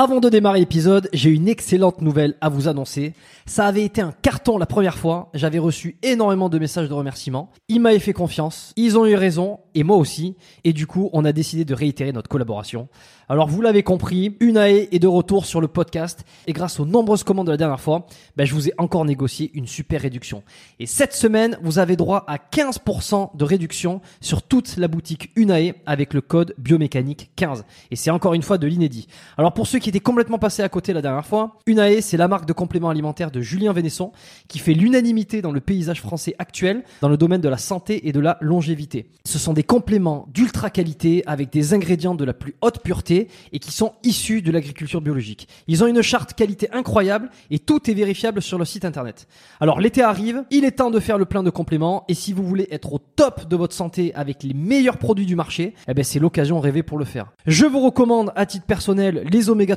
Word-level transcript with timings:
Avant 0.00 0.20
de 0.20 0.28
démarrer 0.28 0.60
l'épisode, 0.60 1.08
j'ai 1.12 1.30
une 1.30 1.48
excellente 1.48 2.02
nouvelle 2.02 2.36
à 2.40 2.48
vous 2.48 2.68
annoncer. 2.68 3.14
Ça 3.46 3.66
avait 3.66 3.82
été 3.82 4.00
un 4.00 4.12
carton 4.12 4.56
la 4.56 4.64
première 4.64 4.96
fois. 4.96 5.28
J'avais 5.34 5.58
reçu 5.58 5.96
énormément 6.04 6.48
de 6.48 6.56
messages 6.60 6.88
de 6.88 6.94
remerciements. 6.94 7.50
Ils 7.68 7.80
m'avaient 7.80 7.98
fait 7.98 8.12
confiance. 8.12 8.72
Ils 8.76 8.96
ont 8.96 9.06
eu 9.06 9.16
raison. 9.16 9.58
Et 9.74 9.82
moi 9.82 9.96
aussi. 9.96 10.36
Et 10.62 10.72
du 10.72 10.86
coup, 10.86 11.10
on 11.12 11.24
a 11.24 11.32
décidé 11.32 11.64
de 11.64 11.74
réitérer 11.74 12.12
notre 12.12 12.28
collaboration. 12.28 12.88
Alors 13.30 13.46
vous 13.46 13.60
l'avez 13.60 13.82
compris, 13.82 14.36
Unae 14.40 14.88
est 14.90 14.98
de 14.98 15.06
retour 15.06 15.44
sur 15.44 15.60
le 15.60 15.68
podcast 15.68 16.24
et 16.46 16.54
grâce 16.54 16.80
aux 16.80 16.86
nombreuses 16.86 17.24
commandes 17.24 17.46
de 17.46 17.50
la 17.50 17.58
dernière 17.58 17.80
fois, 17.80 18.06
ben, 18.36 18.46
je 18.46 18.54
vous 18.54 18.68
ai 18.68 18.72
encore 18.78 19.04
négocié 19.04 19.50
une 19.52 19.66
super 19.66 20.00
réduction. 20.00 20.42
Et 20.80 20.86
cette 20.86 21.12
semaine, 21.12 21.58
vous 21.62 21.78
avez 21.78 21.94
droit 21.94 22.24
à 22.26 22.38
15% 22.38 23.36
de 23.36 23.44
réduction 23.44 24.00
sur 24.22 24.40
toute 24.42 24.78
la 24.78 24.88
boutique 24.88 25.30
Unae 25.36 25.74
avec 25.84 26.14
le 26.14 26.22
code 26.22 26.54
biomécanique 26.56 27.30
15. 27.36 27.66
Et 27.90 27.96
c'est 27.96 28.10
encore 28.10 28.32
une 28.32 28.40
fois 28.40 28.56
de 28.56 28.66
l'inédit. 28.66 29.08
Alors 29.36 29.52
pour 29.52 29.66
ceux 29.66 29.78
qui 29.78 29.87
étaient 29.88 30.00
complètement 30.00 30.38
passés 30.38 30.62
à 30.62 30.68
côté 30.68 30.92
la 30.92 31.02
dernière 31.02 31.26
fois, 31.26 31.56
Unae 31.66 32.00
c'est 32.00 32.16
la 32.16 32.28
marque 32.28 32.46
de 32.46 32.52
compléments 32.52 32.90
alimentaires 32.90 33.30
de 33.30 33.40
Julien 33.40 33.72
Vénesson 33.72 34.12
qui 34.48 34.58
fait 34.58 34.74
l'unanimité 34.74 35.42
dans 35.42 35.52
le 35.52 35.60
paysage 35.60 36.00
français 36.00 36.34
actuel 36.38 36.84
dans 37.00 37.08
le 37.08 37.16
domaine 37.16 37.40
de 37.40 37.48
la 37.48 37.58
santé 37.58 38.08
et 38.08 38.12
de 38.12 38.20
la 38.20 38.38
longévité. 38.40 39.10
Ce 39.24 39.38
sont 39.38 39.52
des 39.52 39.62
compléments 39.62 40.26
d'ultra 40.32 40.70
qualité 40.70 41.22
avec 41.26 41.50
des 41.50 41.74
ingrédients 41.74 42.14
de 42.14 42.24
la 42.24 42.32
plus 42.32 42.54
haute 42.60 42.82
pureté 42.82 43.28
et 43.52 43.58
qui 43.58 43.72
sont 43.72 43.92
issus 44.02 44.42
de 44.42 44.50
l'agriculture 44.50 45.00
biologique. 45.00 45.48
Ils 45.66 45.82
ont 45.82 45.86
une 45.86 46.02
charte 46.02 46.34
qualité 46.34 46.68
incroyable 46.72 47.30
et 47.50 47.58
tout 47.58 47.90
est 47.90 47.94
vérifiable 47.94 48.42
sur 48.42 48.58
le 48.58 48.64
site 48.64 48.84
internet. 48.84 49.26
Alors 49.60 49.80
l'été 49.80 50.02
arrive, 50.02 50.44
il 50.50 50.64
est 50.64 50.72
temps 50.72 50.90
de 50.90 51.00
faire 51.00 51.18
le 51.18 51.24
plein 51.24 51.42
de 51.42 51.50
compléments 51.50 52.04
et 52.08 52.14
si 52.14 52.32
vous 52.32 52.44
voulez 52.44 52.68
être 52.70 52.92
au 52.92 52.98
top 52.98 53.48
de 53.48 53.56
votre 53.56 53.74
santé 53.74 54.14
avec 54.14 54.42
les 54.42 54.54
meilleurs 54.54 54.98
produits 54.98 55.26
du 55.26 55.36
marché, 55.36 55.74
eh 55.88 55.94
ben 55.94 56.04
c'est 56.04 56.18
l'occasion 56.18 56.60
rêvée 56.60 56.82
pour 56.82 56.98
le 56.98 57.04
faire. 57.04 57.32
Je 57.46 57.66
vous 57.66 57.80
recommande 57.80 58.32
à 58.36 58.46
titre 58.46 58.66
personnel 58.66 59.22
les 59.30 59.50
oméga 59.50 59.76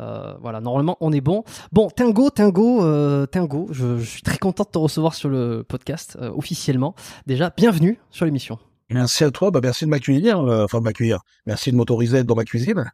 Euh, 0.00 0.34
voilà, 0.40 0.60
normalement 0.60 0.96
on 1.00 1.12
est 1.12 1.20
bon. 1.20 1.44
Bon, 1.72 1.90
Tingo, 1.90 2.30
Tingo, 2.30 2.82
euh, 2.84 3.26
Tingo, 3.26 3.68
je, 3.70 3.98
je, 3.98 4.04
suis 4.04 4.22
très 4.22 4.38
content 4.38 4.64
de 4.64 4.70
te 4.70 4.78
recevoir 4.78 5.14
sur 5.14 5.28
le 5.28 5.62
podcast 5.62 6.16
euh, 6.20 6.30
officiellement. 6.34 6.94
Déjà, 7.26 7.52
bienvenue 7.56 7.98
sur 8.10 8.24
l'émission. 8.24 8.58
Merci 8.90 9.24
à 9.24 9.30
toi, 9.30 9.50
bah 9.50 9.60
merci 9.62 9.84
de 9.84 9.90
m'accueillir, 9.90 10.40
enfin 10.40 10.78
de 10.78 10.84
m'accueillir. 10.84 11.20
Merci 11.46 11.70
de 11.70 11.76
m'autoriser 11.76 12.24
dans 12.24 12.34
ma 12.34 12.44
cuisine. 12.44 12.90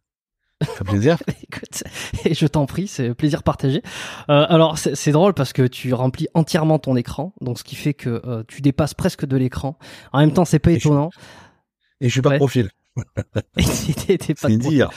Ça 0.62 0.66
fait 0.72 0.84
plaisir. 0.84 1.18
Écoute, 1.42 1.84
et 2.24 2.34
je 2.34 2.46
t'en 2.46 2.66
prie, 2.66 2.86
c'est 2.86 3.14
plaisir 3.14 3.42
partagé. 3.42 3.82
Euh, 4.30 4.46
alors 4.48 4.78
c'est 4.78 5.12
drôle 5.12 5.34
parce 5.34 5.52
que 5.52 5.62
tu 5.66 5.92
remplis 5.94 6.28
entièrement 6.34 6.78
ton 6.78 6.96
écran, 6.96 7.34
donc 7.40 7.58
ce 7.58 7.64
qui 7.64 7.76
fait 7.76 7.94
que 7.94 8.22
euh, 8.26 8.42
tu 8.48 8.62
dépasses 8.62 8.94
presque 8.94 9.26
de 9.26 9.36
l'écran. 9.36 9.78
En 10.12 10.20
même 10.20 10.32
temps, 10.32 10.44
c'est 10.44 10.58
pas 10.58 10.72
Et 10.72 10.76
étonnant. 10.76 11.10
Et 12.00 12.08
je 12.08 12.12
suis 12.12 12.22
pas 12.22 12.30
Ouais. 12.30 12.34
de 12.36 12.40
profil. 12.40 12.70
Et 14.08 14.18
t'es- 14.18 14.34
pas 14.34 14.48
profil. 14.48 14.88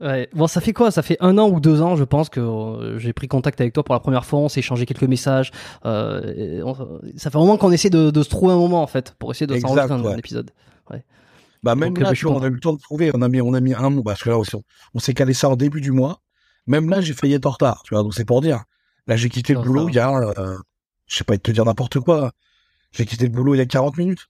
Ouais. 0.00 0.28
Bon, 0.32 0.46
ça 0.46 0.60
fait 0.60 0.72
quoi? 0.72 0.90
Ça 0.90 1.02
fait 1.02 1.16
un 1.20 1.38
an 1.38 1.48
ou 1.48 1.58
deux 1.60 1.82
ans, 1.82 1.96
je 1.96 2.04
pense, 2.04 2.28
que 2.28 2.38
euh, 2.40 2.98
j'ai 2.98 3.12
pris 3.12 3.26
contact 3.26 3.60
avec 3.60 3.72
toi 3.72 3.82
pour 3.82 3.94
la 3.94 4.00
première 4.00 4.24
fois. 4.24 4.38
On 4.38 4.48
s'est 4.48 4.60
échangé 4.60 4.86
quelques 4.86 5.02
messages. 5.02 5.50
Euh, 5.86 6.62
on- 6.64 7.00
ça 7.16 7.30
fait 7.30 7.36
un 7.36 7.40
moment 7.40 7.56
qu'on 7.56 7.72
essaie 7.72 7.90
de, 7.90 8.10
de 8.10 8.22
se 8.22 8.28
trouver 8.28 8.52
un 8.52 8.58
moment 8.58 8.82
en 8.82 8.86
fait 8.86 9.14
pour 9.18 9.32
essayer 9.32 9.46
de 9.48 9.58
s'enregistrer 9.58 9.94
un, 9.94 10.02
ouais. 10.04 10.12
un 10.14 10.16
épisode. 10.18 10.50
Bah 11.64 11.74
même 11.74 11.88
Donc, 11.88 11.98
euh, 11.98 12.02
là, 12.04 12.10
je 12.10 12.18
suis 12.18 12.26
on 12.26 12.40
a 12.40 12.46
eu 12.46 12.50
le 12.50 12.60
temps 12.60 12.72
de 12.72 12.78
trouver. 12.80 13.10
On 13.14 13.20
a 13.20 13.28
mis, 13.28 13.40
on 13.40 13.52
a 13.52 13.58
mis 13.60 13.74
un 13.74 13.90
mois 13.90 14.04
parce 14.04 14.22
que 14.22 14.30
là, 14.30 14.38
aussi, 14.38 14.54
on, 14.54 14.62
on 14.94 15.00
s'est 15.00 15.12
calé 15.12 15.34
ça 15.34 15.48
en 15.48 15.56
début 15.56 15.80
du 15.80 15.90
mois. 15.90 16.20
Même 16.68 16.88
là, 16.88 17.00
j'ai 17.00 17.14
failli 17.14 17.34
être 17.34 17.46
en 17.46 17.50
retard. 17.50 17.82
Tu 17.84 17.94
vois, 17.94 18.04
donc 18.04 18.14
c'est 18.14 18.24
pour 18.24 18.40
dire. 18.40 18.62
Là, 19.08 19.16
j'ai 19.16 19.28
quitté 19.28 19.54
le 19.54 19.60
boulot 19.60 19.88
il 19.88 19.96
y 19.96 19.98
a, 19.98 20.08
euh, 20.16 20.56
je 21.08 21.16
sais 21.16 21.24
pas 21.24 21.36
te 21.36 21.50
dire 21.50 21.64
n'importe 21.64 21.98
quoi. 21.98 22.30
J'ai 22.92 23.06
quitté 23.06 23.24
le 23.24 23.32
boulot 23.32 23.56
il 23.56 23.58
y 23.58 23.60
a 23.60 23.66
40 23.66 23.96
minutes. 23.98 24.28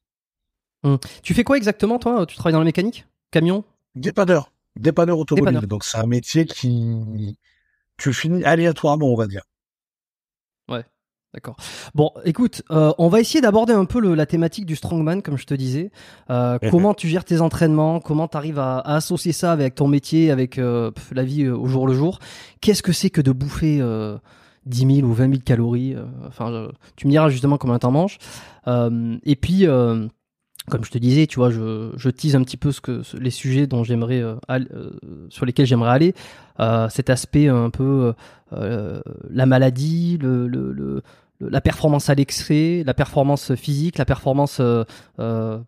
Tu 1.23 1.35
fais 1.35 1.45
quoi 1.45 1.59
exactement, 1.59 1.99
toi? 1.99 2.25
Tu 2.25 2.35
travailles 2.37 2.55
dans 2.55 2.61
la 2.61 2.65
mécanique? 2.65 3.07
Camion? 3.31 3.63
Dépanneur, 3.95 4.51
dépanneur 4.79 5.19
automobile. 5.19 5.47
Dépanneur. 5.55 5.69
Donc 5.69 5.85
c'est 5.85 5.99
un 5.99 6.07
métier 6.07 6.47
qui, 6.47 7.37
tu 7.99 8.13
finis 8.13 8.45
aléatoirement, 8.45 9.07
on 9.07 9.17
va 9.17 9.27
dire. 9.27 9.43
D'accord. 11.35 11.57
Bon, 11.95 12.11
écoute, 12.25 12.63
euh, 12.71 12.91
on 12.97 13.09
va 13.09 13.21
essayer 13.21 13.43
d'aborder 13.43 13.75
un 13.75 13.85
peu 13.85 14.01
le- 14.01 14.15
la 14.15 14.25
thématique 14.25 14.65
du 14.65 14.77
strongman, 14.77 15.21
comme 15.21 15.37
je 15.37 15.45
te 15.45 15.53
disais. 15.53 15.91
Euh, 16.31 16.59
Mhm. 16.63 16.71
comment 16.71 16.95
tu 16.95 17.07
gères 17.07 17.27
tes 17.27 17.43
entraînements? 17.43 18.01
Comment 18.01 18.29
tu 18.29 18.39
arrives 18.39 18.59
à, 18.59 18.79
à 18.79 18.95
associer 18.97 19.33
ça 19.33 19.53
avec 19.53 19.75
ton 19.75 19.89
métier, 19.89 20.31
avec 20.31 20.57
euh, 20.59 20.91
la 21.13 21.25
vie 21.25 21.45
euh, 21.45 21.55
au 21.55 21.67
jour 21.67 21.87
le 21.87 21.93
jour? 21.93 22.19
Qu'est-ce 22.63 22.83
que 22.83 22.93
c'est 22.93 23.11
que 23.11 23.21
de 23.21 23.31
bouffer 23.33 23.79
euh, 23.83 24.17
10 24.65 25.01
000 25.01 25.07
ou 25.07 25.13
20 25.13 25.29
000 25.29 25.43
calories 25.45 25.95
euh, 25.95 26.07
Enfin, 26.27 26.69
tu 26.97 27.07
me 27.07 27.11
diras 27.11 27.29
justement 27.29 27.59
combien 27.59 27.79
t'en 27.79 27.91
manges. 27.91 28.17
Euh, 28.67 29.19
et 29.25 29.37
puis, 29.37 29.67
euh, 29.67 30.09
comme 30.69 30.85
je 30.85 30.91
te 30.91 30.99
disais, 30.99 31.27
tu 31.27 31.37
vois, 31.37 31.51
je, 31.51 31.93
je 31.97 32.11
tease 32.11 32.37
un 32.37 32.43
petit 32.43 32.57
peu 32.57 32.73
ce 32.73 32.81
que 32.81 33.03
les 33.19 33.31
sujets 33.31 33.67
dont 33.67 33.85
j'aimerais 33.85 34.21
euh, 34.21 34.37
euh, 34.51 34.91
sur 35.29 35.47
lesquels 35.47 35.67
j'aimerais 35.67 35.91
aller. 35.91 36.15
Euh, 36.61 36.89
cet 36.89 37.11
aspect 37.11 37.49
un 37.49 37.71
peu 37.71 38.15
la 38.51 39.47
maladie, 39.47 40.19
la 41.41 41.61
performance 41.61 42.11
à 42.11 42.15
l'extrait, 42.15 42.83
la 42.85 42.95
performance 42.95 43.55
physique, 43.55 43.99
la 43.99 44.05
performance 44.05 44.61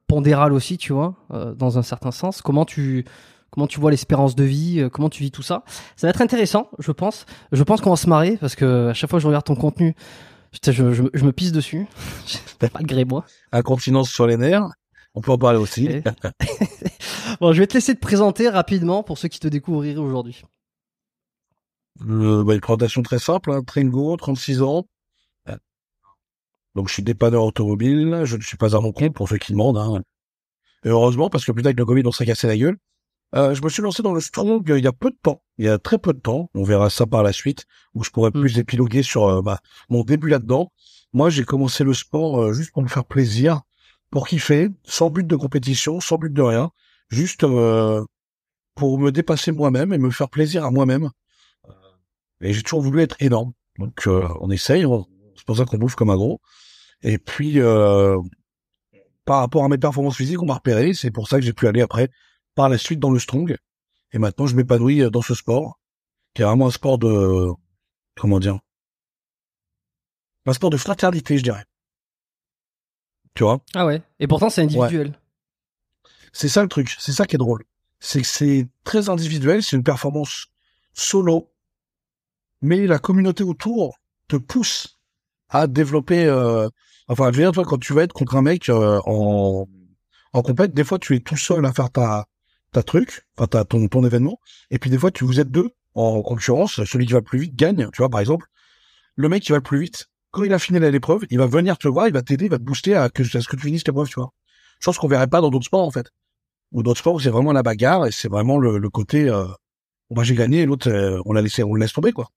pondérale 0.07 0.53
aussi, 0.53 0.79
tu 0.79 0.93
vois, 0.93 1.15
dans 1.57 1.79
un 1.79 1.83
certain 1.83 2.11
sens. 2.11 2.43
Comment 2.43 2.65
tu 2.65 3.05
comment 3.51 3.67
tu 3.67 3.81
vois 3.81 3.91
l'espérance 3.91 4.37
de 4.37 4.45
vie, 4.45 4.89
comment 4.93 5.09
tu 5.09 5.25
vis 5.25 5.33
tout 5.33 5.43
ça. 5.43 5.65
Ça 5.97 6.07
va 6.07 6.11
être 6.11 6.23
intéressant, 6.23 6.69
je 6.79 6.93
pense. 6.93 7.27
Je 7.51 7.63
pense 7.65 7.81
qu'on 7.81 7.91
va 7.91 7.97
se 7.97 8.09
marrer 8.09 8.37
parce 8.41 8.55
que 8.55 8.89
à 8.89 8.95
chaque 8.95 9.11
fois 9.11 9.19
que 9.19 9.23
je 9.23 9.29
regarde 9.29 9.45
ton 9.45 9.57
contenu, 9.57 9.95
je, 10.53 11.25
me 11.25 11.33
pisse 11.33 11.53
dessus, 11.53 11.87
malgré 12.75 13.05
moi. 13.05 13.25
Incontinence 13.53 14.11
sur 14.11 14.27
les 14.27 14.37
nerfs. 14.37 14.69
On 15.15 15.21
peut 15.21 15.33
en 15.33 15.39
parler 15.39 15.59
aussi. 15.59 15.89
Bon, 17.41 17.53
je 17.53 17.61
vais 17.61 17.67
te 17.67 17.75
laisser 17.75 17.95
te 17.95 18.01
présenter 18.01 18.49
rapidement 18.49 19.03
pour 19.03 19.17
ceux 19.17 19.29
qui 19.29 19.41
te 19.41 19.49
découvriraient 19.49 20.01
aujourd'hui. 20.01 20.43
Euh, 22.09 22.45
bah, 22.45 22.55
une 22.55 22.61
présentation 22.61 23.03
très 23.03 23.19
simple, 23.19 23.53
hein. 23.53 23.63
Tringo, 23.63 24.17
36 24.17 24.63
ans. 24.63 24.87
Donc 26.77 26.89
je 26.89 26.95
suis 26.95 27.03
dépanneur 27.03 27.45
automobile, 27.45 28.23
je 28.25 28.37
ne 28.37 28.43
suis 28.43 28.57
pas 28.57 28.77
à 28.77 28.81
mon 28.81 28.93
compte 28.93 29.15
pour 29.15 29.29
ceux 29.29 29.39
qui 29.39 29.53
demandent. 29.53 29.79
Hein. 29.79 30.03
Et 30.85 30.89
heureusement, 30.89 31.29
parce 31.29 31.45
que 31.45 31.53
plus 31.53 31.63
tard 31.63 31.71
avec 31.71 31.79
le 31.79 31.85
Covid, 31.85 32.03
on 32.07 32.13
s'est 32.13 32.27
cassé 32.27 32.47
la 32.47 32.57
gueule. 32.57 32.77
Euh, 33.35 33.55
je 33.55 33.63
me 33.63 33.69
suis 33.69 33.83
lancé 33.83 34.03
dans 34.03 34.13
le 34.13 34.21
strong 34.21 34.63
il 34.69 34.83
y 34.85 34.87
a 34.87 34.93
peu 34.93 35.11
de 35.11 35.19
temps, 35.21 35.43
il 35.59 35.65
y 35.65 35.69
a 35.69 35.79
très 35.79 35.99
peu 35.99 36.13
de 36.13 36.21
temps. 36.21 36.49
On 36.55 36.63
verra 36.63 36.91
ça 36.91 37.07
par 37.07 37.23
la 37.23 37.33
suite, 37.33 37.65
où 37.95 38.05
je 38.05 38.11
pourrais 38.11 38.31
Mm. 38.31 38.41
plus 38.41 38.59
épiloguer 38.59 39.03
sur 39.03 39.25
euh, 39.25 39.43
bah, 39.43 39.61
mon 39.89 40.03
début 40.05 40.29
là-dedans. 40.29 40.73
Moi, 41.13 41.29
j'ai 41.31 41.45
commencé 41.45 41.83
le 41.85 41.95
sport 41.95 42.41
euh, 42.41 42.53
juste 42.53 42.73
pour 42.73 42.83
me 42.83 42.89
faire 42.89 43.05
plaisir, 43.05 43.63
pour 44.11 44.27
kiffer, 44.27 44.69
sans 44.85 45.11
but 45.11 45.27
de 45.27 45.37
compétition, 45.37 46.01
sans 46.01 46.19
but 46.19 46.33
de 46.33 46.43
rien, 46.43 46.71
juste 47.09 47.45
euh, 47.45 48.05
pour 48.75 48.99
me 48.99 49.11
dépasser 49.13 49.53
moi-même 49.53 49.93
et 49.93 49.99
me 49.99 50.11
faire 50.11 50.29
plaisir 50.29 50.65
à 50.65 50.71
moi-même. 50.71 51.11
Euh, 51.69 51.73
Et 52.41 52.53
j'ai 52.53 52.63
toujours 52.63 52.83
voulu 52.83 53.01
être 53.03 53.17
énorme. 53.21 53.53
Donc 53.79 54.07
euh, 54.07 54.29
on 54.41 54.51
essaye, 54.51 54.85
c'est 55.37 55.45
pour 55.47 55.57
ça 55.57 55.65
qu'on 55.65 55.79
bouffe 55.79 55.95
comme 55.95 56.11
un 56.11 56.17
gros. 56.17 56.41
Et 57.03 57.19
puis 57.19 57.61
euh, 57.61 58.19
par 59.25 59.39
rapport 59.41 59.65
à 59.65 59.69
mes 59.69 59.79
performances 59.79 60.17
physiques, 60.17 60.43
on 60.43 60.47
m'a 60.47 60.55
repéré, 60.55 60.93
c'est 60.93 61.11
pour 61.11 61.29
ça 61.29 61.39
que 61.39 61.45
j'ai 61.45 61.53
pu 61.53 61.67
aller 61.67 61.81
après 61.81 62.11
par 62.55 62.69
la 62.69 62.79
suite 62.79 62.99
dans 62.99 63.11
le 63.11 63.19
strong. 63.19 63.57
Et 64.13 64.19
maintenant 64.19 64.47
je 64.47 64.57
m'épanouis 64.57 65.03
euh, 65.03 65.11
dans 65.11 65.23
ce 65.23 65.35
sport, 65.35 65.79
qui 66.35 66.43
est 66.43 66.45
vraiment 66.45 66.67
un 66.67 66.71
sport 66.73 66.99
de 66.99 67.49
comment 68.17 68.41
dire 68.41 68.59
un 70.47 70.53
sport 70.53 70.71
de 70.71 70.77
fraternité, 70.77 71.39
je 71.39 71.45
dirais. 71.45 71.65
Tu 73.35 73.45
vois? 73.45 73.61
Ah 73.75 73.87
ouais. 73.87 74.03
Et 74.19 74.27
pourtant, 74.27 74.51
c'est 74.51 74.63
individuel. 74.63 75.19
C'est 76.33 76.49
ça 76.49 76.63
le 76.63 76.69
truc, 76.69 76.97
c'est 76.99 77.13
ça 77.13 77.27
qui 77.27 77.37
est 77.37 77.39
drôle. 77.39 77.65
C'est 77.99 78.21
que 78.21 78.27
c'est 78.27 78.69
très 78.85 79.09
individuel, 79.09 79.63
c'est 79.63 79.77
une 79.77 79.83
performance 79.83 80.47
solo, 80.95 81.51
mais 82.63 82.87
la 82.87 82.99
communauté 82.99 83.43
autour 83.43 83.99
te 84.29 84.37
pousse 84.37 84.99
à 85.49 85.67
développer. 85.67 86.25
Euh, 86.27 86.69
enfin, 87.09 87.31
je 87.33 87.37
veux 87.37 87.43
dire, 87.43 87.53
toi, 87.53 87.65
quand 87.65 87.79
tu 87.79 87.93
vas 87.93 88.03
être 88.03 88.13
contre 88.13 88.37
un 88.37 88.43
mec 88.43 88.69
euh, 88.69 89.01
en 89.07 89.69
en 90.33 90.43
compète, 90.43 90.73
des 90.73 90.85
fois 90.85 90.99
tu 91.01 91.17
es 91.17 91.21
tout 91.21 91.37
seul 91.37 91.65
à 91.67 91.73
faire 91.73 91.91
ta 91.91 92.27
ta 92.73 92.83
truc, 92.85 93.27
enfin 93.37 93.49
ta 93.49 93.65
ton 93.65 93.89
ton 93.89 94.05
événement, 94.05 94.39
et 94.71 94.79
puis 94.79 94.91
des 94.91 94.99
fois 94.99 95.11
tu 95.11 95.25
vous 95.25 95.41
êtes 95.41 95.51
deux 95.51 95.71
en 95.95 96.23
concurrence. 96.23 96.85
Celui 96.85 97.07
qui 97.07 97.13
va 97.13 97.19
le 97.19 97.25
plus 97.25 97.41
vite 97.41 97.57
gagne. 97.57 97.91
Tu 97.93 97.99
vois, 97.99 98.09
par 98.09 98.21
exemple, 98.21 98.47
le 99.17 99.29
mec 99.29 99.43
qui 99.43 99.53
va 99.53 99.59
le 99.59 99.63
plus 99.63 99.81
vite, 99.81 100.09
quand 100.31 100.45
il 100.45 100.53
a 100.53 100.59
fini 100.59 100.79
l'épreuve, 100.81 101.25
il 101.31 101.39
va 101.39 101.47
venir 101.47 101.77
te 101.79 101.89
voir, 101.89 102.07
il 102.07 102.13
va 102.13 102.23
t'aider, 102.23 102.47
il 102.47 102.51
va 102.51 102.59
te 102.59 102.63
booster 102.63 102.95
à 102.95 103.09
que 103.11 103.23
à 103.23 103.41
ce 103.41 103.49
que 103.49 103.57
tu 103.57 103.63
finisses 103.63 103.87
l'épreuve, 103.87 104.09
tu 104.09 104.15
vois. 104.21 104.33
Chose 104.81 104.97
qu'on 104.99 105.09
verrait 105.09 105.27
pas 105.27 105.41
dans 105.41 105.51
d'autres 105.51 105.67
sports 105.67 105.87
en 105.87 105.91
fait 105.91 106.11
ou 106.73 106.83
d'autres 106.83 107.01
sports 107.01 107.15
où 107.15 107.21
c'est 107.21 107.31
vraiment 107.31 107.53
la 107.53 107.63
bagarre 107.63 108.07
et 108.07 108.13
c'est 108.13 108.29
vraiment 108.29 108.57
le, 108.59 108.79
le 108.79 108.91
côté 108.91 109.29
euh, 109.29 109.45
bah 110.11 110.23
j'ai 110.23 110.35
gagné 110.37 110.61
et 110.61 110.67
l'autre 110.67 110.89
euh, 110.89 111.21
on 111.27 111.33
l'a 111.33 111.43
laissé 111.43 111.63
on 111.65 111.75
le 111.75 111.81
laisse 111.81 111.93
tomber 111.93 112.13
quoi. 112.13 112.29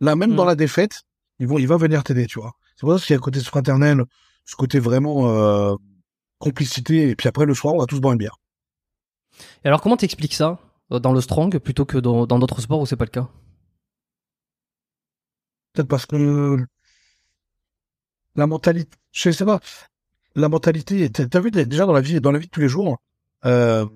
Là 0.00 0.16
même 0.16 0.32
Mm. 0.32 0.36
dans 0.36 0.44
la 0.44 0.56
défaite, 0.56 1.02
ils 1.38 1.46
vont 1.46 1.58
il 1.58 1.68
va 1.68 1.76
venir 1.76 2.02
t'aider, 2.04 2.26
tu 2.26 2.40
vois. 2.40 2.52
C'est 2.76 2.80
pour 2.80 2.98
ça 2.98 3.04
qu'il 3.06 3.12
y 3.12 3.14
a 3.14 3.18
le 3.18 3.22
côté 3.22 3.40
fraternel, 3.40 4.04
ce 4.44 4.56
côté 4.56 4.78
vraiment 4.80 5.28
euh, 5.30 5.74
complicité 6.38 7.10
et 7.10 7.16
puis 7.16 7.28
après 7.28 7.46
le 7.46 7.54
soir 7.54 7.74
on 7.74 7.78
va 7.78 7.86
tous 7.86 8.00
boire 8.00 8.12
une 8.12 8.18
bière. 8.18 8.36
Et 9.64 9.68
alors, 9.68 9.80
comment 9.80 9.96
t'expliques 9.96 10.34
ça 10.34 10.58
euh, 10.92 10.98
dans 10.98 11.12
le 11.12 11.20
strong 11.20 11.56
plutôt 11.58 11.84
que 11.84 11.98
dans 11.98 12.26
dans 12.26 12.38
d'autres 12.38 12.60
sports 12.60 12.80
où 12.80 12.86
c'est 12.86 12.96
pas 12.96 13.04
le 13.04 13.10
cas? 13.10 13.28
Peut-être 15.72 15.88
parce 15.88 16.06
que 16.06 16.58
la 18.36 18.46
mentalité, 18.46 18.96
je 19.12 19.30
sais 19.30 19.44
pas, 19.44 19.60
la 20.34 20.48
mentalité, 20.48 21.10
t'as 21.10 21.40
vu 21.40 21.50
déjà 21.50 21.86
dans 21.86 21.92
la 21.92 22.00
vie, 22.00 22.20
dans 22.20 22.32
la 22.32 22.38
vie 22.38 22.46
de 22.46 22.50
tous 22.50 22.60
les 22.60 22.68
jours, 22.68 22.98
euh, 23.44 23.86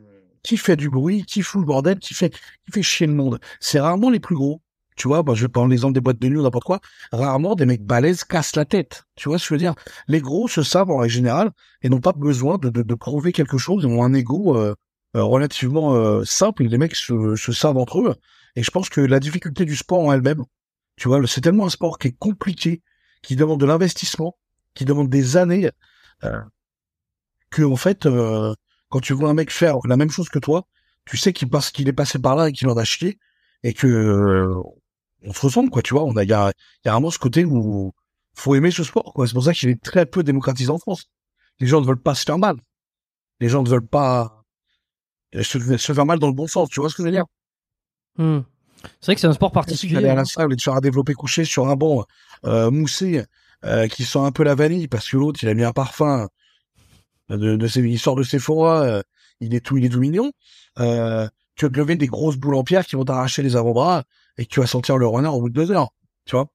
qui 0.42 0.56
fait 0.56 0.76
du 0.76 0.90
bruit, 0.90 1.24
qui 1.24 1.42
fout 1.42 1.60
le 1.60 1.66
bordel, 1.66 1.98
qui 1.98 2.14
fait, 2.14 2.30
qui 2.30 2.72
fait 2.72 2.82
chier 2.82 3.06
le 3.06 3.14
monde. 3.14 3.40
C'est 3.60 3.80
rarement 3.80 4.10
les 4.10 4.20
plus 4.20 4.36
gros. 4.36 4.60
Tu 4.96 5.08
vois, 5.08 5.24
bah, 5.24 5.34
je 5.34 5.42
vais 5.42 5.48
prendre 5.48 5.70
l'exemple 5.70 5.94
des 5.94 6.00
boîtes 6.00 6.20
de 6.20 6.28
nuit 6.28 6.38
ou 6.38 6.42
n'importe 6.42 6.64
quoi. 6.64 6.80
Rarement 7.10 7.56
des 7.56 7.66
mecs 7.66 7.82
balèzes 7.82 8.22
cassent 8.22 8.54
la 8.54 8.64
tête. 8.64 9.04
Tu 9.16 9.28
vois 9.28 9.38
ce 9.38 9.44
que 9.44 9.48
je 9.48 9.54
veux 9.54 9.58
dire? 9.58 9.74
Les 10.06 10.20
gros 10.20 10.46
se 10.46 10.62
savent 10.62 10.90
en 10.90 10.98
règle 10.98 11.14
générale 11.14 11.50
et 11.82 11.88
n'ont 11.88 12.00
pas 12.00 12.12
besoin 12.12 12.58
de, 12.58 12.68
de, 12.70 12.94
prouver 12.94 13.32
quelque 13.32 13.58
chose. 13.58 13.82
Ils 13.82 13.88
ont 13.88 14.04
un 14.04 14.14
ego 14.14 14.56
euh, 14.56 14.74
euh, 15.16 15.24
relativement 15.24 15.94
euh, 15.94 16.24
simple. 16.24 16.62
Les 16.64 16.78
mecs 16.78 16.94
se, 16.94 17.34
se 17.34 17.52
savent 17.52 17.76
entre 17.76 18.00
eux. 18.00 18.14
Et 18.54 18.62
je 18.62 18.70
pense 18.70 18.88
que 18.88 19.00
la 19.00 19.18
difficulté 19.18 19.64
du 19.64 19.74
sport 19.74 19.98
en 19.98 20.12
elle-même, 20.12 20.44
tu 20.96 21.08
vois, 21.08 21.26
c'est 21.26 21.40
tellement 21.40 21.66
un 21.66 21.70
sport 21.70 21.98
qui 21.98 22.08
est 22.08 22.16
compliqué, 22.16 22.82
qui 23.24 23.36
demande 23.36 23.58
de 23.58 23.66
l'investissement, 23.66 24.36
qui 24.74 24.84
demande 24.84 25.08
des 25.08 25.36
années, 25.36 25.70
euh, 26.24 26.40
que 27.50 27.62
en 27.62 27.76
fait, 27.76 28.06
euh, 28.06 28.54
quand 28.90 29.00
tu 29.00 29.14
vois 29.14 29.30
un 29.30 29.34
mec 29.34 29.50
faire 29.50 29.78
la 29.86 29.96
même 29.96 30.10
chose 30.10 30.28
que 30.28 30.38
toi, 30.38 30.66
tu 31.06 31.16
sais 31.16 31.32
qu'il 31.32 31.48
passe, 31.48 31.70
qu'il 31.70 31.88
est 31.88 31.92
passé 31.92 32.18
par 32.18 32.36
là 32.36 32.48
et 32.48 32.52
qu'il 32.52 32.68
en 32.68 32.76
a 32.76 32.84
chié, 32.84 33.18
et 33.62 33.72
que 33.72 33.86
euh, 33.86 34.54
on 35.22 35.32
se 35.32 35.40
ressemble, 35.40 35.70
quoi. 35.70 35.82
Tu 35.82 35.94
vois, 35.94 36.04
on 36.04 36.16
a, 36.16 36.22
il 36.22 36.28
y 36.30 36.32
a, 36.34 36.52
y 36.84 36.88
a 36.88 36.92
vraiment 36.92 37.10
ce 37.10 37.18
côté 37.18 37.44
où 37.44 37.92
faut 38.34 38.54
aimer 38.54 38.70
ce 38.70 38.84
sport, 38.84 39.12
quoi. 39.14 39.26
C'est 39.26 39.32
pour 39.32 39.44
ça 39.44 39.54
qu'il 39.54 39.70
est 39.70 39.82
très 39.82 40.06
peu 40.06 40.22
démocratisé 40.22 40.70
en 40.70 40.78
France. 40.78 41.06
Les 41.60 41.66
gens 41.66 41.80
ne 41.80 41.86
veulent 41.86 42.02
pas 42.02 42.14
se 42.14 42.24
faire 42.24 42.38
mal. 42.38 42.56
Les 43.40 43.48
gens 43.48 43.62
ne 43.62 43.68
veulent 43.68 43.86
pas 43.86 44.44
euh, 45.34 45.42
se, 45.42 45.58
se 45.78 45.92
faire 45.92 46.06
mal 46.06 46.18
dans 46.18 46.28
le 46.28 46.34
bon 46.34 46.46
sens. 46.46 46.68
Tu 46.68 46.80
vois 46.80 46.90
ce 46.90 46.94
que 46.94 47.02
je 47.02 47.08
veux 47.08 47.12
dire? 47.12 47.26
Hmm. 48.16 48.40
C'est 49.00 49.06
vrai 49.06 49.14
que 49.14 49.20
c'est 49.20 49.26
un 49.26 49.32
sport 49.32 49.52
particulier. 49.52 49.96
aller 49.96 50.08
à 50.08 50.12
hein. 50.12 50.16
la 50.16 50.24
salle 50.24 50.52
et 50.52 50.56
te 50.56 50.62
faire 50.62 50.80
développer 50.80 51.14
couché 51.14 51.44
sur 51.44 51.68
un 51.68 51.76
banc 51.76 52.04
euh, 52.44 52.70
moussé 52.70 53.24
euh, 53.64 53.88
qui 53.88 54.04
sent 54.04 54.18
un 54.18 54.32
peu 54.32 54.42
la 54.44 54.54
vanille 54.54 54.88
parce 54.88 55.08
que 55.08 55.16
l'autre 55.16 55.40
il 55.42 55.48
a 55.48 55.54
mis 55.54 55.64
un 55.64 55.72
parfum 55.72 56.28
de, 57.30 57.56
de 57.56 57.66
ses, 57.66 57.80
il 57.80 57.98
sort 57.98 58.16
de 58.16 58.22
Sephora, 58.22 58.82
euh, 58.82 59.02
il 59.40 59.54
est 59.54 59.60
tout 59.64 59.76
il 59.78 59.84
est 59.84 59.88
tout 59.88 60.00
mignon. 60.00 60.32
Euh, 60.80 61.26
tu 61.56 61.64
vas 61.64 61.70
te 61.70 61.76
lever 61.78 61.96
des 61.96 62.06
grosses 62.06 62.36
boules 62.36 62.56
en 62.56 62.64
pierre 62.64 62.84
qui 62.86 62.96
vont 62.96 63.04
t'arracher 63.04 63.42
les 63.42 63.56
avant-bras 63.56 64.04
et 64.38 64.44
que 64.44 64.50
tu 64.50 64.60
vas 64.60 64.66
sentir 64.66 64.98
le 64.98 65.06
renard 65.06 65.36
au 65.36 65.40
bout 65.40 65.48
de 65.48 65.54
deux 65.54 65.70
heures. 65.70 65.90
Tu 66.26 66.36
vois. 66.36 66.48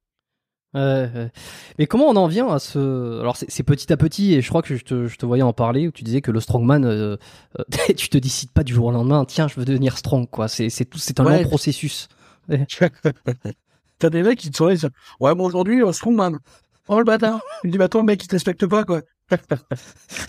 Mais 0.76 1.88
comment 1.88 2.06
on 2.10 2.16
en 2.16 2.28
vient 2.28 2.48
à 2.50 2.60
ce 2.60 3.20
Alors 3.22 3.38
c'est 3.38 3.64
petit 3.64 3.92
à 3.92 3.98
petit 3.98 4.36
et 4.36 4.42
je 4.42 4.50
crois 4.50 4.62
que 4.62 4.76
je 4.76 4.84
te, 4.84 5.08
je 5.08 5.16
te 5.18 5.26
voyais 5.26 5.42
en 5.44 5.54
parler 5.54 5.88
où 5.88 5.92
tu 5.92 6.04
disais 6.04 6.22
que 6.22 6.30
le 6.32 6.40
strongman, 6.40 6.86
euh, 6.86 7.18
tu 7.98 8.10
te 8.10 8.18
décides 8.18 8.52
pas 8.52 8.64
du 8.64 8.74
jour 8.74 8.86
au 8.86 8.92
lendemain. 8.92 9.26
Tiens, 9.26 9.48
je 9.48 9.56
veux 9.56 9.66
devenir 9.66 9.98
strong 9.98 10.30
quoi. 10.30 10.48
C'est 10.48 10.70
c'est 10.70 10.86
tout, 10.86 11.00
c'est 11.00 11.20
un 11.20 11.26
Ouais. 11.26 11.42
long 11.42 11.50
processus. 11.50 12.08
T'as 14.00 14.10
des 14.10 14.24
mecs 14.24 14.40
qui 14.40 14.50
te 14.50 14.58
sont 14.58 14.68
là, 14.68 14.74
ils 14.74 14.78
disent, 14.78 14.90
ouais, 15.20 15.36
bon, 15.36 15.46
aujourd'hui, 15.46 15.84
euh, 15.84 15.92
strongman. 15.92 16.40
Oh, 16.88 16.98
le 16.98 17.04
bâtard. 17.04 17.42
Il 17.64 17.72
dit, 17.72 17.78
bah, 17.78 17.90
toi, 17.90 18.02
mec, 18.02 18.24
il 18.24 18.28
te 18.28 18.36
respecte 18.36 18.66
pas, 18.66 18.84
quoi. 18.84 19.02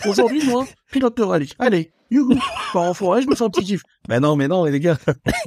aujourd'hui, 0.05 0.45
moi, 0.45 0.67
pilote 0.91 1.17
de 1.17 1.23
rallye. 1.23 1.49
Allez, 1.57 1.91
youhou. 2.11 2.37
Pars 2.73 2.83
en 2.83 2.93
forêt, 2.93 3.23
je 3.23 3.27
me 3.27 3.33
sens 3.33 3.47
un 3.47 3.49
petit 3.49 3.65
kiff. 3.65 3.81
Mais 4.07 4.19
non, 4.19 4.35
mais 4.35 4.47
non, 4.47 4.63
mais 4.63 4.71
les 4.71 4.79
gars. 4.79 4.97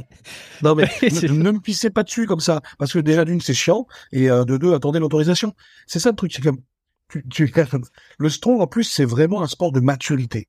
non, 0.62 0.75
mais 0.75 0.90
ne, 1.02 1.32
ne 1.32 1.50
me 1.52 1.60
pissez 1.60 1.90
pas 1.90 2.02
dessus 2.02 2.26
comme 2.26 2.40
ça. 2.40 2.62
Parce 2.78 2.92
que 2.92 2.99
déjà, 2.99 3.25
d'une, 3.25 3.40
c'est 3.40 3.54
chiant. 3.54 3.87
Et 4.10 4.30
euh, 4.30 4.44
de 4.44 4.56
deux, 4.56 4.75
attendez 4.75 4.99
l'autorisation. 4.99 5.54
C'est 5.87 6.00
ça 6.00 6.10
le 6.10 6.16
truc. 6.16 6.32
C'est 6.32 6.42
comme, 6.42 6.58
tu, 7.08 7.22
tu, 7.28 7.52
le 8.18 8.28
strong, 8.28 8.60
en 8.60 8.66
plus, 8.66 8.84
c'est 8.84 9.04
vraiment 9.04 9.42
un 9.42 9.46
sport 9.46 9.70
de 9.70 9.80
maturité. 9.80 10.49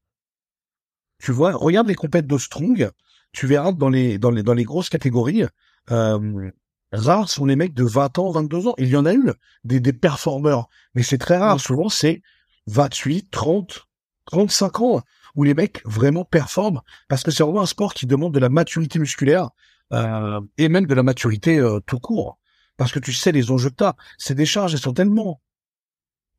Tu 1.21 1.31
vois, 1.31 1.51
regarde 1.51 1.87
les 1.87 1.95
compètes 1.95 2.27
de 2.27 2.37
strong. 2.37 2.89
Tu 3.31 3.47
verras 3.47 3.73
dans 3.73 3.89
les, 3.89 4.17
dans 4.17 4.31
les, 4.31 4.43
dans 4.43 4.53
les 4.53 4.63
grosses 4.63 4.89
catégories, 4.89 5.43
euh, 5.91 6.51
rares 6.91 7.29
sont 7.29 7.45
les 7.45 7.55
mecs 7.55 7.73
de 7.73 7.83
20 7.83 8.19
ans, 8.19 8.31
22 8.31 8.67
ans. 8.67 8.73
Il 8.77 8.87
y 8.87 8.95
en 8.95 9.05
a 9.05 9.13
eu 9.13 9.31
des, 9.63 9.79
des 9.79 9.93
performeurs, 9.93 10.69
mais 10.93 11.03
c'est 11.03 11.17
très 11.17 11.37
rare. 11.37 11.59
Souvent, 11.59 11.89
c'est 11.89 12.21
28, 12.67 13.29
30, 13.31 13.87
35 14.25 14.81
ans 14.81 15.01
où 15.35 15.43
les 15.43 15.53
mecs 15.53 15.81
vraiment 15.85 16.25
performent 16.25 16.81
parce 17.07 17.23
que 17.23 17.31
c'est 17.31 17.43
vraiment 17.43 17.61
un 17.61 17.65
sport 17.65 17.93
qui 17.93 18.05
demande 18.05 18.33
de 18.33 18.39
la 18.39 18.49
maturité 18.49 18.99
musculaire 18.99 19.49
euh, 19.93 20.41
et 20.57 20.69
même 20.69 20.87
de 20.87 20.95
la 20.95 21.03
maturité 21.03 21.59
euh, 21.59 21.79
tout 21.85 21.99
court. 21.99 22.39
Parce 22.77 22.91
que 22.91 22.99
tu 22.99 23.13
sais 23.13 23.31
les 23.31 23.51
enjeux 23.51 23.69
que 23.69 23.75
t'as. 23.75 23.93
Ces 24.17 24.35
décharges, 24.35 24.73
elles 24.73 24.79
sont 24.79 24.93
tellement 24.93 25.41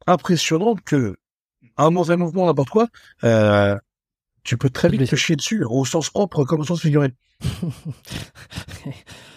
impressionnantes 0.06 0.82
que 0.82 1.16
un 1.76 1.90
mauvais 1.90 2.16
mouvement, 2.16 2.46
n'importe 2.46 2.70
quoi, 2.70 2.88
euh, 3.24 3.78
tu 4.46 4.56
peux 4.56 4.70
très 4.70 4.88
vite 4.88 4.98
Blessé. 5.00 5.10
te 5.10 5.16
chier 5.16 5.36
dessus, 5.36 5.64
au 5.64 5.84
sens 5.84 6.08
propre 6.10 6.44
comme 6.44 6.60
au 6.60 6.64
sens 6.64 6.80
figuré. 6.80 7.12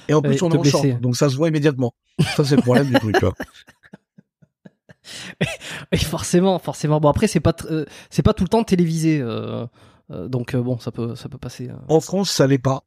Et 0.08 0.14
en 0.14 0.22
plus, 0.22 0.42
on 0.42 0.50
est 0.52 0.58
en 0.58 0.62
blesser. 0.62 0.94
donc 0.94 1.18
ça 1.18 1.30
se 1.30 1.36
voit 1.36 1.50
immédiatement. 1.50 1.94
Ça, 2.36 2.46
c'est 2.46 2.56
le 2.56 2.62
problème 2.62 2.88
du 2.88 2.94
truc. 2.94 3.20
vois. 3.20 3.34
Et 5.92 5.98
forcément, 5.98 6.60
forcément. 6.60 7.00
Bon 7.00 7.10
après 7.10 7.28
c'est 7.28 7.40
pas 7.40 7.54
euh, 7.66 7.86
c'est 8.10 8.22
pas 8.22 8.34
tout 8.34 8.44
le 8.44 8.50
temps 8.50 8.64
télévisé. 8.64 9.20
euh, 9.20 9.66
euh, 10.12 10.28
donc 10.28 10.54
euh, 10.54 10.62
bon 10.62 10.78
ça 10.80 10.92
peut 10.92 11.16
ça 11.16 11.30
peut 11.30 11.38
passer. 11.38 11.70
euh. 11.70 11.76
En 11.88 12.00
France, 12.00 12.30
ça 12.32 12.48
l'est 12.48 12.58
pas. 12.60 12.84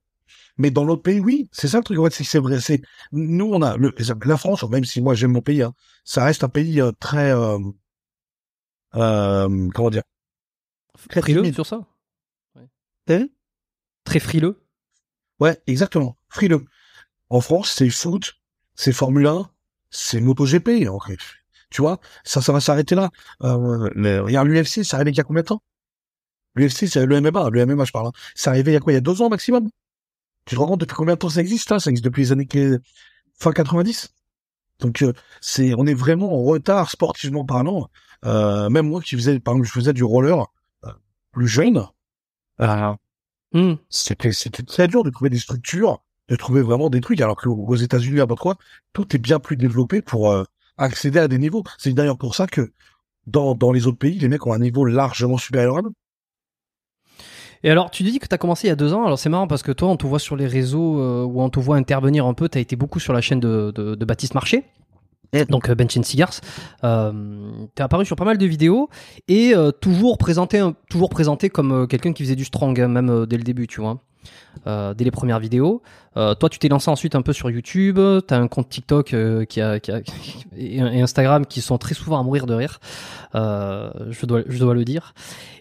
Mais 0.58 0.70
dans 0.70 0.84
l'autre 0.84 1.02
pays, 1.02 1.20
oui. 1.20 1.48
C'est 1.50 1.66
ça 1.68 1.78
le 1.78 1.84
truc. 1.84 1.98
En 1.98 2.04
fait, 2.08 2.22
c'est 2.22 2.38
vrai. 2.38 2.60
C'est 2.60 2.82
nous, 3.10 3.50
on 3.52 3.62
a 3.62 3.76
le, 3.76 3.92
la 4.24 4.36
France. 4.36 4.62
Même 4.70 4.84
si 4.84 5.00
moi 5.00 5.14
j'aime 5.14 5.32
mon 5.32 5.40
pays, 5.40 5.62
hein, 5.62 5.72
ça 6.04 6.24
reste 6.24 6.44
un 6.44 6.48
pays 6.48 6.80
euh, 6.80 6.92
très 7.00 7.32
euh, 7.32 7.58
euh, 8.94 9.68
comment 9.74 9.90
dire 9.90 10.02
Très 11.08 11.22
Frileux 11.22 11.52
sur 11.52 11.66
ça? 11.66 11.80
Hein 13.08 13.26
Très 14.04 14.20
frileux. 14.20 14.64
Ouais, 15.40 15.60
exactement. 15.66 16.16
Frileux. 16.28 16.64
En 17.30 17.40
France, 17.40 17.72
c'est 17.76 17.88
foot, 17.90 18.34
c'est 18.74 18.92
Formule 18.92 19.26
1, 19.26 19.50
c'est 19.90 20.20
MotoGP. 20.20 20.88
en 20.88 21.00
fait. 21.00 21.18
Tu 21.70 21.80
vois, 21.80 22.00
ça, 22.24 22.42
ça 22.42 22.52
va 22.52 22.60
s'arrêter 22.60 22.94
là. 22.94 23.10
Euh, 23.42 23.88
le- 23.94 24.20
regarde 24.20 24.48
l'UFC, 24.48 24.84
ça 24.84 24.96
arrive 24.98 25.08
il 25.08 25.16
y 25.16 25.20
a 25.20 25.24
combien 25.24 25.42
de 25.42 25.48
temps? 25.48 25.62
L'UFC, 26.54 26.86
c'est 26.86 27.06
le 27.06 27.20
MMA, 27.20 27.48
le 27.50 27.60
MMA, 27.66 27.84
je 27.86 27.92
parle. 27.92 28.08
Hein. 28.08 28.12
C'est 28.34 28.50
arrivé 28.50 28.72
il 28.72 28.74
y 28.74 28.76
a 28.76 28.80
quoi? 28.80 28.92
Il 28.92 28.96
y 28.96 28.98
a 28.98 29.00
deux 29.00 29.22
ans 29.22 29.30
maximum? 29.30 29.70
Tu 30.44 30.54
te 30.54 30.60
rends 30.60 30.66
compte 30.66 30.80
depuis 30.80 30.94
combien 30.94 31.14
de 31.14 31.18
temps 31.18 31.30
ça 31.30 31.40
existe 31.40 31.70
là? 31.70 31.78
Ça 31.80 31.90
existe 31.90 32.04
depuis 32.04 32.22
les 32.24 32.32
années 32.32 32.48
fin 33.38 33.52
90. 33.52 34.10
Donc 34.80 35.02
euh, 35.02 35.12
c'est, 35.40 35.74
on 35.74 35.86
est 35.86 35.94
vraiment 35.94 36.32
en 36.34 36.42
retard 36.42 36.90
sportivement 36.90 37.44
parlant. 37.46 37.88
Euh, 38.24 38.68
même 38.68 38.88
moi 38.88 39.00
qui 39.00 39.16
faisais, 39.16 39.40
par 39.40 39.54
exemple, 39.54 39.68
je 39.68 39.72
faisais 39.72 39.92
du 39.92 40.04
roller 40.04 40.46
euh, 40.84 40.92
plus 41.32 41.48
jeune. 41.48 41.86
Euh, 42.60 42.94
hmm. 43.52 43.74
C'était 43.88 44.30
très 44.66 44.88
dur 44.88 45.02
de 45.04 45.10
trouver 45.10 45.30
des 45.30 45.38
structures, 45.38 46.02
de 46.28 46.36
trouver 46.36 46.62
vraiment 46.62 46.90
des 46.90 47.00
trucs. 47.00 47.20
Alors 47.20 47.36
qu'aux 47.36 47.76
États-Unis, 47.76 48.20
à 48.20 48.26
quoi, 48.26 48.56
tout 48.92 49.16
est 49.16 49.18
bien 49.18 49.38
plus 49.38 49.56
développé 49.56 50.02
pour 50.02 50.34
accéder 50.76 51.18
à 51.18 51.28
des 51.28 51.38
niveaux. 51.38 51.64
C'est 51.78 51.92
d'ailleurs 51.92 52.18
pour 52.18 52.34
ça 52.34 52.46
que 52.46 52.72
dans, 53.26 53.54
dans 53.54 53.72
les 53.72 53.86
autres 53.86 53.98
pays, 53.98 54.18
les 54.18 54.28
mecs 54.28 54.46
ont 54.46 54.52
un 54.52 54.58
niveau 54.58 54.84
largement 54.84 55.38
supérieur 55.38 55.78
à 55.78 55.82
nous. 55.82 55.92
Et 57.64 57.70
alors, 57.70 57.90
tu 57.90 58.02
dis 58.02 58.18
que 58.18 58.26
tu 58.26 58.34
as 58.34 58.38
commencé 58.38 58.66
il 58.66 58.70
y 58.70 58.72
a 58.72 58.76
deux 58.76 58.92
ans. 58.92 59.04
Alors, 59.04 59.18
c'est 59.18 59.28
marrant 59.28 59.46
parce 59.46 59.62
que 59.62 59.70
toi, 59.70 59.88
on 59.88 59.96
te 59.96 60.06
voit 60.06 60.18
sur 60.18 60.34
les 60.34 60.46
réseaux 60.46 61.00
euh, 61.00 61.22
où 61.22 61.40
on 61.40 61.48
te 61.48 61.60
voit 61.60 61.76
intervenir 61.76 62.26
un 62.26 62.34
peu. 62.34 62.48
Tu 62.48 62.58
as 62.58 62.60
été 62.60 62.74
beaucoup 62.74 62.98
sur 62.98 63.12
la 63.12 63.20
chaîne 63.20 63.38
de, 63.38 63.72
de, 63.74 63.94
de 63.94 64.04
Baptiste 64.04 64.34
Marché. 64.34 64.64
Donc 65.48 65.70
euh, 65.70 65.74
Bench 65.74 65.98
Cigars, 66.02 66.40
euh, 66.84 67.50
t'es 67.74 67.82
apparu 67.82 68.04
sur 68.04 68.16
pas 68.16 68.26
mal 68.26 68.36
de 68.36 68.44
vidéos 68.44 68.90
et 69.28 69.54
euh, 69.54 69.70
toujours 69.70 70.18
présenté, 70.18 70.62
toujours 70.90 71.08
présenté 71.08 71.48
comme 71.48 71.72
euh, 71.72 71.86
quelqu'un 71.86 72.12
qui 72.12 72.22
faisait 72.22 72.36
du 72.36 72.44
strong 72.44 72.78
hein, 72.78 72.88
même 72.88 73.24
dès 73.26 73.38
le 73.38 73.42
début, 73.42 73.66
tu 73.66 73.80
vois. 73.80 73.98
Euh, 74.66 74.94
dès 74.94 75.04
les 75.04 75.10
premières 75.10 75.40
vidéos. 75.40 75.82
Euh, 76.16 76.34
toi, 76.34 76.48
tu 76.48 76.58
t'es 76.58 76.68
lancé 76.68 76.90
ensuite 76.90 77.14
un 77.14 77.22
peu 77.22 77.32
sur 77.32 77.50
YouTube. 77.50 77.98
T'as 78.26 78.38
un 78.38 78.46
compte 78.46 78.68
TikTok 78.68 79.14
euh, 79.14 79.44
qui 79.44 79.60
a, 79.60 79.80
qui 79.80 79.90
a 79.90 80.00
et, 80.56 80.80
Instagram 80.80 81.46
qui 81.46 81.60
sont 81.60 81.78
très 81.78 81.94
souvent 81.94 82.20
à 82.20 82.22
mourir 82.22 82.46
de 82.46 82.54
rire. 82.54 82.78
je 83.34 84.26
dois, 84.26 84.42
je 84.46 84.58
dois 84.58 84.74
le 84.74 84.84
dire. 84.84 85.14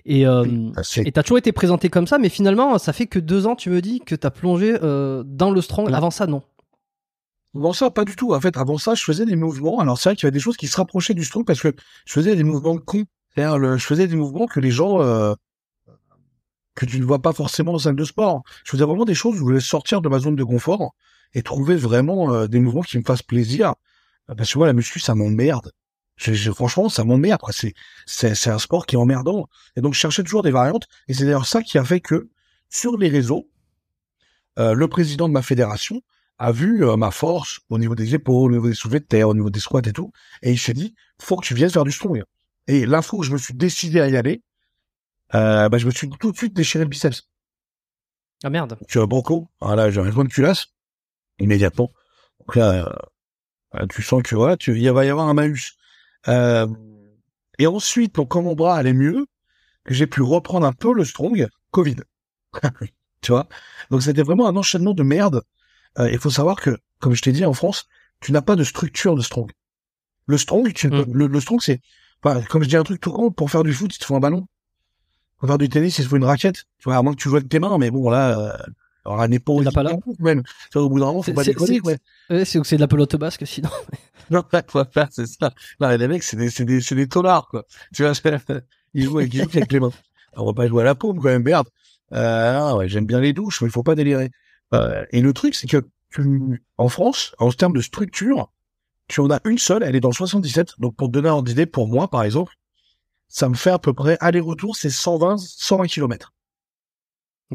Et 0.06 0.22
et 0.24 1.12
t'as 1.12 1.24
toujours 1.24 1.38
été 1.38 1.52
présenté 1.52 1.90
comme 1.90 2.08
ça, 2.08 2.18
mais 2.18 2.30
finalement, 2.30 2.78
ça 2.78 2.94
fait 2.94 3.08
que 3.08 3.20
deux 3.20 3.48
ans. 3.48 3.56
Tu 3.56 3.70
me 3.70 3.82
dis 3.82 4.02
que 4.02 4.16
t'as 4.16 4.30
plongé 4.30 4.78
dans 4.80 5.52
le 5.52 5.62
strong. 5.62 5.92
Avant 5.94 6.12
ça, 6.12 6.28
non. 6.28 6.44
Avant 7.56 7.74
ça, 7.74 7.92
pas 7.92 8.06
du 8.06 8.16
tout. 8.16 8.34
En 8.34 8.40
fait, 8.40 8.56
avant 8.58 8.78
ça, 8.78 8.96
je 8.96 9.04
faisais 9.04 9.26
des 9.26 9.36
mouvements. 9.36 9.80
Alors, 9.80 9.98
c'est 9.98 10.10
vrai 10.10 10.16
qu'il 10.16 10.24
y 10.24 10.28
avait 10.28 10.34
des 10.34 10.40
choses 10.40 10.58
qui 10.58 10.68
se 10.68 10.78
rapprochaient 10.78 11.14
du 11.14 11.26
strong 11.26 11.46
parce 11.46 11.62
que 11.62 11.74
je 12.06 12.14
faisais 12.14 12.36
des 12.36 12.44
mouvements 12.44 12.78
cons. 12.78 13.06
C'est-à-dire, 13.36 13.78
je 13.78 13.86
faisais 13.86 14.08
des 14.08 14.16
mouvements 14.16 14.48
que 14.48 14.60
les 14.60 14.72
gens 14.72 15.36
que 16.76 16.86
tu 16.86 17.00
ne 17.00 17.06
vois 17.06 17.22
pas 17.22 17.34
forcément 17.34 17.74
en 17.74 17.80
salle 17.80 17.96
de 17.96 18.04
sport. 18.04 18.44
Je 18.64 18.72
faisais 18.72 18.86
vraiment 18.86 19.06
des 19.06 19.14
choses 19.14 19.36
où 19.36 19.38
je 19.38 19.44
voulais 19.44 19.60
sortir 19.60 20.02
de 20.02 20.10
ma 20.10 20.20
zone 20.20 20.36
de 20.36 20.44
confort 20.44 20.96
et 21.34 21.44
trouver 21.44 21.76
vraiment 21.76 22.34
euh, 22.34 22.48
des 22.48 22.60
mouvements 22.60 22.82
qui 22.82 22.98
me 22.98 23.04
fassent 23.04 23.24
plaisir. 23.24 23.76
Euh, 24.30 24.36
parce 24.36 24.54
que 24.54 24.58
moi, 24.58 24.68
la 24.68 24.74
muscu, 24.74 25.00
ça 25.00 25.16
m'emmerde. 25.16 25.72
franchement, 26.54 26.90
ça 26.90 27.04
m'emmerde. 27.04 27.42
C'est, 27.52 27.74
c'est, 28.06 28.36
c'est 28.36 28.50
un 28.50 28.60
sport 28.60 28.86
qui 28.86 28.96
est 28.96 28.98
emmerdant. 28.98 29.48
Et 29.76 29.82
donc, 29.82 29.94
je 29.94 30.00
cherchais 30.00 30.24
toujours 30.24 30.44
des 30.44 30.52
variantes. 30.52 30.88
Et 31.08 31.14
c'est 31.14 31.26
d'ailleurs 31.26 31.46
ça 31.46 31.62
qui 31.62 31.78
a 31.78 31.84
fait 31.84 32.00
que, 32.00 32.30
sur 32.70 32.98
les 32.98 33.10
réseaux, 33.10 33.50
euh, 34.60 34.74
le 34.74 34.88
président 34.88 35.28
de 35.28 35.34
ma 35.34 35.42
fédération 35.42 36.02
a 36.42 36.52
vu 36.52 36.84
ma 36.98 37.12
force 37.12 37.60
au 37.70 37.78
niveau 37.78 37.94
des 37.94 38.16
épaules, 38.16 38.52
au 38.52 38.56
niveau 38.56 38.68
des 38.68 38.74
soulevés 38.74 39.00
de 39.00 39.06
terre, 39.06 39.30
au 39.30 39.36
niveau 39.36 39.52
des 39.52 39.60
squats 39.60 39.82
et 39.86 39.94
tout. 39.94 40.12
Et 40.42 40.52
il 40.52 40.58
s'est 40.58 40.74
dit, 40.74 40.96
faut 41.22 41.38
que 41.38 41.46
tu 41.46 41.54
viennes 41.54 41.70
faire 41.70 41.84
du 41.84 41.92
strong. 41.92 42.24
Et 42.68 42.88
l'info 42.88 43.20
que 43.20 43.26
je 43.26 43.32
me 43.32 43.38
suis 43.38 43.54
décidé 43.54 44.00
à 44.02 44.10
y 44.10 44.18
aller, 44.18 44.42
euh, 45.36 45.70
bah, 45.70 45.78
je 45.78 45.86
me 45.86 45.92
suis 45.92 46.10
tout 46.10 46.32
de 46.32 46.38
suite 46.38 46.56
déchiré 46.56 46.84
le 46.84 46.90
biceps. 46.90 47.30
Ah 48.44 48.50
merde. 48.50 48.76
Tu 48.88 49.00
as 49.00 49.06
banco. 49.06 49.50
Voilà, 49.60 49.92
j'ai 49.92 50.02
un 50.02 50.12
point 50.12 50.24
de 50.24 50.30
culasse. 50.30 50.68
Immédiatement. 51.38 51.92
Donc 52.40 52.56
là, 52.56 52.92
euh, 53.76 53.86
tu 53.88 54.02
sens 54.02 54.24
que 54.24 54.36
voilà, 54.36 54.58
tu, 54.58 54.76
il 54.80 54.92
va 54.92 55.06
y 55.06 55.10
avoir 55.10 55.28
un 55.28 55.36
malus. 55.36 55.78
Euh, 56.28 56.68
et 57.60 57.68
ensuite, 57.68 58.16
donc, 58.16 58.30
quand 58.30 58.42
mon 58.42 58.56
bras 58.56 58.78
allait 58.78 58.94
mieux, 58.94 59.28
que 59.84 59.94
j'ai 59.94 60.08
pu 60.08 60.24
reprendre 60.24 60.66
un 60.66 60.74
peu 60.74 60.92
le 60.92 61.06
strong, 61.06 61.48
Covid. 61.70 61.98
tu 63.22 63.32
vois? 63.32 63.48
Donc 63.92 64.02
c'était 64.02 64.24
vraiment 64.24 64.48
un 64.48 64.56
enchaînement 64.56 64.94
de 64.94 65.04
merde. 65.04 65.44
Euh, 66.00 66.10
il 66.12 66.20
faut 66.20 66.30
savoir 66.30 66.58
que, 66.58 66.78
comme 67.00 67.14
je 67.14 67.22
t'ai 67.22 67.32
dit, 67.32 67.46
en 67.46 67.54
France, 67.54 67.88
tu 68.20 68.32
n'as 68.32 68.42
pas 68.42 68.56
de 68.56 68.64
structure 68.64 69.16
de 69.16 69.22
strong. 69.22 69.52
Le 70.28 70.38
strong, 70.38 70.72
tu, 70.74 70.88
mm. 70.88 71.06
le, 71.14 71.28
le, 71.28 71.40
strong, 71.40 71.60
c'est, 71.62 71.82
enfin, 72.24 72.42
comme 72.44 72.64
je 72.64 72.70
dis 72.70 72.78
un 72.78 72.84
truc 72.84 73.02
tout 73.02 73.12
rond, 73.12 73.32
pour 73.32 73.50
faire 73.52 73.64
du 73.64 73.74
foot, 73.74 73.94
il 73.96 74.00
te 74.00 74.06
faut 74.06 74.16
un 74.16 74.20
ballon. 74.20 74.48
Pour 75.38 75.48
faire 75.48 75.58
du 75.58 75.70
tennis, 75.70 75.98
il 75.98 76.06
faut 76.06 76.18
une 76.18 76.24
raquette. 76.24 76.66
Tu 76.78 76.86
vois, 76.86 76.98
à 76.98 77.02
moins 77.02 77.14
que 77.14 77.20
tu 77.20 77.28
joues 77.28 77.36
avec 77.36 77.50
tes 77.50 77.60
mains, 77.60 77.78
mais 77.78 77.90
bon, 77.90 78.10
là, 78.10 78.40
euh, 78.40 78.72
alors 79.06 79.22
un 79.22 79.32
épaule. 79.32 79.66
pas 79.74 79.84
là. 79.84 79.98
Même. 80.20 80.44
Au 80.76 80.90
bout 80.90 81.00
d'un 81.00 81.08
moment, 81.08 81.22
faut 81.24 81.34
pas 81.34 81.44
déconner, 81.44 81.82
ouais. 81.82 81.98
Ouais, 82.30 82.46
c'est 82.46 82.64
c'est 82.64 82.76
de 82.76 82.82
la 82.82 82.88
pelote 82.88 83.16
basque, 83.16 83.48
sinon. 83.48 83.70
non, 84.30 84.44
faire, 84.52 85.08
c'est 85.10 85.26
ça. 85.26 85.52
Non, 85.80 85.90
les 85.90 86.08
mecs, 86.08 86.24
c'est 86.24 86.38
des, 86.38 86.50
c'est 86.50 86.66
des, 86.66 86.82
c'est 86.82 86.96
des 86.96 87.08
tonards, 87.08 87.48
quoi. 87.48 87.66
Tu 87.94 88.04
vois, 88.04 88.14
ils 88.94 89.04
jouent 89.04 89.20
avec, 89.20 89.34
ils 89.34 89.42
jouent 89.42 89.50
avec 89.50 89.72
les 89.72 89.80
mains. 89.80 89.92
on 90.36 90.46
va 90.46 90.54
pas 90.54 90.68
jouer 90.68 90.82
à 90.82 90.86
la 90.86 90.96
paume, 90.96 91.18
quand 91.18 91.30
même, 91.30 91.44
merde. 91.44 91.68
Euh, 92.14 92.76
ouais, 92.76 92.88
j'aime 92.90 93.06
bien 93.06 93.20
les 93.20 93.34
douches, 93.34 93.62
mais 93.62 93.68
il 93.68 93.72
faut 93.72 93.84
pas 93.84 93.96
délirer. 93.96 94.32
Euh, 94.74 95.06
et 95.12 95.22
le 95.22 95.34
truc, 95.34 95.56
c'est 95.56 95.68
que 95.68 95.86
tu, 96.10 96.64
en 96.78 96.90
France, 96.90 97.36
en 97.40 97.52
termes 97.52 97.74
de 97.74 97.82
structure, 97.82 98.52
tu 99.08 99.20
en 99.20 99.30
as 99.30 99.42
une 99.46 99.58
seule, 99.58 99.84
elle 99.84 99.96
est 99.96 100.00
dans 100.00 100.10
le 100.10 100.16
77. 100.16 100.80
Donc, 100.80 100.96
pour 100.96 101.08
te 101.08 101.14
donner 101.14 101.30
un 101.30 101.44
idée, 101.44 101.66
pour 101.66 101.88
moi, 101.88 102.10
par 102.10 102.24
exemple, 102.24 102.54
ça 103.28 103.50
me 103.50 103.56
fait 103.56 103.72
à 103.72 103.80
peu 103.80 103.94
près 103.94 104.18
aller-retour, 104.20 104.76
c'est 104.76 104.90
120, 104.90 105.38
120 105.38 105.88
km. 105.88 106.34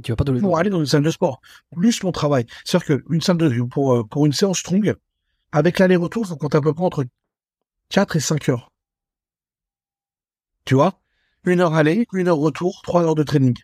tu 0.03 0.13
vas 0.13 0.17
pas 0.17 0.25
de 0.25 0.39
Pour 0.41 0.59
aller 0.59 0.71
dans 0.71 0.81
une 0.81 0.87
salle 0.87 1.03
de 1.03 1.11
sport, 1.11 1.41
plus 1.75 2.03
mon 2.03 2.13
travail. 2.13 2.47
C'est-à-dire 2.65 3.03
qu'une 3.05 3.21
salle 3.21 3.39
de, 3.39 3.63
pour, 3.63 3.95
euh, 3.95 4.05
pour 4.05 4.27
une 4.27 4.33
séance 4.33 4.59
strong, 4.59 4.95
avec 5.53 5.79
l'aller-retour, 5.79 6.27
faut 6.27 6.37
compter 6.37 6.59
à 6.59 6.61
peu 6.61 6.75
près 6.75 6.85
entre 6.85 7.05
4 7.91 8.17
et 8.17 8.21
5 8.21 8.49
heures. 8.49 8.73
Tu 10.65 10.75
vois? 10.75 11.01
Une 11.45 11.61
heure 11.61 11.75
aller, 11.75 12.07
une 12.13 12.29
heure 12.29 12.39
retour, 12.39 12.83
trois 12.83 13.03
heures 13.05 13.15
de 13.15 13.23
training. 13.23 13.57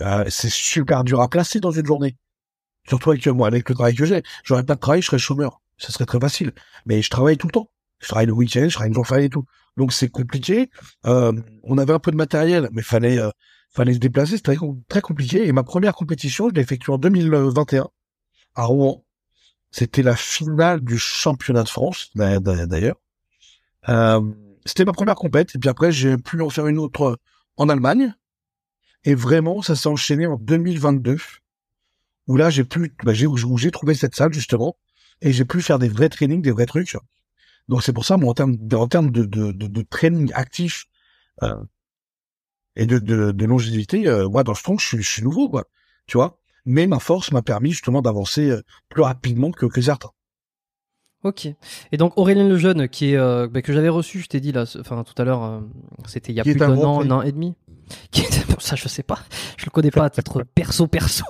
Euh, 0.00 0.24
c'est 0.28 0.50
super 0.50 1.02
dur 1.02 1.20
à 1.20 1.28
placer 1.28 1.58
dans 1.60 1.72
une 1.72 1.84
journée. 1.84 2.16
Surtout 2.88 3.10
avec 3.10 3.26
moi, 3.28 3.46
avec 3.46 3.68
le 3.68 3.74
travail 3.74 3.94
que 3.94 4.04
j'ai. 4.04 4.22
J'aurais 4.44 4.64
pas 4.64 4.74
de 4.74 4.80
travail, 4.80 5.02
je 5.02 5.06
serais 5.06 5.18
chômeur. 5.18 5.60
Ça 5.76 5.92
serait 5.92 6.06
très 6.06 6.18
facile. 6.18 6.52
Mais 6.86 7.02
je 7.02 7.10
travaille 7.10 7.36
tout 7.36 7.46
le 7.46 7.52
temps. 7.52 7.70
Je 8.00 8.08
travaille 8.08 8.26
le 8.26 8.32
week-end, 8.32 8.66
je 8.68 8.74
travaille 8.74 8.88
une 8.88 8.94
jour 8.94 9.06
férié 9.06 9.26
et 9.26 9.30
tout 9.30 9.44
donc 9.78 9.94
c'est 9.94 10.10
compliqué. 10.10 10.70
Euh, 11.06 11.32
on 11.62 11.78
avait 11.78 11.94
un 11.94 11.98
peu 11.98 12.10
de 12.10 12.16
matériel, 12.16 12.68
mais 12.72 12.82
fallait 12.82 13.18
euh, 13.18 13.30
fallait 13.70 13.94
se 13.94 13.98
déplacer, 13.98 14.36
c'était 14.36 14.56
très, 14.56 14.66
très 14.88 15.00
compliqué. 15.00 15.46
Et 15.46 15.52
ma 15.52 15.62
première 15.62 15.94
compétition, 15.94 16.50
je 16.50 16.54
l'ai 16.54 16.60
effectuée 16.60 16.92
en 16.92 16.98
2021 16.98 17.88
à 18.56 18.64
Rouen. 18.64 19.04
C'était 19.70 20.02
la 20.02 20.16
finale 20.16 20.80
du 20.80 20.98
championnat 20.98 21.62
de 21.62 21.68
France, 21.68 22.10
d'ailleurs. 22.14 22.96
Euh, 23.88 24.20
c'était 24.66 24.84
ma 24.84 24.92
première 24.92 25.14
compète, 25.14 25.54
et 25.54 25.58
puis 25.58 25.70
après 25.70 25.92
j'ai 25.92 26.16
pu 26.16 26.42
en 26.42 26.50
faire 26.50 26.66
une 26.66 26.78
autre 26.78 27.18
en 27.56 27.68
Allemagne. 27.68 28.14
Et 29.04 29.14
vraiment, 29.14 29.62
ça 29.62 29.76
s'est 29.76 29.88
enchaîné 29.88 30.26
en 30.26 30.36
2022, 30.36 31.18
où 32.28 32.36
là 32.36 32.50
j'ai 32.50 32.64
pu, 32.64 32.94
bah, 33.02 33.12
j'ai 33.12 33.26
j'ai 33.56 33.70
trouvé 33.70 33.94
cette 33.94 34.14
salle 34.14 34.32
justement, 34.32 34.76
et 35.20 35.32
j'ai 35.32 35.44
pu 35.44 35.60
faire 35.62 35.78
des 35.78 35.88
vrais 35.88 36.08
trainings, 36.08 36.42
des 36.42 36.52
vrais 36.52 36.66
trucs. 36.66 36.96
Donc 37.68 37.82
c'est 37.82 37.92
pour 37.92 38.04
ça, 38.04 38.16
moi, 38.16 38.30
en 38.30 38.34
termes 38.34 38.56
de, 38.56 38.76
en 38.76 38.88
termes 38.88 39.10
de, 39.10 39.24
de, 39.24 39.52
de, 39.52 39.82
training 39.82 40.30
actif 40.34 40.86
euh, 41.42 41.56
et 42.76 42.86
de, 42.86 42.98
de, 42.98 43.32
de 43.32 43.44
longévité, 43.44 44.06
euh, 44.08 44.28
moi, 44.28 44.44
dans 44.44 44.52
le 44.52 44.56
strong, 44.56 44.78
je, 44.80 44.96
je, 44.96 45.08
suis 45.08 45.22
nouveau, 45.22 45.50
quoi. 45.50 45.64
Tu 46.06 46.16
vois 46.16 46.40
Mais 46.64 46.86
ma 46.86 46.98
force 46.98 47.32
m'a 47.32 47.42
permis 47.42 47.72
justement 47.72 48.00
d'avancer 48.00 48.50
euh, 48.50 48.62
plus 48.88 49.02
rapidement 49.02 49.50
que, 49.50 49.66
que 49.66 49.82
certains. 49.82 50.10
Ok. 51.24 51.48
Et 51.90 51.96
donc 51.96 52.16
Aurélien 52.16 52.48
Lejeune, 52.48 52.88
qui 52.88 53.12
est 53.12 53.16
euh, 53.16 53.48
bah, 53.48 53.60
que 53.60 53.72
j'avais 53.72 53.88
reçu, 53.88 54.20
je 54.20 54.28
t'ai 54.28 54.40
dit 54.40 54.52
là, 54.52 54.64
enfin 54.78 55.02
tout 55.02 55.20
à 55.20 55.24
l'heure, 55.24 55.42
euh, 55.42 55.60
c'était 56.06 56.32
il 56.32 56.36
y 56.36 56.40
a 56.40 56.44
plus 56.44 56.54
d'un 56.54 56.76
an, 56.76 57.02
un 57.02 57.10
an 57.10 57.22
et 57.22 57.32
demi? 57.32 57.54
Qui 58.10 58.22
est, 58.22 58.60
ça, 58.60 58.76
je 58.76 58.88
sais 58.88 59.02
pas, 59.02 59.18
je 59.56 59.66
le 59.66 59.70
connais 59.70 59.90
pas 59.90 60.04
à 60.04 60.10
titre 60.10 60.42
perso 60.54 60.86
perso. 60.86 61.24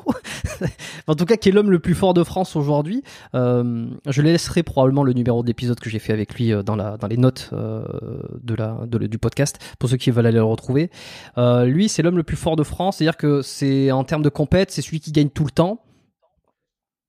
en 1.06 1.14
tout 1.14 1.24
cas, 1.24 1.36
qui 1.36 1.48
est 1.50 1.52
l'homme 1.52 1.70
le 1.70 1.78
plus 1.78 1.94
fort 1.94 2.14
de 2.14 2.24
France 2.24 2.56
aujourd'hui. 2.56 3.02
Euh, 3.34 3.86
je 4.06 4.22
laisserai 4.22 4.62
probablement 4.62 5.02
le 5.02 5.12
numéro 5.12 5.42
d'épisode 5.42 5.78
que 5.78 5.90
j'ai 5.90 5.98
fait 5.98 6.12
avec 6.12 6.34
lui 6.34 6.52
euh, 6.52 6.62
dans 6.62 6.76
la 6.76 6.96
dans 6.96 7.06
les 7.06 7.16
notes 7.16 7.50
de 7.52 8.54
la 8.54 8.78
de, 8.86 8.98
du 9.06 9.18
podcast 9.18 9.58
pour 9.78 9.90
ceux 9.90 9.96
qui 9.96 10.10
veulent 10.10 10.26
aller 10.26 10.38
le 10.38 10.44
retrouver. 10.44 10.90
lui, 11.36 11.88
c'est 11.88 12.02
l'homme 12.02 12.16
le 12.16 12.22
plus 12.22 12.36
fort 12.36 12.56
de 12.56 12.62
France, 12.62 12.96
c'est-à-dire 12.96 13.16
que 13.16 13.42
c'est 13.42 13.90
en 13.90 14.04
termes 14.04 14.22
de 14.22 14.28
compète, 14.28 14.70
c'est 14.70 14.82
celui 14.82 15.00
qui 15.00 15.12
gagne 15.12 15.30
tout 15.30 15.44
le 15.44 15.50
temps. 15.50 15.82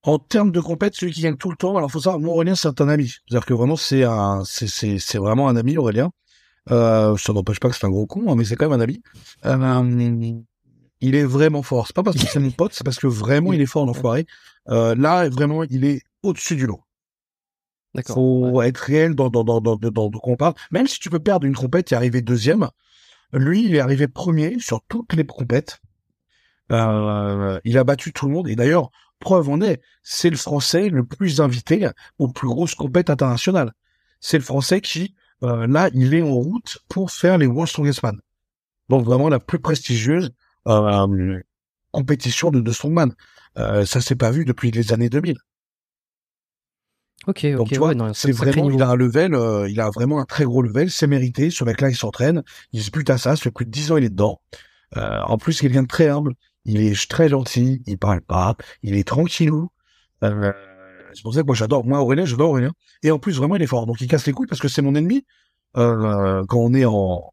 En 0.03 0.17
termes 0.17 0.51
de 0.51 0.61
compète, 0.61 0.95
celui 0.95 1.11
qui 1.11 1.21
gagne 1.21 1.35
tout 1.35 1.49
le 1.49 1.57
temps, 1.57 1.75
alors 1.75 1.91
faut 1.91 1.99
savoir, 1.99 2.21
moi, 2.21 2.33
Aurélien, 2.33 2.55
c'est 2.55 2.79
un 2.79 2.87
ami. 2.87 3.07
C'est-à-dire 3.07 3.45
que 3.45 3.53
vraiment, 3.53 3.75
c'est 3.75 4.03
un, 4.03 4.43
c'est, 4.45 4.67
c'est, 4.67 4.97
c'est 4.97 5.17
vraiment 5.17 5.49
un 5.49 5.57
ami, 5.57 5.77
Aurélien. 5.77 6.11
Euh, 6.71 7.17
ça 7.17 7.33
n'empêche 7.33 7.59
pas 7.59 7.69
que 7.69 7.75
c'est 7.75 7.85
un 7.85 7.89
gros 7.89 8.05
con, 8.05 8.23
hein, 8.27 8.35
mais 8.35 8.45
c'est 8.45 8.55
quand 8.55 8.69
même 8.69 8.79
un 8.79 8.83
ami. 8.83 9.01
Euh, 9.45 10.41
il 11.01 11.15
est 11.15 11.23
vraiment 11.23 11.63
fort. 11.63 11.87
C'est 11.87 11.95
pas 11.95 12.03
parce 12.03 12.17
que 12.17 12.27
c'est 12.27 12.39
mon 12.39 12.51
pote, 12.51 12.73
c'est 12.73 12.83
parce 12.83 12.99
que 12.99 13.07
vraiment, 13.07 13.53
il 13.53 13.61
est 13.61 13.65
fort, 13.65 13.85
l'enfoiré. 13.85 14.25
Euh, 14.69 14.95
là, 14.95 15.29
vraiment, 15.29 15.63
il 15.63 15.85
est 15.85 16.01
au-dessus 16.23 16.55
du 16.55 16.65
lot. 16.67 16.81
D'accord. 17.95 18.15
Faut 18.15 18.61
être 18.61 18.77
réel 18.77 19.15
dans, 19.15 19.29
dans, 19.29 19.43
dans, 19.43 19.61
dans, 19.61 19.77
dans, 19.77 20.11
qu'on 20.11 20.35
parle. 20.35 20.53
Même 20.71 20.87
si 20.87 20.99
tu 20.99 21.09
peux 21.09 21.19
perdre 21.19 21.45
une 21.47 21.55
compète 21.55 21.91
et 21.91 21.95
arriver 21.95 22.21
deuxième, 22.21 22.69
lui, 23.33 23.65
il 23.65 23.75
est 23.75 23.79
arrivé 23.79 24.07
premier 24.07 24.59
sur 24.59 24.81
toutes 24.87 25.13
les 25.13 25.25
compètes. 25.25 25.79
Euh, 26.71 27.59
il 27.63 27.77
a 27.77 27.83
battu 27.83 28.13
tout 28.13 28.27
le 28.27 28.33
monde. 28.33 28.47
Et 28.47 28.55
d'ailleurs, 28.55 28.91
Preuve 29.19 29.49
en 29.49 29.61
est, 29.61 29.81
c'est 30.01 30.29
le 30.29 30.37
Français 30.37 30.89
le 30.89 31.03
plus 31.03 31.41
invité 31.41 31.89
aux 32.19 32.29
plus 32.29 32.47
grosses 32.47 32.75
compétitions 32.75 33.13
internationales. 33.13 33.73
C'est 34.21 34.37
le 34.37 34.43
Français 34.43 34.81
qui, 34.81 35.15
euh, 35.43 35.67
là, 35.67 35.89
il 35.93 36.13
est 36.13 36.21
en 36.21 36.33
route 36.33 36.79
pour 36.89 37.11
faire 37.11 37.37
les 37.37 37.47
World 37.47 37.69
Strongest 37.69 38.03
Man. 38.03 38.19
Donc 38.89 39.05
vraiment 39.05 39.29
la 39.29 39.39
plus 39.39 39.59
prestigieuse 39.59 40.31
euh, 40.67 41.39
compétition 41.91 42.51
de, 42.51 42.59
de 42.59 42.71
strongman. 42.71 43.13
Euh, 43.57 43.85
ça 43.85 44.01
s'est 44.01 44.15
pas 44.15 44.31
vu 44.31 44.45
depuis 44.45 44.71
les 44.71 44.93
années 44.93 45.09
2000. 45.09 45.37
Ok, 47.27 47.45
ok. 47.45 47.55
Donc 47.55 47.67
tu 47.67 47.77
vois, 47.77 47.89
ouais, 47.89 47.95
non, 47.95 48.13
c'est 48.13 48.31
vraiment, 48.31 48.69
il 48.69 48.81
a 48.81 48.89
un 48.89 48.95
level, 48.95 49.33
euh, 49.33 49.69
il 49.69 49.79
a 49.81 49.89
vraiment 49.89 50.19
un 50.19 50.25
très 50.25 50.45
gros 50.45 50.61
level, 50.61 50.89
c'est 50.89 51.07
mérité. 51.07 51.49
Ce 51.49 51.63
mec-là, 51.63 51.89
il 51.89 51.95
s'entraîne, 51.95 52.43
il 52.71 52.81
se 52.81 52.91
bute 52.91 53.09
à 53.09 53.17
ça, 53.17 53.35
ça 53.35 53.41
fait 53.41 53.51
plus 53.51 53.65
de 53.65 53.71
10 53.71 53.91
ans, 53.91 53.97
il 53.97 54.05
est 54.05 54.09
dedans. 54.09 54.41
Euh, 54.97 55.19
en 55.21 55.37
plus, 55.37 55.57
il 55.57 55.61
quelqu'un 55.61 55.83
de 55.83 55.87
très 55.87 56.07
humble, 56.07 56.33
il 56.65 56.81
est 56.81 57.09
très 57.09 57.29
gentil, 57.29 57.83
il 57.85 57.97
parle 57.97 58.21
pas, 58.21 58.55
il 58.83 58.95
est 58.95 59.07
tranquillou. 59.07 59.69
Euh, 60.23 60.53
c'est 61.13 61.21
pour 61.23 61.33
ça 61.33 61.41
que 61.41 61.45
moi 61.45 61.55
j'adore, 61.55 61.85
moi 61.85 61.99
Aurélien, 62.01 62.25
j'adore 62.25 62.51
Aurélien. 62.51 62.71
Et 63.03 63.11
en 63.11 63.19
plus, 63.19 63.37
vraiment, 63.37 63.55
il 63.55 63.61
est 63.61 63.67
fort. 63.67 63.85
Donc 63.85 64.01
il 64.01 64.07
casse 64.07 64.25
les 64.25 64.33
couilles 64.33 64.47
parce 64.47 64.61
que 64.61 64.67
c'est 64.67 64.81
mon 64.81 64.95
ennemi 64.95 65.25
euh, 65.77 66.43
quand 66.47 66.59
on 66.59 66.73
est 66.73 66.85
en 66.85 67.31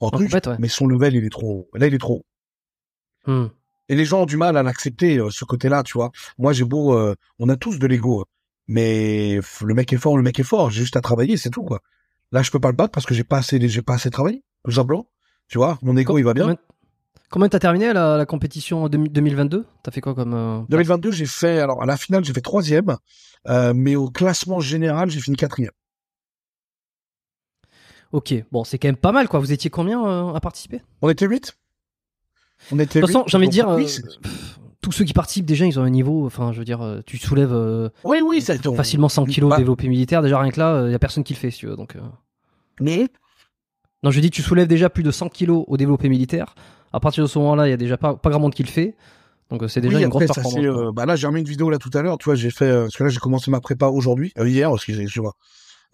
en 0.00 0.10
truc. 0.10 0.28
compète, 0.28 0.46
ouais. 0.48 0.56
Mais 0.58 0.68
son 0.68 0.86
level, 0.86 1.14
il 1.14 1.24
est 1.24 1.30
trop. 1.30 1.68
Là, 1.74 1.86
il 1.86 1.94
est 1.94 1.98
trop. 1.98 2.24
Hmm. 3.26 3.46
Et 3.88 3.94
les 3.94 4.04
gens 4.04 4.22
ont 4.22 4.26
du 4.26 4.36
mal 4.36 4.56
à 4.56 4.62
l'accepter, 4.62 5.18
euh, 5.18 5.30
ce 5.30 5.44
côté-là, 5.44 5.82
tu 5.82 5.92
vois. 5.94 6.10
Moi, 6.38 6.52
j'ai 6.52 6.64
beau, 6.64 6.94
euh, 6.94 7.14
on 7.38 7.48
a 7.48 7.56
tous 7.56 7.78
de 7.78 7.86
l'ego, 7.86 8.24
mais 8.66 9.38
f- 9.38 9.64
le 9.64 9.74
mec 9.74 9.92
est 9.92 9.96
fort, 9.96 10.16
le 10.16 10.22
mec 10.22 10.38
est 10.38 10.44
fort. 10.44 10.70
J'ai 10.70 10.80
juste 10.82 10.96
à 10.96 11.00
travailler, 11.00 11.36
c'est 11.36 11.50
tout, 11.50 11.62
quoi. 11.62 11.80
Là, 12.32 12.42
je 12.42 12.50
peux 12.50 12.58
pas 12.60 12.70
le 12.70 12.76
battre 12.76 12.92
parce 12.92 13.06
que 13.06 13.14
j'ai 13.14 13.24
pas 13.24 13.38
assez, 13.38 13.60
j'ai 13.68 13.82
pas 13.82 13.94
assez 13.94 14.10
travaillé, 14.10 14.42
tout 14.64 14.70
simplement. 14.72 15.08
Tu 15.48 15.58
vois, 15.58 15.78
mon 15.82 15.96
ego, 15.96 16.18
il 16.18 16.22
va 16.24 16.32
bien. 16.34 16.56
Combien, 17.32 17.46
combien 17.46 17.48
t'as 17.48 17.58
terminé 17.58 17.92
la, 17.92 18.18
la 18.18 18.26
compétition 18.26 18.88
2000 18.88 19.10
2022 19.10 19.64
T'as 19.82 19.90
fait 19.90 20.02
quoi 20.02 20.14
comme 20.14 20.34
euh, 20.34 20.60
2022, 20.68 21.10
j'ai 21.10 21.26
fait, 21.26 21.60
alors 21.60 21.82
à 21.82 21.86
la 21.86 21.96
finale, 21.96 22.24
j'ai 22.24 22.34
fait 22.34 22.42
troisième, 22.42 22.96
euh, 23.48 23.72
mais 23.74 23.96
au 23.96 24.10
classement 24.10 24.60
général, 24.60 25.10
j'ai 25.10 25.20
fini 25.20 25.36
quatrième. 25.36 25.72
Ok, 28.12 28.34
bon, 28.52 28.64
c'est 28.64 28.78
quand 28.78 28.88
même 28.88 28.96
pas 28.96 29.12
mal, 29.12 29.28
quoi. 29.28 29.40
Vous 29.40 29.52
étiez 29.52 29.70
combien 29.70 30.06
euh, 30.06 30.34
à 30.34 30.40
participer? 30.40 30.82
On 31.00 31.08
était 31.08 31.26
huit. 31.26 31.56
On 32.70 32.78
était 32.78 33.00
De 33.00 33.06
toute 33.06 33.12
façon, 33.12 33.24
j'ai 33.26 33.36
envie 33.38 33.46
de 33.46 33.52
dire, 33.52 33.68
euh, 33.70 33.78
pff, 33.78 34.58
tous 34.82 34.92
ceux 34.92 35.04
qui 35.06 35.14
participent 35.14 35.46
déjà, 35.46 35.64
ils 35.64 35.80
ont 35.80 35.82
un 35.82 35.90
niveau. 35.90 36.26
Enfin, 36.26 36.52
je 36.52 36.58
veux 36.58 36.64
dire, 36.66 36.82
euh, 36.82 37.00
tu 37.06 37.16
soulèves 37.16 37.54
euh, 37.54 37.88
oui, 38.04 38.18
oui, 38.22 38.42
ça 38.42 38.54
facilement 38.58 39.08
100 39.08 39.24
kilos 39.24 39.48
Bah, 39.48 39.56
développé 39.56 39.88
militaire. 39.88 40.20
Déjà 40.20 40.38
rien 40.38 40.50
que 40.50 40.60
là, 40.60 40.84
il 40.86 40.92
y 40.92 40.94
a 40.94 40.98
personne 40.98 41.24
qui 41.24 41.32
le 41.32 41.38
fait, 41.38 41.50
si 41.50 41.60
tu 41.60 41.66
veux. 41.66 41.76
Donc, 41.76 41.96
euh. 41.96 42.00
Mais 42.80 43.08
non, 44.02 44.10
je 44.10 44.20
dis, 44.20 44.30
tu 44.30 44.42
soulèves 44.42 44.68
déjà 44.68 44.90
plus 44.90 45.02
de 45.02 45.10
100 45.10 45.30
kilos 45.30 45.64
au 45.66 45.78
développé 45.78 46.10
militaire. 46.10 46.54
À 46.92 47.00
partir 47.00 47.24
de 47.24 47.28
ce 47.28 47.38
moment-là, 47.38 47.66
il 47.68 47.70
y 47.70 47.74
a 47.74 47.76
déjà 47.76 47.96
pas, 47.96 48.14
pas 48.14 48.30
grand 48.30 48.40
monde 48.40 48.54
qui 48.54 48.62
le 48.62 48.68
fait. 48.68 48.94
Donc, 49.50 49.62
euh, 49.62 49.68
c'est 49.68 49.80
déjà 49.80 49.96
oui, 49.96 50.02
une 50.02 50.08
après, 50.08 50.26
grosse 50.26 50.36
performance. 50.36 50.64
euh, 50.64 50.92
bah 50.92 51.04
là, 51.06 51.14
j'ai 51.16 51.26
remis 51.26 51.40
une 51.40 51.46
vidéo 51.48 51.68
là 51.70 51.78
tout 51.78 51.90
à 51.94 52.02
l'heure. 52.02 52.16
Tu 52.18 52.24
vois, 52.24 52.34
j'ai 52.34 52.50
fait, 52.50 52.64
euh, 52.66 52.82
parce 52.84 52.96
que 52.96 53.04
là, 53.04 53.10
j'ai 53.10 53.18
commencé 53.20 53.50
ma 53.50 53.60
prépa 53.60 53.86
aujourd'hui, 53.88 54.32
euh, 54.38 54.48
hier, 54.48 54.74
j'ai- 54.78 55.06
tu 55.06 55.20
vois. 55.20 55.34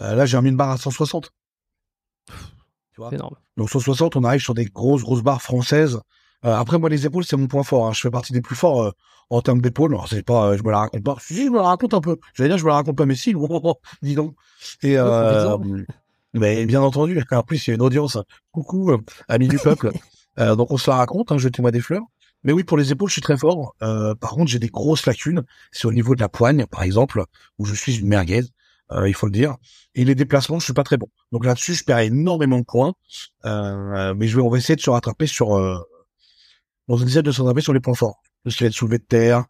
Euh, 0.01 0.15
là, 0.15 0.27
j'ai 0.27 0.37
remis 0.37 0.51
une 0.51 0.57
barre 0.57 0.71
à 0.71 0.77
160. 0.77 1.31
Tu 2.29 3.01
vois. 3.01 3.13
Énorme. 3.13 3.35
Donc 3.57 3.71
160, 3.71 4.17
on 4.17 4.25
arrive 4.25 4.41
sur 4.41 4.55
des 4.55 4.67
grosses, 4.67 5.03
grosses 5.03 5.23
barres 5.23 5.43
françaises. 5.43 6.01
Euh, 6.45 6.55
après, 6.55 6.79
moi, 6.79 6.89
les 6.89 7.05
épaules, 7.07 7.25
c'est 7.25 7.37
mon 7.37 7.47
point 7.49 7.63
fort. 7.65 7.87
hein. 7.87 7.93
Je 7.93 8.01
fais 8.01 8.11
partie 8.11 8.33
des 8.33 8.41
plus 8.41 8.55
forts 8.57 8.93
en 9.31 9.43
termes 9.43 9.61
d'épaules. 9.61 9.93
Alors, 9.93 10.09
c'est 10.09 10.23
pas, 10.23 10.57
je 10.57 10.63
me 10.63 10.71
la 10.71 10.79
raconte 10.79 11.03
pas. 11.03 11.17
Si, 11.21 11.45
je 11.47 11.51
me 11.51 11.57
la 11.57 11.65
raconte 11.65 11.95
un 11.95 12.01
peu. 12.01 12.17
J'allais 12.35 12.51
dire, 12.51 12.59
je 12.59 12.65
me 12.65 12.69
la 12.71 12.77
raconte 12.77 12.97
pas, 12.97 13.07
mais 13.07 13.17
si, 13.17 13.35
dis 14.03 14.15
donc. 14.15 14.35
Et 14.83 14.97
profite-en. 14.97 15.63
mais 16.35 16.65
bien 16.67 16.81
entendu, 16.81 17.21
en 17.33 17.43
plus, 17.43 17.67
il 17.67 17.71
y 17.71 17.73
a 17.73 17.75
une 17.75 17.83
audience. 17.83 18.19
Coucou, 18.53 18.93
amis 19.27 19.49
du 19.49 19.59
peuple. 19.59 19.91
Euh, 20.39 20.55
donc, 20.57 20.71
on 20.71 20.77
se 20.77 20.91
la 20.91 20.97
raconte, 20.97 21.33
hein, 21.33 21.39
jetez-moi 21.39 21.71
des 21.71 21.81
fleurs. 21.81 22.03
Mais 22.45 22.53
oui, 22.53 22.63
pour 22.63 22.77
les 22.79 22.93
épaules, 22.93 23.09
je 23.09 23.15
suis 23.15 23.23
très 23.23 23.37
fort. 23.37 23.75
Euh, 23.83 24.15
par 24.15 24.31
contre, 24.31 24.49
j'ai 24.51 24.59
des 24.61 24.69
grosses 24.69 25.07
lacunes. 25.07 25.43
C'est 25.73 25.87
au 25.87 25.93
niveau 25.93 26.15
de 26.15 26.21
la 26.21 26.29
poigne, 26.29 26.67
par 26.67 26.83
exemple, 26.85 27.25
où 27.59 27.65
je 27.65 27.75
suis 27.75 27.99
une 27.99 28.07
merguez, 28.07 28.45
euh, 28.93 29.09
il 29.09 29.15
faut 29.15 29.27
le 29.27 29.33
dire. 29.33 29.57
Et 29.97 30.05
les 30.05 30.15
déplacements, 30.15 30.59
je 30.61 30.65
suis 30.65 30.73
pas 30.73 30.85
très 30.85 30.97
bon. 30.97 31.09
Donc 31.33 31.45
là-dessus, 31.45 31.75
je 31.75 31.83
perds 31.85 31.99
énormément 31.99 32.59
de 32.61 32.65
points. 32.65 32.95
Euh, 33.45 34.15
mais 34.15 34.29
je 34.29 34.37
vais, 34.37 34.43
on 34.43 34.49
va 34.49 34.59
essayer 34.59 34.77
de 34.77 34.81
se 34.81 34.89
rattraper 34.91 35.27
sur, 35.27 35.57
euh, 35.59 35.79
on 36.87 37.05
essaie 37.05 37.23
de 37.23 37.33
se 37.33 37.43
rattraper 37.43 37.61
sur 37.61 37.73
les 37.73 37.81
points 37.81 37.95
forts. 37.95 38.23
Tout 38.45 38.51
ce 38.51 38.57
qui 38.59 38.63
va 38.65 38.69
être 38.69 38.75
soulevé 38.75 38.99
de 38.99 39.05
terre, 39.05 39.45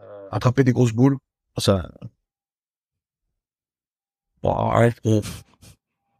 euh, 0.00 0.28
attraper 0.32 0.64
des 0.64 0.72
grosses 0.72 0.92
boules. 0.92 1.16
Ça. 1.58 1.88
Bon, 4.42 4.50
arrête. 4.52 4.96
on- 5.04 5.22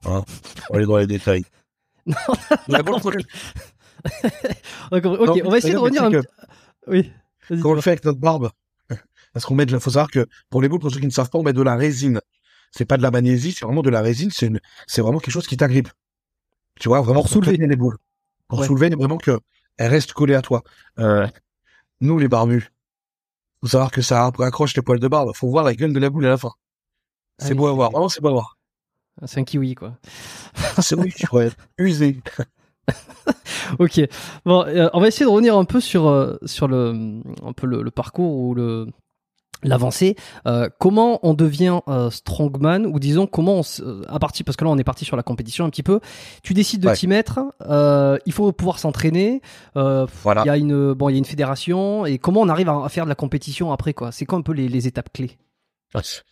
Hein, 0.04 0.24
on 0.68 0.72
va 0.72 0.78
aller 0.78 0.86
dans 0.86 0.96
les 0.96 1.06
détails. 1.06 1.44
Non, 2.06 2.14
La 2.68 2.82
Ok, 4.90 5.04
Non, 5.04 5.34
on 5.44 5.50
va 5.50 5.58
essayer 5.58 5.74
de 5.74 5.78
revenir 5.78 6.04
un 6.04 6.10
petit. 6.10 6.26
Oui. 6.86 7.12
Quand 7.48 7.70
on 7.70 7.74
le 7.74 7.80
fait 7.80 7.90
avec 7.90 8.04
notre 8.04 8.18
barbe, 8.18 8.50
parce 9.32 9.44
qu'on 9.44 9.54
met 9.54 9.66
de 9.66 9.72
la, 9.72 9.80
faut 9.80 9.90
savoir 9.90 10.10
que 10.10 10.26
pour 10.50 10.62
les 10.62 10.68
boules, 10.68 10.80
pour 10.80 10.90
ceux 10.92 11.00
qui 11.00 11.06
ne 11.06 11.10
savent 11.12 11.30
pas, 11.30 11.38
on 11.38 11.42
met 11.42 11.52
de 11.52 11.62
la 11.62 11.76
résine. 11.76 12.20
C'est 12.70 12.84
pas 12.86 12.96
de 12.96 13.02
la 13.02 13.10
magnésie, 13.10 13.52
c'est 13.52 13.64
vraiment 13.66 13.82
de 13.82 13.90
la 13.90 14.00
résine, 14.00 14.30
c'est 14.30 14.46
une, 14.46 14.60
c'est 14.86 15.02
vraiment 15.02 15.18
quelque 15.18 15.32
chose 15.34 15.46
qui 15.46 15.56
t'agrippe. 15.56 15.88
Tu 16.80 16.88
vois, 16.88 17.00
vraiment 17.02 17.20
Pour 17.20 17.28
soulever. 17.30 17.56
les 17.58 17.76
boules. 17.76 17.98
Pour 18.48 18.60
Ouais. 18.60 18.66
soulever, 18.66 18.88
vraiment 18.90 19.18
que 19.18 19.38
elles 19.76 19.90
restent 19.90 20.12
collées 20.14 20.34
à 20.34 20.42
toi. 20.42 20.62
Euh, 20.98 21.26
nous, 22.00 22.18
les 22.18 22.28
barbus, 22.28 22.70
faut 23.60 23.68
savoir 23.68 23.90
que 23.90 24.00
ça 24.02 24.26
accroche 24.40 24.74
les 24.74 24.82
poils 24.82 24.98
de 25.00 25.08
barbe. 25.08 25.32
Faut 25.34 25.48
voir 25.48 25.64
la 25.64 25.74
gueule 25.74 25.92
de 25.92 25.98
la 25.98 26.08
boule 26.10 26.24
à 26.26 26.30
la 26.30 26.38
fin. 26.38 26.52
Ah 27.40 27.44
C'est 27.46 27.54
beau 27.54 27.66
à 27.68 27.72
voir. 27.72 27.90
Vraiment, 27.90 28.08
c'est 28.08 28.20
beau 28.20 28.28
à 28.28 28.32
voir. 28.32 28.56
C'est 29.26 29.40
un 29.40 29.44
kiwi, 29.44 29.74
quoi. 29.74 29.96
C'est 30.80 30.94
oui, 30.94 31.12
pourrais 31.28 31.46
être 31.48 31.56
usé. 31.78 32.18
Ok. 33.78 34.00
Bon, 34.44 34.64
euh, 34.66 34.88
on 34.92 35.00
va 35.00 35.08
essayer 35.08 35.26
de 35.26 35.30
revenir 35.30 35.56
un 35.56 35.64
peu 35.64 35.80
sur 35.80 36.08
euh, 36.08 36.36
sur 36.44 36.68
le 36.68 37.20
un 37.44 37.52
peu 37.52 37.66
le, 37.66 37.82
le 37.82 37.90
parcours 37.90 38.32
ou 38.36 38.54
le 38.54 38.86
l'avancée. 39.64 40.16
Euh, 40.46 40.68
comment 40.80 41.20
on 41.22 41.34
devient 41.34 41.78
euh, 41.86 42.10
strongman 42.10 42.84
ou 42.86 42.98
disons 42.98 43.28
comment 43.28 43.58
on 43.58 43.62
se- 43.62 43.80
euh, 43.82 44.02
à 44.08 44.18
partir 44.18 44.44
parce 44.44 44.56
que 44.56 44.64
là 44.64 44.70
on 44.70 44.78
est 44.78 44.82
parti 44.84 45.04
sur 45.04 45.16
la 45.16 45.22
compétition 45.22 45.64
un 45.64 45.70
petit 45.70 45.84
peu. 45.84 46.00
Tu 46.42 46.52
décides 46.52 46.80
de 46.82 46.88
Ouais. 46.88 46.96
t'y 46.96 47.06
mettre. 47.06 47.38
euh, 47.68 48.18
il 48.26 48.32
faut 48.32 48.50
pouvoir 48.52 48.80
s'entraîner. 48.80 49.40
euh, 49.76 50.04
Voilà. 50.24 50.42
Il 50.44 50.46
y 50.48 50.50
a 50.50 50.56
une 50.56 50.94
bon 50.94 51.08
il 51.10 51.12
y 51.12 51.14
a 51.14 51.18
une 51.18 51.24
fédération 51.24 52.06
et 52.06 52.18
comment 52.18 52.40
on 52.40 52.48
arrive 52.48 52.68
à, 52.68 52.84
à 52.84 52.88
faire 52.88 53.04
de 53.04 53.08
la 53.08 53.14
compétition 53.14 53.70
après 53.72 53.94
quoi? 53.94 54.10
C'est 54.10 54.26
quoi 54.26 54.38
un 54.38 54.42
peu 54.42 54.52
les, 54.52 54.68
les 54.68 54.88
étapes 54.88 55.12
clés? 55.12 55.38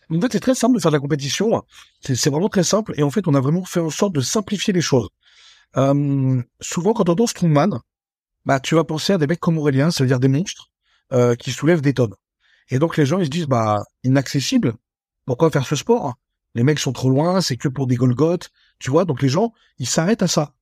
En 0.09 0.19
fait, 0.19 0.27
c'est 0.33 0.39
très 0.39 0.55
simple 0.55 0.75
de 0.75 0.81
faire 0.81 0.91
de 0.91 0.97
la 0.97 0.99
compétition. 1.01 1.61
C'est 2.01 2.29
vraiment 2.31 2.49
très 2.49 2.63
simple. 2.63 2.93
Et 2.97 3.03
en 3.03 3.11
fait, 3.11 3.27
on 3.27 3.35
a 3.35 3.39
vraiment 3.39 3.63
fait 3.63 3.79
en 3.79 3.91
sorte 3.91 4.11
de 4.13 4.19
simplifier 4.19 4.73
les 4.73 4.81
choses. 4.81 5.07
Euh, 5.77 6.41
souvent, 6.59 6.93
quand 6.93 7.09
on 7.09 7.13
entend 7.13 7.27
strongman, 7.27 7.79
bah, 8.45 8.59
tu 8.59 8.75
vas 8.75 8.83
penser 8.83 9.13
à 9.13 9.17
des 9.17 9.27
mecs 9.27 9.39
comme 9.39 9.57
Aurélien, 9.57 9.91
ça 9.91 10.03
veut 10.03 10.07
dire 10.07 10.19
des 10.19 10.27
monstres, 10.27 10.69
euh, 11.13 11.35
qui 11.35 11.51
soulèvent 11.51 11.81
des 11.81 11.93
tonnes. 11.93 12.15
Et 12.69 12.79
donc, 12.79 12.97
les 12.97 13.05
gens, 13.05 13.19
ils 13.19 13.25
se 13.25 13.29
disent, 13.29 13.47
bah, 13.47 13.83
inaccessible. 14.03 14.73
Pourquoi 15.25 15.51
faire 15.51 15.65
ce 15.65 15.75
sport? 15.75 16.15
Les 16.55 16.63
mecs 16.63 16.79
sont 16.79 16.93
trop 16.93 17.09
loin, 17.09 17.41
c'est 17.41 17.57
que 17.57 17.67
pour 17.67 17.87
des 17.87 17.95
Golgoth. 17.95 18.49
Tu 18.79 18.89
vois, 18.89 19.05
donc 19.05 19.21
les 19.21 19.29
gens, 19.29 19.53
ils 19.77 19.87
s'arrêtent 19.87 20.23
à 20.23 20.27
ça. 20.27 20.53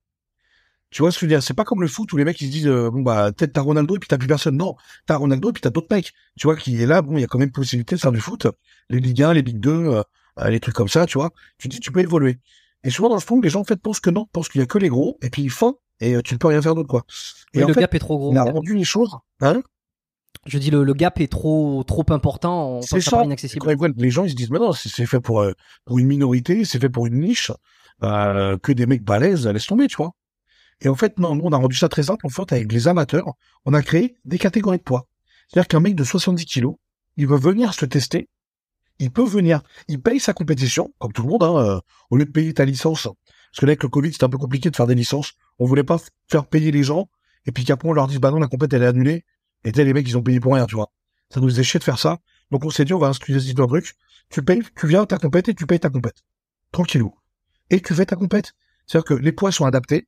Tu 0.91 1.03
vois 1.03 1.11
ce 1.11 1.17
que 1.17 1.21
je 1.21 1.25
veux 1.25 1.29
dire? 1.29 1.43
C'est 1.43 1.53
pas 1.53 1.65
comme 1.65 1.81
le 1.81 1.87
foot 1.87 2.11
où 2.13 2.17
les 2.17 2.25
mecs, 2.25 2.41
ils 2.41 2.47
se 2.47 2.51
disent, 2.51 2.67
euh, 2.67 2.89
bon, 2.89 3.01
bah, 3.01 3.31
peut-être 3.31 3.53
t'as 3.53 3.61
Ronaldo 3.61 3.95
et 3.95 3.99
puis 3.99 4.07
t'as 4.07 4.17
plus 4.17 4.27
personne. 4.27 4.57
Non. 4.57 4.75
T'as 5.05 5.17
Ronaldo 5.17 5.49
et 5.49 5.53
puis 5.53 5.61
t'as 5.61 5.69
d'autres 5.69 5.87
mecs. 5.91 6.13
Tu 6.37 6.47
vois, 6.47 6.55
qui 6.55 6.81
est 6.81 6.85
là, 6.87 7.01
bon, 7.01 7.17
il 7.17 7.21
y 7.21 7.23
a 7.23 7.27
quand 7.27 7.37
même 7.39 7.51
possibilité 7.51 7.95
de 7.95 8.01
faire 8.01 8.11
du 8.11 8.19
foot. 8.19 8.47
Les 8.89 8.99
Ligue 8.99 9.21
1, 9.21 9.33
les 9.33 9.41
Ligue 9.43 9.59
2, 9.59 9.71
euh, 9.71 10.03
euh, 10.39 10.49
les 10.49 10.59
trucs 10.59 10.75
comme 10.75 10.87
ça, 10.87 11.05
tu 11.05 11.17
vois. 11.17 11.31
Tu 11.59 11.67
dis, 11.67 11.79
tu 11.79 11.91
peux 11.91 11.99
évoluer. 11.99 12.39
Et 12.83 12.89
souvent, 12.89 13.09
dans 13.09 13.15
le 13.15 13.21
fond, 13.21 13.39
les 13.41 13.49
gens, 13.49 13.61
en 13.61 13.65
fait, 13.65 13.75
pensent 13.81 13.99
que 13.99 14.09
non, 14.09 14.25
pensent 14.31 14.49
qu'il 14.49 14.59
y 14.59 14.63
a 14.63 14.67
que 14.67 14.77
les 14.77 14.89
gros, 14.89 15.17
et 15.21 15.29
puis 15.29 15.49
fin, 15.49 15.75
et 15.99 16.15
euh, 16.15 16.21
tu 16.21 16.33
ne 16.33 16.39
peux 16.39 16.47
rien 16.47 16.61
faire 16.61 16.75
d'autre, 16.75 16.87
quoi. 16.87 17.03
Et 17.53 17.59
Oui, 17.59 17.63
en 17.65 17.67
le 17.67 17.73
fait, 17.73 17.81
gap 17.81 17.95
est 17.95 17.99
trop 17.99 18.17
gros. 18.17 18.31
on 18.31 18.35
a 18.35 18.43
rendu 18.43 18.75
les 18.75 18.83
choses, 18.85 19.15
hein. 19.41 19.61
Je 20.45 20.57
dis 20.57 20.71
le, 20.71 20.83
le 20.83 20.93
gap 20.93 21.19
est 21.19 21.27
trop 21.27 21.83
trop 21.83 22.05
important. 22.09 22.77
On 22.77 22.81
C'est 22.81 22.95
pense 22.97 23.05
ça 23.05 23.23
inaccessible. 23.25 23.65
ils 23.69 23.93
les 24.01 24.09
gens, 24.11 24.23
ils 24.23 24.29
se 24.31 24.35
disent, 24.35 24.51
mais 24.51 24.59
non, 24.59 24.71
c'est 24.71 25.05
fait 25.05 25.19
pour, 25.19 25.41
euh, 25.41 25.53
pour 25.85 25.99
une 25.99 26.07
minorité, 26.07 26.63
c'est 26.63 26.79
fait 26.79 26.87
pour 26.89 27.07
une 27.07 27.19
niche, 27.19 27.51
euh, 28.03 28.57
que 28.57 28.71
des 28.71 28.85
mecs 28.85 29.03
balèzes, 29.03 29.45
laisse 29.47 29.65
tomber, 29.65 29.87
tu 29.87 29.97
vois. 29.97 30.11
Et 30.81 30.87
en 30.87 30.95
fait, 30.95 31.19
non, 31.19 31.35
nous, 31.35 31.43
on 31.43 31.51
a 31.51 31.57
rendu 31.57 31.75
ça 31.75 31.89
très 31.89 32.03
simple, 32.03 32.25
en 32.25 32.29
fait, 32.29 32.53
avec 32.53 32.71
les 32.71 32.87
amateurs, 32.87 33.25
on 33.65 33.73
a 33.73 33.81
créé 33.81 34.15
des 34.23 34.37
catégories 34.37 34.77
de 34.77 34.83
poids. 34.83 35.07
C'est-à-dire 35.49 35.67
qu'un 35.67 35.81
mec 35.81 35.95
de 35.95 36.03
70 36.05 36.45
kilos, 36.45 36.75
il 37.17 37.27
veut 37.27 37.37
venir 37.37 37.73
se 37.73 37.85
tester, 37.85 38.29
il 38.99 39.11
peut 39.11 39.25
venir, 39.25 39.61
il 39.87 40.01
paye 40.01 40.19
sa 40.19 40.33
compétition, 40.33 40.93
comme 40.99 41.13
tout 41.13 41.23
le 41.23 41.29
monde, 41.29 41.43
hein, 41.43 41.57
euh, 41.57 41.79
au 42.09 42.17
lieu 42.17 42.25
de 42.25 42.31
payer 42.31 42.53
ta 42.53 42.65
licence. 42.65 43.03
Parce 43.03 43.61
que 43.61 43.65
là, 43.65 43.71
avec 43.71 43.83
le 43.83 43.89
Covid, 43.89 44.11
c'était 44.11 44.25
un 44.25 44.29
peu 44.29 44.37
compliqué 44.37 44.69
de 44.69 44.75
faire 44.75 44.87
des 44.87 44.95
licences. 44.95 45.33
On 45.57 45.65
voulait 45.65 45.83
pas 45.83 45.97
faire 46.29 46.45
payer 46.45 46.71
les 46.71 46.83
gens, 46.83 47.09
et 47.45 47.51
puis 47.51 47.63
qu'après, 47.63 47.89
on 47.89 47.93
leur 47.93 48.07
dise, 48.07 48.19
bah 48.19 48.31
non, 48.31 48.39
la 48.39 48.47
compète, 48.47 48.73
elle 48.73 48.83
est 48.83 48.87
annulée. 48.87 49.25
Et 49.63 49.73
sais, 49.73 49.83
les 49.83 49.93
mecs, 49.93 50.07
ils 50.07 50.17
ont 50.17 50.23
payé 50.23 50.39
pour 50.39 50.53
rien, 50.53 50.65
tu 50.65 50.75
vois. 50.75 50.91
Ça 51.29 51.39
nous 51.39 51.47
faisait 51.49 51.63
chier 51.63 51.79
de 51.79 51.83
faire 51.83 51.99
ça. 51.99 52.19
Donc, 52.51 52.65
on 52.65 52.69
s'est 52.69 52.85
dit, 52.85 52.93
on 52.93 52.99
va 52.99 53.07
inscrire 53.07 53.37
un 53.37 53.67
truc. 53.67 53.95
Tu 54.29 54.43
payes, 54.43 54.61
tu 54.75 54.87
viens 54.87 55.03
à 55.03 55.05
ta 55.05 55.17
compète 55.17 55.49
et 55.49 55.55
tu 55.55 55.65
payes 55.65 55.79
ta 55.79 55.89
compète. 55.89 56.23
Tranquillou. 56.71 57.13
Et 57.69 57.81
tu 57.81 57.93
fais 57.93 58.05
ta 58.05 58.15
compète. 58.15 58.53
C'est-à-dire 58.85 59.05
que 59.05 59.13
les 59.13 59.31
poids 59.31 59.51
sont 59.51 59.65
adaptés, 59.65 60.07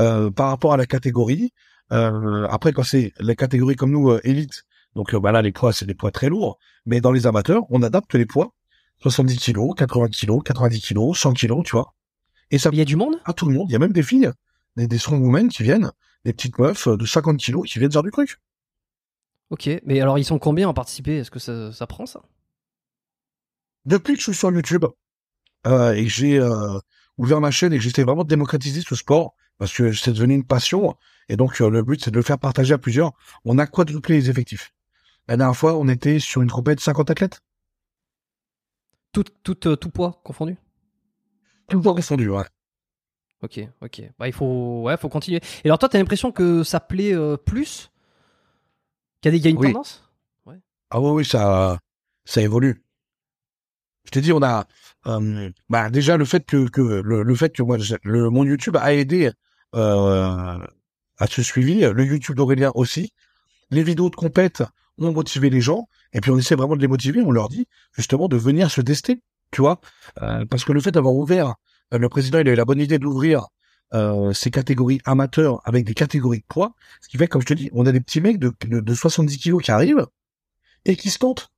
euh, 0.00 0.30
par 0.30 0.48
rapport 0.48 0.72
à 0.72 0.76
la 0.76 0.86
catégorie. 0.86 1.52
Euh, 1.92 2.46
après, 2.48 2.72
quand 2.72 2.82
c'est 2.82 3.12
la 3.18 3.34
catégorie 3.34 3.76
comme 3.76 3.90
nous, 3.90 4.16
élite, 4.24 4.64
donc 4.94 5.14
euh, 5.14 5.20
là, 5.30 5.42
les 5.42 5.52
poids, 5.52 5.72
c'est 5.72 5.86
des 5.86 5.94
poids 5.94 6.10
très 6.10 6.28
lourds. 6.28 6.58
Mais 6.86 7.00
dans 7.00 7.12
les 7.12 7.26
amateurs, 7.26 7.64
on 7.70 7.82
adapte 7.82 8.14
les 8.14 8.26
poids. 8.26 8.54
70 9.00 9.36
kilos, 9.38 9.74
80 9.76 10.08
kilos, 10.08 10.42
90 10.44 10.80
kilos, 10.80 11.18
100 11.18 11.32
kilos, 11.32 11.64
tu 11.64 11.72
vois. 11.72 11.94
Et 12.50 12.58
ça 12.58 12.70
Il 12.72 12.78
y 12.78 12.82
a 12.82 12.84
du 12.84 12.96
monde? 12.96 13.16
À 13.24 13.32
tout 13.32 13.46
le 13.46 13.54
monde. 13.54 13.68
Il 13.68 13.72
y 13.72 13.76
a 13.76 13.78
même 13.78 13.92
des 13.92 14.02
filles, 14.02 14.30
des, 14.76 14.86
des 14.86 14.98
strong 14.98 15.22
women 15.22 15.48
qui 15.48 15.62
viennent, 15.62 15.90
des 16.24 16.32
petites 16.32 16.58
meufs 16.58 16.86
euh, 16.86 16.96
de 16.96 17.06
50 17.06 17.38
kilos 17.38 17.68
qui 17.68 17.78
viennent 17.78 17.92
faire 17.92 18.02
du 18.02 18.10
truc. 18.10 18.38
Ok, 19.50 19.68
mais 19.84 20.00
alors 20.00 20.18
ils 20.18 20.24
sont 20.24 20.38
combien 20.38 20.68
à 20.68 20.72
participer? 20.72 21.18
Est-ce 21.18 21.30
que 21.30 21.38
ça, 21.38 21.72
ça 21.72 21.86
prend 21.86 22.06
ça? 22.06 22.22
Depuis 23.84 24.14
que 24.14 24.20
je 24.20 24.24
suis 24.24 24.34
sur 24.34 24.50
YouTube, 24.52 24.86
euh, 25.66 25.92
et 25.92 26.04
que 26.04 26.10
j'ai 26.10 26.38
euh, 26.38 26.78
ouvert 27.18 27.40
ma 27.40 27.50
chaîne 27.50 27.72
et 27.72 27.76
que 27.76 27.82
j'essaie 27.82 28.04
vraiment 28.04 28.24
de 28.24 28.28
démocratiser 28.28 28.80
ce 28.80 28.94
sport, 28.94 29.34
parce 29.58 29.72
que 29.72 29.92
c'est 29.92 30.12
devenu 30.12 30.34
une 30.34 30.44
passion. 30.44 30.96
Et 31.28 31.36
donc, 31.36 31.60
euh, 31.60 31.68
le 31.68 31.82
but, 31.82 32.02
c'est 32.02 32.10
de 32.10 32.16
le 32.16 32.22
faire 32.22 32.38
partager 32.38 32.74
à 32.74 32.78
plusieurs. 32.78 33.12
On 33.44 33.58
a 33.58 33.66
quadruplé 33.66 34.16
les 34.16 34.30
effectifs. 34.30 34.72
La 35.28 35.36
dernière 35.36 35.56
fois, 35.56 35.76
on 35.76 35.88
était 35.88 36.18
sur 36.18 36.42
une 36.42 36.48
trompette 36.48 36.78
de 36.78 36.82
50 36.82 37.10
athlètes? 37.10 37.40
Tout, 39.12 39.24
tout, 39.42 39.68
euh, 39.68 39.76
tout 39.76 39.90
poids 39.90 40.20
confondu? 40.24 40.56
Tout 41.68 41.80
poids 41.80 41.94
confondu, 41.94 42.28
ouais. 42.28 42.44
Ok, 43.42 43.60
ok. 43.80 44.02
Bah, 44.18 44.28
il 44.28 44.32
faut, 44.32 44.82
ouais, 44.82 44.96
faut 44.96 45.08
continuer. 45.08 45.40
Et 45.64 45.68
alors, 45.68 45.78
toi, 45.78 45.88
t'as 45.88 45.98
l'impression 45.98 46.32
que 46.32 46.62
ça 46.62 46.80
plaît 46.80 47.14
euh, 47.14 47.36
plus? 47.36 47.90
Qu'il 49.20 49.32
y 49.32 49.34
a, 49.34 49.38
des, 49.38 49.44
y 49.44 49.46
a 49.48 49.50
une 49.50 49.58
Oui. 49.58 49.68
tendance? 49.68 50.08
Ah 50.94 51.00
oui, 51.00 51.10
oui, 51.10 51.24
ça, 51.24 51.78
ça 52.26 52.42
évolue. 52.42 52.84
Je 54.04 54.10
t'ai 54.10 54.20
dit, 54.20 54.32
on 54.32 54.42
a, 54.42 54.66
euh, 55.06 55.50
bah 55.70 55.88
déjà 55.88 56.18
le 56.18 56.26
fait 56.26 56.44
que, 56.44 56.68
que 56.68 56.82
le, 56.82 57.22
le 57.22 57.34
fait 57.34 57.54
que 57.54 57.62
moi, 57.62 57.78
le, 58.02 58.28
mon 58.28 58.44
YouTube 58.44 58.76
a 58.76 58.92
aidé 58.92 59.30
à 59.72 60.58
ce 61.30 61.42
suivi, 61.42 61.80
le 61.80 62.04
YouTube 62.04 62.36
d'Aurélien 62.36 62.72
aussi. 62.74 63.14
Les 63.72 63.82
vidéos 63.82 64.10
de 64.10 64.16
compète 64.16 64.62
ont 64.98 65.12
motivé 65.12 65.50
les 65.50 65.62
gens, 65.62 65.88
et 66.12 66.20
puis 66.20 66.30
on 66.30 66.38
essaie 66.38 66.54
vraiment 66.54 66.76
de 66.76 66.82
les 66.82 66.88
motiver. 66.88 67.22
On 67.22 67.30
leur 67.32 67.48
dit 67.48 67.66
justement 67.92 68.28
de 68.28 68.36
venir 68.36 68.70
se 68.70 68.82
tester, 68.82 69.20
tu 69.50 69.62
vois, 69.62 69.80
Euh, 70.22 70.44
parce 70.46 70.64
que 70.64 70.72
le 70.72 70.80
fait 70.80 70.92
d'avoir 70.92 71.14
ouvert, 71.14 71.54
euh, 71.94 71.98
le 71.98 72.08
président 72.10 72.38
il 72.38 72.48
a 72.48 72.52
eu 72.52 72.54
la 72.54 72.66
bonne 72.66 72.80
idée 72.80 72.98
d'ouvrir 72.98 73.46
euh, 73.94 74.32
ces 74.34 74.50
catégories 74.50 75.00
amateurs 75.06 75.60
avec 75.64 75.84
des 75.86 75.94
catégories 75.94 76.40
de 76.40 76.44
poids, 76.46 76.74
ce 77.00 77.08
qui 77.08 77.16
fait, 77.16 77.26
comme 77.28 77.40
je 77.42 77.46
te 77.46 77.54
dis, 77.54 77.70
on 77.72 77.86
a 77.86 77.92
des 77.92 78.00
petits 78.00 78.20
mecs 78.20 78.38
de, 78.38 78.52
de, 78.66 78.80
de 78.80 78.94
70 78.94 79.38
kilos 79.38 79.62
qui 79.62 79.70
arrivent 79.70 80.06
et 80.84 80.94
qui 80.96 81.10
se 81.10 81.18
tentent. 81.18 81.50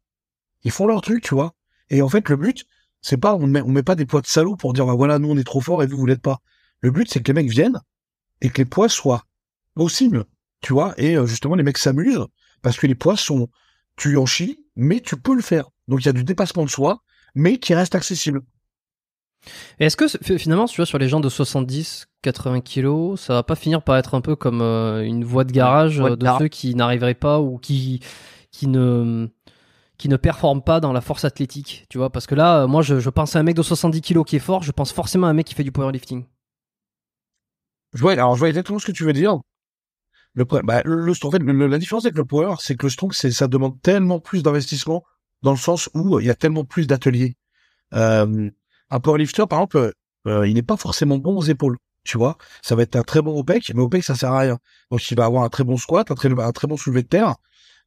Ils 0.64 0.70
font 0.70 0.86
leur 0.86 1.00
truc, 1.02 1.22
tu 1.24 1.34
vois. 1.34 1.54
Et 1.90 2.00
en 2.02 2.08
fait, 2.08 2.28
le 2.28 2.36
but, 2.36 2.64
c'est 3.02 3.16
pas, 3.18 3.34
on 3.34 3.46
met, 3.46 3.62
met 3.62 3.82
pas 3.82 3.96
des 3.96 4.06
poids 4.06 4.20
de 4.20 4.26
salauds 4.26 4.56
pour 4.56 4.72
dire, 4.72 4.86
bah 4.86 4.94
voilà, 4.94 5.18
nous 5.18 5.30
on 5.30 5.36
est 5.36 5.44
trop 5.44 5.60
fort 5.60 5.82
et 5.82 5.86
vous, 5.86 5.96
vous 5.98 6.06
l'êtes 6.06 6.22
pas. 6.22 6.38
Le 6.80 6.90
but, 6.92 7.08
c'est 7.10 7.20
que 7.22 7.28
les 7.32 7.34
mecs 7.42 7.50
viennent 7.50 7.80
et 8.40 8.50
que 8.50 8.58
les 8.58 8.64
poids 8.64 8.88
soient 8.88 9.24
possibles, 9.74 10.24
tu 10.64 10.72
vois. 10.72 10.94
Et 10.96 11.16
euh, 11.16 11.26
justement, 11.26 11.54
les 11.54 11.62
mecs 11.62 11.76
s'amusent 11.76 12.26
parce 12.62 12.78
que 12.78 12.86
les 12.86 12.94
poids 12.94 13.16
sont, 13.16 13.48
tu 13.96 14.16
en 14.16 14.24
chies, 14.24 14.64
mais 14.76 15.00
tu 15.00 15.16
peux 15.16 15.34
le 15.34 15.42
faire. 15.42 15.68
Donc 15.88 16.00
il 16.00 16.06
y 16.06 16.08
a 16.08 16.12
du 16.12 16.24
dépassement 16.24 16.64
de 16.64 16.70
soi, 16.70 17.02
mais 17.34 17.58
qui 17.58 17.74
reste 17.74 17.94
accessible. 17.94 18.40
Est-ce 19.78 19.96
que 19.96 20.06
finalement, 20.38 20.64
tu 20.64 20.76
vois, 20.76 20.86
sur 20.86 20.96
les 20.96 21.06
gens 21.06 21.20
de 21.20 21.28
70, 21.28 22.06
80 22.22 22.62
kilos, 22.62 23.20
ça 23.20 23.34
va 23.34 23.42
pas 23.42 23.56
finir 23.56 23.82
par 23.82 23.98
être 23.98 24.14
un 24.14 24.22
peu 24.22 24.36
comme 24.36 24.62
euh, 24.62 25.04
une 25.04 25.22
voie 25.22 25.44
de 25.44 25.52
garage 25.52 25.98
de 25.98 26.02
euh, 26.02 26.16
de 26.16 26.26
ceux 26.38 26.48
qui 26.48 26.74
n'arriveraient 26.74 27.12
pas 27.12 27.40
ou 27.40 27.58
qui, 27.58 28.00
qui 28.50 28.66
ne 28.66 29.28
qui 29.98 30.08
ne 30.08 30.16
performent 30.16 30.62
pas 30.62 30.80
dans 30.80 30.94
la 30.94 31.02
force 31.02 31.26
athlétique, 31.26 31.84
tu 31.90 31.98
vois? 31.98 32.08
Parce 32.08 32.26
que 32.26 32.34
là, 32.34 32.66
moi, 32.66 32.80
je, 32.80 33.00
je 33.00 33.10
pense 33.10 33.36
à 33.36 33.38
un 33.38 33.42
mec 33.42 33.54
de 33.54 33.62
70 33.62 34.00
kilos 34.00 34.24
qui 34.26 34.36
est 34.36 34.40
fort, 34.40 34.62
je 34.62 34.72
pense 34.72 34.92
forcément 34.92 35.26
à 35.26 35.30
un 35.30 35.34
mec 35.34 35.46
qui 35.46 35.54
fait 35.54 35.62
du 35.62 35.72
powerlifting. 35.72 36.24
Je 37.92 38.00
vois, 38.00 38.12
alors 38.12 38.34
je 38.34 38.38
vois 38.38 38.48
exactement 38.48 38.78
ce 38.78 38.86
que 38.86 38.92
tu 38.92 39.04
veux 39.04 39.12
dire. 39.12 39.38
Le, 40.34 40.44
bah, 40.44 40.82
le, 40.84 40.96
le- 41.06 41.66
la 41.68 41.78
différence 41.78 42.04
avec 42.04 42.16
le 42.16 42.24
power, 42.24 42.56
c'est 42.60 42.76
que 42.76 42.86
le 42.86 42.90
strong, 42.90 43.12
c'est, 43.12 43.30
ça 43.30 43.46
demande 43.46 43.80
tellement 43.82 44.18
plus 44.20 44.42
d'investissement 44.42 45.04
dans 45.42 45.52
le 45.52 45.56
sens 45.56 45.88
où 45.94 46.16
euh, 46.16 46.22
il 46.22 46.26
y 46.26 46.30
a 46.30 46.34
tellement 46.34 46.64
plus 46.64 46.86
d'ateliers. 46.86 47.36
Euh, 47.94 48.50
un 48.90 49.00
powerlifter, 49.00 49.46
par 49.48 49.60
exemple, 49.60 49.92
euh, 50.28 50.48
il 50.48 50.54
n'est 50.54 50.62
pas 50.62 50.76
forcément 50.76 51.18
bon 51.18 51.36
aux 51.38 51.44
épaules. 51.44 51.78
Tu 52.04 52.18
vois, 52.18 52.38
ça 52.62 52.76
va 52.76 52.82
être 52.82 52.96
un 52.96 53.02
très 53.02 53.22
bon 53.22 53.38
OPEC, 53.38 53.72
mais 53.74 53.82
OPEC, 53.82 54.04
ça 54.04 54.14
sert 54.16 54.32
à 54.32 54.40
rien. 54.40 54.58
Donc, 54.90 55.10
il 55.10 55.16
va 55.16 55.26
avoir 55.26 55.44
un 55.44 55.50
très 55.50 55.64
bon 55.64 55.76
squat, 55.78 56.10
un 56.10 56.14
très, 56.16 56.30
un 56.40 56.52
très 56.52 56.66
bon 56.68 56.76
soulevé 56.76 57.02
de 57.02 57.08
terre, 57.08 57.36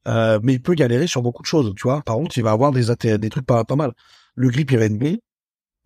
euh, 0.08 0.40
mais 0.42 0.54
il 0.54 0.62
peut 0.62 0.74
galérer 0.74 1.06
sur 1.08 1.22
beaucoup 1.22 1.42
de 1.42 1.48
choses. 1.48 1.74
Tu 1.76 1.84
vois, 1.84 2.02
par 2.02 2.16
contre, 2.16 2.38
il 2.38 2.44
va 2.44 2.52
avoir 2.52 2.72
des, 2.72 3.18
des 3.18 3.30
trucs 3.30 3.46
pas, 3.46 3.64
pas 3.64 3.76
mal. 3.76 3.92
Le 4.36 4.50
grip, 4.50 4.70
il 4.72 4.78
va 4.78 4.86
être. 4.86 4.94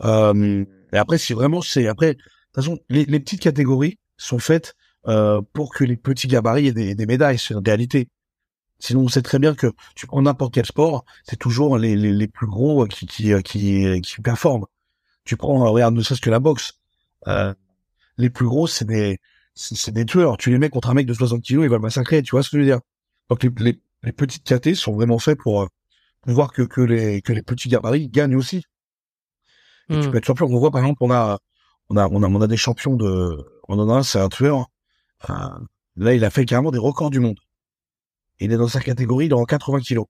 Euh, 0.04 0.64
et 0.92 0.96
après, 0.96 1.18
si 1.18 1.32
vraiment 1.32 1.62
c'est, 1.62 1.86
après, 1.86 2.14
de 2.14 2.18
toute 2.18 2.54
façon, 2.54 2.78
les, 2.88 3.04
les 3.04 3.20
petites 3.20 3.40
catégories 3.40 3.98
sont 4.16 4.38
faites 4.38 4.74
euh, 4.74 4.74
pour 5.04 5.74
que 5.74 5.84
les 5.84 5.96
petits 5.96 6.28
gabarits 6.28 6.68
aient 6.68 6.72
des, 6.72 6.94
des 6.94 7.06
médailles, 7.06 7.38
c'est 7.38 7.54
une 7.54 7.62
réalité. 7.64 8.08
Sinon, 8.78 9.02
on 9.02 9.08
sait 9.08 9.22
très 9.22 9.38
bien 9.38 9.54
que 9.54 9.68
tu 9.94 10.06
prends 10.06 10.22
n'importe 10.22 10.54
quel 10.54 10.66
sport, 10.66 11.04
c'est 11.24 11.38
toujours 11.38 11.78
les, 11.78 11.96
les, 11.96 12.12
les 12.12 12.28
plus 12.28 12.46
gros 12.48 12.86
qui, 12.86 13.06
qui, 13.06 13.32
qui, 13.44 14.00
qui 14.02 14.20
performent. 14.22 14.66
Tu 15.24 15.36
prends, 15.36 15.64
euh, 15.66 15.70
regarde, 15.70 15.94
ne 15.94 16.02
serait-ce 16.02 16.20
que 16.22 16.30
la 16.30 16.40
boxe. 16.40 16.74
Euh, 17.28 17.54
les 18.18 18.30
plus 18.30 18.46
gros, 18.46 18.66
c'est 18.66 18.84
des, 18.86 19.18
c'est 19.54 19.92
des 19.92 20.06
tueurs. 20.06 20.36
Tu 20.38 20.50
les 20.50 20.58
mets 20.58 20.70
contre 20.70 20.90
un 20.90 20.94
mec 20.94 21.06
de 21.06 21.14
60 21.14 21.42
kilos, 21.42 21.64
il 21.64 21.70
va 21.70 21.76
le 21.76 21.82
massacrer, 21.82 22.22
tu 22.22 22.32
vois 22.32 22.42
ce 22.42 22.50
que 22.50 22.56
je 22.58 22.62
veux 22.62 22.66
dire? 22.68 22.80
Donc, 23.30 23.42
les, 23.44 23.50
les, 23.60 23.80
les 24.04 24.12
petites 24.12 24.44
KT 24.44 24.74
sont 24.74 24.94
vraiment 24.94 25.18
faits 25.18 25.38
pour, 25.38 25.62
euh, 25.62 25.66
pour 26.22 26.34
voir 26.34 26.52
que, 26.52 26.62
que 26.62 26.80
les, 26.82 27.22
que 27.22 27.32
les 27.32 27.42
petits 27.42 27.68
gabarits 27.70 28.08
gagnent 28.08 28.36
aussi. 28.36 28.64
Et 29.92 29.98
tu 29.98 30.08
Hmm. 30.08 30.10
peux 30.10 30.18
être 30.18 30.24
champion. 30.26 30.46
On 30.46 30.58
voit, 30.58 30.70
par 30.70 30.80
exemple, 30.82 31.02
on 31.02 31.10
a, 31.10 31.38
on 31.88 31.96
a, 31.96 32.08
on 32.08 32.22
a, 32.22 32.26
on 32.28 32.40
a 32.40 32.46
des 32.46 32.56
champions 32.56 32.96
de, 32.96 33.38
on 33.68 33.78
en 33.78 33.88
a 33.90 33.94
un, 33.98 34.02
c'est 34.02 34.20
un 34.20 34.28
tueur. 34.28 34.66
Euh, 35.30 35.34
là, 35.96 36.14
il 36.14 36.24
a 36.24 36.30
fait 36.30 36.44
carrément 36.44 36.70
des 36.70 36.78
records 36.78 37.10
du 37.10 37.20
monde. 37.20 37.38
Il 38.40 38.52
est 38.52 38.56
dans 38.56 38.68
sa 38.68 38.80
catégorie, 38.80 39.26
il 39.26 39.30
est 39.30 39.34
en 39.34 39.44
80 39.44 39.80
kilos. 39.80 40.06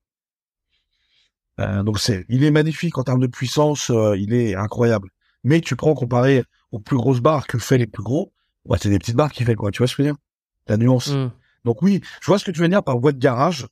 Euh, 1.61 1.83
donc 1.83 1.99
c'est, 1.99 2.25
il 2.29 2.45
est 2.45 2.51
magnifique 2.51 2.97
en 2.97 3.05
termes 3.05 3.21
de 3.21 3.27
puissance, 3.27 3.91
euh, 3.91 4.17
il 4.17 4.33
est 4.33 4.55
incroyable. 4.55 5.09
Mais 5.45 5.61
tu 5.61 5.77
prends 5.77 5.95
comparé 5.95 6.45
aux 6.71 6.79
plus 6.79 6.97
grosses 6.97 7.21
barres 7.21 7.47
que 7.47 7.59
fait 7.59 7.77
les 7.79 7.87
plus 7.87 8.03
gros, 8.03 8.33
ouais, 8.65 8.79
c'est 8.81 8.89
des 8.89 8.99
petites 8.99 9.17
barres 9.17 9.33
qu'il 9.33 9.45
fait 9.45 9.55
quoi. 9.55 9.71
Tu 9.71 9.79
vois 9.79 9.87
ce 9.87 9.95
que 9.95 10.03
je 10.03 10.09
veux 10.09 10.15
dire? 10.15 10.21
La 10.69 10.77
nuance. 10.77 11.09
Hmm. 11.09 11.31
Donc 11.65 11.83
oui, 11.83 12.01
je 12.21 12.27
vois 12.27 12.39
ce 12.39 12.45
que 12.45 12.51
tu 12.51 12.61
veux 12.61 12.69
dire 12.69 12.83
par 12.83 12.99
voie 12.99 13.13
de 13.13 13.19
garage. 13.19 13.67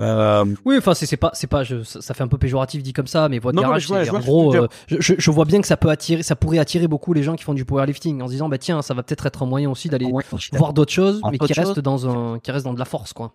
Euh, 0.00 0.44
Oui, 0.64 0.76
enfin, 0.78 0.94
c'est 0.94 1.16
pas, 1.16 1.30
c'est 1.34 1.46
pas, 1.48 1.64
je, 1.64 1.82
ça 1.82 2.14
fait 2.14 2.22
un 2.22 2.28
peu 2.28 2.38
péjoratif 2.38 2.82
dit 2.82 2.92
comme 2.92 3.08
ça, 3.08 3.28
mais 3.28 3.38
voie 3.40 3.50
de 3.52 3.56
Non, 3.56 3.62
non, 3.62 3.68
mais 3.74 3.80
garage, 3.80 4.04
je 4.06 4.10
vois- 4.10 4.18
en 4.20 4.22
gros, 4.22 4.54
euh, 4.54 4.68
je, 4.88 5.30
vois 5.30 5.44
bien 5.44 5.60
que 5.60 5.66
ça 5.66 5.76
peut 5.76 5.90
attirer, 5.90 6.22
ça 6.22 6.36
pourrait 6.36 6.58
attirer 6.58 6.86
beaucoup 6.86 7.12
les 7.12 7.24
gens 7.24 7.34
qui 7.34 7.42
font 7.42 7.54
du 7.54 7.64
powerlifting 7.64 8.22
en 8.22 8.26
se 8.26 8.32
disant, 8.32 8.48
bah 8.48 8.58
tiens, 8.58 8.80
ça 8.82 8.94
va 8.94 9.02
peut-être 9.02 9.26
être 9.26 9.42
un 9.42 9.46
moyen 9.46 9.70
aussi 9.70 9.88
d'aller 9.88 10.10
voir 10.52 10.72
d'autres 10.72 10.92
choses, 10.92 11.20
mais 11.30 11.38
qui 11.38 11.52
chose. 11.52 11.74
dans 11.78 12.08
un, 12.08 12.38
qui 12.38 12.50
restent 12.52 12.64
dans 12.64 12.74
de 12.74 12.78
la 12.78 12.84
force, 12.84 13.12
quoi. 13.12 13.34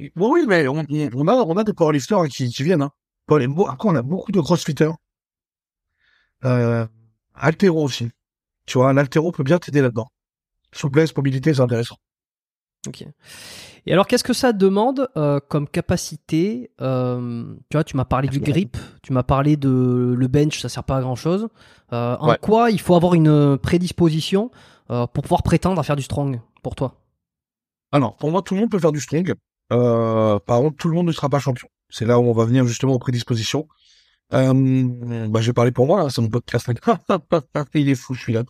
Oui, 0.00 0.10
oui, 0.16 0.44
mais 0.48 0.66
on, 0.66 0.84
on 1.14 1.28
a, 1.28 1.34
on 1.34 1.56
a 1.56 1.62
des 1.62 1.72
powerlifters 1.72 2.18
hein, 2.18 2.28
qui, 2.28 2.48
qui 2.48 2.62
viennent. 2.64 2.82
Hein. 2.82 2.90
Bon, 3.28 3.46
bon, 3.48 3.66
Après, 3.66 3.88
on 3.88 3.94
a 3.94 4.02
beaucoup 4.02 4.32
de 4.32 4.40
crossfitters. 4.40 4.90
Euh, 6.44 6.86
altéro 7.34 7.84
aussi. 7.84 8.10
Tu 8.66 8.78
vois, 8.78 8.92
l'altéro 8.92 9.30
peut 9.30 9.44
bien 9.44 9.58
t'aider 9.58 9.80
là-dedans. 9.80 10.08
Souplesse, 10.72 11.16
mobilité, 11.16 11.54
c'est 11.54 11.60
intéressant. 11.60 11.96
Ok. 12.86 13.06
Et 13.86 13.92
alors, 13.92 14.06
qu'est-ce 14.06 14.24
que 14.24 14.32
ça 14.32 14.52
demande 14.52 15.08
euh, 15.16 15.40
comme 15.48 15.68
capacité 15.68 16.70
euh, 16.80 17.44
Tu 17.70 17.76
vois, 17.76 17.84
tu 17.84 17.96
m'as 17.96 18.04
parlé 18.04 18.28
du 18.28 18.40
grip, 18.40 18.76
tu 19.02 19.12
m'as 19.12 19.22
parlé 19.22 19.56
de 19.56 20.14
le 20.16 20.28
bench, 20.28 20.60
ça 20.60 20.68
sert 20.68 20.84
pas 20.84 20.96
à 20.96 21.00
grand 21.00 21.16
chose. 21.16 21.48
Euh, 21.92 22.16
en 22.18 22.30
Ouais. 22.30 22.38
quoi 22.40 22.70
il 22.70 22.80
faut 22.80 22.94
avoir 22.94 23.14
une 23.14 23.58
prédisposition 23.58 24.50
pour 24.88 25.08
pouvoir 25.08 25.42
prétendre 25.42 25.80
à 25.80 25.82
faire 25.82 25.96
du 25.96 26.02
strong 26.02 26.40
pour 26.62 26.74
toi? 26.74 27.00
Alors, 27.92 28.16
pour 28.16 28.30
moi, 28.30 28.42
tout 28.42 28.54
le 28.54 28.60
monde 28.60 28.70
peut 28.70 28.78
faire 28.78 28.92
du 28.92 29.00
strong. 29.00 29.34
Par 29.68 30.40
contre, 30.46 30.76
tout 30.76 30.88
le 30.88 30.94
monde 30.94 31.06
ne 31.06 31.12
sera 31.12 31.28
pas 31.28 31.38
champion. 31.38 31.68
C'est 31.90 32.06
là 32.06 32.18
où 32.18 32.24
on 32.24 32.32
va 32.32 32.44
venir 32.44 32.66
justement 32.66 32.94
aux 32.94 32.98
prédispositions. 32.98 33.68
Bah, 34.30 35.40
j'ai 35.40 35.52
parlé 35.52 35.72
pour 35.72 35.86
moi, 35.86 36.02
là, 36.02 36.10
c'est 36.10 36.22
mon 36.22 36.28
podcast. 36.28 36.66
Il 37.74 37.88
est 37.88 37.94
fou, 37.94 38.14
celui-là. 38.14 38.44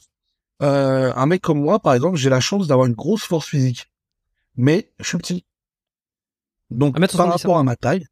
Euh, 0.62 1.12
un 1.14 1.26
mec 1.26 1.42
comme 1.42 1.60
moi, 1.60 1.80
par 1.80 1.94
exemple, 1.94 2.16
j'ai 2.16 2.30
la 2.30 2.40
chance 2.40 2.66
d'avoir 2.66 2.86
une 2.86 2.94
grosse 2.94 3.24
force 3.24 3.46
physique. 3.46 3.90
Mais 4.56 4.92
je 5.00 5.04
suis 5.08 5.18
petit. 5.18 5.44
Donc, 6.70 6.96
1m70, 6.98 7.16
par 7.16 7.28
rapport 7.28 7.58
à 7.58 7.62
ma 7.62 7.76
taille, 7.76 8.06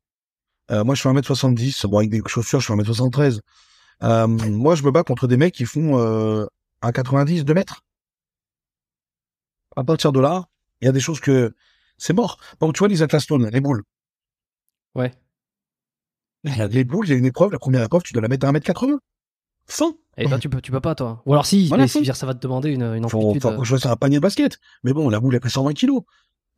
euh, 0.71 0.85
moi 0.85 0.95
je 0.95 1.03
fais 1.03 1.09
1m70, 1.09 1.87
bon 1.87 1.99
avec 1.99 2.11
des 2.11 2.23
chaussures 2.27 2.61
je 2.61 2.67
fais 2.67 2.73
1m73. 2.75 3.41
Euh, 4.03 4.27
moi 4.27 4.75
je 4.75 4.83
me 4.83 4.91
bats 4.91 5.05
contre 5.05 5.27
des 5.27 5.37
mecs 5.37 5.55
qui 5.55 5.65
font 5.65 5.99
euh, 5.99 6.47
1,90, 6.83 7.45
2 7.45 7.55
mètres. 7.55 7.83
À 9.77 9.85
partir 9.85 10.13
de 10.13 10.21
là, 10.21 10.47
il 10.81 10.87
y 10.87 10.89
a 10.89 10.93
des 10.93 11.01
choses 11.01 11.21
que 11.21 11.55
c'est 11.97 12.13
mort. 12.13 12.39
Donc 12.61 12.75
tu 12.75 12.81
vois 12.81 12.89
les 12.89 13.03
athlètes 13.03 13.31
les 13.31 13.61
boules. 13.61 13.83
Ouais. 14.95 15.13
Les 16.71 16.83
boules, 16.83 17.07
il 17.07 17.11
y 17.11 17.15
a 17.15 17.19
une 17.19 17.25
épreuve, 17.25 17.53
la 17.53 17.61
première 17.61 17.85
épreuve, 17.85 18.03
tu 18.03 18.13
dois 18.13 18.23
la 18.23 18.27
mettre 18.27 18.47
à 18.47 18.53
1m80. 18.53 18.99
Fin. 19.67 19.95
Et 20.17 20.27
toi, 20.27 20.39
tu 20.41 20.49
peux, 20.49 20.61
tu 20.61 20.73
peux 20.73 20.81
pas, 20.81 20.95
toi. 20.97 21.23
Ou 21.25 21.33
alors 21.33 21.47
si, 21.47 21.69
Voilà, 21.69 21.85
mais 21.85 21.89
faut- 21.89 22.03
si, 22.05 22.13
ça 22.13 22.27
va 22.27 22.35
te 22.35 22.41
demander 22.41 22.71
une, 22.71 22.83
une 22.83 23.09
Faut, 23.09 23.19
amplitude. 23.21 23.43
faut 23.43 23.49
euh, 23.51 23.59
que 23.59 23.65
je 23.65 23.77
fasse 23.77 23.87
un 23.87 23.97
panier 23.97 24.17
de 24.17 24.21
basket. 24.23 24.59
Mais 24.83 24.93
bon, 24.93 25.09
la 25.09 25.21
boule, 25.21 25.35
elle 25.37 25.41
pèse 25.41 25.53
120 25.53 25.73
kilos. 25.73 26.03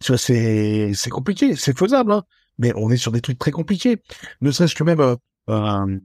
Tu 0.05 0.12
vois, 0.12 0.19
c'est, 0.19 0.93
c'est 0.95 1.09
compliqué. 1.09 1.57
C'est 1.57 1.77
faisable, 1.79 2.12
hein. 2.12 2.25
Mais 2.59 2.73
on 2.77 2.90
est 2.90 2.99
sur 2.99 3.11
des 3.11 3.23
trucs 3.23 3.38
très 3.38 3.51
compliqués. 3.51 4.03
Ne 4.43 4.51
serait-ce 4.51 4.75
que 4.75 4.85
même, 4.85 5.01
euh, 5.01 5.17
euh, 5.49 5.99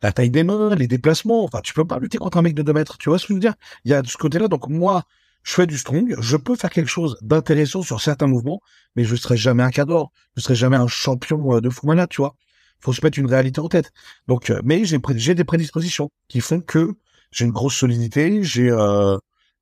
la 0.00 0.10
taille 0.10 0.30
des 0.30 0.42
mains, 0.42 0.74
les 0.74 0.86
déplacements. 0.86 1.44
Enfin, 1.44 1.60
tu 1.62 1.74
peux 1.74 1.86
pas 1.86 1.98
lutter 1.98 2.16
contre 2.16 2.38
un 2.38 2.42
mec 2.42 2.54
de 2.54 2.62
2 2.62 2.72
mètres. 2.72 2.96
Tu 2.96 3.10
vois 3.10 3.18
ce 3.18 3.24
que 3.26 3.28
je 3.28 3.34
veux 3.34 3.40
dire? 3.40 3.54
Il 3.84 3.90
y 3.90 3.94
a 3.94 4.00
de 4.00 4.06
ce 4.06 4.16
côté-là. 4.16 4.48
Donc, 4.48 4.68
moi, 4.68 5.04
je 5.42 5.52
fais 5.52 5.66
du 5.66 5.76
strong. 5.76 6.16
Je 6.18 6.36
peux 6.38 6.56
faire 6.56 6.70
quelque 6.70 6.88
chose 6.88 7.18
d'intéressant 7.20 7.82
sur 7.82 8.00
certains 8.00 8.26
mouvements, 8.26 8.62
mais 8.96 9.04
je 9.04 9.14
serai 9.16 9.36
jamais 9.36 9.62
un 9.62 9.70
cador. 9.70 10.12
Je 10.38 10.40
serai 10.40 10.54
jamais 10.54 10.78
un 10.78 10.88
champion 10.88 11.56
euh, 11.56 11.60
de 11.60 11.68
fou 11.68 11.86
malade, 11.86 12.08
tu 12.08 12.22
vois. 12.22 12.36
Faut 12.80 12.94
se 12.94 13.04
mettre 13.04 13.18
une 13.18 13.26
réalité 13.26 13.60
en 13.60 13.68
tête. 13.68 13.92
Donc, 14.28 14.48
euh, 14.48 14.62
mais 14.64 14.86
j'ai, 14.86 14.98
j'ai 15.16 15.34
des 15.34 15.44
prédispositions 15.44 16.10
qui 16.28 16.40
font 16.40 16.62
que 16.62 16.94
j'ai 17.32 17.44
une 17.44 17.52
grosse 17.52 17.76
solidité, 17.76 18.42
j'ai, 18.42 18.70
euh, 18.70 19.18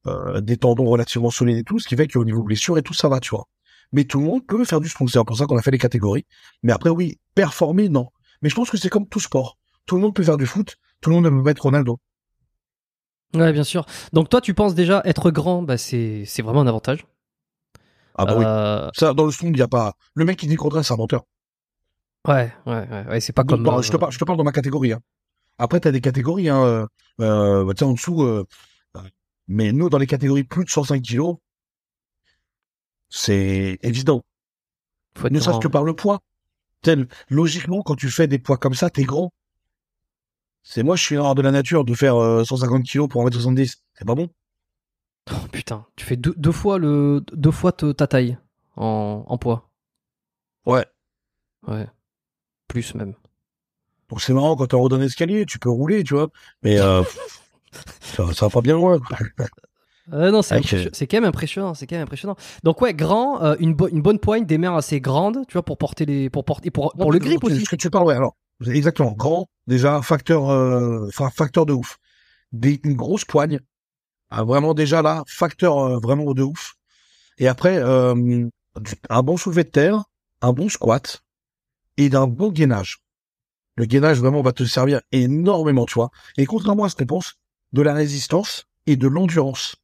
euh, 0.08 0.40
des 0.40 0.56
tendons 0.56 0.86
relativement 0.86 1.30
solides 1.30 1.58
et 1.58 1.64
tout, 1.64 1.78
ce 1.78 1.88
qui 1.88 1.96
fait 1.96 2.08
qu'au 2.08 2.24
niveau 2.24 2.42
blessure 2.42 2.78
et 2.78 2.82
tout, 2.82 2.94
ça 2.94 3.08
va, 3.08 3.20
tu 3.20 3.30
vois. 3.30 3.46
Mais 3.92 4.04
tout 4.04 4.18
le 4.20 4.26
monde 4.26 4.46
peut 4.46 4.64
faire 4.64 4.80
du 4.80 4.88
strong, 4.88 5.08
c'est 5.08 5.22
pour 5.24 5.36
ça 5.36 5.46
qu'on 5.46 5.56
a 5.56 5.62
fait 5.62 5.70
les 5.70 5.78
catégories. 5.78 6.26
Mais 6.62 6.72
après, 6.72 6.90
oui, 6.90 7.18
performer, 7.34 7.88
non. 7.88 8.08
Mais 8.42 8.48
je 8.48 8.54
pense 8.54 8.70
que 8.70 8.76
c'est 8.76 8.88
comme 8.90 9.08
tout 9.08 9.20
sport. 9.20 9.56
Tout 9.86 9.96
le 9.96 10.02
monde 10.02 10.14
peut 10.14 10.22
faire 10.22 10.36
du 10.36 10.46
foot, 10.46 10.76
tout 11.00 11.10
le 11.10 11.16
monde 11.16 11.24
ne 11.24 11.30
peut 11.30 11.42
pas 11.42 11.50
être 11.52 11.60
Ronaldo. 11.62 11.98
Ouais, 13.34 13.52
bien 13.52 13.64
sûr. 13.64 13.84
Donc 14.12 14.28
toi, 14.30 14.40
tu 14.40 14.54
penses 14.54 14.74
déjà 14.74 15.02
être 15.04 15.30
grand, 15.30 15.62
bah 15.62 15.76
c'est 15.76 16.24
c'est 16.26 16.42
vraiment 16.42 16.62
un 16.62 16.66
avantage. 16.66 17.06
Ah 18.16 18.24
bah 18.24 18.34
oui. 18.36 18.44
Euh, 18.46 18.88
Ça, 18.94 19.12
dans 19.14 19.26
le 19.26 19.30
strong, 19.30 19.50
il 19.54 19.58
y 19.58 19.62
a 19.62 19.68
pas. 19.68 19.94
Le 20.14 20.24
mec 20.24 20.38
qui 20.38 20.46
dit 20.46 20.54
le 20.54 20.58
contraire, 20.58 20.84
c'est 20.84 20.94
un 20.94 20.96
menteur. 20.96 21.22
ouais, 22.26 22.52
ouais, 22.66 22.88
ouais, 22.90 23.06
ouais, 23.08 23.20
c'est 23.20 23.32
pas 23.32 23.42
Donc, 23.42 23.50
comme. 23.50 23.62
bon, 23.64 23.78
euh, 23.78 23.82
je, 23.82 23.90
te 23.92 23.96
parle, 23.96 24.12
je 24.12 24.18
te 24.18 24.24
parle 24.24 24.38
dans 24.38 24.44
ma 24.44 24.52
catégorie. 24.52 24.92
Hein. 24.92 25.00
Après, 25.58 25.80
t'as 25.80 25.90
des 25.90 26.00
catégories. 26.00 26.48
Hein, 26.48 26.62
euh, 26.64 26.86
euh, 27.20 27.64
bah, 27.64 27.74
tu 27.74 27.80
sais, 27.80 27.84
en 27.84 27.92
dessous. 27.92 28.44
Euh, 29.48 29.52
euh, 29.52 29.54
mais 29.56 29.72
nous, 29.72 29.88
dans 29.88 29.98
les 29.98 30.06
catégories 30.06 30.44
plus 30.44 30.64
de 30.64 30.70
105 30.70 31.02
kilos, 31.02 31.36
c'est 33.08 33.78
évident. 33.82 34.22
faut 35.16 35.28
Ne 35.28 35.40
serait-ce 35.40 35.60
que 35.60 35.68
par 35.68 35.84
le 35.84 35.94
poids. 35.94 36.20
Tel, 36.82 37.08
logiquement, 37.28 37.82
quand 37.82 37.96
tu 37.96 38.08
fais 38.10 38.28
des 38.28 38.38
poids 38.38 38.56
comme 38.56 38.74
ça, 38.74 38.90
t'es 38.90 39.02
grand. 39.04 39.32
C'est 40.62 40.82
moi, 40.82 40.96
je 40.96 41.02
suis 41.02 41.14
l'art 41.16 41.34
de 41.34 41.42
la 41.42 41.50
nature 41.50 41.84
de 41.84 41.94
faire 41.94 42.16
euh, 42.16 42.44
150 42.44 42.84
kilos 42.84 43.08
pour 43.08 43.24
1m70. 43.26 43.76
C'est 43.94 44.04
pas 44.04 44.14
bon. 44.14 44.28
Oh, 45.30 45.34
putain, 45.52 45.86
tu 45.96 46.04
fais 46.04 46.16
deux, 46.16 46.34
deux 46.36 46.52
fois 46.52 46.78
le 46.78 47.24
deux 47.32 47.50
fois 47.50 47.72
te- 47.72 47.92
ta 47.92 48.06
taille 48.06 48.38
en, 48.76 49.24
en 49.26 49.38
poids. 49.38 49.70
Ouais. 50.66 50.86
Ouais. 51.66 51.86
Plus 52.68 52.94
même. 52.94 53.14
Donc 54.08 54.22
c'est 54.22 54.32
marrant 54.32 54.56
quand 54.56 54.66
t'es 54.68 54.74
en 54.74 54.80
haut 54.80 54.88
d'un 54.88 55.00
escalier, 55.00 55.44
tu 55.46 55.58
peux 55.58 55.68
rouler, 55.70 56.04
tu 56.04 56.14
vois. 56.14 56.28
Mais 56.62 56.78
euh, 56.80 57.02
ça, 58.00 58.24
ça 58.32 58.46
va 58.46 58.50
pas 58.50 58.60
bien 58.60 58.74
loin. 58.74 58.98
Euh, 60.14 60.30
non, 60.30 60.40
c'est 60.40 60.54
impressionnant. 60.54 60.88
c'est 60.94 61.06
quand 61.06 61.18
même 61.18 61.26
impressionnant, 61.28 61.74
c'est 61.74 61.86
quand 61.86 61.96
même 61.96 62.04
impressionnant. 62.04 62.36
Donc 62.64 62.80
ouais, 62.80 62.94
grand, 62.94 63.42
euh, 63.42 63.56
une, 63.60 63.74
bo- 63.74 63.88
une 63.88 64.00
bonne 64.00 64.18
poigne, 64.18 64.46
des 64.46 64.56
mains 64.56 64.74
assez 64.74 65.02
grandes, 65.02 65.46
tu 65.46 65.52
vois, 65.52 65.62
pour 65.62 65.76
porter 65.76 66.06
les, 66.06 66.30
pour 66.30 66.46
porter, 66.46 66.70
pour, 66.70 66.94
pour 66.94 67.12
le 67.12 67.18
grip 67.18 67.44
aussi. 67.44 67.62
Ce 67.62 67.68
que 67.68 67.76
tu 67.76 67.90
parles, 67.90 68.06
ouais. 68.06 68.14
Alors, 68.14 68.34
exactement. 68.66 69.12
Grand, 69.12 69.48
déjà 69.66 70.00
facteur, 70.00 70.48
euh, 70.48 71.10
facteur 71.10 71.66
de 71.66 71.74
ouf. 71.74 71.98
Des, 72.52 72.80
une 72.84 72.94
grosse 72.94 73.26
poigne, 73.26 73.60
ah, 74.30 74.44
vraiment 74.44 74.72
déjà 74.72 75.02
là, 75.02 75.24
facteur 75.28 75.78
euh, 75.78 75.98
vraiment 75.98 76.32
de 76.32 76.42
ouf. 76.42 76.72
Et 77.36 77.46
après, 77.46 77.76
euh, 77.76 78.48
un 79.10 79.22
bon 79.22 79.36
soulevé 79.36 79.64
de 79.64 79.68
terre, 79.68 80.04
un 80.40 80.54
bon 80.54 80.70
squat 80.70 81.22
et 81.98 82.08
d'un 82.08 82.26
bon 82.26 82.50
gainage. 82.50 83.00
Le 83.76 83.84
gainage 83.84 84.20
vraiment 84.20 84.40
va 84.40 84.52
te 84.52 84.64
servir 84.64 85.02
énormément, 85.12 85.84
tu 85.84 85.94
vois. 85.96 86.08
Et 86.38 86.46
contrairement 86.46 86.84
à 86.84 86.88
ce 86.88 86.96
qu'on 86.96 87.04
pense, 87.04 87.34
de 87.72 87.82
la 87.82 87.94
résistance 87.94 88.66
et 88.86 88.96
de 88.96 89.08
l'endurance. 89.08 89.76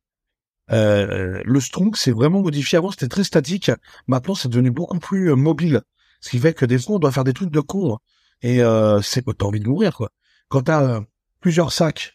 Euh, 0.71 1.43
le 1.45 1.61
strong, 1.61 1.95
c'est 1.97 2.11
vraiment 2.13 2.41
modifié. 2.41 2.79
Avant, 2.79 2.91
c'était 2.91 3.09
très 3.09 3.25
statique. 3.25 3.71
Maintenant, 4.07 4.35
c'est 4.35 4.49
devenu 4.49 4.71
beaucoup 4.71 4.99
plus 4.99 5.31
euh, 5.31 5.37
mobile. 5.37 5.83
Ce 6.21 6.31
qui 6.31 6.39
fait 6.39 6.55
que 6.55 6.65
des 6.65 6.79
fois, 6.79 6.97
on 6.97 6.99
doit 6.99 7.13
faire 7.13 7.25
des 7.25 7.35
trucs 7.35 7.51
de 7.51 7.61
con. 7.61 7.95
hein. 7.95 7.99
Et 8.43 8.63
euh, 8.63 9.01
c'est 9.03 9.23
t'as 9.23 9.45
envie 9.47 9.61
de 9.61 9.69
mourir, 9.69 9.95
quoi. 9.97 10.11
Quand 10.49 10.63
t'as 10.63 10.83
euh, 10.83 11.01
plusieurs 11.41 11.73
sacs, 11.73 12.15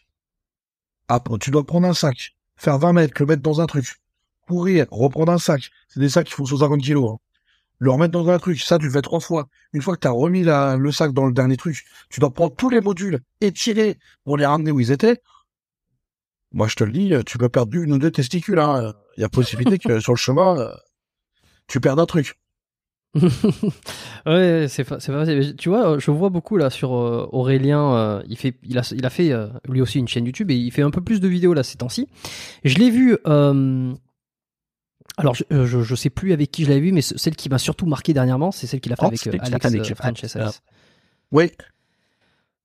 tu 1.40 1.50
dois 1.50 1.64
prendre 1.64 1.88
un 1.88 1.94
sac, 1.94 2.36
faire 2.56 2.78
20 2.78 2.92
mètres, 2.92 3.14
le 3.18 3.26
mettre 3.26 3.42
dans 3.42 3.60
un 3.60 3.66
truc, 3.66 3.96
courir, 4.48 4.86
reprendre 4.90 5.32
un 5.32 5.38
sac. 5.38 5.70
C'est 5.88 6.00
des 6.00 6.08
sacs 6.08 6.26
qui 6.26 6.32
font 6.32 6.46
150 6.46 6.80
kilos. 6.80 7.12
hein. 7.12 7.18
Le 7.78 7.90
remettre 7.90 8.12
dans 8.12 8.28
un 8.28 8.38
truc, 8.38 8.60
ça, 8.60 8.78
tu 8.78 8.86
le 8.86 8.90
fais 8.92 9.00
trois 9.00 9.20
fois. 9.20 9.48
Une 9.72 9.80
fois 9.80 9.94
que 9.94 10.00
t'as 10.00 10.10
remis 10.10 10.44
le 10.44 10.92
sac 10.92 11.12
dans 11.12 11.26
le 11.26 11.32
dernier 11.32 11.56
truc, 11.56 11.84
tu 12.10 12.20
dois 12.20 12.32
prendre 12.32 12.54
tous 12.54 12.68
les 12.68 12.80
modules 12.82 13.20
et 13.40 13.52
tirer 13.52 13.98
pour 14.24 14.36
les 14.36 14.44
ramener 14.44 14.70
où 14.70 14.80
ils 14.80 14.90
étaient. 14.92 15.22
Moi, 16.52 16.66
je 16.68 16.74
te 16.74 16.84
le 16.84 16.92
dis, 16.92 17.12
tu 17.26 17.38
peux 17.38 17.48
perdre 17.48 17.74
une 17.76 17.92
ou 17.92 17.98
deux 17.98 18.10
testicules. 18.10 18.58
hein. 18.58 18.92
Il 19.16 19.20
y 19.20 19.24
a 19.24 19.28
possibilité 19.28 19.78
que 19.78 20.00
sur 20.00 20.12
le 20.12 20.18
chemin, 20.18 20.58
euh, 20.58 20.72
tu 21.68 21.80
perdes 21.80 22.00
un 22.00 22.06
truc. 22.06 22.36
ouais, 24.26 24.66
c'est 24.68 24.84
fa- 24.84 25.00
facile. 25.00 25.56
Tu 25.56 25.68
vois, 25.68 25.92
euh, 25.92 25.98
je 25.98 26.10
vois 26.10 26.28
beaucoup 26.30 26.56
là 26.56 26.70
sur 26.70 26.94
euh, 26.94 27.28
Aurélien. 27.32 27.94
euh, 27.94 28.22
il 28.28 28.36
fait, 28.36 28.54
il 28.62 28.78
a, 28.78 28.82
il 28.94 29.04
a 29.06 29.10
fait 29.10 29.32
euh, 29.32 29.48
lui 29.68 29.80
aussi 29.80 29.98
une 29.98 30.08
chaîne 30.08 30.26
YouTube 30.26 30.50
et 30.50 30.56
il 30.56 30.70
fait 30.70 30.82
un 30.82 30.90
peu 30.90 31.00
plus 31.00 31.20
de 31.20 31.28
vidéos 31.28 31.54
là 31.54 31.62
ces 31.62 31.76
temps-ci. 31.78 32.08
Je 32.64 32.76
l'ai 32.78 32.90
vu. 32.90 33.16
euh, 33.26 33.92
alors, 35.16 35.34
je, 35.34 35.44
euh, 35.52 35.66
je, 35.66 35.82
je 35.82 35.94
sais 35.94 36.10
plus 36.10 36.32
avec 36.32 36.50
qui 36.50 36.64
je 36.64 36.68
l'avais 36.68 36.80
vu, 36.80 36.92
mais 36.92 37.02
ce- 37.02 37.18
celle 37.18 37.36
qui 37.36 37.48
m'a 37.48 37.58
surtout 37.58 37.86
marqué 37.86 38.12
dernièrement, 38.14 38.52
c'est 38.52 38.66
celle 38.66 38.80
qu'il 38.80 38.92
a 38.92 38.96
fait 38.96 39.02
Oh, 39.04 39.08
avec 39.08 39.26
euh, 39.26 39.30
Alex 39.40 39.66
Alex, 39.66 39.90
euh, 39.90 39.94
Frances 39.94 40.36
ah. 40.36 40.50
Oui, 41.32 41.50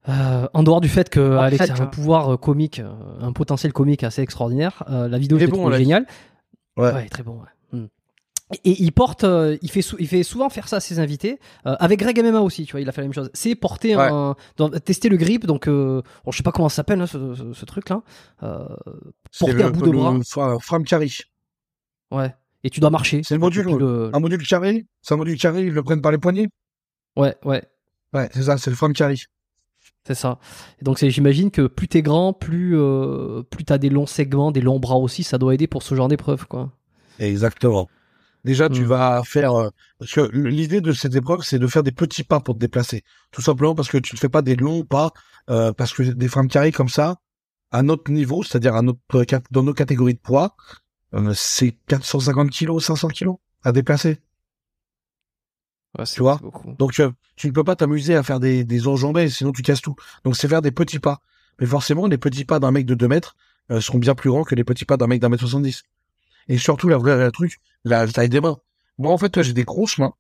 Euh, 0.07 0.47
en 0.53 0.61
dehors 0.63 0.81
du 0.81 0.89
fait 0.89 1.09
que 1.09 1.35
En 1.35 1.41
Alex 1.41 1.65
fait, 1.65 1.71
a 1.71 1.75
un 1.75 1.81
hein. 1.81 1.85
pouvoir 1.87 2.33
euh, 2.33 2.37
comique, 2.37 2.79
euh, 2.79 2.93
un 3.21 3.31
potentiel 3.33 3.73
comique 3.73 4.03
assez 4.03 4.21
extraordinaire, 4.21 4.83
euh, 4.89 5.07
la 5.07 5.17
vidéo 5.17 5.37
est 5.39 5.47
bon, 5.47 5.71
géniale. 5.71 6.05
Ouais. 6.77 7.07
très 7.07 7.23
bon. 7.23 7.39
ouais. 7.39 7.79
Hmm. 7.79 7.87
Et 8.63 8.83
il 8.83 8.91
porte, 8.91 9.23
euh, 9.23 9.57
il 9.63 9.71
fait, 9.71 9.81
sou- 9.81 9.95
il 9.99 10.07
fait 10.07 10.21
souvent 10.21 10.49
faire 10.49 10.67
ça 10.67 10.75
à 10.75 10.79
ses 10.79 10.99
invités. 10.99 11.39
euh, 11.65 11.75
avec 11.79 11.99
Greg 11.99 12.19
MMA 12.23 12.41
aussi, 12.41 12.65
tu 12.65 12.73
vois, 12.73 12.81
il 12.81 12.87
a 12.87 12.91
fait 12.91 13.01
la 13.01 13.07
même 13.07 13.13
chose. 13.13 13.31
C'est 13.33 13.55
porter 13.55 13.95
Ouais. 13.95 14.07
un, 14.11 14.35
dans- 14.57 14.69
tester 14.69 15.09
le 15.09 15.17
grip. 15.17 15.47
Donc, 15.47 15.67
euh, 15.67 16.03
bon, 16.23 16.31
je 16.31 16.37
sais 16.37 16.43
pas 16.43 16.51
comment 16.51 16.69
ça 16.69 16.75
s'appelle 16.77 17.01
hein, 17.01 17.07
ce, 17.07 17.33
ce- 17.33 17.53
ce 17.53 17.65
truc-là. 17.65 18.03
Euh, 18.43 18.67
c'est 19.31 19.45
Porter 19.45 19.53
le, 19.63 19.65
à 19.65 19.69
bout 19.71 19.81
de 19.87 19.91
bras. 19.91 20.15
fra- 20.27 20.59
frame 20.59 20.83
carry. 20.83 21.17
ouais. 22.11 22.35
Et 22.63 22.69
tu 22.69 22.79
dois 22.79 22.89
marcher. 22.91 23.21
C'est 23.23 23.33
le 23.35 23.39
module, 23.39 23.65
le- 23.77 24.09
Un 24.13 24.19
module 24.19 24.45
carré, 24.45 24.85
c'est 25.01 25.13
un 25.13 25.17
module 25.17 25.37
carré, 25.39 25.63
ils 25.63 25.73
le 25.73 25.81
prennent 25.83 26.01
par 26.01 26.11
les 26.11 26.17
poignets. 26.19 26.49
Ouais, 27.15 27.35
ouais. 27.45 27.63
Ouais, 28.13 28.29
c'est 28.33 28.43
ça, 28.43 28.57
c'est 28.57 28.69
le 28.69 28.75
frame 28.75 28.93
carry. 28.93 29.23
C'est 30.07 30.15
ça. 30.15 30.39
Et 30.79 30.83
donc 30.83 30.97
j'imagine 31.03 31.49
que 31.51 31.65
plus 31.67 31.87
t'es 31.87 32.01
grand, 32.01 32.31
plus 32.33 32.77
euh, 32.77 33.41
plus 33.49 33.63
t'as 33.65 33.77
des 33.79 33.89
longs 33.89 34.05
segments, 34.05 34.51
des 34.51 34.61
longs 34.61 34.79
bras 34.79 34.97
aussi, 34.97 35.23
ça 35.23 35.37
doit 35.37 35.53
aider 35.53 35.67
pour 35.67 35.81
ce 35.83 35.95
genre 35.95 36.07
d'épreuve, 36.07 36.45
quoi. 36.47 36.71
Exactement. 37.19 37.89
Déjà, 38.43 38.69
tu 38.69 38.81
Mm. 38.81 38.85
vas 38.85 39.23
faire, 39.25 39.53
euh, 39.55 39.69
parce 39.97 40.11
que 40.11 40.29
l'idée 40.37 40.79
de 40.79 40.91
cette 40.91 41.15
épreuve, 41.15 41.41
c'est 41.41 41.57
de 41.57 41.65
faire 41.65 41.81
des 41.81 41.91
petits 41.91 42.23
pas 42.23 42.39
pour 42.39 42.53
te 42.53 42.59
déplacer. 42.59 43.03
Tout 43.31 43.41
simplement 43.41 43.73
parce 43.73 43.89
que 43.89 43.97
tu 43.97 44.13
ne 44.13 44.19
fais 44.19 44.29
pas 44.29 44.43
des 44.43 44.55
longs 44.55 44.83
pas, 44.83 45.11
euh, 45.49 45.73
parce 45.73 45.93
que 45.93 46.03
des 46.03 46.27
frames 46.27 46.47
carrés 46.47 46.71
comme 46.71 46.89
ça, 46.89 47.15
à 47.71 47.81
notre 47.81 48.11
niveau, 48.11 48.43
c'est-à-dire 48.43 48.75
à 48.75 48.83
notre, 48.83 49.23
cat- 49.23 49.41
dans 49.49 49.63
nos 49.63 49.73
catégories 49.73 50.13
de 50.13 50.19
poids, 50.19 50.55
euh, 51.15 51.31
c'est 51.33 51.71
450 51.87 52.51
kilos, 52.51 52.85
500 52.85 53.07
kilos 53.07 53.37
à 53.63 53.71
déplacer. 53.71 54.19
Ouais, 55.97 56.05
Tu 56.05 56.21
vois. 56.21 56.39
Donc, 56.79 56.93
tu, 56.93 57.01
tu 57.36 57.47
ne 57.47 57.51
peux 57.51 57.63
pas 57.63 57.75
t'amuser 57.75 58.15
à 58.15 58.23
faire 58.23 58.39
des, 58.39 58.63
des 58.63 58.88
enjambées, 58.88 59.29
sinon 59.29 59.51
tu 59.51 59.62
casses 59.62 59.81
tout. 59.81 59.95
Donc, 60.23 60.36
c'est 60.36 60.47
faire 60.47 60.62
des 60.62 60.71
petits 60.71 60.99
pas. 60.99 61.19
Mais 61.60 61.65
forcément, 61.65 62.08
les 62.08 62.17
petits 62.17 62.45
pas 62.45 62.60
d'un 62.60 62.71
mec 62.71 62.86
de 62.86 62.95
2 62.95 63.08
mètres 63.08 63.36
euh, 63.71 63.79
seront 63.79 63.97
bien 63.99 64.13
plus 64.15 64.29
grands 64.29 64.43
que 64.43 64.55
les 64.55 64.63
petits 64.63 64.86
pas 64.86 64.97
d'un 64.97 65.08
mec 65.08 65.21
d'un 65.21 65.29
mètre 65.29 65.41
70. 65.43 65.84
Et 66.47 66.58
surtout, 66.58 66.89
la 66.89 66.97
vraie 66.97 67.17
la 67.17 67.31
truc, 67.31 67.60
la 67.86 68.08
taille 68.08 68.29
des 68.29 68.41
mains. 68.41 68.58
Moi, 68.97 69.12
en 69.12 69.17
fait, 69.17 69.41
j'ai 69.41 69.53
des 69.53 69.63
grosses 69.63 69.97
mains, 69.97 70.13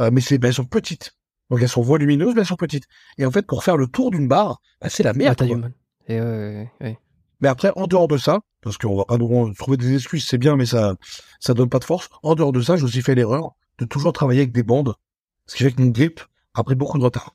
euh, 0.00 0.10
mais 0.12 0.20
c'est, 0.20 0.38
ben, 0.38 0.48
elles 0.48 0.54
sont 0.54 0.64
petites. 0.64 1.14
Donc, 1.50 1.60
elles 1.62 1.68
sont 1.68 1.82
volumineuses, 1.82 2.34
mais 2.34 2.40
elles 2.40 2.46
sont 2.46 2.56
petites. 2.56 2.84
Et 3.18 3.24
en 3.26 3.30
fait, 3.30 3.46
pour 3.46 3.64
faire 3.64 3.76
le 3.76 3.86
tour 3.86 4.10
d'une 4.10 4.28
barre, 4.28 4.60
bah, 4.80 4.88
c'est 4.90 5.02
la 5.02 5.12
La 5.12 5.18
merde. 5.18 5.36
taille 5.36 5.48
quoi. 5.48 5.56
humaine. 5.58 5.72
Et 6.08 6.20
ouais, 6.20 6.26
ouais, 6.26 6.70
ouais. 6.80 6.98
Mais 7.40 7.48
après, 7.48 7.70
en 7.76 7.86
dehors 7.86 8.08
de 8.08 8.16
ça, 8.16 8.40
parce 8.62 8.76
qu'on 8.78 8.96
va 8.96 9.04
pas 9.04 9.16
nous 9.16 9.54
trouver 9.54 9.76
des 9.76 9.94
excuses, 9.94 10.26
c'est 10.26 10.38
bien, 10.38 10.56
mais 10.56 10.66
ça, 10.66 10.96
ça 11.40 11.54
donne 11.54 11.68
pas 11.68 11.78
de 11.78 11.84
force. 11.84 12.08
En 12.22 12.34
dehors 12.34 12.52
de 12.52 12.60
ça, 12.60 12.76
j'ai 12.76 12.84
aussi 12.84 13.02
fait 13.02 13.14
l'erreur 13.14 13.52
de 13.78 13.84
toujours 13.84 14.12
travailler 14.12 14.40
avec 14.40 14.52
des 14.52 14.62
bandes, 14.62 14.94
ce 15.46 15.56
qui 15.56 15.62
fait 15.64 15.72
que 15.72 15.80
mon 15.80 15.88
grip 15.88 16.20
a 16.54 16.62
pris 16.64 16.74
beaucoup 16.74 16.98
de 16.98 17.04
retard. 17.04 17.34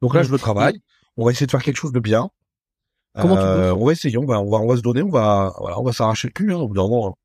Donc 0.00 0.14
là, 0.14 0.22
je 0.22 0.30
le 0.30 0.38
travaille. 0.38 0.80
On 1.16 1.24
va 1.24 1.30
essayer 1.30 1.46
de 1.46 1.50
faire 1.50 1.62
quelque 1.62 1.76
chose 1.76 1.92
de 1.92 2.00
bien. 2.00 2.30
Comment 3.14 3.36
tu 3.36 3.42
bosses 3.42 3.72
On 3.80 3.84
va 3.86 3.92
essayer, 3.92 4.16
on 4.18 4.24
va, 4.26 4.40
on 4.40 4.50
va, 4.50 4.58
on 4.58 4.66
va 4.66 4.76
se 4.76 4.80
donner, 4.82 5.02
on 5.02 5.10
va, 5.10 5.52
voilà, 5.58 5.78
on 5.78 5.82
va 5.84 5.92
s'arracher 5.92 6.28
le 6.28 6.32
cul, 6.32 6.52
hein, 6.52 6.56
au 6.56 6.68
bout 6.68 6.74
d'un 6.74 6.82
moment. 6.88 7.16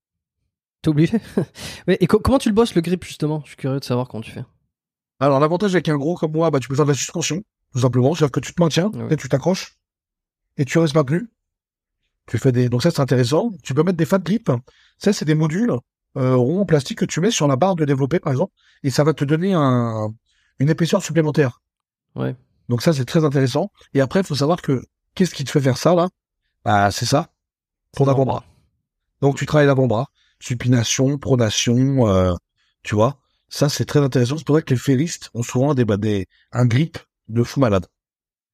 T'es 0.81 0.89
obligé. 0.89 1.17
ouais, 1.87 1.97
et 1.99 2.07
co- 2.07 2.19
comment 2.19 2.37
tu 2.39 2.49
le 2.49 2.55
bosses 2.55 2.75
le 2.75 2.81
grip 2.81 3.03
justement? 3.05 3.41
Je 3.43 3.49
suis 3.49 3.55
curieux 3.57 3.79
de 3.79 3.85
savoir 3.85 4.07
comment 4.07 4.21
tu 4.21 4.31
fais. 4.31 4.43
Alors, 5.19 5.39
l'avantage 5.39 5.73
avec 5.73 5.87
un 5.89 5.97
gros 5.97 6.15
comme 6.15 6.33
moi, 6.33 6.51
bah, 6.51 6.59
tu 6.59 6.67
peux 6.67 6.75
faire 6.75 6.85
de 6.85 6.91
la 6.91 6.97
suspension, 6.97 7.41
tout 7.73 7.79
simplement. 7.79 8.13
C'est-à-dire 8.13 8.31
que 8.31 8.39
tu 8.41 8.53
te 8.53 8.61
maintiens, 8.61 8.89
Ouais. 8.91 9.13
et 9.13 9.17
tu 9.17 9.27
t'accroches, 9.29 9.77
et 10.57 10.65
tu 10.65 10.77
restes 10.77 10.93
maintenu. 10.93 11.29
Tu 12.27 12.37
fais 12.37 12.51
des, 12.51 12.67
donc 12.69 12.83
ça, 12.83 12.91
c'est 12.91 12.99
intéressant. 12.99 13.51
Tu 13.63 13.73
peux 13.73 13.83
mettre 13.83 13.97
des 13.97 14.05
fat 14.05 14.19
grips. 14.19 14.51
Ça, 14.97 15.13
c'est 15.13 15.25
des 15.25 15.35
modules, 15.35 15.71
euh, 16.15 16.35
ronds 16.35 16.61
en 16.61 16.65
plastique 16.65 16.99
que 16.99 17.05
tu 17.05 17.19
mets 17.19 17.31
sur 17.31 17.47
la 17.47 17.55
barre 17.55 17.75
de 17.75 17.85
développer, 17.85 18.19
par 18.19 18.31
exemple, 18.31 18.53
et 18.83 18.89
ça 18.89 19.03
va 19.03 19.13
te 19.13 19.25
donner 19.25 19.53
un, 19.53 20.13
une 20.59 20.69
épaisseur 20.69 21.03
supplémentaire. 21.03 21.61
Ouais. 22.15 22.35
Donc 22.69 22.81
ça, 22.81 22.93
c'est 22.93 23.05
très 23.05 23.23
intéressant. 23.23 23.71
Et 23.93 24.01
après, 24.01 24.21
il 24.21 24.25
faut 24.25 24.35
savoir 24.35 24.61
que, 24.61 24.83
qu'est-ce 25.15 25.33
qui 25.33 25.43
te 25.43 25.51
fait 25.51 25.61
faire 25.61 25.77
ça, 25.77 25.95
là? 25.95 26.09
Bah, 26.65 26.91
c'est 26.91 27.05
ça. 27.05 27.29
Ton 27.95 28.07
avant-bras. 28.07 28.43
Donc, 29.21 29.37
tu 29.37 29.45
travailles 29.45 29.67
l'avant-bras, 29.67 30.07
supination, 30.39 31.17
pronation, 31.17 32.07
euh, 32.07 32.33
tu 32.83 32.95
vois. 32.95 33.17
Ça, 33.49 33.69
c'est 33.69 33.85
très 33.85 33.99
intéressant. 33.99 34.37
C'est 34.37 34.45
pour 34.45 34.55
ça 34.57 34.61
que 34.61 34.73
les 34.73 34.79
ferristes 34.79 35.29
ont 35.33 35.43
souvent 35.43 35.73
des, 35.73 35.85
bah, 35.85 35.97
des, 35.97 36.27
un 36.51 36.65
grip 36.65 36.97
de 37.29 37.43
fou 37.43 37.59
malade. 37.59 37.87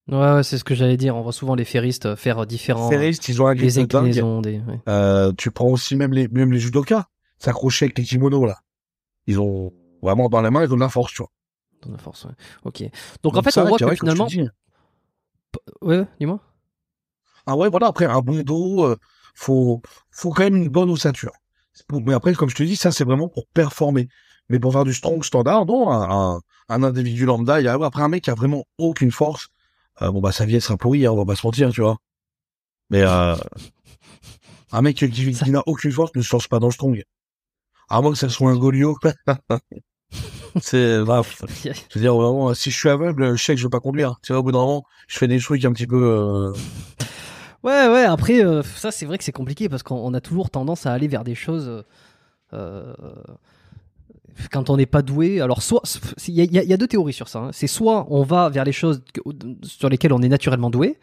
Ouais, 0.08 0.18
ouais, 0.18 0.44
c'est 0.44 0.58
ce 0.58 0.64
que 0.64 0.76
j'allais 0.76 0.98
dire. 0.98 1.16
On 1.16 1.22
voit 1.22 1.34
souvent 1.34 1.56
les 1.56 1.66
ferristes 1.66 2.16
faire 2.16 2.40
euh, 2.40 2.46
différents. 2.46 2.90
Ferristes, 2.90 3.28
ils 3.30 3.42
ont 3.42 3.48
un 3.48 3.56
grip 3.56 3.72
les 3.74 3.82
de 3.82 3.88
dingue. 3.88 4.44
des. 4.44 4.60
ouais. 4.60 4.80
Euh, 4.88 5.32
tu 5.38 5.50
prends 5.50 5.68
aussi 5.70 5.96
même 5.96 6.14
les, 6.14 6.28
même 6.28 6.52
les 6.52 6.60
judokas, 6.60 7.08
s'accrocher 7.44 7.86
avec 7.86 7.98
les 7.98 8.04
kimonos, 8.04 8.46
là. 8.46 8.60
Ils 9.28 9.40
ont, 9.40 9.74
vraiment 10.02 10.30
dans 10.30 10.42
la 10.42 10.52
main, 10.52 10.64
ils 10.64 10.72
ont 10.72 10.76
de 10.76 10.82
la 10.82 10.90
force, 10.90 11.14
tu 11.14 11.22
vois. 11.22 11.32
Dans 11.82 11.92
la 11.92 11.98
force, 11.98 12.26
ouais. 12.26 12.32
Ok. 12.64 12.84
Donc, 13.24 13.38
en 13.38 13.42
fait, 13.44 13.52
ça, 13.52 13.64
on 13.64 13.68
voit 13.70 13.78
que 13.78 13.84
vrai, 13.86 13.96
finalement. 13.98 14.28
Ouais, 15.82 16.06
dis-moi. 16.20 16.40
Ah 17.46 17.56
ouais, 17.56 17.70
voilà, 17.70 17.88
après, 17.88 18.06
un 18.06 18.22
bon 18.22 18.42
dos, 18.44 18.86
euh, 18.86 18.98
faut, 19.36 19.82
faut 20.12 20.32
quand 20.32 20.44
même 20.44 20.56
une 20.56 20.70
bonne 20.70 20.90
ossature. 20.90 21.32
Pour- 21.88 22.02
Mais 22.02 22.14
après, 22.14 22.34
comme 22.34 22.50
je 22.50 22.56
te 22.56 22.64
dis, 22.64 22.76
ça, 22.76 22.92
c'est 22.92 23.04
vraiment 23.04 23.28
pour 23.28 23.48
performer. 23.48 24.08
Mais 24.50 24.60
pour 24.60 24.72
faire 24.74 24.84
du 24.84 24.94
strong 24.94 25.24
standard, 25.24 25.66
non, 25.66 25.90
un, 25.92 26.36
un, 26.36 26.42
un 26.70 26.84
individu 26.84 27.26
lambda, 27.26 27.60
il 27.60 27.66
y 27.66 27.68
a, 27.68 27.74
après 27.74 28.02
un 28.02 28.08
mec 28.10 28.24
qui 28.24 28.30
a 28.30 28.36
vraiment 28.36 28.66
aucune 28.78 29.12
force, 29.12 29.50
euh, 30.02 30.12
bon, 30.12 30.22
bah, 30.22 30.32
sa 30.32 30.46
vie, 30.46 30.56
elle 30.56 30.62
sera 30.62 30.78
pourrie, 30.78 31.06
hein, 31.06 31.12
on 31.12 31.18
va 31.18 31.26
pas 31.26 31.36
se 31.36 31.46
mentir, 31.46 31.72
tu 31.72 31.82
vois. 31.82 31.98
Mais 32.90 33.02
euh, 33.02 33.36
un 34.72 34.82
mec 34.82 34.98
qui, 34.98 35.10
qui 35.10 35.52
n'a 35.52 35.64
aucune 35.66 35.92
force 35.92 36.12
ne 36.16 36.22
se 36.22 36.34
lance 36.36 36.48
pas 36.48 36.60
dans 36.60 36.68
le 36.68 36.74
strong. 36.74 37.04
À 37.90 38.02
moins 38.02 38.12
que 38.12 38.18
ça 38.18 38.30
soit 38.30 38.52
un 38.52 38.58
Golio. 38.58 38.98
c'est 40.62 41.02
bref. 41.04 41.42
Je 41.64 41.70
veux 41.96 42.02
dire 42.02 42.16
vraiment, 42.16 42.54
si 42.54 42.72
je 42.72 42.78
suis 42.78 42.90
aveugle, 42.90 43.36
je 43.36 43.44
sais 43.44 43.54
que 43.54 43.60
je 43.60 43.66
veux 43.66 43.70
pas 43.70 43.80
conduire. 43.80 44.18
Tu 44.24 44.32
vois, 44.34 44.40
au 44.40 44.44
bout 44.44 44.52
d'un 44.52 44.60
moment, 44.60 44.84
je 45.08 45.18
fais 45.18 45.28
des 45.28 45.40
trucs 45.40 45.64
un 45.66 45.74
petit 45.74 45.88
peu. 45.88 46.02
euh, 46.04 46.54
Ouais, 47.64 47.88
ouais, 47.88 48.04
après, 48.04 48.44
euh, 48.44 48.62
ça 48.62 48.92
c'est 48.92 49.06
vrai 49.06 49.18
que 49.18 49.24
c'est 49.24 49.32
compliqué 49.32 49.70
parce 49.70 49.84
qu'on 49.84 49.96
on 49.96 50.14
a 50.14 50.20
toujours 50.20 50.50
tendance 50.50 50.86
à 50.86 50.92
aller 50.92 51.08
vers 51.08 51.24
des 51.24 51.36
choses. 51.36 51.84
euh, 52.54 52.94
quand 54.52 54.70
on 54.70 54.78
n'est 54.78 54.88
pas 54.88 55.02
doué, 55.04 55.42
alors 55.42 55.62
soit 55.62 55.82
il 56.28 56.34
y, 56.34 56.58
a- 56.60 56.64
y 56.64 56.78
deux 56.78 56.88
théories 56.88 57.14
sur 57.14 57.28
ça. 57.28 57.40
hein. 57.40 57.50
C'est 57.54 57.68
soit 57.68 58.08
on 58.10 58.24
va 58.24 58.50
vers 58.50 58.64
les 58.64 58.72
choses 58.72 59.02
sur 59.64 59.90
lesquelles 59.90 60.14
on 60.14 60.22
est 60.22 60.28
naturellement 60.30 60.70
doué, 60.72 60.98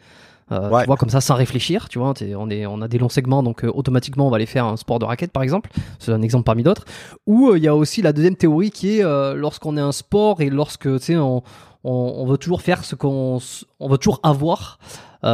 euh, 0.51 0.69
Ouais. 0.69 0.81
tu 0.81 0.87
vois 0.87 0.97
comme 0.97 1.09
ça 1.09 1.21
sans 1.21 1.35
réfléchir. 1.35 1.87
Tu 1.89 1.97
vois, 1.99 2.13
on 2.37 2.49
est 2.49 2.65
on 2.65 2.81
a 2.81 2.87
des 2.87 2.97
longs 2.97 3.09
segments 3.09 3.41
donc 3.43 3.63
euh, 3.63 3.71
automatiquement 3.73 4.27
on 4.27 4.29
va 4.29 4.35
aller 4.35 4.45
faire 4.45 4.65
un 4.65 4.77
sport 4.77 4.99
de 4.99 5.05
raquette 5.05 5.31
par 5.31 5.43
exemple. 5.43 5.69
C'est 5.99 6.11
un 6.11 6.21
exemple 6.21 6.43
parmi 6.43 6.63
d'autres. 6.63 6.85
Ou 7.27 7.49
euh, 7.49 7.57
il 7.57 7.63
y 7.63 7.67
a 7.67 7.75
aussi 7.75 8.01
la 8.01 8.13
deuxième 8.13 8.35
théorie 8.35 8.71
qui 8.71 8.97
est 8.99 9.03
euh, 9.03 9.33
lorsqu'on 9.33 9.77
est 9.77 9.81
un 9.81 9.91
sport 9.91 10.41
et 10.41 10.49
lorsque 10.49 10.91
tu 10.99 10.99
sais 10.99 11.17
on, 11.17 11.43
on, 11.83 11.91
on 12.17 12.25
veut 12.25 12.37
toujours 12.37 12.61
faire 12.61 12.83
ce 12.83 12.95
qu'on 12.95 13.39
on 13.79 13.89
veut 13.89 13.97
toujours 13.97 14.19
avoir 14.23 14.77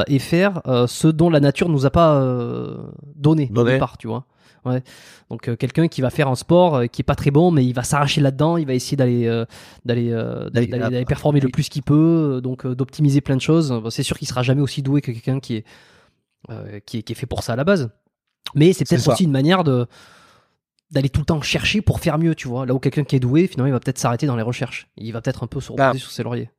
et 0.07 0.19
faire 0.19 0.61
ce 0.87 1.07
dont 1.07 1.29
la 1.29 1.39
nature 1.39 1.69
nous 1.69 1.85
a 1.85 1.89
pas 1.89 2.19
donné, 3.15 3.47
au 3.49 3.53
Donné. 3.53 3.71
départ, 3.73 3.97
tu 3.97 4.07
vois. 4.07 4.25
Ouais. 4.67 4.83
Donc 5.29 5.47
euh, 5.47 5.55
quelqu'un 5.55 5.87
qui 5.87 6.01
va 6.01 6.09
faire 6.09 6.27
un 6.27 6.35
sport 6.35 6.75
euh, 6.75 6.85
qui 6.87 7.01
est 7.01 7.03
pas 7.03 7.15
très 7.15 7.31
bon, 7.31 7.51
mais 7.51 7.65
il 7.65 7.73
va 7.73 7.83
s'arracher 7.83 8.21
là-dedans, 8.21 8.57
il 8.57 8.65
va 8.65 8.73
essayer 8.73 8.97
d'aller 8.97 9.27
euh, 9.27 9.45
d'aller 9.85 10.11
d'aller 10.51 11.05
performer 11.05 11.39
le 11.39 11.49
plus 11.49 11.69
qu'il 11.69 11.83
peut, 11.83 12.39
donc 12.43 12.65
d'optimiser 12.67 13.21
plein 13.21 13.35
de 13.35 13.41
choses. 13.41 13.69
Bon, 13.69 13.89
c'est 13.89 14.03
sûr 14.03 14.17
qu'il 14.17 14.27
sera 14.27 14.43
jamais 14.43 14.61
aussi 14.61 14.81
doué 14.81 15.01
que 15.01 15.11
quelqu'un 15.11 15.39
qui 15.39 15.55
est 15.57 15.65
qui 16.85 16.97
est 16.99 17.03
qui 17.03 17.13
est 17.13 17.15
fait 17.15 17.25
pour 17.25 17.43
ça 17.43 17.53
à 17.53 17.55
la 17.55 17.63
base. 17.63 17.89
Mais 18.55 18.73
c'est 18.73 18.87
peut-être 18.87 19.07
aussi 19.09 19.25
une 19.25 19.31
manière 19.31 19.63
de 19.63 19.87
d'aller 20.91 21.09
tout 21.09 21.19
le 21.19 21.25
temps 21.25 21.41
chercher 21.41 21.81
pour 21.81 21.99
faire 21.99 22.17
mieux, 22.17 22.33
tu 22.33 22.47
vois. 22.47 22.65
Là 22.65 22.73
où 22.73 22.79
quelqu'un 22.79 23.03
qui 23.03 23.17
est 23.17 23.19
doué, 23.19 23.47
finalement, 23.47 23.67
il 23.67 23.73
va 23.73 23.79
peut-être 23.79 23.97
s'arrêter 23.97 24.25
dans 24.25 24.37
les 24.37 24.43
recherches. 24.43 24.87
Il 24.95 25.11
va 25.11 25.21
peut-être 25.21 25.43
un 25.43 25.47
peu 25.47 25.59
se 25.59 25.71
reposer 25.71 25.89
Bah. 25.91 25.97
sur 25.97 26.11
ses 26.11 26.23
lauriers. 26.23 26.49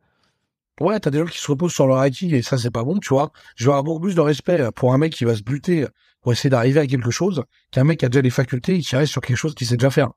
Ouais, 0.80 1.00
t'as 1.00 1.10
des 1.10 1.18
gens 1.18 1.24
qui 1.24 1.38
se 1.38 1.50
reposent 1.50 1.72
sur 1.72 1.86
leur 1.86 1.98
acquis 1.98 2.34
et 2.34 2.42
ça, 2.42 2.58
c'est 2.58 2.70
pas 2.70 2.84
bon, 2.84 2.98
tu 2.98 3.08
vois. 3.08 3.32
Je 3.56 3.64
vais 3.64 3.70
avoir 3.70 3.84
beaucoup 3.84 4.00
plus 4.00 4.14
de 4.14 4.20
respect 4.20 4.70
pour 4.76 4.92
un 4.92 4.98
mec 4.98 5.12
qui 5.12 5.24
va 5.24 5.34
se 5.34 5.42
buter 5.42 5.86
pour 6.28 6.34
essayer 6.34 6.50
d'arriver 6.50 6.80
à 6.80 6.86
quelque 6.86 7.10
chose 7.10 7.42
qu'un 7.70 7.84
mec 7.84 8.00
qui 8.00 8.04
a 8.04 8.10
déjà 8.10 8.20
les 8.20 8.28
facultés 8.28 8.74
et 8.74 8.80
qui 8.80 8.94
reste 8.94 9.12
sur 9.12 9.22
quelque 9.22 9.38
chose 9.38 9.54
qu'il 9.54 9.66
sait 9.66 9.78
déjà 9.78 9.88
faire. 9.88 10.10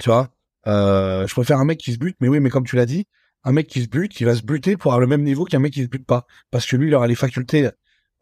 Tu 0.00 0.08
vois. 0.08 0.30
Euh, 0.66 1.26
je 1.26 1.34
préfère 1.34 1.58
un 1.58 1.66
mec 1.66 1.78
qui 1.78 1.92
se 1.92 1.98
bute, 1.98 2.16
mais 2.20 2.28
oui, 2.28 2.40
mais 2.40 2.48
comme 2.48 2.64
tu 2.64 2.76
l'as 2.76 2.86
dit, 2.86 3.06
un 3.44 3.52
mec 3.52 3.66
qui 3.66 3.82
se 3.82 3.88
bute, 3.88 4.18
il 4.22 4.24
va 4.24 4.34
se 4.34 4.40
buter 4.40 4.78
pour 4.78 4.92
avoir 4.92 5.00
le 5.00 5.06
même 5.06 5.22
niveau 5.22 5.44
qu'un 5.44 5.58
mec 5.58 5.74
qui 5.74 5.82
se 5.82 5.88
bute 5.88 6.06
pas. 6.06 6.26
Parce 6.50 6.64
que 6.64 6.76
lui, 6.76 6.88
il 6.88 6.94
aura 6.94 7.06
les 7.06 7.14
facultés, 7.14 7.68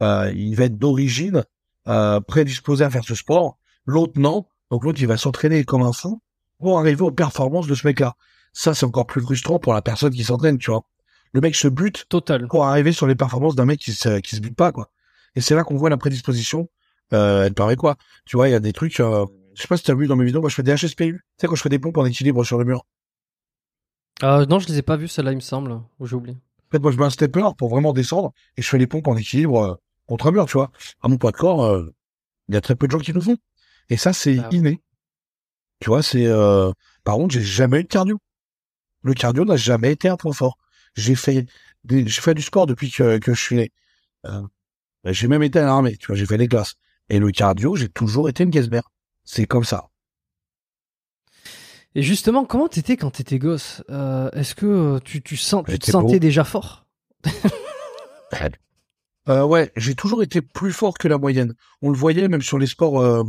euh, 0.02 0.32
il 0.34 0.56
va 0.56 0.64
être 0.64 0.78
d'origine, 0.78 1.44
euh, 1.86 2.18
prédisposé 2.18 2.82
à 2.82 2.90
faire 2.90 3.04
ce 3.04 3.14
sport. 3.14 3.56
L'autre, 3.84 4.18
non. 4.18 4.44
Donc 4.72 4.82
l'autre, 4.82 5.00
il 5.00 5.06
va 5.06 5.16
s'entraîner 5.16 5.62
comme 5.62 5.82
un 5.82 5.92
fou 5.92 6.20
pour 6.58 6.76
arriver 6.76 7.02
aux 7.02 7.12
performances 7.12 7.68
de 7.68 7.76
ce 7.76 7.86
mec-là. 7.86 8.16
Ça, 8.52 8.74
c'est 8.74 8.84
encore 8.84 9.06
plus 9.06 9.22
frustrant 9.22 9.60
pour 9.60 9.74
la 9.74 9.80
personne 9.80 10.12
qui 10.12 10.24
s'entraîne, 10.24 10.58
tu 10.58 10.72
vois. 10.72 10.82
Le 11.34 11.40
mec 11.40 11.54
se 11.54 11.68
bute 11.68 12.06
Total. 12.08 12.48
pour 12.48 12.64
arriver 12.64 12.90
sur 12.90 13.06
les 13.06 13.14
performances 13.14 13.54
d'un 13.54 13.64
mec 13.64 13.78
qui 13.78 13.92
se, 13.92 14.18
qui 14.18 14.34
se 14.34 14.40
bute 14.40 14.56
pas, 14.56 14.72
quoi. 14.72 14.90
Et 15.36 15.40
c'est 15.40 15.54
là 15.54 15.62
qu'on 15.62 15.76
voit 15.76 15.90
la 15.90 15.98
prédisposition. 15.98 16.68
Euh, 17.12 17.44
elle 17.46 17.54
paraît 17.54 17.76
quoi? 17.76 17.96
Tu 18.24 18.36
vois, 18.36 18.48
il 18.48 18.52
y 18.52 18.54
a 18.54 18.60
des 18.60 18.72
trucs. 18.72 18.98
Euh, 19.00 19.26
je 19.54 19.62
sais 19.62 19.68
pas 19.68 19.76
si 19.76 19.84
t'as 19.84 19.94
vu 19.94 20.06
dans 20.06 20.16
mes 20.16 20.24
vidéos, 20.24 20.40
moi 20.40 20.50
je 20.50 20.54
fais 20.54 20.62
des 20.62 20.74
HSPU. 20.74 21.12
Tu 21.14 21.22
sais 21.40 21.46
quand 21.46 21.54
je 21.54 21.62
fais 21.62 21.68
des 21.68 21.78
pompes 21.78 21.96
en 21.98 22.04
équilibre 22.04 22.44
sur 22.44 22.58
le 22.58 22.64
mur. 22.64 22.84
Euh, 24.22 24.46
non, 24.46 24.58
je 24.58 24.68
les 24.68 24.78
ai 24.78 24.82
pas 24.82 24.96
vus, 24.96 25.08
celle-là, 25.08 25.32
il 25.32 25.36
me 25.36 25.40
semble. 25.40 25.80
Ou 25.98 26.06
j'ai 26.06 26.16
oublié. 26.16 26.36
En 26.36 26.70
fait, 26.72 26.78
moi 26.78 26.90
je 26.90 26.96
mets 26.96 27.04
un 27.04 27.10
stepper 27.10 27.44
pour 27.56 27.68
vraiment 27.68 27.92
descendre 27.92 28.32
et 28.56 28.62
je 28.62 28.68
fais 28.68 28.78
les 28.78 28.86
pompes 28.86 29.06
en 29.08 29.16
équilibre 29.16 29.62
euh, 29.62 29.74
contre 30.06 30.26
un 30.26 30.32
mur, 30.32 30.46
tu 30.46 30.54
vois. 30.54 30.70
À 31.02 31.08
mon 31.08 31.16
poids 31.16 31.32
de 31.32 31.36
corps, 31.36 31.64
euh, 31.64 31.94
il 32.48 32.54
y 32.54 32.58
a 32.58 32.60
très 32.60 32.74
peu 32.74 32.86
de 32.86 32.92
gens 32.92 32.98
qui 32.98 33.12
le 33.12 33.20
font. 33.20 33.36
Et 33.88 33.96
ça, 33.96 34.12
c'est 34.12 34.38
Ah 34.38 34.48
ouais. 34.48 34.56
inné. 34.56 34.82
Tu 35.80 35.90
vois, 35.90 36.02
c'est. 36.02 36.26
Euh... 36.26 36.72
Par 37.04 37.16
contre, 37.16 37.34
j'ai 37.34 37.42
jamais 37.42 37.80
eu 37.80 37.82
de 37.84 37.88
cardio. 37.88 38.18
Le 39.02 39.14
cardio 39.14 39.44
n'a 39.44 39.56
jamais 39.56 39.92
été 39.92 40.08
un 40.08 40.16
point 40.16 40.32
fort. 40.32 40.58
J'ai 40.96 41.14
fait, 41.14 41.46
des... 41.84 42.06
j'ai 42.08 42.20
fait 42.20 42.34
du 42.34 42.42
sport 42.42 42.66
depuis 42.66 42.90
que, 42.90 43.18
que 43.18 43.34
je 43.34 43.40
suis 43.40 43.56
né. 43.56 43.72
Euh, 44.26 44.42
J'ai 45.04 45.28
même 45.28 45.42
été 45.42 45.58
à 45.60 45.66
l'armée, 45.66 45.96
tu 45.96 46.08
vois, 46.08 46.16
j'ai 46.16 46.26
fait 46.26 46.36
les 46.38 46.48
classes. 46.48 46.74
Et 47.08 47.18
le 47.18 47.30
cardio, 47.30 47.76
j'ai 47.76 47.88
toujours 47.88 48.28
été 48.28 48.44
une 48.44 48.52
Gesber. 48.52 48.80
C'est 49.24 49.46
comme 49.46 49.64
ça. 49.64 49.88
Et 51.94 52.02
justement, 52.02 52.44
comment 52.44 52.68
t'étais 52.68 52.96
quand 52.96 53.10
t'étais 53.10 53.38
gosse? 53.38 53.82
Euh, 53.90 54.30
Est-ce 54.32 54.54
que 54.54 54.98
tu, 55.04 55.22
tu, 55.22 55.36
sens, 55.36 55.64
tu 55.66 55.78
te 55.78 55.90
sentais 55.90 56.14
beau. 56.14 56.18
déjà 56.18 56.44
fort? 56.44 56.86
Euh, 59.28 59.44
ouais, 59.44 59.72
j'ai 59.76 59.94
toujours 59.94 60.22
été 60.22 60.40
plus 60.40 60.72
fort 60.72 60.96
que 60.98 61.08
la 61.08 61.18
moyenne. 61.18 61.54
On 61.82 61.90
le 61.90 61.96
voyait 61.96 62.28
même 62.28 62.42
sur 62.42 62.58
les 62.58 62.66
sports, 62.66 63.00
euh, 63.00 63.24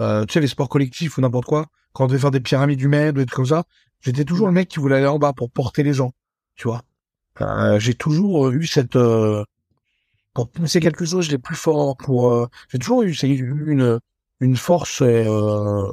euh, 0.00 0.24
tu 0.26 0.32
sais, 0.32 0.40
les 0.40 0.48
sports 0.48 0.68
collectifs 0.68 1.16
ou 1.16 1.20
n'importe 1.20 1.44
quoi. 1.44 1.66
Quand 1.92 2.04
on 2.04 2.06
devait 2.08 2.18
faire 2.18 2.32
des 2.32 2.40
pyramides 2.40 2.80
humaines 2.80 3.10
ou 3.10 3.20
des 3.20 3.26
trucs 3.26 3.36
comme 3.36 3.46
ça, 3.46 3.64
j'étais 4.00 4.24
toujours 4.24 4.48
le 4.48 4.52
mec 4.52 4.68
qui 4.68 4.80
voulait 4.80 4.96
aller 4.96 5.06
en 5.06 5.18
bas 5.18 5.32
pour 5.32 5.50
porter 5.50 5.82
les 5.84 5.92
gens, 5.94 6.12
tu 6.56 6.66
vois. 6.66 6.82
Euh, 7.40 7.78
j'ai 7.78 7.94
toujours 7.94 8.50
eu 8.50 8.66
cette, 8.66 8.96
euh, 8.96 9.44
pour 10.34 10.50
pousser 10.50 10.80
quelque 10.80 11.04
chose, 11.04 11.26
j'étais 11.26 11.38
plus 11.38 11.56
fort. 11.56 11.96
Pour, 11.96 12.32
euh, 12.32 12.46
j'ai 12.70 12.78
toujours 12.78 13.02
eu, 13.02 13.12
une, 13.22 14.00
une 14.40 14.56
force. 14.56 15.00
et, 15.02 15.24
Euh... 15.26 15.92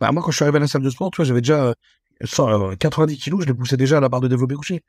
Bah, 0.00 0.10
moi, 0.12 0.22
quand 0.22 0.30
je 0.30 0.36
suis 0.36 0.42
arrivé 0.44 0.56
à 0.56 0.60
la 0.60 0.66
salle 0.66 0.82
de 0.82 0.90
sport, 0.90 1.10
tu 1.10 1.16
vois, 1.16 1.24
j'avais 1.24 1.40
déjà 1.40 1.64
euh, 1.66 1.74
100, 2.24 2.72
euh, 2.72 2.76
90 2.76 3.18
kilos, 3.18 3.42
je 3.42 3.46
les 3.46 3.54
poussais 3.54 3.76
déjà 3.76 3.98
à 3.98 4.00
la 4.00 4.08
barre 4.08 4.20
de 4.20 4.28
développé 4.28 4.54
couché. 4.54 4.82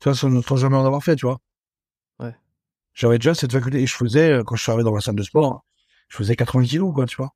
Tu 0.00 0.08
vois, 0.08 0.14
sans, 0.14 0.42
sans 0.42 0.56
jamais 0.56 0.76
en 0.76 0.84
avoir 0.86 1.02
fait, 1.02 1.16
tu 1.16 1.26
vois. 1.26 1.38
Ouais. 2.20 2.34
J'avais 2.94 3.18
déjà 3.18 3.34
cette 3.34 3.52
faculté 3.52 3.82
et 3.82 3.86
je 3.86 3.94
faisais, 3.96 4.32
euh, 4.32 4.44
quand 4.44 4.56
je 4.56 4.62
suis 4.62 4.72
arrivé 4.72 4.84
dans 4.84 4.94
la 4.94 5.00
salle 5.00 5.16
de 5.16 5.22
sport, 5.22 5.64
je 6.08 6.16
faisais 6.16 6.36
80 6.36 6.64
kilos, 6.64 6.94
quoi, 6.94 7.06
tu 7.06 7.16
vois. 7.16 7.30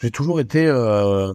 J'ai 0.00 0.10
toujours 0.10 0.40
été 0.40 0.66
euh, 0.66 1.32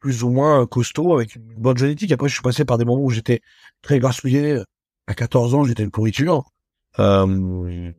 plus 0.00 0.22
ou 0.22 0.30
moins 0.30 0.62
euh, 0.62 0.66
costaud 0.66 1.14
avec 1.14 1.36
une 1.36 1.54
bonne 1.56 1.76
génétique. 1.78 2.12
Après, 2.12 2.28
je 2.28 2.34
suis 2.34 2.42
passé 2.42 2.64
par 2.64 2.78
des 2.78 2.84
moments 2.84 3.02
où 3.04 3.10
j'étais 3.10 3.40
très 3.82 3.98
grassouillé. 3.98 4.60
À 5.06 5.14
14 5.14 5.54
ans, 5.54 5.64
j'étais 5.64 5.84
une 5.84 5.90
pourriture. 5.90 6.44
Euh, 6.98 7.92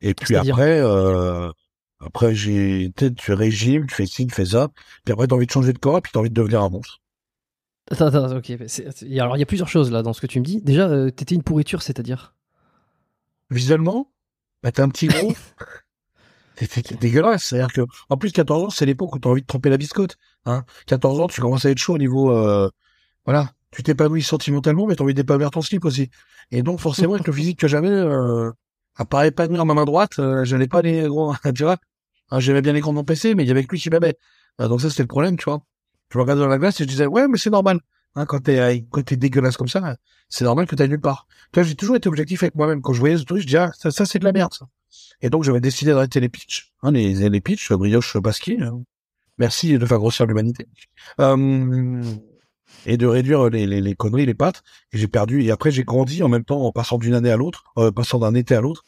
et 0.00 0.14
puis 0.14 0.36
après, 0.36 0.80
euh, 0.80 1.50
après 2.00 2.34
j'ai, 2.34 2.92
tu 2.96 3.06
sais, 3.06 3.14
tu 3.14 3.24
fais 3.24 3.34
régime, 3.34 3.86
tu 3.86 3.94
fais 3.94 4.06
ci, 4.06 4.26
tu 4.26 4.34
fais 4.34 4.46
ça. 4.46 4.68
Puis 5.04 5.12
après, 5.12 5.26
t'as 5.26 5.36
envie 5.36 5.46
de 5.46 5.50
changer 5.50 5.72
de 5.72 5.78
corps 5.78 5.98
et 5.98 6.00
puis 6.00 6.12
t'as 6.12 6.20
envie 6.20 6.30
de 6.30 6.34
devenir 6.34 6.62
un 6.62 6.68
monstre. 6.68 7.00
Attends, 7.90 8.06
attends, 8.06 8.36
ok. 8.36 8.50
Alors, 9.18 9.36
il 9.36 9.40
y 9.40 9.42
a 9.42 9.46
plusieurs 9.46 9.68
choses 9.68 9.90
là 9.90 10.02
dans 10.02 10.12
ce 10.12 10.20
que 10.20 10.26
tu 10.26 10.38
me 10.40 10.44
dis. 10.44 10.60
Déjà, 10.62 10.88
euh, 10.88 11.10
t'étais 11.10 11.34
une 11.34 11.42
pourriture, 11.42 11.82
c'est-à-dire? 11.82 12.34
Visuellement, 13.50 14.12
bah, 14.62 14.72
t'es 14.72 14.82
un 14.82 14.88
petit 14.88 15.08
gros. 15.08 15.32
T'es 16.56 16.68
dégueulasse. 17.00 17.44
C'est-à-dire 17.44 17.72
que, 17.72 17.80
en 18.08 18.16
plus, 18.16 18.30
14 18.30 18.64
ans, 18.64 18.70
c'est 18.70 18.86
l'époque 18.86 19.14
où 19.14 19.18
t'as 19.18 19.30
envie 19.30 19.40
de 19.40 19.46
tremper 19.46 19.70
la 19.70 19.78
biscotte. 19.78 20.16
Hein. 20.44 20.64
14 20.86 21.20
ans, 21.20 21.26
tu 21.26 21.40
commences 21.40 21.64
à 21.64 21.70
être 21.70 21.78
chaud 21.78 21.94
au 21.94 21.98
niveau, 21.98 22.30
euh, 22.30 22.70
voilà. 23.24 23.52
Tu 23.72 23.82
t'épanouis 23.82 24.22
sentimentalement, 24.22 24.86
mais 24.86 24.94
t'as 24.96 25.04
envie 25.04 25.14
d'épanouir 25.14 25.50
ton 25.50 25.62
slip 25.62 25.84
aussi. 25.84 26.10
Et 26.50 26.62
donc, 26.62 26.78
forcément, 26.78 27.14
avec 27.14 27.26
le 27.26 27.32
physique 27.32 27.58
que 27.58 27.68
j'avais, 27.68 27.88
euh, 27.88 28.50
à 28.96 29.04
part 29.04 29.24
épanouir 29.24 29.64
ma 29.64 29.74
main 29.74 29.84
droite, 29.84 30.18
euh, 30.18 30.44
j'avais 30.44 30.68
pas 30.68 30.82
les 30.82 31.02
gros, 31.08 31.34
tu 31.54 31.62
vois. 31.62 31.78
J'aimais 32.38 32.62
bien 32.62 32.72
de 32.72 32.80
mon 32.80 33.04
PC, 33.04 33.34
mais 33.34 33.44
il 33.44 33.48
y 33.48 33.50
avait 33.50 33.64
que 33.64 33.70
lui 33.70 33.78
qui 33.80 33.90
m'aimait. 33.90 34.16
Euh, 34.60 34.68
donc 34.68 34.80
ça, 34.80 34.90
c'était 34.90 35.02
le 35.02 35.08
problème, 35.08 35.36
tu 35.36 35.44
vois. 35.44 35.62
Je 36.10 36.18
me 36.18 36.22
regardais 36.22 36.42
dans 36.42 36.48
la 36.48 36.58
glace 36.58 36.80
et 36.80 36.84
je 36.84 36.88
disais, 36.88 37.06
ouais, 37.06 37.28
mais 37.28 37.38
c'est 37.38 37.50
normal. 37.50 37.80
Hein, 38.14 38.26
quand 38.26 38.40
t'es, 38.40 38.58
euh, 38.58 38.78
quand 38.90 39.12
dégueulasse 39.12 39.56
comme 39.56 39.68
ça, 39.68 39.96
c'est 40.28 40.44
normal 40.44 40.66
que 40.66 40.74
t'ailles 40.74 40.88
nulle 40.88 41.00
part. 41.00 41.26
Tu 41.52 41.60
vois, 41.60 41.68
j'ai 41.68 41.74
toujours 41.74 41.96
été 41.96 42.08
objectif 42.08 42.42
avec 42.42 42.54
moi-même. 42.54 42.82
Quand 42.82 42.92
je 42.92 43.00
voyais 43.00 43.16
ce 43.16 43.24
truc, 43.24 43.40
je 43.40 43.46
disais, 43.46 43.58
ah, 43.58 43.72
ça, 43.74 44.04
c'est 44.04 44.18
de 44.18 44.24
la 44.24 44.32
merde, 44.32 44.52
ça. 44.52 44.66
Et 45.22 45.30
donc, 45.30 45.44
j'avais 45.44 45.60
décidé 45.60 45.92
d'arrêter 45.92 46.20
les 46.20 46.28
pitchs. 46.28 46.72
Hein, 46.82 46.92
les, 46.92 47.28
les 47.28 47.40
pitchs, 47.40 47.72
brioche 47.72 48.16
basquier. 48.18 48.62
hein. 48.62 48.82
Merci 49.38 49.78
de 49.78 49.86
faire 49.86 49.98
grossir 49.98 50.26
l'humanité. 50.26 50.68
Euh, 51.20 52.02
et 52.86 52.96
de 52.96 53.06
réduire 53.06 53.48
les, 53.50 53.66
les, 53.66 53.80
les 53.80 53.94
conneries, 53.94 54.26
les 54.26 54.34
pattes. 54.34 54.62
Et 54.92 54.98
j'ai 54.98 55.08
perdu. 55.08 55.42
Et 55.42 55.50
après, 55.50 55.70
j'ai 55.70 55.84
grandi 55.84 56.22
en 56.22 56.28
même 56.28 56.44
temps 56.44 56.62
en 56.62 56.72
passant 56.72 56.98
d'une 56.98 57.14
année 57.14 57.30
à 57.30 57.36
l'autre, 57.36 57.64
euh, 57.78 57.90
passant 57.90 58.18
d'un 58.18 58.34
été 58.34 58.54
à 58.54 58.60
l'autre. 58.60 58.84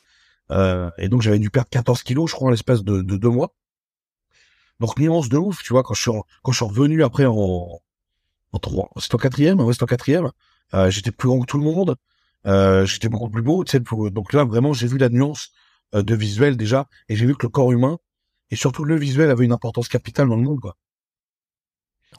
Euh, 0.50 0.90
et 0.98 1.08
donc, 1.08 1.22
j'avais 1.22 1.38
dû 1.38 1.50
perdre 1.50 1.70
14 1.70 2.02
kilos, 2.02 2.30
je 2.30 2.34
crois, 2.34 2.48
en 2.48 2.50
l'espace 2.50 2.82
de, 2.82 3.02
de 3.02 3.16
deux 3.16 3.30
mois. 3.30 3.54
Donc, 4.80 4.98
nuance 4.98 5.28
de 5.28 5.38
ouf, 5.38 5.62
tu 5.62 5.72
vois, 5.72 5.82
quand 5.82 5.94
je 5.94 6.02
suis, 6.02 6.64
revenu 6.64 7.02
après 7.04 7.26
en, 7.26 7.80
en 8.52 8.58
trois, 8.58 8.90
c'était 8.98 9.14
en 9.14 9.18
quatrième, 9.18 9.60
ouais, 9.60 9.72
c'était 9.72 9.84
en 9.84 9.86
quatrième, 9.86 10.30
euh, 10.74 10.90
j'étais 10.90 11.12
plus 11.12 11.28
grand 11.28 11.40
que 11.40 11.46
tout 11.46 11.58
le 11.58 11.64
monde, 11.64 11.96
euh, 12.46 12.84
j'étais 12.84 13.08
beaucoup 13.08 13.30
plus 13.30 13.42
beau, 13.42 13.64
tu 13.64 13.78
donc 14.10 14.32
là, 14.32 14.44
vraiment, 14.44 14.72
j'ai 14.72 14.86
vu 14.86 14.98
la 14.98 15.08
nuance 15.08 15.52
euh, 15.94 16.02
de 16.02 16.14
visuel 16.14 16.56
déjà, 16.56 16.88
et 17.08 17.16
j'ai 17.16 17.26
vu 17.26 17.36
que 17.36 17.46
le 17.46 17.50
corps 17.50 17.72
humain, 17.72 17.98
et 18.50 18.56
surtout 18.56 18.84
le 18.84 18.96
visuel 18.96 19.30
avait 19.30 19.44
une 19.44 19.52
importance 19.52 19.88
capitale 19.88 20.28
dans 20.28 20.36
le 20.36 20.42
monde, 20.42 20.60
quoi. 20.60 20.76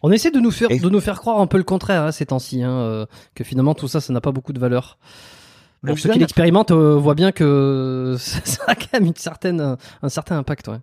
On 0.03 0.11
essaie 0.11 0.31
de 0.31 0.39
nous 0.39 0.51
faire, 0.51 0.69
de 0.69 0.89
nous 0.89 0.99
faire 1.01 1.19
croire 1.19 1.39
un 1.39 1.47
peu 1.47 1.57
le 1.57 1.63
contraire 1.63 2.03
hein, 2.03 2.11
ces 2.11 2.25
temps-ci, 2.27 2.61
hein, 2.63 2.71
euh, 2.71 3.05
que 3.33 3.43
finalement 3.43 3.73
tout 3.73 3.87
ça, 3.87 4.01
ça 4.01 4.13
n'a 4.13 4.21
pas 4.21 4.31
beaucoup 4.31 4.53
de 4.53 4.59
valeur. 4.59 4.97
Le 5.81 5.89
Bon, 5.89 5.93
ceux 5.93 5.95
visuel 5.95 6.13
qui 6.13 6.19
n'a- 6.19 6.23
l'expérimentent 6.23 6.71
euh, 6.71 6.95
voient 6.95 7.15
bien 7.15 7.31
que 7.31 8.15
ça, 8.19 8.39
ça 8.43 8.63
a 8.67 8.75
quand 8.75 8.93
même 8.93 9.05
une 9.05 9.15
certaine, 9.15 9.77
un 10.01 10.09
certain 10.09 10.37
impact. 10.37 10.67
Ouais. 10.67 10.79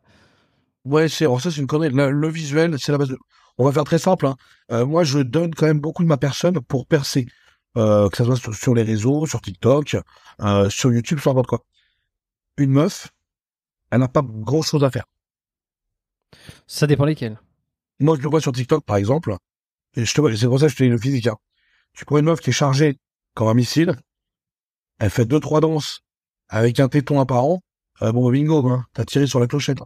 Ouais, 0.85 1.09
c'est, 1.09 1.25
alors 1.25 1.41
ça, 1.41 1.51
c'est 1.51 1.61
une 1.61 1.67
connerie. 1.67 1.91
Le, 1.91 2.11
le 2.11 2.29
visuel, 2.29 2.77
c'est 2.79 2.91
la 2.93 2.99
base 2.99 3.09
de... 3.09 3.19
On 3.59 3.65
va 3.65 3.73
faire 3.73 3.85
très 3.85 3.99
simple, 3.99 4.27
hein. 4.27 4.37
Euh, 4.71 4.87
moi, 4.87 5.05
je 5.05 5.19
donne 5.21 5.55
quand 5.55 5.67
même 5.67 5.79
beaucoup 5.81 6.03
de 6.03 6.09
ma 6.09 6.17
personne 6.17 6.61
pour 6.61 6.87
percer. 6.87 7.27
Euh, 7.77 8.09
que 8.11 8.17
ça 8.19 8.25
soit 8.25 8.37
sur, 8.37 8.55
sur 8.55 8.75
les 8.75 8.83
réseaux, 8.83 9.25
sur 9.27 9.41
TikTok, 9.41 9.97
euh, 10.41 10.69
sur 10.71 10.93
YouTube, 10.93 11.19
sur 11.21 11.31
n'importe 11.31 11.47
quoi. 11.49 11.61
une 12.59 12.71
meuf, 12.71 13.09
elle 13.91 14.01
n'a 14.01 14.09
pas 14.09 14.23
grand 14.23 14.61
chose 14.63 14.85
à 14.85 14.91
faire. 14.91 15.05
Ça 16.67 16.87
dépend 16.87 17.05
lesquels. 17.05 17.39
Moi, 18.03 18.17
je 18.17 18.23
le 18.23 18.29
vois 18.29 18.41
sur 18.41 18.53
TikTok, 18.53 18.85
par 18.85 18.97
exemple. 18.97 19.37
Et 19.97 20.05
je 20.05 20.15
te 20.15 20.21
vois, 20.21 20.35
c'est 20.37 20.47
pour 20.47 20.59
ça 20.61 20.67
que 20.67 20.73
je 20.73 20.77
te 20.77 20.83
dis 20.85 20.89
le 20.89 20.99
physique, 20.99 21.27
hein. 21.27 21.37
Tu 21.95 22.05
prends 22.05 22.19
une 22.19 22.25
meuf 22.25 22.41
qui 22.41 22.51
est 22.51 22.55
chargée 22.55 22.99
comme 23.35 23.49
un 23.49 23.55
missile. 23.55 23.95
Elle 24.99 25.11
fait 25.11 25.27
deux, 25.27 25.41
trois 25.41 25.61
danses 25.61 26.01
avec 26.49 26.81
un 26.81 26.89
téton 26.89 27.21
apparent. 27.21 27.61
Euh, 28.01 28.13
bon, 28.13 28.31
bingo, 28.31 28.67
hein. 28.69 28.87
T'as 28.95 29.05
tiré 29.05 29.27
sur 29.27 29.41
la 29.41 29.47
clochette. 29.47 29.79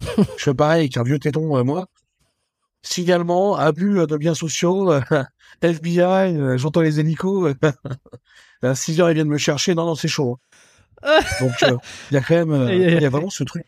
je 0.16 0.22
fais 0.42 0.54
pareil 0.54 0.80
avec 0.82 0.96
un 0.96 1.02
vieux 1.02 1.18
téton, 1.18 1.56
euh, 1.56 1.64
moi. 1.64 1.86
Signalement, 2.82 3.56
abus 3.56 3.98
euh, 4.00 4.06
de 4.06 4.16
biens 4.16 4.34
sociaux, 4.34 4.92
euh, 4.92 5.00
FBI, 5.62 6.58
j'entends 6.58 6.82
les 6.82 7.00
hélicos. 7.00 7.54
à 8.62 8.74
6 8.74 9.00
heures, 9.00 9.10
ils 9.10 9.14
viennent 9.14 9.28
me 9.28 9.38
chercher. 9.38 9.74
Non, 9.74 9.86
non, 9.86 9.94
c'est 9.94 10.08
chaud. 10.08 10.38
hein. 11.02 11.18
Donc, 11.40 11.52
il 12.10 12.14
y 12.14 12.16
a 12.16 12.20
quand 12.20 12.46
même, 12.46 12.68
il 12.70 13.02
y 13.02 13.04
a 13.06 13.10
vraiment 13.10 13.30
ce 13.30 13.42
truc. 13.44 13.64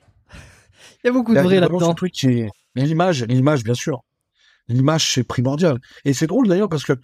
Il 1.03 1.07
y 1.07 1.09
a 1.09 1.13
beaucoup 1.13 1.33
Il 1.33 1.35
y 1.35 1.37
de 1.37 1.41
a 1.41 1.43
vrai 1.45 1.57
vraiment 1.61 1.79
ce 1.79 1.85
là-dedans. 1.85 1.95
truc 1.95 2.13
qui 2.13 2.27
est 2.41 2.51
l'image, 2.85 3.25
l'image 3.25 3.65
bien 3.65 3.75
sûr. 3.75 4.03
L'image 4.69 5.13
c'est 5.15 5.25
primordial. 5.25 5.81
Et 6.05 6.13
c'est 6.13 6.27
drôle 6.27 6.49
d'ailleurs 6.49 6.69
parce 6.69 6.85
que 6.85 6.95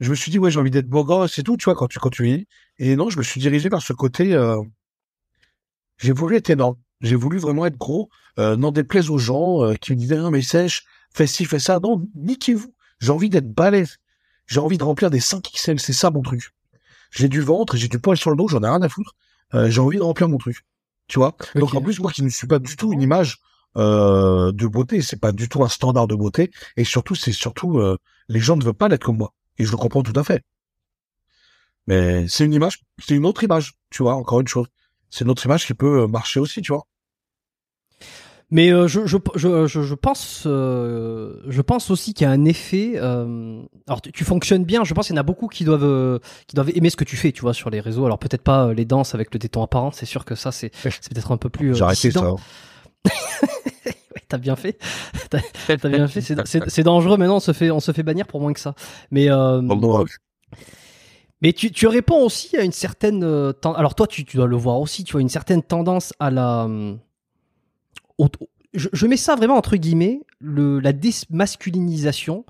je 0.00 0.10
me 0.10 0.14
suis 0.14 0.30
dit 0.30 0.38
ouais 0.38 0.50
j'ai 0.50 0.60
envie 0.60 0.70
d'être 0.70 0.88
beau 0.88 1.04
gosse 1.04 1.38
et 1.38 1.42
tout 1.42 1.56
tu 1.56 1.64
vois 1.64 1.74
quand 1.74 1.88
tu 1.88 1.98
quand 1.98 2.10
tu 2.10 2.24
vis. 2.24 2.46
Et 2.78 2.96
non 2.96 3.10
je 3.10 3.18
me 3.18 3.22
suis 3.22 3.40
dirigé 3.40 3.68
vers 3.68 3.82
ce 3.82 3.92
côté. 3.92 4.34
euh, 4.34 4.60
J'ai 5.98 6.12
voulu 6.12 6.36
être 6.36 6.50
énorme. 6.50 6.76
J'ai 7.00 7.16
voulu 7.16 7.38
vraiment 7.38 7.66
être 7.66 7.76
gros. 7.76 8.08
Euh, 8.38 8.56
n'en 8.56 8.72
déplaise 8.72 9.10
aux 9.10 9.18
gens 9.18 9.62
euh, 9.64 9.74
qui 9.74 9.92
me 9.92 9.96
disaient 9.96 10.16
non 10.16 10.30
mais 10.30 10.42
sèche, 10.42 10.84
fais 11.12 11.26
ci 11.26 11.44
fais 11.44 11.58
ça. 11.58 11.78
Non 11.82 12.06
niquez-vous. 12.14 12.74
J'ai 13.00 13.10
envie 13.12 13.28
d'être 13.30 13.52
balèze. 13.52 13.98
J'ai 14.46 14.60
envie 14.60 14.78
de 14.78 14.84
remplir 14.84 15.10
des 15.10 15.20
5 15.20 15.42
XL. 15.52 15.78
C'est 15.80 15.92
ça 15.92 16.10
mon 16.10 16.22
truc. 16.22 16.50
J'ai 17.10 17.28
du 17.28 17.40
ventre, 17.40 17.76
j'ai 17.76 17.88
du 17.88 17.98
poil 17.98 18.16
sur 18.16 18.30
le 18.30 18.36
dos, 18.36 18.48
j'en 18.48 18.62
ai 18.62 18.68
rien 18.68 18.82
à 18.82 18.88
foutre. 18.88 19.14
Euh, 19.54 19.70
j'ai 19.70 19.80
envie 19.80 19.98
de 19.98 20.02
remplir 20.02 20.28
mon 20.28 20.38
truc. 20.38 20.64
Tu 21.06 21.18
vois? 21.18 21.36
Donc 21.54 21.74
en 21.74 21.80
plus 21.82 22.00
moi 22.00 22.10
qui 22.10 22.22
ne 22.22 22.28
suis 22.28 22.46
pas 22.46 22.58
du 22.58 22.76
tout 22.76 22.92
une 22.92 23.02
image 23.02 23.38
euh, 23.76 24.52
de 24.52 24.66
beauté, 24.66 25.02
c'est 25.02 25.20
pas 25.20 25.32
du 25.32 25.48
tout 25.48 25.62
un 25.64 25.68
standard 25.68 26.06
de 26.06 26.14
beauté, 26.14 26.50
et 26.76 26.84
surtout 26.84 27.14
c'est 27.14 27.32
surtout 27.32 27.78
euh, 27.78 27.96
les 28.28 28.40
gens 28.40 28.56
ne 28.56 28.64
veulent 28.64 28.74
pas 28.74 28.88
l'être 28.88 29.04
comme 29.04 29.18
moi, 29.18 29.32
et 29.58 29.64
je 29.64 29.70
le 29.70 29.76
comprends 29.76 30.02
tout 30.02 30.18
à 30.18 30.24
fait. 30.24 30.42
Mais 31.86 32.26
c'est 32.28 32.44
une 32.44 32.54
image, 32.54 32.80
c'est 32.98 33.14
une 33.14 33.26
autre 33.26 33.44
image, 33.44 33.74
tu 33.90 34.02
vois. 34.02 34.14
Encore 34.14 34.40
une 34.40 34.48
chose, 34.48 34.66
c'est 35.10 35.24
une 35.24 35.30
autre 35.30 35.44
image 35.44 35.66
qui 35.66 35.74
peut 35.74 36.02
euh, 36.02 36.06
marcher 36.06 36.40
aussi, 36.40 36.62
tu 36.62 36.72
vois. 36.72 36.86
Mais 38.50 38.72
euh, 38.72 38.86
je, 38.86 39.04
je, 39.06 39.16
je, 39.34 39.66
je, 39.66 39.82
je 39.82 39.94
pense, 39.94 40.44
euh, 40.46 41.40
je 41.48 41.60
pense 41.60 41.90
aussi 41.90 42.14
qu'il 42.14 42.24
y 42.24 42.28
a 42.28 42.30
un 42.30 42.44
effet. 42.44 42.92
euh, 42.96 43.62
alors 43.88 44.00
tu, 44.00 44.12
tu 44.12 44.24
fonctionnes 44.24 44.64
bien. 44.64 44.84
Je 44.84 44.94
pense 44.94 45.06
qu'il 45.08 45.16
y 45.16 45.18
en 45.18 45.20
a 45.20 45.24
beaucoup 45.24 45.48
qui 45.48 45.64
doivent, 45.64 45.82
euh, 45.84 46.18
qui 46.46 46.54
doivent 46.54 46.70
aimer 46.74 46.90
ce 46.90 46.96
que 46.96 47.04
tu 47.04 47.16
fais, 47.16 47.32
tu 47.32 47.40
vois, 47.40 47.54
sur 47.54 47.68
les 47.70 47.80
réseaux. 47.80 48.04
Alors 48.06 48.18
peut-être 48.18 48.42
pas 48.42 48.66
euh, 48.68 48.74
les 48.74 48.84
danses 48.84 49.14
avec 49.14 49.32
le 49.34 49.40
téton 49.40 49.62
apparent. 49.62 49.90
C'est 49.92 50.06
sûr 50.06 50.24
que 50.24 50.34
ça, 50.36 50.52
c'est, 50.52 50.70
c'est 50.74 51.08
peut-être 51.12 51.32
un 51.32 51.36
peu 51.36 51.48
plus. 51.48 51.74
J'ai 51.74 51.82
arrêté 51.82 52.10
ça. 52.10 52.20
hein. 52.20 52.36
Ouais, 53.86 54.22
t'as 54.28 54.38
bien 54.38 54.56
fait. 54.56 54.78
T'as, 55.30 55.40
t'as 55.76 55.88
bien 55.88 56.06
fait. 56.08 56.20
C'est, 56.20 56.36
c'est, 56.46 56.68
c'est 56.70 56.82
dangereux. 56.82 57.16
Maintenant, 57.16 57.36
on 57.36 57.40
se 57.40 57.52
fait, 57.52 57.70
on 57.70 57.80
se 57.80 57.90
fait 57.92 58.02
bannir 58.02 58.26
pour 58.26 58.40
moins 58.40 58.52
que 58.52 58.60
ça. 58.60 58.74
Mais 59.10 59.30
euh, 59.30 59.60
mais 61.42 61.52
tu, 61.52 61.70
tu 61.72 61.86
réponds 61.86 62.22
aussi 62.24 62.56
à 62.56 62.62
une 62.62 62.72
certaine. 62.72 63.22
euh, 63.24 63.52
ten- 63.52 63.74
Alors 63.76 63.94
toi, 63.94 64.06
tu, 64.06 64.24
tu 64.24 64.36
dois 64.36 64.46
le 64.46 64.56
voir 64.56 64.78
aussi. 64.80 65.02
Tu 65.04 65.12
vois 65.12 65.20
une 65.20 65.28
certaine 65.28 65.62
tendance 65.62 66.12
à 66.20 66.30
la. 66.30 66.64
euh, 66.64 66.94
au- 68.18 68.28
je, 68.72 68.88
je 68.92 69.06
mets 69.06 69.16
ça 69.16 69.34
vraiment 69.36 69.56
entre 69.56 69.76
guillemets, 69.76 70.22
le, 70.38 70.78
la 70.80 70.92
démasculinisation. 70.92 72.44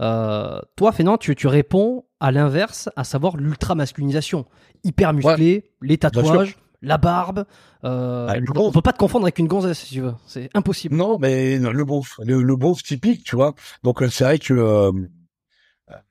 Euh, 0.00 0.60
toi, 0.76 0.92
Fénan, 0.92 1.18
tu, 1.18 1.34
tu 1.34 1.46
réponds 1.46 2.04
à 2.20 2.30
l'inverse, 2.32 2.88
à 2.96 3.04
savoir 3.04 3.36
l'ultra 3.36 3.74
masculinisation, 3.74 4.46
hyper 4.84 5.12
musclé, 5.12 5.70
les 5.82 5.98
tatouages, 5.98 6.56
la 6.82 6.98
barbe. 6.98 7.44
Euh, 7.84 8.26
Ah, 8.28 8.36
le 8.38 8.46
on 8.56 8.72
peut 8.72 8.82
pas 8.82 8.92
te 8.92 8.98
confondre 8.98 9.24
avec 9.24 9.38
une 9.38 9.48
gonzesse, 9.48 9.78
si 9.80 9.94
tu 9.94 10.00
veux. 10.00 10.14
C'est 10.26 10.50
impossible. 10.54 10.96
Non, 10.96 11.18
mais 11.18 11.58
le 11.58 11.84
beauf, 11.84 12.18
le, 12.24 12.42
le 12.42 12.56
beauf 12.56 12.82
typique, 12.82 13.24
tu 13.24 13.36
vois. 13.36 13.54
Donc 13.82 14.02
euh, 14.02 14.08
c'est 14.10 14.24
vrai 14.24 14.38
que 14.38 14.54
euh, 14.54 14.92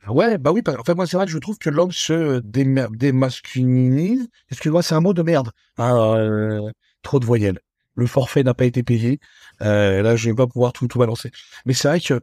ouais, 0.08 0.38
bah 0.38 0.52
oui. 0.52 0.62
En 0.68 0.84
fait, 0.84 0.94
moi 0.96 1.08
c'est 1.08 1.18
vrai 1.18 1.26
que 1.26 1.32
je 1.32 1.38
trouve 1.38 1.58
que 1.58 1.70
l'homme 1.70 1.92
se 1.92 2.40
déma- 2.42 2.96
démasculinise. 2.96 4.28
Excuse-moi, 4.52 4.84
c'est 4.84 4.96
un 4.96 5.02
mot 5.02 5.14
de 5.14 5.24
merde. 5.24 5.52
Hein, 5.78 5.96
euh, 6.18 6.72
trop 7.02 7.20
de 7.20 7.26
voyelles. 7.26 7.60
Le 7.96 8.06
forfait 8.08 8.44
n'a 8.44 8.54
pas 8.54 8.66
été 8.66 8.84
payé. 8.84 9.20
Euh, 9.62 10.02
là, 10.02 10.16
je 10.16 10.30
vais 10.30 10.36
pas 10.36 10.48
pouvoir 10.48 10.72
tout 10.74 10.88
tout 10.88 11.00
balancer. 11.00 11.32
Mais 11.66 11.74
c'est 11.74 11.88
vrai 11.88 12.00
que 12.00 12.22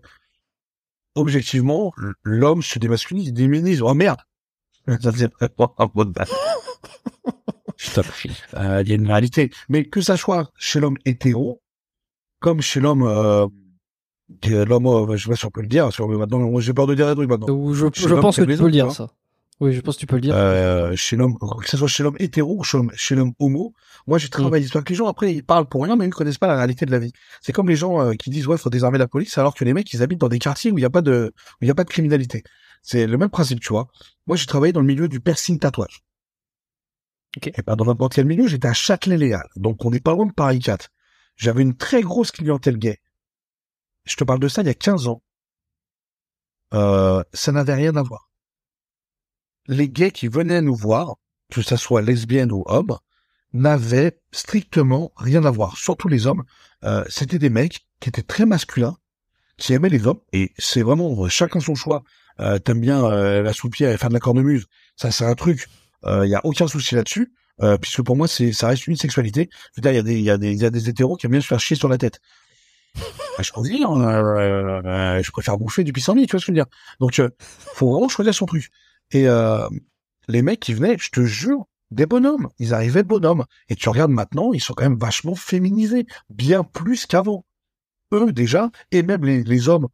objectivement, 1.15 1.93
l'homme 2.23 2.63
se 2.63 2.79
démasculinise, 2.79 3.33
déminise. 3.33 3.83
Oh 3.83 3.95
merde. 3.95 4.21
Ça 5.01 5.11
vraiment 5.11 5.75
un 5.79 5.91
mot 5.95 6.05
de 6.05 6.13
merde. 6.17 6.31
Stop. 7.77 8.07
Euh, 8.55 8.83
Il 8.83 8.89
y 8.89 8.93
a 8.93 8.95
une 8.95 9.07
réalité. 9.07 9.51
Mais 9.69 9.85
que 9.85 10.01
ça 10.01 10.17
soit 10.17 10.51
chez 10.57 10.81
l'homme 10.81 10.97
hétéro, 11.05 11.63
comme 12.41 12.61
chez 12.61 12.81
l'homme, 12.81 13.03
euh, 13.03 13.47
l'homme, 14.45 14.87
euh, 14.87 15.17
je 15.17 15.25
sais 15.25 15.31
pas 15.31 15.37
si 15.37 15.45
on 15.47 15.51
peut 15.51 15.63
le 15.63 15.69
dire, 15.69 15.93
sur, 15.93 16.09
maintenant, 16.09 16.39
moi, 16.39 16.61
j'ai 16.61 16.73
peur 16.73 16.87
de 16.87 16.95
dire 16.95 17.09
des 17.09 17.15
trucs 17.15 17.29
maintenant. 17.29 17.49
Ou 17.49 17.75
je, 17.75 17.87
je 17.95 18.15
pense 18.15 18.37
que 18.37 18.43
tu 18.43 18.57
peux 18.57 18.65
le 18.65 18.71
dire, 18.71 18.91
ça. 18.93 19.11
Oui, 19.59 19.73
je 19.73 19.81
pense 19.81 19.95
que 19.95 20.01
tu 20.01 20.07
peux 20.07 20.17
le 20.17 20.21
dire. 20.21 20.35
Euh, 20.37 20.95
chez 20.97 21.17
l'homme, 21.17 21.39
que 21.39 21.69
ce 21.69 21.79
soit 21.79 21.89
chez 21.89 22.03
l'homme 22.03 22.17
hétéro 22.19 22.59
ou 22.59 22.63
chez 22.63 23.15
l'homme, 23.15 23.33
homo, 23.39 23.73
moi 24.07 24.19
j'ai 24.19 24.29
travaillé. 24.29 24.69
Parce 24.71 24.85
que 24.85 24.91
les 24.91 24.97
gens 24.97 25.07
après 25.07 25.35
ils 25.35 25.43
parlent 25.43 25.67
pour 25.67 25.83
rien, 25.83 25.97
mais 25.97 26.05
ils 26.05 26.09
ne 26.09 26.13
connaissent 26.15 26.37
pas 26.37 26.47
la 26.47 26.57
réalité 26.57 26.85
de 26.85 26.91
la 26.91 26.99
vie. 26.99 27.13
C'est 27.41 27.53
comme 27.53 27.69
les 27.69 27.77
gens 27.77 28.01
euh, 28.03 28.13
qui 28.13 28.29
disent 28.29 28.47
ouais 28.47 28.59
faut 28.59 28.69
désarmer 28.69 28.99
la 28.99 29.09
police, 29.09 29.39
alors 29.39 29.55
que 29.55 29.65
les 29.65 29.73
mecs 29.73 29.91
ils 29.95 30.03
habitent 30.03 30.21
dans 30.21 30.29
des 30.29 30.39
quartiers 30.39 30.73
où 30.73 30.79
il 30.79 30.83
n'y 30.83 30.87
a 30.87 30.91
pas 30.91 31.01
de, 31.01 31.33
où 31.37 31.65
il 31.65 31.69
y 31.69 31.71
a 31.71 31.75
pas 31.75 31.85
de 31.85 31.89
criminalité. 31.89 32.43
C'est 32.83 33.07
le 33.07 33.17
même 33.17 33.31
principe, 33.31 33.61
tu 33.61 33.69
vois. 33.69 33.89
Moi 34.27 34.37
j'ai 34.37 34.45
travaillé 34.45 34.75
dans 34.75 34.81
le 34.81 34.87
milieu 34.87 35.09
du 35.09 35.21
piercing 35.21 35.59
tatouage. 35.59 36.03
Et 37.45 37.63
pas 37.63 37.77
dans 37.77 37.85
n'importe 37.85 38.15
quel 38.15 38.27
milieu, 38.27 38.47
j'étais 38.47 38.69
à 38.69 38.73
Châtelet-Léal, 38.73 39.47
donc 39.57 39.85
on 39.85 39.91
n'est 39.91 40.01
pas 40.01 40.13
loin 40.13 40.27
de 40.27 40.33
Paris 40.33 40.61
4. 40.61 40.89
J'avais 41.37 41.63
une 41.63 41.77
très 41.77 42.01
grosse 42.03 42.31
clientèle 42.31 42.79
gay. 42.79 42.99
Je 44.05 44.17
te 44.17 44.25
parle 44.25 44.41
de 44.41 44.49
ça 44.49 44.63
il 44.63 44.67
y 44.67 44.71
a 44.71 44.75
15 44.75 45.09
ans. 45.09 45.23
Euh, 46.75 47.23
ça 47.33 47.53
n'avait 47.53 47.75
rien 47.75 47.95
à 47.97 48.03
voir 48.03 48.27
les 49.69 49.89
gays 49.89 50.11
qui 50.11 50.29
venaient 50.29 50.63
nous 50.63 50.75
voir, 50.75 51.17
que 51.51 51.63
ça 51.63 51.77
soit 51.77 52.03
lesbienne 52.03 52.53
ou 52.53 52.65
homme, 52.67 52.99
n'avaient 53.53 54.19
strictement 54.33 55.13
rien 55.17 55.45
à 55.45 55.51
voir. 55.51 55.77
Surtout 55.77 56.09
les 56.09 56.27
hommes, 56.27 56.45
euh, 56.85 57.05
c'était 57.09 57.39
des 57.39 57.51
mecs 57.51 57.87
qui 58.01 58.09
étaient 58.09 58.23
très 58.23 58.47
masculins, 58.47 58.97
qui 59.57 59.73
aimaient 59.73 59.89
les 59.89 60.07
hommes, 60.07 60.21
et 60.33 60.53
c'est 60.59 60.83
vraiment 60.83 61.25
euh, 61.25 61.29
chacun 61.29 61.61
son 61.61 61.75
choix. 61.75 62.03
Euh, 62.41 62.59
T'aimes 62.59 62.81
bien 62.81 63.05
euh, 63.05 63.43
la 63.43 63.53
soupière 63.53 63.91
et 63.91 63.97
faire 63.97 64.11
de 64.11 64.15
la 64.15 64.21
cornemuse, 64.21 64.67
ça 64.97 65.11
c'est 65.11 65.25
un 65.25 65.35
truc. 65.35 65.69
Il 66.07 66.29
y 66.29 66.35
a 66.35 66.41
aucun 66.45 66.69
souci 66.69 66.95
là-dessus, 66.95 67.33
euh, 67.63 67.77
puisque 67.79 68.03
pour 68.03 68.17
moi 68.17 68.29
c'est 68.29 68.53
ça 68.53 68.69
reste 68.69 68.87
une 68.87 68.97
sexualité. 68.97 69.49
Il 69.77 69.85
y 69.85 69.89
a 69.89 70.03
des 70.03 70.15
il 70.15 70.25
y 70.25 70.31
a 70.31 70.39
des 70.39 70.53
il 70.53 70.59
y 70.59 70.65
a 70.65 70.71
des 70.71 70.89
hétéros 70.89 71.17
qui 71.17 71.27
aiment 71.27 71.33
bien 71.33 71.41
se 71.41 71.47
faire 71.47 71.61
chier 71.61 71.77
sur 71.77 71.89
la 71.89 71.99
tête. 71.99 72.21
Bah, 73.37 73.43
je 73.43 73.53
euh, 73.55 73.87
euh, 73.87 74.83
euh, 74.85 75.23
je 75.23 75.31
préfère 75.31 75.59
bouffer 75.59 75.85
du 75.85 75.93
pissenlit, 75.93 76.27
tu 76.27 76.33
vois 76.33 76.41
ce 76.41 76.47
que 76.47 76.53
je 76.53 76.59
veux 76.59 76.65
dire. 76.65 76.73
Donc, 77.01 77.19
euh, 77.19 77.29
faut 77.39 77.93
vraiment 77.93 78.09
choisir 78.09 78.35
son 78.35 78.47
truc. 78.47 78.71
Et 79.11 79.29
euh, 79.29 79.69
les 80.29 80.43
mecs 80.43 80.61
qui 80.61 80.75
venaient, 80.75 80.97
je 80.99 81.11
te 81.11 81.21
jure, 81.21 81.67
des 81.91 82.07
bonhommes. 82.07 82.49
Ils 82.59 82.75
arrivaient 82.75 83.03
bonhommes. 83.03 83.45
Et 83.69 83.77
tu 83.77 83.89
regardes 83.89 84.11
maintenant, 84.11 84.53
ils 84.53 84.61
sont 84.61 84.75
quand 84.75 84.85
même 84.85 84.99
vachement 84.99 85.35
féminisés, 85.35 86.07
bien 86.31 86.65
plus 86.65 87.07
qu'avant. 87.07 87.45
Eux 88.13 88.33
déjà, 88.33 88.71
et 88.93 89.03
même 89.03 89.25
les, 89.25 89.43
les 89.43 89.69
hommes, 89.69 89.89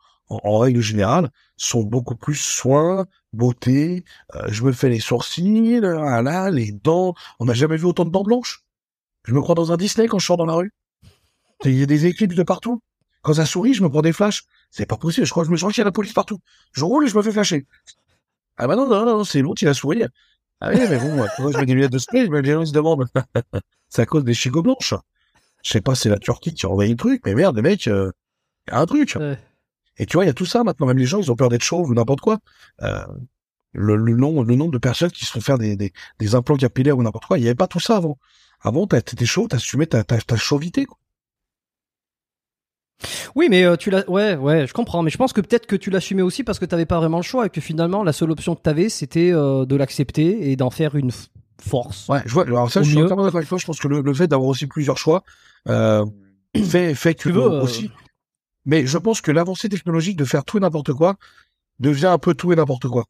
en, 0.44 0.58
règle 0.58 0.80
générale, 0.80 1.30
sont 1.56 1.82
beaucoup 1.82 2.16
plus 2.16 2.34
soins, 2.34 3.06
beauté. 3.32 4.04
euh, 4.34 4.48
je 4.48 4.62
me 4.64 4.72
fais 4.72 4.88
les 4.88 5.00
sourcils, 5.00 5.80
là, 5.80 6.50
les 6.50 6.72
dents. 6.72 7.14
On 7.40 7.46
n'a 7.46 7.54
jamais 7.54 7.76
vu 7.76 7.86
autant 7.86 8.04
de 8.04 8.10
dents 8.10 8.22
blanches? 8.22 8.64
Je 9.24 9.34
me 9.34 9.40
crois 9.40 9.54
dans 9.54 9.72
un 9.72 9.76
Disney 9.76 10.08
quand 10.08 10.18
je 10.18 10.26
sors 10.26 10.36
dans 10.36 10.46
la 10.46 10.54
rue. 10.54 10.72
Il 11.64 11.78
y 11.78 11.82
a 11.82 11.86
des 11.86 12.06
éclipses 12.06 12.34
de 12.34 12.42
partout. 12.42 12.82
Quand 13.22 13.34
ça 13.34 13.46
sourit, 13.46 13.72
je 13.72 13.82
me 13.82 13.88
prends 13.88 14.02
des 14.02 14.12
flashs. 14.12 14.44
C'est 14.70 14.86
pas 14.86 14.96
possible. 14.96 15.26
Je 15.26 15.30
crois 15.30 15.44
que 15.44 15.46
je 15.46 15.52
me 15.52 15.56
sens 15.56 15.72
qu'il 15.72 15.80
y 15.80 15.82
a 15.82 15.84
la 15.84 15.92
police 15.92 16.12
partout. 16.12 16.38
Je 16.72 16.84
roule 16.84 17.04
et 17.04 17.08
je 17.08 17.16
me 17.16 17.22
fais 17.22 17.30
flasher. 17.30 17.66
Ah 18.56 18.66
bah 18.66 18.74
non, 18.74 18.88
non, 18.88 19.06
non, 19.06 19.24
c'est 19.24 19.40
l'autre, 19.40 19.62
il 19.62 19.68
a 19.68 19.74
souri. 19.74 20.02
Ah 20.60 20.70
oui, 20.72 20.80
mais 20.88 20.98
bon, 20.98 21.26
je 21.50 21.58
mets 21.58 21.66
des 21.66 21.74
lunettes 21.74 21.92
de 21.92 21.98
soleil, 21.98 22.28
mais 22.30 22.42
les 22.42 22.52
gens 22.52 22.66
se 22.66 22.72
demandent. 22.72 23.06
c'est 23.88 24.02
à 24.02 24.06
cause 24.06 24.24
des 24.24 24.34
chigots 24.34 24.62
blanches. 24.62 24.94
Je 25.64 25.70
sais 25.70 25.80
pas, 25.80 25.94
c'est 25.94 26.08
la 26.08 26.18
Turquie 26.18 26.54
qui 26.54 26.66
a 26.66 26.68
envoyé 26.68 26.90
le 26.90 26.96
truc, 26.96 27.22
mais 27.24 27.34
merde, 27.34 27.56
les 27.56 27.62
mecs, 27.62 27.86
euh, 27.88 28.10
y 28.68 28.72
a 28.72 28.80
un 28.80 28.86
truc. 28.86 29.16
Et 30.02 30.06
tu 30.06 30.16
vois, 30.16 30.24
il 30.24 30.26
y 30.26 30.30
a 30.30 30.34
tout 30.34 30.46
ça 30.46 30.64
maintenant. 30.64 30.88
Même 30.88 30.98
les 30.98 31.06
gens, 31.06 31.20
ils 31.20 31.30
ont 31.30 31.36
peur 31.36 31.48
d'être 31.48 31.62
chauves 31.62 31.88
ou 31.88 31.94
n'importe 31.94 32.20
quoi. 32.20 32.38
Euh, 32.82 33.04
le, 33.72 33.94
le, 33.94 34.16
nombre, 34.16 34.42
le 34.42 34.56
nombre 34.56 34.72
de 34.72 34.78
personnes 34.78 35.12
qui 35.12 35.24
se 35.24 35.30
font 35.30 35.40
faire 35.40 35.58
des, 35.58 35.76
des, 35.76 35.92
des 36.18 36.34
implants 36.34 36.56
capillaires 36.56 36.98
ou 36.98 37.04
n'importe 37.04 37.26
quoi, 37.26 37.38
il 37.38 37.44
y 37.44 37.46
avait 37.46 37.54
pas 37.54 37.68
tout 37.68 37.78
ça 37.78 37.98
avant. 37.98 38.18
Avant, 38.60 38.88
t'étais 38.88 39.26
chaud, 39.26 39.46
t'assumais 39.46 39.86
ta, 39.86 40.02
ta, 40.02 40.18
ta 40.18 40.36
chauvité. 40.36 40.86
Quoi. 40.86 40.98
Oui, 43.36 43.46
mais 43.48 43.62
euh, 43.62 43.76
tu 43.76 43.90
l'as. 43.90 44.08
Ouais, 44.10 44.34
ouais, 44.34 44.66
je 44.66 44.72
comprends. 44.72 45.04
Mais 45.04 45.10
je 45.10 45.18
pense 45.18 45.32
que 45.32 45.40
peut-être 45.40 45.66
que 45.66 45.76
tu 45.76 45.90
l'assumais 45.90 46.22
aussi 46.22 46.42
parce 46.42 46.58
que 46.58 46.64
t'avais 46.64 46.84
pas 46.84 46.98
vraiment 46.98 47.18
le 47.18 47.22
choix 47.22 47.46
et 47.46 47.50
que 47.50 47.60
finalement 47.60 48.02
la 48.02 48.12
seule 48.12 48.32
option 48.32 48.56
que 48.56 48.62
t'avais 48.62 48.88
c'était 48.88 49.30
euh, 49.32 49.64
de 49.64 49.76
l'accepter 49.76 50.50
et 50.50 50.56
d'en 50.56 50.70
faire 50.70 50.96
une 50.96 51.12
force. 51.60 52.08
Ouais, 52.08 52.22
je 52.26 52.32
vois. 52.32 52.44
Alors 52.44 52.72
ça, 52.72 52.82
je 52.82 52.90
suis 52.90 52.98
d'accord 52.98 53.24
avec 53.24 53.48
toi. 53.48 53.58
Je 53.58 53.66
pense 53.66 53.78
que 53.78 53.86
le, 53.86 54.00
le 54.00 54.14
fait 54.14 54.26
d'avoir 54.26 54.48
aussi 54.48 54.66
plusieurs 54.66 54.98
choix 54.98 55.22
euh, 55.68 56.04
fait, 56.56 56.96
fait 56.96 57.14
que 57.14 57.22
Tu 57.22 57.30
veux, 57.30 57.40
aussi. 57.40 57.90
Mais 58.64 58.86
je 58.86 58.98
pense 58.98 59.20
que 59.20 59.30
l'avancée 59.32 59.68
technologique 59.68 60.16
de 60.16 60.24
faire 60.24 60.44
tout 60.44 60.58
et 60.58 60.60
n'importe 60.60 60.92
quoi 60.92 61.16
devient 61.80 62.06
un 62.06 62.18
peu 62.18 62.34
tout 62.34 62.52
et 62.52 62.56
n'importe 62.56 62.88
quoi, 62.88 63.04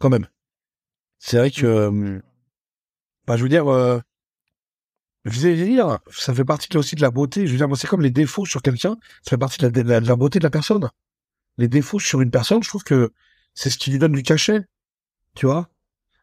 quand 0.00 0.10
même. 0.10 0.26
C'est 1.18 1.38
vrai 1.38 1.50
que, 1.50 1.66
euh, 1.66 2.20
bah, 3.26 3.36
je 3.36 3.42
veux 3.42 3.48
dire, 3.48 3.68
euh, 3.68 4.00
vieillir, 5.24 5.98
ça 6.10 6.34
fait 6.34 6.44
partie 6.44 6.76
aussi 6.76 6.96
de 6.96 7.00
la 7.02 7.10
beauté. 7.10 7.46
Je 7.46 7.52
veux 7.52 7.58
dire, 7.58 7.68
moi, 7.68 7.76
c'est 7.76 7.86
comme 7.86 8.02
les 8.02 8.10
défauts 8.10 8.44
sur 8.44 8.62
quelqu'un, 8.62 8.96
ça 9.22 9.30
fait 9.30 9.38
partie 9.38 9.58
de 9.58 9.64
la, 9.66 9.70
de 9.70 9.80
la- 9.82 10.00
de 10.00 10.08
la 10.08 10.16
beauté 10.16 10.38
de 10.38 10.44
la 10.44 10.50
personne. 10.50 10.88
Les 11.58 11.68
défauts 11.68 12.00
sur 12.00 12.20
une 12.22 12.30
personne, 12.30 12.62
je 12.62 12.68
trouve 12.70 12.84
que 12.84 13.12
c'est 13.54 13.70
ce 13.70 13.78
qui 13.78 13.90
lui 13.92 13.98
donne 13.98 14.12
du 14.12 14.22
cachet. 14.22 14.62
Tu 15.36 15.46
vois 15.46 15.68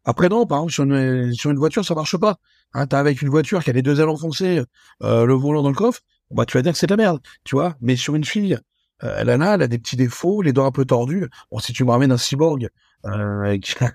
Après, 0.06 0.30
non, 0.30 0.46
par 0.48 0.60
exemple, 0.60 0.74
sur 0.74 0.84
une, 0.86 1.34
sur 1.34 1.52
une 1.52 1.58
voiture, 1.58 1.86
ça 1.86 1.96
marche 1.96 2.18
pas. 2.18 2.38
Hein, 2.74 2.88
t'es 2.88 2.98
avec 2.98 3.22
une 3.22 3.30
voiture 3.30 3.64
qui 3.64 3.70
a 3.72 3.74
les 3.74 3.82
deux 3.84 4.00
ailes 4.02 4.10
enfoncées, 4.10 4.64
euh, 5.04 5.26
le 5.26 5.34
volant 5.36 5.64
dans 5.64 5.70
le 5.70 5.76
coffre, 5.76 6.02
bah, 6.32 6.46
tu 6.46 6.58
vas 6.58 6.64
dire 6.64 6.74
que 6.74 6.80
c'est 6.80 6.88
de 6.88 6.94
la 6.94 6.98
merde, 6.98 7.22
tu 7.44 7.56
vois 7.56 7.76
Mais 7.82 7.96
sur 7.98 8.16
une 8.16 8.26
fille, 8.26 8.58
euh, 9.04 9.16
elle 9.20 9.30
en 9.32 9.42
a, 9.42 9.56
elle 9.56 9.62
a 9.64 9.68
des 9.68 9.78
petits 9.80 9.96
défauts, 9.96 10.42
les 10.42 10.54
dents 10.54 10.66
un 10.66 10.72
peu 10.72 10.86
tordues. 10.86 11.28
Bon, 11.52 11.60
si 11.60 11.74
tu 11.74 11.84
me 11.84 11.92
ramènes 11.92 12.12
un 12.12 12.18
cyborg 12.18 12.70
euh, 13.06 13.58
qui, 13.60 13.76
a, 13.84 13.92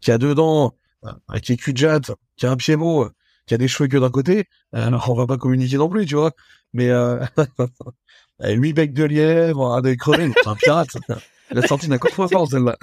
qui 0.00 0.10
a 0.10 0.18
deux 0.18 0.34
dents, 0.34 0.74
euh, 1.04 1.38
qui 1.42 1.52
est 1.52 1.56
cul 1.56 1.72
de 1.72 2.00
qui 2.36 2.46
a 2.46 2.50
un 2.50 2.56
pied 2.56 2.76
mot, 2.76 3.08
qui 3.46 3.54
a 3.54 3.58
des 3.58 3.68
cheveux 3.68 3.88
que 3.88 3.96
d'un 3.96 4.10
côté, 4.10 4.48
euh, 4.74 4.86
alors 4.86 5.08
on 5.10 5.14
va 5.14 5.26
pas 5.26 5.36
communiquer 5.36 5.76
non 5.76 5.88
plus, 5.88 6.06
tu 6.06 6.14
vois. 6.16 6.32
Mais 6.72 6.90
euh, 6.90 7.24
huit 8.44 8.72
becs 8.72 8.92
de 8.92 9.04
lièvre, 9.04 9.72
un 9.72 9.80
des 9.82 9.96
crevés, 9.96 10.30
c'est 10.42 10.48
un 10.48 10.56
pirate. 10.56 10.88
Elle 11.50 11.58
a 11.58 11.66
sorti 11.66 11.86
d'un 11.88 11.98
coffre-fort 11.98 12.48
celle-là. 12.50 12.76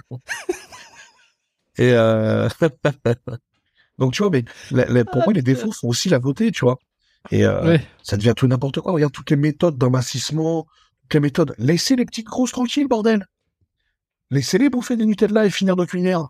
Et 1.78 1.92
euh... 1.94 2.48
donc 3.98 4.14
tu 4.14 4.22
vois, 4.24 4.32
mais 4.32 4.46
la- 4.72 4.86
la- 4.86 5.06
pour 5.06 5.24
moi 5.24 5.34
les 5.34 5.42
défauts 5.42 5.72
font 5.72 5.90
aussi 5.90 6.10
la 6.10 6.20
beauté, 6.20 6.52
tu 6.52 6.66
vois. 6.66 6.78
Et 7.32 7.46
euh, 7.46 7.64
Ouais. 7.66 7.88
ça 8.04 8.18
devient 8.18 8.34
tout 8.36 8.48
n'importe 8.48 8.80
quoi. 8.82 8.92
Regarde 8.94 9.12
toutes 9.14 9.30
les 9.32 9.36
méthodes 9.38 9.78
d'amincissement, 9.78 10.66
les 11.12 11.20
méthodes. 11.20 11.56
Laissez 11.58 11.96
les 11.96 12.06
petites 12.06 12.28
grosses 12.28 12.52
tranquilles, 12.52 12.88
bordel. 12.88 13.28
Laissez-les 14.32 14.70
bouffer 14.70 14.96
des 14.96 15.06
Nutella 15.06 15.46
et 15.46 15.50
finir 15.50 15.76
nos 15.76 15.86
culinaires. 15.86 16.30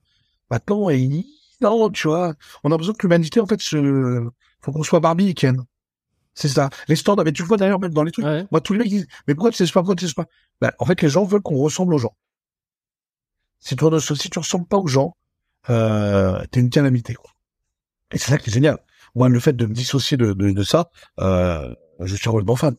Maintenant, 0.50 0.90
et... 0.90 1.26
non, 1.62 1.90
tu 1.90 2.08
vois, 2.08 2.34
on 2.64 2.72
a 2.72 2.78
besoin 2.78 2.94
que 2.94 3.06
l'humanité, 3.06 3.40
en 3.40 3.46
fait, 3.46 3.62
se... 3.62 4.28
faut 4.62 4.72
qu'on 4.72 4.84
soit 4.84 5.00
Barbie 5.00 5.30
et 5.30 5.34
Ken. 5.34 5.64
C'est 6.34 6.50
ça. 6.50 6.70
Les 6.88 6.96
standards, 6.96 7.26
mais 7.26 7.32
tu 7.32 7.44
vois 7.44 7.58
d'ailleurs 7.58 7.80
même 7.80 7.94
dans 7.94 8.04
les 8.04 8.12
trucs. 8.12 8.26
Ouais. 8.26 8.46
Moi, 8.52 8.60
tous 8.60 8.74
les 8.74 8.80
mecs 8.80 8.90
disent, 8.90 9.08
mais 9.28 9.36
pourquoi 9.36 9.52
tu 9.52 9.58
sais 9.58 9.72
pas, 9.72 9.82
pourquoi 9.82 9.96
tu 9.96 10.08
sais 10.08 10.14
pas? 10.14 10.26
Ben, 10.60 10.72
en 10.80 10.86
fait, 10.86 11.02
les 11.02 11.10
gens 11.10 11.24
veulent 11.24 11.42
qu'on 11.42 11.58
ressemble 11.58 11.94
aux 11.94 12.00
gens. 12.00 12.16
Si 13.60 13.76
tu, 13.76 13.86
si 14.00 14.30
tu 14.30 14.40
ressembles 14.40 14.66
pas 14.68 14.78
aux 14.78 14.88
gens, 14.88 15.16
euh, 15.70 16.44
t'es 16.52 16.60
une 16.60 16.70
calamité, 16.70 17.14
quoi. 17.14 17.32
Et 18.12 18.18
c'est 18.18 18.32
ça 18.32 18.38
qui 18.38 18.50
est 18.50 18.54
génial. 18.54 18.80
Moi, 19.16 19.30
le 19.30 19.40
fait 19.40 19.54
de 19.54 19.66
me 19.66 19.74
dissocier 19.74 20.18
de, 20.18 20.34
de, 20.34 20.52
de 20.52 20.64
ça, 20.64 20.90
euh, 21.20 21.74
je 22.00 22.16
suis 22.16 22.30
un 22.30 22.56
fan. 22.56 22.76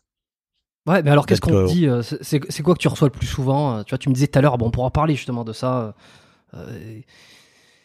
Ouais, 0.87 1.03
mais 1.03 1.11
alors 1.11 1.25
qu'est-ce 1.27 1.41
qu'on 1.41 1.67
te 1.67 1.73
dit 1.73 1.87
euh, 1.87 2.03
C'est 2.03 2.63
quoi 2.63 2.75
que 2.75 2.81
tu 2.81 2.89
reçois 2.89 3.09
le 3.09 3.13
plus 3.13 3.27
souvent 3.27 3.79
euh, 3.79 3.83
Tu 3.85 3.91
vois, 3.91 3.99
tu 3.99 4.09
me 4.09 4.15
disais 4.15 4.27
tout 4.27 4.39
à 4.39 4.43
l'heure, 4.43 4.59
bon, 4.59 4.67
on 4.67 4.71
pourra 4.71 4.91
parler 4.91 5.15
justement 5.15 5.45
de 5.45 5.53
ça. 5.53 5.95
euh, 6.55 7.01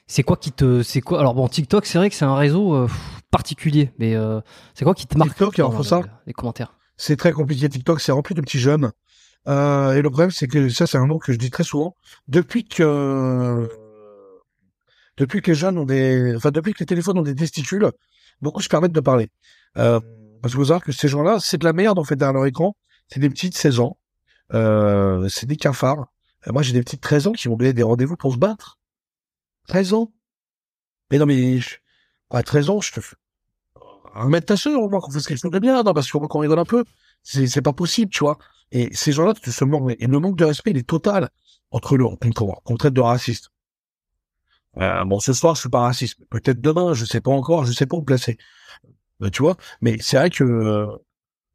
c'est 0.08 0.24
quoi 0.24 0.38
qui 0.38 0.52
te, 0.52 0.82
c'est 0.82 1.02
quoi 1.02 1.20
Alors 1.20 1.36
bon, 1.36 1.48
TikTok, 1.48 1.86
c'est 1.86 1.98
vrai 1.98 2.10
que 2.10 2.16
c'est 2.16 2.26
un 2.26 2.36
réseau 2.36 2.74
euh, 2.74 2.88
particulier, 3.32 3.92
mais 4.00 4.16
euh, 4.16 4.42
c'est 4.74 4.84
quoi 4.84 4.96
qui 4.96 5.06
te 5.06 5.18
marque 5.18 5.30
TikTok, 5.30 5.58
dans 5.58 5.72
faut 5.72 5.84
ça. 5.84 6.02
les 6.26 6.34
commentaires? 6.34 6.74
C'est 6.98 7.16
très 7.16 7.32
compliqué. 7.32 7.70
TikTok, 7.70 8.02
c'est 8.02 8.12
rempli 8.12 8.36
de 8.36 8.42
petits 8.42 8.60
jeunes. 8.60 8.92
Et 9.48 10.02
le 10.02 10.10
problème, 10.10 10.32
c'est 10.32 10.48
que 10.48 10.70
ça, 10.70 10.86
c'est 10.86 10.98
un 10.98 11.08
mot 11.08 11.18
que 11.18 11.32
je 11.32 11.38
dis 11.38 11.50
très 11.50 11.64
souvent. 11.64 11.96
Depuis 12.28 12.66
que, 12.66 13.68
depuis 15.18 15.42
que 15.42 15.52
les 15.52 15.56
jeunes 15.56 15.78
ont 15.78 15.86
des, 15.86 16.34
enfin, 16.36 16.52
depuis 16.52 16.74
que 16.74 16.80
les 16.80 16.86
téléphones 16.86 17.18
ont 17.18 17.24
des 17.24 17.36
testicules, 17.36 17.90
beaucoup 18.42 18.62
se 18.62 18.70
permettent 18.70 18.92
de 18.92 19.00
parler. 19.00 19.30
Euh, 19.78 20.00
parce 20.42 20.54
qu'il 20.54 20.60
faut 20.60 20.66
savoir 20.66 20.84
que 20.84 20.92
ces 20.92 21.08
gens-là, 21.08 21.38
c'est 21.40 21.58
de 21.58 21.66
la 21.66 21.74
merde, 21.74 22.00
en 22.00 22.04
fait, 22.04 22.16
derrière 22.16 22.34
leur 22.34 22.46
écran. 22.46 22.76
C'est 23.10 23.20
des 23.20 23.30
petits 23.30 23.50
de 23.50 23.56
16 23.56 23.80
ans. 23.80 23.98
Euh, 24.54 25.28
c'est 25.30 25.46
des 25.46 25.58
cafards. 25.58 26.08
Euh, 26.48 26.52
moi, 26.52 26.62
j'ai 26.62 26.74
des 26.74 26.82
petits 26.84 26.96
de 26.96 27.02
13 27.02 27.28
ans 27.28 27.32
qui 27.34 27.48
vont 27.48 27.56
donner 27.56 27.74
des 27.74 27.84
rendez-vous 27.84 28.16
pour 28.18 28.34
se 28.34 28.38
battre. 28.38 28.80
13 29.68 29.94
ans. 29.94 30.12
Mais 31.12 31.18
non, 31.18 31.26
mais, 31.26 31.60
je- 31.60 31.78
à 32.30 32.44
13 32.44 32.70
ans, 32.70 32.82
je 32.82 32.92
te 32.92 33.02
fais, 33.02 33.16
remettre 34.14 34.48
ta 34.48 34.58
sœur, 34.58 34.82
au 34.82 34.90
moins, 34.90 35.00
qu'on 35.00 35.12
fasse 35.12 35.28
quelque 35.28 35.40
chose 35.40 35.52
de 35.52 35.60
bien, 35.60 35.82
non, 35.84 35.94
parce 35.94 36.12
qu'on 36.12 36.28
qu'on 36.28 36.40
rigole 36.40 36.60
un 36.60 36.66
peu. 36.66 36.84
C'est, 37.24 37.62
pas 37.62 37.74
possible, 37.74 38.12
tu 38.12 38.20
vois. 38.24 38.38
Et 38.72 38.94
ces 38.96 39.12
gens-là, 39.12 39.34
tu 39.34 39.52
se 39.52 39.66
manques, 39.66 39.92
et 40.00 40.08
le 40.08 40.20
manque 40.20 40.38
de 40.38 40.46
respect, 40.46 40.72
il 40.72 40.78
est 40.78 40.88
total 40.88 41.30
entre 41.72 41.96
eux, 41.96 42.00
qu'on 42.36 42.52
qu'on 42.54 42.78
traite 42.78 42.94
de 42.94 43.02
raciste. 43.02 43.52
Euh, 44.78 45.04
bon, 45.06 45.20
ce 45.20 45.34
soir, 45.34 45.56
je 45.56 45.62
suis 45.62 45.70
pas 45.70 45.82
raciste. 45.82 46.20
Peut-être 46.30 46.62
demain, 46.62 46.94
je 46.94 47.06
sais 47.06 47.22
pas 47.22 47.32
encore, 47.32 47.66
je 47.66 47.72
sais 47.72 47.86
pas 47.86 47.98
où 47.98 48.02
me 48.02 48.06
placer. 48.06 48.38
Euh, 49.24 49.30
tu 49.30 49.42
vois. 49.42 49.58
Mais 49.82 49.98
c'est 50.00 50.18
vrai 50.18 50.30
que, 50.30 50.44
euh, 50.44 50.88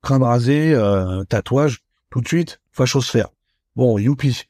crâne 0.04 0.22
rasé, 0.22 0.72
euh, 0.74 1.24
tatouage, 1.24 1.80
tout 2.10 2.20
de 2.20 2.28
suite, 2.28 2.60
fachosphère. 2.70 3.30
Bon, 3.74 3.98
youpi. 3.98 4.44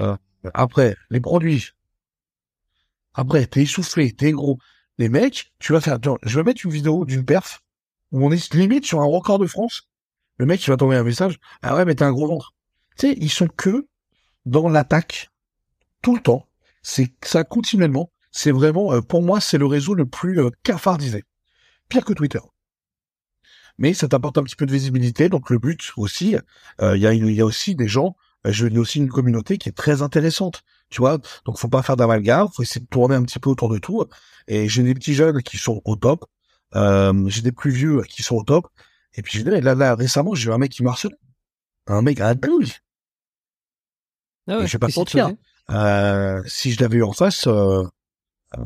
Euh, 0.00 0.16
après, 0.54 0.96
les 1.10 1.20
produits. 1.20 1.70
Après, 3.14 3.46
t'es 3.46 3.62
essoufflé, 3.62 4.12
t'es 4.12 4.32
gros. 4.32 4.58
Les 4.98 5.08
mecs, 5.08 5.52
tu 5.58 5.72
vas 5.72 5.80
faire, 5.80 5.94
attends, 5.94 6.18
je 6.22 6.38
vais 6.38 6.44
mettre 6.44 6.64
une 6.64 6.72
vidéo 6.72 7.04
d'une 7.04 7.24
perf 7.24 7.62
où 8.10 8.26
on 8.26 8.32
est 8.32 8.54
limite 8.54 8.84
sur 8.84 9.00
un 9.00 9.06
record 9.06 9.38
de 9.38 9.46
France. 9.46 9.88
Le 10.38 10.46
mec, 10.46 10.64
il 10.66 10.70
va 10.70 10.76
t'envoyer 10.76 11.00
un 11.00 11.04
message. 11.04 11.38
Ah 11.62 11.76
ouais, 11.76 11.84
mais 11.84 11.94
t'as 11.94 12.06
un 12.06 12.12
gros 12.12 12.26
ventre. 12.26 12.54
Tu 12.98 13.08
sais, 13.08 13.16
ils 13.18 13.30
sont 13.30 13.48
que 13.48 13.86
dans 14.44 14.68
l'attaque 14.68 15.30
tout 16.02 16.14
le 16.14 16.22
temps. 16.22 16.46
C'est 16.82 17.12
ça 17.22 17.44
continuellement. 17.44 18.10
C'est 18.32 18.52
vraiment, 18.52 18.92
euh, 18.92 19.00
pour 19.00 19.22
moi, 19.22 19.40
c'est 19.40 19.58
le 19.58 19.66
réseau 19.66 19.94
le 19.94 20.06
plus 20.06 20.40
euh, 20.40 20.50
cafardisé. 20.62 21.24
Pire 21.88 22.04
que 22.04 22.12
Twitter. 22.12 22.40
Mais 23.78 23.92
ça 23.94 24.08
t'apporte 24.08 24.38
un 24.38 24.42
petit 24.44 24.56
peu 24.56 24.66
de 24.66 24.72
visibilité. 24.72 25.28
Donc 25.28 25.50
le 25.50 25.58
but 25.58 25.92
aussi, 25.96 26.36
euh, 26.80 26.96
il 26.96 27.02
y, 27.02 27.06
a 27.06 27.12
une- 27.12 27.28
y 27.28 27.40
a 27.40 27.44
aussi 27.44 27.74
des 27.74 27.88
gens, 27.88 28.16
euh, 28.46 28.52
je 28.52 28.66
dis 28.66 28.78
aussi 28.78 28.98
une 28.98 29.08
communauté 29.10 29.58
qui 29.58 29.68
est 29.68 29.72
très 29.76 30.02
intéressante. 30.02 30.62
Tu 30.90 31.00
vois, 31.00 31.18
donc 31.44 31.58
faut 31.58 31.68
pas 31.68 31.82
faire 31.82 31.96
d'amalgame, 31.96 32.48
faut 32.54 32.62
essayer 32.62 32.80
de 32.80 32.86
tourner 32.86 33.14
un 33.16 33.22
petit 33.24 33.38
peu 33.38 33.50
autour 33.50 33.68
de 33.68 33.78
tout. 33.78 34.04
Et 34.48 34.68
j'ai 34.68 34.82
des 34.82 34.94
petits 34.94 35.14
jeunes 35.14 35.42
qui 35.42 35.58
sont 35.58 35.82
au 35.84 35.96
top, 35.96 36.24
euh, 36.74 37.12
j'ai 37.28 37.42
des 37.42 37.52
plus 37.52 37.70
vieux 37.70 38.02
qui 38.02 38.22
sont 38.22 38.36
au 38.36 38.44
top. 38.44 38.68
Et 39.14 39.22
puis 39.22 39.42
là, 39.42 39.74
là 39.74 39.94
récemment, 39.94 40.34
j'ai 40.34 40.48
eu 40.50 40.52
un 40.52 40.58
mec 40.58 40.70
qui 40.72 40.82
m'a. 40.82 40.94
Un 41.88 42.02
mec 42.02 42.20
à 42.20 42.34
douille. 42.34 42.72
Ah 44.48 44.60
Et 44.62 44.66
je 44.66 44.72
vais 44.72 44.78
pas 44.78 44.88
mentir. 45.00 45.26
Euh, 45.70 46.42
si 46.46 46.72
je 46.72 46.80
l'avais 46.80 46.98
eu 46.98 47.02
en 47.02 47.12
face, 47.12 47.46
euh, 47.46 47.82
euh, 48.56 48.62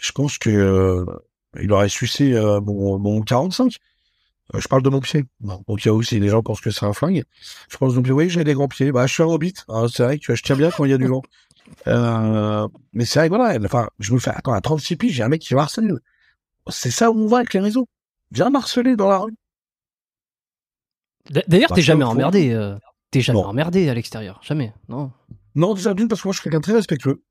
je 0.00 0.12
pense 0.12 0.38
que 0.38 0.50
euh, 0.50 1.04
il 1.60 1.72
aurait 1.72 1.88
sucé 1.88 2.32
euh, 2.34 2.60
mon, 2.60 2.98
mon 2.98 3.22
45. 3.22 3.72
Euh, 4.54 4.60
je 4.60 4.68
parle 4.68 4.82
de 4.82 4.88
mon 4.90 5.00
pied. 5.00 5.24
Bon, 5.40 5.62
donc 5.66 5.84
il 5.84 5.88
y 5.88 5.90
a 5.90 5.94
aussi 5.94 6.20
des 6.20 6.28
gens 6.28 6.42
pensent 6.42 6.60
que 6.60 6.70
c'est 6.70 6.86
un 6.86 6.92
flingue. 6.92 7.24
Je 7.68 7.76
pense 7.76 7.92
de 7.92 7.96
mon 7.98 8.02
pied. 8.02 8.12
Oui, 8.12 8.30
j'ai 8.30 8.44
des 8.44 8.54
grands 8.54 8.68
pieds. 8.68 8.92
Bah, 8.92 9.06
je 9.06 9.12
suis 9.14 9.22
un 9.22 9.26
hobbit. 9.26 9.54
hein, 9.68 9.86
c'est 9.92 10.04
vrai 10.04 10.18
que 10.18 10.34
je 10.34 10.42
tiens 10.42 10.56
bien 10.56 10.70
quand 10.70 10.84
il 10.84 10.90
y 10.90 10.94
a 10.94 10.98
du 10.98 11.06
vent. 11.08 11.22
Euh, 11.88 12.68
mais 12.92 13.04
c'est 13.04 13.18
vrai, 13.18 13.28
voilà. 13.28 13.58
Enfin, 13.64 13.88
je 13.98 14.12
me 14.14 14.18
fais. 14.20 14.30
Attends, 14.30 14.52
à 14.52 14.60
36 14.60 14.96
piges, 14.96 15.12
j'ai 15.14 15.22
un 15.24 15.28
mec 15.28 15.42
qui 15.42 15.54
me 15.54 15.58
harcèle. 15.60 15.98
C'est 16.68 16.90
ça 16.92 17.10
où 17.10 17.18
on 17.18 17.26
va 17.26 17.38
avec 17.38 17.54
les 17.54 17.60
réseaux. 17.60 17.88
Viens 18.30 18.50
m'harceler 18.50 18.94
dans 18.96 19.08
la 19.08 19.18
rue. 19.18 19.34
D'ailleurs, 21.48 21.70
Bah, 21.70 21.76
t'es 21.76 21.82
jamais 21.82 22.04
emmerdé. 22.04 22.50
euh, 22.52 22.76
T'es 23.10 23.20
jamais 23.20 23.40
Non. 23.40 23.46
emmerdé 23.46 23.88
à 23.88 23.94
l'extérieur, 23.94 24.40
jamais. 24.42 24.72
Non? 24.88 25.10
Non, 25.54 25.74
déjà 25.74 25.94
d'une 25.94 26.06
parce 26.08 26.22
que 26.22 26.28
moi 26.28 26.32
je 26.32 26.38
suis 26.40 26.44
quelqu'un 26.44 26.58
de 26.58 26.62
très 26.64 26.72
respectueux. 26.74 27.22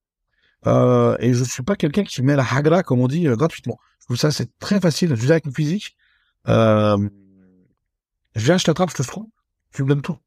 Euh, 0.67 1.15
et 1.19 1.33
je 1.33 1.43
suis 1.43 1.63
pas 1.63 1.75
quelqu'un 1.75 2.03
qui 2.03 2.21
met 2.23 2.35
la 2.35 2.43
hagra, 2.49 2.81
comme 2.81 2.99
on 2.99 3.07
dit, 3.07 3.27
euh, 3.27 3.35
gratuitement. 3.35 3.77
Je 3.99 4.05
trouve 4.05 4.17
ça 4.17 4.31
c'est 4.31 4.57
très 4.59 4.79
facile. 4.79 5.09
Je 5.09 5.15
viens 5.21 5.31
avec 5.31 5.45
une 5.45 5.53
physique. 5.53 5.95
Euh, 6.47 7.09
je 8.35 8.45
viens, 8.45 8.57
je 8.57 8.65
t'attrape, 8.65 8.89
je 8.91 8.95
te 8.95 9.03
trouve. 9.03 9.27
Tu 9.73 9.83
me 9.83 9.89
donnes 9.89 10.01
tout. 10.01 10.17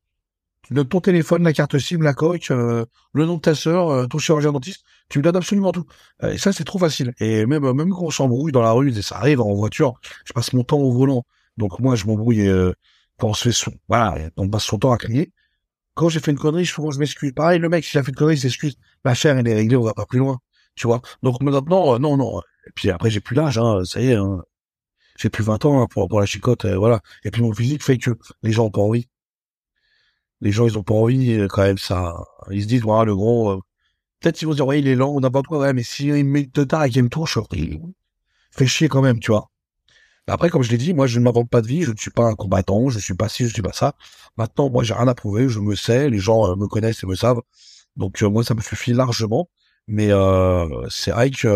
Tu 0.62 0.74
me 0.74 0.76
donnes 0.78 0.88
ton 0.88 1.00
téléphone, 1.00 1.42
la 1.44 1.52
carte 1.52 1.78
SIM, 1.78 2.02
la 2.02 2.14
coque, 2.14 2.50
euh, 2.50 2.84
le 3.14 3.26
nom 3.26 3.36
de 3.36 3.40
ta 3.40 3.54
sœur, 3.54 3.88
euh, 3.88 4.06
ton 4.06 4.18
chirurgien 4.18 4.52
dentiste. 4.52 4.84
Tu 5.08 5.18
me 5.18 5.22
donnes 5.22 5.36
absolument 5.36 5.72
tout. 5.72 5.84
Euh, 6.22 6.32
et 6.32 6.38
ça, 6.38 6.52
c'est 6.52 6.64
trop 6.64 6.78
facile. 6.78 7.14
Et 7.20 7.46
même, 7.46 7.64
euh, 7.64 7.72
même 7.72 7.90
quand 7.90 8.02
on 8.02 8.10
s'embrouille 8.10 8.52
dans 8.52 8.62
la 8.62 8.72
rue, 8.72 8.90
et 8.90 9.02
ça 9.02 9.16
arrive 9.16 9.40
en 9.40 9.54
voiture, 9.54 9.94
je 10.24 10.32
passe 10.32 10.52
mon 10.52 10.64
temps 10.64 10.78
au 10.78 10.92
volant. 10.92 11.24
Donc 11.56 11.78
moi, 11.80 11.94
je 11.96 12.06
m'embrouille 12.06 12.48
euh, 12.48 12.72
quand 13.18 13.28
on 13.28 13.34
se 13.34 13.44
fait 13.44 13.52
son... 13.52 13.72
Voilà, 13.88 14.30
on 14.36 14.48
passe 14.48 14.64
son 14.64 14.78
temps 14.78 14.92
à 14.92 14.98
crier. 14.98 15.32
Quand 15.94 16.08
j'ai 16.08 16.20
fait 16.20 16.30
une 16.30 16.38
connerie, 16.38 16.66
souvent 16.66 16.90
je 16.90 16.98
m'excuse. 16.98 17.32
Pareil, 17.32 17.58
le 17.58 17.68
mec, 17.68 17.84
s'il 17.84 17.98
a 17.98 18.02
fait 18.02 18.10
une 18.10 18.16
connerie, 18.16 18.34
il 18.34 18.40
s'excuse. 18.40 18.76
Ma 19.04 19.14
chère, 19.14 19.38
elle 19.38 19.48
est 19.48 19.54
réglée, 19.54 19.76
on 19.76 19.82
va 19.82 19.94
pas 19.94 20.06
plus 20.06 20.18
loin. 20.18 20.38
Tu 20.74 20.86
vois? 20.86 21.00
Donc 21.22 21.40
maintenant, 21.40 21.98
non, 21.98 22.16
non. 22.16 22.40
Et 22.66 22.70
puis 22.74 22.90
après, 22.90 23.10
j'ai 23.10 23.20
plus 23.20 23.34
l'âge, 23.34 23.58
hein, 23.58 23.84
ça 23.84 24.00
y 24.00 24.10
est. 24.10 24.14
Hein. 24.14 24.42
J'ai 25.18 25.28
plus 25.30 25.44
20 25.44 25.64
ans 25.66 25.82
hein, 25.82 25.86
pour, 25.90 26.08
pour 26.08 26.20
la 26.20 26.26
chicotte, 26.26 26.64
euh, 26.64 26.78
voilà. 26.78 27.00
Et 27.24 27.30
puis 27.30 27.42
mon 27.42 27.52
physique 27.52 27.82
fait 27.84 27.98
que 27.98 28.12
les 28.42 28.52
gens 28.52 28.66
ont 28.66 28.70
pas 28.70 28.80
envie. 28.80 29.08
Les 30.40 30.52
gens, 30.52 30.66
ils 30.66 30.78
ont 30.78 30.82
pas 30.82 30.94
envie, 30.94 31.32
euh, 31.32 31.48
quand 31.48 31.62
même, 31.62 31.78
ça. 31.78 32.14
Ils 32.50 32.62
se 32.62 32.68
disent, 32.68 32.82
voilà, 32.82 33.04
le 33.04 33.14
gros... 33.16 33.50
euh, 33.50 33.60
Peut-être 34.20 34.42
ils 34.42 34.46
vont 34.46 34.52
se 34.52 34.56
dire, 34.56 34.66
ouais, 34.66 34.80
il 34.80 34.88
est 34.88 34.96
lent 34.96 35.10
ou 35.12 35.20
n'importe 35.20 35.46
quoi, 35.46 35.58
ouais, 35.60 35.72
mais 35.74 35.82
s'il 35.84 36.12
me 36.12 36.22
met 36.24 36.46
de 36.46 36.64
tard 36.64 36.84
et 36.84 36.90
qu'il 36.90 37.02
me 37.04 37.08
touche, 37.08 37.38
fait 38.50 38.66
chier 38.66 38.88
quand 38.88 39.02
même, 39.02 39.20
tu 39.20 39.30
vois. 39.30 39.50
Après, 40.28 40.50
comme 40.50 40.62
je 40.62 40.70
l'ai 40.70 40.78
dit, 40.78 40.94
moi, 40.94 41.06
je 41.06 41.18
ne 41.18 41.24
m'invente 41.24 41.50
pas 41.50 41.62
de 41.62 41.66
vie, 41.68 41.82
je 41.82 41.92
ne 41.92 41.96
suis 41.96 42.10
pas 42.10 42.24
un 42.26 42.34
combattant, 42.34 42.90
je 42.90 42.98
suis 42.98 43.14
pas 43.14 43.28
ci, 43.28 43.46
je 43.48 43.52
suis 43.52 43.62
pas 43.62 43.72
ça. 43.72 43.94
Maintenant, 44.36 44.70
moi, 44.70 44.84
j'ai 44.84 44.94
rien 44.94 45.08
à 45.08 45.14
prouver, 45.14 45.48
je 45.48 45.60
me 45.60 45.74
sais, 45.76 46.10
les 46.10 46.18
gens 46.18 46.46
euh, 46.52 46.56
me 46.56 46.66
connaissent 46.68 47.02
et 47.04 47.06
me 47.06 47.14
savent. 47.16 47.40
Donc, 47.96 48.22
euh, 48.22 48.28
moi, 48.30 48.44
ça 48.44 48.54
me 48.54 48.60
suffit 48.62 48.92
largement. 48.92 49.48
Mais 49.88 50.10
c'est 50.90 51.12
vrai 51.12 51.30
que 51.30 51.46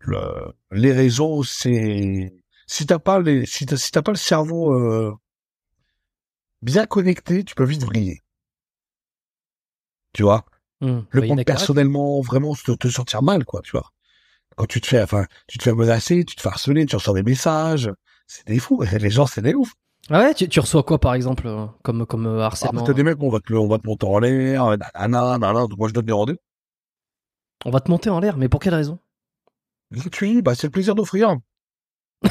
le- 0.00 0.52
les 0.72 0.92
réseaux, 0.92 1.44
c'est 1.44 2.32
si 2.66 2.86
t'as 2.86 2.98
pas 2.98 3.20
les, 3.20 3.46
si 3.46 3.66
t'as, 3.66 3.76
si 3.76 3.90
t'as 3.90 4.02
pas 4.02 4.12
le 4.12 4.16
cerveau 4.18 4.72
euh, 4.74 5.14
bien 6.62 6.86
connecté, 6.86 7.42
tu 7.42 7.56
peux 7.56 7.64
vite 7.64 7.82
vriller. 7.82 8.22
Tu 10.12 10.22
vois? 10.22 10.44
Hum, 10.80 11.04
le 11.10 11.20
bah, 11.22 11.26
qui 11.36 11.44
personnellement, 11.44 12.20
vraiment 12.20 12.54
te, 12.54 12.72
te 12.72 12.88
sentir 12.88 13.22
mal, 13.22 13.44
quoi, 13.44 13.60
tu 13.62 13.72
vois? 13.72 13.90
Quand 14.56 14.66
tu 14.66 14.80
te 14.80 14.86
fais, 14.86 15.02
enfin, 15.02 15.26
tu 15.48 15.58
te 15.58 15.64
fais 15.64 15.74
menacer, 15.74 16.24
tu 16.24 16.36
te 16.36 16.42
fais 16.42 16.48
harceler, 16.48 16.86
tu 16.86 16.96
reçois 16.96 17.14
des 17.14 17.22
messages, 17.22 17.90
c'est 18.26 18.46
des 18.46 18.58
fous. 18.58 18.82
Les 19.00 19.10
gens, 19.10 19.26
c'est 19.26 19.42
des 19.42 19.54
ouf. 19.54 19.72
Ah 20.10 20.20
ouais, 20.20 20.34
tu, 20.34 20.48
tu 20.48 20.60
reçois 20.60 20.82
quoi 20.84 20.98
par 20.98 21.14
exemple 21.14 21.46
euh, 21.46 21.66
comme 21.82 22.06
comme 22.06 22.26
euh, 22.26 22.40
Ah, 22.40 22.46
harcèlement? 22.46 22.84
t'as 22.84 22.92
des 22.94 23.02
mecs, 23.02 23.18
on 23.22 23.30
va 23.30 23.40
te, 23.40 23.52
on 23.54 23.68
va 23.68 23.78
te 23.78 23.86
monter 23.86 24.06
en 24.06 24.18
l'air, 24.20 24.66
nanana, 24.94 25.38
nanana. 25.38 25.60
Donc 25.66 25.78
moi, 25.78 25.88
je 25.88 25.94
donne 25.94 26.06
des 26.06 26.12
rendez-vous. 26.12 26.38
On 27.64 27.70
va 27.70 27.78
te 27.80 27.88
monter 27.88 28.10
en 28.10 28.18
l'air, 28.18 28.36
mais 28.36 28.48
pour 28.48 28.58
quelle 28.60 28.74
raison? 28.74 28.98
Gratuit, 29.92 30.42
bah, 30.42 30.54
c'est 30.54 30.66
le 30.66 30.70
plaisir 30.70 30.94
d'offrir. 30.94 31.36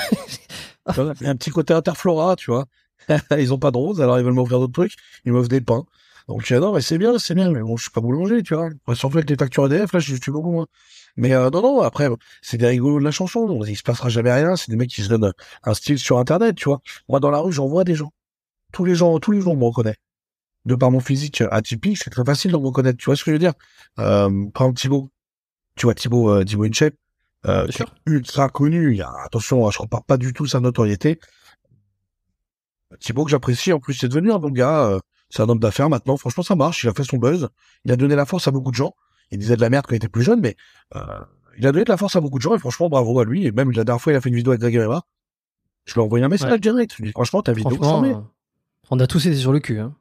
Un 0.85 1.35
petit 1.35 1.49
côté 1.49 1.73
interflora, 1.73 2.35
tu 2.35 2.51
vois. 2.51 2.65
ils 3.37 3.53
ont 3.53 3.59
pas 3.59 3.71
de 3.71 3.77
rose, 3.77 4.01
alors 4.01 4.19
ils 4.19 4.25
veulent 4.25 4.33
m'offrir 4.33 4.59
d'autres 4.59 4.73
trucs. 4.73 4.93
Ils 5.25 5.31
m'offrent 5.31 5.49
des 5.49 5.61
pains. 5.61 5.85
Donc, 6.27 6.49
non, 6.51 6.73
mais 6.73 6.81
c'est 6.81 6.97
bien, 6.97 7.17
c'est 7.19 7.35
bien. 7.35 7.51
Mais 7.51 7.61
bon, 7.61 7.77
je 7.77 7.83
suis 7.83 7.91
pas 7.91 8.01
boulanger, 8.01 8.43
tu 8.43 8.53
vois. 8.53 8.69
Surtout 8.95 9.17
avec 9.17 9.29
les 9.29 9.37
factures 9.37 9.65
EDF, 9.65 9.93
là, 9.93 9.99
je 9.99 10.15
suis 10.15 10.31
beaucoup 10.31 10.51
moins. 10.51 10.67
Mais 11.15 11.33
euh, 11.33 11.49
non, 11.49 11.61
non, 11.61 11.81
après, 11.81 12.09
c'est 12.41 12.57
des 12.57 12.67
rigolos 12.67 12.99
de 12.99 13.05
la 13.05 13.11
chanson. 13.11 13.47
Donc, 13.47 13.63
il 13.67 13.77
se 13.77 13.83
passera 13.83 14.09
jamais 14.09 14.31
rien. 14.31 14.55
C'est 14.55 14.69
des 14.69 14.75
mecs 14.77 14.89
qui 14.89 15.03
se 15.03 15.09
donnent 15.09 15.31
un 15.63 15.73
style 15.73 15.97
sur 15.97 16.19
Internet, 16.19 16.55
tu 16.55 16.65
vois. 16.65 16.81
Moi, 17.07 17.19
dans 17.19 17.31
la 17.31 17.39
rue, 17.39 17.53
j'en 17.53 17.67
vois 17.67 17.85
des 17.85 17.95
gens. 17.95 18.11
Tous 18.73 18.83
les 18.85 18.95
gens, 18.95 19.17
tous 19.19 19.31
les 19.31 19.41
jours, 19.41 19.53
on 19.53 19.57
me 19.57 19.65
reconnaît. 19.65 19.95
De 20.65 20.75
par 20.75 20.91
mon 20.91 20.99
physique 20.99 21.41
atypique, 21.49 21.97
c'est 21.97 22.09
très 22.09 22.25
facile 22.25 22.51
de 22.51 22.57
me 22.57 22.65
reconnaître. 22.65 22.97
Tu 22.97 23.05
vois 23.05 23.15
ce 23.15 23.23
que 23.23 23.31
je 23.31 23.35
veux 23.35 23.39
dire? 23.39 23.53
Euh, 23.99 24.29
Par 24.53 24.63
exemple, 24.63 24.79
Thibaut. 24.79 25.09
Tu 25.75 25.85
vois, 25.85 25.95
Thibaut, 25.95 26.29
euh, 26.29 26.43
Thibaut 26.43 26.65
InShape, 26.65 26.95
euh, 27.45 27.67
qui 27.67 27.81
est 27.81 27.85
ultra 28.05 28.49
connu. 28.49 28.99
Attention, 29.25 29.69
je 29.69 29.79
repars 29.79 30.03
pas 30.03 30.17
du 30.17 30.33
tout 30.33 30.45
sa 30.47 30.59
notoriété. 30.59 31.19
Thibaut 32.99 33.25
que 33.25 33.31
j'apprécie, 33.31 33.73
en 33.73 33.79
plus, 33.79 33.93
c'est 33.93 34.07
devenu 34.07 34.31
un 34.31 34.39
bon 34.39 34.49
gars. 34.49 34.85
euh, 34.87 34.99
c'est 35.29 35.41
un 35.41 35.49
homme 35.49 35.59
d'affaires 35.59 35.89
maintenant. 35.89 36.15
Franchement, 36.17 36.43
ça 36.43 36.55
marche. 36.55 36.83
Il 36.83 36.89
a 36.89 36.93
fait 36.93 37.03
son 37.03 37.17
buzz. 37.17 37.49
Il 37.83 37.91
a 37.91 37.95
donné 37.97 38.15
la 38.15 38.25
force 38.25 38.47
à 38.47 38.51
beaucoup 38.51 38.71
de 38.71 38.75
gens. 38.75 38.93
Il 39.31 39.39
disait 39.39 39.57
de 39.57 39.61
la 39.61 39.69
merde 39.69 39.85
quand 39.85 39.93
il 39.93 39.97
était 39.97 40.07
plus 40.07 40.23
jeune, 40.23 40.39
mais 40.39 40.55
euh, 40.95 41.01
il 41.57 41.67
a 41.67 41.71
donné 41.73 41.83
de 41.83 41.89
la 41.91 41.97
force 41.97 42.15
à 42.15 42.21
beaucoup 42.21 42.37
de 42.37 42.43
gens. 42.43 42.55
Et 42.55 42.59
franchement, 42.59 42.87
bravo 42.87 43.19
à 43.19 43.25
lui. 43.25 43.45
Et 43.45 43.51
même 43.51 43.71
la 43.71 43.83
dernière 43.83 44.01
fois, 44.01 44.13
il 44.13 44.15
a 44.15 44.21
fait 44.21 44.29
une 44.29 44.35
vidéo 44.35 44.51
avec 44.51 44.61
Greg 44.61 44.75
Herrera. 44.75 45.03
Je 45.85 45.93
lui 45.93 45.99
ai 46.01 46.03
envoyé 46.03 46.23
un 46.23 46.29
message 46.29 46.51
Ouais. 46.51 46.59
direct. 46.59 46.93
Je 46.93 46.97
lui 47.01 47.03
ai 47.05 47.07
dit, 47.09 47.11
franchement, 47.11 47.41
ta 47.41 47.51
vidéo, 47.51 47.75
Franchement, 47.75 48.31
on 48.89 48.99
a 48.99 49.07
tous 49.07 49.25
été 49.25 49.35
sur 49.35 49.51
le 49.51 49.59
cul. 49.59 49.79
Hein. 49.79 49.93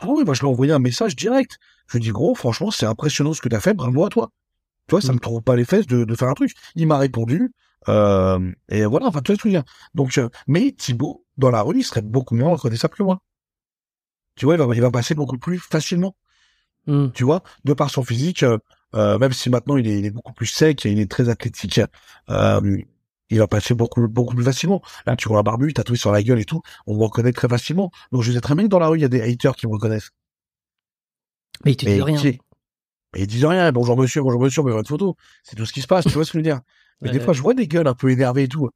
Ah 0.00 0.06
oui, 0.08 0.24
moi 0.24 0.34
je 0.34 0.40
lui 0.40 0.48
ai 0.48 0.50
envoyé 0.50 0.72
un 0.72 0.80
message 0.80 1.14
direct. 1.14 1.58
Je 1.86 1.96
lui 1.96 2.04
ai 2.04 2.06
dit, 2.08 2.10
gros, 2.12 2.34
franchement, 2.34 2.72
c'est 2.72 2.86
impressionnant 2.86 3.32
ce 3.32 3.40
que 3.40 3.48
t'as 3.48 3.60
fait, 3.60 3.74
bravo 3.74 4.04
à 4.04 4.08
toi. 4.08 4.30
Tu 4.86 4.90
vois, 4.92 5.00
ça 5.00 5.12
Mm. 5.12 5.16
me 5.16 5.20
trouve 5.20 5.42
pas 5.42 5.56
les 5.56 5.64
fesses 5.64 5.86
de, 5.86 6.04
de 6.04 6.14
faire 6.14 6.28
un 6.28 6.34
truc. 6.34 6.52
Il 6.74 6.86
m'a 6.86 6.98
répondu, 6.98 7.52
euh, 7.88 8.52
et 8.68 8.84
voilà, 8.84 9.06
enfin, 9.06 9.20
tu 9.22 9.32
vois 9.32 9.36
ce 9.38 9.42
que 9.42 9.48
je 9.50 9.54
veux 9.56 9.62
dire. 9.62 9.70
Donc, 9.94 10.16
euh, 10.18 10.28
mais 10.46 10.72
Thibaut, 10.72 11.24
dans 11.38 11.50
la 11.50 11.62
rue, 11.62 11.78
il 11.78 11.84
serait 11.84 12.02
beaucoup 12.02 12.34
moins 12.34 12.50
reconnaissable 12.52 12.94
que 12.94 13.02
moi. 13.02 13.20
Tu 14.36 14.46
vois, 14.46 14.54
il 14.56 14.60
va, 14.60 14.74
il 14.74 14.80
va 14.80 14.90
passer 14.90 15.14
beaucoup 15.14 15.38
plus 15.38 15.58
facilement, 15.58 16.16
Hmm. 16.86 17.08
tu 17.14 17.24
vois, 17.24 17.42
de 17.64 17.72
par 17.72 17.88
son 17.90 18.02
physique, 18.04 18.42
euh, 18.42 18.58
euh, 18.94 19.18
même 19.18 19.32
si 19.32 19.48
maintenant 19.48 19.76
il 19.78 19.86
est, 19.88 19.98
il 20.00 20.04
est 20.06 20.10
beaucoup 20.10 20.34
plus 20.34 20.46
sec, 20.46 20.84
et 20.84 20.92
il 20.92 20.98
est 21.00 21.10
très 21.10 21.28
athlétique, 21.30 21.80
euh, 22.28 22.78
il 23.30 23.38
va 23.38 23.46
passer 23.46 23.74
beaucoup, 23.74 24.06
beaucoup 24.06 24.34
plus 24.34 24.44
facilement. 24.44 24.82
Là, 25.06 25.16
tu 25.16 25.28
vois 25.28 25.38
la 25.38 25.42
barbu, 25.42 25.72
tatoué 25.72 25.96
sur 25.96 26.12
la 26.12 26.22
gueule 26.22 26.40
et 26.40 26.44
tout, 26.44 26.60
on 26.86 26.94
me 26.96 27.02
reconnaît 27.02 27.32
très 27.32 27.48
facilement. 27.48 27.90
Donc, 28.12 28.22
je 28.22 28.32
sais 28.32 28.40
très 28.42 28.54
bien 28.54 28.64
que 28.64 28.68
dans 28.68 28.78
la 28.78 28.88
rue, 28.88 28.98
il 28.98 29.02
y 29.02 29.04
a 29.04 29.08
des 29.08 29.22
haters 29.22 29.56
qui 29.56 29.66
me 29.66 29.72
reconnaissent. 29.72 30.10
Mais 31.64 31.72
il 31.72 31.76
te 31.76 31.86
dit 31.86 31.94
Mais 31.96 32.02
rien. 32.02 32.18
qui- 32.20 32.38
Mais 33.14 33.22
ils 33.22 33.26
disent 33.26 33.44
rien. 33.44 33.70
Bonjour 33.72 33.96
monsieur, 33.96 34.22
bonjour 34.22 34.40
monsieur, 34.40 34.62
mais 34.62 34.72
votre 34.72 34.88
photo. 34.88 35.16
C'est 35.42 35.56
tout 35.56 35.66
ce 35.66 35.72
qui 35.72 35.80
se 35.80 35.86
passe, 35.86 36.04
tu 36.04 36.10
vois 36.12 36.24
ce 36.24 36.32
que 36.32 36.38
je 36.38 36.40
veux 36.40 36.42
dire. 36.50 36.60
Mais 37.00 37.10
des 37.10 37.18
Ouais. 37.18 37.24
fois, 37.24 37.32
je 37.34 37.42
vois 37.42 37.54
des 37.54 37.68
gueules 37.68 37.86
un 37.86 37.94
peu 37.94 38.10
énervées 38.10 38.44
et 38.44 38.48
tout. 38.48 38.68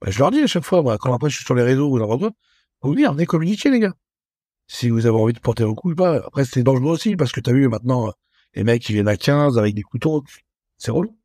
Bah, 0.00 0.10
je 0.10 0.18
leur 0.18 0.30
dis 0.30 0.40
à 0.40 0.46
chaque 0.46 0.64
fois, 0.64 0.82
moi, 0.82 0.96
quand 0.98 1.12
après 1.14 1.30
je 1.30 1.36
suis 1.36 1.44
sur 1.44 1.54
les 1.54 1.62
réseaux 1.62 1.88
ou 1.90 1.98
n'importe 1.98 2.20
quoi, 2.20 2.30
vous 2.82 2.94
dire, 2.94 3.12
venez 3.12 3.26
communiquer, 3.26 3.70
les 3.70 3.80
gars. 3.80 3.94
Si 4.66 4.88
vous 4.90 5.06
avez 5.06 5.16
envie 5.16 5.32
de 5.32 5.38
porter 5.40 5.64
un 5.64 5.74
coup 5.74 5.92
ou 5.92 5.94
pas. 5.94 6.16
Après, 6.26 6.44
c'est 6.44 6.62
dangereux 6.62 6.92
aussi, 6.92 7.16
parce 7.16 7.32
que 7.32 7.40
t'as 7.40 7.52
vu 7.52 7.68
maintenant, 7.68 8.12
les 8.54 8.64
mecs, 8.64 8.88
ils 8.88 8.92
viennent 8.94 9.08
à 9.08 9.16
15 9.16 9.58
avec 9.58 9.74
des 9.74 9.82
couteaux. 9.82 10.22
C'est 10.78 10.90
relou. 10.90 11.16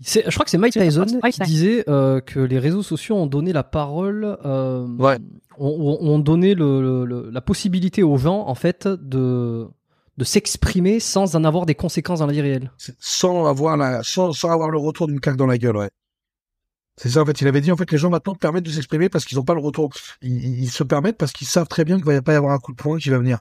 C'est- 0.00 0.24
Je 0.26 0.30
crois 0.34 0.44
que 0.44 0.50
c'est 0.50 0.58
Mike 0.58 0.74
Tyson 0.74 1.06
qui 1.32 1.40
disait 1.42 1.84
euh, 1.88 2.20
que 2.20 2.38
les 2.38 2.58
réseaux 2.58 2.82
sociaux 2.82 3.16
ont 3.16 3.26
donné 3.26 3.52
la 3.52 3.64
parole, 3.64 4.38
euh, 4.44 4.86
Ouais. 4.98 5.18
ont, 5.58 5.98
ont- 6.00 6.08
ont 6.10 6.18
donné 6.20 6.54
le, 6.54 6.80
le- 6.80 7.04
le- 7.04 7.30
la 7.30 7.40
possibilité 7.40 8.02
aux 8.04 8.16
gens 8.16 8.46
en 8.46 8.54
fait 8.54 8.86
de 8.86 9.66
de 10.18 10.24
s'exprimer 10.24 11.00
sans 11.00 11.36
en 11.36 11.44
avoir 11.44 11.64
des 11.64 11.76
conséquences 11.76 12.18
dans 12.18 12.26
la 12.26 12.32
vie 12.32 12.40
réelle. 12.40 12.72
Sans 12.98 13.46
avoir 13.46 13.76
la, 13.76 14.02
sans, 14.02 14.32
sans 14.32 14.50
avoir 14.50 14.68
le 14.68 14.78
retour 14.78 15.06
d'une 15.06 15.20
claque 15.20 15.36
dans 15.36 15.46
la 15.46 15.56
gueule, 15.56 15.76
ouais. 15.76 15.90
C'est 16.96 17.10
ça, 17.10 17.22
en 17.22 17.24
fait. 17.24 17.40
Il 17.40 17.46
avait 17.46 17.60
dit, 17.60 17.70
en 17.70 17.76
fait, 17.76 17.90
les 17.92 17.98
gens 17.98 18.10
maintenant 18.10 18.34
permettent 18.34 18.64
de 18.64 18.70
s'exprimer 18.70 19.08
parce 19.08 19.24
qu'ils 19.24 19.38
n'ont 19.38 19.44
pas 19.44 19.54
le 19.54 19.60
retour. 19.60 19.90
Ils, 20.20 20.68
se 20.68 20.82
permettent 20.82 21.16
parce 21.16 21.32
qu'ils 21.32 21.46
savent 21.46 21.68
très 21.68 21.84
bien 21.84 21.96
qu'il 21.96 22.04
va 22.04 22.20
pas 22.20 22.32
y 22.32 22.36
avoir 22.36 22.52
un 22.52 22.58
coup 22.58 22.72
de 22.72 22.76
poing 22.76 22.98
qui 22.98 23.10
va 23.10 23.18
venir. 23.18 23.38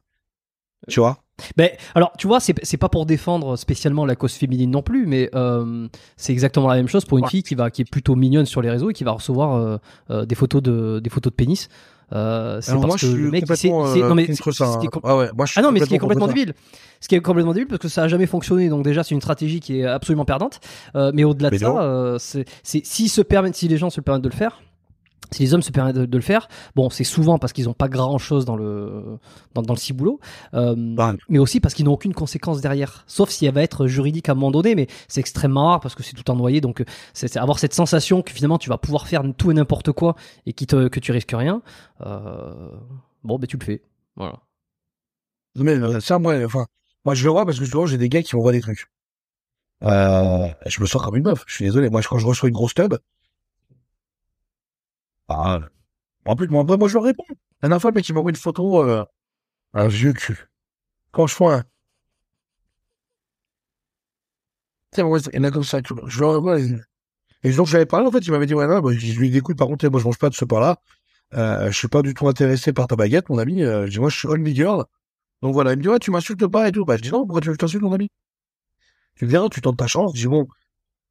Tu 0.87 0.99
vois? 0.99 1.17
Ben, 1.55 1.71
alors, 1.95 2.11
tu 2.19 2.27
vois, 2.27 2.39
c'est 2.39 2.53
c'est 2.63 2.77
pas 2.77 2.89
pour 2.89 3.07
défendre 3.07 3.55
spécialement 3.57 4.05
la 4.05 4.15
cause 4.15 4.33
féminine 4.33 4.69
non 4.69 4.83
plus, 4.83 5.07
mais 5.07 5.31
euh, 5.33 5.87
c'est 6.15 6.33
exactement 6.33 6.67
la 6.67 6.75
même 6.75 6.87
chose 6.87 7.05
pour 7.05 7.17
une 7.17 7.23
Ouais. 7.23 7.31
fille 7.31 7.43
qui 7.43 7.55
va 7.55 7.71
qui 7.71 7.81
est 7.81 7.89
plutôt 7.89 8.15
mignonne 8.15 8.45
sur 8.45 8.61
les 8.61 8.69
réseaux 8.69 8.91
et 8.91 8.93
qui 8.93 9.03
va 9.03 9.11
recevoir 9.11 9.55
euh, 9.55 9.77
euh, 10.11 10.25
des 10.25 10.35
photos 10.35 10.61
de 10.61 10.99
des 11.03 11.09
photos 11.09 11.31
de 11.31 11.35
pénis. 11.35 11.67
Euh, 12.13 12.61
c'est 12.61 12.71
parce 12.71 12.85
moi, 12.85 12.95
que 12.95 13.01
je 13.01 13.07
suis 13.07 13.15
le 13.21 13.31
mec, 13.31 13.43
c'est- 13.55 13.69
euh, 13.69 14.07
non 14.07 14.15
mais 14.15 14.27
contre 14.27 14.51
ça. 14.53 14.65
hein. 14.65 14.79
com- 14.89 15.01
Ah 15.03 15.17
ouais, 15.17 15.29
moi, 15.35 15.45
je 15.45 15.51
suis 15.51 15.59
Ah 15.59 15.63
non, 15.63 15.71
mais 15.73 15.79
ce 15.81 15.85
qui 15.85 15.95
est 15.95 15.97
complètement 15.99 16.27
débile. 16.27 16.53
Ce 17.01 17.07
qui 17.09 17.15
est 17.15 17.19
complètement 17.21 17.53
débile 17.53 17.67
parce 17.67 17.81
que 17.81 17.89
ça 17.89 18.03
a 18.03 18.07
jamais 18.07 18.25
fonctionné. 18.27 18.69
Donc 18.69 18.83
déjà, 18.83 19.03
c'est 19.03 19.13
une 19.13 19.19
stratégie 19.21 19.59
qui 19.59 19.79
est 19.81 19.85
absolument 19.85 20.23
perdante. 20.25 20.59
Euh, 20.95 21.11
mais 21.13 21.23
au-delà 21.25 21.49
de 21.49 21.57
ça, 21.57 21.81
euh, 21.81 22.17
c'est 22.17 22.45
c'est- 22.63 22.85
s'ils 22.85 23.09
se 23.09 23.21
permettent, 23.21 23.55
si 23.55 23.67
les 23.67 23.77
gens 23.77 23.89
se 23.89 23.99
permettent 24.01 24.23
de 24.23 24.29
le 24.29 24.35
faire, 24.35 24.61
si 25.31 25.43
les 25.43 25.53
hommes 25.53 25.61
se 25.61 25.71
permettent 25.71 25.95
de, 25.95 26.05
de 26.05 26.17
le 26.17 26.23
faire, 26.23 26.47
bon, 26.75 26.89
c'est 26.89 27.03
souvent 27.03 27.37
parce 27.37 27.51
qu'ils 27.53 27.65
n'ont 27.65 27.73
pas 27.73 27.89
grand-chose 27.89 28.45
dans 28.45 28.55
le 28.55 29.17
dans, 29.53 29.61
dans 29.61 29.73
le 29.73 29.79
ciboulot, 29.79 30.19
euh, 30.53 30.75
Bah, 30.77 31.15
mais 31.29 31.39
aussi 31.39 31.59
parce 31.59 31.73
qu'ils 31.73 31.85
n'ont 31.85 31.93
aucune 31.93 32.13
conséquence 32.13 32.61
derrière. 32.61 33.03
Sauf 33.07 33.29
si 33.29 33.45
elle 33.45 33.53
va 33.53 33.63
être 33.63 33.87
juridique 33.87 34.29
à 34.29 34.31
un 34.31 34.35
moment 34.35 34.51
donné, 34.51 34.75
mais 34.75 34.87
c'est 35.07 35.19
extrêmement 35.19 35.67
rare 35.67 35.79
parce 35.81 35.95
que 35.95 36.03
c'est 36.03 36.13
tout 36.13 36.29
envoyé. 36.31 36.61
Donc 36.61 36.81
euh, 36.81 36.85
c'est 37.13 37.35
avoir 37.37 37.59
cette 37.59 37.73
sensation 37.73 38.21
que 38.21 38.31
finalement 38.31 38.57
tu 38.57 38.69
vas 38.69 38.77
pouvoir 38.77 39.07
faire 39.07 39.23
tout 39.37 39.51
et 39.51 39.53
n'importe 39.53 39.91
quoi 39.91 40.15
et 40.45 40.53
qui 40.53 40.65
te, 40.65 40.87
que 40.87 40.99
tu 40.99 41.11
risques 41.11 41.33
rien. 41.35 41.61
Euh, 42.05 42.69
bon, 43.23 43.37
ben 43.37 43.47
tu 43.47 43.57
le 43.57 43.65
fais. 43.65 43.81
Voilà. 44.15 44.39
Mais 45.55 45.99
ça, 46.01 46.19
moi, 46.19 46.35
enfin, 46.45 46.67
moi, 47.03 47.15
je 47.15 47.23
le 47.23 47.31
vois 47.31 47.45
parce 47.45 47.59
que 47.59 47.65
souvent, 47.65 47.85
j'ai 47.85 47.97
des 47.97 48.09
gars 48.09 48.21
qui 48.21 48.35
m'envoient 48.35 48.51
des 48.51 48.61
trucs. 48.61 48.87
Euh, 49.83 50.47
je 50.65 50.81
me 50.81 50.85
sens 50.85 51.01
comme 51.01 51.15
une 51.15 51.23
meuf. 51.23 51.43
Je 51.47 51.53
suis 51.55 51.65
désolé. 51.65 51.89
Moi, 51.89 52.01
quand 52.01 52.19
je 52.19 52.25
reçois 52.27 52.49
une 52.49 52.55
grosse 52.55 52.73
tub, 52.73 52.95
ah, 55.29 55.59
en 56.25 56.35
plus, 56.35 56.47
moi, 56.47 56.63
moi, 56.63 56.87
je 56.87 56.93
leur 56.93 57.03
réponds. 57.03 57.23
La 57.61 57.69
dernière 57.69 57.81
fois, 57.81 57.91
le 57.91 57.95
mec, 57.95 58.07
il 58.07 58.13
m'envoie 58.13 58.31
une 58.31 58.35
photo, 58.35 58.83
euh, 58.83 59.05
un 59.73 59.87
vieux 59.87 60.13
cul. 60.13 60.49
Franchement, 61.13 61.51
hein. 61.51 61.63
Tiens, 64.91 65.05
ouais, 65.05 65.19
il 65.33 65.35
y 65.35 65.39
en 65.39 65.43
a 65.43 65.51
comme 65.51 65.63
ça, 65.63 65.81
vois. 65.89 66.03
Je 66.07 66.19
leur 66.19 66.31
envoie. 66.31 66.59
Et 67.43 67.51
donc, 67.53 67.67
j'avais 67.67 67.85
parlé, 67.85 68.07
en 68.07 68.11
fait, 68.11 68.19
il 68.19 68.31
m'avait 68.31 68.45
dit, 68.45 68.53
ouais, 68.53 68.67
non, 68.67 68.79
bah, 68.81 68.91
je 68.93 69.19
lui 69.19 69.29
ai 69.33 69.37
écoute, 69.37 69.57
par 69.57 69.67
contre, 69.67 69.87
moi, 69.89 69.99
je 69.99 70.05
mange 70.05 70.17
pas 70.17 70.29
de 70.29 70.35
ce 70.35 70.45
pain-là. 70.45 70.77
Euh, 71.33 71.71
je 71.71 71.77
suis 71.77 71.87
pas 71.87 72.01
du 72.01 72.13
tout 72.13 72.27
intéressé 72.27 72.73
par 72.73 72.87
ta 72.87 72.95
baguette, 72.95 73.29
mon 73.29 73.37
ami. 73.37 73.63
Euh, 73.63 73.85
je 73.85 73.91
dis, 73.91 73.99
moi, 73.99 74.09
je 74.09 74.17
suis 74.17 74.27
only 74.27 74.55
girl. 74.55 74.85
Donc 75.41 75.53
voilà, 75.53 75.73
il 75.73 75.77
me 75.77 75.81
dit, 75.83 75.89
ouais, 75.89 75.99
tu 75.99 76.11
m'insultes 76.11 76.47
pas 76.47 76.67
et 76.67 76.71
tout. 76.71 76.85
Bah, 76.85 76.97
je 76.97 77.01
dis, 77.03 77.11
non, 77.11 77.25
pourquoi 77.25 77.41
tu 77.41 77.47
veux 77.47 77.53
que 77.53 77.57
je 77.57 77.59
t'insulte, 77.59 77.83
mon 77.83 77.93
ami? 77.93 78.09
Tu 79.15 79.25
viens, 79.25 79.49
tu 79.49 79.61
tentes 79.61 79.77
ta 79.77 79.87
chance. 79.87 80.11
Je 80.15 80.21
dis, 80.21 80.27
bon, 80.27 80.47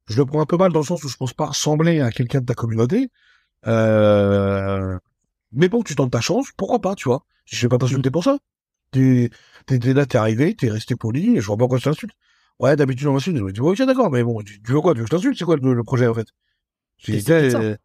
je 0.07 0.17
le 0.17 0.25
prends 0.25 0.41
un 0.41 0.45
peu 0.45 0.57
mal 0.57 0.71
dans 0.71 0.79
le 0.79 0.85
sens 0.85 1.03
où 1.03 1.09
je 1.09 1.17
pense 1.17 1.33
pas 1.33 1.47
ressembler 1.47 2.01
à 2.01 2.11
quelqu'un 2.11 2.41
de 2.41 2.45
ta 2.45 2.53
communauté. 2.53 3.09
Euh, 3.65 4.97
mais 5.51 5.69
bon, 5.69 5.83
tu 5.83 5.95
tentes 5.95 6.11
ta 6.11 6.21
chance, 6.21 6.51
pourquoi 6.57 6.79
pas, 6.79 6.95
tu 6.95 7.09
vois? 7.09 7.25
Je 7.45 7.61
vais 7.61 7.69
pas 7.69 7.77
t'insulter 7.77 8.11
pour 8.11 8.23
ça. 8.23 8.37
T'es, 8.91 9.29
là, 9.69 10.05
t'es 10.05 10.17
arrivé, 10.17 10.55
t'es 10.55 10.69
resté 10.69 10.95
poli, 10.95 11.37
et 11.37 11.41
je 11.41 11.45
vois 11.47 11.57
pas 11.57 11.61
pourquoi 11.61 11.79
je 11.79 11.85
t'insulte. 11.85 12.13
Ouais, 12.59 12.75
d'habitude, 12.75 13.07
on 13.07 13.13
m'insulte. 13.13 13.37
Je 13.37 13.43
me 13.43 13.51
dis, 13.51 13.59
ok, 13.59 13.77
d'accord, 13.83 14.11
mais 14.11 14.23
bon, 14.23 14.41
tu, 14.41 14.59
veux 14.67 14.81
quoi? 14.81 14.93
Tu 14.93 14.99
veux 14.99 15.05
que 15.05 15.11
je 15.11 15.15
t'insulte? 15.15 15.37
C'est 15.37 15.45
quoi 15.45 15.57
le, 15.57 15.73
le 15.73 15.83
projet, 15.83 16.07
en 16.07 16.13
fait? 16.13 16.27
Euh, 17.55 17.77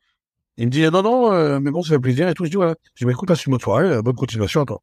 il 0.56 0.66
me 0.66 0.70
dit, 0.70 0.82
non, 0.90 1.02
non, 1.02 1.32
euh, 1.32 1.60
mais 1.60 1.70
bon, 1.70 1.82
ça 1.82 1.90
fait 1.94 2.00
plaisir 2.00 2.28
et 2.28 2.34
tout. 2.34 2.44
Je 2.44 2.50
dis, 2.50 2.56
voilà. 2.56 2.74
Je 2.94 3.00
dis, 3.00 3.04
bah, 3.04 3.12
écoute, 3.12 3.28
passe 3.28 3.44
une 3.46 3.52
bonne 3.52 3.60
soirée, 3.60 3.90
euh, 3.90 4.02
bonne 4.02 4.16
continuation 4.16 4.62
à 4.62 4.66
toi. 4.66 4.82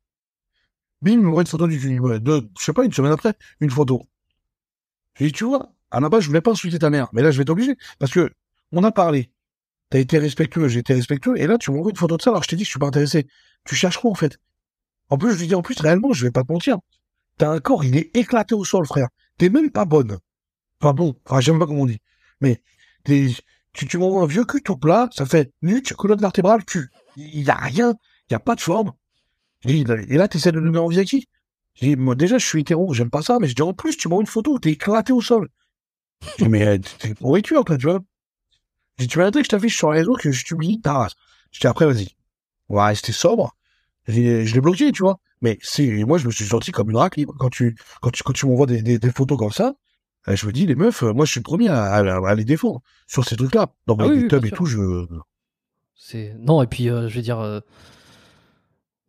Bim, 1.02 1.12
il 1.14 1.22
m'envoie 1.22 1.42
une 1.42 1.48
photo 1.48 1.68
du 1.68 1.78
de, 1.80 2.50
je 2.60 2.64
sais 2.64 2.74
pas, 2.74 2.84
une 2.84 2.92
semaine 2.92 3.12
après, 3.12 3.34
une 3.62 3.70
photo. 3.70 4.04
Je 5.16 5.26
dis, 5.26 5.32
tu 5.32 5.46
vois, 5.46 5.72
à 5.92 6.00
la 6.00 6.10
base, 6.10 6.22
je 6.24 6.28
voulais 6.28 6.42
pas 6.42 6.52
insulter 6.52 6.80
ta 6.80 6.90
mère, 6.90 7.10
mais 7.14 7.22
là, 7.22 7.32
je 7.32 7.38
vais 7.38 7.46
t'obliger. 7.46 7.76
Parce 8.00 8.12
que, 8.12 8.32
on 8.72 8.84
a 8.84 8.92
parlé. 8.92 9.32
T'as 9.90 10.00
été 10.00 10.20
respectueux, 10.20 10.68
j'ai 10.68 10.80
été 10.80 10.94
respectueux, 10.94 11.40
et 11.40 11.48
là, 11.48 11.58
tu 11.58 11.72
m'envoies 11.72 11.92
une 11.92 11.98
photo 11.98 12.18
de 12.18 12.22
ça, 12.22 12.30
alors 12.30 12.44
je 12.44 12.50
t'ai 12.50 12.56
dit 12.56 12.64
que 12.64 12.68
je 12.68 12.72
suis 12.72 12.80
pas 12.80 12.88
intéressé. 12.88 13.28
Tu 13.66 13.76
cherches 13.76 13.98
quoi, 13.98 14.12
en 14.12 14.16
fait? 14.16 14.38
En 15.10 15.18
plus, 15.18 15.34
je 15.34 15.40
lui 15.40 15.48
dis, 15.48 15.56
en 15.56 15.62
plus, 15.62 15.80
réellement, 15.80 16.14
je 16.14 16.26
vais 16.26 16.32
pas 16.32 16.44
te 16.44 16.52
mentir. 16.52 16.78
T'as 17.38 17.50
un 17.50 17.60
corps, 17.60 17.84
il 17.84 17.98
est 17.98 18.16
éclaté 18.16 18.54
au 18.54 18.64
sol, 18.64 18.86
frère. 18.86 19.08
T'es 19.38 19.50
même 19.50 19.72
pas 19.72 19.86
bonne. 19.86 20.20
Enfin 20.82 20.94
bon, 20.94 21.16
enfin, 21.26 21.40
j'aime 21.40 21.58
pas 21.58 21.66
comment 21.66 21.82
on 21.82 21.86
dit. 21.88 22.00
Mais, 22.42 22.62
t'es, 23.04 23.34
tu, 23.74 23.88
tu 23.88 23.98
m'envoies 23.98 24.22
un 24.24 24.28
vieux 24.28 24.46
cul 24.46 24.62
tout 24.62 24.78
plat, 24.78 25.10
ça 25.12 25.26
fait 25.26 25.52
nuque, 25.62 25.94
colonne 25.94 26.20
vertébrale, 26.20 26.64
cul. 26.66 26.90
Il 27.16 27.50
a 27.50 27.56
rien, 27.56 27.96
il 28.30 28.34
y 28.34 28.36
a 28.36 28.40
pas 28.40 28.56
de 28.56 28.62
forme. 28.62 28.94
Et, 29.66 29.84
là, 29.84 30.28
t'essaies 30.28 30.52
de 30.52 30.60
nous 30.60 30.72
mettre 30.72 30.84
envie 30.84 31.00
à 31.00 31.06
qui? 31.06 31.28
Dit, 31.82 31.96
moi, 31.96 32.16
déjà, 32.16 32.38
je 32.38 32.46
suis 32.46 32.62
hétéro, 32.62 32.94
j'aime 32.94 33.10
pas 33.10 33.22
ça, 33.22 33.40
mais 33.40 33.48
je 33.48 33.56
dis, 33.56 33.62
en 33.62 33.74
plus, 33.74 33.98
tu 33.98 34.08
m'envoies 34.08 34.24
une 34.24 34.28
photo 34.28 34.54
où 34.54 34.60
t'es 34.60 34.72
éclaté 34.72 35.14
au 35.14 35.22
sol. 35.22 35.50
Mais, 36.48 36.68
euh, 36.68 36.78
t'es 37.00 37.14
pourriture, 37.14 37.66
toi, 37.66 37.78
tu 37.78 37.88
vois. 37.88 38.02
Dis, 39.00 39.08
tu 39.08 39.18
m'as 39.20 39.32
dit 39.32 39.40
que 39.40 39.46
je 39.46 39.50
t'affiche 39.50 39.78
sur 39.78 39.92
les 39.92 40.00
réseaux 40.00 40.14
que 40.16 40.32
je 40.32 40.46
t'humilie 40.46 40.82
ta 40.82 40.94
race. 40.94 41.14
Je 41.52 41.60
dis, 41.60 41.68
après, 41.68 41.86
vas-y. 41.86 42.10
On 42.70 42.76
va 42.76 42.86
rester 42.88 43.12
sobre. 43.12 43.56
Je 44.08 44.54
l'ai 44.54 44.62
bloqué, 44.62 44.92
tu 44.92 45.04
vois. 45.04 45.20
Mais 45.42 45.58
c'est, 45.62 45.88
moi, 46.04 46.18
je 46.18 46.28
me 46.28 46.32
suis 46.32 46.46
senti 46.46 46.72
comme 46.72 46.90
une 46.90 46.98
raclée. 46.98 47.26
Quand 47.40 47.50
tu, 47.50 47.78
quand 48.02 48.12
tu, 48.12 48.24
quand 48.24 48.34
tu 48.34 48.46
m'envoies 48.46 48.66
des, 48.68 48.82
des, 48.82 49.00
des 49.00 49.12
photos 49.12 49.38
comme 49.38 49.52
ça, 49.52 49.74
euh, 50.28 50.36
je 50.36 50.46
me 50.46 50.52
dis, 50.52 50.66
les 50.66 50.76
meufs, 50.76 51.04
euh, 51.04 51.14
moi, 51.14 51.26
je 51.26 51.32
suis 51.32 51.40
le 51.40 51.44
premier 51.44 51.70
à, 51.70 51.86
à, 51.94 52.30
à 52.30 52.36
les 52.36 52.44
défendre 52.46 52.82
sur 53.08 53.24
ces 53.26 53.38
trucs-là. 53.38 53.74
Donc, 53.88 54.00
Ah 54.02 54.06
avec 54.06 54.24
oui, 54.24 54.28
tubs 54.28 54.46
et 54.46 54.50
sûr. 54.50 54.58
tout, 54.58 54.66
je, 54.66 54.78
C'est 55.96 56.36
non 56.40 56.62
et 56.62 56.68
puis 56.68 56.90
euh, 56.90 57.08
je 57.08 57.16
vais 57.16 57.22
dire. 57.22 57.40
euh, 57.40 57.60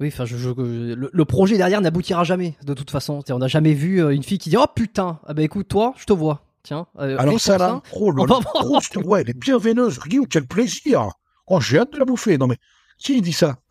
Oui, 0.00 0.08
enfin, 0.08 0.24
je, 0.24 0.36
je- 0.36 0.50
le, 0.50 1.10
le 1.12 1.24
projet 1.24 1.56
derrière 1.58 1.80
n'aboutira 1.80 2.24
jamais, 2.24 2.56
de 2.64 2.74
toute 2.74 2.90
façon. 2.90 3.22
On 3.30 3.38
n'a 3.38 3.48
jamais 3.48 3.74
vu 3.74 4.00
une 4.12 4.22
fille 4.22 4.38
qui 4.38 4.50
dit 4.50 4.56
Oh 4.56 4.66
putain, 4.74 5.20
ah 5.26 5.34
bah 5.34 5.42
écoute, 5.42 5.68
toi, 5.68 5.94
je 5.98 6.04
te 6.04 6.12
vois. 6.12 6.42
Tiens. 6.62 6.86
euh, 6.98 7.16
Alors 7.18 7.40
ça 7.40 7.56
là, 7.58 7.80
oh, 7.94 8.10
le- 8.10 9.06
ouais, 9.06 9.22
elle 9.22 9.30
est 9.30 9.38
bien 9.38 9.58
veineuse. 9.58 9.98
Regarde, 9.98 10.28
quel 10.28 10.46
plaisir. 10.46 11.08
Oh, 11.46 11.60
j'ai 11.60 11.78
hâte 11.78 11.92
de 11.92 11.98
la 11.98 12.04
bouffer. 12.04 12.36
Non 12.38 12.46
mais, 12.46 12.58
qui 12.98 13.20
dit 13.22 13.32
ça? 13.32 13.58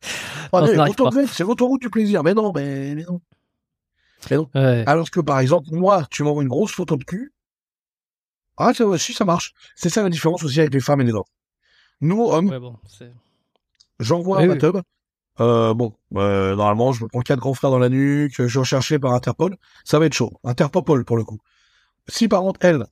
Oh, 0.52 0.64
C'est 0.66 1.40
l'autoroute 1.44 1.80
du 1.82 1.90
plaisir. 1.90 2.22
Mais 2.22 2.32
non, 2.34 2.52
mais, 2.54 2.94
mais 2.94 3.04
non. 3.04 3.20
Mais 4.30 4.36
non. 4.36 4.48
Ouais. 4.54 4.84
Alors 4.86 5.10
que 5.10 5.20
par 5.20 5.40
exemple, 5.40 5.68
moi, 5.72 6.06
tu 6.10 6.22
m'envoies 6.22 6.42
une 6.42 6.48
grosse 6.48 6.72
photo 6.72 6.96
de 6.96 7.04
cul. 7.04 7.32
Ah, 8.56 8.72
ça, 8.74 8.84
si, 8.98 9.12
ça 9.12 9.24
marche. 9.24 9.52
C'est 9.76 9.88
ça 9.90 10.02
la 10.02 10.08
différence 10.08 10.42
aussi 10.42 10.60
avec 10.60 10.72
les 10.74 10.80
femmes 10.80 11.00
et 11.00 11.04
les 11.04 11.12
hommes. 11.12 11.22
Nous, 12.00 12.22
hommes, 12.24 12.48
Ouais, 12.48 12.58
bon, 12.58 12.76
c'est- 12.88 13.12
j'envoie 14.00 14.38
Oui, 14.38 14.46
ma 14.46 14.54
oui. 14.54 14.58
tub. 14.58 14.78
Euh, 15.40 15.74
bon, 15.74 15.94
euh, 16.16 16.56
normalement, 16.56 16.92
je 16.92 17.04
me 17.04 17.08
prends 17.08 17.20
quatre 17.20 17.38
grands 17.38 17.54
frères 17.54 17.70
dans 17.70 17.78
la 17.78 17.88
nuque, 17.88 18.32
je 18.36 18.48
suis 18.48 18.58
recherché 18.58 18.98
par 18.98 19.12
Interpol. 19.12 19.56
Ça 19.84 19.98
va 20.00 20.06
être 20.06 20.14
chaud. 20.14 20.32
Interpol, 20.44 21.04
pour 21.04 21.16
le 21.16 21.24
coup. 21.24 21.38
Si 22.08 22.28
par 22.28 22.40
contre, 22.40 22.60
elle, 22.62 22.84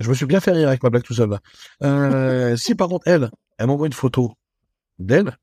je 0.00 0.08
me 0.08 0.14
suis 0.14 0.26
bien 0.26 0.40
fait 0.40 0.52
rire 0.52 0.68
avec 0.68 0.82
ma 0.82 0.90
blague 0.90 1.02
tout 1.02 1.14
seul, 1.14 1.30
là. 1.30 1.40
Euh, 1.82 2.56
si 2.56 2.74
par 2.74 2.88
contre, 2.88 3.06
elle, 3.06 3.30
elle 3.58 3.66
m'envoie 3.66 3.86
une 3.86 3.92
photo 3.92 4.32
d'elle, 4.98 5.36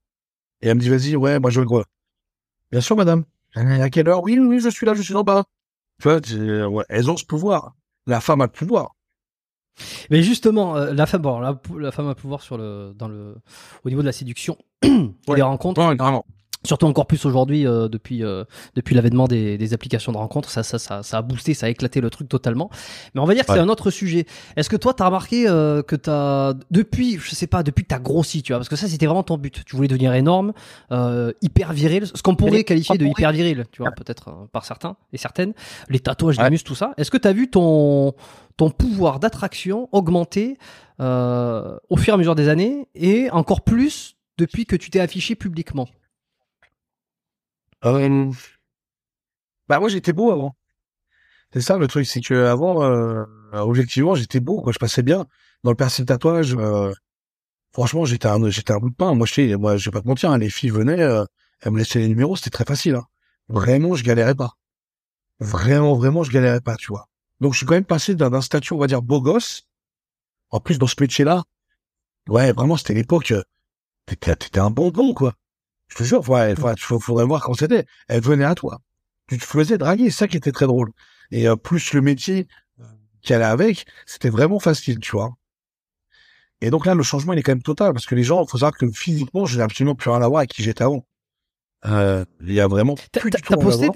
et 0.61 0.67
elle 0.69 0.76
me 0.76 0.82
dit, 0.82 0.89
vas-y, 0.89 1.15
ouais, 1.15 1.39
moi, 1.39 1.49
je 1.51 1.59
veux 1.59 1.63
le 1.65 1.69
quoi. 1.69 1.86
Bien 2.72 2.82
sûr, 2.82 2.95
madame. 2.95 3.26
À 3.55 3.89
quelle 3.89 4.07
heure? 4.07 4.24
Oui, 4.24 4.39
oui, 4.39 4.59
je 4.59 4.69
suis 4.69 4.86
là, 4.86 4.93
je 4.93 5.01
suis 5.01 5.15
en 5.15 5.24
bas. 5.24 5.43
Tu 6.01 6.07
vois, 6.09 6.19
ouais, 6.67 6.86
elles 6.89 7.09
ont 7.11 7.17
ce 7.17 7.26
pouvoir. 7.26 7.74
La 8.07 8.22
femme 8.22 8.41
a 8.41 8.45
le 8.45 8.51
pouvoir. 8.51 8.95
Mais 10.09 10.22
justement, 10.22 10.76
euh, 10.78 10.93
la 10.93 11.05
femme, 11.05 11.22
bon, 11.22 11.39
la, 11.39 11.59
la 11.80 11.91
femme 11.91 12.07
a 12.07 12.15
pouvoir 12.15 12.41
sur 12.41 12.57
le, 12.57 12.93
dans 12.95 13.07
le, 13.07 13.36
au 13.84 13.89
niveau 13.89 14.01
de 14.01 14.05
la 14.07 14.11
séduction, 14.11 14.57
et 14.84 14.88
Ouais. 15.28 15.36
des 15.36 15.41
rencontres. 15.41 15.82
Ouais. 15.82 15.95
Surtout 16.64 16.86
encore 16.86 17.07
plus 17.07 17.26
aujourd'hui 17.26 17.66
euh, 17.66 17.88
depuis 17.88 18.24
euh, 18.24 18.43
depuis 18.76 18.93
l'avènement 18.93 19.28
des, 19.28 19.57
des 19.57 19.74
applications 19.74 20.12
de 20.12 20.18
rencontres, 20.18 20.51
ça, 20.51 20.62
ça 20.62 20.78
ça 20.78 21.01
ça 21.01 21.18
a 21.18 21.22
boosté, 21.24 21.55
ça 21.55 21.66
a 21.66 21.70
éclaté 21.70 22.01
le 22.01 22.09
truc 22.12 22.30
totalement. 22.30 22.70
Mais 23.16 23.22
on 23.22 23.26
va 23.26 23.34
dire 23.34 23.45
que 23.45 23.51
c'est 23.53 23.59
un 23.59 23.68
autre 23.70 23.89
sujet. 23.89 24.26
Est-ce 24.55 24.70
que 24.70 24.76
toi 24.76 24.93
t'as 24.93 25.05
remarqué 25.07 25.47
euh, 25.47 25.82
que 25.82 25.95
t'as 25.95 26.53
depuis 26.70 27.18
je 27.18 27.34
sais 27.34 27.47
pas 27.47 27.64
depuis 27.64 27.82
que 27.84 27.88
t'as 27.88 27.99
grossi, 27.99 28.43
tu 28.43 28.51
vois, 28.53 28.59
parce 28.59 28.70
que 28.70 28.76
ça 28.76 28.88
c'était 28.88 29.07
vraiment 29.07 29.24
ton 29.24 29.38
but. 29.39 29.64
Tu 29.66 29.76
voulais 29.76 29.88
devenir 29.88 30.14
énorme, 30.14 30.53
euh, 30.91 31.32
hyper 31.41 31.74
viril, 31.74 32.05
ce 32.14 32.22
qu'on 32.22 32.36
pourrait 32.36 32.64
qualifier 32.64 32.97
de 32.99 33.05
hyper 33.05 33.32
viril, 33.32 33.66
tu 33.72 33.82
vois, 33.82 33.91
peut-être 33.91 34.28
euh, 34.30 34.45
par 34.51 34.64
certains 34.66 34.97
et 35.14 35.18
certaines, 35.18 35.53
les 35.89 35.99
tatouages, 35.99 36.38
les 36.38 36.43
Ouais. 36.43 36.49
muscles, 36.51 36.68
tout 36.68 36.76
ça. 36.76 36.93
Est-ce 36.97 37.09
que 37.09 37.18
t'as 37.18 37.34
vu 37.34 37.49
ton 37.49 38.14
ton 38.57 38.70
pouvoir 38.70 39.20
d'attraction 39.20 39.89
augmenter 39.91 40.57
euh, 40.99 41.76
au 41.89 41.97
fur 41.97 42.14
et 42.14 42.16
à 42.16 42.18
mesure 42.18 42.36
des 42.36 42.49
années 42.49 42.88
et 42.93 43.32
encore 43.32 43.62
plus 43.62 44.16
depuis 44.38 44.66
que 44.68 44.76
tu 44.76 44.91
t'es 44.91 44.99
affiché 44.99 45.34
publiquement? 45.36 45.88
Euh, 47.86 48.32
Bah 49.67 49.79
moi 49.79 49.89
j'étais 49.89 50.13
beau 50.13 50.32
avant. 50.32 50.55
C'est 51.53 51.61
ça 51.61 51.77
le 51.77 51.88
truc, 51.88 52.05
c'est 52.05 52.21
que 52.21 52.45
avant, 52.45 52.84
euh, 52.84 53.25
objectivement, 53.53 54.15
j'étais 54.15 54.39
beau, 54.39 54.61
quoi. 54.61 54.71
Je 54.71 54.79
passais 54.79 55.03
bien 55.03 55.25
dans 55.63 55.71
le 55.71 55.75
de 55.77 56.03
tatouage. 56.05 56.55
euh, 56.55 56.93
franchement, 57.73 58.05
j'étais 58.05 58.27
un, 58.27 58.49
j'étais 58.49 58.73
un 58.73 58.79
bout 58.79 58.89
de 58.91 58.95
pain. 58.95 59.13
Moi, 59.15 59.27
je 59.27 59.34
sais, 59.34 59.55
moi, 59.57 59.77
je 59.77 59.89
vais 59.89 59.93
pas 59.93 60.01
te 60.01 60.07
mentir, 60.07 60.32
hein, 60.32 60.38
les 60.39 60.49
filles 60.49 60.71
venaient, 60.71 61.01
euh, 61.01 61.25
elles 61.61 61.71
me 61.73 61.79
laissaient 61.79 61.99
les 61.99 62.07
numéros, 62.09 62.36
c'était 62.38 62.51
très 62.51 62.65
facile. 62.65 62.95
Hein. 62.95 63.05
Vraiment, 63.49 63.95
je 63.95 64.03
galérais 64.03 64.36
pas. 64.36 64.53
Vraiment, 65.39 65.95
vraiment, 65.95 66.23
je 66.23 66.32
galérais 66.32 66.61
pas, 66.61 66.75
tu 66.77 66.88
vois. 66.89 67.07
Donc, 67.41 67.53
je 67.53 67.59
suis 67.59 67.65
quand 67.67 67.75
même 67.75 67.86
passé 67.86 68.15
d'un 68.15 68.29
d'un 68.32 68.41
statut, 68.41 68.73
on 68.73 68.79
va 68.79 68.88
dire, 68.88 69.01
beau 69.01 69.21
gosse. 69.21 69.63
En 70.51 70.59
plus, 70.61 70.79
dans 70.79 70.88
ce 70.88 70.95
métier-là, 71.01 71.43
ouais, 72.29 72.53
vraiment, 72.53 72.77
c'était 72.77 72.93
l'époque. 72.95 73.32
euh, 73.32 73.43
T'étais, 74.07 74.36
t'étais 74.36 74.59
un 74.59 74.71
bonbon, 74.71 75.13
quoi. 75.13 75.36
Je 75.91 75.95
te 75.97 76.03
jure, 76.03 76.27
ouais, 76.29 76.55
faudrait, 76.55 76.75
faudrait 76.77 77.25
voir 77.25 77.43
quand 77.43 77.53
c'était. 77.53 77.85
Elle 78.07 78.21
venait 78.21 78.45
à 78.45 78.55
toi. 78.55 78.79
Tu 79.27 79.37
te 79.37 79.43
faisais 79.45 79.77
draguer, 79.77 80.09
c'est 80.09 80.17
ça 80.19 80.27
qui 80.27 80.37
était 80.37 80.51
très 80.53 80.65
drôle. 80.65 80.91
Et 81.31 81.47
euh, 81.47 81.55
plus 81.55 81.93
le 81.93 82.01
métier 82.01 82.47
qui 83.21 83.33
allait 83.33 83.43
avec, 83.45 83.85
c'était 84.05 84.29
vraiment 84.29 84.59
facile, 84.59 84.99
tu 84.99 85.11
vois. 85.11 85.31
Et 86.61 86.69
donc 86.69 86.85
là, 86.85 86.93
le 86.95 87.03
changement, 87.03 87.33
il 87.33 87.39
est 87.39 87.43
quand 87.43 87.51
même 87.51 87.61
total, 87.61 87.93
parce 87.93 88.05
que 88.05 88.15
les 88.15 88.23
gens, 88.23 88.43
il 88.43 88.49
faut 88.49 88.57
savoir 88.57 88.77
que 88.77 88.89
physiquement, 88.91 89.45
je 89.45 89.57
n'ai 89.57 89.63
absolument 89.63 89.95
plus 89.95 90.09
rien 90.09 90.21
à 90.21 90.27
voir 90.27 90.39
avec 90.39 90.51
qui 90.51 90.63
j'étais 90.63 90.83
avant. 90.83 91.05
Euh, 91.85 92.23
il 92.41 92.53
y 92.53 92.59
a 92.59 92.67
vraiment 92.67 92.95
plus 92.95 93.31
du 93.31 93.41
tout 93.41 93.53
t'as 93.53 93.57
posté, 93.57 93.89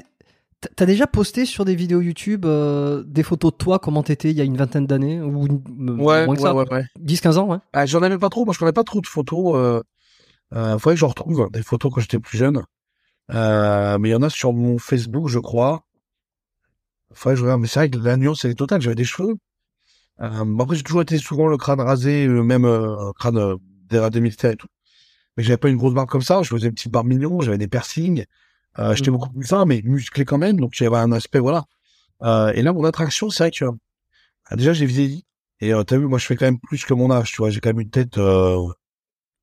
déjà 0.87 1.05
posté 1.05 1.45
sur 1.45 1.63
des 1.65 1.75
vidéos 1.75 2.01
YouTube 2.01 2.45
euh, 2.45 3.03
des 3.05 3.21
photos 3.21 3.51
de 3.51 3.57
toi, 3.57 3.77
comment 3.77 4.01
t'étais 4.01 4.31
il 4.31 4.37
y 4.37 4.41
a 4.41 4.43
une 4.43 4.57
vingtaine 4.57 4.87
d'années 4.87 5.21
ou 5.21 5.45
une- 5.45 6.01
Ouais, 6.01 6.25
moins 6.25 6.35
que 6.35 6.41
ouais, 6.41 6.47
ça, 6.47 6.55
ouais, 6.55 6.65
ouais. 6.71 6.85
10-15 6.99 7.37
ans, 7.37 7.47
ouais. 7.47 7.57
Ah, 7.73 7.85
j'en 7.85 8.01
avais 8.01 8.17
pas 8.17 8.29
trop, 8.29 8.45
moi 8.45 8.53
je 8.55 8.59
connais 8.59 8.73
pas 8.73 8.83
trop 8.83 9.01
de 9.01 9.05
photos. 9.07 9.53
Euh, 9.55 9.83
euh, 10.53 10.77
faudrait 10.77 10.95
que 10.95 10.99
j'en 10.99 11.07
retrouve 11.09 11.49
des 11.51 11.63
photos 11.63 11.91
quand 11.93 12.01
j'étais 12.01 12.19
plus 12.19 12.37
jeune. 12.37 12.63
Euh, 13.33 13.97
mais 13.97 14.09
il 14.09 14.11
y 14.11 14.15
en 14.15 14.21
a 14.21 14.29
sur 14.29 14.53
mon 14.53 14.77
Facebook, 14.77 15.27
je 15.29 15.39
crois. 15.39 15.83
Faudrait 17.13 17.35
que 17.35 17.39
je 17.39 17.43
regarde, 17.43 17.61
mais 17.61 17.67
c'est 17.67 17.79
vrai 17.79 17.89
que 17.89 17.97
la 17.97 18.17
nuance 18.17 18.45
elle 18.45 18.51
est 18.51 18.55
totale. 18.55 18.81
J'avais 18.81 18.95
des 18.95 19.03
cheveux. 19.05 19.35
Euh, 20.21 20.57
après 20.59 20.75
j'ai 20.75 20.83
toujours 20.83 21.01
été 21.01 21.17
souvent 21.17 21.47
le 21.47 21.57
crâne 21.57 21.81
rasé, 21.81 22.25
euh, 22.27 22.41
même 22.41 22.65
euh, 22.65 23.11
crâne 23.19 23.37
euh, 23.37 23.55
des, 23.89 24.09
des 24.11 24.21
militaires 24.21 24.51
et 24.51 24.55
tout. 24.57 24.67
Mais 25.37 25.43
j'avais 25.43 25.57
pas 25.57 25.69
une 25.69 25.77
grosse 25.77 25.93
barbe 25.93 26.09
comme 26.09 26.21
ça. 26.21 26.41
Je 26.43 26.49
faisais 26.49 26.67
une 26.67 26.73
petite 26.73 26.91
barbe 26.91 27.07
mignon, 27.07 27.41
j'avais 27.41 27.57
des 27.57 27.67
piercings. 27.67 28.25
Euh, 28.79 28.95
j'étais 28.95 29.11
Mhm. 29.11 29.17
beaucoup 29.17 29.29
plus 29.33 29.47
fin, 29.47 29.65
mais 29.65 29.81
musclé 29.83 30.25
quand 30.25 30.37
même. 30.37 30.59
Donc 30.59 30.71
j'avais 30.73 30.97
un 30.97 31.11
aspect 31.11 31.39
voilà. 31.39 31.65
Euh, 32.23 32.51
et 32.53 32.61
là 32.61 32.73
mon 32.73 32.83
attraction, 32.85 33.29
c'est 33.29 33.43
vrai 33.45 33.51
que 33.51 33.65
ah, 34.47 34.55
déjà 34.55 34.73
j'ai 34.73 34.85
vieilli. 34.85 35.25
Et 35.61 35.73
euh, 35.73 35.83
t'as 35.83 35.97
vu, 35.97 36.07
moi 36.07 36.19
je 36.19 36.25
fais 36.25 36.35
quand 36.35 36.45
même 36.45 36.59
plus 36.59 36.85
que 36.85 36.93
mon 36.93 37.11
âge, 37.11 37.31
tu 37.31 37.37
vois. 37.37 37.49
J'ai 37.49 37.59
quand 37.61 37.69
même 37.69 37.81
une 37.81 37.89
tête 37.89 38.17
euh, 38.17 38.59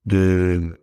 de, 0.05 0.77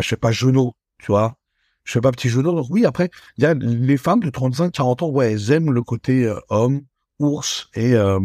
je 0.00 0.08
fais 0.08 0.16
pas 0.16 0.32
genou, 0.32 0.72
tu 0.98 1.06
vois. 1.06 1.36
Je 1.84 1.92
fais 1.92 2.00
pas 2.00 2.12
petit 2.12 2.28
genou. 2.28 2.52
Donc 2.52 2.66
oui, 2.70 2.86
après, 2.86 3.10
il 3.36 3.44
y 3.44 3.46
a 3.46 3.54
les 3.54 3.96
femmes 3.96 4.20
de 4.20 4.30
35-40 4.30 5.04
ans, 5.04 5.08
ouais, 5.10 5.32
elles 5.32 5.50
aiment 5.50 5.72
le 5.72 5.82
côté 5.82 6.24
euh, 6.24 6.38
homme, 6.48 6.82
ours 7.18 7.68
et 7.74 7.94
euh, 7.94 8.20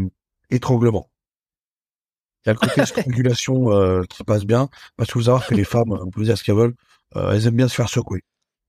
étranglement. 0.49 1.09
Il 2.45 2.49
y 2.49 2.51
a 2.51 2.53
le 2.53 2.59
côté 2.59 2.85
strangulation 2.85 3.71
euh, 3.71 4.03
qui 4.03 4.23
passe 4.23 4.45
bien, 4.45 4.69
parce 4.95 5.11
qu'il 5.11 5.19
faut 5.19 5.25
savoir 5.25 5.45
que 5.45 5.55
les 5.55 5.63
femmes, 5.63 5.91
on 5.91 6.09
peut 6.09 6.23
dire 6.23 6.37
ce 6.37 6.43
qu'elles 6.43 6.55
veulent, 6.55 6.75
euh, 7.15 7.31
elles 7.31 7.47
aiment 7.47 7.55
bien 7.55 7.67
se 7.67 7.75
faire 7.75 7.89
secouer. 7.89 8.23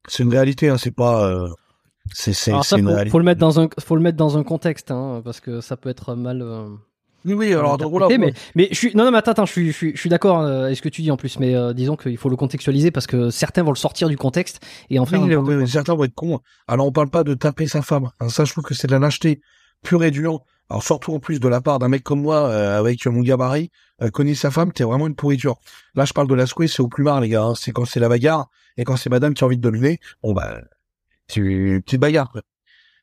C'est 0.08 0.22
une 0.22 0.30
réalité, 0.30 0.68
hein, 0.68 0.78
c'est 0.78 0.94
pas, 0.94 1.28
euh, 1.28 1.48
c'est 2.12 2.32
c'est 2.32 2.52
faut, 2.52 2.76
réalité. 2.76 3.10
faut 3.10 3.18
le 3.18 3.24
mettre 3.24 3.40
dans 3.40 3.60
un, 3.60 3.68
faut 3.80 3.96
le 3.96 4.02
mettre 4.02 4.16
dans 4.16 4.38
un 4.38 4.42
contexte, 4.42 4.90
hein, 4.90 5.20
parce 5.24 5.40
que 5.40 5.60
ça 5.60 5.76
peut 5.76 5.90
être 5.90 6.14
mal. 6.14 6.42
Oui, 7.24 7.34
oui, 7.34 7.52
alors 7.52 7.76
donc, 7.78 7.90
voilà. 7.90 8.06
mais, 8.16 8.32
mais 8.54 8.68
je 8.70 8.76
suis, 8.76 8.94
non, 8.94 9.04
non, 9.04 9.10
mais 9.10 9.18
attends, 9.18 9.32
attends, 9.32 9.46
je 9.46 9.52
suis, 9.52 9.66
je 9.72 9.76
suis, 9.76 9.92
je 9.94 10.00
suis 10.00 10.08
d'accord 10.08 10.40
euh, 10.40 10.64
avec 10.66 10.76
ce 10.76 10.82
que 10.82 10.88
tu 10.88 11.02
dis 11.02 11.10
en 11.10 11.16
plus, 11.16 11.38
mais 11.40 11.54
euh, 11.54 11.72
disons 11.72 11.96
qu'il 11.96 12.16
faut 12.16 12.28
le 12.28 12.36
contextualiser 12.36 12.90
parce 12.90 13.06
que 13.08 13.30
certains 13.30 13.62
vont 13.64 13.72
le 13.72 13.76
sortir 13.76 14.08
du 14.08 14.16
contexte 14.16 14.60
et 14.88 14.98
en 14.98 15.04
faire. 15.04 15.20
Oui, 15.20 15.34
oui, 15.34 15.68
certains 15.68 15.94
vont 15.94 16.04
être 16.04 16.14
cons. 16.14 16.40
Alors, 16.68 16.86
on 16.86 16.92
parle 16.92 17.10
pas 17.10 17.24
de 17.24 17.34
taper 17.34 17.66
sa 17.66 17.82
femme. 17.82 18.10
hein. 18.20 18.28
Ça, 18.28 18.44
je 18.44 18.52
trouve 18.52 18.64
que 18.64 18.74
c'est 18.74 18.86
de 18.86 18.92
la 18.92 18.98
lâcheté 19.00 19.40
pure 19.82 20.04
et 20.04 20.10
dure. 20.12 20.40
Alors, 20.70 20.82
surtout 20.82 21.12
en 21.14 21.18
plus 21.18 21.40
de 21.40 21.48
la 21.48 21.60
part 21.60 21.78
d'un 21.80 21.88
mec 21.88 22.04
comme 22.04 22.20
moi, 22.22 22.46
euh, 22.48 22.78
avec 22.78 23.04
mon 23.06 23.20
gabarit, 23.22 23.70
euh, 24.02 24.10
connaît 24.10 24.34
sa 24.34 24.50
femme, 24.50 24.72
t'es 24.72 24.84
vraiment 24.84 25.06
une 25.06 25.14
pourriture. 25.16 25.56
Là, 25.94 26.04
je 26.04 26.12
parle 26.12 26.28
de 26.28 26.34
la 26.34 26.46
secouer, 26.46 26.68
c'est 26.68 26.80
au 26.82 26.88
plus 26.88 27.02
marre, 27.02 27.20
les 27.20 27.28
gars. 27.30 27.42
hein. 27.42 27.54
C'est 27.56 27.72
quand 27.72 27.84
c'est 27.84 28.00
la 28.00 28.08
bagarre 28.08 28.48
et 28.76 28.84
quand 28.84 28.96
c'est 28.96 29.10
madame 29.10 29.34
qui 29.34 29.42
a 29.42 29.46
envie 29.46 29.56
de 29.56 29.62
dominer. 29.62 29.98
Bon, 30.22 30.34
bah, 30.34 30.58
c'est 31.26 31.40
une 31.40 31.82
petite 31.82 32.00
bagarre. 32.00 32.30
quoi. 32.30 32.42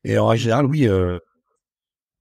Et 0.04 0.18
en 0.18 0.28
règle 0.28 0.44
générale, 0.44 0.66
oui, 0.68 0.88
euh, 0.88 1.18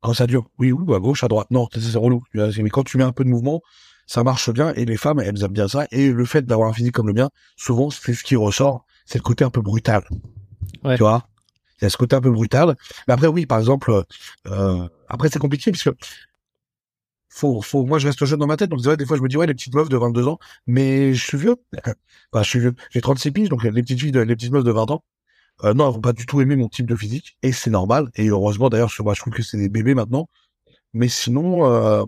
quand 0.04 0.12
ça 0.12 0.26
dure, 0.26 0.44
oui, 0.58 0.70
oui, 0.70 0.94
à 0.94 0.98
gauche, 0.98 1.24
à 1.24 1.28
droite. 1.28 1.50
Non, 1.50 1.66
c'est 1.72 1.96
relou. 1.96 2.22
Mais 2.34 2.68
quand 2.68 2.84
tu 2.84 2.98
mets 2.98 3.04
un 3.04 3.12
peu 3.12 3.24
de 3.24 3.30
mouvement, 3.30 3.62
ça 4.06 4.22
marche 4.22 4.50
bien. 4.50 4.74
Et 4.74 4.84
les 4.84 4.98
femmes, 4.98 5.18
elles 5.18 5.42
aiment 5.42 5.52
bien 5.52 5.66
ça. 5.66 5.86
Et 5.92 6.12
le 6.12 6.24
fait 6.26 6.44
d'avoir 6.44 6.68
un 6.68 6.74
physique 6.74 6.92
comme 6.92 7.06
le 7.06 7.14
mien, 7.14 7.30
souvent, 7.56 7.88
c'est 7.88 8.12
ce 8.12 8.22
qui 8.22 8.36
ressort. 8.36 8.84
C'est 9.06 9.16
le 9.16 9.22
côté 9.22 9.44
un 9.44 9.50
peu 9.50 9.62
brutal. 9.62 10.02
Ouais. 10.84 10.96
Tu 10.96 11.02
vois? 11.02 11.26
Il 11.80 11.84
y 11.84 11.86
a 11.86 11.90
ce 11.90 11.96
côté 11.96 12.14
un 12.14 12.20
peu 12.20 12.30
brutal. 12.30 12.76
Mais 13.08 13.14
après, 13.14 13.28
oui, 13.28 13.46
par 13.46 13.58
exemple, 13.58 14.04
euh, 14.46 14.86
après, 15.08 15.30
c'est 15.30 15.38
compliqué 15.38 15.70
puisque 15.70 15.90
faut, 17.30 17.62
faut, 17.62 17.86
moi, 17.86 17.98
je 17.98 18.06
reste 18.06 18.22
jeune 18.26 18.40
dans 18.40 18.46
ma 18.46 18.58
tête. 18.58 18.68
Donc, 18.68 18.80
vrai, 18.80 18.98
des 18.98 19.06
fois, 19.06 19.16
je 19.16 19.22
me 19.22 19.28
dis, 19.28 19.38
ouais, 19.38 19.46
les 19.46 19.54
petites 19.54 19.74
meufs 19.74 19.88
de 19.88 19.96
22 19.96 20.28
ans. 20.28 20.38
Mais 20.66 21.14
je 21.14 21.24
suis 21.24 21.38
vieux. 21.38 21.56
Enfin, 22.30 22.42
je 22.42 22.48
suis 22.50 22.58
vieux. 22.58 22.74
J'ai 22.90 23.00
36 23.00 23.30
piges, 23.30 23.48
donc 23.48 23.62
les 23.64 23.70
petites 23.70 24.00
filles, 24.00 24.12
de, 24.12 24.20
les 24.20 24.36
petites 24.36 24.52
meufs 24.52 24.64
de 24.64 24.70
20 24.70 24.90
ans. 24.90 25.02
Euh, 25.62 25.72
non, 25.72 25.86
elles 25.88 25.94
vont 25.94 26.00
pas 26.00 26.12
du 26.12 26.26
tout 26.26 26.40
aimer 26.40 26.56
mon 26.56 26.68
type 26.68 26.86
de 26.86 26.96
physique. 26.96 27.36
Et 27.42 27.52
c'est 27.52 27.70
normal. 27.70 28.10
Et 28.16 28.26
heureusement, 28.28 28.68
d'ailleurs, 28.68 28.88
je, 28.88 29.02
moi, 29.02 29.14
je 29.14 29.20
trouve 29.20 29.32
que 29.32 29.42
c'est 29.42 29.56
des 29.56 29.68
bébés 29.68 29.94
maintenant. 29.94 30.28
Mais 30.92 31.08
sinon, 31.08 31.64
euh, 31.70 32.04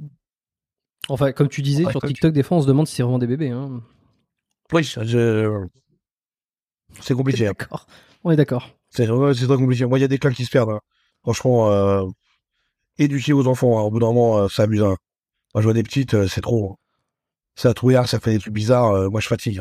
Enfin, 1.08 1.30
comme 1.32 1.48
tu 1.48 1.62
disais 1.62 1.88
sur 1.90 2.00
TikTok, 2.00 2.32
des 2.32 2.42
fois, 2.42 2.58
on 2.58 2.62
se 2.62 2.66
demande 2.66 2.88
si 2.88 2.96
c'est 2.96 3.02
vraiment 3.04 3.20
des 3.20 3.28
bébés. 3.28 3.50
Hein. 3.50 3.80
oui, 4.72 4.82
je... 4.82 5.66
c'est 7.00 7.14
compliqué. 7.14 7.46
hein. 7.46 7.52
On 8.24 8.32
est 8.32 8.36
d'accord. 8.36 8.70
C'est 8.90 9.06
très 9.06 9.56
compliqué. 9.56 9.84
Moi, 9.86 9.98
il 9.98 10.02
y 10.02 10.04
a 10.04 10.08
des 10.08 10.18
cas 10.18 10.30
qui 10.30 10.44
se 10.44 10.50
perdent. 10.50 10.70
hein. 10.70 10.80
Franchement, 11.22 11.70
euh, 11.70 12.04
éduquer 12.98 13.32
aux 13.32 13.46
enfants, 13.46 13.78
hein, 13.78 13.82
au 13.82 13.90
bout 13.90 14.00
d'un 14.00 14.06
moment, 14.12 14.48
c'est 14.48 14.62
amusant. 14.62 14.96
Moi, 15.54 15.60
je 15.60 15.62
vois 15.62 15.74
des 15.74 15.82
petites, 15.84 16.26
c'est 16.26 16.40
trop. 16.40 16.76
Ça 17.54 17.72
trouillard, 17.72 18.08
ça 18.08 18.18
fait 18.20 18.32
des 18.32 18.38
trucs 18.40 18.52
bizarres. 18.52 19.10
moi, 19.10 19.20
je 19.20 19.28
fatigue. 19.28 19.60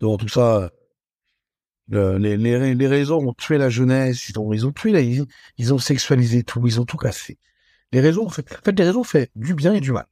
Devant 0.00 0.16
tout 0.16 0.28
ça, 0.28 0.70
euh, 1.92 2.18
le- 2.18 2.18
les, 2.18 2.36
les, 2.58 2.74
les 2.74 2.86
réseaux 2.88 3.20
ont 3.20 3.34
tué 3.34 3.58
la 3.58 3.68
jeunesse. 3.70 4.28
Ils 4.28 4.38
ont, 4.38 4.52
ils 4.52 4.66
ont 4.66 4.72
tué 4.72 4.92
la, 4.92 5.00
ils, 5.00 5.24
ils 5.58 5.74
ont 5.74 5.78
sexualisé 5.78 6.42
tout. 6.44 6.66
Ils 6.66 6.80
ont 6.80 6.84
tout 6.86 6.96
cassé. 6.98 7.38
Les 7.92 8.00
réseaux, 8.00 8.26
en 8.26 8.30
fait, 8.30 8.52
en 8.52 8.62
fait, 8.64 8.72
les 8.78 8.84
réseaux 8.86 9.04
fait 9.04 9.30
du 9.36 9.54
bien 9.54 9.74
et 9.74 9.80
du 9.80 9.92
mal. 9.92 10.06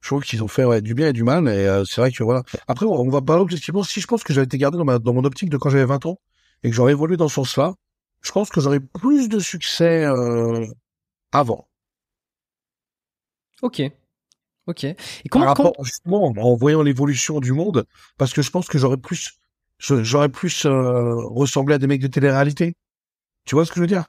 Je 0.00 0.08
trouve 0.08 0.22
qu'ils 0.22 0.42
ont 0.44 0.48
fait 0.48 0.64
ouais, 0.64 0.82
du 0.82 0.94
bien 0.94 1.08
et 1.08 1.12
du 1.12 1.24
mal. 1.24 1.48
Et 1.48 1.50
euh, 1.66 1.84
c'est 1.84 2.00
vrai 2.00 2.12
que 2.12 2.22
voilà. 2.22 2.42
Après, 2.68 2.84
on 2.86 3.08
va 3.08 3.22
parler 3.22 3.42
objectivement. 3.42 3.82
Si 3.82 4.00
je 4.00 4.06
pense 4.06 4.22
que 4.22 4.32
j'avais 4.34 4.44
été 4.44 4.58
gardé 4.58 4.76
dans, 4.78 4.84
ma, 4.84 4.98
dans 4.98 5.14
mon 5.14 5.24
optique 5.24 5.48
de 5.50 5.56
quand 5.56 5.70
j'avais 5.70 5.86
20 5.86 6.04
ans 6.06 6.20
et 6.62 6.68
que 6.70 6.76
j'aurais 6.76 6.92
évolué 6.92 7.16
dans 7.16 7.28
ce 7.28 7.36
sens-là, 7.36 7.74
je 8.22 8.30
pense 8.32 8.50
que 8.50 8.60
j'aurais 8.60 8.80
plus 8.80 9.28
de 9.28 9.38
succès 9.38 10.04
euh, 10.04 10.66
avant. 11.32 11.68
Ok. 13.62 13.82
Ok. 14.66 14.84
Et 14.84 14.96
comment, 15.30 15.46
Par 15.46 15.56
rapport, 15.56 15.84
justement, 15.84 16.26
en 16.36 16.56
voyant 16.56 16.82
l'évolution 16.82 17.40
du 17.40 17.52
monde, 17.52 17.86
parce 18.18 18.32
que 18.32 18.42
je 18.42 18.50
pense 18.50 18.68
que 18.68 18.78
j'aurais 18.78 18.96
plus, 18.98 19.32
j'aurais 19.78 20.28
plus 20.28 20.66
euh, 20.66 21.14
ressemblé 21.14 21.74
à 21.74 21.78
des 21.78 21.86
mecs 21.86 22.00
de 22.00 22.06
télé-réalité. 22.06 22.74
Tu 23.44 23.54
vois 23.54 23.66
ce 23.66 23.70
que 23.70 23.76
je 23.76 23.80
veux 23.80 23.86
dire? 23.86 24.04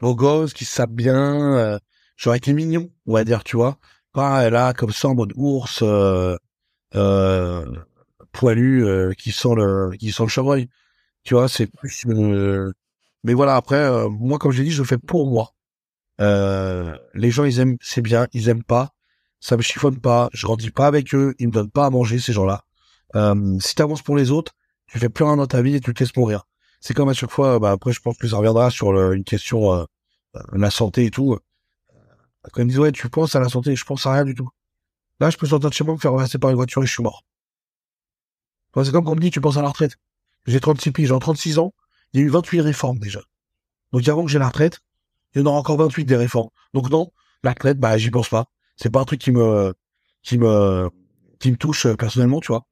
Beau 0.00 0.14
gosse, 0.14 0.52
qui 0.54 0.64
savent 0.64 0.90
bien, 0.90 1.56
euh, 1.56 1.78
j'aurais 2.16 2.38
été 2.38 2.52
mignon, 2.52 2.90
on 3.06 3.14
va 3.14 3.24
dire, 3.24 3.44
tu 3.44 3.56
vois. 3.56 3.78
Pas 4.12 4.48
là, 4.50 4.72
comme 4.72 4.92
ça, 4.92 5.08
en 5.08 5.14
mode 5.14 5.32
ours, 5.36 5.80
euh, 5.82 6.36
euh, 6.94 7.64
poilu, 8.32 8.84
euh, 8.86 9.12
qui 9.14 9.32
sent 9.32 9.54
le, 9.56 9.92
qui 9.98 10.12
sent 10.12 10.24
le 10.24 10.28
chevreuil. 10.28 10.68
Tu 11.24 11.34
vois, 11.34 11.48
c'est 11.48 11.66
plus, 11.66 12.04
mais 13.24 13.32
voilà, 13.32 13.56
après, 13.56 14.08
moi, 14.10 14.38
comme 14.38 14.52
je 14.52 14.58
l'ai 14.58 14.68
dit, 14.68 14.74
je 14.74 14.84
fais 14.84 14.98
pour 14.98 15.26
moi. 15.26 15.54
Euh, 16.20 16.96
les 17.14 17.30
gens, 17.30 17.44
ils 17.44 17.58
aiment, 17.58 17.76
c'est 17.80 18.02
bien, 18.02 18.28
ils 18.32 18.48
aiment 18.48 18.62
pas. 18.64 18.90
Ça 19.40 19.56
me 19.56 19.62
chiffonne 19.62 19.98
pas. 20.00 20.28
Je 20.32 20.46
grandis 20.46 20.70
pas 20.70 20.86
avec 20.86 21.14
eux. 21.14 21.34
Ils 21.38 21.48
me 21.48 21.52
donnent 21.52 21.70
pas 21.70 21.86
à 21.86 21.90
manger, 21.90 22.18
ces 22.18 22.32
gens-là. 22.32 22.64
Euh, 23.14 23.58
si 23.60 23.74
t'avances 23.74 24.02
pour 24.02 24.16
les 24.16 24.30
autres, 24.30 24.52
tu 24.86 24.98
fais 24.98 25.08
plus 25.08 25.24
rien 25.24 25.36
dans 25.36 25.46
ta 25.46 25.62
vie 25.62 25.76
et 25.76 25.80
tu 25.80 25.94
te 25.94 26.00
laisses 26.02 26.16
mourir. 26.16 26.44
C'est 26.80 26.94
comme 26.94 27.08
à 27.08 27.14
chaque 27.14 27.30
fois, 27.30 27.58
bah 27.58 27.70
après, 27.70 27.92
je 27.92 28.00
pense 28.00 28.18
que 28.18 28.28
ça 28.28 28.36
reviendra 28.36 28.70
sur 28.70 29.12
une 29.12 29.24
question, 29.24 29.72
euh, 29.72 29.84
euh, 30.36 30.42
la 30.52 30.70
santé 30.70 31.06
et 31.06 31.10
tout. 31.10 31.38
Quand 32.52 32.60
ils 32.60 32.64
me 32.64 32.70
disent, 32.70 32.78
ouais, 32.78 32.92
tu 32.92 33.08
penses 33.08 33.34
à 33.36 33.40
la 33.40 33.48
santé, 33.48 33.74
je 33.74 33.84
pense 33.84 34.04
à 34.06 34.12
rien 34.12 34.24
du 34.24 34.34
tout. 34.34 34.50
Là, 35.20 35.30
je 35.30 35.38
peux 35.38 35.46
sortir 35.46 35.70
de 35.70 35.74
chez 35.74 35.84
moi, 35.84 35.94
me 35.94 35.98
faire 35.98 36.10
renverser 36.10 36.38
par 36.38 36.50
une 36.50 36.56
voiture 36.56 36.82
et 36.82 36.86
je 36.86 36.92
suis 36.92 37.02
mort. 37.02 37.24
c'est 38.76 38.92
comme 38.92 39.04
quand 39.04 39.12
on 39.12 39.16
me 39.16 39.20
dit, 39.20 39.30
tu 39.30 39.40
penses 39.40 39.56
à 39.56 39.62
la 39.62 39.68
retraite. 39.68 39.96
J'ai 40.46 40.60
36 40.60 40.92
piges, 40.92 41.08
j'ai 41.08 41.18
36 41.18 41.58
ans, 41.58 41.72
il 42.12 42.20
y 42.20 42.22
a 42.22 42.26
eu 42.26 42.28
28 42.28 42.60
réformes 42.60 42.98
déjà. 42.98 43.20
Donc 43.92 44.06
avant 44.08 44.24
que 44.24 44.30
j'ai 44.30 44.38
la 44.38 44.48
retraite, 44.48 44.80
il 45.34 45.40
y 45.40 45.42
en 45.42 45.46
aura 45.46 45.58
encore 45.58 45.78
28 45.78 46.04
des 46.04 46.16
réformes. 46.16 46.50
Donc 46.74 46.90
non, 46.90 47.12
la 47.42 47.50
retraite, 47.52 47.78
bah 47.78 47.96
j'y 47.96 48.10
pense 48.10 48.28
pas. 48.28 48.46
C'est 48.76 48.90
pas 48.90 49.00
un 49.00 49.04
truc 49.04 49.20
qui 49.20 49.30
me 49.30 49.74
qui 50.22 50.36
me 50.36 50.90
qui 51.38 51.50
me 51.50 51.56
touche 51.56 51.86
euh, 51.86 51.96
personnellement, 51.96 52.40
tu 52.40 52.48
vois. 52.48 52.66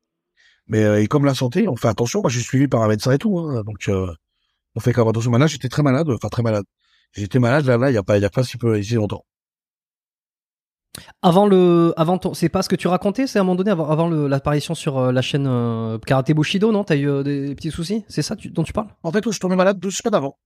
Mais 0.72 0.82
euh, 0.84 1.02
et 1.02 1.06
comme 1.06 1.24
la 1.24 1.34
santé, 1.34 1.68
on 1.68 1.76
fait 1.76 1.88
attention. 1.88 2.20
Moi, 2.22 2.30
je 2.30 2.38
suis 2.38 2.46
suivi 2.48 2.66
par 2.66 2.82
un 2.82 2.88
médecin 2.88 3.12
et 3.12 3.18
tout, 3.18 3.38
hein, 3.38 3.62
donc 3.64 3.88
euh, 3.88 4.12
on 4.74 4.80
fait 4.80 4.92
quand 4.92 5.02
même 5.02 5.10
attention. 5.10 5.30
Maintenant, 5.30 5.46
j'étais 5.46 5.68
très 5.68 5.82
malade, 5.82 6.08
enfin 6.10 6.28
très 6.28 6.42
malade. 6.42 6.64
J'étais 7.12 7.38
malade 7.38 7.66
là, 7.66 7.76
là, 7.76 7.90
il 7.90 7.94
y 7.94 7.98
a 7.98 8.02
pas, 8.02 8.16
il 8.18 8.22
y 8.22 8.24
a 8.24 8.30
pas 8.30 8.42
si 8.42 8.56
peu 8.56 8.78
ici 8.78 8.94
longtemps. 8.94 9.24
Avant 11.22 11.46
le, 11.46 11.94
avant 11.96 12.18
ton, 12.18 12.34
c'est 12.34 12.48
pas 12.48 12.62
ce 12.62 12.68
que 12.68 12.76
tu 12.76 12.88
racontais, 12.88 13.26
c'est 13.26 13.38
à 13.38 13.42
un 13.42 13.44
moment 13.44 13.56
donné 13.56 13.70
avant, 13.70 13.88
avant 13.88 14.08
l'apparition 14.08 14.74
sur 14.74 15.12
la 15.12 15.22
chaîne 15.22 15.46
euh, 15.46 15.98
Karate 15.98 16.32
Bushido, 16.32 16.72
non? 16.72 16.84
T'as 16.84 16.96
eu 16.96 17.22
des 17.22 17.54
petits 17.54 17.70
soucis? 17.70 18.04
C'est 18.08 18.22
ça 18.22 18.34
dont 18.34 18.64
tu 18.64 18.72
parles? 18.72 18.88
En 19.02 19.12
fait, 19.12 19.30
je 19.30 19.38
tombais 19.38 19.56
malade 19.56 19.78
deux 19.78 19.90
semaines 19.90 20.14
avant 20.14 20.38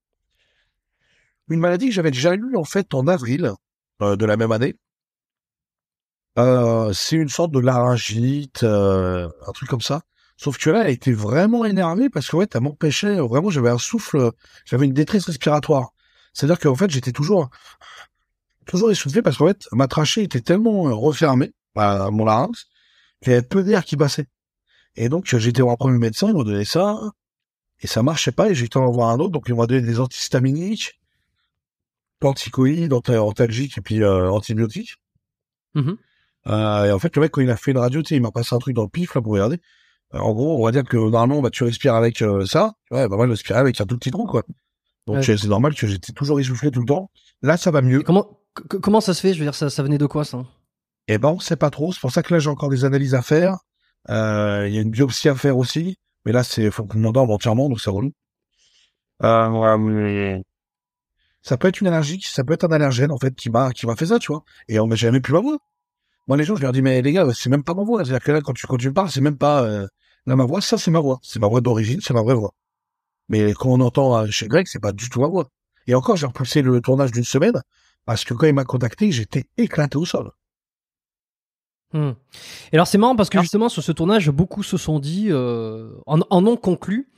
une 1.48 1.60
maladie 1.60 1.86
que 1.88 1.92
j'avais 1.92 2.10
déjà 2.10 2.34
eue 2.34 2.56
en 2.56 2.64
fait 2.64 2.94
en 2.94 3.06
avril 3.06 3.52
euh, 4.02 4.16
de 4.16 4.24
la 4.24 4.36
même 4.36 4.52
année. 4.52 4.76
Euh, 6.38 6.92
c'est 6.92 7.16
une 7.16 7.28
sorte 7.28 7.52
de 7.52 7.60
laryngite, 7.60 8.62
euh, 8.62 9.28
un 9.46 9.52
truc 9.52 9.68
comme 9.68 9.80
ça. 9.80 10.02
Sauf 10.36 10.58
que 10.58 10.70
là, 10.70 10.84
elle 10.84 10.90
était 10.90 11.12
vraiment 11.12 11.64
énervée 11.64 12.10
parce 12.10 12.28
que 12.28 12.36
ouais, 12.36 12.46
elle 12.52 12.60
m'empêchait. 12.60 13.16
Vraiment, 13.16 13.50
j'avais 13.50 13.70
un 13.70 13.78
souffle, 13.78 14.32
j'avais 14.66 14.84
une 14.86 14.92
détresse 14.92 15.24
respiratoire. 15.24 15.92
C'est-à-dire 16.34 16.58
qu'en 16.58 16.74
fait, 16.74 16.90
j'étais 16.90 17.12
toujours, 17.12 17.48
toujours 18.66 18.90
essoufflé 18.90 19.22
parce 19.22 19.38
qu'en 19.38 19.46
fait, 19.46 19.66
ma 19.72 19.88
trachée 19.88 20.22
était 20.22 20.42
tellement 20.42 20.82
refermée, 20.98 21.52
à 21.74 22.10
mon 22.10 22.26
larynx, 22.26 22.66
qu'il 23.22 23.32
y 23.32 23.36
avait 23.36 23.46
peu 23.46 23.62
d'air 23.62 23.84
qui 23.84 23.96
passait. 23.96 24.26
Et 24.96 25.08
donc, 25.08 25.26
j'étais 25.26 25.62
voir 25.62 25.74
un 25.74 25.76
premier 25.76 25.98
médecin, 25.98 26.28
il 26.28 26.36
m'a 26.36 26.44
donné 26.44 26.64
ça, 26.64 27.00
et 27.80 27.86
ça 27.86 28.02
marchait 28.02 28.32
pas, 28.32 28.50
et 28.50 28.54
j'ai 28.54 28.66
été 28.66 28.78
en 28.78 28.90
voir 28.90 29.10
un 29.10 29.18
autre, 29.18 29.30
donc 29.30 29.44
il 29.48 29.54
m'a 29.54 29.66
donné 29.66 29.82
des 29.82 30.00
antihistaminiques, 30.00 31.00
corticoïdes, 32.20 32.92
antalgiques 32.92 33.78
et 33.78 33.80
puis 33.80 34.02
euh, 34.02 34.30
antibiotiques. 34.30 34.96
Mmh 35.74 35.92
euh, 36.48 36.84
et 36.84 36.92
en 36.92 37.00
fait, 37.00 37.16
le 37.16 37.22
mec, 37.22 37.32
quand 37.32 37.40
il 37.40 37.50
a 37.50 37.56
fait 37.56 37.72
une 37.72 37.78
radio, 37.78 38.02
tu 38.02 38.10
sais, 38.10 38.14
il 38.14 38.22
m'a 38.22 38.30
passé 38.30 38.54
un 38.54 38.60
truc 38.60 38.76
dans 38.76 38.84
le 38.84 38.88
pif, 38.88 39.16
là, 39.16 39.20
pour 39.20 39.32
regarder. 39.32 39.60
Euh, 40.14 40.18
en 40.18 40.32
gros, 40.32 40.60
on 40.60 40.64
va 40.64 40.72
dire 40.72 40.84
que 40.84 40.96
normalement, 40.96 41.42
bah, 41.42 41.50
tu 41.50 41.64
respires 41.64 41.94
avec 41.94 42.22
euh, 42.22 42.44
ça. 42.46 42.74
Ouais, 42.90 43.08
bah, 43.08 43.16
moi, 43.16 43.26
je 43.26 43.32
respirais 43.32 43.58
avec 43.58 43.80
un 43.80 43.86
tout 43.86 43.98
petit 43.98 44.10
trou, 44.10 44.26
quoi. 44.26 44.42
Donc, 45.06 45.22
c'est 45.22 45.44
normal 45.44 45.74
que 45.74 45.86
j'étais 45.86 46.12
toujours 46.12 46.40
essoufflé 46.40 46.70
tout 46.70 46.80
le 46.80 46.86
temps. 46.86 47.10
Là, 47.42 47.56
ça 47.56 47.70
va 47.70 47.80
mieux. 47.80 48.02
comment, 48.02 48.40
comment 48.82 49.00
ça 49.00 49.14
se 49.14 49.20
fait? 49.20 49.34
Je 49.34 49.38
veux 49.38 49.44
dire, 49.44 49.54
ça, 49.54 49.70
ça 49.70 49.82
venait 49.84 49.98
de 49.98 50.06
quoi, 50.06 50.24
ça? 50.24 50.44
Eh 51.06 51.18
ben, 51.18 51.28
on 51.28 51.38
sait 51.38 51.56
pas 51.56 51.70
trop. 51.70 51.92
C'est 51.92 52.00
pour 52.00 52.10
ça 52.10 52.24
que 52.24 52.34
là, 52.34 52.40
j'ai 52.40 52.50
encore 52.50 52.70
des 52.70 52.84
analyses 52.84 53.14
à 53.14 53.22
faire. 53.22 53.58
Il 54.08 54.14
y 54.14 54.78
a 54.78 54.80
une 54.80 54.90
biopsie 54.90 55.28
à 55.28 55.36
faire 55.36 55.56
aussi. 55.56 55.96
Mais 56.26 56.32
là, 56.32 56.42
c'est, 56.42 56.72
faut 56.72 56.84
qu'on 56.84 56.98
m'endorme 56.98 57.30
entièrement, 57.30 57.68
donc 57.68 57.80
c'est 57.80 57.88
relou. 57.88 58.12
Euh, 59.22 59.48
ouais, 59.48 60.42
ça 61.40 61.56
peut 61.56 61.68
être 61.68 61.80
une 61.80 61.86
allergie, 61.86 62.20
ça 62.20 62.42
peut 62.42 62.52
être 62.52 62.64
un 62.64 62.72
allergène 62.72 63.12
en 63.12 63.18
fait 63.18 63.34
qui 63.34 63.48
m'a 63.48 63.70
qui 63.70 63.86
m'a 63.86 63.94
fait 63.94 64.06
ça, 64.06 64.18
tu 64.18 64.32
vois. 64.32 64.44
Et 64.68 64.80
on 64.80 64.88
m'a 64.88 64.96
jamais 64.96 65.20
plus 65.20 65.32
ma 65.32 65.40
voix. 65.40 65.58
Moi 66.26 66.36
les 66.36 66.44
gens 66.44 66.56
je 66.56 66.62
leur 66.62 66.72
dis 66.72 66.82
mais 66.82 67.02
les 67.02 67.12
gars 67.12 67.26
c'est 67.34 67.50
même 67.50 67.62
pas 67.62 67.74
ma 67.74 67.84
voix, 67.84 68.04
c'est-à-dire 68.04 68.24
que 68.24 68.32
là 68.32 68.40
quand 68.40 68.52
tu 68.52 68.66
quand 68.66 68.76
tu 68.76 68.88
me 68.88 68.94
parles 68.94 69.10
c'est 69.10 69.20
même 69.20 69.38
pas 69.38 69.62
euh, 69.62 69.86
là 70.26 70.36
ma 70.36 70.44
voix, 70.44 70.60
ça 70.60 70.78
c'est 70.78 70.90
ma 70.90 71.00
voix, 71.00 71.18
c'est 71.22 71.38
ma 71.38 71.46
voix 71.46 71.60
d'origine, 71.60 72.00
c'est 72.02 72.14
ma 72.14 72.22
vraie 72.22 72.34
voix. 72.34 72.52
Mais 73.28 73.52
quand 73.54 73.70
on 73.70 73.80
entend 73.80 74.16
euh, 74.16 74.26
chez 74.28 74.48
Greg 74.48 74.66
c'est 74.66 74.80
pas 74.80 74.92
du 74.92 75.08
tout 75.08 75.20
ma 75.20 75.28
voix. 75.28 75.48
Et 75.86 75.94
encore 75.94 76.16
j'ai 76.16 76.26
repoussé 76.26 76.62
le 76.62 76.80
tournage 76.80 77.12
d'une 77.12 77.24
semaine 77.24 77.62
parce 78.04 78.24
que 78.24 78.34
quand 78.34 78.46
il 78.46 78.54
m'a 78.54 78.64
contacté 78.64 79.12
j'étais 79.12 79.44
éclaté 79.56 79.96
au 79.98 80.04
sol. 80.04 80.32
Hmm. 81.92 82.12
Et 82.72 82.76
alors 82.76 82.88
c'est 82.88 82.98
marrant 82.98 83.14
parce 83.14 83.30
que 83.30 83.40
justement 83.40 83.68
sur 83.68 83.82
ce 83.82 83.92
tournage 83.92 84.28
beaucoup 84.30 84.64
se 84.64 84.76
sont 84.76 84.98
dit 84.98 85.28
euh, 85.30 85.92
en, 86.06 86.18
en 86.30 86.46
ont 86.46 86.56
conclu 86.56 87.08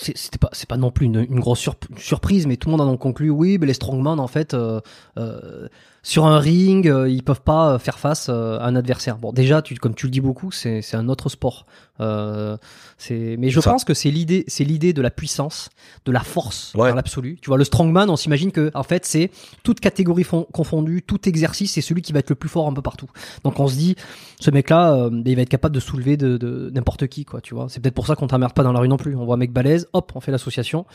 c'était 0.00 0.38
pas 0.38 0.48
c'est 0.52 0.68
pas 0.68 0.76
non 0.76 0.90
plus 0.90 1.06
une, 1.06 1.26
une 1.28 1.40
grosse 1.40 1.68
surprise 1.96 2.46
mais 2.46 2.56
tout 2.56 2.68
le 2.68 2.76
monde 2.76 2.88
en 2.88 2.92
a 2.92 2.96
conclu 2.96 3.30
oui 3.30 3.58
mais 3.58 3.66
les 3.66 3.74
strongman 3.74 4.18
en 4.18 4.26
fait 4.26 4.54
euh, 4.54 4.80
euh, 5.18 5.68
sur 6.08 6.24
un 6.24 6.38
ring, 6.38 6.88
euh, 6.88 7.06
ils 7.06 7.22
peuvent 7.22 7.42
pas 7.42 7.74
euh, 7.74 7.78
faire 7.78 7.98
face 7.98 8.28
euh, 8.30 8.58
à 8.60 8.64
un 8.64 8.76
adversaire. 8.76 9.18
Bon, 9.18 9.30
déjà, 9.30 9.60
tu, 9.60 9.74
comme 9.74 9.94
tu 9.94 10.06
le 10.06 10.10
dis 10.10 10.22
beaucoup, 10.22 10.50
c'est 10.50 10.94
un 10.94 11.06
autre 11.10 11.28
sport. 11.28 11.66
c'est, 11.98 13.36
mais 13.38 13.50
je 13.50 13.60
pense 13.60 13.84
que 13.84 13.92
c'est 13.92 14.10
l'idée, 14.10 14.44
c'est 14.48 14.64
l'idée 14.64 14.94
de 14.94 15.02
la 15.02 15.10
puissance, 15.10 15.68
de 16.06 16.12
la 16.12 16.20
force 16.20 16.72
dans 16.74 16.94
l'absolu. 16.94 17.38
Tu 17.42 17.48
vois, 17.48 17.58
le 17.58 17.64
strongman, 17.64 18.08
on 18.08 18.16
s'imagine 18.16 18.52
que 18.52 18.70
en 18.72 18.84
fait, 18.84 19.04
c'est 19.04 19.30
toute 19.62 19.80
catégorie 19.80 20.24
confondue, 20.50 21.02
tout 21.02 21.28
exercice, 21.28 21.72
c'est 21.72 21.82
celui 21.82 22.00
qui 22.00 22.14
va 22.14 22.20
être 22.20 22.30
le 22.30 22.36
plus 22.36 22.48
fort 22.48 22.66
un 22.66 22.72
peu 22.72 22.80
partout. 22.80 23.10
Donc, 23.44 23.60
on 23.60 23.68
se 23.68 23.76
dit, 23.76 23.94
ce 24.40 24.50
mec-là, 24.50 25.10
il 25.12 25.36
va 25.36 25.42
être 25.42 25.50
capable 25.50 25.74
de 25.74 25.80
soulever 25.80 26.16
de, 26.16 26.70
n'importe 26.72 27.06
qui, 27.08 27.26
quoi. 27.26 27.42
Tu 27.42 27.54
vois, 27.54 27.66
c'est 27.68 27.80
peut-être 27.80 27.94
pour 27.94 28.06
ça 28.06 28.16
qu'on 28.16 28.28
t'emmerde 28.28 28.54
pas 28.54 28.62
dans 28.62 28.72
la 28.72 28.80
rue 28.80 28.88
non 28.88 28.96
plus. 28.96 29.14
On 29.14 29.26
voit 29.26 29.34
un 29.34 29.38
mec 29.38 29.52
balèze, 29.52 29.88
hop, 29.92 30.12
on 30.14 30.20
fait 30.20 30.32
l'association. 30.32 30.86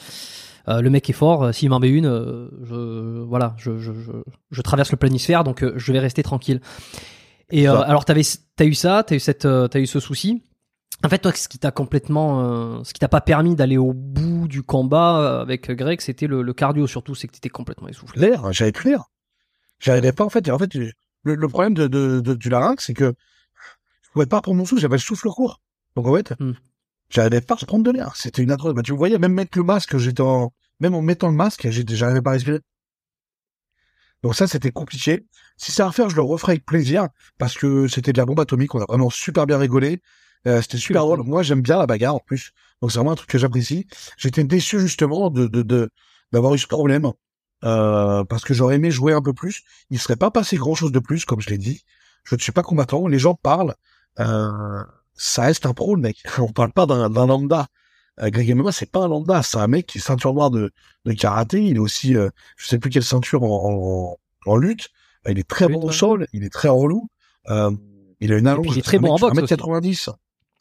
Euh, 0.67 0.81
le 0.81 0.89
mec 0.89 1.09
est 1.09 1.13
fort, 1.13 1.43
euh, 1.43 1.51
s'il 1.51 1.69
m'en 1.69 1.79
met 1.79 1.89
une, 1.89 2.05
euh, 2.05 2.49
je, 2.63 3.21
voilà, 3.23 3.53
je, 3.57 3.79
je, 3.79 3.91
je, 4.51 4.61
traverse 4.61 4.91
le 4.91 4.97
planisphère, 4.97 5.43
donc 5.43 5.65
je 5.75 5.91
vais 5.91 5.99
rester 5.99 6.23
tranquille. 6.23 6.61
Et 7.49 7.67
alors, 7.67 8.05
t'avais, 8.05 8.23
t'as 8.55 8.65
eu 8.65 8.73
ça, 8.73 9.03
t'as 9.05 9.15
eu 9.15 9.19
cette, 9.19 9.41
t'as 9.41 9.79
eu 9.79 9.85
ce 9.85 9.99
souci. 9.99 10.43
En 11.03 11.09
fait, 11.09 11.19
toi, 11.19 11.33
ce 11.33 11.47
qui 11.47 11.59
t'a 11.59 11.71
complètement, 11.71 12.83
ce 12.83 12.93
qui 12.93 12.99
t'a 12.99 13.09
pas 13.09 13.21
permis 13.21 13.55
d'aller 13.55 13.77
au 13.77 13.93
bout 13.93 14.47
du 14.47 14.63
combat 14.63 15.41
avec 15.41 15.69
Greg, 15.69 16.01
c'était 16.01 16.25
le, 16.25 16.41
le, 16.41 16.53
cardio 16.53 16.87
surtout, 16.87 17.13
c'est 17.13 17.27
que 17.27 17.33
t'étais 17.33 17.49
complètement 17.49 17.89
essoufflé. 17.89 18.21
L'air, 18.21 18.51
j'avais 18.53 18.71
plus 18.71 18.91
l'air. 18.91 19.11
J'arrivais 19.79 20.13
pas 20.13 20.23
en 20.23 20.29
fait. 20.29 20.49
En 20.49 20.57
fait, 20.57 20.73
le, 21.23 21.47
problème 21.47 21.73
de, 21.73 21.87
de, 21.87 22.21
de, 22.21 22.33
du 22.33 22.49
larynx, 22.49 22.85
c'est 22.85 22.93
que 22.93 23.13
je 24.01 24.09
pouvais 24.13 24.25
pas 24.25 24.41
prendre 24.41 24.57
mon 24.57 24.65
souffle, 24.65 24.81
j'avais 24.81 24.95
le 24.95 25.01
souffle 25.01 25.27
court. 25.27 25.61
Donc 25.95 26.07
en 26.07 26.15
fait, 26.15 26.33
hmm. 26.39 26.53
J'arrivais 27.13 27.41
pas 27.41 27.55
à 27.61 27.65
prendre 27.65 27.83
de 27.83 27.91
l'air. 27.91 28.15
C'était 28.15 28.41
une 28.41 28.49
atroce. 28.49 28.73
Bah, 28.73 28.81
tu 28.81 28.91
voyais, 28.91 29.19
même 29.19 29.33
mettre 29.33 29.55
le 29.57 29.63
masque, 29.63 29.97
j'étais 29.97 30.21
en, 30.21 30.51
même 30.79 30.95
en 30.95 31.01
mettant 31.03 31.29
le 31.29 31.35
masque, 31.35 31.67
j'arrivais 31.69 32.23
pas 32.23 32.31
à 32.31 32.33
respirer. 32.33 32.59
Donc 34.23 34.33
ça, 34.33 34.47
c'était 34.47 34.71
compliqué. 34.71 35.27
Si 35.57 35.71
c'est 35.71 35.83
à 35.83 35.87
refaire, 35.87 36.09
je 36.09 36.15
le 36.15 36.23
referai 36.23 36.53
avec 36.53 36.65
plaisir, 36.65 37.09
parce 37.37 37.55
que 37.55 37.87
c'était 37.87 38.13
de 38.13 38.17
la 38.17 38.25
bombe 38.25 38.39
atomique, 38.39 38.73
on 38.73 38.81
a 38.81 38.85
vraiment 38.85 39.11
super 39.11 39.45
bien 39.45 39.59
rigolé. 39.59 40.01
Euh, 40.47 40.61
c'était 40.63 40.77
super 40.77 41.03
drôle. 41.03 41.21
Moi, 41.23 41.43
j'aime 41.43 41.61
bien 41.61 41.77
la 41.77 41.85
bagarre, 41.85 42.15
en 42.15 42.19
plus. 42.19 42.51
Donc 42.81 42.91
c'est 42.91 42.97
vraiment 42.97 43.11
un 43.11 43.15
truc 43.15 43.29
que 43.29 43.37
j'apprécie. 43.37 43.85
J'étais 44.17 44.43
déçu, 44.43 44.79
justement, 44.79 45.29
de, 45.29 45.45
de, 45.45 45.91
d'avoir 46.31 46.55
eu 46.55 46.57
ce 46.57 46.67
problème. 46.67 47.11
Euh, 47.63 48.23
parce 48.23 48.43
que 48.43 48.55
j'aurais 48.55 48.75
aimé 48.75 48.89
jouer 48.89 49.13
un 49.13 49.21
peu 49.21 49.33
plus. 49.33 49.61
Il 49.91 49.99
serait 49.99 50.15
pas 50.15 50.31
passé 50.31 50.57
grand 50.57 50.73
chose 50.73 50.91
de 50.91 50.99
plus, 50.99 51.25
comme 51.25 51.41
je 51.41 51.49
l'ai 51.49 51.59
dit. 51.59 51.83
Je 52.23 52.33
ne 52.33 52.41
suis 52.41 52.51
pas 52.51 52.63
combattant. 52.63 53.05
Les 53.07 53.19
gens 53.19 53.35
parlent. 53.35 53.75
Euh, 54.19 54.83
ça 55.15 55.43
reste 55.43 55.65
un 55.65 55.73
pro, 55.73 55.95
le 55.95 56.01
mec. 56.01 56.23
On 56.39 56.51
parle 56.51 56.71
pas 56.71 56.85
d'un 56.85 57.09
lambda. 57.09 57.67
Euh, 58.21 58.29
Greg 58.29 58.53
MMA, 58.55 58.71
c'est 58.71 58.91
pas 58.91 59.01
un 59.01 59.07
lambda, 59.07 59.41
c'est 59.41 59.57
un 59.57 59.67
mec 59.67 59.87
qui 59.87 59.97
est 59.97 60.01
ceinture 60.01 60.33
noire 60.33 60.51
de, 60.51 60.71
de 61.05 61.13
karaté. 61.13 61.63
Il 61.63 61.77
est 61.77 61.79
aussi, 61.79 62.15
euh, 62.15 62.29
je 62.57 62.67
sais 62.67 62.77
plus 62.77 62.89
quelle 62.89 63.03
ceinture 63.03 63.43
en, 63.43 64.17
en, 64.45 64.51
en 64.51 64.55
lutte. 64.55 64.89
Euh, 65.27 65.31
il 65.31 65.39
est 65.39 65.47
très 65.47 65.67
bon 65.67 65.81
au 65.81 65.91
sol, 65.91 66.27
il 66.33 66.43
est 66.43 66.53
très 66.53 66.69
relou. 66.69 67.09
Euh, 67.49 67.71
il 68.19 68.31
a 68.31 68.37
une 68.37 68.47
allonge. 68.47 68.67
Il 68.69 68.77
est 68.77 68.83
très 68.83 68.99
bon 68.99 69.11
en 69.11 69.17
boxe. 69.17 69.37
1m90. 69.37 70.09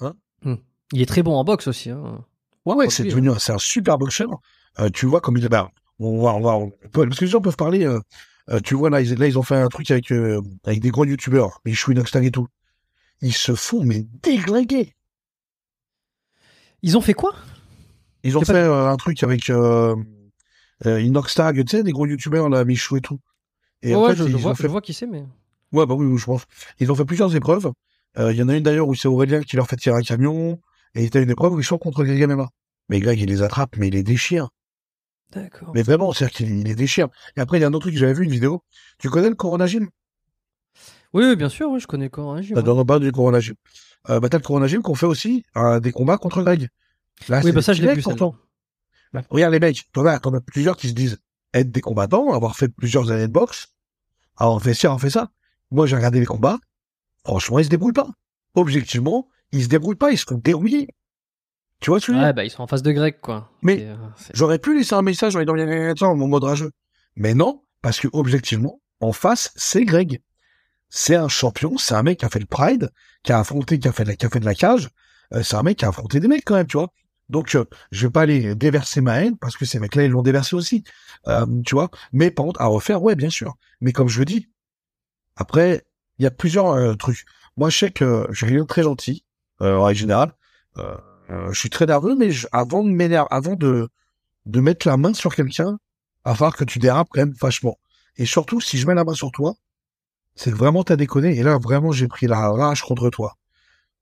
Hein? 0.00 0.14
Hmm. 0.42 0.54
Il 0.92 1.02
est 1.02 1.06
très 1.06 1.22
bon 1.22 1.34
en 1.34 1.44
boxe 1.44 1.68
aussi. 1.68 1.90
Hein. 1.90 2.24
Ouais, 2.64 2.74
ouais, 2.74 2.90
c'est 2.90 3.04
devenu, 3.04 3.30
c'est 3.38 3.52
un 3.52 3.58
super 3.58 3.98
boxeur. 3.98 4.28
Euh, 4.78 4.88
tu 4.88 5.06
vois 5.06 5.20
comme 5.20 5.36
il 5.36 5.44
est, 5.44 5.48
bah, 5.48 5.70
on 5.98 6.22
va, 6.22 6.34
on 6.34 6.40
va, 6.40 6.66
parce 6.92 7.18
que 7.18 7.24
les 7.24 7.30
gens 7.30 7.40
peuvent 7.40 7.56
parler, 7.56 7.86
Euh, 8.50 8.58
tu 8.60 8.74
vois, 8.74 8.90
là 8.90 9.00
ils, 9.00 9.14
là, 9.14 9.26
ils 9.28 9.38
ont 9.38 9.42
fait 9.42 9.54
un 9.56 9.68
truc 9.68 9.90
avec, 9.90 10.10
euh, 10.10 10.40
avec 10.64 10.80
des 10.80 10.90
gros 10.90 11.04
youtubeurs, 11.04 11.60
Michou, 11.64 11.92
Inoxtag 11.92 12.24
et 12.24 12.30
tout. 12.30 12.48
Ils 13.22 13.32
se 13.34 13.54
font, 13.54 13.84
mais 13.84 14.04
déglinguer. 14.22 14.94
Ils 16.82 16.96
ont 16.96 17.00
fait 17.00 17.14
quoi? 17.14 17.34
Ils 18.24 18.36
ont 18.36 18.42
fait 18.42 18.54
euh, 18.54 18.88
un 18.88 18.96
truc 18.96 19.22
avec 19.22 19.50
euh, 19.50 19.96
euh, 20.86 21.00
Inoxtag, 21.00 21.64
tu 21.64 21.76
sais, 21.76 21.82
des 21.82 21.92
gros 21.92 22.06
youtubeurs, 22.06 22.48
là, 22.48 22.64
Michou 22.64 22.96
et 22.96 23.00
tout. 23.00 23.20
Et 23.82 23.94
Ouais, 23.94 24.10
fait, 24.10 24.16
je, 24.16 24.28
je 24.28 24.36
vois, 24.36 24.52
ont 24.52 24.54
je 24.54 24.62
fait 24.62 24.68
vois 24.68 24.80
qui 24.80 24.92
c'est, 24.94 25.06
mais. 25.06 25.24
Ouais, 25.72 25.86
bah 25.86 25.94
oui, 25.94 26.06
oui, 26.06 26.18
je 26.18 26.24
pense. 26.24 26.44
Ils 26.78 26.90
ont 26.92 26.94
fait 26.94 27.04
plusieurs 27.04 27.34
épreuves. 27.34 27.72
Euh, 28.18 28.32
Il 28.32 28.38
y 28.38 28.42
en 28.42 28.48
a 28.48 28.56
une 28.56 28.62
d'ailleurs 28.62 28.88
où 28.88 28.94
c'est 28.94 29.08
Aurélien 29.08 29.42
qui 29.42 29.56
leur 29.56 29.66
fait 29.66 29.76
tirer 29.76 29.96
un 29.96 30.02
camion. 30.02 30.60
Et 30.94 31.04
il 31.04 31.14
y 31.14 31.16
a 31.16 31.20
une 31.20 31.30
épreuve 31.30 31.54
où 31.54 31.60
ils 31.60 31.64
sont 31.64 31.78
contre 31.78 32.04
Greg 32.04 32.22
MMA. 32.28 32.48
Mais 32.88 33.00
Greg, 33.00 33.18
il 33.20 33.28
les 33.28 33.42
attrape, 33.42 33.76
mais 33.78 33.88
il 33.88 33.94
les 33.94 34.02
déchire. 34.02 34.50
D'accord. 35.32 35.72
Mais 35.74 35.82
vraiment, 35.82 36.12
c'est-à-dire 36.12 36.36
qu'il 36.36 36.50
il 36.58 36.64
les 36.64 36.74
déchire. 36.74 37.08
Et 37.36 37.40
après, 37.40 37.58
il 37.58 37.62
y 37.62 37.64
a 37.64 37.68
un 37.68 37.72
autre 37.72 37.84
truc 37.84 37.94
que 37.94 38.00
j'avais 38.00 38.12
vu, 38.12 38.24
une 38.24 38.30
vidéo. 38.30 38.62
Tu 38.98 39.08
connais 39.08 39.30
le 39.30 39.34
Corona 39.34 39.66
Gym? 39.66 39.88
Oui, 41.12 41.24
oui, 41.26 41.36
bien 41.36 41.48
sûr, 41.48 41.70
oui, 41.70 41.80
je 41.80 41.86
connais 41.86 42.10
même. 42.16 42.42
Bah, 42.54 42.62
Dans 42.62 42.76
le 42.76 42.84
bas 42.84 42.98
du 42.98 43.12
Corona 43.12 43.40
Gym. 43.40 43.54
Euh, 44.10 44.18
bah, 44.18 44.28
t'as 44.28 44.38
le 44.38 44.42
Corona 44.42 44.66
Gym 44.66 44.82
qu'on 44.82 44.94
fait 44.94 45.06
aussi 45.06 45.44
euh, 45.56 45.78
des 45.80 45.92
combats 45.92 46.18
contre 46.18 46.42
Greg. 46.42 46.68
Là, 47.28 47.38
Oui, 47.38 47.42
c'est 47.44 47.52
bah 47.52 47.62
ça, 47.62 47.72
je 47.72 47.82
l'ai 47.82 47.94
vu, 47.94 48.02
pourtant. 48.02 48.34
Bah, 49.12 49.22
regarde 49.30 49.52
les 49.52 49.60
mecs, 49.60 49.84
t'en 49.92 50.06
as, 50.06 50.18
t'en 50.18 50.32
as 50.34 50.40
plusieurs 50.40 50.76
qui 50.76 50.88
se 50.88 50.94
disent 50.94 51.18
être 51.52 51.70
des 51.70 51.82
combattants, 51.82 52.32
avoir 52.32 52.56
fait 52.56 52.68
plusieurs 52.68 53.10
années 53.10 53.28
de 53.28 53.32
boxe. 53.32 53.68
Alors, 54.38 54.56
on 54.56 54.58
fait 54.58 54.74
ça, 54.74 54.92
on 54.92 54.98
fait 54.98 55.10
ça. 55.10 55.30
Moi, 55.70 55.86
j'ai 55.86 55.96
regardé 55.96 56.18
les 56.18 56.26
combats. 56.26 56.58
Franchement, 57.24 57.58
ils 57.58 57.66
se 57.66 57.70
débrouillent 57.70 57.92
pas. 57.92 58.08
Objectivement, 58.54 59.28
ils 59.52 59.64
se 59.64 59.68
débrouillent 59.68 59.96
pas, 59.96 60.10
ils 60.10 60.18
se 60.18 60.24
font 60.24 60.38
dérouiller. 60.42 60.88
Tu 61.80 61.90
vois 61.90 61.98
dire 61.98 62.14
Ouais, 62.14 62.32
bah 62.32 62.44
ils 62.44 62.50
sont 62.50 62.62
en 62.62 62.66
face 62.66 62.82
de 62.82 62.92
Greg, 62.92 63.20
quoi. 63.20 63.50
Mais- 63.62 63.82
euh, 63.82 63.96
J'aurais 64.34 64.58
pu 64.58 64.76
laisser 64.76 64.94
un 64.94 65.02
message 65.02 65.36
en 65.36 65.42
disant, 65.44 66.16
mon 66.16 66.28
mode 66.28 66.44
rageux. 66.44 66.70
Mais 67.16 67.34
non, 67.34 67.62
parce 67.82 68.00
que, 68.00 68.08
objectivement, 68.12 68.80
en 69.00 69.12
face, 69.12 69.52
c'est 69.56 69.84
Greg. 69.84 70.22
C'est 70.94 71.16
un 71.16 71.28
champion, 71.28 71.78
c'est 71.78 71.94
un 71.94 72.02
mec 72.02 72.18
qui 72.18 72.26
a 72.26 72.28
fait 72.28 72.38
le 72.38 72.44
Pride, 72.44 72.90
qui 73.22 73.32
a 73.32 73.38
affronté, 73.38 73.78
qui 73.78 73.88
a 73.88 73.92
fait, 73.92 74.04
de 74.04 74.10
la- 74.10 74.16
qui 74.16 74.26
a 74.26 74.28
fait 74.28 74.40
de 74.40 74.52
cage. 74.52 74.90
Euh, 75.32 75.42
c'est 75.42 75.56
un 75.56 75.62
mec 75.62 75.78
qui 75.78 75.86
a 75.86 75.88
affronté 75.88 76.20
des 76.20 76.28
mecs 76.28 76.44
quand 76.44 76.54
même, 76.54 76.66
tu 76.66 76.76
vois. 76.76 76.92
Donc, 77.30 77.54
euh, 77.54 77.64
je 77.92 78.06
vais 78.06 78.10
pas 78.10 78.20
aller 78.22 78.54
déverser 78.54 79.00
ma 79.00 79.22
haine, 79.22 79.38
parce 79.38 79.56
que 79.56 79.64
ces 79.64 79.78
mecs-là, 79.78 80.04
ils 80.04 80.10
l'ont 80.10 80.20
déversé 80.20 80.54
aussi. 80.54 80.84
Euh, 81.28 81.46
tu 81.64 81.74
vois. 81.74 81.88
Mais 82.12 82.30
par 82.30 82.44
contre, 82.44 82.60
à 82.60 82.66
refaire, 82.66 83.02
ouais, 83.02 83.14
bien 83.14 83.30
sûr. 83.30 83.54
Mais 83.80 83.92
comme 83.92 84.08
je 84.08 84.18
le 84.18 84.26
dis, 84.26 84.50
après, 85.36 85.86
il 86.18 86.24
y 86.24 86.26
a 86.26 86.30
plusieurs 86.30 86.68
euh, 86.72 86.94
trucs. 86.94 87.24
Moi, 87.56 87.70
je 87.70 87.78
sais 87.78 87.90
que 87.90 88.26
j'ai 88.30 88.44
rien 88.46 88.60
de 88.60 88.66
très 88.66 88.82
gentil, 88.82 89.24
euh, 89.62 89.76
en 89.78 89.84
règle 89.84 90.00
générale. 90.00 90.32
Je 90.76 91.58
suis 91.58 91.70
très 91.70 91.86
nerveux, 91.86 92.14
mais 92.16 92.30
je- 92.30 92.46
avant 92.52 92.84
de 92.84 92.90
m'énerver, 92.90 93.28
avant 93.30 93.54
de, 93.54 93.88
de 94.44 94.60
mettre 94.60 94.86
la 94.86 94.98
main 94.98 95.14
sur 95.14 95.34
quelqu'un, 95.34 95.78
va 96.26 96.34
falloir 96.34 96.54
que 96.56 96.64
tu 96.64 96.78
dérapes 96.78 97.08
quand 97.10 97.20
même 97.22 97.34
vachement. 97.40 97.78
Et 98.16 98.26
surtout, 98.26 98.60
si 98.60 98.76
je 98.76 98.86
mets 98.86 98.94
la 98.94 99.04
main 99.04 99.14
sur 99.14 99.30
toi, 99.30 99.54
c'est 100.34 100.50
vraiment 100.50 100.84
t'as 100.84 100.96
déconné. 100.96 101.36
Et 101.38 101.42
là, 101.42 101.58
vraiment, 101.58 101.92
j'ai 101.92 102.08
pris 102.08 102.26
la 102.26 102.50
rage 102.50 102.82
contre 102.82 103.10
toi. 103.10 103.36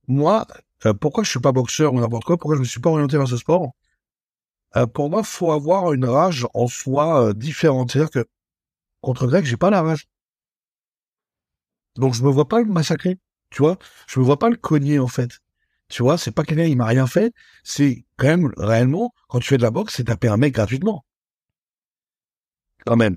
Moi, 0.08 0.46
euh, 0.86 0.94
pourquoi 0.94 1.24
je 1.24 1.30
suis 1.30 1.40
pas 1.40 1.52
boxeur 1.52 1.94
ou 1.94 2.00
n'importe 2.00 2.24
quoi? 2.24 2.38
Pourquoi 2.38 2.56
je 2.56 2.60
me 2.60 2.66
suis 2.66 2.80
pas 2.80 2.90
orienté 2.90 3.16
vers 3.18 3.28
ce 3.28 3.36
sport? 3.36 3.72
Euh, 4.76 4.86
Pour 4.86 5.10
moi, 5.10 5.22
faut 5.22 5.52
avoir 5.52 5.92
une 5.92 6.04
rage 6.04 6.46
en 6.54 6.66
soi 6.68 7.28
euh, 7.28 7.32
différente. 7.34 7.92
C'est-à-dire 7.92 8.10
que 8.10 8.26
contre 9.02 9.26
Greg, 9.28 9.44
j'ai 9.46 9.56
pas 9.58 9.70
la 9.70 9.82
rage. 9.82 10.08
Donc 11.96 12.14
je 12.14 12.22
me 12.24 12.30
vois 12.30 12.48
pas 12.48 12.60
le 12.60 12.66
massacrer. 12.66 13.18
Tu 13.50 13.62
vois, 13.62 13.78
je 14.08 14.18
me 14.20 14.24
vois 14.24 14.38
pas 14.38 14.48
le 14.50 14.56
cogner 14.56 14.98
en 14.98 15.08
fait. 15.08 15.40
Tu 15.88 16.02
vois, 16.02 16.18
c'est 16.18 16.30
pas 16.32 16.44
quelqu'un 16.44 16.64
il 16.64 16.76
m'a 16.76 16.86
rien 16.86 17.06
fait. 17.06 17.32
C'est 17.64 18.04
quand 18.16 18.28
même 18.28 18.52
réellement 18.56 19.12
quand 19.28 19.40
tu 19.40 19.48
fais 19.48 19.58
de 19.58 19.62
la 19.62 19.70
boxe, 19.70 19.94
c'est 19.96 20.04
taper 20.04 20.28
un 20.28 20.36
mec 20.36 20.54
gratuitement. 20.54 21.04
Quand 22.84 22.96
même. 22.96 23.16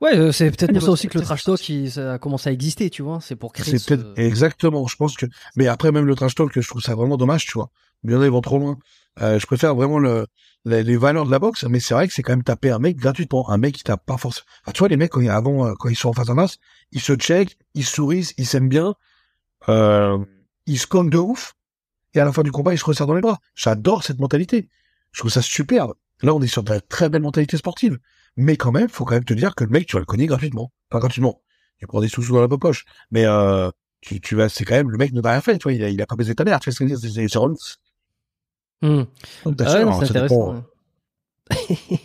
Ouais, 0.00 0.16
euh, 0.16 0.32
c'est 0.32 0.50
peut-être 0.50 0.70
Ouais, 0.72 0.74
pour 0.78 0.82
ça 0.86 0.90
aussi 0.90 1.08
que 1.08 1.18
le 1.18 1.24
trash 1.24 1.44
talk 1.44 1.68
il, 1.68 1.90
ça 1.90 2.14
a 2.14 2.18
commencé 2.18 2.48
à 2.48 2.52
exister, 2.52 2.90
tu 2.90 3.02
vois. 3.02 3.20
C'est 3.20 3.36
pour 3.36 3.52
créer. 3.52 3.64
C'est 3.72 3.78
ce- 3.78 3.94
peut-être 3.94 4.18
exactement. 4.18 4.86
Je 4.86 4.96
pense 4.96 5.16
que. 5.16 5.26
Mais 5.56 5.66
après 5.66 5.92
même 5.92 6.06
le 6.06 6.14
trash 6.14 6.34
talk, 6.34 6.52
je 6.58 6.66
trouve 6.68 6.82
ça 6.82 6.94
vraiment 6.94 7.16
dommage, 7.16 7.46
tu 7.46 7.52
vois. 7.52 7.70
Il 8.02 8.10
y 8.10 8.14
en 8.14 8.20
a 8.20 8.24
ils 8.24 8.30
vont 8.30 8.40
trop 8.40 8.58
loin. 8.58 8.78
Euh, 9.22 9.38
je 9.38 9.46
préfère 9.46 9.74
vraiment 9.74 9.98
le 9.98 10.26
les, 10.66 10.82
les 10.82 10.96
valeurs 10.96 11.26
de 11.26 11.30
la 11.30 11.38
boxe, 11.38 11.64
mais 11.64 11.78
c'est 11.80 11.94
vrai 11.94 12.08
que 12.08 12.14
c'est 12.14 12.22
quand 12.22 12.32
même 12.32 12.42
taper 12.42 12.70
un 12.70 12.78
mec 12.78 12.96
gratuitement, 12.96 13.48
un 13.50 13.58
mec 13.58 13.74
qui 13.76 13.84
tape 13.84 14.04
pas 14.04 14.16
forcément. 14.16 14.46
Enfin, 14.62 14.72
tu 14.72 14.78
vois 14.80 14.88
les 14.88 14.96
mecs 14.96 15.10
quand 15.12 15.20
ils, 15.20 15.28
avant 15.30 15.66
euh, 15.66 15.74
quand 15.78 15.88
ils 15.88 15.96
sont 15.96 16.08
en 16.08 16.12
face 16.12 16.28
à 16.30 16.34
face, 16.34 16.56
ils 16.92 17.00
se 17.00 17.14
checkent, 17.14 17.56
ils 17.74 17.84
sourient, 17.84 18.32
ils 18.38 18.46
s'aiment 18.46 18.68
bien, 18.68 18.94
euh, 19.68 20.18
ils 20.66 20.78
se 20.78 20.86
cognent 20.86 21.10
de 21.10 21.18
ouf, 21.18 21.54
et 22.14 22.20
à 22.20 22.24
la 22.24 22.32
fin 22.32 22.42
du 22.42 22.50
combat 22.52 22.72
ils 22.74 22.78
se 22.78 22.84
resserrent 22.84 23.06
dans 23.06 23.14
les 23.14 23.20
bras. 23.20 23.38
J'adore 23.54 24.02
cette 24.04 24.18
mentalité. 24.18 24.68
Je 25.12 25.20
trouve 25.20 25.30
ça 25.30 25.42
superbe. 25.42 25.94
Là 26.22 26.34
on 26.34 26.40
est 26.42 26.46
sur 26.46 26.62
de 26.62 26.70
la 26.72 26.80
très 26.80 27.08
belle 27.08 27.22
mentalité 27.22 27.56
sportive, 27.56 27.98
mais 28.36 28.56
quand 28.56 28.72
même 28.72 28.88
faut 28.88 29.04
quand 29.04 29.14
même 29.14 29.24
te 29.24 29.34
dire 29.34 29.54
que 29.54 29.64
le 29.64 29.70
mec 29.70 29.86
tu 29.86 29.96
vas 29.96 30.00
le 30.00 30.06
cogner 30.06 30.26
gratuitement, 30.26 30.72
pas 30.90 30.98
gratuitement. 31.00 31.40
Tu 31.78 31.86
prends 31.86 32.00
des 32.00 32.08
sous-sous 32.08 32.34
dans 32.34 32.40
la 32.40 32.48
poche, 32.48 32.84
mais 33.10 33.24
euh, 33.26 33.70
tu, 34.00 34.20
tu 34.20 34.34
vas, 34.36 34.48
c'est 34.48 34.64
quand 34.64 34.74
même 34.74 34.90
le 34.90 34.98
mec 34.98 35.12
ne 35.12 35.20
t'a 35.20 35.32
rien 35.32 35.40
fait, 35.40 35.58
tu 35.58 35.64
vois, 35.64 35.72
il 35.72 35.82
a, 35.84 35.88
il 35.88 36.00
a 36.02 36.06
pas 36.06 36.16
baisé 36.16 36.34
ta 36.34 36.44
mère, 36.44 36.60
tu 36.60 36.70
vois 36.70 36.74
ce 36.74 36.78
que 36.78 36.88
je 36.88 36.94
veux 36.94 37.00
dire, 37.00 37.10
c'est- 37.10 37.14
c'est 37.22 37.28
c'est 37.28 37.38
relou. 37.38 37.56
Hmm. 38.82 39.04
Donc, 39.44 39.56
Ah 39.60 39.64
ouais, 39.64 39.78
sûr, 39.78 39.86
non, 39.86 40.00
c'est 40.00 40.06
ça 40.06 40.20
dépend. 40.22 40.54
intéressant. 40.54 40.64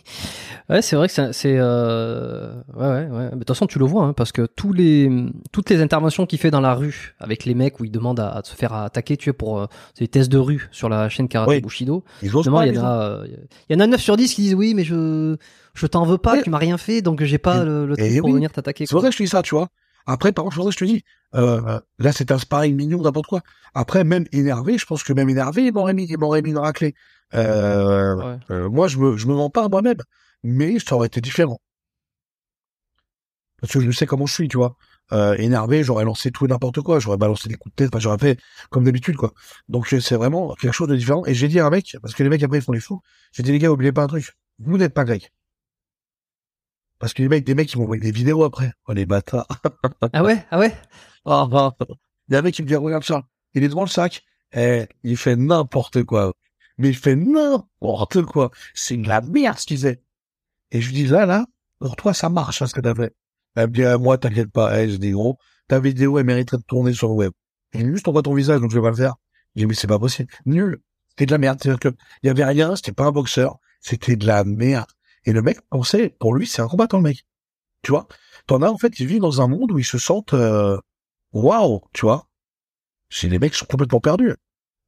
ouais. 0.69 0.81
c'est 0.81 0.95
vrai 0.95 1.07
que 1.07 1.31
c'est, 1.31 1.57
euh... 1.57 2.53
ouais, 2.75 2.87
ouais, 2.87 3.05
ouais. 3.07 3.23
Mais 3.25 3.29
de 3.31 3.35
toute 3.39 3.47
façon, 3.49 3.67
tu 3.67 3.79
le 3.79 3.85
vois, 3.85 4.03
hein, 4.05 4.13
parce 4.13 4.31
que 4.31 4.45
tous 4.45 4.73
les, 4.73 5.09
toutes 5.51 5.69
les 5.69 5.81
interventions 5.81 6.25
qu'il 6.25 6.39
fait 6.39 6.51
dans 6.51 6.61
la 6.61 6.73
rue 6.73 7.15
avec 7.19 7.45
les 7.45 7.53
mecs 7.55 7.79
où 7.79 7.85
il 7.85 7.91
demande 7.91 8.19
à, 8.19 8.29
à 8.29 8.43
se 8.43 8.55
faire 8.55 8.73
attaquer, 8.73 9.17
tu 9.17 9.29
vois, 9.29 9.37
pour 9.37 9.59
euh, 9.59 9.65
c'est 9.93 10.05
des 10.05 10.07
tests 10.09 10.31
de 10.31 10.37
rue 10.37 10.67
sur 10.71 10.89
la 10.89 11.09
chaîne 11.09 11.27
Karate 11.27 11.49
Oui. 11.49 11.61
Bushido. 11.61 12.03
Ils 12.21 12.31
pas, 12.31 12.65
il 12.67 12.75
y 12.75 12.79
en 12.79 12.83
a, 12.85 13.01
euh, 13.03 13.27
il 13.69 13.73
y 13.73 13.75
en 13.75 13.79
a 13.79 13.87
9 13.87 13.99
sur 13.99 14.17
10 14.17 14.33
qui 14.33 14.41
disent 14.41 14.55
oui, 14.55 14.73
mais 14.73 14.83
je, 14.83 15.35
je 15.73 15.87
t'en 15.87 16.05
veux 16.05 16.17
pas, 16.17 16.33
Ouais. 16.33 16.43
tu 16.43 16.49
m'as 16.49 16.57
rien 16.57 16.77
fait, 16.77 17.01
donc 17.01 17.23
j'ai 17.23 17.37
pas 17.37 17.61
Et- 17.61 17.65
le, 17.65 17.85
le 17.85 18.21
pour 18.21 18.31
venir 18.33 18.51
t'attaquer. 18.51 18.85
C'est 18.85 18.95
ça 18.99 19.01
que 19.07 19.11
je 19.11 19.17
te 19.17 19.23
dis 19.23 19.29
ça, 19.29 19.41
tu 19.41 19.55
vois. 19.55 19.67
Après, 20.05 20.31
par 20.31 20.43
contre, 20.45 20.71
je 20.71 20.77
te 20.77 20.85
dis, 20.85 21.03
euh, 21.35 21.79
là, 21.99 22.11
c'est 22.11 22.31
un 22.31 22.39
sparring 22.39 22.75
mignon, 22.75 23.01
n'importe 23.01 23.27
quoi. 23.27 23.41
Après, 23.75 24.03
même 24.03 24.25
énervé, 24.31 24.77
je 24.79 24.85
pense 24.87 25.03
que 25.03 25.13
même 25.13 25.29
énervé, 25.29 25.65
il 25.65 25.73
m'aurait 25.73 25.93
mis, 25.93 26.05
il 26.09 26.17
m'aurait 26.17 26.41
mis 26.41 26.49
une 26.49 26.57
raclée. 26.57 26.95
Euh, 27.35 28.15
Ouais. 28.15 28.37
euh, 28.49 28.69
moi, 28.69 28.87
je 28.87 28.97
me, 28.97 29.17
je 29.17 29.27
me 29.27 29.35
mens 29.35 29.49
pas 29.51 29.65
à 29.65 29.69
moi-même. 29.69 29.97
Mais 30.43 30.79
ça 30.79 30.95
aurait 30.95 31.07
été 31.07 31.21
différent. 31.21 31.59
Parce 33.61 33.73
que 33.73 33.81
je 33.81 33.91
sais 33.91 34.05
comment 34.05 34.25
je 34.25 34.33
suis, 34.33 34.47
tu 34.47 34.57
vois. 34.57 34.77
Euh, 35.11 35.35
énervé, 35.37 35.83
j'aurais 35.83 36.05
lancé 36.05 36.31
tout 36.31 36.45
et 36.45 36.47
n'importe 36.47 36.81
quoi. 36.81 36.99
J'aurais 36.99 37.17
balancé 37.17 37.49
des 37.49 37.55
coups 37.55 37.73
de 37.73 37.83
tête, 37.83 37.89
enfin, 37.93 37.99
j'aurais 37.99 38.17
fait 38.17 38.39
comme 38.69 38.83
d'habitude, 38.83 39.15
quoi. 39.15 39.33
Donc, 39.67 39.91
euh, 39.93 39.99
c'est 39.99 40.15
vraiment 40.15 40.53
quelque 40.55 40.73
chose 40.73 40.87
de 40.87 40.95
différent. 40.95 41.25
Et 41.25 41.33
j'ai 41.33 41.47
dit 41.47 41.59
à 41.59 41.65
un 41.65 41.69
mec, 41.69 41.97
parce 42.01 42.13
que 42.13 42.23
les 42.23 42.29
mecs, 42.29 42.43
après, 42.43 42.59
ils 42.59 42.63
font 42.63 42.71
les 42.71 42.79
fous. 42.79 43.01
J'ai 43.33 43.43
dit, 43.43 43.51
les 43.51 43.59
gars, 43.59 43.71
oubliez 43.71 43.91
pas 43.91 44.03
un 44.03 44.07
truc. 44.07 44.33
Vous 44.59 44.77
n'êtes 44.77 44.93
pas 44.93 45.05
grec. 45.05 45.31
Parce 46.99 47.13
que 47.13 47.21
les 47.21 47.29
mecs, 47.29 47.45
des 47.45 47.55
mecs, 47.55 47.71
ils 47.73 47.77
m'ont 47.77 47.83
envoyé 47.85 48.01
des 48.01 48.11
vidéos 48.11 48.43
après. 48.43 48.73
Oh, 48.87 48.93
les 48.93 49.05
bâtards. 49.05 49.47
Ah 50.13 50.23
ouais, 50.23 50.45
ah 50.51 50.59
ouais? 50.59 50.75
Ah, 51.25 51.47
ah. 51.53 51.75
Il 52.27 52.33
y 52.33 52.35
a 52.35 52.39
un 52.39 52.41
mec 52.41 52.53
qui 52.53 52.61
me 52.61 52.67
dit, 52.67 52.75
regarde 52.75 53.03
ça. 53.03 53.23
Il 53.53 53.63
est 53.63 53.69
devant 53.69 53.83
le 53.83 53.87
sac. 53.89 54.23
Eh, 54.53 54.85
il 55.03 55.17
fait 55.17 55.35
n'importe 55.35 56.03
quoi. 56.03 56.33
Mais 56.77 56.89
il 56.89 56.95
fait 56.95 57.15
n'importe 57.15 58.23
quoi. 58.23 58.51
C'est 58.73 58.97
de 58.97 59.07
la 59.07 59.21
merde, 59.21 59.57
ce 59.57 59.65
qu'il 59.65 59.77
faisait. 59.77 60.01
Et 60.71 60.81
je 60.81 60.87
lui 60.89 60.95
dis, 60.95 61.05
là, 61.07 61.25
là, 61.25 61.45
pour 61.79 61.95
toi, 61.95 62.13
ça 62.13 62.29
marche, 62.29 62.61
hein, 62.61 62.67
ce 62.67 62.73
que 62.73 62.81
t'as 62.81 62.95
fait. 62.95 63.13
Elle 63.55 63.69
me 63.69 63.73
dit, 63.73 63.83
ah, 63.83 63.97
moi, 63.97 64.17
t'inquiète 64.17 64.51
pas. 64.51 64.79
Eh, 64.79 64.89
je 64.89 64.97
dis, 64.97 65.11
gros, 65.11 65.37
ta 65.67 65.79
vidéo, 65.79 66.19
elle 66.19 66.25
mériterait 66.25 66.57
de 66.57 66.63
tourner 66.63 66.93
sur 66.93 67.07
le 67.09 67.13
web. 67.15 67.31
Et 67.73 67.79
juste, 67.85 68.07
on 68.07 68.11
voit 68.11 68.21
ton 68.21 68.33
visage, 68.33 68.61
donc 68.61 68.71
je 68.71 68.75
vais 68.75 68.81
pas 68.81 68.89
le 68.89 68.95
faire. 68.95 69.15
J'ai 69.55 69.63
dit, 69.63 69.65
mais 69.67 69.73
c'est 69.73 69.87
pas 69.87 69.99
possible. 69.99 70.31
Nul. 70.45 70.81
C'était 71.09 71.25
de 71.25 71.31
la 71.31 71.37
merde. 71.37 71.59
C'est-à-dire 71.61 71.79
que, 71.79 71.97
il 72.23 72.27
y 72.27 72.29
avait 72.29 72.45
rien, 72.45 72.75
c'était 72.75 72.91
pas 72.91 73.05
un 73.05 73.11
boxeur. 73.11 73.57
C'était 73.81 74.15
de 74.15 74.25
la 74.25 74.43
merde. 74.43 74.87
Et 75.25 75.33
le 75.33 75.41
mec 75.41 75.59
pensait, 75.69 76.15
pour 76.19 76.33
lui, 76.33 76.47
c'est 76.47 76.61
un 76.61 76.67
combattant, 76.67 76.97
le 76.97 77.03
mec. 77.03 77.25
Tu 77.81 77.91
vois? 77.91 78.07
T'en 78.47 78.61
as, 78.61 78.69
en 78.69 78.77
fait, 78.77 78.99
ils 78.99 79.07
vivent 79.07 79.21
dans 79.21 79.41
un 79.41 79.47
monde 79.47 79.71
où 79.71 79.79
ils 79.79 79.85
se 79.85 79.97
sentent, 79.97 80.33
euh, 80.33 80.77
waouh, 81.33 81.81
tu 81.93 82.01
vois? 82.01 82.27
C'est 83.09 83.27
les 83.27 83.39
mecs 83.39 83.53
qui 83.53 83.59
sont 83.59 83.65
complètement 83.65 83.99
perdus. 83.99 84.35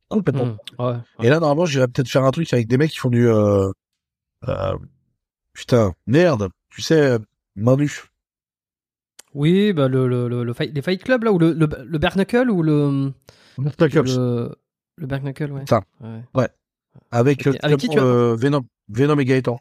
Complètement. 0.10 0.46
Hmm, 0.46 0.58
ouais. 0.80 0.98
Et 1.22 1.30
là, 1.30 1.40
normalement, 1.40 1.66
j'irais 1.66 1.88
peut-être 1.88 2.10
faire 2.10 2.24
un 2.24 2.32
truc 2.32 2.52
avec 2.54 2.68
des 2.68 2.78
mecs 2.78 2.92
qui 2.92 2.98
font 2.98 3.10
du, 3.10 3.28
euh, 3.28 3.72
euh, 4.48 4.78
putain, 5.54 5.94
merde, 6.08 6.50
tu 6.70 6.82
sais, 6.82 7.00
euh, 7.00 7.20
main 7.56 7.76
nue. 7.78 8.02
Oui, 9.34 9.72
bah 9.74 9.88
le, 9.88 10.08
le, 10.08 10.28
le, 10.28 10.44
le 10.44 10.54
fight, 10.54 10.74
les 10.74 10.82
Fight 10.82 11.02
Club 11.04 11.24
là, 11.24 11.32
ou 11.32 11.40
le, 11.40 11.54
le, 11.54 11.68
le 11.86 11.98
Bare 12.00 12.16
Knuckle 12.16 12.50
ou 12.52 12.62
le, 12.64 13.14
le, 13.58 14.56
le 14.98 15.08
Bare 15.08 15.22
Knuckle, 15.22 15.52
ouais. 15.52 15.64
Ça. 15.70 15.82
Ouais. 16.34 16.48
Avec, 17.12 17.48
Ok. 17.48 17.56
euh, 17.56 17.58
Avec 17.64 17.80
qui 17.80 17.88
tu 17.90 17.98
as- 18.00 18.04
euh, 18.04 18.36
Venom, 18.38 18.64
Venom 18.90 19.18
et 19.20 19.26
Gaëtan. 19.26 19.60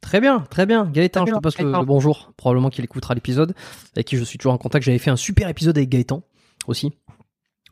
Très 0.00 0.20
bien, 0.20 0.40
très 0.50 0.66
bien. 0.66 0.86
Gaëtan, 0.86 1.24
Très 1.24 1.30
je 1.30 1.36
te 1.36 1.40
passe 1.40 1.58
le, 1.60 1.84
bonjour. 1.84 2.32
Probablement 2.36 2.70
qu'il 2.70 2.84
écoutera 2.84 3.14
l'épisode. 3.14 3.54
Avec 3.94 4.08
qui 4.08 4.16
je 4.16 4.24
suis 4.24 4.36
toujours 4.36 4.52
en 4.52 4.58
contact. 4.58 4.84
J'avais 4.84 4.98
fait 4.98 5.10
un 5.10 5.16
super 5.16 5.48
épisode 5.48 5.76
avec 5.78 5.88
Gaëtan 5.90 6.24
aussi. 6.66 6.92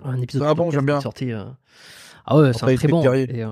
Un 0.05 0.21
épisode 0.23 0.45
Ah 0.47 0.55
bon, 0.55 0.71
j'aime 0.71 0.87
bien. 0.87 0.95
qui 0.95 1.01
est 1.01 1.03
sorti. 1.03 1.33
euh, 1.33 1.45
Ah 2.25 2.39
ouais, 2.39 2.53
c'est 2.53 2.63
un 2.65 2.77
très 2.77 2.87
bon. 2.87 3.03
Et, 3.13 3.43
euh, 3.43 3.49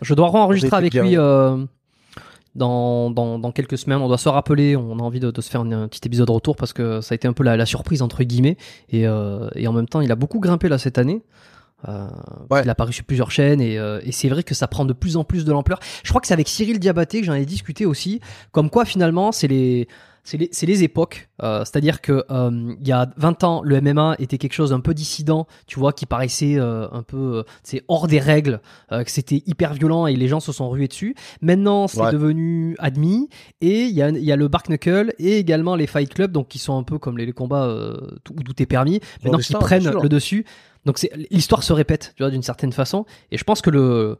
Je 0.00 0.14
dois 0.14 0.28
enregistrer 0.30 0.68
Après, 0.68 0.88
il 0.88 0.98
avec 0.98 1.08
lui 1.10 1.18
euh, 1.18 1.66
dans, 2.58 3.10
dans, 3.10 3.38
dans 3.38 3.52
quelques 3.52 3.78
semaines. 3.78 3.98
On 4.02 4.08
doit 4.08 4.18
se 4.18 4.28
rappeler. 4.28 4.76
On 4.76 4.98
a 4.98 5.02
envie 5.02 5.20
de, 5.20 5.30
de 5.30 5.40
se 5.40 5.48
faire 5.50 5.62
un, 5.62 5.72
un 5.72 5.88
petit 5.88 6.00
épisode 6.04 6.28
retour 6.30 6.56
parce 6.56 6.72
que 6.74 7.00
ça 7.00 7.14
a 7.14 7.16
été 7.16 7.26
un 7.26 7.32
peu 7.32 7.44
la, 7.44 7.56
la 7.56 7.66
surprise 7.66 8.02
entre 8.02 8.22
guillemets. 8.24 8.56
Et, 8.90 9.06
euh, 9.06 9.48
et 9.54 9.66
en 9.68 9.72
même 9.72 9.88
temps, 9.88 10.00
il 10.02 10.12
a 10.12 10.16
beaucoup 10.16 10.40
grimpé 10.40 10.68
là 10.68 10.76
cette 10.78 10.98
année. 10.98 11.22
Euh, 11.88 12.08
Ouais. 12.50 12.62
Il 12.64 12.68
a 12.68 12.72
apparu 12.72 12.92
sur 12.92 13.04
plusieurs 13.04 13.30
chaînes 13.30 13.60
et, 13.60 13.78
euh, 13.78 14.00
et 14.02 14.10
c'est 14.10 14.28
vrai 14.28 14.42
que 14.42 14.54
ça 14.54 14.66
prend 14.66 14.84
de 14.84 14.92
plus 14.92 15.16
en 15.16 15.22
plus 15.24 15.44
de 15.44 15.52
l'ampleur. 15.52 15.78
Je 16.02 16.08
crois 16.08 16.20
que 16.20 16.26
c'est 16.26 16.34
avec 16.34 16.48
Cyril 16.48 16.78
Diabaté 16.80 17.20
que 17.20 17.26
j'en 17.26 17.34
ai 17.34 17.44
discuté 17.46 17.86
aussi, 17.86 18.20
comme 18.52 18.68
quoi 18.68 18.84
finalement 18.84 19.30
c'est 19.32 19.46
les 19.48 19.86
c'est 20.24 20.36
les, 20.36 20.50
les 20.62 20.82
époques. 20.84 21.28
Euh, 21.42 21.60
C'est-à-dire 21.64 22.00
que 22.00 22.24
euh, 22.30 22.74
il 22.80 22.86
y 22.86 22.92
a 22.92 23.10
20 23.16 23.44
ans, 23.44 23.62
le 23.62 23.80
MMA 23.80 24.16
était 24.18 24.38
quelque 24.38 24.52
chose 24.52 24.70
d'un 24.70 24.80
peu 24.80 24.94
dissident, 24.94 25.46
tu 25.66 25.78
vois, 25.78 25.92
qui 25.92 26.06
paraissait 26.06 26.56
euh, 26.58 26.86
un 26.92 27.02
peu, 27.02 27.44
c'est 27.62 27.82
hors 27.88 28.06
des 28.08 28.20
règles, 28.20 28.60
que 28.90 29.10
c'était 29.10 29.42
hyper 29.46 29.74
violent 29.74 30.06
et 30.06 30.16
les 30.16 30.28
gens 30.28 30.40
se 30.40 30.52
sont 30.52 30.68
rués 30.68 30.88
dessus. 30.88 31.14
Maintenant, 31.40 31.86
c'est 31.88 32.00
Ouais. 32.00 32.12
devenu 32.12 32.76
admis 32.78 33.28
et 33.60 33.84
il 33.84 33.94
y 33.94 34.02
a, 34.02 34.10
y 34.10 34.32
a 34.32 34.36
le 34.36 34.48
Bark 34.48 34.68
Knuckle 34.68 35.12
et 35.18 35.38
également 35.38 35.74
les 35.76 35.86
Fight 35.86 36.12
Club, 36.12 36.32
donc 36.32 36.48
qui 36.48 36.58
sont 36.58 36.76
un 36.78 36.82
peu 36.82 36.98
comme 36.98 37.18
les, 37.18 37.26
les 37.26 37.32
combats 37.32 37.68
où 37.68 38.42
tout 38.42 38.62
est 38.62 38.66
permis, 38.66 39.00
maintenant 39.24 39.38
qui 39.38 39.52
prennent 39.54 39.90
le 39.90 40.08
dessus. 40.08 40.44
Donc 40.84 41.00
l'histoire 41.30 41.62
se 41.62 41.72
répète, 41.72 42.12
tu 42.16 42.22
vois, 42.22 42.30
d'une 42.30 42.42
certaine 42.42 42.72
façon. 42.72 43.04
Et 43.30 43.36
je 43.38 43.44
pense 43.44 43.60
que 43.60 43.70
le 43.70 44.16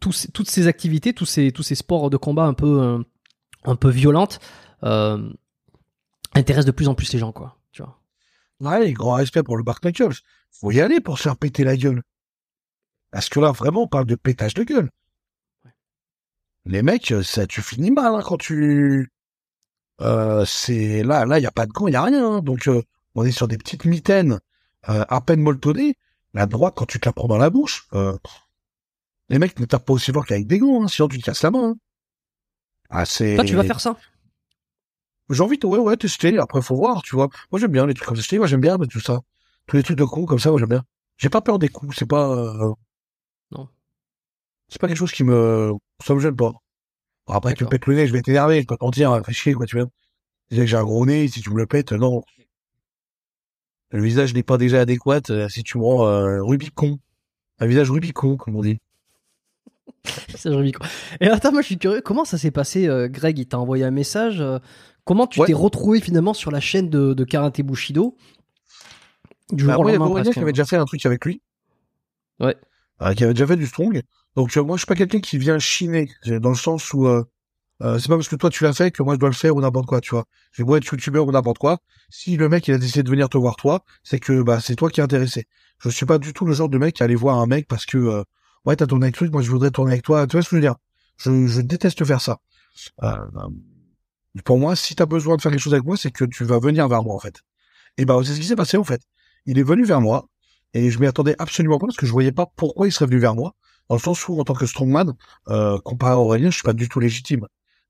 tous, 0.00 0.26
toutes 0.34 0.50
ces 0.50 0.66
activités, 0.66 1.12
tous 1.12 1.26
ces 1.26 1.52
tous 1.52 1.62
ces 1.62 1.74
sports 1.76 2.10
de 2.10 2.16
combat 2.16 2.44
un 2.44 2.54
peu 2.54 2.98
un 3.64 3.76
peu 3.76 3.88
violentes 3.90 4.40
euh, 4.84 5.32
intéressent 6.34 6.66
de 6.66 6.72
plus 6.72 6.88
en 6.88 6.94
plus 6.94 7.12
les 7.12 7.18
gens, 7.18 7.32
quoi. 7.32 7.56
Tu 7.72 7.82
vois. 7.82 7.98
Ouais, 8.60 8.92
grand 8.92 9.14
respect 9.14 9.42
pour 9.42 9.56
le 9.56 9.62
Bark 9.62 9.82
Knuckles. 9.84 10.16
Faut 10.50 10.70
y 10.70 10.80
aller 10.80 11.00
pour 11.00 11.18
se 11.18 11.24
faire 11.24 11.36
péter 11.36 11.64
la 11.64 11.76
gueule. 11.76 12.02
Parce 13.10 13.28
que 13.28 13.40
là, 13.40 13.50
vraiment, 13.52 13.82
on 13.82 13.88
parle 13.88 14.06
de 14.06 14.14
pétage 14.14 14.54
de 14.54 14.62
gueule. 14.64 14.90
Les 16.64 16.82
mecs, 16.82 17.12
ça, 17.24 17.46
tu 17.46 17.60
finis 17.60 17.90
mal 17.90 18.14
hein, 18.14 18.22
quand 18.24 18.38
tu. 18.38 19.10
Euh, 20.00 20.44
c'est 20.44 21.02
là, 21.02 21.26
là, 21.26 21.38
il 21.38 21.42
y 21.42 21.46
a 21.46 21.50
pas 21.50 21.66
de 21.66 21.72
gants, 21.72 21.88
il 21.88 21.92
y 21.92 21.96
a 21.96 22.02
rien. 22.02 22.24
hein. 22.36 22.40
Donc, 22.40 22.68
euh, 22.68 22.82
on 23.14 23.24
est 23.24 23.32
sur 23.32 23.48
des 23.48 23.58
petites 23.58 23.84
mitaines 23.84 24.38
euh, 24.88 25.04
à 25.08 25.20
peine 25.20 25.40
molletonnées. 25.40 25.96
La 26.34 26.46
droite, 26.46 26.74
quand 26.76 26.86
tu 26.86 26.98
te 26.98 27.06
la 27.08 27.12
prends 27.12 27.28
dans 27.28 27.36
la 27.36 27.50
bouche, 27.50 27.88
euh, 27.92 28.16
les 29.28 29.38
mecs 29.38 29.58
ne 29.58 29.66
tapent 29.66 29.84
pas 29.84 29.92
aussi 29.92 30.12
fort 30.12 30.24
qu'avec 30.24 30.46
des 30.46 30.58
gants, 30.58 30.84
hein, 30.84 30.88
sinon 30.88 31.08
tu 31.08 31.18
te 31.18 31.24
casses 31.24 31.42
la 31.42 31.50
main. 31.50 31.70
hein. 31.70 31.76
Ah, 32.88 33.04
c'est. 33.04 33.34
Toi, 33.34 33.44
tu 33.44 33.56
vas 33.56 33.64
faire 33.64 33.80
ça? 33.80 33.96
J'ai 35.32 35.42
envie 35.42 35.58
de, 35.58 35.66
ouais, 35.66 35.78
ouais, 35.78 35.96
tester. 35.96 36.38
Après, 36.38 36.60
faut 36.62 36.76
voir, 36.76 37.02
tu 37.02 37.16
vois. 37.16 37.28
Moi, 37.50 37.58
j'aime 37.60 37.72
bien 37.72 37.86
les 37.86 37.94
trucs 37.94 38.06
comme 38.06 38.16
ça. 38.16 38.36
Moi, 38.36 38.46
j'aime 38.46 38.60
bien 38.60 38.76
tout 38.78 39.00
ça. 39.00 39.20
Tous 39.66 39.76
les 39.76 39.82
trucs 39.82 39.98
de 39.98 40.04
coups 40.04 40.28
comme 40.28 40.38
ça, 40.38 40.50
moi, 40.50 40.58
j'aime 40.60 40.68
bien. 40.68 40.84
J'ai 41.16 41.30
pas 41.30 41.40
peur 41.40 41.58
des 41.58 41.68
coups. 41.68 41.96
C'est 41.98 42.06
pas, 42.08 42.30
euh, 42.30 42.72
Non. 43.52 43.68
C'est 44.68 44.80
pas 44.80 44.88
quelque 44.88 44.96
chose 44.98 45.12
qui 45.12 45.24
me, 45.24 45.72
ça 46.04 46.14
me 46.14 46.20
gêne 46.20 46.36
pas. 46.36 46.52
Bon, 47.26 47.34
après, 47.34 47.54
tu 47.54 47.64
me 47.64 47.68
pètes 47.70 47.86
le 47.86 47.94
nez, 47.94 48.06
je 48.06 48.12
vais 48.12 48.22
t'énerver, 48.22 48.56
je 48.56 48.60
vais 48.60 48.66
pas 48.66 48.76
te 48.76 48.84
mentir, 48.84 49.20
fais 49.24 49.32
chier, 49.32 49.54
quoi, 49.54 49.66
tu 49.66 49.76
vois. 49.78 49.88
Déjà 50.50 50.62
que 50.62 50.68
j'ai 50.68 50.76
un 50.76 50.84
gros 50.84 51.06
nez, 51.06 51.28
si 51.28 51.40
tu 51.40 51.50
me 51.50 51.56
le 51.56 51.66
pètes, 51.66 51.92
non. 51.92 52.22
Le 53.90 54.02
visage 54.02 54.34
n'est 54.34 54.42
pas 54.42 54.58
déjà 54.58 54.80
adéquat, 54.80 55.20
euh, 55.30 55.48
si 55.48 55.62
tu 55.62 55.78
me 55.78 55.84
rends, 55.84 56.06
euh, 56.06 56.42
Rubicon. 56.42 56.98
Un 57.58 57.66
visage 57.66 57.90
Rubicon, 57.90 58.36
comme 58.36 58.56
on 58.56 58.62
dit. 58.62 58.78
Quoi. 60.44 60.86
Et 61.20 61.28
attends, 61.28 61.52
moi 61.52 61.60
je 61.62 61.66
suis 61.66 61.78
curieux, 61.78 62.00
comment 62.00 62.24
ça 62.24 62.38
s'est 62.38 62.50
passé, 62.50 62.88
euh, 62.88 63.08
Greg? 63.08 63.38
Il 63.38 63.46
t'a 63.46 63.58
envoyé 63.58 63.84
un 63.84 63.90
message. 63.90 64.40
euh, 64.40 64.58
comment 65.04 65.26
tu 65.26 65.40
Ouais. 65.40 65.46
t'es 65.46 65.52
retrouvé 65.52 66.00
finalement 66.00 66.34
sur 66.34 66.50
la 66.50 66.60
chaîne 66.60 66.88
de, 66.90 67.14
de 67.14 67.24
Karate 67.24 67.60
Bushido? 67.60 68.16
Du 69.52 69.64
Bah, 69.66 69.74
jour 69.74 69.80
au 69.80 69.82
moi, 69.84 69.90
il 69.90 69.94
y 69.94 69.96
a 69.96 69.98
lendemain, 69.98 70.10
Aurélien 70.10 70.22
presque, 70.24 70.34
qui 70.34 70.42
avait 70.42 70.52
déjà 70.52 70.64
fait 70.64 70.76
un 70.76 70.84
truc 70.84 71.04
avec 71.06 71.24
lui. 71.24 71.42
Ouais. 72.40 72.56
Euh, 73.02 73.14
qui 73.14 73.24
avait 73.24 73.34
déjà 73.34 73.46
fait 73.46 73.56
du 73.56 73.66
strong. 73.66 74.02
Donc, 74.36 74.50
tu 74.50 74.58
vois, 74.58 74.66
moi, 74.66 74.76
je 74.76 74.80
suis 74.80 74.86
pas 74.86 74.94
quelqu'un 74.94 75.20
qui 75.20 75.38
vient 75.38 75.58
chiner. 75.58 76.10
C'est 76.22 76.40
Dans 76.40 76.48
le 76.50 76.54
sens 76.56 76.92
où, 76.94 77.06
euh, 77.06 77.22
euh, 77.82 77.98
c'est 77.98 78.08
pas 78.08 78.16
parce 78.16 78.28
que 78.28 78.36
toi 78.36 78.48
tu 78.48 78.62
l'as 78.64 78.72
fait 78.72 78.92
que 78.92 79.02
moi 79.02 79.14
je 79.14 79.18
dois 79.18 79.28
le 79.28 79.34
faire 79.34 79.56
ou 79.56 79.60
n'importe 79.60 79.86
quoi, 79.86 80.00
tu 80.00 80.10
vois. 80.10 80.24
Je 80.52 80.62
vais 80.62 80.66
beau 80.66 80.76
être 80.76 80.86
youtubeur 80.86 81.26
ou 81.26 81.32
n'importe 81.32 81.58
quoi. 81.58 81.78
Si 82.10 82.36
le 82.36 82.48
mec 82.48 82.68
il 82.68 82.74
a 82.74 82.78
décidé 82.78 83.02
de 83.02 83.10
venir 83.10 83.28
te 83.28 83.36
voir 83.36 83.56
toi, 83.56 83.84
c'est 84.04 84.20
que 84.20 84.40
bah 84.42 84.60
c'est 84.60 84.76
toi 84.76 84.88
qui 84.88 85.00
es 85.00 85.02
intéressé. 85.02 85.46
Je 85.80 85.88
suis 85.88 86.06
pas 86.06 86.18
du 86.18 86.32
tout 86.32 86.44
le 86.46 86.52
genre 86.54 86.68
de 86.68 86.78
mec 86.78 86.94
qui 86.94 87.02
allait 87.02 87.16
voir 87.16 87.38
un 87.38 87.46
mec 87.46 87.66
parce 87.66 87.84
que 87.84 87.98
euh, 87.98 88.22
ouais 88.64 88.76
t'as 88.76 88.86
tourné 88.86 89.06
avec 89.06 89.14
truc, 89.14 89.32
moi 89.32 89.42
je 89.42 89.50
voudrais 89.50 89.70
tourner 89.70 89.92
avec 89.92 90.04
toi. 90.04 90.26
Tu 90.26 90.36
vois 90.36 90.42
ce 90.42 90.48
que 90.48 90.56
je 90.56 90.60
veux 90.60 90.66
dire? 90.66 90.76
Je, 91.18 91.46
je 91.46 91.60
déteste 91.60 92.04
faire 92.04 92.20
ça. 92.20 92.38
Euh, 93.02 93.16
pour 94.44 94.58
moi, 94.58 94.76
si 94.76 94.94
t'as 94.94 95.06
besoin 95.06 95.36
de 95.36 95.42
faire 95.42 95.52
quelque 95.52 95.60
chose 95.60 95.74
avec 95.74 95.84
moi, 95.84 95.96
c'est 95.96 96.10
que 96.10 96.24
tu 96.24 96.44
vas 96.44 96.58
venir 96.58 96.88
vers 96.88 97.02
moi 97.02 97.14
en 97.14 97.18
fait. 97.18 97.42
Et 97.98 98.04
bah 98.04 98.18
c'est 98.24 98.34
ce 98.34 98.40
qui 98.40 98.46
s'est 98.46 98.56
passé 98.56 98.76
en 98.76 98.84
fait. 98.84 99.02
Il 99.46 99.58
est 99.58 99.62
venu 99.62 99.84
vers 99.84 100.00
moi 100.00 100.28
et 100.74 100.90
je 100.90 100.98
m'y 100.98 101.06
attendais 101.06 101.34
absolument 101.38 101.78
pas 101.78 101.86
parce 101.86 101.98
que 101.98 102.06
je 102.06 102.12
voyais 102.12 102.32
pas 102.32 102.46
pourquoi 102.56 102.86
il 102.86 102.92
serait 102.92 103.06
venu 103.06 103.18
vers 103.18 103.34
moi. 103.34 103.54
Dans 103.88 103.96
le 103.96 104.00
sens 104.00 104.26
où 104.28 104.40
en 104.40 104.44
tant 104.44 104.54
que 104.54 104.64
strongman, 104.64 105.14
euh, 105.48 105.78
comparé 105.80 106.12
à 106.12 106.18
Aurélien, 106.18 106.50
je 106.50 106.54
suis 106.54 106.62
pas 106.62 106.72
du 106.72 106.88
tout 106.88 107.00
légitime. 107.00 107.46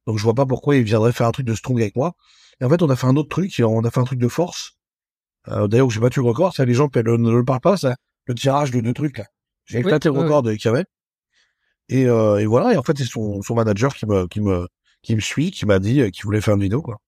Donc 0.07 0.19
je 0.19 0.23
vois 0.25 0.35
pas 0.35 0.47
pourquoi 0.47 0.75
il 0.77 0.83
viendrait 0.83 1.13
faire 1.13 1.29
un 1.29 1.33
truc 1.33 1.47
de 1.47 1.55
strong 1.55 1.81
avec 1.81 1.95
moi. 1.95 2.15
Et 2.61 2.65
en 2.65 2.69
fait, 2.69 2.83
on 2.83 2.91
a 2.91 2.97
fait 2.97 3.07
un 3.07 3.17
autre 3.17 3.29
truc, 3.29 3.53
on 3.65 3.85
a 3.85 3.91
fait 3.91 4.01
un 4.01 4.05
truc 4.05 4.19
de 4.19 4.29
force. 4.29 4.79
Euh, 5.49 5.69
D'ailleurs, 5.69 5.91
j'ai 5.91 6.01
battu 6.01 6.21
le 6.21 6.27
record, 6.27 6.55
ça 6.55 6.65
les 6.65 6.75
gens 6.75 6.89
ne 6.95 7.17
ne 7.17 7.37
le 7.37 7.45
parlent 7.45 7.61
pas, 7.61 7.77
ça, 7.77 7.97
le 8.27 8.35
tirage 8.35 8.71
de 8.71 8.81
deux 8.81 8.95
trucs 8.95 9.19
là. 9.19 9.27
J'ai 9.73 9.79
Oui, 9.79 9.85
éclaté 9.85 10.09
le 10.11 10.15
oui, 10.15 10.21
record 10.21 10.43
de 10.43 10.53
qu'il 10.53 10.67
y 10.67 10.69
avait. 10.69 10.85
Et, 11.89 12.07
euh, 12.07 12.39
et 12.39 12.45
voilà, 12.47 12.75
et 12.75 12.77
en 12.77 12.83
fait, 12.83 12.97
c'est 12.99 13.07
son, 13.07 13.41
son 13.41 13.55
manager 13.55 13.95
qui 13.95 14.05
me, 14.05 14.27
qui 14.29 14.41
me, 14.41 14.69
qui 15.03 15.15
me 15.15 15.21
suit, 15.21 15.51
qui 15.51 15.65
m'a 15.65 15.79
dit 15.79 16.03
euh, 16.03 16.11
qu'il 16.11 16.25
voulait 16.25 16.43
faire 16.43 16.55
une 16.55 16.61
vidéo, 16.61 16.83
quoi. 16.83 16.99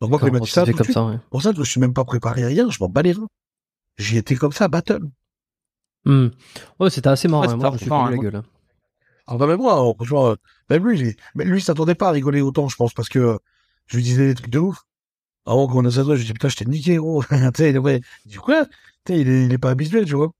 Donc 0.00 0.08
moi, 0.08 0.18
quand 0.18 0.26
il 0.26 0.32
m'a 0.32 0.40
dit 0.40 0.48
ça, 0.48 0.64
ça 0.64 0.66
tout 0.66 0.72
de 0.72 0.76
comme 0.78 0.84
suite, 0.84 0.94
ça, 0.94 1.04
ouais? 1.04 1.18
pour 1.30 1.42
ça, 1.42 1.52
je 1.52 1.58
me 1.60 1.64
suis 1.64 1.78
même 1.78 1.92
pas 1.92 2.04
préparé 2.04 2.44
rien, 2.46 2.70
je 2.70 2.78
m'en 2.80 2.88
bats 2.88 3.02
les 3.02 3.12
reins. 3.12 3.28
J'y 3.98 4.16
étais 4.16 4.34
comme 4.34 4.52
ça, 4.52 4.68
battle. 4.68 5.02
Hmm. 6.06 6.28
Ouais, 6.80 6.88
c'était 6.88 7.08
assez 7.08 7.28
marrant. 7.28 7.42
Ouais, 7.46 7.52
hein. 7.52 7.56
Moi, 7.56 7.68
je 7.68 7.72
me 7.74 7.78
suis 7.78 7.86
fendu 7.86 8.14
hein. 8.14 8.16
la 8.16 8.30
gueule. 8.30 8.42
Alors 9.26 9.38
bah, 9.38 9.46
même 9.46 9.58
moi, 9.58 9.74
hein, 9.74 9.92
franchement, 9.94 10.30
euh, 10.30 10.34
même 10.70 10.88
lui, 10.88 11.16
mais 11.34 11.44
lui, 11.44 11.58
il 11.58 11.62
s'attendait 11.62 11.94
pas 11.94 12.08
à 12.08 12.12
rigoler 12.12 12.40
autant, 12.40 12.68
je 12.68 12.76
pense, 12.76 12.94
parce 12.94 13.10
que 13.10 13.18
euh, 13.18 13.38
je 13.86 13.96
lui 13.96 14.02
disais 14.02 14.26
des 14.26 14.34
trucs 14.34 14.50
de 14.50 14.58
ouf. 14.58 14.78
Avant 15.44 15.68
qu'on 15.68 15.84
a 15.84 15.90
ça, 15.90 16.02
je 16.02 16.12
lui 16.14 16.24
dis 16.24 16.32
putain, 16.32 16.48
je 16.48 16.56
t'ai 16.56 16.64
niqué, 16.64 16.96
gros. 16.96 17.22
tu 17.30 17.38
sais, 17.56 17.76
ouais. 17.78 18.00
Il 18.24 18.30
dit 18.32 18.36
quoi? 18.38 18.64
Tu 19.04 19.12
sais, 19.12 19.20
il 19.20 19.28
est, 19.28 19.44
il 19.46 19.52
est 19.52 19.58
pas 19.58 19.70
habitué, 19.70 20.04
tu 20.04 20.14
vois. 20.14 20.32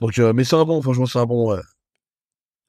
Donc, 0.00 0.18
euh, 0.18 0.32
mais 0.32 0.44
c'est 0.44 0.56
un 0.56 0.64
bon, 0.64 0.80
franchement, 0.82 1.06
c'est 1.06 1.18
un 1.18 1.26
bon. 1.26 1.52
euh, 1.52 1.60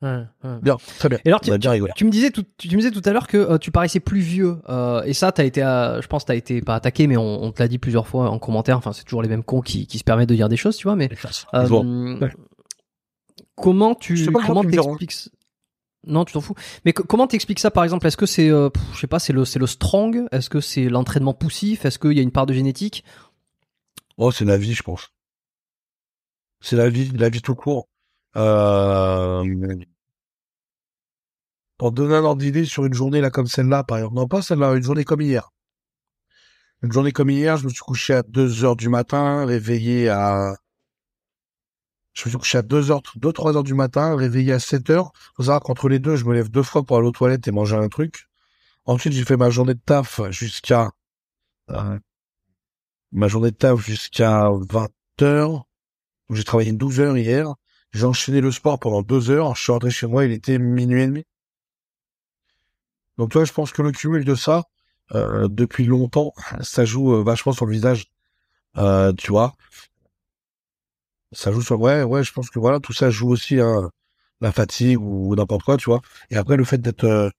Ouais, 0.04 0.24
ouais. 0.44 0.60
bien, 0.62 0.78
très 1.00 1.10
bien. 1.10 1.18
Et 1.26 1.30
alors, 1.30 1.42
bien. 1.42 1.58
Tu 1.96 2.06
me 2.06 2.12
disais 2.12 2.30
tout, 2.30 2.46
tu 2.60 2.68
me 2.70 2.76
disais 2.82 2.92
tout 2.92 3.02
à 3.04 3.12
l'heure 3.14 3.26
que 3.26 3.36
euh, 3.38 3.58
tu 3.58 3.72
paraissais 3.72 4.00
plus 4.00 4.20
vieux 4.20 4.58
euh, 4.70 5.02
et 5.04 5.14
ça 5.14 5.32
t'as 5.32 5.44
été, 5.44 5.64
euh, 5.64 6.04
je 6.04 6.08
pense 6.08 6.24
t'as 6.24 6.36
été 6.36 6.62
pas 6.62 6.76
attaqué 6.76 7.08
mais 7.08 7.18
on, 7.18 7.42
on 7.44 7.52
te 7.52 7.64
l'a 7.64 7.68
dit 7.68 7.80
plusieurs 7.80 8.08
fois 8.08 8.30
en 8.30 8.38
commentaire. 8.38 8.78
Enfin 8.78 8.94
c'est 8.94 9.04
toujours 9.06 9.24
les 9.24 9.28
mêmes 9.28 9.44
cons 9.44 9.62
qui, 9.62 9.88
qui 9.88 9.98
se 9.98 10.04
permettent 10.04 10.30
de 10.30 10.36
dire 10.36 10.50
des 10.50 10.56
choses, 10.58 10.78
tu 10.78 10.84
vois. 10.84 10.96
Mais 10.96 11.10
euh, 11.56 11.68
Bon. 11.68 11.84
Ouais. 12.22 12.32
comment 13.56 13.96
tu 13.96 14.14
pas 14.32 14.40
comment 14.46 14.64
t'expliques 14.64 15.12
ça? 15.14 15.30
Non, 16.06 16.26
tu 16.26 16.34
t'en 16.34 16.42
fous. 16.42 16.54
Mais 16.86 16.94
co- 16.94 17.04
comment 17.04 17.26
t'expliques 17.26 17.60
ça 17.60 17.72
par 17.72 17.84
exemple? 17.84 18.06
Est-ce 18.06 18.18
que 18.18 18.28
c'est, 18.28 18.50
euh, 18.50 18.70
je 18.94 19.00
sais 19.00 19.08
pas, 19.08 19.18
c'est 19.18 19.34
le 19.34 19.46
c'est 19.46 19.58
le 19.60 19.66
strong? 19.68 20.28
Est-ce 20.32 20.50
que 20.52 20.62
c'est 20.62 20.90
l'entraînement 20.90 21.34
poussif? 21.34 21.86
Est-ce 21.86 21.98
qu'il 21.98 22.14
y 22.14 22.20
a 22.20 22.24
une 22.24 22.32
part 22.32 22.46
de 22.46 22.54
génétique? 22.54 23.04
Oh, 24.18 24.32
c'est 24.32 24.46
la 24.46 24.58
vie, 24.58 24.74
je 24.76 24.84
pense. 24.84 25.10
C'est 26.60 26.76
la 26.76 26.90
vie, 26.90 27.10
la 27.12 27.30
vie 27.30 27.42
tout 27.42 27.56
court. 27.56 27.88
Euh... 28.36 29.44
Pour 31.78 31.92
donner 31.92 32.16
un 32.16 32.24
ordre 32.24 32.42
d'idée 32.42 32.66
sur 32.66 32.86
une 32.86 32.94
journée 32.94 33.22
là 33.22 33.30
comme 33.30 33.48
celle-là, 33.48 33.84
par 33.84 33.98
exemple. 34.00 34.16
Non, 34.16 34.28
pas 34.28 34.42
celle-là, 34.42 34.74
une 34.74 34.84
journée 34.84 35.04
comme 35.04 35.22
hier. 35.22 35.52
Une 36.84 36.92
journée 36.92 37.12
comme 37.12 37.30
hier, 37.30 37.58
je 37.58 37.66
me 37.66 37.70
suis 37.70 37.80
couché 37.80 38.14
à 38.14 38.24
2 38.24 38.64
heures 38.64 38.76
du 38.76 38.90
matin, 38.90 39.46
réveillé 39.46 40.10
à... 40.10 40.56
Je 42.14 42.26
me 42.26 42.30
suis 42.32 42.38
couché 42.40 42.58
à 42.58 42.62
2 42.64 42.90
heures, 42.92 43.02
2, 43.16 43.32
3 43.32 43.58
heures 43.58 43.64
du 43.64 43.76
matin, 43.76 44.16
réveillé 44.16 44.54
à 44.54 44.60
7 44.60 44.90
heures. 44.90 45.12
Faut 45.36 45.44
savoir 45.44 45.62
qu'entre 45.62 45.88
les 45.88 46.00
deux, 46.00 46.16
je 46.16 46.26
me 46.26 46.34
lève 46.34 46.50
deux 46.50 46.64
fois 46.64 46.84
pour 46.84 46.98
aller 46.98 47.08
aux 47.08 47.12
toilettes 47.12 47.48
et 47.48 47.52
manger 47.52 47.76
un 47.76 47.90
truc. 47.90 48.28
Ensuite, 48.86 49.14
j'ai 49.14 49.24
fait 49.24 49.38
ma 49.38 49.52
journée 49.52 49.76
de 49.76 49.80
taf 49.80 50.22
jusqu'à... 50.32 50.92
euh, 51.70 52.00
ma 53.12 53.28
journée 53.28 53.52
de 53.52 53.56
taf 53.56 53.80
jusqu'à 53.86 54.50
20 54.52 54.90
heures. 55.22 55.67
J'ai 56.32 56.44
travaillé 56.44 56.72
12 56.72 57.00
heures 57.00 57.18
hier. 57.18 57.54
J'ai 57.94 58.06
enchaîné 58.06 58.42
le 58.42 58.52
sport 58.52 58.80
pendant 58.80 59.02
2 59.02 59.30
heures. 59.32 59.56
Je 59.56 59.64
suis 59.64 59.72
rentré 59.72 59.90
chez 59.92 60.08
moi, 60.08 60.26
il 60.26 60.32
était 60.32 60.60
minuit 60.60 61.04
et 61.04 61.08
demi. 61.08 61.24
Donc 63.18 63.32
toi, 63.32 63.46
je 63.46 63.54
pense 63.54 63.72
que 63.72 63.82
le 63.82 63.92
cumul 63.92 64.26
de 64.26 64.36
ça, 64.36 64.66
euh, 65.16 65.48
depuis 65.50 65.86
longtemps, 65.86 66.34
ça 66.62 66.86
joue 66.86 67.14
euh, 67.14 67.24
vachement 67.24 67.54
sur 67.54 67.66
le 67.66 67.72
visage. 67.72 68.06
Euh, 68.78 69.14
tu 69.14 69.32
vois 69.32 69.56
Ça 71.32 71.52
joue 71.52 71.62
sur... 71.62 71.80
Ouais, 71.80 72.04
ouais, 72.04 72.24
je 72.24 72.32
pense 72.34 72.50
que 72.50 72.60
voilà, 72.60 72.80
tout 72.80 72.94
ça 72.94 73.10
joue 73.10 73.30
aussi 73.30 73.60
hein, 73.60 73.90
la 74.42 74.52
fatigue 74.52 75.00
ou, 75.02 75.36
n'importe 75.36 75.64
quoi, 75.64 75.78
tu 75.78 75.86
vois. 75.86 76.02
Et 76.30 76.36
après, 76.38 76.58
le 76.58 76.64
fait 76.64 76.80
d'être... 76.80 77.04
euh, 77.06 77.30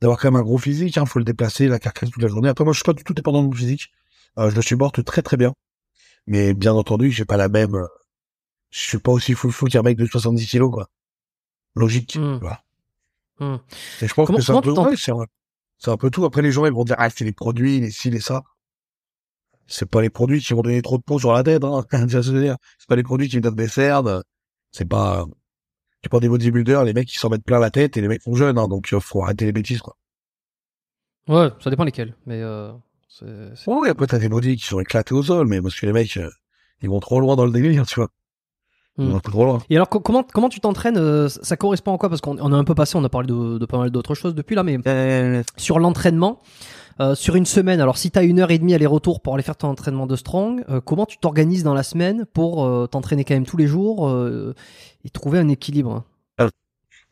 d'avoir 0.00 0.18
quand 0.18 0.30
même 0.30 0.40
un 0.40 0.44
gros 0.44 0.58
physique, 0.58 0.96
hein, 0.98 1.06
faut 1.06 1.18
le 1.18 1.24
déplacer, 1.24 1.68
la 1.68 1.78
carcasse 1.78 2.10
toute 2.10 2.22
la 2.22 2.28
journée. 2.28 2.48
Après, 2.48 2.64
moi, 2.64 2.72
je 2.72 2.78
suis 2.78 2.84
pas 2.84 2.92
du 2.92 3.04
tout 3.04 3.14
dépendant 3.14 3.42
de 3.42 3.48
mon 3.48 3.54
physique. 3.54 3.90
Euh, 4.38 4.50
je 4.50 4.56
le 4.56 4.62
supporte 4.62 5.04
très 5.04 5.22
très 5.22 5.36
bien. 5.36 5.54
Mais 6.26 6.54
bien 6.54 6.74
entendu, 6.74 7.10
j'ai 7.10 7.24
pas 7.24 7.36
la 7.36 7.48
même... 7.48 7.86
je 8.70 8.78
suis 8.80 8.98
pas 8.98 9.12
aussi 9.12 9.34
fou 9.34 9.50
fou 9.50 9.66
qu'un 9.66 9.82
mec 9.82 9.96
de 9.96 10.06
70 10.06 10.46
kilos, 10.46 10.70
quoi. 10.70 10.88
Logique, 11.74 12.08
tu 12.10 12.18
vois. 12.38 12.62
Hmm. 13.40 13.56
Et 14.02 14.08
je 14.08 14.14
pense 14.14 14.26
Comment- 14.26 14.38
que 14.38 14.44
c'est 14.44 14.52
un 14.52 14.60
peu, 14.60 14.72
ouais, 14.72 14.96
c'est 15.78 15.90
un, 15.90 15.96
peu 15.96 16.10
tout. 16.10 16.24
Après, 16.24 16.42
les 16.42 16.50
gens, 16.50 16.66
ils 16.66 16.72
vont 16.72 16.84
dire, 16.84 16.96
ah, 16.98 17.08
c'est 17.08 17.24
les 17.24 17.32
produits, 17.32 17.78
les 17.80 17.90
ci, 17.92 18.10
les 18.10 18.20
ça. 18.20 18.42
C'est 19.66 19.88
pas 19.88 20.00
les 20.02 20.10
produits 20.10 20.40
qui 20.40 20.54
vont 20.54 20.62
donner 20.62 20.82
trop 20.82 20.98
de 20.98 21.02
peau 21.02 21.18
sur 21.18 21.32
la 21.32 21.42
tête, 21.44 21.62
hein. 21.62 21.84
C'est 21.92 22.88
pas 22.88 22.96
les 22.96 23.02
produits 23.02 23.28
qui 23.28 23.36
me 23.36 23.42
donnent 23.42 23.54
des 23.54 23.68
cernes. 23.68 24.22
C'est 24.72 24.86
pas, 24.88 25.24
tu 26.02 26.08
prends 26.08 26.20
des 26.20 26.28
bodybuilders, 26.28 26.84
les 26.84 26.94
mecs, 26.94 27.14
ils 27.14 27.18
s'en 27.18 27.28
mettent 27.28 27.44
plein 27.44 27.58
la 27.60 27.70
tête 27.70 27.96
et 27.96 28.00
les 28.00 28.08
mecs 28.08 28.22
sont 28.22 28.34
jeunes, 28.34 28.58
hein. 28.58 28.66
Donc, 28.68 28.92
euh, 28.92 28.98
faut 29.00 29.22
arrêter 29.22 29.44
les 29.44 29.52
bêtises, 29.52 29.80
quoi. 29.80 29.96
Ouais, 31.28 31.50
ça 31.60 31.70
dépend 31.70 31.84
lesquels. 31.84 32.16
Mais 32.26 32.40
euh, 32.42 32.72
c'est- 33.08 33.54
c'est- 33.54 33.70
Ouais, 33.70 33.90
après, 33.90 34.06
t'as 34.06 34.18
des 34.18 34.28
bodies 34.30 34.56
qui 34.56 34.64
sont 34.66 34.80
éclatés 34.80 35.14
au 35.14 35.22
sol, 35.22 35.46
mais 35.46 35.60
parce 35.60 35.78
que 35.78 35.86
les 35.86 35.92
mecs, 35.92 36.16
euh, 36.16 36.30
ils 36.82 36.88
vont 36.88 37.00
trop 37.00 37.20
loin 37.20 37.36
dans 37.36 37.44
le 37.46 37.52
délire, 37.52 37.86
tu 37.86 37.96
vois. 37.96 38.08
Trop 39.22 39.44
loin. 39.44 39.58
Et 39.70 39.76
alors, 39.76 39.88
co- 39.88 40.00
comment, 40.00 40.24
comment 40.24 40.48
tu 40.48 40.60
t'entraînes 40.60 40.96
euh, 40.98 41.28
Ça 41.28 41.56
correspond 41.56 41.94
à 41.94 41.98
quoi? 41.98 42.08
Parce 42.08 42.20
qu'on 42.20 42.36
on 42.40 42.52
a 42.52 42.56
un 42.56 42.64
peu 42.64 42.74
passé, 42.74 42.96
on 42.96 43.04
a 43.04 43.08
parlé 43.08 43.28
de, 43.28 43.58
de 43.58 43.66
pas 43.66 43.78
mal 43.78 43.90
d'autres 43.90 44.14
choses 44.14 44.34
depuis 44.34 44.56
là, 44.56 44.62
mais 44.64 44.76
sur 45.56 45.78
l'entraînement, 45.78 46.40
euh, 47.00 47.14
sur 47.14 47.36
une 47.36 47.46
semaine, 47.46 47.80
alors 47.80 47.96
si 47.96 48.10
tu 48.10 48.18
as 48.18 48.24
une 48.24 48.40
heure 48.40 48.50
et 48.50 48.58
demie 48.58 48.74
aller-retour 48.74 49.20
pour 49.20 49.34
aller 49.34 49.44
faire 49.44 49.56
ton 49.56 49.68
entraînement 49.68 50.06
de 50.06 50.16
strong, 50.16 50.64
euh, 50.68 50.80
comment 50.80 51.06
tu 51.06 51.16
t'organises 51.18 51.62
dans 51.62 51.74
la 51.74 51.84
semaine 51.84 52.26
pour 52.26 52.64
euh, 52.64 52.86
t'entraîner 52.88 53.24
quand 53.24 53.34
même 53.34 53.46
tous 53.46 53.56
les 53.56 53.68
jours 53.68 54.08
euh, 54.08 54.54
et 55.04 55.10
trouver 55.10 55.38
un 55.38 55.48
équilibre 55.48 56.02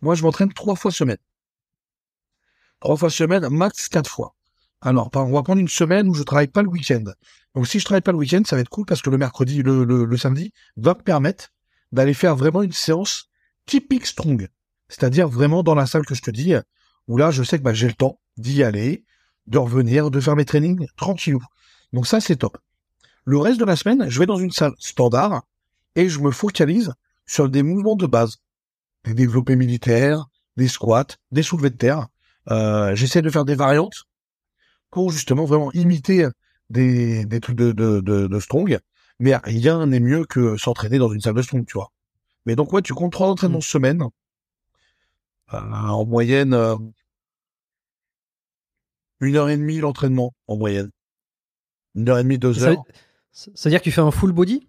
Moi, 0.03 0.17
je 0.17 0.25
m'entraîne 0.25 0.53
trois 0.53 0.75
fois 0.75 0.91
semaine. 0.91 1.19
Trois 2.81 2.97
fois 2.97 3.11
semaine, 3.11 3.49
max 3.49 3.89
quatre 3.89 4.11
fois. 4.11 4.35
Alors, 4.81 5.09
on 5.15 5.33
va 5.33 5.43
prendre 5.43 5.61
une 5.61 5.69
semaine 5.69 6.09
où 6.09 6.15
je 6.15 6.23
travaille 6.23 6.49
pas 6.49 6.63
le 6.63 6.69
week-end. 6.69 7.05
Donc, 7.55 7.67
si 7.67 7.79
je 7.79 7.85
travaille 7.85 8.03
pas 8.03 8.13
le 8.13 8.19
week-end, 8.19 8.43
ça 8.45 8.57
va 8.57 8.63
être 8.63 8.69
cool 8.69 8.85
parce 8.85 9.01
que 9.03 9.09
le 9.11 9.17
mercredi, 9.19 9.63
le, 9.63 9.85
le, 9.85 10.05
le 10.05 10.17
samedi, 10.17 10.53
va 10.77 10.95
me 10.95 11.01
permettre 11.03 11.49
d'aller 11.93 12.15
faire 12.15 12.37
vraiment 12.37 12.63
une 12.63 12.73
séance 12.73 13.29
typique 13.67 14.07
strong. 14.07 14.49
C'est-à-dire 14.89 15.29
vraiment 15.29 15.63
dans 15.63 15.75
la 15.75 15.87
salle 15.87 16.07
que 16.07 16.15
je 16.15 16.23
te 16.23 16.31
dis, 16.31 16.55
où 17.09 17.17
là, 17.17 17.31
je 17.31 17.43
sais 17.43 17.59
que 17.59 17.63
bah, 17.63 17.75
j'ai 17.75 17.89
le 17.89 17.95
temps 17.95 18.21
d'y 18.37 18.63
aller, 18.63 19.05
de 19.47 19.59
revenir, 19.59 20.11
de 20.11 20.21
faire 20.21 20.37
mes 20.37 20.45
trainings 20.45 20.87
tranquillou. 20.97 21.43
Donc 21.93 22.07
ça, 22.07 22.21
c'est 22.21 22.37
top. 22.37 22.59
Le 23.25 23.39
reste 23.39 23.59
de 23.59 23.65
la 23.65 23.77
semaine, 23.77 24.09
je 24.09 24.19
vais 24.19 24.27
dans 24.27 24.37
une 24.37 24.53
salle 24.53 24.75
standard 24.79 25.43
et 25.95 26.09
je 26.09 26.21
me 26.21 26.31
focalise 26.31 26.93
sur 27.27 27.49
des 27.49 27.63
mouvements 27.63 27.97
de 27.97 28.07
base. 28.07 28.37
Des 29.05 29.15
développés 29.15 29.57
militaires, 29.57 30.27
des 30.57 30.69
squats, 30.69 31.07
des 31.33 31.43
soulevés 31.43 31.71
de 31.71 31.77
terre. 31.77 32.07
Euh, 32.51 32.95
J'essaie 32.95 33.23
de 33.23 33.31
faire 33.31 33.45
des 33.45 33.55
variantes 33.55 34.05
pour 34.91 35.11
justement 35.11 35.45
vraiment 35.45 35.73
imiter 35.73 36.29
des, 36.71 37.27
trucs 37.41 37.57
de 37.57 38.39
strong. 38.41 38.79
Mais 39.19 39.37
rien 39.37 39.87
n'est 39.87 40.01
mieux 40.01 40.25
que 40.25 40.57
s'entraîner 40.57 40.99
dans 40.99 41.11
une 41.13 41.21
salle 41.21 41.35
de 41.35 41.43
strong, 41.43 41.65
tu 41.67 41.75
vois. 41.75 41.93
Mais 42.45 42.55
donc, 42.55 42.73
ouais, 42.73 42.83
tu 42.83 42.95
comptes 42.95 43.13
trois 43.13 43.29
entraînements 43.29 43.61
semaine. 43.61 44.03
Euh, 45.55 45.59
en 45.59 46.05
moyenne, 46.05 46.53
euh, 46.55 46.77
une 49.21 49.37
heure 49.37 49.49
et 49.49 49.57
demie 49.57 49.79
l'entraînement, 49.79 50.35
en 50.47 50.57
moyenne. 50.57 50.91
Une 51.95 52.09
heure 52.09 52.19
et 52.19 52.23
demie, 52.23 52.39
deux 52.39 52.55
Ça 52.55 52.71
veut- 52.71 52.77
heures. 52.77 52.85
C'est-à-dire 53.33 53.81
que 53.81 53.85
tu 53.85 53.93
fais 53.93 54.01
un 54.01 54.11
full 54.11 54.33
body? 54.33 54.67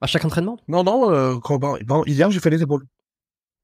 À 0.00 0.06
chaque 0.06 0.24
entraînement? 0.24 0.58
Non, 0.68 0.84
non, 0.84 1.10
euh, 1.10 1.38
quand, 1.38 1.58
par 1.58 1.76
exemple, 1.76 2.08
hier, 2.08 2.30
j'ai 2.30 2.40
fait 2.40 2.50
les 2.50 2.62
épaules. 2.62 2.86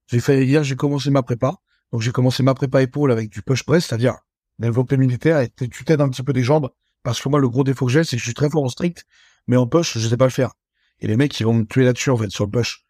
J'ai 0.07 0.21
fait, 0.21 0.45
hier, 0.47 0.65
j'ai 0.65 0.77
commencé 0.77 1.11
ma 1.11 1.23
prépa. 1.23 1.57
Donc, 1.93 2.01
j'ai 2.01 2.13
commencé 2.13 2.43
ma 2.43 2.55
prépa 2.55 2.83
épaule 2.83 3.13
avec 3.13 3.29
du 3.31 3.43
push 3.43 3.65
press, 3.65 3.87
c'est-à-dire 3.87 4.17
développé 4.59 4.97
militaire 4.97 5.41
et 5.41 5.51
tu 5.51 5.85
t'aides 5.85 6.01
un 6.01 6.09
petit 6.09 6.23
peu 6.23 6.33
des 6.33 6.43
jambes. 6.43 6.71
Parce 7.03 7.21
que 7.21 7.29
moi, 7.29 7.39
le 7.41 7.49
gros 7.49 7.65
défaut 7.65 7.87
que 7.87 7.93
j'ai, 7.93 8.05
c'est 8.05 8.17
que 8.17 8.21
je 8.21 8.25
suis 8.25 8.35
très 8.35 8.49
fort 8.49 8.63
en 8.65 8.69
strict, 8.69 9.05
mais 9.47 9.57
en 9.57 9.67
push, 9.67 9.99
je 9.99 10.09
sais 10.09 10.17
pas 10.17 10.27
le 10.27 10.31
faire. 10.31 10.53
Et 11.01 11.07
les 11.07 11.17
mecs, 11.17 11.39
ils 11.41 11.45
vont 11.45 11.55
me 11.55 11.65
tuer 11.65 11.85
là-dessus, 11.85 12.11
en 12.11 12.17
fait, 12.17 12.31
sur 12.31 12.45
le 12.45 12.51
push. 12.51 12.85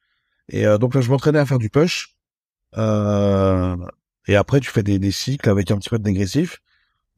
Et 0.49 0.67
euh, 0.67 0.79
donc 0.79 0.95
là, 0.95 1.01
je 1.01 1.11
m'entraînais 1.11 1.39
à 1.39 1.47
faire 1.47 1.59
du 1.59 1.71
push. 1.71 2.17
Euh, 2.77 3.77
et 4.27 4.37
après, 4.37 4.61
tu 4.61 4.71
fais 4.71 4.83
des, 4.83 5.11
cycles 5.11 5.49
avec 5.49 5.71
un 5.71 5.79
petit 5.79 5.89
peu 5.89 5.99
de 5.99 6.05
dégressif. 6.05 6.61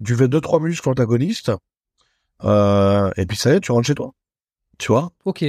Tu 0.04 0.16
fais 0.16 0.28
deux, 0.28 0.40
trois 0.40 0.60
muscles 0.60 0.88
antagonistes. 0.88 1.52
Euh, 2.44 3.10
et 3.16 3.26
puis 3.26 3.36
ça 3.36 3.52
y 3.52 3.56
est, 3.56 3.60
tu 3.60 3.72
rentres 3.72 3.86
chez 3.86 3.94
toi. 3.94 4.12
Tu 4.78 4.88
vois? 4.88 5.12
Ok. 5.24 5.44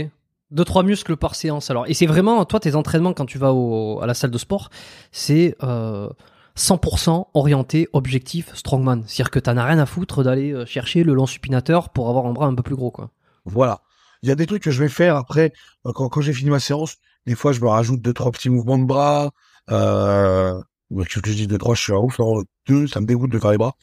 Deux 0.51 0.63
trois 0.63 0.83
muscles 0.83 1.17
par 1.17 1.35
séance 1.35 1.71
alors. 1.71 1.87
Et 1.87 1.93
c'est 1.93 2.05
vraiment 2.05 2.45
toi 2.45 2.59
tes 2.59 2.75
entraînements 2.75 3.13
quand 3.13 3.25
tu 3.25 3.39
vas 3.39 3.49
à 3.49 4.05
la 4.05 4.13
salle 4.13 4.29
de 4.29 4.37
sport, 4.37 4.69
c'est 5.11 5.55
euh, 5.63 6.07
100% 6.55 7.27
orienté 7.33 7.87
objectif 7.93 8.53
strongman. 8.53 9.03
C'est-à-dire 9.07 9.31
que 9.31 9.39
t'en 9.39 9.57
as 9.57 9.65
rien 9.65 9.79
à 9.79 9.85
foutre 9.85 10.23
d'aller 10.23 10.53
euh, 10.53 10.65
chercher 10.65 11.03
le 11.03 11.13
long 11.13 11.25
supinateur 11.25 11.89
pour 11.89 12.09
avoir 12.09 12.27
un 12.27 12.33
bras 12.33 12.45
un 12.45 12.53
peu 12.53 12.63
plus 12.63 12.75
gros 12.75 12.91
quoi. 12.91 13.09
Voilà. 13.45 13.81
Il 14.21 14.29
y 14.29 14.31
a 14.31 14.35
des 14.35 14.47
trucs 14.47 14.63
que 14.63 14.71
je 14.71 14.81
vais 14.81 14.89
faire 14.89 15.15
après, 15.15 15.53
euh, 15.85 15.91
quand, 15.93 16.09
quand 16.09 16.21
j'ai 16.21 16.33
fini 16.33 16.49
ma 16.49 16.59
séance, 16.59 16.97
des 17.25 17.35
fois 17.35 17.51
je 17.51 17.61
me 17.61 17.67
rajoute 17.67 18.01
deux, 18.01 18.13
trois 18.13 18.31
petits 18.31 18.49
mouvements 18.49 18.77
de 18.77 18.85
bras. 18.85 19.31
Euh, 19.71 20.61
que 20.91 21.03
je 21.25 21.33
dis 21.33 21.47
deux, 21.47 21.57
trois, 21.57 21.75
je 21.75 21.81
suis 21.81 21.93
un 21.93 21.97
ouf. 21.97 22.19
Alors, 22.19 22.43
deux, 22.67 22.87
ça 22.87 23.01
me 23.01 23.05
dégoûte 23.05 23.31
de 23.31 23.39
faire 23.39 23.51
les 23.51 23.57
bras. 23.57 23.75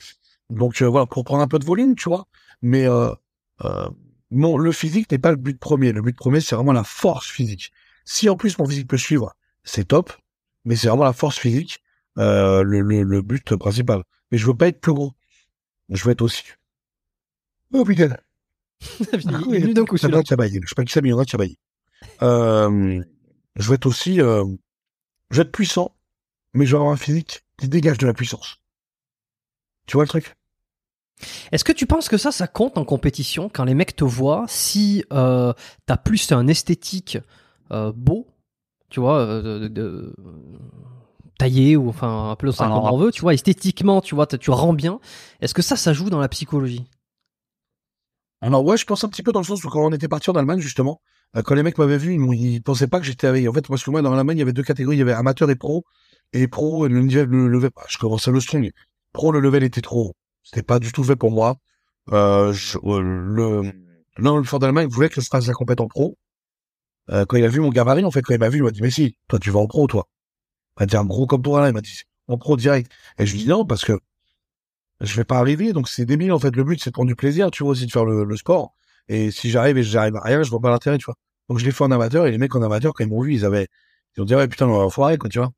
Donc 0.50 0.80
euh, 0.82 0.86
voilà, 0.86 1.06
pour 1.06 1.24
prendre 1.24 1.42
un 1.42 1.48
peu 1.48 1.58
de 1.58 1.64
volume, 1.64 1.94
tu 1.94 2.08
vois. 2.08 2.26
Mais 2.60 2.86
euh, 2.86 3.12
euh, 3.64 3.88
non, 4.30 4.56
le 4.56 4.72
physique 4.72 5.10
n'est 5.10 5.18
pas 5.18 5.30
le 5.30 5.36
but 5.36 5.58
premier. 5.58 5.92
Le 5.92 6.02
but 6.02 6.16
premier, 6.16 6.40
c'est 6.40 6.54
vraiment 6.54 6.72
la 6.72 6.84
force 6.84 7.26
physique. 7.26 7.72
Si 8.04 8.28
en 8.28 8.36
plus 8.36 8.58
mon 8.58 8.66
physique 8.66 8.88
peut 8.88 8.96
suivre, 8.96 9.34
c'est 9.64 9.88
top. 9.88 10.12
Mais 10.64 10.76
c'est 10.76 10.88
vraiment 10.88 11.04
la 11.04 11.12
force 11.12 11.38
physique 11.38 11.82
euh, 12.18 12.62
le, 12.62 12.80
le, 12.80 13.02
le 13.02 13.22
but 13.22 13.56
principal. 13.56 14.04
Mais 14.30 14.38
je 14.38 14.46
veux 14.46 14.54
pas 14.54 14.68
être 14.68 14.80
plus 14.80 14.92
gros. 14.92 15.12
Je 15.88 16.04
veux 16.04 16.12
être 16.12 16.22
aussi. 16.22 16.44
Oh 17.72 17.84
putain. 17.84 18.16
celui-là. 19.98 20.18
doit 20.18 20.22
Tchabayi. 20.22 20.60
Je 20.62 20.68
sais 20.68 20.74
pas 20.74 20.84
qui 20.84 20.92
c'est, 20.92 21.00
mais 21.02 21.08
il 21.08 21.12
y 21.12 21.14
en 21.14 21.18
a 21.18 21.24
Tchabayi. 21.24 21.58
Euh, 22.22 23.02
je 23.56 23.68
vais 23.68 23.74
être 23.76 23.86
aussi, 23.86 24.20
euh, 24.20 24.44
je 25.30 25.36
vais 25.36 25.42
être 25.42 25.52
puissant, 25.52 25.94
mais 26.54 26.66
je 26.66 26.72
vais 26.72 26.78
avoir 26.78 26.92
un 26.92 26.96
physique 26.96 27.44
qui 27.58 27.68
dégage 27.68 27.98
de 27.98 28.06
la 28.06 28.14
puissance. 28.14 28.56
Tu 29.86 29.96
vois 29.96 30.04
le 30.04 30.08
truc? 30.08 30.34
Est-ce 31.52 31.64
que 31.64 31.72
tu 31.72 31.86
penses 31.86 32.08
que 32.08 32.16
ça, 32.16 32.32
ça 32.32 32.46
compte 32.46 32.78
en 32.78 32.84
compétition 32.84 33.48
quand 33.52 33.64
les 33.64 33.74
mecs 33.74 33.94
te 33.94 34.04
voient 34.04 34.44
si 34.48 35.04
euh, 35.12 35.52
t'as 35.86 35.96
plus 35.96 36.32
un 36.32 36.48
esthétique 36.48 37.18
euh, 37.70 37.92
beau, 37.94 38.26
tu 38.88 39.00
vois, 39.00 39.18
euh, 39.20 39.60
de, 39.60 39.68
de- 39.68 40.14
taillé 41.38 41.76
ou 41.76 41.88
enfin 41.88 42.30
appelons 42.32 42.52
ça 42.52 42.64
Alors, 42.64 42.82
comme 42.82 42.94
on 42.94 42.98
veut, 42.98 43.12
tu 43.12 43.20
vois, 43.20 43.34
esthétiquement, 43.34 44.00
tu 44.00 44.14
vois, 44.14 44.26
tu 44.26 44.50
rends 44.50 44.72
bien. 44.72 45.00
Est-ce 45.40 45.54
que 45.54 45.62
ça, 45.62 45.76
ça 45.76 45.92
joue 45.92 46.10
dans 46.10 46.20
la 46.20 46.28
psychologie? 46.28 46.84
Alors 48.42 48.64
ouais, 48.64 48.76
je 48.76 48.84
pense 48.84 49.04
un 49.04 49.08
petit 49.08 49.22
peu 49.22 49.32
dans 49.32 49.40
le 49.40 49.46
sens 49.46 49.64
où 49.64 49.70
quand 49.70 49.84
on 49.86 49.92
était 49.92 50.08
parti 50.08 50.28
en 50.28 50.34
Allemagne, 50.34 50.58
justement, 50.58 51.00
euh, 51.36 51.42
quand 51.42 51.54
les 51.54 51.62
mecs 51.62 51.78
m'avaient 51.78 51.96
vu, 51.96 52.14
ils, 52.14 52.54
ils 52.54 52.62
pensaient 52.62 52.88
pas 52.88 52.98
que 52.98 53.06
j'étais 53.06 53.28
avec. 53.28 53.48
En 53.48 53.52
fait, 53.52 53.66
parce 53.66 53.84
que 53.84 53.90
moi, 53.90 54.02
dans 54.02 54.14
l'Allemagne, 54.14 54.36
il 54.38 54.40
y 54.40 54.42
avait 54.42 54.52
deux 54.52 54.64
catégories. 54.64 54.96
Il 54.96 54.98
y 54.98 55.02
avait 55.02 55.12
amateur 55.12 55.48
et 55.48 55.56
pro. 55.56 55.84
Et 56.32 56.48
pro, 56.48 56.88
le 56.88 57.00
level, 57.00 57.28
le 57.28 57.48
level, 57.48 57.70
bah, 57.74 57.84
je 57.88 57.98
commençais 57.98 58.32
le 58.32 58.40
strong. 58.40 58.70
Pro, 59.12 59.32
le 59.32 59.40
level 59.40 59.62
était 59.62 59.80
trop. 59.80 60.08
haut. 60.08 60.12
C'était 60.42 60.62
pas 60.62 60.80
du 60.80 60.92
tout 60.92 61.04
fait 61.04 61.16
pour 61.16 61.30
moi. 61.30 61.56
Euh, 62.10 62.52
je, 62.52 62.78
euh, 62.78 63.00
le, 63.00 63.72
non, 64.18 64.38
le 64.38 64.44
fort 64.44 64.58
d'Allemagne 64.58 64.88
voulait 64.88 65.08
que 65.08 65.20
je 65.20 65.28
fasse 65.28 65.46
la 65.46 65.52
compète 65.54 65.80
en 65.80 65.86
pro. 65.86 66.18
Euh, 67.10 67.24
quand 67.26 67.36
il 67.36 67.44
a 67.44 67.48
vu 67.48 67.60
mon 67.60 67.70
gabarit, 67.70 68.04
en 68.04 68.10
fait, 68.10 68.22
quand 68.22 68.34
il 68.34 68.40
m'a 68.40 68.48
vu, 68.48 68.58
il 68.58 68.64
m'a 68.64 68.70
dit, 68.72 68.82
mais 68.82 68.90
si, 68.90 69.16
toi, 69.28 69.38
tu 69.38 69.50
vas 69.50 69.60
en 69.60 69.66
pro, 69.66 69.86
toi. 69.86 70.08
Il 70.78 70.82
m'a 70.82 70.86
dit, 70.86 70.96
un 70.96 71.04
gros 71.04 71.26
comme 71.26 71.42
toi, 71.42 71.60
là. 71.60 71.68
Il 71.68 71.74
m'a 71.74 71.80
dit, 71.80 72.02
en 72.28 72.38
pro 72.38 72.56
direct. 72.56 72.90
Et 73.18 73.26
je 73.26 73.32
lui 73.32 73.42
dis 73.42 73.48
non, 73.48 73.64
parce 73.64 73.84
que 73.84 74.00
je 75.02 75.16
vais 75.16 75.24
pas 75.24 75.38
arriver, 75.38 75.72
donc 75.72 75.88
c'est 75.88 76.04
débile, 76.06 76.32
en 76.32 76.38
fait. 76.38 76.54
Le 76.56 76.64
but, 76.64 76.80
c'est 76.82 76.90
de 76.90 76.94
prendre 76.94 77.08
du 77.08 77.16
plaisir, 77.16 77.50
tu 77.50 77.62
vois, 77.62 77.72
aussi 77.72 77.86
de 77.86 77.90
faire 77.92 78.04
le, 78.04 78.24
le 78.24 78.36
sport. 78.36 78.74
Et 79.08 79.30
si 79.30 79.50
j'arrive 79.50 79.76
et 79.78 79.82
j'arrive 79.82 80.16
à 80.16 80.20
rien, 80.22 80.42
je 80.42 80.50
vois 80.50 80.60
pas 80.60 80.70
l'intérêt, 80.70 80.98
tu 80.98 81.04
vois. 81.06 81.16
Donc 81.48 81.58
je 81.58 81.64
l'ai 81.64 81.72
fait 81.72 81.84
en 81.84 81.90
amateur, 81.90 82.26
et 82.26 82.30
les 82.30 82.38
mecs 82.38 82.54
en 82.54 82.62
amateur, 82.62 82.94
quand 82.94 83.04
ils 83.04 83.10
m'ont 83.10 83.20
vu, 83.22 83.34
ils 83.34 83.44
avaient, 83.44 83.68
ils 84.16 84.22
ont 84.22 84.24
dit, 84.24 84.34
ouais, 84.34 84.48
putain, 84.48 84.66
on 84.68 84.78
va 84.78 84.88
foirer, 84.90 85.18
quoi, 85.18 85.28
tu 85.28 85.38
vois. 85.38 85.52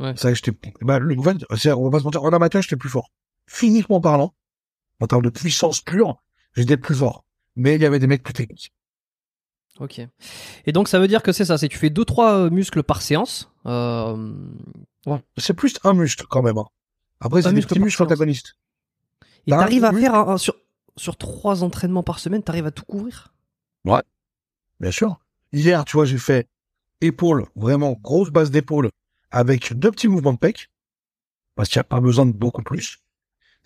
Ouais. 0.00 0.16
Ça, 0.16 0.32
j'étais, 0.34 0.52
bah, 0.80 0.98
le, 0.98 1.18
en 1.18 1.22
fait, 1.22 1.36
c'est- 1.56 1.72
on 1.72 1.84
va 1.84 1.90
pas 1.90 1.98
se 2.00 2.04
mentir, 2.04 2.22
en 2.24 2.32
amateur, 2.32 2.62
j'étais 2.62 2.76
plus 2.76 2.88
fort. 2.88 3.10
Physiquement 3.46 4.00
parlant, 4.00 4.34
en 5.00 5.06
termes 5.06 5.22
de 5.22 5.30
puissance 5.30 5.80
pure, 5.80 6.16
j'étais 6.56 6.76
plus 6.76 6.94
fort. 6.96 7.24
Mais 7.56 7.76
il 7.76 7.82
y 7.82 7.86
avait 7.86 7.98
des 7.98 8.06
mecs 8.06 8.22
plus 8.22 8.34
techniques. 8.34 8.72
Ok. 9.80 10.00
Et 10.66 10.72
donc 10.72 10.88
ça 10.88 10.98
veut 10.98 11.08
dire 11.08 11.22
que 11.22 11.32
c'est 11.32 11.44
ça, 11.44 11.58
c'est 11.58 11.68
que 11.68 11.72
tu 11.72 11.78
fais 11.78 11.90
deux 11.90 12.04
trois 12.04 12.48
muscles 12.48 12.82
par 12.82 13.02
séance. 13.02 13.52
Euh, 13.66 14.32
C'est 15.36 15.54
plus 15.54 15.78
un 15.84 15.94
muscle, 15.94 16.26
quand 16.28 16.42
même, 16.42 16.58
hein. 16.58 16.66
Après, 17.24 17.42
c'est 17.42 17.48
des 17.54 17.60
petits 17.66 17.80
muscles 17.86 18.02
antagonistes. 18.12 18.54
et 19.46 19.50
t'arrives 19.64 19.84
à 19.84 19.90
faire 20.00 20.14
un- 20.14 20.28
un- 20.34 20.38
sur 20.38 20.54
sur 20.96 21.16
trois 21.16 21.64
entraînements 21.64 22.04
par 22.04 22.20
semaine, 22.20 22.42
t'arrives 22.44 22.66
à 22.66 22.70
tout 22.70 22.84
couvrir? 22.84 23.34
Bien 24.80 24.90
sûr. 24.92 25.18
Hier, 25.52 25.84
tu 25.84 25.96
vois, 25.96 26.04
j'ai 26.04 26.18
fait 26.18 26.48
épaule, 27.00 27.46
vraiment 27.56 27.92
grosse 28.00 28.30
base 28.30 28.50
d'épaule, 28.52 28.90
avec 29.32 29.72
deux 29.72 29.90
petits 29.90 30.06
mouvements 30.08 30.32
de 30.34 30.38
pec, 30.38 30.70
parce 31.56 31.68
qu'il 31.68 31.78
n'y 31.78 31.82
a 31.82 31.84
pas 31.84 32.00
besoin 32.00 32.26
de 32.26 32.32
beaucoup 32.32 32.62
plus. 32.62 32.98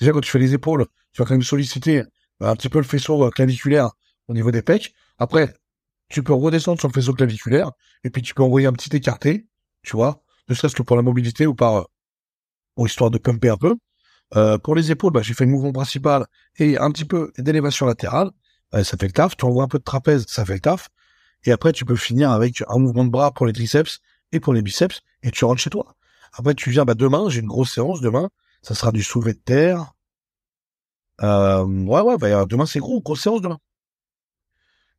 Déjà, 0.01 0.13
quand 0.13 0.21
tu 0.21 0.31
fais 0.31 0.39
les 0.39 0.55
épaules, 0.55 0.87
tu 1.13 1.21
vas 1.21 1.27
quand 1.27 1.35
même 1.35 1.43
solliciter 1.43 1.99
euh, 2.01 2.05
un 2.41 2.57
petit 2.57 2.69
peu 2.71 2.79
le 2.79 2.85
faisceau 2.85 3.25
euh, 3.27 3.31
claviculaire 3.31 3.91
au 4.29 4.35
niveau 4.35 4.51
des 4.51 4.63
pecs. 4.63 4.95
Après, 5.19 5.55
tu 6.09 6.23
peux 6.23 6.33
redescendre 6.35 6.79
sur 6.79 6.89
le 6.89 6.95
faisceau 6.95 7.13
claviculaire, 7.13 7.73
et 8.05 8.11
puis 8.11 8.23
tu 8.23 8.35
peux 8.35 8.43
envoyer 8.43 8.67
un 8.67 8.73
petit 8.73 8.95
écarté, 8.97 9.47
tu 9.83 9.97
vois, 9.97 10.23
ne 10.49 10.55
serait-ce 10.55 10.75
que 10.77 10.83
pour 10.83 10.97
la 10.97 11.03
mobilité 11.03 11.47
ou 11.47 11.55
par, 11.55 11.75
euh, 11.77 11.85
pour 12.79 12.87
histoire 12.87 13.11
de 13.11 13.19
pumper 13.19 13.51
un 13.51 13.57
peu. 13.57 13.75
Euh, 14.37 14.57
pour 14.57 14.77
les 14.77 14.93
épaules, 14.93 15.13
bah, 15.13 15.21
j'ai 15.21 15.35
fait 15.35 15.45
le 15.45 15.51
mouvement 15.51 15.73
principal 15.73 16.27
et 16.61 16.79
un 16.79 16.93
petit 16.93 17.05
peu 17.05 17.33
d'élévation 17.37 17.87
latérale. 17.87 18.31
Euh, 18.73 18.85
ça 18.85 18.97
fait 18.97 19.09
le 19.09 19.13
taf. 19.13 19.37
Tu 19.37 19.45
envoies 19.45 19.65
un 19.65 19.67
peu 19.67 19.81
de 19.81 19.83
trapèze, 19.83 20.27
ça 20.29 20.45
fait 20.45 20.55
le 20.55 20.61
taf. 20.61 20.89
Et 21.43 21.51
après, 21.51 21.73
tu 21.73 21.85
peux 21.85 21.97
finir 21.97 22.31
avec 22.31 22.63
un 22.69 22.79
mouvement 22.79 23.05
de 23.05 23.11
bras 23.11 23.33
pour 23.33 23.47
les 23.47 23.53
triceps 23.53 23.99
et 24.31 24.39
pour 24.39 24.53
les 24.53 24.63
biceps, 24.63 25.01
et 25.25 25.33
tu 25.33 25.45
rentres 25.45 25.61
chez 25.61 25.71
toi. 25.71 25.97
Après, 26.35 26.55
tu 26.55 26.71
viens, 26.71 26.85
bah, 26.85 26.95
demain, 26.95 27.29
j'ai 27.29 27.41
une 27.41 27.49
grosse 27.49 27.75
séance, 27.75 28.01
demain, 28.01 28.31
ça 28.63 28.77
sera 28.77 28.93
du 28.93 29.03
soulevé 29.03 29.33
de 29.33 29.41
terre. 29.41 29.95
Euh, 31.23 31.65
ouais, 31.65 32.03
ouais, 32.03 32.17
bah, 32.17 32.47
demain, 32.47 32.67
c'est 32.67 32.79
gros, 32.79 33.01
grosse 33.01 33.23
séance 33.23 33.41
demain. 33.41 33.59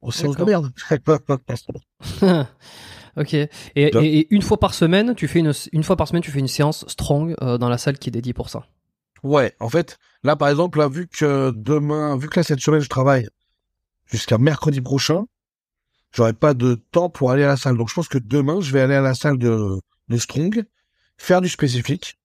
Grosse 0.02 0.18
séance 0.18 0.36
de 0.36 0.44
merde. 0.44 0.70
ok. 3.18 3.34
Et, 3.34 3.50
et- 3.76 3.90
Donc- 3.92 4.04
et 4.04 4.28
une 4.34 4.42
fois 4.42 4.60
par 4.60 4.74
semaine, 4.74 5.16
tu 5.16 5.28
fais 5.28 5.40
une 5.40 5.54
une 5.72 5.84
fois 5.84 5.96
par 5.96 6.08
semaine, 6.08 6.22
tu 6.22 6.32
fais 6.32 6.40
une 6.40 6.48
séance 6.48 6.86
strong 6.88 7.36
euh, 7.42 7.58
dans 7.58 7.70
la 7.70 7.78
salle 7.78 7.98
qui 7.98 8.10
est 8.10 8.12
dédiée 8.12 8.34
pour 8.34 8.50
ça. 8.50 8.66
ouais, 9.24 9.56
en 9.60 9.70
fait, 9.70 9.98
là, 10.24 10.36
par 10.36 10.48
exemple, 10.50 10.80
là, 10.80 10.88
vu 10.88 11.08
que 11.08 11.52
demain, 11.56 12.18
vu 12.18 12.30
que 12.30 12.40
là, 12.40 12.44
cette 12.44 12.60
semaine, 12.62 12.82
je 12.82 12.90
travaille 12.90 13.28
jusqu'à 14.06 14.38
mercredi 14.38 14.82
prochain, 14.82 15.26
j'aurais 16.12 16.34
pas 16.34 16.54
de 16.54 16.76
temps 16.92 17.10
pour 17.10 17.32
aller 17.32 17.44
à 17.44 17.48
la 17.48 17.58
salle. 17.58 17.78
Donc 17.78 17.90
je 17.90 17.94
pense 17.94 18.08
que 18.08 18.18
demain, 18.18 18.62
je 18.62 18.72
vais 18.74 18.82
aller 18.82 18.96
à 18.96 19.02
la 19.02 19.14
salle 19.16 19.38
de, 19.38 19.80
de 20.08 20.18
Strong, 20.18 20.64
faire 21.18 21.42
du 21.42 21.50
spécifique. 21.50 22.18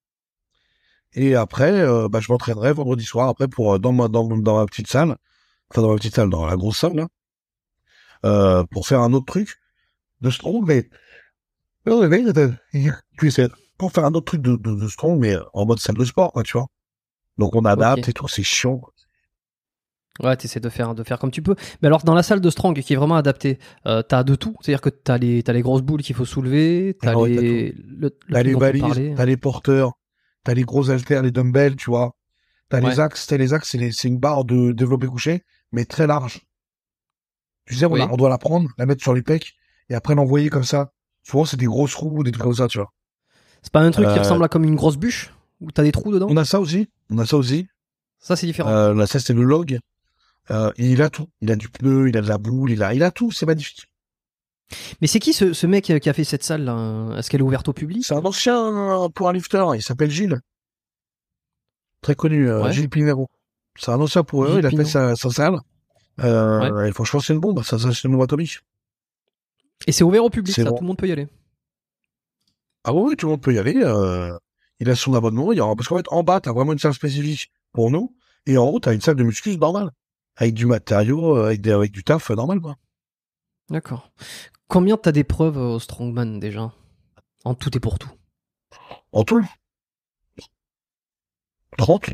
Et 1.17 1.35
après, 1.37 1.71
euh, 1.73 2.09
bah, 2.09 2.21
je 2.21 2.31
m'entraînerai 2.33 2.73
vendredi 2.73 3.05
soir 3.05 3.29
après 3.29 3.47
pour 3.49 3.75
euh, 3.75 3.79
dans 3.79 3.93
ma 3.93 4.09
dans, 4.09 4.25
dans 4.39 4.57
ma 4.59 4.67
petite 4.67 4.89
salle, 4.89 5.17
enfin 5.71 5.83
dans 5.83 5.91
ma 5.91 5.97
petite 5.97 6.15
salle, 6.15 6.29
dans 6.31 6.45
la 6.47 6.57
grosse 6.57 6.79
salle 6.79 6.95
là, 6.97 7.09
euh, 8.25 8.65
pour 8.71 8.87
faire 8.87 9.01
un 9.01 9.13
autre 9.13 9.27
truc 9.27 9.59
de 10.25 10.31
Strong, 10.31 10.65
mais 10.67 10.89
pour 13.79 13.93
faire 13.93 14.05
un 14.05 14.15
autre 14.15 14.25
truc 14.27 14.43
de, 14.43 14.57
de, 14.57 14.75
de 14.75 14.89
Strong, 14.89 15.21
mais 15.21 15.37
en 15.53 15.67
mode 15.67 15.79
salle 15.79 15.97
de 15.97 16.05
sport, 16.05 16.33
quoi, 16.33 16.43
tu 16.43 16.53
vois. 16.57 16.67
Donc 17.39 17.55
on 17.55 17.65
adapte 17.65 18.09
et 18.09 18.13
tout, 18.13 18.29
c'est 18.29 18.43
chiant. 18.43 18.81
Ouais, 20.23 20.37
t'essaies 20.37 20.61
de 20.61 20.69
faire, 20.69 20.95
de 20.95 21.03
faire 21.03 21.19
comme 21.19 21.33
tu 21.33 21.43
peux. 21.43 21.57
Mais 21.83 21.89
alors, 21.89 22.05
dans 22.05 22.15
la 22.15 22.23
salle 22.23 22.41
de 22.41 22.49
Strong, 22.49 22.81
qui 22.81 22.93
est 22.93 22.97
vraiment 22.97 23.17
adaptée, 23.17 23.59
euh, 23.87 24.01
t'as 24.03 24.23
de 24.23 24.37
tout. 24.37 24.55
C'est-à-dire 24.61 24.81
que 24.81 24.89
t'as 24.89 25.19
les, 25.19 25.43
t'as 25.43 25.53
les 25.53 25.63
grosses 25.63 25.83
boules 25.83 26.03
qu'il 26.03 26.15
faut 26.15 26.25
soulever, 26.25 26.97
t'as 27.01 27.13
Ah 27.13 27.19
ouais, 27.19 27.31
les, 27.31 27.73
le, 27.73 28.11
truc 28.11 28.31
les 28.45 28.55
valises, 28.55 29.15
t'as 29.17 29.25
les 29.25 29.37
porteurs, 29.37 29.95
t'as 30.45 30.55
les 30.55 30.63
gros 30.63 30.91
haltères, 30.91 31.23
les 31.23 31.33
dumbbells, 31.33 31.75
tu 31.75 31.91
vois. 31.91 32.15
T'as 32.69 32.81
les 32.81 33.01
axes, 33.01 33.27
t'as 33.27 33.37
les 33.37 33.53
axes, 33.53 33.77
c'est 33.77 34.09
une 34.09 34.19
barre 34.19 34.45
de 34.45 34.73
développé 34.73 35.07
couché, 35.09 35.43
mais 35.73 35.85
très 35.85 36.07
large. 36.07 36.41
Tu 37.67 37.75
sais, 37.75 37.87
on, 37.87 37.93
Oui. 37.93 38.03
on 38.11 38.17
doit 38.17 38.29
la 38.31 38.39
prendre, 38.39 38.69
la 38.79 38.87
mettre 38.87 39.03
sur 39.03 39.15
les 39.15 39.23
pecs, 39.23 39.55
et 39.91 39.95
après 39.95 40.15
l'envoyer 40.15 40.51
comme 40.51 40.65
ça. 40.65 40.93
Souvent, 41.23 41.45
c'est 41.45 41.57
des 41.57 41.67
grosses 41.67 41.95
roues 41.95 42.19
ou 42.19 42.23
des 42.23 42.33
trucs 42.33 42.45
comme 42.45 42.55
ça, 42.55 42.69
tu 42.69 42.79
vois. 42.79 42.93
C'est 43.63 43.73
pas 43.73 43.81
un 43.81 43.91
truc 43.91 44.07
qui 44.09 44.13
Euh, 44.13 44.19
ressemble 44.19 44.45
à 44.45 44.49
comme 44.49 44.65
une 44.65 44.75
grosse 44.77 44.97
bûche, 44.97 45.33
où 45.61 45.71
t'as 45.71 45.83
des 45.83 45.93
trous 45.93 46.13
dedans? 46.13 46.27
On 46.29 46.37
a 46.37 46.45
ça 46.45 46.61
aussi, 46.61 46.89
on 47.11 47.19
a 47.19 47.25
ça 47.27 47.37
aussi. 47.37 47.67
Ça, 48.19 48.37
c'est 48.37 48.47
différent. 48.47 48.71
Euh, 48.71 48.95
là, 48.95 49.07
ça, 49.07 49.21
c'est 49.21 49.33
le 49.33 49.43
log. 49.43 49.79
Euh, 50.51 50.71
et 50.77 50.91
il 50.91 51.01
a 51.01 51.09
tout. 51.09 51.29
Il 51.41 51.51
a 51.51 51.57
du 51.57 51.71
pneu, 51.71 52.09
il 52.09 52.17
a 52.19 52.21
de 52.21 52.29
la 52.29 52.37
boule, 52.37 52.71
il 52.71 52.83
a, 52.83 52.93
il 52.93 53.03
a 53.03 53.11
tout, 53.11 53.31
c'est 53.31 53.47
magnifique. 53.47 53.87
Mais 55.01 55.07
c'est 55.07 55.19
qui 55.21 55.33
ce, 55.33 55.53
ce 55.53 55.67
mec 55.67 55.85
qui 55.85 56.09
a 56.09 56.13
fait 56.13 56.25
cette 56.25 56.43
salle 56.43 56.65
là? 56.65 57.17
Est-ce 57.17 57.31
qu'elle 57.31 57.41
est 57.41 57.45
ouverte 57.45 57.69
au 57.69 57.73
public? 57.73 58.05
C'est 58.05 58.15
un 58.15 58.25
ancien 58.25 59.05
euh, 59.05 59.09
pour 59.09 59.29
un 59.29 59.33
lifter, 59.33 59.65
il 59.75 59.83
s'appelle 59.83 60.11
Gilles. 60.11 60.41
Très 62.03 62.15
connu, 62.15 62.51
euh, 62.51 62.63
Ouais. 62.65 62.73
Gilles 62.73 62.91
Pinero. 62.91 63.31
C'est 63.79 63.91
un 63.91 64.01
ancien 64.01 64.25
pour 64.25 64.45
eux, 64.45 64.57
il 64.59 64.67
a 64.67 64.71
fait 64.71 64.85
sa, 64.85 65.17
sa 65.17 65.31
salle. 65.31 65.59
Euh, 66.23 66.85
et 66.85 66.93
franchement, 66.93 67.21
c'est 67.21 67.33
une 67.33 67.41
bombe, 67.41 67.63
ça, 67.63 67.79
ça 67.79 67.93
c'est 67.93 68.05
une 68.05 68.13
bombe 68.13 68.23
atomique. 68.23 68.61
Et 69.87 69.93
c'est 69.93 70.05
ouvert 70.05 70.25
au 70.25 70.31
public, 70.31 70.55
ça, 70.55 70.65
bon. 70.65 70.77
tout 70.77 70.83
le 70.83 70.87
monde 70.87 70.97
peut 70.97 71.09
y 71.09 71.13
aller. 71.13 71.29
Ah 72.85 72.93
oui, 72.93 73.17
tout 73.17 73.27
le 73.27 73.33
monde 73.33 73.43
peut 73.43 73.55
y 73.55 73.59
aller. 73.59 73.77
Euh, 73.77 74.37
il 74.81 74.91
a 74.91 74.97
son 74.97 75.15
abonnement. 75.15 75.53
Il 75.53 75.59
y 75.59 75.61
aura... 75.61 75.75
Parce 75.75 75.89
qu'en 75.89 75.97
fait, 75.97 76.09
en 76.11 76.23
bas, 76.23 76.41
t'as 76.41 76.53
vraiment 76.53 76.73
une 76.73 76.79
salle 76.79 76.95
spécifique 76.95 77.51
pour 77.73 77.91
nous. 77.91 78.17
Et 78.47 78.59
en 78.59 78.67
haut, 78.67 78.81
t'as 78.81 78.93
une 78.93 79.01
salle 79.01 79.17
de 79.17 79.25
muscu 79.25 79.57
normale. 79.57 79.91
Avec 80.37 80.55
du 80.55 80.67
matériau, 80.67 81.37
euh, 81.37 81.47
avec, 81.47 81.61
des... 81.61 81.71
avec 81.71 81.93
du 81.93 82.05
taf 82.05 82.31
euh, 82.31 82.35
normal, 82.35 82.61
quoi. 82.61 82.77
D'accord. 83.71 84.11
Combien 84.69 84.97
t'as 84.97 85.13
d'épreuves 85.13 85.57
au 85.57 85.79
Strongman 85.79 86.39
déjà? 86.39 86.73
En 87.45 87.55
tout 87.55 87.75
et 87.77 87.81
pour 87.81 87.99
tout? 87.99 88.11
En 89.13 89.25
tout? 89.25 89.45
30. 91.79 92.11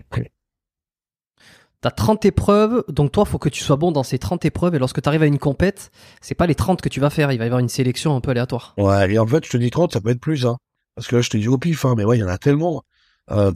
T'as 1.83 1.91
30 1.91 2.27
épreuves, 2.27 2.85
donc 2.89 3.11
toi, 3.13 3.25
faut 3.25 3.39
que 3.39 3.49
tu 3.49 3.63
sois 3.65 3.77
bon 3.77 3.91
dans 3.91 4.03
ces 4.03 4.19
30 4.19 4.45
épreuves, 4.45 4.75
et 4.75 4.79
lorsque 4.79 5.01
t'arrives 5.01 5.23
à 5.23 5.27
une 5.27 5.39
compète, 5.39 5.91
c'est 6.21 6.35
pas 6.35 6.47
les 6.47 6.55
30 6.55 6.83
que 6.83 6.91
tu 6.91 7.01
vas 7.01 7.09
faire, 7.09 7.33
il 7.33 7.39
va 7.39 7.45
y 7.45 7.47
avoir 7.47 7.61
une 7.61 7.71
sélection 7.71 8.15
un 8.15 8.21
peu 8.21 8.33
aléatoire. 8.33 8.75
Ouais, 8.77 9.11
et 9.13 9.19
en 9.19 9.27
fait, 9.27 9.45
je 9.47 9.51
te 9.51 9.57
dis 9.57 9.71
30, 9.71 9.93
ça 9.95 10.01
peut 10.03 10.11
être 10.11 10.21
plus, 10.21 10.45
hein. 10.45 10.59
Parce 10.95 11.09
que 11.09 11.17
là, 11.17 11.23
je 11.23 11.31
te 11.31 11.39
dis 11.39 11.49
au 11.49 11.57
pif, 11.57 11.87
hein. 11.87 11.95
Mais 11.97 12.05
ouais, 12.05 12.19
il 12.19 12.21
y 12.21 12.25
en 12.25 12.29
a 12.29 12.37
tellement. 12.37 12.83
Euh... 13.31 13.53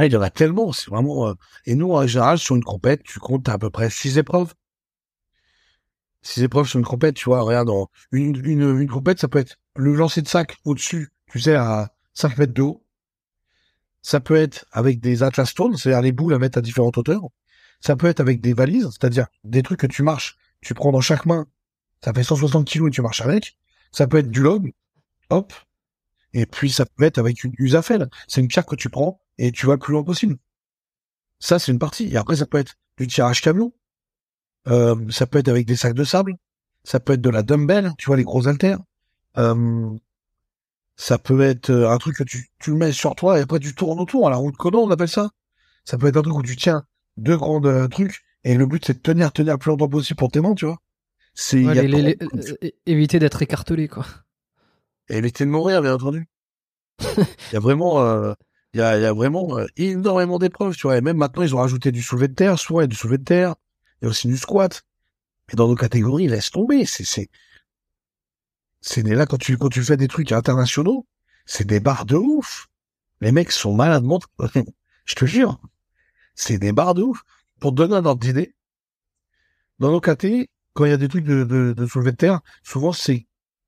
il 0.00 0.12
y 0.12 0.16
en 0.16 0.22
a 0.22 0.30
tellement. 0.30 0.72
C'est 0.72 0.90
vraiment. 0.90 1.28
euh, 1.28 1.34
Et 1.66 1.74
nous, 1.74 1.92
en 1.92 2.06
général, 2.06 2.38
sur 2.38 2.56
une 2.56 2.64
compète, 2.64 3.02
tu 3.02 3.18
comptes 3.18 3.48
à 3.50 3.58
peu 3.58 3.68
près 3.68 3.90
6 3.90 4.16
épreuves. 4.16 4.54
6 6.22 6.42
épreuves 6.44 6.66
sur 6.68 6.78
une 6.78 6.86
compète, 6.86 7.16
tu 7.16 7.26
vois. 7.26 7.42
Regarde, 7.42 7.70
une, 8.12 8.34
une 8.44 8.88
compète, 8.88 9.20
ça 9.20 9.28
peut 9.28 9.38
être 9.40 9.56
le 9.76 9.94
lancer 9.94 10.22
de 10.22 10.28
sac 10.28 10.56
au-dessus, 10.64 11.10
tu 11.30 11.38
sais, 11.38 11.54
à 11.54 11.90
5 12.14 12.38
mètres 12.38 12.54
de 12.54 12.62
haut. 12.62 12.82
Ça 14.02 14.20
peut 14.20 14.36
être 14.36 14.66
avec 14.72 15.00
des 15.00 15.22
Atlas 15.22 15.48
Stones, 15.48 15.76
c'est-à-dire 15.76 16.02
les 16.02 16.12
boules 16.12 16.34
à 16.34 16.38
mettre 16.38 16.58
à 16.58 16.60
différentes 16.60 16.96
hauteurs. 16.98 17.22
Ça 17.80 17.96
peut 17.96 18.06
être 18.06 18.20
avec 18.20 18.40
des 18.40 18.54
valises, 18.54 18.88
c'est-à-dire 18.90 19.26
des 19.44 19.62
trucs 19.62 19.80
que 19.80 19.86
tu 19.86 20.02
marches, 20.02 20.36
tu 20.60 20.74
prends 20.74 20.92
dans 20.92 21.00
chaque 21.00 21.26
main, 21.26 21.46
ça 22.04 22.12
fait 22.12 22.22
160 22.22 22.66
kilos 22.66 22.88
et 22.88 22.90
tu 22.90 23.02
marches 23.02 23.20
avec. 23.20 23.56
Ça 23.92 24.06
peut 24.06 24.18
être 24.18 24.30
du 24.30 24.42
log, 24.42 24.72
hop. 25.30 25.52
Et 26.32 26.46
puis 26.46 26.70
ça 26.70 26.84
peut 26.84 27.04
être 27.04 27.18
avec 27.18 27.42
une 27.44 27.52
usafel. 27.58 28.08
C'est 28.26 28.40
une 28.40 28.48
pierre 28.48 28.66
que 28.66 28.76
tu 28.76 28.90
prends 28.90 29.20
et 29.38 29.52
tu 29.52 29.66
vas 29.66 29.74
le 29.74 29.78
plus 29.78 29.92
loin 29.92 30.04
possible. 30.04 30.36
Ça, 31.40 31.58
c'est 31.58 31.72
une 31.72 31.78
partie. 31.78 32.08
Et 32.08 32.16
après, 32.16 32.36
ça 32.36 32.46
peut 32.46 32.58
être 32.58 32.74
du 32.98 33.06
tirage 33.06 33.40
camion. 33.40 33.72
Euh, 34.66 34.96
ça 35.10 35.26
peut 35.26 35.38
être 35.38 35.48
avec 35.48 35.66
des 35.66 35.76
sacs 35.76 35.94
de 35.94 36.04
sable. 36.04 36.36
Ça 36.84 37.00
peut 37.00 37.14
être 37.14 37.20
de 37.20 37.30
la 37.30 37.42
dumbbell, 37.42 37.92
tu 37.98 38.06
vois, 38.06 38.16
les 38.16 38.24
gros 38.24 38.48
haltères. 38.48 38.80
Euh, 39.36 39.90
ça 40.98 41.18
peut 41.18 41.40
être 41.42 41.70
euh, 41.70 41.90
un 41.90 41.98
truc 41.98 42.18
que 42.18 42.24
tu, 42.24 42.50
tu 42.60 42.72
le 42.72 42.76
mets 42.78 42.92
sur 42.92 43.16
toi 43.16 43.38
et 43.38 43.42
après 43.42 43.60
tu 43.60 43.74
tournes 43.74 44.00
autour. 44.00 44.28
À 44.28 44.30
la 44.30 44.36
roue 44.38 44.52
de 44.52 44.58
Conan, 44.58 44.80
on 44.80 44.90
appelle 44.92 45.08
ça. 45.08 45.30
Ça 45.84 45.98
peut 45.98 46.08
être 46.08 46.18
un 46.18 46.22
truc 46.22 46.36
où 46.36 46.42
tu 46.44 46.56
tiens 46.56 46.84
deux 47.18 47.36
grands 47.38 47.64
euh, 47.66 47.88
trucs 47.88 48.24
et 48.44 48.54
le 48.56 48.66
but 48.66 48.84
c'est 48.86 48.94
de 48.94 49.00
tenir, 49.00 49.32
tenir 49.32 49.54
le 49.54 49.58
plus 49.58 49.70
longtemps 49.70 49.88
possible 49.88 50.18
pour 50.18 50.30
tes 50.30 50.40
mains, 50.42 50.54
tu 50.54 50.66
vois. 50.66 50.78
C'est, 51.34 51.60
il 51.62 51.66
Ouais, 51.66 51.74
y 51.74 51.78
a 51.80 51.82
les- 51.82 51.88
les- 51.88 52.16
les- 52.62 52.74
éviter 52.86 53.18
d'être 53.18 53.42
écartelé, 53.42 53.88
quoi. 53.88 54.06
et 55.10 55.16
éviter 55.18 55.44
de 55.44 55.50
mourir, 55.50 55.82
bien 55.82 55.94
entendu. 55.94 56.28
Il 57.50 57.54
y 57.54 57.56
a 57.56 57.60
vraiment, 57.60 58.02
euh, 58.02 58.34
il 58.74 58.80
y 58.80 58.82
a, 58.82 58.96
il 58.98 59.02
y 59.02 59.06
a 59.06 59.12
vraiment 59.12 59.58
euh, 59.58 59.66
énormément 59.76 60.38
d'épreuves, 60.38 60.76
tu 60.76 60.82
vois. 60.82 60.96
Et 60.98 61.00
même 61.00 61.16
maintenant, 61.16 61.42
ils 61.42 61.54
ont 61.54 61.58
rajouté 61.58 61.92
du 61.92 62.02
soulevé 62.02 62.28
de 62.28 62.34
terre, 62.34 62.58
souvent 62.58 62.80
il 62.80 62.84
y 62.84 62.84
a 62.84 62.88
du 62.88 62.96
soulevé 62.96 63.18
de 63.18 63.24
terre, 63.24 63.54
il 64.00 64.04
y 64.04 64.08
a 64.08 64.10
aussi 64.10 64.28
du 64.28 64.36
squat. 64.36 64.82
Mais 65.48 65.56
dans 65.56 65.68
nos 65.68 65.76
catégories, 65.76 66.28
laisse 66.28 66.50
tomber. 66.50 66.86
C'est, 66.86 67.04
c'est, 67.04 67.28
c'est 68.80 69.02
là 69.02 69.26
quand 69.26 69.38
tu 69.38 69.56
quand 69.58 69.68
tu 69.68 69.82
fais 69.82 69.96
des 69.96 70.08
trucs 70.08 70.32
internationaux, 70.32 71.06
c'est 71.46 71.66
des 71.66 71.80
barres 71.80 72.06
de 72.06 72.16
ouf. 72.16 72.68
Les 73.20 73.32
mecs 73.32 73.52
sont 73.52 73.74
malades, 73.74 74.04
montre. 74.04 74.28
Je 75.04 75.14
te 75.14 75.24
jure, 75.24 75.60
c'est 76.34 76.58
des 76.58 76.72
barres 76.72 76.94
de 76.94 77.02
ouf. 77.02 77.22
Pour 77.60 77.72
donner 77.72 77.96
un 77.96 78.04
ordre 78.04 78.20
d'idée, 78.20 78.54
dans 79.80 79.90
nos 79.90 80.00
KT, 80.00 80.48
quand 80.74 80.84
il 80.84 80.90
y 80.90 80.94
a 80.94 80.96
des 80.96 81.08
trucs 81.08 81.24
de, 81.24 81.42
de, 81.42 81.72
de 81.72 81.86
soulevé 81.86 82.12
de 82.12 82.16
terre, 82.16 82.40
souvent 82.62 82.92
c'est 82.92 83.26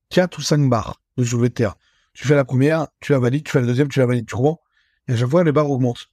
4 0.09 0.37
ou 0.37 0.41
5 0.41 0.69
barres 0.69 1.01
de 1.17 1.23
soulevé 1.23 1.49
de 1.49 1.53
terre. 1.53 1.75
Tu 2.13 2.27
fais 2.27 2.35
la 2.35 2.45
première, 2.45 2.87
tu 2.99 3.11
la 3.11 3.19
valides, 3.19 3.43
tu 3.43 3.51
fais 3.51 3.61
la 3.61 3.67
deuxième, 3.67 3.87
tu 3.87 3.99
la 3.99 4.05
valides, 4.05 4.27
tu 4.27 4.35
comprends 4.35 4.61
Et 5.07 5.13
à 5.13 5.17
chaque 5.17 5.29
fois, 5.29 5.43
les 5.43 5.51
barres 5.51 5.69
augmentent. 5.69 6.09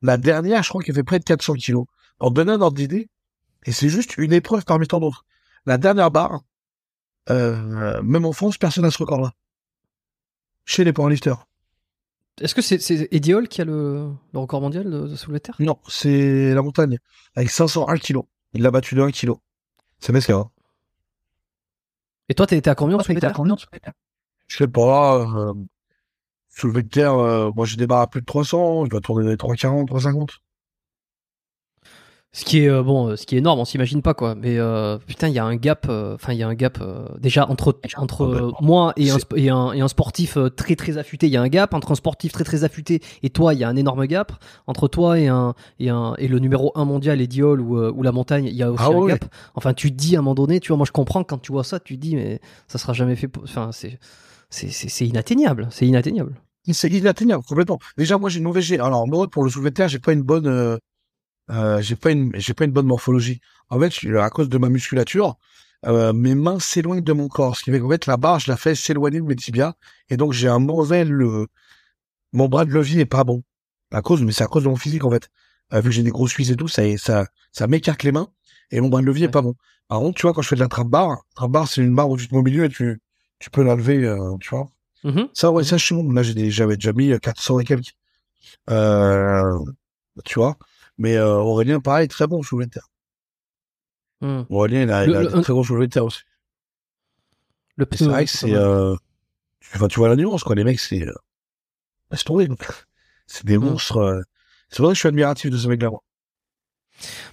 La 0.00 0.16
dernière, 0.16 0.62
je 0.62 0.68
crois 0.68 0.82
qu'elle 0.82 0.94
fait 0.94 1.02
près 1.02 1.18
de 1.18 1.24
400 1.24 1.54
kilos. 1.54 1.86
Pour 2.18 2.30
donner 2.30 2.52
un 2.52 2.60
ordre 2.60 2.76
d'idée, 2.76 3.08
et 3.64 3.72
c'est 3.72 3.88
juste 3.88 4.16
une 4.16 4.32
épreuve 4.32 4.64
parmi 4.64 4.86
tant 4.86 5.00
d'autres. 5.00 5.24
La 5.66 5.78
dernière 5.78 6.10
barre, 6.10 6.42
euh, 7.30 8.02
même 8.02 8.24
en 8.24 8.32
France, 8.32 8.58
personne 8.58 8.84
n'a 8.84 8.90
ce 8.90 8.98
record-là. 8.98 9.32
Chez 10.64 10.84
les 10.84 10.92
powerlifters. 10.92 11.46
Est-ce 12.40 12.54
que 12.54 12.62
c'est 12.62 12.78
c'est 12.78 13.08
Eddie 13.10 13.34
Hall 13.34 13.48
qui 13.48 13.60
a 13.60 13.64
le, 13.64 14.10
le 14.32 14.38
record 14.38 14.60
mondial 14.60 14.84
de, 14.90 15.06
de 15.08 15.16
soulevé 15.16 15.38
de 15.38 15.42
terre? 15.42 15.56
Non, 15.58 15.78
c'est 15.88 16.54
la 16.54 16.62
montagne. 16.62 16.98
Avec 17.34 17.50
501 17.50 17.96
kilos. 17.98 18.24
Il 18.54 18.62
l'a 18.62 18.70
battu 18.70 18.94
de 18.94 19.02
1 19.02 19.10
kilo. 19.10 19.40
C'est 19.98 20.12
mesquin. 20.12 20.38
hein. 20.38 20.50
Et 22.28 22.34
toi, 22.34 22.46
t'es 22.46 22.60
t'es 22.60 22.70
à 22.70 22.74
combien 22.74 22.96
de 22.96 23.02
terre? 23.02 23.34
Je 24.46 24.56
sais 24.56 24.68
pas, 24.68 25.18
euh, 25.18 25.52
soulevé 26.48 26.82
de 26.82 26.88
terre, 26.88 27.14
euh, 27.14 27.50
moi 27.54 27.66
j'ai 27.66 27.76
démarré 27.76 28.02
à 28.02 28.06
plus 28.06 28.20
de 28.20 28.26
300, 28.26 28.84
je 28.84 28.90
dois 28.90 29.00
tourner 29.00 29.24
dans 29.24 29.30
les 29.30 29.36
340, 29.36 29.86
350. 29.88 30.40
Ce 32.34 32.46
qui 32.46 32.60
est 32.60 32.68
euh, 32.70 32.82
bon, 32.82 33.08
euh, 33.08 33.16
ce 33.16 33.26
qui 33.26 33.34
est 33.34 33.38
énorme, 33.38 33.60
on 33.60 33.66
s'imagine 33.66 34.00
pas 34.00 34.14
quoi. 34.14 34.34
Mais 34.34 34.56
euh, 34.58 34.96
putain, 34.96 35.28
il 35.28 35.34
y 35.34 35.38
a 35.38 35.44
un 35.44 35.54
gap. 35.54 35.86
euh, 35.90 36.14
Enfin, 36.14 36.32
il 36.32 36.38
y 36.38 36.42
a 36.42 36.48
un 36.48 36.54
gap 36.54 36.78
euh, 36.80 37.06
déjà 37.18 37.46
entre 37.46 37.78
entre 37.98 38.52
moi 38.62 38.94
et 38.96 39.10
un, 39.10 39.18
et 39.36 39.50
un 39.50 39.72
et 39.72 39.82
un 39.82 39.88
sportif 39.88 40.38
très 40.56 40.74
très 40.74 40.96
affûté. 40.96 41.26
Il 41.26 41.32
y 41.32 41.36
a 41.36 41.42
un 41.42 41.48
gap 41.48 41.74
entre 41.74 41.92
un 41.92 41.94
sportif 41.94 42.32
très 42.32 42.44
très 42.44 42.64
affûté 42.64 43.02
et 43.22 43.28
toi. 43.28 43.52
Il 43.52 43.60
y 43.60 43.64
a 43.64 43.68
un 43.68 43.76
énorme 43.76 44.06
gap 44.06 44.32
entre 44.66 44.88
toi 44.88 45.18
et 45.20 45.28
un 45.28 45.52
et 45.78 45.90
un 45.90 46.14
et 46.16 46.26
le 46.26 46.38
numéro 46.38 46.72
un 46.74 46.86
mondial, 46.86 47.20
Eddie 47.20 47.42
Hall 47.42 47.60
ou 47.60 47.78
ou 47.78 48.02
la 48.02 48.12
montagne. 48.12 48.46
Il 48.46 48.54
y 48.56 48.62
a 48.62 48.72
aussi 48.72 48.82
Ah 48.82 48.90
un 48.92 48.96
ouais. 48.98 49.12
gap. 49.12 49.26
Enfin, 49.54 49.74
tu 49.74 49.90
te 49.92 49.96
dis 49.96 50.16
à 50.16 50.20
un 50.20 50.22
moment 50.22 50.34
donné, 50.34 50.58
tu 50.58 50.68
vois, 50.68 50.78
moi 50.78 50.86
je 50.86 50.92
comprends 50.92 51.24
quand 51.24 51.36
tu 51.38 51.52
vois 51.52 51.64
ça, 51.64 51.80
tu 51.80 51.96
te 51.96 52.00
dis 52.00 52.16
mais 52.16 52.40
ça 52.66 52.78
sera 52.78 52.94
jamais 52.94 53.14
fait. 53.14 53.28
pour- 53.28 53.42
Enfin, 53.44 53.70
c'est 53.72 53.98
c'est 54.48 54.70
c'est 54.70 55.06
inatteignable. 55.06 55.68
C'est 55.70 55.86
inatteignable. 55.86 56.34
C'est 56.70 56.88
inatteignable, 56.88 57.42
complètement. 57.46 57.78
Déjà, 57.98 58.16
moi 58.16 58.30
j'ai 58.30 58.38
une 58.38 58.44
mauvaise, 58.44 58.72
alors 58.74 59.06
moi 59.08 59.26
pour 59.28 59.42
le 59.44 59.50
soulevé 59.50 59.70
de 59.70 59.74
terre, 59.74 59.88
j'ai 59.88 59.98
pas 59.98 60.12
une 60.12 60.22
bonne, 60.22 60.46
euh, 60.46 60.76
euh, 61.50 61.80
j'ai 61.80 61.96
pas 61.96 62.10
une, 62.10 62.32
j'ai 62.34 62.54
pas 62.54 62.64
une 62.64 62.72
bonne 62.72 62.86
morphologie. 62.86 63.40
En 63.68 63.80
fait, 63.80 64.06
à 64.18 64.30
cause 64.30 64.48
de 64.48 64.58
ma 64.58 64.68
musculature, 64.68 65.36
euh, 65.86 66.12
mes 66.12 66.34
mains 66.34 66.60
s'éloignent 66.60 67.02
de 67.02 67.12
mon 67.12 67.28
corps, 67.28 67.56
ce 67.56 67.64
qui 67.64 67.70
fait 67.70 67.80
qu'en 67.80 67.88
fait 67.88 68.06
la 68.06 68.16
barre, 68.16 68.38
je 68.38 68.50
la 68.50 68.56
fais 68.56 68.74
s'éloigner 68.74 69.20
de 69.20 69.24
mes 69.24 69.36
tibias, 69.36 69.74
et 70.10 70.16
donc 70.16 70.32
j'ai 70.32 70.48
un 70.48 70.58
mauvais, 70.58 71.04
le, 71.04 71.48
mon 72.32 72.48
bras 72.48 72.64
de 72.64 72.70
levier 72.70 73.00
est 73.00 73.06
pas 73.06 73.24
bon. 73.24 73.42
À 73.90 74.00
cause, 74.00 74.22
mais 74.22 74.32
c'est 74.32 74.44
à 74.44 74.46
cause 74.46 74.64
de 74.64 74.68
mon 74.68 74.76
physique 74.76 75.04
en 75.04 75.10
fait. 75.10 75.28
Euh, 75.72 75.80
vu 75.80 75.90
que 75.90 75.94
j'ai 75.94 76.02
des 76.02 76.10
grosses 76.10 76.34
cuisses 76.34 76.50
et 76.50 76.56
tout, 76.56 76.68
ça, 76.68 76.82
ça, 76.98 77.26
ça 77.50 77.66
m'écarte 77.66 78.02
les 78.04 78.12
mains, 78.12 78.28
et 78.70 78.80
mon 78.80 78.88
bras 78.88 79.00
de 79.00 79.06
levier 79.06 79.26
est 79.26 79.30
pas 79.30 79.42
bon. 79.42 79.54
Par 79.88 79.98
contre, 79.98 80.16
tu 80.18 80.22
vois, 80.22 80.32
quand 80.32 80.42
je 80.42 80.48
fais 80.48 80.56
de 80.56 80.60
la 80.60 80.68
trappe 80.68 80.88
barre, 80.88 81.22
trappe 81.34 81.50
barre, 81.50 81.68
c'est 81.68 81.82
une 81.82 81.94
barre 81.94 82.08
où 82.08 82.16
tu 82.16 82.28
te 82.28 82.34
mets 82.34 82.40
au 82.40 82.44
milieu 82.44 82.64
et 82.64 82.68
tu, 82.68 83.00
tu 83.38 83.50
peux 83.50 83.62
la 83.62 83.74
lever, 83.74 84.04
euh, 84.04 84.36
tu 84.40 84.50
vois. 84.50 84.68
Mhm. 85.04 85.28
Ça, 85.34 85.50
ouais, 85.50 85.64
ça, 85.64 85.76
je 85.76 85.84
suis 85.84 85.94
bon. 85.94 86.10
Là, 86.12 86.22
j'ai 86.22 86.50
j'avais 86.50 86.76
déjà 86.76 86.92
mis 86.92 87.10
euh, 87.10 87.18
400 87.18 87.58
et 87.60 87.64
quelques. 87.64 87.92
Euh, 88.70 89.58
tu 90.24 90.38
vois. 90.38 90.56
Mais 90.98 91.16
euh, 91.16 91.36
Aurélien, 91.36 91.80
pareil, 91.80 92.08
très 92.08 92.26
bon 92.26 92.40
de 92.40 92.64
terre. 92.66 92.88
Mhm. 94.20 94.46
Aurélien, 94.50 94.82
il 94.82 94.90
a, 94.90 95.06
Le- 95.06 95.12
il 95.12 95.16
a 95.16 95.22
le- 95.22 95.28
des 95.28 95.40
très 95.42 95.52
soulevés 95.64 95.86
de 95.86 95.92
terre 95.92 96.04
aussi. 96.04 96.20
Le 97.76 97.86
C'est 97.92 98.04
vrai 98.04 98.24
que 98.24 98.30
c'est, 98.30 98.54
euh, 98.54 98.94
tu, 99.60 99.70
enfin, 99.76 99.88
tu 99.88 99.98
vois 99.98 100.08
la 100.08 100.16
nuance, 100.16 100.44
quoi. 100.44 100.54
Les 100.54 100.64
mecs, 100.64 100.78
c'est, 100.78 101.02
euh, 101.06 101.12
laisse 102.10 102.24
tomber. 102.24 102.48
C'est 103.26 103.46
des 103.46 103.56
Mm. 103.58 103.64
monstres. 103.64 103.96
euh. 103.98 104.22
C'est 104.68 104.82
vrai 104.82 104.90
que 104.90 104.94
je 104.94 105.00
suis 105.00 105.08
admiratif 105.08 105.50
de 105.50 105.56
ce 105.56 105.68
mec-là. 105.68 105.90
moi. 105.90 106.02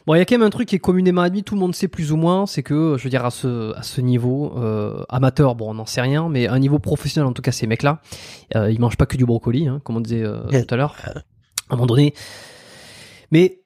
Bon, 0.08 0.16
il 0.16 0.20
y 0.20 0.22
a 0.22 0.26
quand 0.26 0.36
même 0.36 0.48
un 0.48 0.50
truc 0.50 0.70
qui 0.70 0.76
est 0.76 0.80
communément 0.80 1.22
admis, 1.22 1.44
tout 1.44 1.54
le 1.56 1.60
monde 1.60 1.76
sait 1.76 1.90
plus 1.90 2.12
ou 2.12 2.16
moins, 2.18 2.48
c'est 2.48 2.64
que, 2.64 2.96
je 2.98 3.04
veux 3.04 3.10
dire, 3.10 3.26
à 3.26 3.32
ce, 3.32 3.76
à 3.76 3.84
ce 3.84 4.00
niveau, 4.02 4.54
euh, 4.58 5.04
amateur, 5.10 5.56
bon, 5.56 5.70
on 5.72 5.74
n'en 5.76 5.86
sait 5.86 6.02
rien, 6.02 6.30
mais 6.30 6.48
à 6.48 6.54
un 6.54 6.60
niveau 6.60 6.80
professionnel, 6.80 7.28
en 7.30 7.34
tout 7.34 7.42
cas, 7.42 7.52
ces 7.52 7.68
mecs-là, 7.68 8.02
euh, 8.56 8.72
ils 8.72 8.80
mangent 8.80 8.98
pas 8.98 9.06
que 9.06 9.18
du 9.18 9.26
brocoli, 9.26 9.68
hein, 9.68 9.82
comme 9.84 9.98
on 9.98 10.02
disait 10.02 10.24
euh, 10.24 10.40
tout 10.64 10.74
à 10.74 10.78
l'heure, 10.78 10.96
à 11.04 11.12
un 11.70 11.76
moment 11.76 11.86
donné. 11.86 12.14
Mais 13.32 13.62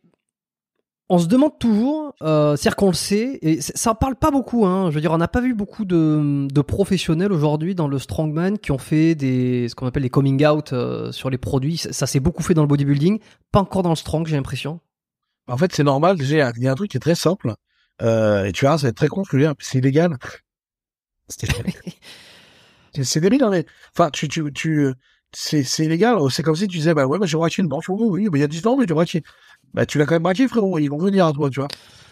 on 1.10 1.20
se 1.20 1.28
demande 1.28 1.60
toujours, 1.60 2.16
euh, 2.24 2.56
c'est-à-dire 2.56 2.76
qu'on 2.76 2.88
le 2.88 2.94
sait, 2.94 3.38
et 3.42 3.62
ça 3.62 3.94
parle 3.94 4.16
pas 4.16 4.32
beaucoup, 4.32 4.66
hein, 4.66 4.90
je 4.90 4.96
veux 4.96 5.02
dire, 5.02 5.12
on 5.12 5.18
n'a 5.18 5.28
pas 5.28 5.42
vu 5.42 5.54
beaucoup 5.54 5.86
de, 5.86 6.48
de 6.50 6.62
professionnels 6.62 7.32
aujourd'hui 7.32 7.76
dans 7.76 7.88
le 7.88 8.00
strongman 8.00 8.58
qui 8.58 8.72
ont 8.72 8.78
fait 8.78 9.14
des, 9.14 9.68
ce 9.70 9.76
qu'on 9.76 9.86
appelle 9.86 10.04
les 10.04 10.10
coming 10.10 10.44
out 10.46 10.74
euh, 10.74 11.12
sur 11.12 11.30
les 11.30 11.38
produits. 11.38 11.78
Ça, 11.78 11.94
ça 11.94 12.08
s'est 12.08 12.22
beaucoup 12.22 12.42
fait 12.42 12.54
dans 12.54 12.62
le 12.64 12.68
bodybuilding, 12.68 13.20
pas 13.52 13.60
encore 13.60 13.84
dans 13.84 13.90
le 13.90 13.96
strong, 13.96 14.26
j'ai 14.26 14.36
l'impression. 14.36 14.80
En 15.48 15.58
fait, 15.58 15.74
c'est 15.76 15.84
normal. 15.84 16.16
Il 16.20 16.30
y 16.30 16.40
a- 16.42 16.72
un 16.72 16.76
truc 16.76 16.90
qui 16.90 16.98
est 16.98 17.02
très 17.02 17.16
simple. 17.16 17.54
Euh, 18.02 18.46
et 18.46 18.52
tu 18.54 18.66
verras, 18.66 18.78
ça 18.78 18.84
va 18.84 18.90
être 18.90 18.96
très 18.96 19.10
con 19.10 19.24
je 19.30 19.36
veux 19.36 19.44
dire. 19.44 19.54
C'est 19.60 19.80
illégal. 19.80 20.18
C'est 23.02 23.20
débile, 23.20 23.44
hein, 23.44 23.50
mais... 23.50 23.66
Enfin, 23.96 24.12
tu, 24.12 24.28
tu, 24.28 24.52
tu, 24.54 24.94
c'est, 25.32 25.64
illégal. 25.80 26.18
C'est 26.30 26.44
comme 26.44 26.56
si 26.56 26.68
tu 26.68 26.78
disais, 26.78 26.94
bah 26.94 27.08
ouais, 27.08 27.18
bah, 27.18 27.26
j'ai 27.26 27.38
braqué 27.38 27.62
une 27.62 27.68
banque. 27.68 27.86
Oui, 27.90 28.30
mais 28.32 28.38
il 28.38 28.42
y 28.42 28.46
a 28.46 28.48
10 28.48 28.66
ans, 28.68 28.78
mais 28.78 28.86
j'ai 28.88 28.94
braqué. 28.94 29.24
Bah, 29.74 29.86
tu 29.86 29.98
l'as 29.98 30.06
quand 30.06 30.16
même 30.16 30.24
braqué, 30.24 30.48
frérot. 30.48 30.78
Ils 30.80 30.88
vont 30.90 30.98
venir 31.00 31.26
à 31.26 31.34
toi, 31.34 31.50
tu 31.50 31.60
vois. 31.60 31.68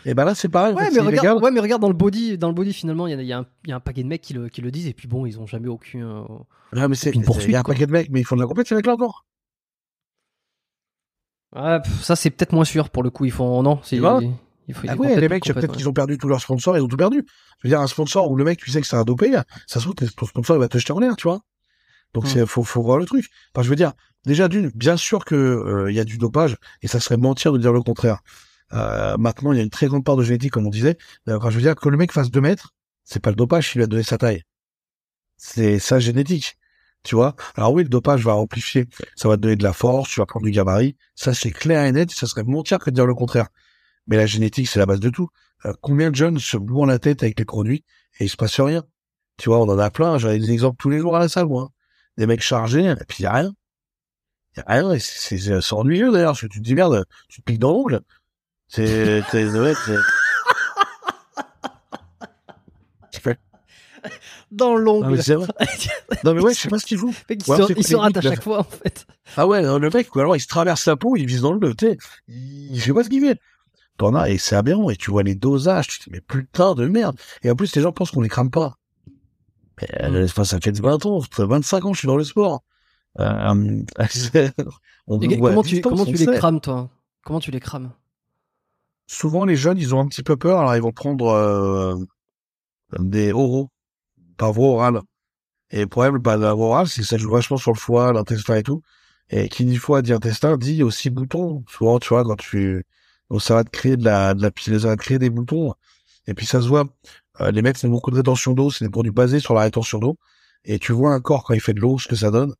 Et 0.05 0.13
bah 0.15 0.25
là, 0.25 0.33
c'est 0.33 0.49
pareil. 0.49 0.73
en 0.73 0.77
Ouais, 0.77 0.85
fait, 0.85 0.91
mais 0.95 0.99
regarde, 1.01 1.25
illégal. 1.25 1.43
ouais, 1.43 1.51
mais 1.51 1.59
regarde 1.59 1.81
dans 1.81 1.87
le 1.87 1.93
body, 1.93 2.37
dans 2.39 2.47
le 2.47 2.55
body 2.55 2.73
finalement, 2.73 3.05
il 3.05 3.11
y, 3.11 3.13
a- 3.13 3.21
y 3.21 3.33
a 3.33 3.39
un- 3.39 3.45
il 3.65 3.69
y 3.69 3.73
a 3.73 3.75
un 3.75 3.79
paquet 3.79 4.01
de 4.01 4.07
mecs 4.07 4.21
qui 4.21 4.33
le, 4.33 4.49
qui 4.49 4.61
le 4.61 4.71
disent 4.71 4.87
et 4.87 4.93
puis 4.93 5.07
bon, 5.07 5.25
ils 5.27 5.39
ont 5.39 5.45
jamais 5.45 5.67
aucun. 5.67 5.99
euh, 5.99 6.23
Ouais, 6.73 6.87
mais 6.87 6.95
c'est, 6.95 7.09
aucune 7.15 7.23
il 7.43 7.51
y 7.51 7.55
a 7.55 7.59
un 7.59 7.63
quoi. 7.63 7.73
paquet 7.75 7.85
de 7.85 7.91
mecs, 7.91 8.09
mais 8.09 8.21
ils 8.21 8.23
font 8.23 8.35
de 8.35 8.41
la 8.41 8.47
compète, 8.47 8.67
ces 8.67 8.73
mecs-là, 8.75 8.93
encore. 8.93 9.25
Ouais, 11.55 11.79
pff, 11.81 12.01
ça 12.01 12.15
c'est 12.15 12.29
peut-être 12.29 12.53
moins 12.53 12.63
sûr 12.65 12.89
pour 12.89 13.03
le 13.03 13.09
coup. 13.09 13.25
Ils 13.25 13.31
font 13.31 13.61
non, 13.61 13.79
c'est. 13.83 13.97
Il 14.67 14.73
faut, 14.75 14.87
Ah 14.87 14.95
ouais, 14.95 15.19
les 15.19 15.27
mecs, 15.27 15.43
peut-être 15.43 15.69
ouais. 15.71 15.75
qu'ils 15.75 15.89
ont 15.89 15.93
perdu 15.93 16.17
tous 16.17 16.29
leurs 16.29 16.39
sponsors, 16.39 16.77
ils 16.77 16.81
ont 16.81 16.87
tout 16.87 16.95
perdu. 16.95 17.25
Je 17.59 17.67
veux 17.67 17.69
dire, 17.69 17.81
un 17.81 17.87
sponsor 17.87 18.29
où 18.31 18.35
le 18.37 18.43
mec, 18.45 18.59
tu 18.59 18.71
sais 18.71 18.79
que 18.79 18.87
c'est 18.87 18.95
un 18.95 19.03
dopé, 19.03 19.31
ça 19.67 19.79
se 19.79 19.89
trouve, 19.89 19.95
ton 19.95 20.25
sponsor, 20.25 20.55
il 20.55 20.59
va 20.59 20.69
te 20.69 20.77
jeter 20.77 20.93
en 20.93 20.99
l'air, 20.99 21.15
tu 21.17 21.27
vois. 21.27 21.41
Donc, 22.13 22.25
Hmm. 22.25 22.27
c'est, 22.27 22.45
faut, 22.45 22.63
faut 22.63 22.81
voir 22.81 22.97
le 22.97 23.05
truc. 23.05 23.29
Enfin, 23.53 23.63
je 23.63 23.69
veux 23.69 23.75
dire, 23.75 23.93
déjà 24.25 24.47
d'une, 24.47 24.69
bien 24.69 24.97
sûr 24.97 25.25
que, 25.25 25.35
euh, 25.35 25.91
il 25.91 25.95
y 25.95 25.99
a 25.99 26.03
du 26.03 26.17
dopage, 26.17 26.57
et 26.81 26.87
ça 26.87 26.99
serait 26.99 27.17
mentir 27.17 27.53
de 27.53 27.57
dire 27.57 27.73
le 27.73 27.81
contraire. 27.81 28.19
Euh, 28.73 29.17
maintenant, 29.17 29.51
il 29.51 29.57
y 29.57 29.59
a 29.59 29.63
une 29.63 29.69
très 29.69 29.87
grande 29.87 30.03
part 30.05 30.15
de 30.17 30.23
génétique, 30.23 30.51
comme 30.51 30.65
on 30.67 30.69
disait. 30.69 30.97
Euh, 31.29 31.39
Quand 31.39 31.49
je 31.49 31.55
veux 31.55 31.61
dire 31.61 31.75
que 31.75 31.89
le 31.89 31.97
mec 31.97 32.11
fasse 32.11 32.31
2 32.31 32.41
mètres, 32.41 32.73
c'est 33.03 33.19
pas 33.21 33.29
le 33.29 33.35
dopage 33.35 33.69
qui 33.71 33.77
lui 33.77 33.83
a 33.83 33.87
donné 33.87 34.03
sa 34.03 34.17
taille. 34.17 34.43
C'est 35.37 35.79
sa 35.79 35.99
génétique. 35.99 36.57
Tu 37.03 37.15
vois? 37.15 37.35
Alors 37.55 37.73
oui, 37.73 37.83
le 37.83 37.89
dopage 37.89 38.23
va 38.23 38.35
amplifier. 38.35 38.85
Ça 39.15 39.27
va 39.27 39.35
te 39.35 39.41
donner 39.41 39.55
de 39.55 39.63
la 39.63 39.73
force, 39.73 40.09
tu 40.09 40.19
vas 40.19 40.25
prendre 40.27 40.45
du 40.45 40.51
gabarit. 40.51 40.95
Ça, 41.15 41.33
c'est 41.33 41.49
clair 41.51 41.83
et 41.83 41.91
net, 41.91 42.11
ça 42.11 42.27
serait 42.27 42.43
mentir 42.43 42.77
que 42.77 42.91
de 42.91 42.95
dire 42.95 43.07
le 43.07 43.15
contraire. 43.15 43.47
Mais 44.07 44.17
la 44.17 44.27
génétique, 44.27 44.67
c'est 44.67 44.77
la 44.79 44.85
base 44.85 44.99
de 44.99 45.09
tout. 45.09 45.29
Euh, 45.65 45.73
combien 45.81 46.11
de 46.11 46.15
jeunes 46.15 46.37
se 46.37 46.57
blouent 46.57 46.85
la 46.85 46.99
tête 46.99 47.23
avec 47.23 47.39
les 47.39 47.45
produits 47.45 47.83
et 48.19 48.25
il 48.25 48.29
se 48.29 48.37
passe 48.37 48.59
rien? 48.59 48.83
Tu 49.37 49.49
vois, 49.49 49.59
on 49.59 49.67
en 49.69 49.79
a 49.79 49.89
plein. 49.89 50.19
J'en 50.19 50.29
ai 50.29 50.37
des 50.37 50.51
exemples 50.51 50.77
tous 50.79 50.89
les 50.91 50.99
jours 50.99 51.15
à 51.15 51.19
la 51.19 51.27
salle, 51.27 51.47
moi. 51.47 51.71
Des 52.17 52.27
mecs 52.27 52.41
chargés, 52.41 52.85
et 52.99 53.05
puis 53.07 53.23
y 53.23 53.25
a 53.25 53.33
rien. 53.33 53.53
Y 54.57 54.59
a 54.59 54.63
rien, 54.67 54.91
et 54.91 54.99
c'est, 54.99 55.73
ennuyeux, 55.73 56.11
d'ailleurs, 56.11 56.31
parce 56.31 56.41
que 56.41 56.47
tu 56.47 56.59
te 56.59 56.63
dis, 56.63 56.75
merde, 56.75 57.05
tu 57.29 57.41
te 57.41 57.45
piques 57.45 57.59
dans 57.59 57.71
l'ongle. 57.71 58.01
C'est, 58.67 59.21
ouais, 59.33 59.73
Dans 64.51 64.71
Non, 64.71 64.75
l'ongle. 64.77 65.15
mais 65.15 65.21
c'est 65.21 65.35
vrai. 65.35 65.47
Non, 66.23 66.33
mais 66.33 66.41
ouais, 66.41 66.53
je 66.53 66.59
sais 66.59 66.69
pas 66.69 66.77
ce 66.77 66.85
qu'il 66.85 66.97
mec, 67.03 67.15
il 67.29 67.51
Ouais, 67.51 67.57
se, 67.57 67.91
il 67.91 67.95
rate 67.95 68.17
à 68.17 68.21
chaque 68.21 68.43
fois 68.43 68.59
en 68.59 68.63
fait. 68.63 69.05
Ah 69.37 69.47
ouais, 69.47 69.61
le 69.61 69.89
mec, 69.89 70.13
ou 70.15 70.19
alors 70.19 70.35
il 70.35 70.39
se 70.41 70.47
traverse 70.47 70.85
la 70.85 70.95
peau, 70.97 71.15
il 71.15 71.25
vise 71.25 71.41
dans 71.41 71.53
le 71.53 71.59
bleu, 71.59 71.73
tu 71.73 71.87
sais. 71.87 71.97
Il, 72.27 72.77
je 72.79 72.85
sais 72.85 72.93
pas 72.93 73.03
ce 73.03 73.09
qu'il 73.09 73.21
fait. 73.21 73.39
T'en 73.97 74.13
as, 74.15 74.29
et 74.29 74.37
c'est 74.37 74.55
aberrant, 74.55 74.89
et 74.89 74.95
tu 74.97 75.11
vois 75.11 75.23
les 75.23 75.35
dosages, 75.35 75.87
tu 75.87 75.99
te 75.99 76.03
dis, 76.05 76.09
mais 76.11 76.21
putain 76.21 76.75
de 76.75 76.87
merde. 76.87 77.17
Et 77.43 77.49
en 77.51 77.55
plus, 77.55 77.73
les 77.75 77.81
gens 77.81 77.91
pensent 77.91 78.11
qu'on 78.11 78.21
les 78.21 78.29
crame 78.29 78.51
pas. 78.51 78.75
Euh, 80.01 80.25
enfin, 80.25 80.43
ça 80.43 80.59
fait 80.59 80.79
20 80.79 81.05
ans, 81.05 81.21
ça 81.21 81.27
fait 81.31 81.45
25 81.45 81.85
ans 81.85 81.89
que 81.91 81.95
je 81.95 81.99
suis 81.99 82.07
dans 82.07 82.17
le 82.17 82.23
sport. 82.23 82.63
Euh, 83.19 83.83
on 85.07 85.19
la 85.19 85.37
comment 85.37 85.63
tu, 85.63 85.81
comment 85.81 86.05
les 86.05 86.17
sait. 86.17 86.37
crames 86.37 86.61
toi? 86.61 86.89
Comment 87.23 87.39
tu 87.39 87.51
les 87.51 87.59
crames? 87.59 87.91
Souvent, 89.07 89.45
les 89.45 89.57
jeunes, 89.57 89.77
ils 89.77 89.93
ont 89.93 89.99
un 89.99 90.07
petit 90.07 90.23
peu 90.23 90.37
peur, 90.37 90.59
alors 90.59 90.75
ils 90.75 90.81
vont 90.81 90.93
prendre 90.93 91.27
euh, 91.27 91.95
des 92.99 93.33
oraux, 93.33 93.69
par 94.37 94.53
voie 94.53 94.69
orale. 94.69 95.01
Et 95.71 95.81
le 95.81 95.87
problème, 95.87 96.17
bah, 96.17 96.37
la 96.37 96.53
voie 96.53 96.67
orale, 96.67 96.87
c'est 96.87 97.01
que 97.01 97.07
ça 97.07 97.17
joue 97.17 97.31
vachement 97.31 97.57
sur 97.57 97.71
le 97.73 97.77
foie, 97.77 98.13
l'intestin 98.13 98.55
et 98.55 98.63
tout. 98.63 98.81
Et 99.29 99.49
qui 99.49 99.65
dit 99.65 99.77
foie 99.77 100.01
dit 100.01 100.13
intestin 100.13 100.57
dit 100.57 100.83
aussi 100.83 101.09
boutons. 101.09 101.63
Souvent, 101.69 101.99
tu 101.99 102.09
vois, 102.09 102.23
quand 102.23 102.37
tu, 102.37 102.85
donc 103.29 103.41
ça 103.41 103.55
va 103.55 103.63
te 103.63 103.69
créer 103.69 103.97
de 103.97 104.03
la, 104.03 104.33
de 104.33 104.41
la, 104.41 104.51
ça 104.79 104.87
va 104.89 104.95
te 104.97 105.01
créer 105.01 105.19
des 105.19 105.29
boutons. 105.29 105.73
Et 106.27 106.33
puis 106.33 106.45
ça 106.45 106.61
se 106.61 106.67
voit. 106.67 106.85
Euh, 107.39 107.51
les 107.51 107.61
mecs 107.61 107.77
font 107.77 107.87
beaucoup 107.89 108.11
de 108.11 108.17
rétention 108.17 108.53
d'eau, 108.53 108.69
c'est 108.69 108.85
des 108.85 108.91
produits 108.91 109.11
basés 109.11 109.39
sur 109.39 109.53
la 109.53 109.61
rétention 109.61 109.99
d'eau. 109.99 110.17
Et 110.65 110.79
tu 110.79 110.91
vois 110.91 111.13
un 111.13 111.21
corps 111.21 111.43
quand 111.43 111.53
il 111.53 111.61
fait 111.61 111.73
de 111.73 111.79
l'eau, 111.79 111.97
ce 111.97 112.07
que 112.07 112.15
ça 112.15 112.31
donne. 112.31 112.53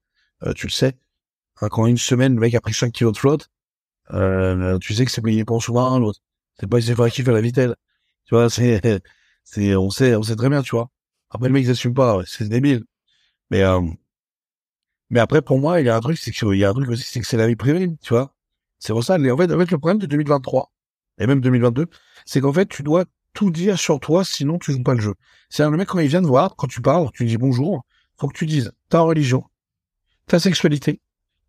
Euh, 0.43 0.53
tu 0.53 0.67
le 0.67 0.71
sais. 0.71 0.97
Quand 1.55 1.85
une 1.85 1.97
semaine, 1.97 2.33
le 2.35 2.39
mec 2.39 2.55
a 2.55 2.61
pris 2.61 2.73
5 2.73 2.91
kilos 2.91 3.13
de 3.13 3.17
flotte, 3.19 3.49
euh, 4.13 4.77
tu 4.79 4.93
sais 4.93 5.05
que 5.05 5.11
c'est 5.11 5.21
payé 5.21 5.45
pour 5.45 5.63
souvent 5.63 5.97
l'autre. 5.99 6.19
C'est 6.59 6.67
pas 6.67 6.79
il 6.79 6.83
s'est 6.83 6.95
fait 6.95 7.11
kiffer 7.11 7.31
la 7.31 7.41
vitelle. 7.41 7.75
Tu 8.25 8.35
vois, 8.35 8.49
c'est, 8.49 8.81
c'est, 9.43 9.75
on 9.75 9.89
sait, 9.89 10.15
on 10.15 10.23
sait 10.23 10.35
très 10.35 10.49
bien, 10.49 10.61
tu 10.63 10.71
vois. 10.75 10.89
Après, 11.29 11.47
le 11.49 11.53
mec, 11.53 11.63
il 11.63 11.67
s'assume 11.67 11.93
pas, 11.93 12.21
c'est 12.25 12.47
débile. 12.49 12.83
Mais, 13.51 13.63
euh, 13.63 13.81
mais 15.09 15.19
après, 15.19 15.41
pour 15.41 15.59
moi, 15.59 15.81
il 15.81 15.85
y 15.87 15.89
a 15.89 15.95
un 15.95 15.99
truc, 15.99 16.17
c'est 16.17 16.31
que, 16.31 16.53
il 16.53 16.59
y 16.59 16.65
a 16.65 16.69
un 16.69 16.73
truc 16.73 16.89
aussi, 16.89 17.03
c'est 17.03 17.19
que 17.19 17.27
c'est 17.27 17.37
la 17.37 17.47
vie 17.47 17.55
privée, 17.55 17.89
tu 18.01 18.13
vois. 18.13 18.33
C'est 18.79 18.93
pour 18.93 19.03
ça, 19.03 19.15
en 19.15 19.37
fait, 19.37 19.51
en 19.53 19.59
fait, 19.59 19.71
le 19.71 19.77
problème 19.77 19.99
de 19.99 20.05
2023, 20.07 20.71
et 21.19 21.27
même 21.27 21.41
2022, 21.41 21.87
c'est 22.25 22.41
qu'en 22.41 22.53
fait, 22.53 22.67
tu 22.67 22.83
dois 22.83 23.05
tout 23.33 23.51
dire 23.51 23.77
sur 23.79 23.99
toi, 23.99 24.23
sinon 24.25 24.59
tu 24.59 24.71
joues 24.73 24.83
pas 24.83 24.93
le 24.93 25.01
jeu. 25.01 25.13
C'est 25.49 25.63
le 25.63 25.71
mec, 25.77 25.87
quand 25.89 25.99
il 25.99 26.07
vient 26.07 26.21
te 26.21 26.27
voir, 26.27 26.55
quand 26.55 26.67
tu 26.67 26.81
parles, 26.81 27.09
tu 27.13 27.25
dis 27.25 27.37
bonjour, 27.37 27.83
faut 28.17 28.27
que 28.27 28.37
tu 28.37 28.45
dises 28.45 28.71
ta 28.89 29.01
religion, 29.01 29.43
ta 30.27 30.39
sexualité, 30.39 31.01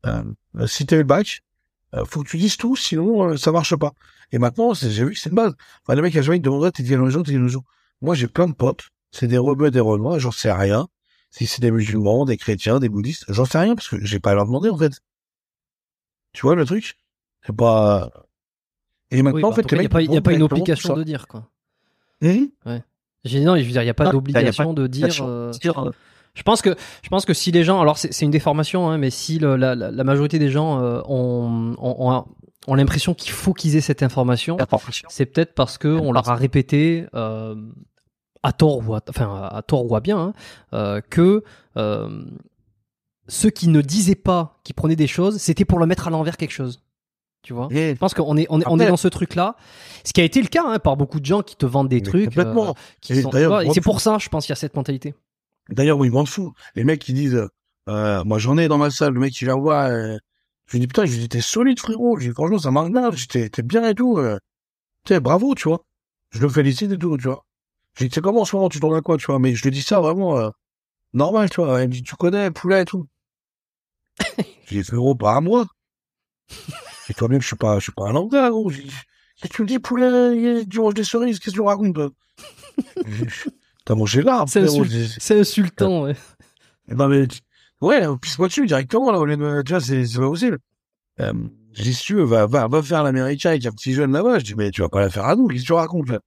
euh, 0.06 0.24
euh, 0.56 0.66
si 0.66 0.86
t'as 0.86 0.96
eu 0.96 1.00
le 1.00 1.04
bac, 1.04 1.42
euh, 1.94 2.04
faut 2.04 2.22
que 2.22 2.28
tu 2.28 2.38
dises 2.38 2.56
tout, 2.56 2.76
sinon 2.76 3.30
euh, 3.30 3.36
ça 3.36 3.52
marche 3.52 3.76
pas. 3.76 3.92
Et 4.32 4.38
maintenant, 4.38 4.74
c'est- 4.74 4.90
j'ai 4.90 5.04
vu 5.04 5.12
que 5.12 5.18
c'est 5.18 5.30
une 5.30 5.36
base. 5.36 5.54
Enfin, 5.84 5.94
le 5.96 6.02
mec, 6.02 6.16
à 6.16 6.22
jamais, 6.22 6.38
il 6.38 6.40
te 6.40 6.46
demanderait, 6.46 6.72
t'es 6.72 6.84
quelle 6.84 7.00
religion, 7.00 7.22
t'es 7.22 7.32
quelle 7.32 7.40
religion? 7.42 7.64
Moi, 8.00 8.14
j'ai 8.14 8.28
plein 8.28 8.48
de 8.48 8.54
potes, 8.54 8.84
c'est 9.12 9.28
des 9.28 9.38
rebeux, 9.38 9.70
des 9.70 9.80
renois, 9.80 10.18
j'en 10.18 10.32
sais 10.32 10.52
rien. 10.52 10.88
Si 11.30 11.46
c'est 11.46 11.60
des 11.62 11.70
musulmans, 11.70 12.24
des 12.24 12.36
chrétiens, 12.36 12.78
des 12.80 12.88
bouddhistes, 12.88 13.24
j'en 13.28 13.44
sais 13.44 13.58
rien, 13.58 13.74
parce 13.74 13.88
que 13.88 14.04
j'ai 14.04 14.20
pas 14.20 14.32
à 14.32 14.34
leur 14.34 14.46
demander, 14.46 14.70
en 14.70 14.76
fait. 14.78 14.92
Tu 16.32 16.42
vois 16.42 16.54
le 16.54 16.64
truc? 16.64 16.96
C'est 17.46 17.54
pas... 17.56 18.10
Et 19.10 19.22
maintenant, 19.22 19.36
Oui, 19.36 19.44
en 19.44 19.50
bah, 19.50 19.56
fait, 19.56 19.72
en 19.74 19.76
Il 19.76 19.80
n'y 19.80 19.86
a, 19.86 19.88
pas- 19.88 20.02
il 20.02 20.12
y 20.12 20.16
a 20.16 20.20
pas 20.22 20.32
une 20.32 20.42
obligation 20.42 20.96
de 20.96 21.02
dire 21.04 21.26
quoi. 21.28 21.50
J'ai 23.24 23.38
dit 23.38 23.44
non, 23.44 23.56
je 23.56 23.62
veux 23.62 23.70
dire, 23.70 23.82
il 23.82 23.86
n'y 23.86 23.90
a 23.90 23.94
pas 23.94 24.04
Ah, 24.08 24.12
d'obligation 24.12 24.72
de 24.74 24.86
dire. 24.88 25.06
euh, 25.28 25.50
Je 26.34 26.42
pense 26.42 26.60
que 26.62 26.74
je 27.02 27.08
pense 27.08 27.24
que 27.24 27.34
si 27.34 27.52
les 27.52 27.62
gens, 27.62 27.80
alors 27.80 27.98
c'est 27.98 28.12
c'est 28.12 28.24
une 28.24 28.30
déformation, 28.30 28.88
hein, 28.90 28.98
mais 28.98 29.10
si 29.10 29.38
le- 29.38 29.54
la, 29.56 29.74
la, 29.74 29.90
la 29.90 30.04
majorité 30.04 30.38
des 30.38 30.50
gens 30.50 30.80
euh, 30.82 31.00
ont, 31.06 31.74
ont, 31.78 32.24
ont, 32.66 32.74
l'impression 32.74 33.14
qu'il 33.14 33.30
faut 33.32 33.52
qu'ils 33.52 33.76
aient 33.76 33.80
cette 33.82 34.02
information, 34.02 34.56
c'est 35.08 35.26
peut-être 35.26 35.54
parce 35.54 35.78
que 35.78 35.88
on 35.88 36.10
leur 36.12 36.28
a 36.30 36.34
répété 36.34 37.06
euh, 37.14 37.54
à 38.42 38.52
tort 38.52 38.88
ou 38.88 38.94
à, 38.94 39.00
enfin 39.08 39.48
à 39.52 39.62
tort 39.62 39.88
ou 39.88 39.94
à 39.94 40.00
bien 40.00 40.18
hein, 40.18 40.32
euh, 40.72 41.00
que 41.00 41.44
euh, 41.76 42.24
ceux 43.28 43.50
qui 43.50 43.68
ne 43.68 43.80
disaient 43.82 44.14
pas, 44.16 44.58
qui 44.64 44.72
prenaient 44.72 44.96
des 44.96 45.06
choses, 45.06 45.36
c'était 45.38 45.64
pour 45.64 45.78
le 45.78 45.86
mettre 45.86 46.08
à 46.08 46.10
l'envers 46.10 46.36
quelque 46.36 46.50
chose. 46.52 46.81
Tu 47.42 47.52
vois 47.52 47.68
Et 47.72 47.90
Je 47.94 47.98
pense 47.98 48.14
qu'on 48.14 48.36
est 48.36 48.46
on 48.50 48.60
est, 48.60 48.64
on 48.68 48.78
est 48.78 48.86
dans 48.86 48.96
ce 48.96 49.08
truc 49.08 49.34
là, 49.34 49.56
ce 50.04 50.12
qui 50.12 50.20
a 50.20 50.24
été 50.24 50.40
le 50.40 50.46
cas 50.48 50.62
hein, 50.64 50.78
par 50.78 50.96
beaucoup 50.96 51.18
de 51.18 51.26
gens 51.26 51.42
qui 51.42 51.56
te 51.56 51.66
vendent 51.66 51.88
des 51.88 51.96
Mais 51.96 52.02
trucs. 52.02 52.24
complètement. 52.26 52.70
euh, 52.70 52.72
qui 53.00 53.14
Et 53.14 53.22
sont, 53.22 53.30
c'est 53.72 53.80
pour 53.80 54.00
ça, 54.00 54.18
je 54.18 54.28
pense 54.28 54.46
qu'il 54.46 54.52
y 54.52 54.54
a 54.54 54.56
cette 54.56 54.76
mentalité. 54.76 55.14
D'ailleurs, 55.68 55.98
oui, 55.98 56.08
ils 56.08 56.12
m'en 56.12 56.24
fous. 56.24 56.52
Les 56.76 56.84
mecs 56.84 57.00
qui 57.00 57.12
disent, 57.12 57.48
euh, 57.88 58.24
moi 58.24 58.38
j'en 58.38 58.58
ai 58.58 58.68
dans 58.68 58.78
ma 58.78 58.90
salle, 58.90 59.12
le 59.14 59.20
mec 59.20 59.32
qui 59.32 59.44
voir, 59.44 59.86
euh, 59.86 60.16
je 60.66 60.72
lui 60.72 60.80
dis 60.80 60.86
putain, 60.86 61.04
t'es 61.28 61.40
solide 61.40 61.80
frérot, 61.80 62.16
dis 62.18 62.30
franchement 62.30 62.58
ça 62.58 62.70
marche 62.70 63.26
t'es 63.26 63.48
t'es 63.48 63.62
bien 63.62 63.88
et 63.88 63.94
tout, 63.94 64.18
euh, 64.18 64.38
tu 65.04 65.14
sais 65.14 65.20
bravo, 65.20 65.54
tu 65.56 65.68
vois. 65.68 65.84
Je 66.30 66.40
le 66.40 66.48
félicite 66.48 66.92
et 66.92 66.98
tout, 66.98 67.16
tu 67.16 67.24
vois. 67.24 67.44
Je 67.94 68.04
lui 68.04 68.08
dis 68.08 68.14
c'est 68.14 68.20
comment 68.20 68.42
en 68.42 68.44
ce 68.44 68.54
moment, 68.54 68.68
tu 68.68 68.78
tournes 68.78 68.96
à 68.96 69.00
quoi, 69.00 69.16
tu 69.18 69.26
vois, 69.26 69.38
mais 69.40 69.54
je 69.56 69.62
lui 69.64 69.72
dis 69.72 69.82
ça 69.82 70.00
vraiment 70.00 70.50
normal, 71.12 71.50
tu 71.50 71.60
vois. 71.60 71.82
Il 71.82 71.88
me 71.88 71.92
dit 71.92 72.02
tu 72.04 72.14
connais 72.14 72.52
poulet 72.52 72.82
et 72.82 72.84
tout. 72.84 73.06
je 74.38 74.74
lui 74.74 74.80
dis 74.80 74.84
frérot, 74.84 75.16
pas 75.16 75.34
à 75.36 75.40
moi. 75.40 75.66
Et 77.12 77.14
toi-même, 77.14 77.42
je 77.42 77.46
suis 77.46 77.56
pas, 77.56 77.78
je 77.78 77.82
suis 77.82 77.92
pas 77.92 78.08
un 78.08 78.12
lambda, 78.12 78.48
gros. 78.48 78.70
Je 78.70 78.80
dis, 78.80 78.90
que 79.42 79.48
tu 79.48 79.60
me 79.60 79.66
dis 79.66 79.78
poulet, 79.78 80.64
tu 80.64 80.80
manges 80.80 80.94
des 80.94 81.04
cerises, 81.04 81.38
qu'est-ce 81.38 81.54
que 81.54 81.60
tu 81.60 81.66
racontes 81.66 81.94
T'as 83.84 83.94
mangé 83.94 84.22
l'arbre, 84.22 84.50
C'est 84.50 84.64
frérot. 84.66 84.84
insultant. 85.40 86.06
Je 86.06 86.12
dis, 86.12 86.18
ouais. 86.88 86.96
non, 86.96 87.08
mais, 87.08 87.26
tu- 87.26 87.40
ouais, 87.82 88.06
pisse-moi 88.22 88.48
dessus 88.48 88.64
directement, 88.64 89.12
là, 89.12 89.18
au 89.18 89.26
lieu 89.26 89.36
de 89.36 89.62
tu 89.62 89.72
vois, 89.72 89.80
c'est, 89.82 90.04
pas 90.14 90.20
possible. 90.26 90.58
Euh, 91.20 91.34
j'ai 91.74 91.82
dit, 91.82 91.92
si 91.94 92.02
tu 92.02 92.14
veux, 92.14 92.24
va, 92.24 92.46
va, 92.46 92.66
va 92.66 92.82
faire 92.82 93.02
l'américain 93.02 93.50
avec 93.50 93.66
un 93.66 93.72
petit 93.72 93.92
jeune 93.92 94.12
là-bas. 94.12 94.38
Je 94.38 94.44
dis, 94.44 94.54
mais 94.54 94.70
tu 94.70 94.80
vas 94.80 94.88
pas 94.88 95.00
la 95.00 95.10
faire 95.10 95.26
à 95.26 95.36
nous, 95.36 95.48
qu'est-ce 95.48 95.62
que 95.62 95.66
tu 95.66 95.72
racontes, 95.74 96.08
là? 96.08 96.20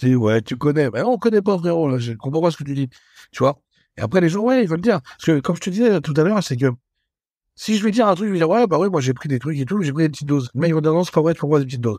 Tu 0.00 0.06
dis, 0.06 0.16
ouais, 0.16 0.42
tu 0.42 0.56
connais. 0.56 0.90
Mais 0.90 1.02
non, 1.02 1.12
on 1.12 1.18
connaît 1.18 1.42
pas, 1.42 1.56
frérot, 1.56 1.88
là, 1.88 1.98
je 1.98 2.14
comprends 2.14 2.42
pas 2.42 2.50
ce 2.50 2.56
que 2.56 2.64
tu 2.64 2.74
dis. 2.74 2.88
Tu 3.30 3.38
vois? 3.38 3.60
Et 3.96 4.00
après, 4.00 4.20
les 4.20 4.28
gens, 4.28 4.40
ouais, 4.40 4.64
ils 4.64 4.68
veulent 4.68 4.80
dire. 4.80 5.00
Parce 5.02 5.24
que, 5.24 5.38
comme 5.38 5.54
je 5.54 5.60
te 5.60 5.70
disais 5.70 6.00
tout 6.00 6.14
à 6.16 6.24
l'heure, 6.24 6.42
c'est 6.42 6.56
que 6.56 6.66
si 7.54 7.76
je 7.76 7.84
vais 7.84 7.90
dire 7.90 8.06
un 8.08 8.14
truc, 8.14 8.28
je 8.28 8.32
vais 8.32 8.38
dire, 8.38 8.48
ouais, 8.48 8.66
bah 8.66 8.78
ouais, 8.78 8.88
moi 8.88 9.00
j'ai 9.00 9.14
pris 9.14 9.28
des 9.28 9.38
trucs 9.38 9.58
et 9.58 9.64
tout, 9.64 9.82
j'ai 9.82 9.92
pris 9.92 10.04
des 10.04 10.08
petites 10.08 10.28
doses. 10.28 10.50
Mais 10.54 10.68
ils 10.68 10.74
vont 10.74 10.80
dire, 10.80 10.92
non, 10.92 11.04
c'est 11.04 11.12
pas 11.12 11.20
vrai, 11.20 11.34
tu 11.34 11.46
moi 11.46 11.58
des 11.58 11.66
petites 11.66 11.80
doses. 11.80 11.98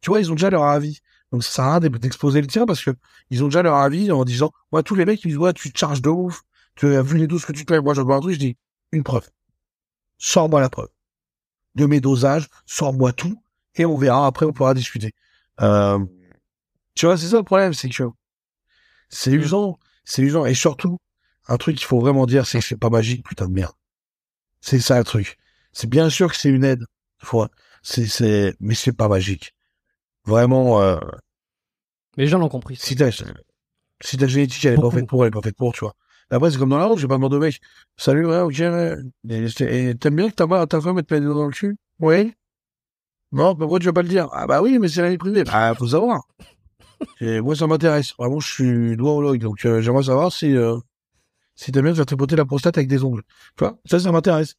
Tu 0.00 0.10
vois, 0.10 0.20
ils 0.20 0.30
ont 0.30 0.34
déjà 0.34 0.50
leur 0.50 0.64
avis. 0.64 1.00
Donc 1.32 1.42
ça 1.44 1.50
sert 1.50 1.64
à 1.64 1.78
rien 1.78 1.88
d'exposer 1.90 2.40
le 2.40 2.46
tien 2.46 2.66
parce 2.66 2.84
que 2.84 2.90
ils 3.30 3.42
ont 3.42 3.48
déjà 3.48 3.62
leur 3.62 3.76
avis 3.76 4.12
en 4.12 4.24
disant, 4.24 4.52
moi, 4.70 4.82
tous 4.82 4.94
les 4.94 5.04
mecs, 5.04 5.22
ils 5.24 5.28
disent, 5.28 5.38
ouais, 5.38 5.52
tu 5.52 5.72
te 5.72 5.78
charges 5.78 6.02
de 6.02 6.10
ouf. 6.10 6.42
Tu 6.76 6.86
as 6.94 7.02
vu 7.02 7.18
les 7.18 7.26
doses 7.26 7.44
que 7.44 7.52
tu 7.52 7.64
te 7.64 7.74
fais. 7.74 7.80
Moi, 7.80 7.94
je 7.94 8.00
vois 8.00 8.16
un 8.16 8.20
truc, 8.20 8.34
je 8.34 8.38
dis, 8.38 8.56
une 8.92 9.02
preuve. 9.02 9.28
Sors-moi 10.18 10.60
la 10.60 10.70
preuve. 10.70 10.88
De 11.74 11.86
mes 11.86 12.00
dosages, 12.00 12.48
sors-moi 12.66 13.12
tout. 13.12 13.42
Et 13.74 13.84
on 13.84 13.96
verra, 13.96 14.26
après, 14.26 14.46
on 14.46 14.52
pourra 14.52 14.74
discuter. 14.74 15.12
Euh, 15.60 15.98
tu 16.94 17.06
vois, 17.06 17.16
c'est 17.16 17.28
ça 17.28 17.38
le 17.38 17.42
problème, 17.42 17.72
c'est 17.72 17.88
que 17.88 18.04
c'est 19.08 19.30
mm. 19.30 19.40
usant, 19.40 19.78
c'est 20.04 20.22
usant. 20.22 20.44
Et 20.46 20.54
surtout, 20.54 20.98
un 21.48 21.56
truc 21.56 21.76
qu'il 21.76 21.86
faut 21.86 22.00
vraiment 22.00 22.26
dire, 22.26 22.46
c'est 22.46 22.58
que 22.58 22.64
c'est 22.64 22.76
pas 22.76 22.90
magique, 22.90 23.26
putain 23.26 23.46
de 23.46 23.52
merde. 23.52 23.72
C'est 24.62 24.80
ça 24.80 24.96
le 24.96 25.04
truc. 25.04 25.36
C'est 25.72 25.90
bien 25.90 26.08
sûr 26.08 26.30
que 26.30 26.36
c'est 26.36 26.48
une 26.48 26.64
aide. 26.64 26.84
Faut, 27.18 27.46
c'est, 27.82 28.06
c'est, 28.06 28.54
mais 28.60 28.74
c'est 28.74 28.92
pas 28.92 29.08
magique. 29.08 29.54
Vraiment, 30.24 30.80
euh, 30.80 30.98
les 32.16 32.26
gens 32.28 32.38
l'ont 32.38 32.48
compris. 32.48 32.76
Si 32.76 32.96
ta, 32.96 33.10
si 33.10 34.16
ta 34.16 34.26
génétique, 34.26 34.64
elle 34.64 34.74
est 34.74 34.80
pas 34.80 34.90
faite 34.90 35.06
pour, 35.06 35.24
elle 35.24 35.28
est 35.28 35.32
pas 35.32 35.42
faite 35.42 35.56
pour, 35.56 35.72
tu 35.72 35.80
vois. 35.80 35.94
Après, 36.30 36.50
c'est 36.50 36.58
comme 36.58 36.70
dans 36.70 36.78
la 36.78 36.86
route, 36.86 36.96
je 36.96 37.02
vais 37.02 37.08
pas 37.08 37.16
demander 37.16 37.36
au 37.36 37.40
mec, 37.40 37.60
salut, 37.96 38.26
ouais, 38.26 38.40
ok, 38.40 38.58
et 38.58 39.94
t'aimes 39.96 40.16
bien 40.16 40.30
que 40.30 40.34
ta, 40.34 40.66
ta 40.66 40.80
femme, 40.80 40.98
elle 40.98 41.04
te 41.04 41.12
mette 41.12 41.24
dans 41.24 41.44
le 41.44 41.52
cul? 41.52 41.76
Oui. 42.00 42.32
Non, 43.32 43.54
pourquoi 43.54 43.78
tu 43.78 43.86
vas 43.86 43.92
pas 43.92 44.02
le 44.02 44.08
dire? 44.08 44.28
Ah 44.32 44.46
bah 44.46 44.62
oui, 44.62 44.78
mais 44.78 44.88
c'est 44.88 45.02
la 45.02 45.10
vie 45.10 45.18
privée. 45.18 45.44
Bah, 45.44 45.74
faut 45.74 45.88
savoir. 45.88 46.22
Et 47.20 47.40
moi, 47.40 47.56
ça 47.56 47.66
m'intéresse. 47.66 48.14
Vraiment, 48.18 48.40
je 48.40 48.48
suis 48.50 48.96
doigologue, 48.96 49.40
donc 49.40 49.64
euh, 49.64 49.80
j'aimerais 49.80 50.04
savoir 50.04 50.32
si 50.32 50.56
euh, 50.56 50.78
si 51.54 51.72
t'aimes 51.72 51.84
bien 51.84 51.94
faire 51.94 52.06
tripoter 52.06 52.36
la 52.36 52.44
prostate 52.44 52.78
avec 52.78 52.88
des 52.88 53.04
ongles. 53.04 53.22
Tu 53.56 53.64
vois, 53.64 53.78
ça, 53.84 53.98
ça 53.98 54.12
m'intéresse. 54.12 54.54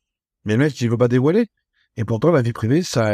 Mais 0.45 0.53
le 0.53 0.60
mec, 0.60 0.80
il 0.82 0.90
veut 0.90 0.98
pas 0.98 1.07
dévoiler. 1.07 1.48
Et 1.98 2.06
pourtant, 2.06 2.32
la 2.32 2.41
vie 2.41 2.53
privée, 2.53 2.84
ça, 2.84 3.11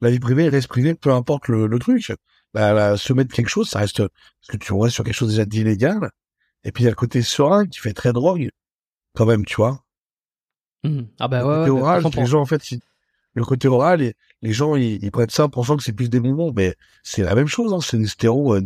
la 0.00 0.10
vie 0.10 0.20
privée 0.20 0.48
reste 0.48 0.68
privée, 0.68 0.94
peu 0.94 1.12
importe 1.12 1.48
le, 1.48 1.66
le 1.66 1.78
truc. 1.78 2.12
Bah, 2.52 2.96
se 2.96 3.12
mettre 3.12 3.34
quelque 3.34 3.48
chose, 3.48 3.68
ça 3.68 3.80
reste, 3.80 3.98
parce 3.98 4.48
que 4.48 4.56
tu 4.56 4.72
restes 4.74 4.94
sur 4.94 5.04
quelque 5.04 5.14
chose 5.14 5.30
déjà 5.30 5.44
d'illégal. 5.44 6.10
Et 6.62 6.72
puis, 6.72 6.82
il 6.82 6.84
y 6.84 6.88
a 6.88 6.90
le 6.90 6.96
côté 6.96 7.22
serein 7.22 7.66
qui 7.66 7.80
fait 7.80 7.92
très 7.92 8.12
drogue. 8.12 8.50
Quand 9.14 9.26
même, 9.26 9.44
tu 9.44 9.56
vois. 9.56 9.84
Mmh. 10.84 11.02
Ah 11.18 11.28
bah 11.28 11.46
ouais, 11.46 11.66
le 11.66 11.72
côté 11.72 11.82
oral, 11.82 12.04
les 12.16 12.26
gens, 12.26 12.40
en 12.40 12.46
fait, 12.46 12.62
le 13.34 13.44
côté 13.44 13.68
oral, 13.68 14.12
les 14.42 14.52
gens, 14.52 14.76
ils, 14.76 15.02
ils 15.02 15.10
prennent 15.10 15.30
ça 15.30 15.48
pensant 15.48 15.76
que 15.76 15.82
c'est 15.82 15.92
plus 15.92 16.10
des 16.10 16.20
bonbons, 16.20 16.52
mais 16.54 16.76
c'est 17.02 17.22
la 17.22 17.34
même 17.34 17.46
chose, 17.46 17.72
hein. 17.72 17.80
C'est 17.80 17.98
des 17.98 18.06
stéros, 18.06 18.54
euh, 18.54 18.62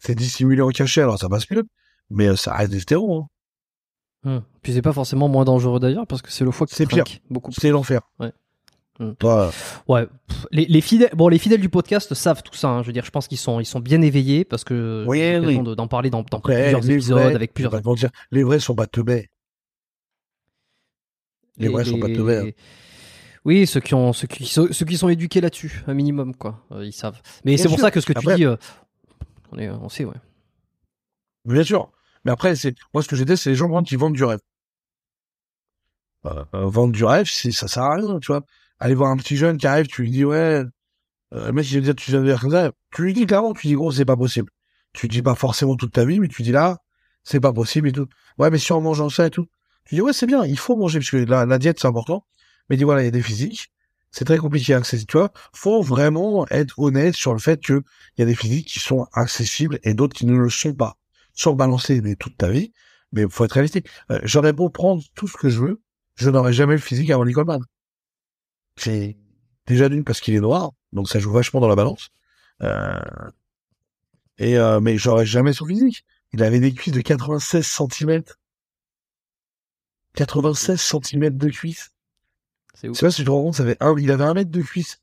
c'est 0.00 0.14
dissimulé 0.14 0.62
en 0.62 0.70
cachet, 0.70 1.02
alors 1.02 1.18
ça 1.18 1.28
passe 1.28 1.48
mieux. 1.50 1.64
Mais 2.10 2.28
euh, 2.28 2.36
ça 2.36 2.54
reste 2.54 2.72
des 2.72 2.80
stéros, 2.80 3.22
hein. 3.22 3.26
Hum. 4.24 4.42
Puis 4.62 4.72
c'est 4.72 4.82
pas 4.82 4.92
forcément 4.92 5.28
moins 5.28 5.44
dangereux 5.44 5.78
d'ailleurs 5.80 6.06
parce 6.06 6.22
que 6.22 6.30
c'est 6.32 6.44
le 6.44 6.50
foie 6.50 6.66
qui 6.66 6.74
c'est 6.74 6.86
pire. 6.86 7.04
Beaucoup. 7.30 7.52
C'est 7.52 7.70
l'enfer. 7.70 8.00
Ouais. 8.18 8.32
Hum. 9.00 9.16
Toi, 9.16 9.50
ouais. 9.88 10.06
Les, 10.52 10.66
les, 10.66 10.80
fidèles, 10.80 11.10
bon, 11.14 11.28
les 11.28 11.38
fidèles 11.38 11.60
du 11.60 11.68
podcast 11.68 12.14
savent 12.14 12.42
tout 12.42 12.54
ça. 12.54 12.68
Hein. 12.68 12.82
Je 12.82 12.86
veux 12.86 12.92
dire, 12.92 13.04
je 13.04 13.10
pense 13.10 13.26
qu'ils 13.28 13.38
sont, 13.38 13.60
ils 13.60 13.66
sont 13.66 13.80
bien 13.80 14.00
éveillés 14.00 14.44
parce 14.44 14.64
que 14.64 15.04
oui, 15.06 15.36
oui. 15.38 15.58
d'en 15.76 15.88
parler 15.88 16.10
dans, 16.10 16.22
dans 16.22 16.40
plusieurs 16.40 16.88
épisodes 16.88 17.34
avec 17.34 17.52
plusieurs. 17.52 17.80
Dire, 17.96 18.10
les 18.30 18.44
vrais 18.44 18.60
sont 18.60 18.74
pas 18.74 18.86
teubés. 18.86 19.30
Les, 21.56 21.66
les 21.66 21.72
vrais 21.72 21.84
sont 21.84 21.98
pas 21.98 22.08
teubés. 22.08 22.36
Hein. 22.36 22.50
Oui, 23.44 23.66
ceux 23.66 23.80
qui 23.80 23.94
ont, 23.94 24.12
ceux 24.12 24.26
qui, 24.26 24.46
ceux, 24.46 24.68
qui 24.68 24.96
sont 24.96 25.08
éduqués 25.08 25.40
là-dessus, 25.40 25.84
un 25.86 25.92
minimum 25.92 26.34
quoi. 26.34 26.64
Euh, 26.72 26.86
ils 26.86 26.92
savent. 26.92 27.20
Mais 27.44 27.56
c'est 27.56 27.68
pour 27.68 27.78
ça 27.78 27.90
que 27.90 28.00
ce 28.00 28.06
que 28.06 28.18
tu 28.18 28.34
dis, 28.34 28.46
euh, 28.46 28.56
on, 29.52 29.58
est, 29.58 29.68
on 29.68 29.88
sait, 29.88 30.04
ouais. 30.04 30.16
Bien 31.44 31.62
sûr. 31.62 31.90
Mais 32.24 32.32
après, 32.32 32.56
c'est 32.56 32.74
moi 32.92 33.02
ce 33.02 33.08
que 33.08 33.16
dit, 33.16 33.36
c'est 33.36 33.50
les 33.50 33.56
gens 33.56 33.82
qui 33.82 33.96
vendent 33.96 34.14
du 34.14 34.24
rêve. 34.24 34.40
Euh, 36.26 36.44
vendre 36.52 36.92
du 36.92 37.04
rêve, 37.04 37.28
c'est 37.30 37.50
ça 37.52 37.68
sert 37.68 37.82
à 37.82 37.94
rien, 37.96 38.18
tu 38.18 38.28
vois. 38.28 38.42
Aller 38.80 38.94
voir 38.94 39.10
un 39.10 39.16
petit 39.16 39.36
jeune 39.36 39.58
qui 39.58 39.66
arrive, 39.66 39.86
tu 39.86 40.02
lui 40.02 40.10
dis 40.10 40.24
ouais, 40.24 40.64
le 41.32 41.52
mec 41.52 41.70
il 41.70 41.76
veut 41.76 41.82
dire 41.82 41.94
tu 41.94 42.10
viens 42.10 42.22
de 42.22 42.34
comme 42.36 42.50
ça, 42.50 42.72
tu 42.94 43.02
lui 43.02 43.12
dis 43.12 43.26
clairement, 43.26 43.52
tu 43.54 43.66
dis 43.66 43.74
gros 43.74 43.92
c'est 43.92 44.04
pas 44.04 44.16
possible. 44.16 44.50
Tu 44.92 45.08
dis 45.08 45.22
pas 45.22 45.34
forcément 45.34 45.76
toute 45.76 45.92
ta 45.92 46.04
vie, 46.04 46.20
mais 46.20 46.28
tu 46.28 46.42
dis 46.42 46.52
là 46.52 46.78
c'est 47.24 47.40
pas 47.40 47.52
possible 47.52 47.88
et 47.88 47.92
tout. 47.92 48.08
Ouais, 48.38 48.50
mais 48.50 48.58
si 48.58 48.72
en 48.72 48.80
mangeant 48.80 49.08
ça 49.10 49.26
et 49.26 49.30
tout, 49.30 49.46
tu 49.84 49.96
dis 49.96 50.00
ouais 50.00 50.12
c'est 50.12 50.26
bien, 50.26 50.44
il 50.44 50.58
faut 50.58 50.76
manger 50.76 51.00
parce 51.00 51.10
que 51.10 51.16
la, 51.18 51.46
la 51.46 51.58
diète 51.58 51.78
c'est 51.80 51.88
important. 51.88 52.26
Mais 52.68 52.76
dis 52.76 52.84
voilà, 52.84 53.02
il 53.02 53.06
y 53.06 53.08
a 53.08 53.10
des 53.10 53.22
physiques. 53.22 53.70
C'est 54.10 54.24
très 54.24 54.38
compliqué 54.38 54.74
à 54.74 54.78
accéder. 54.78 55.04
Tu 55.06 55.16
vois, 55.18 55.32
faut 55.52 55.82
vraiment 55.82 56.46
être 56.48 56.78
honnête 56.78 57.14
sur 57.16 57.32
le 57.32 57.40
fait 57.40 57.60
que 57.60 57.82
il 58.16 58.20
y 58.20 58.22
a 58.22 58.26
des 58.26 58.34
physiques 58.36 58.68
qui 58.68 58.78
sont 58.80 59.06
accessibles 59.12 59.80
et 59.82 59.94
d'autres 59.94 60.14
qui 60.14 60.24
ne 60.26 60.36
le 60.36 60.50
sont 60.50 60.74
pas. 60.74 60.96
Sur 61.34 61.54
balancer 61.56 62.00
mais 62.00 62.16
toute 62.16 62.36
ta 62.36 62.48
vie, 62.48 62.72
mais 63.12 63.28
faut 63.28 63.44
être 63.44 63.52
réalistique. 63.52 63.88
Euh, 64.10 64.20
J'aurais 64.22 64.52
beau 64.52 64.70
prendre 64.70 65.02
tout 65.14 65.28
ce 65.28 65.36
que 65.36 65.48
je 65.48 65.60
veux, 65.60 65.82
je 66.16 66.30
n'aurais 66.30 66.52
jamais 66.52 66.74
le 66.74 66.80
physique 66.80 67.10
avant 67.10 67.24
Nicole 67.24 67.46
C'est 68.76 69.16
déjà 69.66 69.88
d'une 69.88 70.04
parce 70.04 70.20
qu'il 70.20 70.34
est 70.34 70.40
noir, 70.40 70.72
donc 70.92 71.08
ça 71.08 71.18
joue 71.18 71.32
vachement 71.32 71.60
dans 71.60 71.68
la 71.68 71.76
balance. 71.76 72.10
Euh... 72.62 73.00
Et 74.38 74.58
euh, 74.58 74.80
mais 74.80 74.98
j'aurais 74.98 75.26
jamais 75.26 75.52
son 75.52 75.66
physique. 75.66 76.04
Il 76.32 76.42
avait 76.42 76.60
des 76.60 76.72
cuisses 76.72 76.94
de 76.94 77.00
96 77.00 77.64
cm. 77.64 78.22
96 80.14 80.80
cm 80.80 81.36
de 81.36 81.48
cuisses. 81.48 81.92
C'est. 82.74 82.94
C'est 82.94 83.10
si 83.10 83.22
je 83.22 83.26
te 83.26 83.30
rends 83.30 83.44
compte, 83.44 83.54
ça 83.54 83.62
avait 83.62 83.76
un, 83.80 83.94
il 83.98 84.10
avait 84.10 84.24
un 84.24 84.34
mètre 84.34 84.50
de 84.50 84.62
cuisse. 84.62 85.00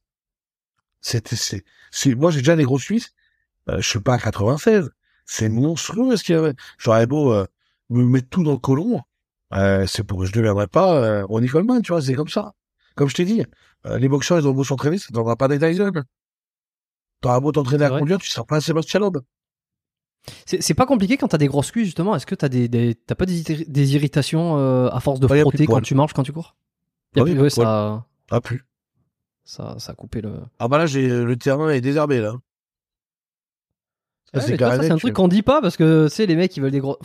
C'était, 1.00 1.36
c'est, 1.36 1.64
c'est, 1.90 2.16
moi 2.16 2.32
j'ai 2.32 2.40
déjà 2.40 2.56
des 2.56 2.64
grosses 2.64 2.86
cuisses. 2.86 3.14
Euh, 3.70 3.82
je 3.82 3.88
suis 3.88 4.00
pas 4.00 4.16
à 4.16 4.20
96. 4.20 4.92
C'est 5.26 5.50
monstrueux 5.50 6.18
ce 6.18 6.24
qu'il 6.24 6.36
y 6.36 6.38
avait. 6.38 6.54
J'aurais 6.78 7.08
beau 7.08 7.32
euh, 7.34 7.46
me 7.90 8.04
mettre 8.04 8.30
tout 8.30 8.44
dans 8.44 8.52
le 8.52 8.58
colon. 8.58 9.02
Euh, 9.54 9.86
c'est 9.86 10.04
pour 10.04 10.20
que 10.20 10.26
je 10.26 10.32
ne 10.32 10.36
deviendrai 10.36 10.68
pas 10.68 10.96
euh, 10.96 11.26
Ronnie 11.26 11.48
Coleman, 11.48 11.82
tu 11.82 11.92
vois, 11.92 12.02
c'est 12.02 12.14
comme 12.14 12.30
ça. 12.30 12.54
Comme 12.96 13.10
je 13.10 13.16
t'ai 13.16 13.26
dit, 13.26 13.44
euh, 13.86 13.98
les 13.98 14.08
boxeurs, 14.08 14.40
ils 14.40 14.48
ont 14.48 14.54
beau 14.54 14.64
s'entraîner, 14.64 14.98
ça 14.98 15.08
ne 15.10 15.16
donnera 15.16 15.36
pas 15.36 15.48
des 15.48 15.60
Tyson. 15.60 15.92
T'auras 17.22 17.40
beau 17.40 17.52
t'entraîner 17.52 17.86
à 17.86 17.90
conduire, 17.90 18.18
tu 18.20 18.30
seras 18.30 18.46
pas 18.46 18.58
un 18.58 18.62
Sébastien 18.62 19.00
Loeb. 19.00 19.18
C'est 20.46 20.74
pas 20.74 20.86
compliqué 20.86 21.18
quand 21.18 21.30
t'as 21.30 21.38
des 21.38 21.48
grosses 21.48 21.72
cuisses, 21.72 21.86
justement. 21.86 22.16
Est-ce 22.16 22.26
que 22.26 22.36
t'as 22.36 22.50
des, 22.50 22.68
des 22.68 22.96
t'as 22.96 23.16
pas 23.16 23.26
des, 23.26 23.42
des 23.42 23.96
irritations 23.96 24.56
à 24.88 25.00
force 25.00 25.20
de 25.20 25.28
frotter 25.28 25.66
quand 25.66 25.82
tu 25.82 25.96
marches, 25.96 26.14
quand 26.14 26.24
tu 26.24 26.32
cours? 26.32 26.56
Y 27.16 27.20
a 27.20 27.24
plus, 27.24 27.50
ça. 27.50 28.06
Ah, 28.30 28.42
plus. 28.42 28.66
Ça, 29.44 29.76
ça 29.80 29.92
a 29.92 29.96
coupé 29.96 30.22
le. 30.22 30.34
Ah 30.60 30.68
bah 30.68 30.78
là, 30.78 30.86
j'ai 30.86 31.10
le 31.10 31.36
terrain 31.36 31.70
est 31.70 31.82
désherbé 31.82 32.22
là. 32.22 32.36
C'est 34.40 34.92
un 34.92 34.98
truc 34.98 35.14
qu'on 35.14 35.28
dit 35.28 35.42
pas 35.42 35.62
parce 35.62 35.76
que 35.76 36.08
tu 36.08 36.16
sais 36.16 36.26
les 36.26 36.36
mecs 36.36 36.56
ils 36.56 36.62
veulent 36.62 36.72
des 36.72 36.80
gros 36.80 36.98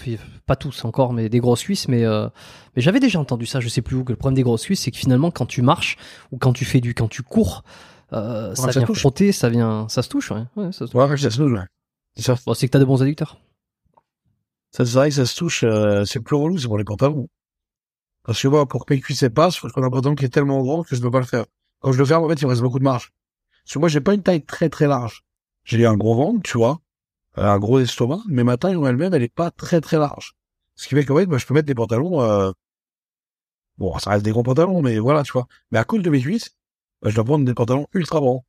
pas 0.47 0.57
tous 0.57 0.85
encore 0.85 1.13
mais 1.13 1.29
des 1.29 1.41
grosses 1.41 1.65
cuisses 1.65 1.89
mais 1.89 2.05
euh, 2.05 2.29
mais 2.75 2.83
j'avais 2.83 3.01
déjà 3.01 3.19
entendu 3.19 3.47
ça 3.47 3.61
je 3.61 3.69
sais 3.69 3.83
plus 3.83 3.97
où 3.97 4.05
que 4.05 4.13
le 4.13 4.17
problème 4.17 4.37
des 4.37 4.43
grosses 4.43 4.65
cuisses 4.65 4.83
c'est 4.83 4.91
que 4.91 4.97
finalement 4.97 5.31
quand 5.31 5.47
tu 5.47 5.63
marches 5.63 5.97
ou 6.31 6.39
quand 6.39 6.53
tu 6.53 6.65
fais 6.65 6.81
du 6.81 6.95
quand 6.95 7.09
tu 7.09 7.23
cours 7.23 7.65
euh, 8.13 8.55
ça, 8.55 8.71
vient 8.71 8.87
frotter 8.95 9.33
ça 9.33 9.49
vient 9.49 9.89
ça 9.89 10.03
se 10.03 10.09
touche 10.09 10.31
ouais, 10.31 10.45
ouais 10.57 10.71
ça 10.71 10.87
se 10.87 10.93
touche 10.93 10.95
ouais, 10.95 11.17
ça 11.17 11.31
se 11.31 11.37
touche 11.39 11.53
ouais. 11.53 11.67
c'est 12.17 12.45
bon, 12.47 12.53
que 12.55 12.67
t'as 12.67 12.79
de 12.79 12.85
bons 12.85 13.03
adducteurs 13.03 13.41
ça 14.71 14.85
c'est 14.85 14.95
vrai 14.95 15.09
que 15.09 15.17
ça 15.17 15.27
se 15.27 15.37
touche 15.37 15.65
euh, 15.65 16.05
c'est 16.05 16.21
plus 16.21 16.37
relou 16.37 16.59
c'est 16.59 16.69
pour 16.69 16.79
les 16.79 16.85
pantalons 16.85 17.29
parce 18.27 18.43
que 18.43 18.49
moi, 18.49 18.67
pour 18.67 18.85
que 18.85 18.93
mes 18.93 19.01
cuisses 19.01 19.25
passent, 19.33 19.57
faut 19.57 19.69
qu'on 19.69 19.83
ait 19.83 19.87
un 19.87 19.91
pantalon 19.91 20.17
qui 20.17 20.25
est 20.25 20.29
tellement 20.29 20.61
grand 20.61 20.83
que 20.83 20.97
je 20.97 21.01
ne 21.01 21.03
peux 21.03 21.13
pas 21.13 21.21
le 21.21 21.27
faire. 21.27 21.47
Quand 21.81 21.93
je 21.93 21.99
le 21.99 22.05
fais, 22.05 22.15
en 22.15 22.29
fait, 22.29 22.35
il 22.35 22.45
me 22.45 22.51
reste 22.51 22.61
beaucoup 22.61 22.81
de 22.81 22.85
marge. 22.85 23.13
Parce 23.65 23.75
que 23.75 23.79
moi, 23.79 23.89
j'ai 23.89 24.01
pas 24.01 24.15
une 24.15 24.23
taille 24.23 24.45
très 24.45 24.69
très 24.69 24.89
large. 24.89 25.23
J'ai 25.63 25.87
un 25.87 25.97
gros 25.97 26.17
ventre, 26.17 26.41
tu 26.43 26.59
vois, 26.59 26.81
un 27.37 27.59
gros 27.59 27.79
estomac, 27.81 28.21
mais 28.29 28.45
ma 28.45 28.57
taille 28.57 28.77
en 28.77 28.87
elle-même, 28.87 29.15
elle 29.15 29.23
est 29.23 29.35
pas 29.35 29.51
très 29.51 29.81
très 29.81 29.99
large. 29.99 30.35
Ce 30.75 30.89
qui 30.89 30.95
fait 30.95 31.05
qu'en 31.05 31.17
fait, 31.17 31.27
moi, 31.27 31.39
je 31.39 31.47
peux 31.47 31.55
mettre 31.55 31.67
des 31.67 31.75
pantalons, 31.75 32.21
euh... 32.23 32.51
bon, 33.79 33.99
ça 33.99 34.11
reste 34.11 34.25
des 34.25 34.31
gros 34.31 34.43
pantalons, 34.43 34.83
mais 34.83 34.99
voilà, 34.99 35.23
tu 35.23 35.33
vois. 35.33 35.47
Mais 35.71 35.79
à 35.79 35.85
cause 35.85 36.03
de 36.03 36.11
mes 36.11 36.21
cuisses, 36.21 36.57
bah, 37.03 37.11
je 37.11 37.15
dois 37.15 37.25
prendre 37.25 37.45
des 37.45 37.55
pantalons 37.55 37.87
ultra 37.95 38.21
grands. 38.21 38.45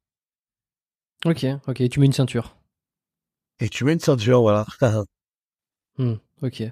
Ok, 1.25 1.45
ok, 1.67 1.89
tu 1.89 1.99
mets 1.99 2.05
une 2.05 2.13
ceinture. 2.13 2.57
Et 3.59 3.69
tu 3.69 3.83
mets 3.85 3.93
une 3.93 3.99
ceinture, 3.99 4.41
voilà. 4.41 4.65
hmm. 5.97 6.15
Ok. 6.43 6.63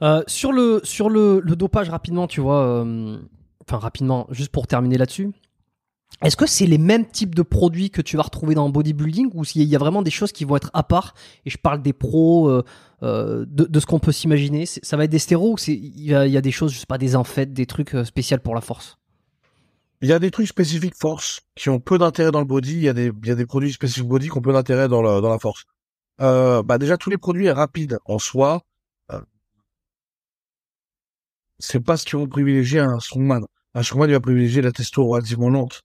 Euh, 0.00 0.22
sur 0.26 0.52
le 0.52 0.80
sur 0.84 1.10
le, 1.10 1.40
le, 1.40 1.56
dopage 1.56 1.90
rapidement, 1.90 2.26
tu 2.26 2.40
vois, 2.40 2.64
euh, 2.64 3.18
enfin 3.60 3.78
rapidement, 3.78 4.26
juste 4.30 4.50
pour 4.50 4.66
terminer 4.66 4.96
là-dessus. 4.96 5.32
Est-ce 6.20 6.36
que 6.36 6.46
c'est 6.46 6.66
les 6.66 6.78
mêmes 6.78 7.06
types 7.06 7.34
de 7.34 7.42
produits 7.42 7.90
que 7.90 8.02
tu 8.02 8.16
vas 8.16 8.22
retrouver 8.22 8.54
dans 8.54 8.66
le 8.66 8.72
bodybuilding 8.72 9.30
ou 9.34 9.44
s'il 9.44 9.62
y 9.62 9.74
a 9.74 9.78
vraiment 9.78 10.02
des 10.02 10.10
choses 10.10 10.32
qui 10.32 10.44
vont 10.44 10.56
être 10.56 10.70
à 10.72 10.82
part 10.82 11.14
Et 11.46 11.50
je 11.50 11.58
parle 11.58 11.82
des 11.82 11.92
pros, 11.92 12.48
euh, 12.48 12.64
euh 13.02 13.44
de, 13.48 13.80
ce 13.80 13.86
qu'on 13.86 13.98
peut 13.98 14.12
s'imaginer. 14.12 14.66
Ça 14.66 14.96
va 14.96 15.04
être 15.04 15.10
des 15.10 15.18
stéros 15.18 15.54
ou 15.54 15.56
il 15.66 16.04
y, 16.04 16.14
a, 16.14 16.40
des 16.40 16.50
choses, 16.52 16.72
je 16.72 16.78
sais 16.78 16.86
pas, 16.86 16.98
des 16.98 17.16
amphètes, 17.16 17.52
des 17.52 17.66
trucs 17.66 17.94
euh, 17.94 18.04
spéciaux 18.04 18.38
pour 18.38 18.54
la 18.54 18.60
force? 18.60 18.98
Il 20.00 20.08
y 20.08 20.12
a 20.12 20.18
des 20.18 20.30
trucs 20.30 20.48
spécifiques 20.48 20.96
force 20.96 21.40
qui 21.54 21.70
ont 21.70 21.80
peu 21.80 21.96
d'intérêt 21.96 22.30
dans 22.32 22.40
le 22.40 22.44
body. 22.44 22.72
Il 22.72 22.82
y 22.82 22.88
a 22.88 22.92
des, 22.92 23.46
produits 23.46 23.72
spécifiques 23.72 24.08
body 24.08 24.28
qui 24.28 24.36
ont 24.36 24.42
peu 24.42 24.52
d'intérêt 24.52 24.88
dans 24.88 25.02
la, 25.02 25.38
force. 25.38 25.64
Bah 26.18 26.78
déjà 26.78 26.96
tous 26.96 27.10
les 27.10 27.18
produits 27.18 27.50
rapides 27.50 27.98
en 28.04 28.18
soi, 28.18 28.62
c'est 31.62 31.80
pas 31.80 31.96
ce 31.96 32.04
qu'ils 32.04 32.18
vont 32.18 32.26
privilégier 32.26 32.80
un 32.80 32.98
strongman. 32.98 33.46
Un 33.74 33.82
strongman, 33.84 34.08
il 34.08 34.14
va 34.14 34.20
privilégier 34.20 34.60
la 34.60 34.72
testo 34.72 35.06
relativement 35.06 35.48
lente. 35.48 35.82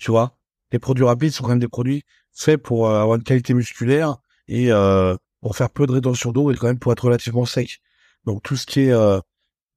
Tu 0.00 0.10
vois? 0.10 0.36
Les 0.72 0.78
produits 0.78 1.04
rapides 1.04 1.32
sont 1.32 1.44
quand 1.44 1.50
même 1.50 1.58
des 1.58 1.68
produits 1.68 2.04
faits 2.32 2.62
pour 2.62 2.88
euh, 2.88 3.00
avoir 3.00 3.16
une 3.16 3.22
qualité 3.22 3.54
musculaire 3.54 4.16
et 4.48 4.72
euh, 4.72 5.16
pour 5.40 5.56
faire 5.56 5.70
peu 5.70 5.86
de 5.86 5.92
rétention 5.92 6.32
d'eau 6.32 6.50
et 6.50 6.56
quand 6.56 6.66
même 6.68 6.78
pour 6.78 6.92
être 6.92 7.04
relativement 7.04 7.44
sec. 7.44 7.80
Donc 8.24 8.42
tout 8.42 8.56
ce 8.56 8.66
qui 8.66 8.80
est 8.82 8.92
euh, 8.92 9.20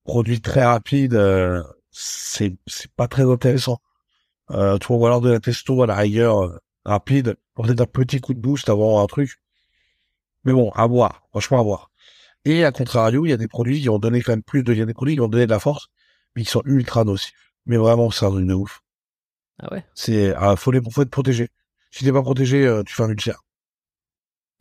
produit 0.06 0.42
très 0.42 0.64
rapide, 0.64 1.16
euh, 1.16 1.64
c'est 1.92 2.56
c'est 2.68 2.92
pas 2.94 3.08
très 3.08 3.24
intéressant. 3.30 3.80
Euh, 4.52 4.78
tu 4.78 4.88
vois, 4.88 5.08
alors 5.10 5.22
de 5.22 5.32
la 5.32 5.40
testo 5.40 5.84
à 5.84 5.88
la 5.88 5.96
rigueur 5.96 6.60
rapide, 6.86 7.38
pour 7.54 7.66
peut-être 7.66 7.82
un 7.82 7.86
petit 7.86 8.20
coup 8.22 8.34
de 8.34 8.40
boost 8.40 8.70
avant 8.70 9.02
un 9.04 9.08
truc. 9.08 9.40
Mais 10.44 10.54
bon, 10.54 10.72
à 10.72 10.88
voir, 10.88 11.24
franchement 11.32 11.60
à 11.60 11.64
voir. 11.64 11.92
Et 12.46 12.66
à 12.66 12.72
contrario, 12.72 13.26
il 13.26 13.30
y 13.30 13.34
a 13.34 13.38
des 13.38 13.48
produits 13.48 13.82
qui 13.82 13.90
ont 13.90 14.00
donné 14.00 14.22
quand 14.22 14.34
même 14.34 14.44
plus 14.44 14.64
de, 14.64 14.74
il 14.74 14.86
des 14.86 14.94
produits 14.94 15.16
qui 15.16 15.22
ont 15.22 15.30
donné 15.30 15.46
de 15.46 15.52
la 15.52 15.60
force, 15.60 15.88
mais 16.36 16.44
qui 16.44 16.50
sont 16.52 16.64
ultra 16.66 17.04
nocifs. 17.06 17.34
Mais 17.66 17.78
vraiment, 17.78 18.12
c'est 18.12 18.26
un 18.26 18.32
truc 18.32 18.46
de 18.46 18.54
ouf. 18.54 18.83
Ah 19.60 19.72
ouais? 19.74 19.86
C'est, 19.94 20.34
ah, 20.36 20.56
faut 20.56 20.72
les, 20.72 20.82
faut 20.92 21.02
être 21.02 21.10
protégé. 21.10 21.50
Si 21.92 22.04
t'es 22.04 22.12
pas 22.12 22.22
protégé, 22.22 22.66
euh, 22.66 22.84
tu 22.84 22.94
fais 22.96 23.04
un 23.04 23.10
ulcère. 23.10 23.42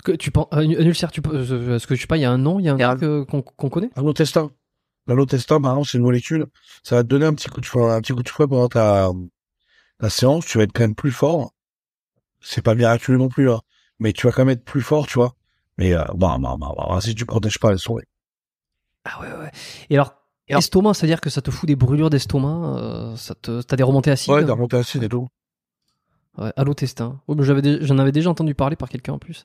Que 0.05 0.13
tu 0.13 0.31
penses, 0.31 0.49
un, 0.51 0.61
un 0.61 0.65
ulcère, 0.87 1.13
tu 1.13 1.23
peux, 1.23 1.35
euh, 1.35 1.77
est-ce 1.77 1.87
que 1.87 1.95
je 1.95 2.01
sais 2.01 2.07
pas, 2.07 2.17
il 2.17 2.23
y 2.23 2.25
a 2.25 2.31
un 2.31 2.39
nom, 2.39 2.59
il 2.59 2.67
y 2.67 2.69
a 2.69 2.75
un 2.75 2.79
y 2.79 2.83
a 2.83 2.91
truc 2.91 3.05
euh, 3.05 3.25
qu'on 3.25 3.43
qu'on 3.43 3.69
connaît? 3.71 3.91
L'allotestin. 3.97 4.51
L'allotestin, 5.07 5.61
par 5.61 5.73
exemple, 5.73 5.89
c'est 5.89 5.99
une 5.99 6.05
molécule. 6.05 6.47
Ça 6.83 6.97
va 6.97 7.03
te 7.03 7.09
donner 7.09 7.27
un 7.27 7.35
petit 7.35 7.49
coup 7.49 7.61
de 7.61 7.67
fouet, 7.67 7.91
un 7.91 8.01
petit 8.01 8.13
coup 8.13 8.23
de 8.23 8.29
fouet 8.29 8.47
pendant 8.47 8.69
ta, 8.69 9.11
ta 9.99 10.11
séance. 10.11 10.47
Tu 10.47 10.59
vas 10.59 10.65
être 10.65 10.73
quand 10.73 10.83
même 10.83 10.95
plus 10.95 11.13
fort. 11.13 11.53
C'est 12.41 12.63
pas 12.63 12.75
miraculeux 12.75 13.19
non 13.19 13.29
plus, 13.29 13.51
hein. 13.51 13.61
Mais 13.99 14.13
tu 14.13 14.27
vas 14.27 14.33
quand 14.33 14.45
même 14.45 14.57
être 14.57 14.65
plus 14.65 14.83
fort, 14.83 15.07
tu 15.07 15.15
vois. 15.15 15.35
Mais, 15.79 15.95
euh, 15.95 16.05
bah, 16.15 16.37
bah, 16.41 16.57
bah, 16.59 16.73
bah, 16.77 17.01
si 17.01 17.15
tu 17.15 17.25
protèges 17.25 17.59
pas, 17.59 17.71
elles 17.71 17.79
sont, 17.79 17.99
Ah 19.05 19.21
ouais, 19.21 19.29
ouais. 19.29 19.51
Et 19.91 19.95
alors, 19.95 20.22
alors- 20.51 20.59
estomac, 20.61 20.95
c'est-à-dire 20.95 21.21
que 21.21 21.31
ça 21.31 21.41
te 21.43 21.51
fout 21.51 21.67
des 21.67 21.77
brûlures 21.77 22.11
d'estomac, 22.11 22.77
euh, 22.79 23.17
ça 23.17 23.35
te, 23.35 23.63
t'as 23.63 23.77
des 23.77 23.83
remontées 23.83 24.11
acides 24.11 24.33
ouais, 24.33 24.45
t'as 24.45 24.53
remonté 24.53 24.77
acide 24.77 25.03
et 25.03 25.09
tout. 25.09 25.29
Ouais, 26.39 26.53
allotestin. 26.57 27.21
Ouais, 27.29 27.35
mais 27.37 27.45
j'avais, 27.45 27.63
dé- 27.63 27.79
j'en 27.83 27.99
avais 27.99 28.13
déjà 28.13 28.31
entendu 28.31 28.55
parler 28.55 28.77
par 28.77 28.89
quelqu'un 28.89 29.13
en 29.13 29.19
plus 29.19 29.45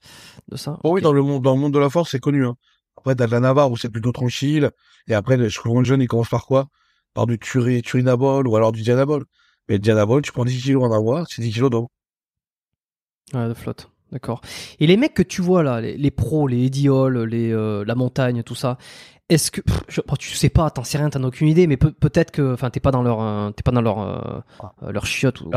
de 0.50 0.56
ça. 0.56 0.80
Bon, 0.84 0.94
oui, 0.94 1.00
Ok. 1.00 1.04
dans 1.04 1.14
le 1.14 1.22
monde, 1.22 1.44
dans 1.44 1.54
le 1.54 1.60
monde 1.60 1.74
de 1.74 1.80
la 1.80 1.90
force, 1.90 2.12
c'est 2.12 2.20
connu, 2.20 2.46
hein. 2.46 2.56
Après, 2.98 3.14
t'as 3.16 3.28
de 3.28 3.32
la 3.32 3.40
Navarre 3.42 3.70
où 3.72 3.78
c'est 3.78 3.90
plutôt 3.90 4.12
tranquille. 4.12 4.72
Et 5.08 5.14
après, 5.14 5.38
que 5.38 5.42
le 5.44 5.84
jeune, 5.84 6.02
il 6.02 6.08
commence 6.08 6.30
par 6.30 6.46
quoi? 6.46 6.68
Par 7.14 7.28
du 7.28 7.38
turi, 7.38 7.82
turinabol 7.82 8.48
ou 8.48 8.56
alors 8.56 8.72
du 8.72 8.82
dianabol. 8.82 9.26
Mais 9.68 9.76
le 9.76 9.80
dianabol, 9.80 10.22
tu 10.22 10.32
prends 10.32 10.46
10 10.46 10.62
kilos 10.62 10.84
en 10.84 10.92
avoir, 10.92 11.26
c'est 11.30 11.42
10 11.42 11.52
kilos 11.52 11.70
d'eau. 11.70 11.90
Ouais, 13.34 13.48
de 13.48 13.54
flotte. 13.54 13.90
D'accord. 14.12 14.40
Et 14.80 14.88
les 14.88 14.96
mecs 14.96 15.14
que 15.14 15.24
tu 15.24 15.42
vois 15.42 15.64
là, 15.64 15.82
les, 15.82 15.98
les 15.98 16.12
pros, 16.12 16.48
les 16.48 16.90
Hall, 16.90 17.20
les, 17.24 17.52
euh, 17.52 17.84
la 17.86 17.96
montagne, 17.96 18.42
tout 18.44 18.56
ça, 18.56 18.78
est-ce 19.30 19.52
que 19.52 19.62
pff, 19.62 19.82
je- 19.90 20.02
bon, 20.08 20.16
tu 20.16 20.30
sais 20.36 20.50
pas, 20.50 20.70
t'en 20.72 20.84
sais 20.84 20.98
rien, 20.98 21.10
t'en 21.10 21.24
as 21.24 21.28
aucune 21.28 21.48
idée, 21.50 21.68
mais 21.68 21.76
peut, 21.78 21.92
peut-être 21.92 22.32
que, 22.32 22.54
enfin, 22.54 22.70
t'es 22.70 22.80
pas 22.80 22.92
dans 22.92 23.04
leur, 23.04 23.22
euh, 23.22 23.52
t'es 23.52 23.64
pas 23.64 23.72
dans 23.72 23.82
leur, 23.82 24.00
euh, 24.00 24.40
euh, 24.84 24.92
leur 24.92 25.06
chiotte 25.06 25.42
ou, 25.42 25.52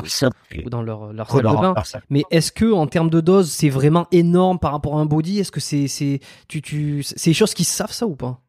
ou 0.65 0.71
dans 0.71 0.83
leur, 0.83 1.13
leur 1.13 1.31
salle 1.31 1.47
de 1.53 1.57
bain. 1.63 1.75
Mais 2.11 2.25
est-ce 2.31 2.51
que 2.53 2.73
en 2.73 2.87
termes 2.89 3.11
de 3.11 3.21
dose, 3.21 3.51
c'est 3.51 3.69
vraiment 3.69 4.09
énorme 4.11 4.59
par 4.59 4.73
rapport 4.73 4.99
à 4.99 5.01
un 5.01 5.07
body? 5.07 5.39
Est-ce 5.39 5.53
que 5.53 5.61
c'est, 5.61 5.87
c'est, 5.89 6.21
tu, 6.49 6.63
tu, 6.63 7.03
c'est 7.05 7.31
des 7.31 7.35
choses 7.35 7.55
qui 7.55 7.65
savent 7.65 7.93
ça 7.93 8.07
ou 8.07 8.17
pas? 8.17 8.43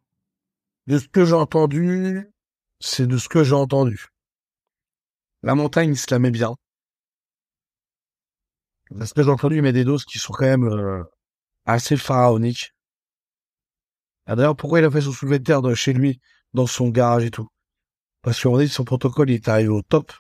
De 0.88 0.98
ce 0.98 1.08
que 1.08 1.24
j'ai 1.26 1.34
entendu, 1.34 2.32
c'est 2.80 3.06
de 3.06 3.18
ce 3.18 3.30
que 3.30 3.44
j'ai 3.44 3.54
entendu. 3.54 4.08
La 5.44 5.54
montagne, 5.54 5.92
il 5.92 5.98
se 5.98 6.08
la 6.10 6.18
met 6.20 6.32
bien. 6.32 6.56
De 8.90 9.06
ce 9.06 9.14
que 9.14 9.24
j'ai 9.24 9.30
entendu, 9.30 9.58
il 9.58 9.62
met 9.62 9.72
des 9.74 9.84
doses 9.84 10.04
qui 10.06 10.18
sont 10.20 10.34
quand 10.34 10.46
même 10.46 10.64
euh, 10.66 11.04
assez 11.66 11.96
pharaoniques. 11.96 12.74
Ah, 14.32 14.36
D'ailleurs, 14.38 14.56
pourquoi 14.56 14.80
il 14.80 14.86
a 14.86 14.90
fait 14.90 15.02
son 15.02 15.12
soulevé 15.12 15.40
de 15.40 15.44
terre 15.44 15.62
de 15.62 15.74
chez 15.74 15.92
lui, 15.92 16.22
dans 16.54 16.66
son 16.66 16.88
garage 16.88 17.26
et 17.26 17.32
tout? 17.32 17.50
Parce 18.22 18.42
qu'on 18.42 18.58
dit 18.58 18.68
que 18.68 18.72
son 18.72 18.86
protocole, 18.86 19.30
il 19.30 19.34
est 19.34 19.48
arrivé 19.50 19.68
au 19.68 19.82
top. 19.82 20.14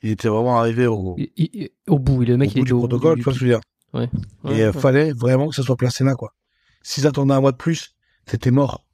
Il 0.00 0.10
était 0.12 0.28
vraiment 0.28 0.58
arrivé 0.58 0.86
au, 0.86 1.14
Il- 1.18 1.30
il- 1.36 1.50
il- 1.52 1.70
Au 1.88 1.98
bout, 1.98 2.22
le 2.24 2.38
mec 2.38 2.48
au 2.48 2.52
il 2.52 2.54
bout 2.54 2.60
était 2.62 2.68
du 2.68 2.72
au 2.72 2.76
bout 2.80 2.88
protocole, 2.88 3.16
du- 3.16 3.20
tu 3.20 3.24
vois 3.24 3.34
ce 3.34 3.38
que 3.38 3.44
je 3.44 3.50
veux 3.50 3.58
dire? 3.58 3.60
Ouais, 3.92 4.08
Et 4.50 4.64
ouais. 4.64 4.72
fallait 4.72 5.12
vraiment 5.12 5.50
que 5.50 5.54
ça 5.54 5.62
soit 5.62 5.76
placé 5.76 6.04
là, 6.04 6.14
quoi. 6.14 6.32
S'ils 6.82 7.06
attendaient 7.06 7.34
un 7.34 7.40
mois 7.42 7.52
de 7.52 7.58
plus, 7.58 7.94
c'était 8.26 8.50
mort. 8.50 8.86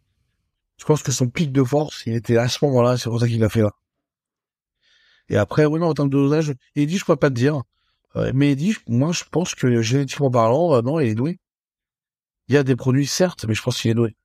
Je 0.78 0.84
pense 0.84 1.04
que 1.04 1.12
son 1.12 1.28
pic 1.28 1.52
de 1.52 1.62
force, 1.62 2.02
il 2.06 2.14
était 2.14 2.38
à 2.38 2.48
ce 2.48 2.64
moment-là, 2.64 2.96
c'est 2.96 3.08
pour 3.08 3.20
ça 3.20 3.28
qu'il 3.28 3.38
l'a 3.38 3.50
fait 3.50 3.62
là. 3.62 3.70
Et 5.28 5.36
après, 5.36 5.64
oui, 5.64 5.78
non, 5.78 5.86
en 5.90 5.94
termes 5.94 6.10
de 6.10 6.16
dosage, 6.16 6.54
Eddie, 6.74 6.98
je 6.98 7.04
pourrais 7.04 7.18
pas 7.18 7.30
te 7.30 7.34
dire. 7.36 7.62
Euh, 8.16 8.32
mais 8.34 8.50
Eddie, 8.50 8.74
moi, 8.88 9.12
je 9.12 9.22
pense 9.30 9.54
que 9.54 9.80
génétiquement 9.80 10.28
parlant, 10.28 10.74
euh, 10.74 10.82
non, 10.82 10.98
il 10.98 11.06
est 11.06 11.14
doué. 11.14 11.38
Il 12.48 12.54
y 12.54 12.58
a 12.58 12.62
des 12.64 12.76
produits, 12.76 13.06
certes, 13.06 13.44
mais 13.46 13.54
je 13.54 13.62
pense 13.62 13.80
qu'il 13.80 13.90
est 13.90 13.94
doué. 13.94 14.16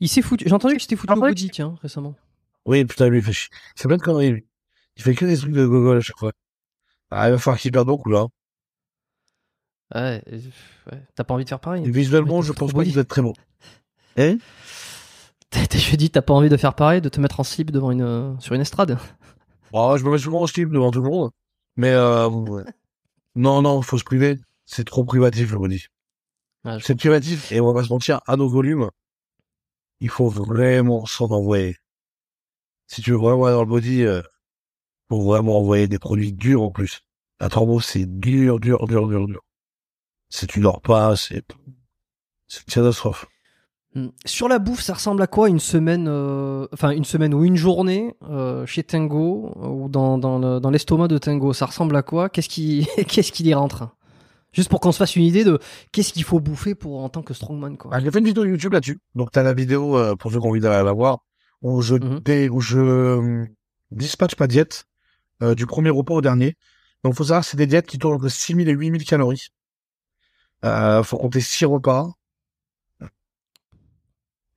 Il 0.00 0.08
s'est 0.08 0.22
foutu. 0.22 0.44
J'ai 0.46 0.54
entendu 0.54 0.74
qu'il 0.74 0.82
s'était 0.82 0.96
foutu 0.96 1.12
En 1.12 1.16
au 1.16 1.20
body, 1.20 1.50
tiens, 1.50 1.76
récemment. 1.82 2.14
Oui, 2.66 2.84
putain, 2.84 3.08
lui, 3.08 3.18
il 3.18 3.24
fait 3.24 3.32
chier. 3.32 3.50
C'est 3.74 3.88
plein 3.88 3.96
de 3.96 4.02
conneries, 4.02 4.30
lui. 4.30 4.46
Il 4.96 5.02
fait 5.02 5.14
que 5.14 5.24
des 5.24 5.36
trucs 5.36 5.52
de 5.52 5.66
gogol 5.66 5.98
à 5.98 6.00
chaque 6.00 6.18
fois. 6.18 6.32
Ah, 7.10 7.28
il 7.28 7.32
va 7.32 7.38
falloir 7.38 7.58
qu'il 7.60 7.72
perde 7.72 7.86
beaucoup, 7.86 8.10
là. 8.10 8.26
Ouais, 9.94 10.22
ouais. 10.92 11.02
T'as 11.14 11.24
pas 11.24 11.34
envie 11.34 11.44
de 11.44 11.48
faire 11.48 11.60
pareil 11.60 11.84
Et 11.84 11.90
visuellement, 11.90 12.42
je 12.42 12.52
pense 12.52 12.70
pas 12.70 12.78
body. 12.78 12.90
qu'il 12.90 12.96
va 12.96 13.02
être 13.02 13.08
très 13.08 13.22
bon. 13.22 13.32
Hein? 14.16 14.38
Je 15.52 15.96
dis, 15.96 16.10
t'as 16.10 16.22
pas 16.22 16.34
envie 16.34 16.48
de 16.48 16.56
faire 16.56 16.74
pareil, 16.74 17.00
de 17.00 17.08
te 17.08 17.20
mettre 17.20 17.40
en 17.40 17.44
slip 17.44 17.70
devant 17.70 17.90
une, 17.90 18.02
euh, 18.02 18.38
sur 18.38 18.54
une 18.54 18.60
estrade 18.60 18.98
Oh, 19.72 19.96
je 19.96 20.04
me 20.04 20.10
mets 20.10 20.18
souvent 20.18 20.42
en 20.42 20.46
slip 20.46 20.68
devant 20.68 20.90
tout 20.90 21.00
le 21.02 21.08
monde. 21.08 21.30
Mais 21.76 21.90
euh, 21.90 22.28
ouais. 22.28 22.64
non, 23.34 23.62
non, 23.62 23.82
faut 23.82 23.98
se 23.98 24.04
priver. 24.04 24.38
C'est 24.66 24.84
trop 24.84 25.04
privatif, 25.04 25.48
je 25.48 25.56
me 25.56 25.68
C'est 26.80 26.94
privatif 26.94 27.52
et 27.52 27.60
on 27.60 27.72
va 27.72 27.80
pas 27.80 27.86
se 27.86 27.92
mentir, 27.92 28.20
à 28.26 28.36
nos 28.36 28.48
volumes, 28.48 28.90
il 30.00 30.08
faut 30.10 30.28
vraiment 30.28 31.06
s'en 31.06 31.30
envoyer. 31.30 31.76
Si 32.86 33.02
tu 33.02 33.12
veux 33.12 33.16
vraiment 33.18 33.44
aller 33.46 33.54
dans 33.54 33.62
le 33.64 33.68
body, 33.68 34.02
euh, 34.02 34.22
faut 35.08 35.20
vraiment 35.22 35.58
envoyer 35.58 35.88
des 35.88 35.98
produits 35.98 36.32
durs 36.32 36.62
en 36.62 36.70
plus. 36.70 37.00
La 37.40 37.48
turbo, 37.48 37.80
c'est 37.80 38.04
dur, 38.06 38.60
dur, 38.60 38.86
dur, 38.86 39.08
dur, 39.08 39.26
dur. 39.26 39.40
Si 40.28 40.46
tu 40.46 40.60
dors 40.60 40.80
pas, 40.82 41.16
c'est 41.16 41.42
c'est 42.46 42.60
une 42.66 42.72
catastrophe. 42.72 43.26
Hmm. 43.94 44.08
Sur 44.24 44.48
la 44.48 44.58
bouffe, 44.58 44.82
ça 44.82 44.94
ressemble 44.94 45.22
à 45.22 45.26
quoi 45.26 45.48
une 45.48 45.58
semaine, 45.58 46.06
euh, 46.08 46.66
enfin 46.72 46.90
une 46.90 47.04
semaine 47.04 47.32
ou 47.34 47.44
une 47.44 47.56
journée 47.56 48.14
euh, 48.22 48.64
chez 48.66 48.84
Tango 48.84 49.52
euh, 49.56 49.66
ou 49.66 49.88
dans, 49.88 50.18
dans, 50.18 50.38
le- 50.38 50.60
dans 50.60 50.70
l'estomac 50.70 51.08
de 51.08 51.18
Tango 51.18 51.52
Ça 51.52 51.66
ressemble 51.66 51.96
à 51.96 52.02
quoi? 52.02 52.28
Qu'est-ce 52.28 52.48
qui, 52.48 52.86
qu'est-ce 53.08 53.32
qui 53.32 53.44
y 53.44 53.54
rentre? 53.54 53.88
Juste 54.52 54.68
pour 54.68 54.80
qu'on 54.80 54.90
se 54.92 54.98
fasse 54.98 55.14
une 55.16 55.22
idée 55.22 55.44
de 55.44 55.58
qu'est-ce 55.92 56.12
qu'il 56.12 56.24
faut 56.24 56.40
bouffer 56.40 56.74
pour 56.74 57.02
en 57.04 57.08
tant 57.08 57.22
que 57.22 57.34
strongman 57.34 57.76
quoi. 57.76 57.90
Ah, 57.94 58.00
j'ai 58.00 58.10
fait 58.10 58.18
une 58.18 58.24
vidéo 58.24 58.44
YouTube 58.44 58.72
là-dessus. 58.72 58.98
Donc 59.14 59.30
t'as 59.30 59.42
la 59.44 59.54
vidéo 59.54 59.96
euh, 59.96 60.16
pour 60.16 60.32
ceux 60.32 60.40
qui 60.40 60.46
ont 60.46 60.50
envie 60.50 60.60
d'aller 60.60 60.84
la 60.84 60.92
voir 60.92 61.18
où 61.62 61.82
je 61.82 61.94
Mhm. 61.96 62.20
dé- 62.20 62.48
où 62.48 62.60
je 62.60 62.78
euh, 62.80 63.44
dispatche 63.92 64.36
ma 64.40 64.46
diète 64.48 64.84
euh, 65.42 65.54
du 65.54 65.66
premier 65.66 65.90
repas 65.90 66.14
au 66.14 66.20
dernier. 66.20 66.56
Donc 67.04 67.14
faut 67.14 67.24
savoir 67.24 67.44
c'est 67.44 67.56
des 67.56 67.66
diètes 67.66 67.86
qui 67.86 67.98
tournent 67.98 68.14
entre 68.16 68.28
6000 68.28 68.68
et 68.68 68.72
8000 68.72 69.04
calories. 69.04 69.48
Euh, 70.64 71.02
faut 71.02 71.16
compter 71.16 71.40
6 71.40 71.64
repas. 71.64 72.10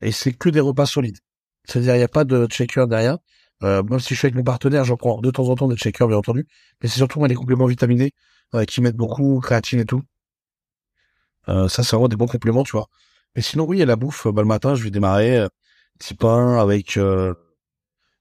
Et 0.02 0.12
c'est 0.12 0.34
que 0.34 0.50
des 0.50 0.60
repas 0.60 0.86
solides. 0.86 1.20
C'est-à-dire 1.66 1.96
il 1.96 2.00
n'y 2.00 2.04
a 2.04 2.08
pas 2.10 2.26
de 2.26 2.48
shaker 2.52 2.88
derrière. 2.88 3.18
Euh, 3.64 3.82
même 3.84 4.00
si 4.00 4.14
je 4.14 4.20
suis 4.20 4.26
avec 4.26 4.36
mon 4.36 4.44
partenaire, 4.44 4.84
j'en 4.84 4.98
prends 4.98 5.22
de 5.22 5.32
temps 5.32 5.48
en 5.48 5.56
temps 5.56 5.68
des 5.70 5.78
shakers 5.78 6.08
bien 6.10 6.18
entendu. 6.18 6.46
Mais 6.82 6.90
c'est 6.90 6.98
surtout 6.98 7.20
moi, 7.20 7.28
les 7.30 7.36
compléments 7.36 7.66
vitaminés 7.68 8.12
qui 8.68 8.82
mettent 8.82 8.96
beaucoup 8.96 9.40
créatine 9.40 9.80
et 9.80 9.86
tout. 9.86 10.04
Euh, 11.50 11.68
ça 11.68 11.84
c'est 11.84 11.96
vraiment 11.96 12.08
des 12.08 12.16
bons 12.16 12.28
compléments, 12.28 12.64
tu 12.64 12.72
vois. 12.72 12.88
Mais 13.36 13.42
sinon, 13.42 13.66
oui, 13.66 13.82
à 13.82 13.86
la 13.86 13.96
bouffe, 13.96 14.28
bah, 14.28 14.42
le 14.42 14.48
matin, 14.48 14.76
je 14.76 14.84
vais 14.84 14.92
démarrer 14.92 15.40
euh, 15.40 15.48
petit 16.00 16.14
pain 16.14 16.58
avec 16.60 16.98
euh, 16.98 17.34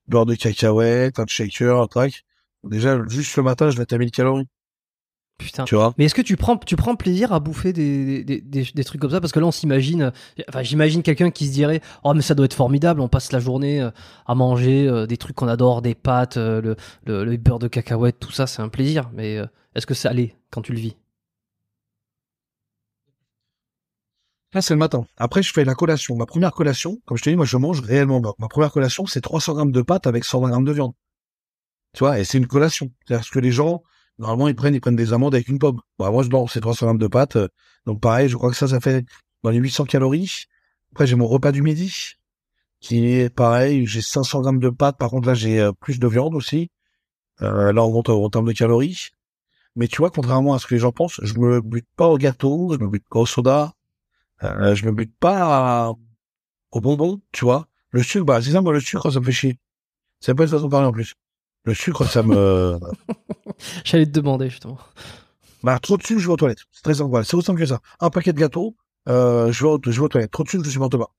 beurre 0.08 0.26
de 0.26 0.34
cacahuète, 0.34 1.18
un 1.18 1.26
shaker, 1.26 1.80
un 1.80 1.86
track. 1.86 2.24
Déjà, 2.64 2.98
juste 3.08 3.36
le 3.36 3.42
matin, 3.42 3.70
je 3.70 3.76
vais 3.76 3.92
à 3.92 3.98
1000 3.98 4.10
calories, 4.10 4.46
Putain. 5.38 5.64
tu 5.64 5.74
vois? 5.74 5.92
Mais 5.98 6.04
est-ce 6.04 6.14
que 6.14 6.22
tu 6.22 6.36
prends, 6.36 6.56
tu 6.56 6.76
prends 6.76 6.94
plaisir 6.94 7.32
à 7.32 7.40
bouffer 7.40 7.72
des, 7.72 8.22
des, 8.24 8.40
des, 8.40 8.64
des 8.74 8.84
trucs 8.84 9.00
comme 9.00 9.10
ça? 9.10 9.20
Parce 9.20 9.32
que 9.32 9.40
là, 9.40 9.46
on 9.46 9.52
s'imagine, 9.52 10.12
enfin, 10.48 10.62
j'imagine 10.62 11.02
quelqu'un 11.02 11.30
qui 11.30 11.48
se 11.48 11.52
dirait 11.52 11.80
Oh, 12.04 12.14
mais 12.14 12.22
ça 12.22 12.34
doit 12.34 12.46
être 12.46 12.54
formidable, 12.54 13.00
on 13.00 13.08
passe 13.08 13.32
la 13.32 13.40
journée 13.40 13.86
à 14.26 14.34
manger 14.34 15.06
des 15.08 15.16
trucs 15.16 15.36
qu'on 15.36 15.48
adore, 15.48 15.82
des 15.82 15.94
pâtes, 15.96 16.36
le, 16.36 16.76
le, 17.04 17.24
le 17.24 17.36
beurre 17.36 17.58
de 17.58 17.68
cacahuète, 17.68 18.18
tout 18.20 18.32
ça, 18.32 18.46
c'est 18.46 18.62
un 18.62 18.68
plaisir. 18.68 19.10
Mais 19.12 19.38
est-ce 19.74 19.86
que 19.86 19.94
ça 19.94 20.10
allait 20.10 20.36
quand 20.50 20.62
tu 20.62 20.72
le 20.72 20.78
vis? 20.80 20.96
Là, 24.54 24.60
c'est 24.62 24.74
le 24.74 24.78
matin. 24.78 25.06
Après, 25.16 25.42
je 25.42 25.52
fais 25.52 25.64
la 25.64 25.74
collation. 25.74 26.14
Ma 26.16 26.26
première 26.26 26.52
collation, 26.52 26.98
comme 27.06 27.16
je 27.16 27.22
te 27.22 27.30
dis, 27.30 27.36
moi, 27.36 27.46
je 27.46 27.56
mange 27.56 27.80
réellement 27.80 28.20
bien. 28.20 28.32
Ma 28.38 28.48
première 28.48 28.70
collation, 28.72 29.06
c'est 29.06 29.20
300 29.20 29.54
grammes 29.54 29.72
de 29.72 29.82
pâtes 29.82 30.06
avec 30.06 30.24
120 30.24 30.50
grammes 30.50 30.64
de 30.64 30.72
viande. 30.72 30.92
Tu 31.94 32.00
vois, 32.00 32.18
et 32.18 32.24
c'est 32.24 32.38
une 32.38 32.46
collation. 32.46 32.90
C'est-à-dire 33.06 33.28
que 33.30 33.38
les 33.38 33.50
gens, 33.52 33.82
normalement, 34.18 34.48
ils 34.48 34.54
prennent, 34.54 34.74
ils 34.74 34.80
prennent 34.80 34.96
des 34.96 35.12
amandes 35.12 35.34
avec 35.34 35.48
une 35.48 35.58
pomme. 35.58 35.80
Moi, 35.98 36.22
je 36.22 36.28
non, 36.28 36.46
c'est 36.46 36.60
300 36.60 36.86
grammes 36.86 36.98
de 36.98 37.06
pâtes. 37.06 37.36
euh, 37.36 37.48
Donc, 37.86 38.00
pareil, 38.00 38.28
je 38.28 38.36
crois 38.36 38.50
que 38.50 38.56
ça, 38.56 38.68
ça 38.68 38.80
fait 38.80 39.04
dans 39.42 39.50
les 39.50 39.58
800 39.58 39.84
calories. 39.84 40.44
Après, 40.92 41.06
j'ai 41.06 41.16
mon 41.16 41.26
repas 41.26 41.52
du 41.52 41.62
midi, 41.62 42.14
qui 42.80 43.06
est 43.06 43.30
pareil, 43.34 43.86
j'ai 43.86 44.02
500 44.02 44.42
grammes 44.42 44.60
de 44.60 44.70
pâtes. 44.70 44.98
Par 44.98 45.10
contre, 45.10 45.28
là, 45.28 45.34
j'ai 45.34 45.60
euh, 45.60 45.72
plus 45.72 45.98
de 45.98 46.06
viande 46.08 46.34
aussi. 46.34 46.70
Euh, 47.42 47.72
là, 47.72 47.84
on 47.84 47.92
monte 47.92 48.10
en 48.10 48.30
termes 48.30 48.46
de 48.46 48.52
calories. 48.52 49.10
Mais 49.76 49.88
tu 49.88 49.98
vois, 49.98 50.10
contrairement 50.10 50.54
à 50.54 50.58
ce 50.58 50.66
que 50.66 50.74
les 50.74 50.80
gens 50.80 50.92
pensent, 50.92 51.20
je 51.22 51.34
me 51.38 51.60
bute 51.60 51.86
pas 51.96 52.08
au 52.08 52.18
gâteau, 52.18 52.74
je 52.74 52.78
me 52.78 52.88
bute 52.88 53.04
pas 53.08 53.20
au 53.20 53.26
soda. 53.26 53.72
Euh, 54.42 54.74
je 54.74 54.84
me 54.86 54.92
bute 54.92 55.14
pas 55.18 55.86
à- 55.88 55.92
au 56.72 56.80
bonbon, 56.80 57.20
tu 57.32 57.44
vois. 57.44 57.68
Le 57.90 58.02
sucre, 58.02 58.24
bah, 58.24 58.42
c'est 58.42 58.50
ça, 58.52 58.60
moi, 58.60 58.72
le 58.72 58.80
sucre, 58.80 59.10
ça 59.10 59.20
me 59.20 59.24
fait 59.24 59.32
chier. 59.32 59.58
C'est 60.20 60.34
pas 60.34 60.44
une 60.44 60.48
façon 60.50 60.66
de 60.66 60.70
parler 60.70 60.86
en 60.88 60.92
plus. 60.92 61.14
Le 61.64 61.74
sucre, 61.74 62.04
ça 62.06 62.22
me, 62.22 62.78
J'allais 63.84 64.06
te 64.06 64.10
demander 64.10 64.50
justement. 64.50 64.78
bah, 65.62 65.78
trop 65.78 65.96
de 65.96 66.02
sucre, 66.02 66.20
je 66.20 66.26
vais 66.26 66.32
aux 66.32 66.36
toilettes. 66.36 66.64
C'est 66.72 66.82
très 66.82 66.94
simple, 66.94 67.10
voilà. 67.10 67.24
C'est 67.24 67.34
aussi 67.36 67.46
simple 67.46 67.60
que 67.60 67.66
ça. 67.66 67.80
Un 68.00 68.10
paquet 68.10 68.32
de 68.32 68.38
gâteaux, 68.40 68.76
euh, 69.08 69.52
je 69.52 69.64
vais, 69.64 69.70
aux- 69.70 69.80
je 69.84 69.90
vais 69.90 69.98
aux 70.00 70.08
toilettes. 70.08 70.30
Trop 70.32 70.42
de 70.44 70.48
sucre, 70.48 70.64
je 70.64 70.70
supporte 70.70 70.96
pas. 70.96 71.14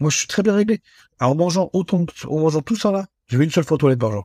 Moi, 0.00 0.10
je 0.10 0.16
suis 0.16 0.26
très 0.28 0.42
bien 0.42 0.54
réglé. 0.54 0.80
Alors, 1.20 1.32
en 1.32 1.36
mangeant 1.36 1.70
autant, 1.72 2.00
de- 2.00 2.12
en 2.28 2.40
mangeant 2.40 2.62
tout 2.62 2.76
ça 2.76 2.90
là, 2.90 3.06
je 3.26 3.36
vais 3.36 3.44
une 3.44 3.50
seule 3.50 3.64
fois 3.64 3.74
aux 3.74 3.78
toilettes 3.78 4.00
par 4.00 4.10
jour. 4.12 4.24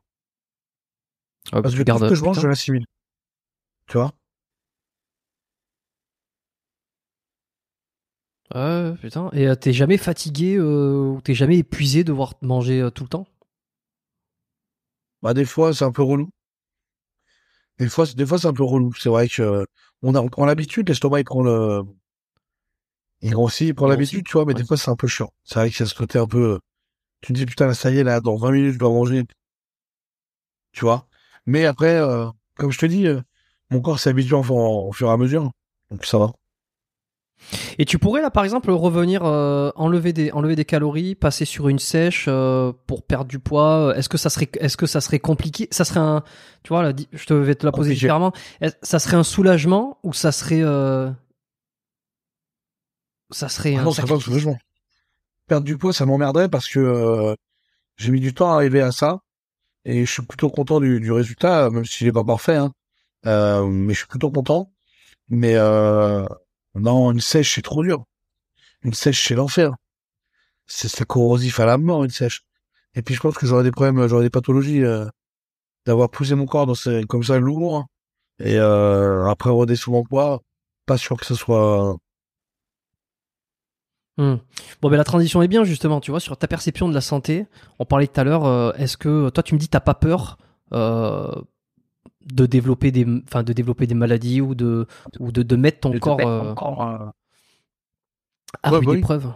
Ouais, 1.54 1.62
Parce 1.62 1.74
que 1.76 1.80
tout 1.80 1.86
gardes- 1.86 2.04
ce 2.04 2.10
que 2.10 2.16
je 2.16 2.24
mange, 2.24 2.40
je 2.40 2.48
l'assimile. 2.48 2.86
Tu 3.88 3.98
vois 3.98 4.14
Ouais, 8.56 8.94
putain. 9.02 9.30
Et 9.34 9.48
euh, 9.48 9.56
t'es 9.56 9.74
jamais 9.74 9.98
fatigué 9.98 10.56
euh, 10.58 11.16
ou 11.16 11.22
t'es 11.22 11.34
jamais 11.34 11.58
épuisé 11.60 12.04
de 12.04 12.10
devoir 12.10 12.34
manger 12.42 12.82
euh, 12.82 12.90
tout 12.90 13.04
le 13.04 13.10
temps? 13.10 13.28
Bah, 15.22 15.36
des 15.36 15.46
fois, 15.46 15.76
c'est 15.76 15.86
un 15.86 15.92
peu 15.92 16.02
relou. 16.02 16.30
Des 17.80 17.90
fois, 17.90 18.06
c'est- 18.06 18.16
des 18.16 18.26
fois, 18.26 18.38
c'est 18.40 18.48
un 18.48 18.54
peu 18.54 18.64
relou. 18.64 18.94
C'est 18.94 19.10
vrai 19.10 19.28
que 19.28 19.66
on 20.04 20.16
a, 20.16 20.22
on 20.38 20.44
a 20.44 20.46
l'habitude, 20.48 20.88
l'estomac, 20.90 21.20
il 21.22 21.24
prend 21.26 21.42
le, 21.44 21.82
il 23.22 23.30
grossit, 23.32 23.68
il 23.68 23.76
prend 23.76 23.88
l'habitude, 23.88 24.26
tu 24.26 24.34
vois, 24.34 24.46
mais 24.46 24.54
ouais. 24.54 24.62
des 24.62 24.66
fois, 24.66 24.76
c'est 24.78 24.90
un 24.90 24.96
peu 24.96 25.08
chiant. 25.08 25.32
C'est 25.44 25.60
vrai 25.60 25.70
y 25.70 25.84
a 25.84 25.86
ce 25.86 25.94
côté 25.96 26.18
un 26.20 26.26
peu, 26.28 26.60
tu 27.22 27.34
te 27.34 27.40
dis, 27.40 27.46
putain, 27.48 27.68
là, 27.68 27.74
ça 27.76 27.92
y 27.92 28.00
est, 28.00 28.04
là, 28.06 28.22
dans 28.22 28.38
20 28.38 28.52
minutes, 28.52 28.74
je 28.76 28.80
dois 28.80 28.90
manger. 28.90 29.26
Tu 30.72 30.86
vois? 30.86 31.07
Mais 31.48 31.66
après, 31.66 31.96
euh, 31.96 32.28
comme 32.56 32.72
je 32.72 32.78
te 32.80 32.86
dis, 32.86 33.08
euh, 33.08 33.22
mon 33.72 33.82
corps 33.82 34.00
s'habitue 34.00 34.36
en, 34.36 34.42
en- 34.48 34.88
au 34.88 34.92
fur 34.94 35.10
et 35.10 35.12
à 35.12 35.18
mesure. 35.18 35.52
Donc, 35.92 36.06
ça 36.06 36.20
va. 36.20 36.32
Et 37.78 37.86
tu 37.86 38.00
pourrais 38.00 38.22
là 38.24 38.32
par 38.32 38.44
exemple 38.44 38.72
revenir 38.72 39.24
euh, 39.24 39.70
enlever 39.76 40.12
des 40.12 40.32
enlever 40.32 40.56
des 40.56 40.66
calories, 40.66 41.14
passer 41.14 41.46
sur 41.46 41.70
une 41.70 41.78
sèche 41.78 42.26
euh, 42.28 42.74
pour 42.88 43.04
perdre 43.04 43.26
du 43.30 43.38
poids. 43.40 43.94
Est-ce 43.96 44.10
que 44.10 44.18
ça 44.18 44.32
serait 44.32 44.50
est-ce 44.60 44.76
que 44.76 44.88
ça 44.88 45.02
serait 45.02 45.20
compliqué? 45.20 45.68
Ça 45.72 45.86
serait 45.86 46.00
un 46.00 46.24
tu 46.64 46.70
vois 46.70 46.82
là, 46.82 46.94
je 47.14 47.26
te 47.26 47.34
vais 47.36 47.54
te 47.56 47.66
la 47.66 47.72
poser 47.72 47.94
différemment. 47.94 48.34
Ça 48.82 48.98
serait 49.00 49.18
un 49.18 49.24
soulagement 49.24 50.00
ou 50.04 50.14
ça 50.14 50.32
serait 50.32 50.62
euh, 50.64 51.12
ça 53.32 53.50
serait 53.50 53.76
Ah 53.76 53.82
un 53.82 53.86
non, 53.86 53.92
ça 53.92 54.02
va, 54.02 54.08
sacrifice? 54.08 54.26
soulagement. 54.26 54.58
Perdre 55.48 55.66
du 55.66 55.78
poids, 55.78 55.94
ça 55.94 56.06
m'emmerderait 56.06 56.50
parce 56.50 56.68
que 56.68 57.36
j'ai 57.98 58.12
mis 58.12 58.20
du 58.20 58.34
temps 58.34 58.52
à 58.52 58.56
arriver 58.56 58.82
à 58.82 58.92
ça 58.92 59.20
et 59.88 60.06
je 60.06 60.12
suis 60.12 60.22
plutôt 60.22 60.50
content 60.50 60.82
du, 60.82 61.00
du 61.00 61.12
résultat, 61.12 61.70
même 61.70 61.86
s'il 61.86 62.08
est 62.08 62.12
pas 62.12 62.26
parfait. 62.26 62.58
Hein. 62.58 62.74
Euh, 63.26 63.66
mais 63.66 63.94
je 63.94 64.00
suis 64.00 64.08
plutôt 64.08 64.30
content. 64.32 64.72
Mais 65.30 65.56
euh, 65.56 66.26
non, 66.76 67.12
une 67.12 67.22
sèche, 67.22 67.56
c'est 67.56 67.62
trop 67.62 67.84
dur. 67.84 68.04
Une 68.84 68.94
sèche, 68.94 69.28
c'est 69.28 69.36
l'enfer. 69.36 69.72
C'est 70.68 71.06
corrosif 71.06 71.60
à 71.62 71.66
la 71.66 71.78
mort, 71.78 72.04
une 72.04 72.10
sèche. 72.10 72.42
Et 72.96 73.02
puis 73.02 73.16
je 73.16 73.22
pense 73.22 73.38
que 73.38 73.48
j'aurais 73.48 73.64
des 73.64 73.72
problèmes, 73.72 74.08
j'aurais 74.08 74.24
des 74.24 74.30
pathologies 74.30 74.84
euh, 74.84 75.06
d'avoir 75.86 76.10
poussé 76.10 76.36
mon 76.36 76.46
corps 76.46 76.66
dans 76.66 76.76
ces, 76.76 77.06
comme 77.06 77.24
ça 77.24 77.40
lourd. 77.40 77.78
hein. 77.78 77.86
Et 78.40 78.58
euh, 78.58 79.26
après 79.28 79.50
redescendre 79.50 79.98
mon 80.00 80.04
poids, 80.04 80.42
pas 80.86 80.98
sûr 80.98 81.18
que 81.18 81.26
ce 81.26 81.36
soit 81.36 81.98
Hmm. 84.18 84.36
Bon, 84.82 84.90
ben 84.90 84.98
la 84.98 85.04
transition 85.04 85.42
est 85.44 85.48
bien 85.48 85.64
justement, 85.64 86.00
tu 86.02 86.10
vois, 86.12 86.20
sur 86.20 86.38
ta 86.38 86.48
perception 86.48 86.90
de 86.90 86.94
la 86.94 87.02
santé. 87.02 87.46
On 87.80 87.86
parlait 87.86 88.08
tout 88.08 88.20
à 88.20 88.24
l'heure. 88.24 88.46
euh, 88.46 88.72
Est-ce 88.74 88.98
que 88.98 89.30
toi, 89.30 89.44
tu 89.44 89.54
me 89.54 89.60
dis, 89.60 89.70
t'as 89.70 89.80
pas 89.80 89.94
peur 89.94 90.38
euh, 90.74 91.32
de 92.26 92.46
développer 92.48 92.92
des, 92.92 93.06
enfin, 93.28 93.44
de 93.44 93.54
développer 93.54 93.86
des 93.88 93.94
maladies 93.96 94.42
ou 94.42 94.56
de, 94.56 94.88
ou 95.20 95.32
de, 95.32 95.44
de 95.44 95.56
mettre 95.56 95.82
ton 95.82 95.92
de 95.92 96.00
corps 96.00 96.18
mettre 96.18 96.30
euh, 96.30 96.54
à 98.64 98.72
Ouais, 98.72 98.80
rude 98.80 98.90
oui. 98.90 98.98
épreuve? 99.00 99.32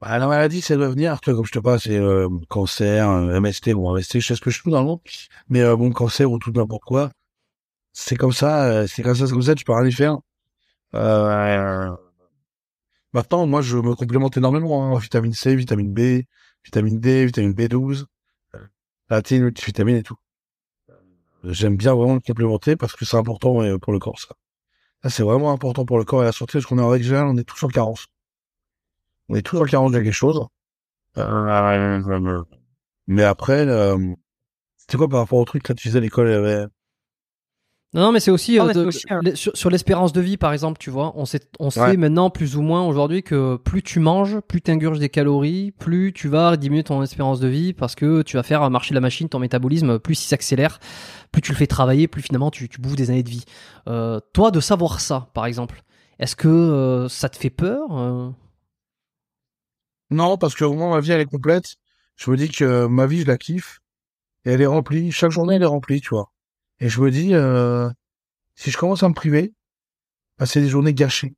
Bah, 0.00 0.18
la 0.18 0.26
maladie, 0.26 0.60
c'est 0.62 0.76
de 0.78 0.84
venir, 0.86 1.20
tu 1.20 1.30
vois, 1.30 1.36
comme 1.38 1.46
je 1.46 1.52
te 1.52 1.58
parle, 1.58 1.78
c'est 1.80 1.98
euh, 1.98 2.28
cancer, 2.48 3.06
MST, 3.40 3.74
bon, 3.74 3.94
MST, 3.94 4.20
je 4.20 4.26
sais 4.28 4.34
ce 4.34 4.40
que 4.40 4.50
je 4.50 4.60
fous 4.60 4.70
dans 4.70 4.80
le 4.80 4.86
monde, 4.86 5.00
mais 5.50 5.62
bon, 5.76 5.90
cancer 5.92 6.30
ou 6.30 6.38
tout 6.38 6.52
n'importe 6.52 6.84
quoi, 6.84 7.10
c'est 7.92 8.16
comme 8.16 8.32
ça, 8.32 8.86
c'est 8.88 9.02
comme 9.02 9.14
ça, 9.14 9.26
c'est 9.26 9.32
comme 9.32 9.42
ça, 9.42 9.54
tu 9.54 9.64
peux 9.64 9.72
rien 9.74 9.86
y 9.86 9.92
faire. 9.92 10.18
Euh, 10.94 11.90
maintenant, 13.12 13.46
moi, 13.46 13.62
je 13.62 13.76
me 13.76 13.94
complémente 13.94 14.36
énormément, 14.36 14.94
hein, 14.96 14.98
vitamine 14.98 15.32
C, 15.32 15.54
vitamine 15.56 15.92
B, 15.92 16.24
vitamine 16.64 17.00
D, 17.00 17.26
vitamine 17.26 17.52
B12, 17.52 18.06
euh, 18.54 18.58
la 19.08 19.22
thé, 19.22 19.40
multivitamine 19.40 19.96
et 19.96 20.02
tout. 20.02 20.16
J'aime 21.44 21.76
bien 21.76 21.94
vraiment 21.94 22.14
le 22.14 22.20
complémenter 22.20 22.76
parce 22.76 22.94
que 22.94 23.04
c'est 23.04 23.16
important 23.16 23.62
euh, 23.62 23.78
pour 23.78 23.92
le 23.92 23.98
corps, 23.98 24.18
ça. 24.18 24.34
Ça, 25.02 25.08
c'est 25.08 25.22
vraiment 25.22 25.52
important 25.52 25.86
pour 25.86 25.98
le 25.98 26.04
corps 26.04 26.22
et 26.22 26.26
la 26.26 26.32
santé 26.32 26.54
parce 26.54 26.66
qu'on 26.66 26.78
est 26.78 26.82
en 26.82 26.88
règle 26.88 27.06
générale, 27.06 27.28
on 27.28 27.36
est 27.38 27.44
tous 27.44 27.62
en 27.64 27.68
carence. 27.68 28.08
On 29.30 29.34
est 29.34 29.42
tous 29.42 29.58
en 29.58 29.64
carence 29.64 29.92
de 29.92 30.00
quelque 30.00 30.12
chose. 30.12 30.46
Euh, 31.16 32.42
mais 33.06 33.24
après, 33.24 33.66
euh, 33.66 34.14
c'est 34.76 34.96
quoi 34.96 35.08
par 35.08 35.20
rapport 35.20 35.38
au 35.38 35.44
truc 35.44 35.66
là 35.68 35.74
tu 35.74 35.88
disais 35.88 35.98
à 35.98 36.00
l'école 36.00 36.28
avait... 36.28 36.66
Non, 37.92 38.02
non, 38.02 38.12
mais 38.12 38.20
c'est 38.20 38.30
aussi, 38.30 38.56
Non, 38.56 38.64
euh, 38.64 38.66
mais 38.68 38.74
de- 38.74 38.80
c'est 38.82 38.86
aussi, 38.86 39.04
hein. 39.10 39.20
les- 39.24 39.34
sur, 39.34 39.56
sur 39.56 39.68
l'espérance 39.68 40.12
de 40.12 40.20
vie, 40.20 40.36
par 40.36 40.52
exemple, 40.52 40.78
tu 40.78 40.90
vois, 40.90 41.12
on 41.16 41.24
sait, 41.24 41.40
on 41.58 41.70
sait 41.70 41.80
Ouais. 41.80 41.96
maintenant 41.96 42.30
plus 42.30 42.54
ou 42.56 42.62
moins 42.62 42.86
aujourd'hui 42.86 43.24
que 43.24 43.56
plus 43.56 43.82
tu 43.82 43.98
manges, 43.98 44.38
plus 44.40 44.62
tu 44.62 44.70
ingurges 44.70 45.00
des 45.00 45.08
calories, 45.08 45.72
plus 45.72 46.12
tu 46.12 46.28
vas 46.28 46.56
diminuer 46.56 46.84
ton 46.84 47.02
espérance 47.02 47.40
de 47.40 47.48
vie 47.48 47.72
parce 47.72 47.96
que 47.96 48.22
tu 48.22 48.36
vas 48.36 48.44
faire 48.44 48.70
marcher 48.70 48.94
la 48.94 49.00
machine, 49.00 49.28
ton 49.28 49.40
métabolisme, 49.40 49.98
plus 49.98 50.22
il 50.22 50.26
s'accélère, 50.28 50.78
plus 51.32 51.42
tu 51.42 51.50
le 51.50 51.56
fais 51.56 51.66
travailler, 51.66 52.06
plus 52.06 52.22
finalement 52.22 52.52
tu, 52.52 52.68
tu 52.68 52.80
bouffes 52.80 52.94
des 52.94 53.10
années 53.10 53.24
de 53.24 53.28
vie. 53.30 53.44
Euh, 53.88 54.20
toi, 54.34 54.52
de 54.52 54.60
savoir 54.60 55.00
ça, 55.00 55.28
par 55.34 55.46
exemple, 55.46 55.82
est-ce 56.20 56.36
que 56.36 56.46
euh, 56.46 57.08
ça 57.08 57.28
te 57.28 57.36
fait 57.36 57.50
peur 57.50 57.88
euh? 57.98 58.30
Non, 60.10 60.36
parce 60.38 60.54
que 60.54 60.64
au 60.64 60.74
moins 60.74 60.90
ma 60.90 61.00
vie 61.00 61.10
elle 61.12 61.20
est 61.20 61.26
complète. 61.26 61.74
Je 62.16 62.30
me 62.30 62.36
dis 62.36 62.48
que 62.50 62.86
ma 62.86 63.06
vie 63.06 63.22
je 63.22 63.26
la 63.26 63.36
kiffe 63.38 63.80
et 64.44 64.50
elle 64.52 64.60
est 64.62 64.66
remplie. 64.66 65.10
Chaque 65.10 65.30
journée 65.32 65.56
elle 65.56 65.62
est 65.62 65.66
remplie, 65.66 66.00
tu 66.00 66.10
vois. 66.10 66.30
Et 66.80 66.88
je 66.88 67.00
me 67.00 67.10
dis, 67.10 67.34
euh, 67.34 67.90
si 68.54 68.70
je 68.70 68.78
commence 68.78 69.02
à 69.02 69.08
me 69.08 69.14
priver, 69.14 69.52
bah, 70.38 70.46
c'est 70.46 70.60
des 70.60 70.68
journées 70.68 70.94
gâchées. 70.94 71.34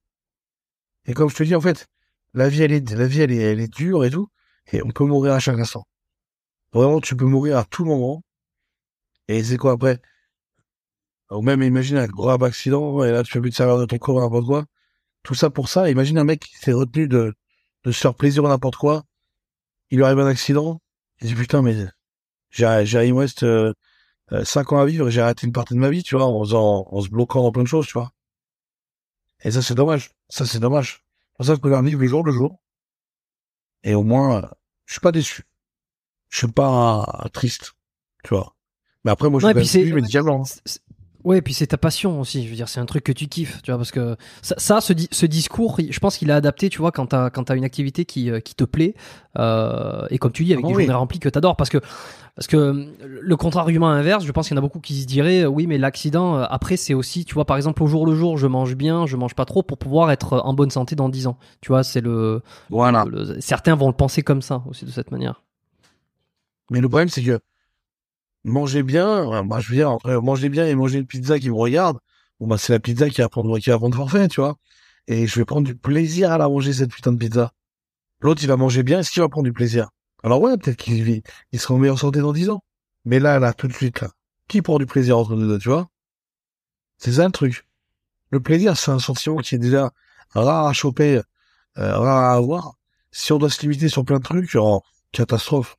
Et 1.07 1.15
comme 1.15 1.29
je 1.29 1.37
te 1.37 1.43
dis, 1.43 1.55
en 1.55 1.61
fait, 1.61 1.89
la 2.35 2.49
vie 2.49 2.63
elle 2.63 2.73
est, 2.73 2.91
la 2.93 3.07
vie 3.07 3.21
elle 3.21 3.33
est, 3.33 3.43
elle 3.43 3.61
est 3.61 3.73
dure 3.73 4.05
et 4.05 4.11
tout, 4.11 4.29
et 4.73 4.83
on 4.83 4.91
peut 4.91 5.05
mourir 5.05 5.33
à 5.35 5.41
chaque 5.41 5.59
instant. 5.59 5.85
Vraiment, 6.73 7.01
tu 7.01 7.17
peux 7.17 7.27
mourir 7.27 7.59
à 7.59 7.65
tout 7.65 7.85
moment. 7.85 8.23
Et 9.29 9.43
c'est 9.45 9.57
quoi 9.57 9.73
après? 9.73 10.01
Ou 11.31 11.43
même 11.43 11.63
imagine 11.63 11.97
un 11.97 12.07
grave 12.07 12.43
accident 12.43 13.03
et 13.05 13.11
là 13.11 13.23
tu 13.23 13.33
fais 13.33 13.41
plus 13.41 13.51
de 13.51 13.55
servir 13.55 13.79
de 13.79 13.87
ton 13.87 13.99
corps 13.99 14.21
n'importe 14.21 14.47
quoi. 14.47 14.67
Tout 15.23 15.35
ça 15.35 15.51
pour 15.51 15.69
ça. 15.69 15.91
Imagine 15.91 16.19
un 16.19 16.25
mec 16.25 16.41
qui 16.41 16.57
s'est 16.57 16.73
retenu 16.73 17.09
de 17.09 17.35
de 17.85 17.93
se 17.93 18.01
faire 18.01 18.15
plaisir 18.15 18.45
à 18.47 18.49
n'importe 18.49 18.77
quoi. 18.77 19.05
Il 19.91 19.99
lui 19.99 20.05
arrive 20.05 20.19
un 20.21 20.27
accident. 20.27 20.81
Il 21.21 21.29
dit 21.29 21.35
putain 21.35 21.63
mais 21.63 21.75
j'ai 22.51 22.83
j'ai 22.85 22.99
euh, 22.99 23.29
euh, 23.43 23.73
cinq 24.45 24.73
ans 24.73 24.79
à 24.81 24.87
vivre 24.87 25.09
et 25.09 25.11
j'ai 25.11 25.21
arrêté 25.21 25.47
une 25.47 25.53
partie 25.53 25.75
de 25.75 25.79
ma 25.79 25.91
vie, 25.91 26.03
tu 26.03 26.17
vois, 26.17 26.27
en 26.27 26.41
faisant, 26.45 26.87
en 26.91 27.01
se 27.01 27.09
bloquant 27.09 27.43
dans 27.43 27.53
plein 27.53 27.63
de 27.63 27.69
choses, 27.69 27.87
tu 27.87 27.93
vois. 27.95 28.13
Et 29.45 29.51
ça 29.51 29.63
c'est 29.63 29.75
dommage. 29.75 30.11
Ça 30.29 30.47
c'est 30.47 30.61
dommage. 30.61 31.05
C'est 31.33 31.37
pour 31.37 31.47
ça 31.47 31.57
que 31.57 31.69
je 31.69 31.83
vivre 31.85 32.01
le 32.01 32.07
jour 32.09 32.25
le 32.25 32.33
jour. 32.33 32.63
Et 33.85 33.95
au 33.95 34.05
moins, 34.05 34.43
euh, 34.45 34.49
je 34.87 34.95
suis 34.95 35.01
pas 35.01 35.13
déçu. 35.13 35.45
Je 36.29 36.39
suis 36.39 36.47
pas 36.53 37.23
euh, 37.25 37.29
triste, 37.29 37.73
tu 38.25 38.35
vois. 38.35 38.55
Mais 39.05 39.11
après 39.11 39.29
moi 39.29 39.41
je 39.41 39.47
Ouais, 39.47 39.53
suis 39.53 39.59
puis 39.61 39.67
c'est- 39.69 39.79
suivi 39.81 39.93
médicalement. 39.93 40.45
Ouais, 41.25 41.41
puis 41.41 41.55
c'est 41.55 41.69
ta 41.69 41.77
passion 41.79 42.21
aussi. 42.21 42.45
Je 42.45 42.51
veux 42.51 42.57
dire, 42.57 42.69
c'est 42.69 42.81
un 42.81 42.87
truc 42.87 43.05
que 43.05 43.13
tu 43.13 43.29
kiffes, 43.29 43.63
tu 43.63 43.71
vois, 43.71 43.79
parce 43.79 43.93
que 43.93 44.17
ça, 44.43 44.57
ça, 44.59 44.81
ce, 44.81 44.93
di- 44.93 45.09
ce 45.13 45.25
discours, 45.27 45.79
je 45.89 45.99
pense 46.01 46.17
qu'il 46.19 46.31
est 46.31 46.33
adapté, 46.33 46.69
tu 46.69 46.79
vois, 46.79 46.91
quand 46.91 47.07
t'as 47.07 47.31
quand 47.31 47.49
une 47.53 47.65
activité 47.65 48.05
qui, 48.05 48.29
euh, 48.31 48.41
qui 48.41 48.55
te 48.57 48.65
plaît, 48.65 48.95
euh, 49.39 50.05
et 50.11 50.19
comme 50.19 50.33
tu 50.33 50.43
dis, 50.45 50.53
avec 50.53 50.65
Ah 50.65 50.69
des 50.69 50.75
oui. 50.75 50.83
journées 50.85 50.97
remplies 50.99 51.21
que 51.21 51.29
t'adores, 51.29 51.55
parce 51.57 51.71
que 51.71 51.79
parce 52.35 52.47
que 52.49 52.89
le 53.05 53.37
contre-argument 53.37 53.91
inverse, 53.91 54.25
je 54.25 54.33
pense 54.33 54.49
qu'il 54.49 54.57
y 54.57 54.59
en 54.59 54.63
a 54.63 54.67
beaucoup 54.67 54.81
qui 54.81 55.01
se 55.03 55.07
diraient, 55.07 55.43
euh, 55.43 55.47
oui, 55.49 55.67
mais 55.67 55.79
l'accident, 55.79 56.39
après, 56.39 56.77
c'est 56.77 56.95
aussi, 56.95 57.25
tu 57.25 57.35
vois, 57.35 57.45
par 57.45 57.57
exemple, 57.57 57.83
au 57.83 57.87
jour 57.87 58.07
le 58.07 58.15
jour, 58.17 58.39
je 58.39 58.47
mange 58.49 58.75
bien, 58.75 59.07
je 59.07 59.17
mange 59.17 59.35
pas 59.35 59.45
trop 59.45 59.63
pour 59.63 59.79
pouvoir 59.79 60.11
être 60.11 60.41
en 60.45 60.55
bonne 60.55 60.71
santé 60.71 60.97
dans 60.97 61.09
10 61.09 61.27
ans. 61.29 61.37
Tu 61.61 61.69
vois, 61.69 61.85
c'est 61.85 62.01
le, 62.01 62.43
Voilà. 62.71 63.05
le- 63.05 63.41
certains 63.41 63.75
vont 63.77 63.89
le 63.89 63.93
penser 63.95 64.23
comme 64.23 64.43
ça 64.43 64.63
aussi 64.69 64.85
de 64.87 64.91
cette 64.91 65.11
manière. 65.13 65.43
Mais 66.71 66.81
le 66.81 66.89
problème, 66.89 67.09
c'est 67.09 67.23
que 67.23 67.39
manger 68.45 68.83
bien, 68.83 69.25
ouais, 69.27 69.43
bah, 69.45 69.61
je 69.61 69.69
veux 69.71 69.77
dire, 69.77 69.99
manger 70.23 70.49
bien 70.49 70.67
et 70.67 70.75
manger 70.75 70.99
une 70.99 71.07
pizza 71.07 71.39
qui 71.39 71.51
me 71.51 71.55
regarde, 71.55 71.99
bon, 72.41 72.47
bah, 72.49 72.59
c'est 72.59 72.73
la 72.73 72.81
pizza 72.81 73.09
qui 73.11 73.21
va 73.21 73.29
prendre, 73.29 73.59
qui 73.59 73.71
va 73.71 73.79
prendre 73.79 73.97
forfait, 73.97 74.29
tu 74.29 74.41
vois. 74.41 74.57
Et 75.09 75.27
je 75.27 75.39
vais 75.39 75.45
prendre 75.45 75.67
du 75.67 75.75
plaisir 75.77 76.33
à 76.33 76.39
la 76.39 76.49
manger, 76.49 76.73
cette 76.73 76.91
putain 76.93 77.13
de 77.13 77.19
pizza. 77.19 77.53
L'autre, 78.21 78.43
il 78.43 78.49
va 78.49 78.57
manger 78.57 78.83
bien, 78.83 79.01
est-ce 79.01 79.11
qu'il 79.11 79.23
va 79.23 79.29
prendre 79.29 79.45
du 79.47 79.53
plaisir? 79.53 79.91
Alors 80.25 80.41
ouais, 80.41 80.57
peut-être 80.59 80.77
qu'il 80.79 81.03
vit- 81.05 81.23
il 81.53 81.61
sera 81.61 81.75
en 81.75 81.79
meilleure 81.79 81.99
santé 81.99 82.21
dans 82.21 82.33
10 82.33 82.51
ans. 82.51 82.63
Mais 83.05 83.19
là, 83.21 83.39
là, 83.41 83.53
tout 83.53 83.69
de 83.69 83.73
suite, 83.73 84.01
là, 84.01 84.11
qui 84.49 84.63
prend 84.63 84.79
du 84.79 84.87
plaisir 84.87 85.19
entre 85.19 85.35
nous 85.37 85.49
deux, 85.49 85.59
tu 85.59 85.69
vois? 85.69 85.89
C'est 86.99 87.13
ça 87.13 87.27
le 87.27 87.33
truc. 87.33 87.67
Le 88.31 88.41
plaisir, 88.41 88.77
c'est 88.77 88.91
un 88.91 88.99
sentiment 88.99 89.39
qui 89.39 89.55
est 89.57 89.59
déjà 89.59 89.93
rare 90.31 90.67
à 90.67 90.73
choper, 90.73 91.23
euh, 91.79 91.99
rare 91.99 92.25
à 92.33 92.35
avoir. 92.35 92.75
Si 93.13 93.33
on 93.33 93.39
doit 93.39 93.51
se 93.51 93.63
limiter 93.63 93.89
sur 93.89 94.05
plein 94.05 94.19
de 94.19 94.25
trucs, 94.25 94.55
en 94.57 94.83
catastrophe. 95.13 95.77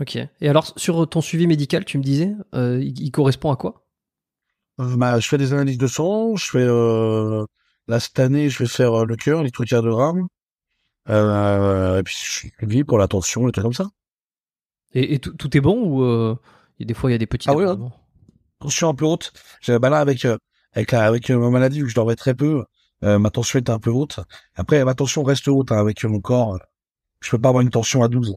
Ok. 0.00 0.16
Et 0.16 0.48
alors, 0.48 0.72
sur 0.78 1.08
ton 1.08 1.20
suivi 1.20 1.46
médical, 1.46 1.84
tu 1.84 1.98
me 1.98 2.02
disais, 2.02 2.34
euh, 2.54 2.80
il, 2.82 3.00
il 3.00 3.10
correspond 3.12 3.50
à 3.52 3.56
quoi? 3.56 3.86
Euh, 4.80 4.96
bah, 4.96 5.18
je 5.20 5.28
fais 5.28 5.38
des 5.38 5.52
analyses 5.52 5.78
de 5.78 5.86
sang, 5.86 6.36
je 6.36 6.50
fais 6.50 6.58
euh, 6.62 7.44
là 7.88 8.00
cette 8.00 8.18
année 8.18 8.48
je 8.48 8.58
vais 8.60 8.68
faire 8.68 9.00
euh, 9.02 9.04
le 9.04 9.16
cœur, 9.16 9.38
l'électrocardiogramme, 9.40 10.26
euh, 11.10 12.00
et 12.00 12.04
puis 12.04 12.16
je 12.60 12.66
vis 12.66 12.84
pour 12.84 12.98
la 12.98 13.08
tension, 13.08 13.48
et 13.48 13.52
trucs 13.52 13.64
comme 13.64 13.74
ça. 13.74 13.90
Et, 14.94 15.14
et 15.14 15.18
tout, 15.18 15.32
tout 15.34 15.56
est 15.56 15.60
bon 15.60 15.82
ou 15.84 16.02
euh, 16.02 16.36
il 16.78 16.82
y 16.82 16.84
a 16.84 16.86
des 16.86 16.94
fois 16.94 17.10
il 17.10 17.12
y 17.12 17.14
a 17.14 17.18
des 17.18 17.26
petits 17.26 17.48
Ah 17.48 17.54
oui, 17.54 17.64
débordements? 17.64 17.92
Tension 18.60 18.88
un 18.90 18.94
peu 18.94 19.06
haute. 19.06 19.32
Bah 19.68 19.90
là 19.90 19.98
avec 20.00 20.24
euh, 20.24 20.38
avec 20.72 20.92
la- 20.92 21.06
avec 21.06 21.30
euh, 21.30 21.38
ma 21.38 21.50
maladie 21.50 21.82
où 21.82 21.88
je 21.88 21.94
dormais 21.94 22.16
très 22.16 22.34
peu, 22.34 22.64
Euh, 23.04 23.18
ma 23.18 23.30
tension 23.30 23.58
était 23.58 23.70
un 23.72 23.78
peu 23.80 23.90
haute. 23.90 24.20
Après, 24.56 24.84
ma 24.84 24.94
tension 24.94 25.22
reste 25.24 25.48
haute 25.48 25.72
hein, 25.72 25.78
avec 25.78 26.04
mon 26.04 26.20
corps. 26.20 26.58
Je 27.22 27.30
peux 27.30 27.38
pas 27.40 27.50
avoir 27.50 27.62
une 27.62 27.70
tension 27.70 28.02
à 28.04 28.08
12. 28.08 28.34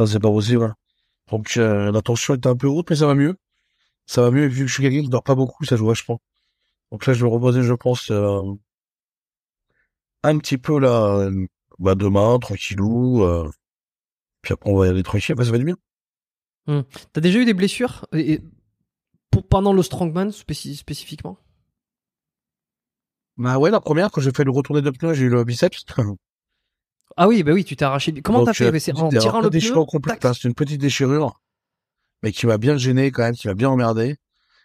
Ça, 0.00 0.06
c'est 0.06 0.18
pas 0.18 0.30
possible. 0.30 0.64
Hein. 0.64 0.76
Donc, 1.30 1.58
euh, 1.58 1.92
la 1.92 2.00
tension 2.00 2.34
était 2.34 2.48
un 2.48 2.56
peu 2.56 2.66
haute, 2.66 2.88
mais 2.88 2.96
ça 2.96 3.06
va 3.06 3.14
mieux. 3.14 3.36
Ça 4.06 4.22
va 4.22 4.30
mieux, 4.30 4.46
vu 4.46 4.62
que 4.62 4.66
je 4.66 4.72
suis 4.72 4.82
quelqu'un 4.82 5.02
qui 5.02 5.10
dort 5.10 5.22
pas 5.22 5.34
beaucoup, 5.34 5.62
ça 5.66 5.76
joue 5.76 5.86
vachement. 5.86 6.22
Donc 6.90 7.04
là, 7.04 7.12
je 7.12 7.22
vais 7.22 7.30
reposer, 7.30 7.62
je 7.62 7.74
pense, 7.74 8.10
euh, 8.10 8.40
un 10.22 10.38
petit 10.38 10.56
peu 10.56 10.78
là, 10.80 11.28
bah, 11.78 11.94
demain, 11.96 12.38
tranquillou. 12.38 13.24
Euh, 13.24 13.50
puis 14.40 14.54
après, 14.54 14.70
on 14.70 14.78
va 14.78 14.86
y 14.86 14.88
aller 14.88 15.02
tranquille. 15.02 15.34
Bah, 15.34 15.44
ça 15.44 15.50
va 15.50 15.58
être 15.58 15.64
bien. 15.64 15.76
Hmm. 16.66 16.80
T'as 17.12 17.20
déjà 17.20 17.38
eu 17.38 17.44
des 17.44 17.52
blessures 17.52 18.06
et, 18.14 18.40
pour, 19.30 19.46
pendant 19.46 19.74
le 19.74 19.82
strongman 19.82 20.32
spécifiquement? 20.32 21.36
Bah 23.36 23.58
ouais, 23.58 23.70
la 23.70 23.80
première, 23.80 24.10
quand 24.10 24.22
j'ai 24.22 24.32
fait 24.32 24.44
le 24.44 24.50
retourner 24.50 24.80
de 24.80 24.90
pneu, 24.90 25.12
j'ai 25.12 25.26
eu 25.26 25.28
le 25.30 25.44
biceps. 25.44 25.84
Ah 27.16 27.28
oui, 27.28 27.42
bah 27.42 27.52
oui, 27.52 27.64
tu 27.64 27.76
t'es 27.76 27.84
arraché. 27.84 28.12
Comment 28.22 28.44
t'as 28.44 28.52
fait 28.52 28.78
C'est 28.78 28.96
en 28.96 29.08
tirant 29.08 29.40
le 29.40 29.50
pneu 29.50 30.32
C'est 30.34 30.44
une 30.44 30.54
petite 30.54 30.80
déchirure, 30.80 31.40
mais 32.22 32.32
qui 32.32 32.46
m'a 32.46 32.58
bien 32.58 32.76
gêné 32.76 33.10
quand 33.10 33.22
même, 33.22 33.34
qui 33.34 33.48
m'a 33.48 33.54
bien 33.54 33.70
emmerdé. 33.70 34.16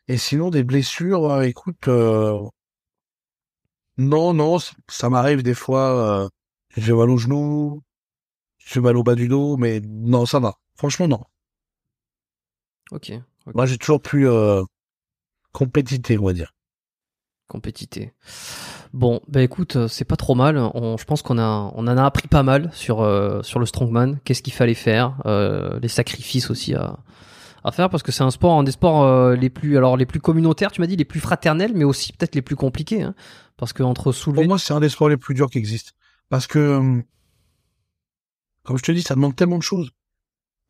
Et 0.07 0.17
sinon, 0.17 0.51
des 0.51 0.63
blessures, 0.63 1.25
euh, 1.25 1.41
écoute, 1.41 1.87
euh... 1.87 2.39
non, 3.97 4.33
non, 4.33 4.57
ça 4.87 5.09
m'arrive 5.09 5.41
des 5.41 5.55
fois. 5.55 6.25
Euh... 6.25 6.29
J'ai 6.77 6.93
mal 6.93 7.09
au 7.09 7.17
genou, 7.17 7.81
j'ai 8.57 8.81
mal 8.81 8.97
au 8.97 9.03
bas 9.03 9.15
du 9.15 9.27
dos, 9.27 9.57
mais 9.57 9.79
non, 9.81 10.25
ça 10.25 10.39
va. 10.39 10.55
Franchement, 10.75 11.07
non. 11.07 11.23
Ok. 12.91 13.13
Moi, 13.53 13.65
j'ai 13.65 13.77
toujours 13.77 14.01
pu 14.01 14.27
euh... 14.27 14.63
compétiter, 15.51 16.17
on 16.19 16.25
va 16.25 16.33
dire. 16.33 16.53
Compétiter. 17.47 18.13
Bon, 18.95 19.19
bah 19.27 19.41
écoute, 19.41 19.75
euh, 19.75 19.87
c'est 19.89 20.05
pas 20.05 20.15
trop 20.15 20.35
mal. 20.35 20.55
Je 20.55 21.03
pense 21.03 21.21
qu'on 21.21 21.37
a, 21.37 21.69
on 21.75 21.85
en 21.85 21.97
a 21.97 22.05
appris 22.05 22.29
pas 22.29 22.43
mal 22.43 22.69
sur 22.71 23.01
euh, 23.01 23.41
le 23.57 23.65
strongman. 23.65 24.19
Qu'est-ce 24.23 24.41
qu'il 24.41 24.53
fallait 24.53 24.73
faire, 24.73 25.17
euh, 25.25 25.77
les 25.81 25.89
sacrifices 25.89 26.49
aussi 26.49 26.73
à, 26.73 26.97
faire, 27.73 27.89
parce 27.89 28.03
que 28.03 28.13
c'est 28.13 28.23
un 28.23 28.31
sport, 28.31 28.57
un 28.57 28.63
des 28.63 28.71
sports 28.71 29.31
les 29.31 29.49
plus, 29.49 29.75
alors 29.75 29.97
les 29.97 30.05
plus 30.05 30.21
communautaires, 30.21 30.71
tu 30.71 30.79
m'as 30.79 30.87
dit, 30.87 30.95
les 30.95 31.03
plus 31.03 31.19
fraternels, 31.19 31.73
mais 31.75 31.83
aussi 31.83 32.13
peut-être 32.13 32.35
les 32.35 32.41
plus 32.41 32.55
compliqués, 32.55 33.01
hein, 33.01 33.15
parce 33.57 33.73
que 33.73 33.83
entre 33.83 34.13
soulever. 34.13 34.43
Pour 34.43 34.47
moi, 34.47 34.59
c'est 34.59 34.73
un 34.73 34.79
des 34.79 34.87
sports 34.87 35.09
les 35.09 35.17
plus 35.17 35.33
durs 35.33 35.49
qui 35.49 35.57
existent, 35.57 35.91
parce 36.29 36.47
que, 36.47 36.77
hum, 36.77 37.03
comme 38.63 38.77
je 38.77 38.83
te 38.83 38.93
dis, 38.93 39.01
ça 39.01 39.15
demande 39.15 39.35
tellement 39.35 39.57
de 39.57 39.63
choses. 39.63 39.89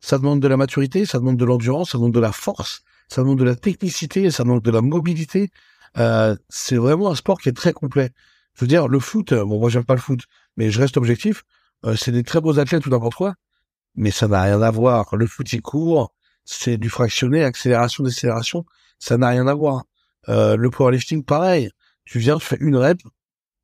Ça 0.00 0.18
demande 0.18 0.40
de 0.40 0.48
la 0.48 0.56
maturité, 0.56 1.04
ça 1.04 1.18
demande 1.18 1.36
de 1.36 1.44
l'endurance, 1.44 1.90
ça 1.90 1.98
demande 1.98 2.14
de 2.14 2.20
la 2.20 2.32
force, 2.32 2.82
ça 3.08 3.20
demande 3.20 3.38
de 3.38 3.44
la 3.44 3.54
technicité, 3.54 4.30
ça 4.32 4.42
demande 4.42 4.62
de 4.62 4.70
la 4.70 4.80
mobilité, 4.80 5.50
euh, 5.98 6.36
c'est 6.48 6.76
vraiment 6.76 7.10
un 7.10 7.14
sport 7.14 7.40
qui 7.40 7.48
est 7.48 7.52
très 7.52 7.72
complet. 7.72 8.10
Je 8.54 8.62
veux 8.62 8.68
dire, 8.68 8.88
le 8.88 9.00
foot, 9.00 9.32
euh, 9.32 9.44
bon, 9.44 9.60
moi 9.60 9.68
j'aime 9.70 9.84
pas 9.84 9.94
le 9.94 10.00
foot, 10.00 10.20
mais 10.56 10.70
je 10.70 10.80
reste 10.80 10.96
objectif. 10.96 11.44
Euh, 11.84 11.94
c'est 11.94 12.12
des 12.12 12.22
très 12.22 12.40
beaux 12.40 12.58
athlètes 12.58 12.82
tout 12.82 12.90
n'importe 12.90 13.14
quoi, 13.14 13.34
mais 13.94 14.10
ça 14.10 14.28
n'a 14.28 14.42
rien 14.42 14.62
à 14.62 14.70
voir. 14.70 15.14
Le 15.14 15.26
foot 15.26 15.52
il 15.52 15.60
court, 15.62 16.14
c'est 16.44 16.78
du 16.78 16.88
fractionné, 16.88 17.44
accélération, 17.44 18.02
décélération, 18.02 18.64
ça 18.98 19.18
n'a 19.18 19.28
rien 19.28 19.46
à 19.46 19.54
voir. 19.54 19.84
Euh, 20.28 20.56
le 20.56 20.70
powerlifting, 20.70 21.22
pareil. 21.24 21.70
Tu 22.04 22.18
viens, 22.18 22.38
tu 22.38 22.46
fais 22.46 22.56
une 22.60 22.76
rep, 22.76 23.00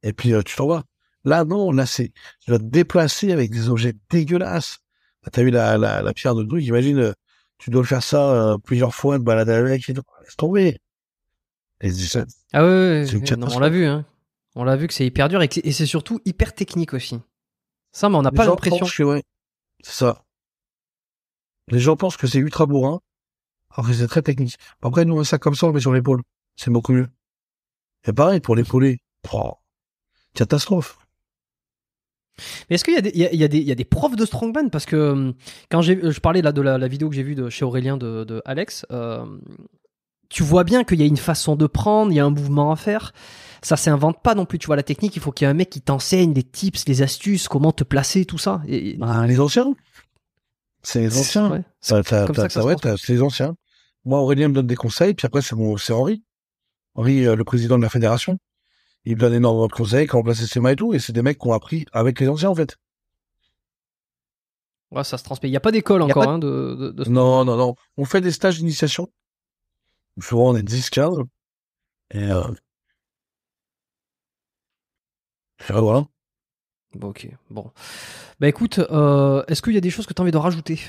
et 0.03 0.13
puis 0.13 0.33
tu 0.45 0.57
t'en 0.57 0.67
vas. 0.67 0.85
Là, 1.25 1.45
non, 1.45 1.73
là, 1.73 1.87
c'est, 1.87 2.13
tu 2.41 2.51
vas 2.51 2.59
te 2.59 2.65
déplacer 2.65 3.33
avec 3.33 3.51
des 3.51 3.69
objets 3.69 3.95
dégueulasses. 4.11 4.79
Bah, 5.23 5.31
t'as 5.33 5.43
vu 5.43 5.51
la, 5.51 5.79
la, 5.79 6.03
la 6.03 6.13
pierre 6.13 6.35
de 6.35 6.45
truc, 6.45 6.65
imagine, 6.65 7.15
tu 7.59 7.71
dois 7.71 7.85
faire 7.85 8.03
ça 8.03 8.57
plusieurs 8.65 8.95
fois, 8.95 9.19
te 9.19 9.23
balader 9.23 9.53
avec, 9.53 9.89
et 9.89 9.95
laisse 9.95 10.37
tomber. 10.37 10.81
Ah 12.53 12.65
ouais, 12.65 13.05
on 13.55 13.59
l'a 13.59 13.69
vu, 13.69 13.87
hein. 13.87 14.05
On 14.55 14.65
l'a 14.65 14.77
vu 14.77 14.87
que 14.87 14.95
c'est 14.95 15.07
hyper 15.07 15.29
dur 15.29 15.43
et, 15.43 15.49
c'est 15.49 15.87
surtout 15.87 16.21
hyper 16.25 16.55
technique 16.55 16.95
aussi. 16.95 17.19
Ça, 17.91 18.09
mais 18.09 18.17
on 18.17 18.23
n'a 18.23 18.31
pas 18.31 18.45
l'impression. 18.45 18.87
que 18.87 19.03
ouais, 19.03 19.23
c'est 19.83 19.93
ça. 19.93 20.25
Les 21.69 21.79
gens 21.79 21.97
pensent 21.97 22.17
que 22.17 22.27
c'est 22.27 22.39
ultra 22.39 22.67
bourrin, 22.67 23.01
alors 23.71 23.89
que 23.89 23.95
c'est 23.95 24.07
très 24.07 24.23
technique. 24.23 24.57
Après, 24.83 25.05
nous, 25.05 25.19
on 25.19 25.25
ça 25.25 25.39
comme 25.39 25.55
ça, 25.55 25.67
on 25.67 25.73
met 25.73 25.81
sur 25.81 25.93
l'épaule. 25.93 26.23
C'est 26.57 26.71
beaucoup 26.71 26.93
mieux. 26.93 27.09
Et 28.07 28.13
pareil, 28.13 28.41
pour 28.41 28.57
l'épauler. 28.57 28.99
Oh, 29.33 29.55
catastrophe. 30.35 30.99
Mais 32.69 32.75
est-ce 32.75 32.85
qu'il 32.85 32.95
y, 32.95 32.97
a 33.27 33.33
y, 33.33 33.45
a 33.45 33.49
des, 33.49 33.59
il 33.59 33.67
y 33.67 33.73
a 33.73 33.75
des 33.75 33.85
profs 33.85 34.17
de 34.17 34.27
strongman? 34.27 34.71
Parce 34.71 34.87
que 34.87 34.97
hum, 34.97 35.35
quand 35.71 35.83
je 35.83 36.21
parlais 36.21 36.43
là 36.43 36.53
de 36.53 36.61
la, 36.63 36.89
vidéo 36.89 37.09
que 37.09 37.15
j'ai 37.15 37.23
vue 37.23 37.35
de 37.35 37.49
chez 37.49 37.65
Aurélien 37.65 37.97
de, 37.97 38.25
de 38.25 38.43
Alex, 38.45 38.87
euh, 38.91 39.25
tu 40.33 40.43
vois 40.43 40.65
bien 40.65 40.83
qu'il 40.83 40.99
y 40.99 41.03
a 41.03 41.07
une 41.07 41.19
façon 41.19 41.57
de 41.57 41.67
prendre, 41.67 42.11
il 42.11 42.15
y 42.15 42.21
a 42.21 42.25
un 42.25 42.31
mouvement 42.31 42.73
à 42.73 42.77
faire. 42.77 43.13
Ça 43.61 43.77
s'invente 43.77 44.23
pas 44.23 44.35
non 44.35 44.47
plus, 44.47 44.59
tu 44.59 44.67
vois, 44.67 44.77
la 44.77 44.83
technique, 44.83 45.15
il 45.15 45.21
faut 45.21 45.31
qu'il 45.31 45.45
y 45.45 45.49
ait 45.49 45.51
un 45.51 45.55
mec 45.55 45.69
qui 45.69 45.83
t'enseigne 45.83 46.33
les 46.33 46.43
tips, 46.43 46.89
les 46.89 47.03
astuces, 47.03 47.49
comment 47.49 47.71
te 47.71 47.85
placer, 47.85 48.25
tout 48.25 48.39
ça. 48.39 48.63
Et... 48.67 48.95
Bah, 48.95 49.27
les 49.27 49.39
anciens. 49.41 49.75
C'est 50.83 51.01
les 51.01 51.19
anciens. 51.19 51.63
Ça, 51.81 52.03
ça, 52.03 52.27
c'est 52.49 53.13
les 53.13 53.23
anciens. 53.23 53.55
Moi, 54.07 54.21
Aurélien 54.21 54.49
me 54.49 54.55
donne 54.55 54.67
des 54.67 54.75
conseils, 54.75 55.13
puis 55.13 55.27
après, 55.27 55.43
c'est 55.43 55.55
mon, 55.55 55.77
c'est 55.77 55.93
Henri. 55.93 56.25
Henri, 56.95 57.27
euh, 57.27 57.37
le 57.37 57.45
président 57.45 57.77
de 57.77 57.83
la 57.83 57.91
fédération. 57.91 58.39
Il 59.05 59.17
me 59.17 59.21
donne 59.21 59.35
énormément 59.35 59.67
de 59.67 59.73
conseils, 59.73 60.07
comment 60.07 60.25
placer 60.25 60.47
ses 60.47 60.61
mains 60.61 60.71
et 60.71 60.77
tout, 60.77 60.95
et 60.95 60.99
c'est 60.99 61.13
des 61.13 61.23
mecs 61.23 61.39
qui 61.39 61.47
ont 61.47 61.53
appris 61.53 61.85
avec 61.93 62.19
les 62.21 62.29
anciens, 62.29 62.49
en 62.49 62.55
fait. 62.55 62.79
Ouais, 64.91 65.05
ça 65.05 65.19
se 65.19 65.25
transmet. 65.25 65.51
Il 65.51 65.53
n'y 65.53 65.59
a 65.59 65.61
pas 65.61 65.73
d'école 65.73 66.03
encore, 66.03 66.27
hein, 66.27 66.39
de, 66.39 66.95
de, 66.97 67.09
Non, 67.11 67.45
non, 67.45 67.57
non. 67.57 67.77
On 67.99 68.07
fait 68.07 68.23
des 68.23 68.33
stages 68.33 68.59
d'initiation 68.59 69.09
souvent 70.21 70.51
on 70.51 70.57
est 70.57 70.63
10 70.63 70.91
cadres. 70.91 71.25
Et 72.13 72.31
euh... 72.31 72.43
voilà. 75.71 76.05
Bon, 76.95 77.09
ok, 77.09 77.29
bon. 77.51 77.71
Bah 78.39 78.49
écoute, 78.49 78.79
euh, 78.79 79.43
est-ce 79.49 79.63
qu'il 79.63 79.73
y 79.73 79.79
a 79.79 79.81
des 79.81 79.91
choses 79.91 80.07
que 80.07 80.13
tu 80.13 80.21
as 80.21 80.23
envie 80.23 80.33
de 80.33 80.37
rajouter? 80.37 80.81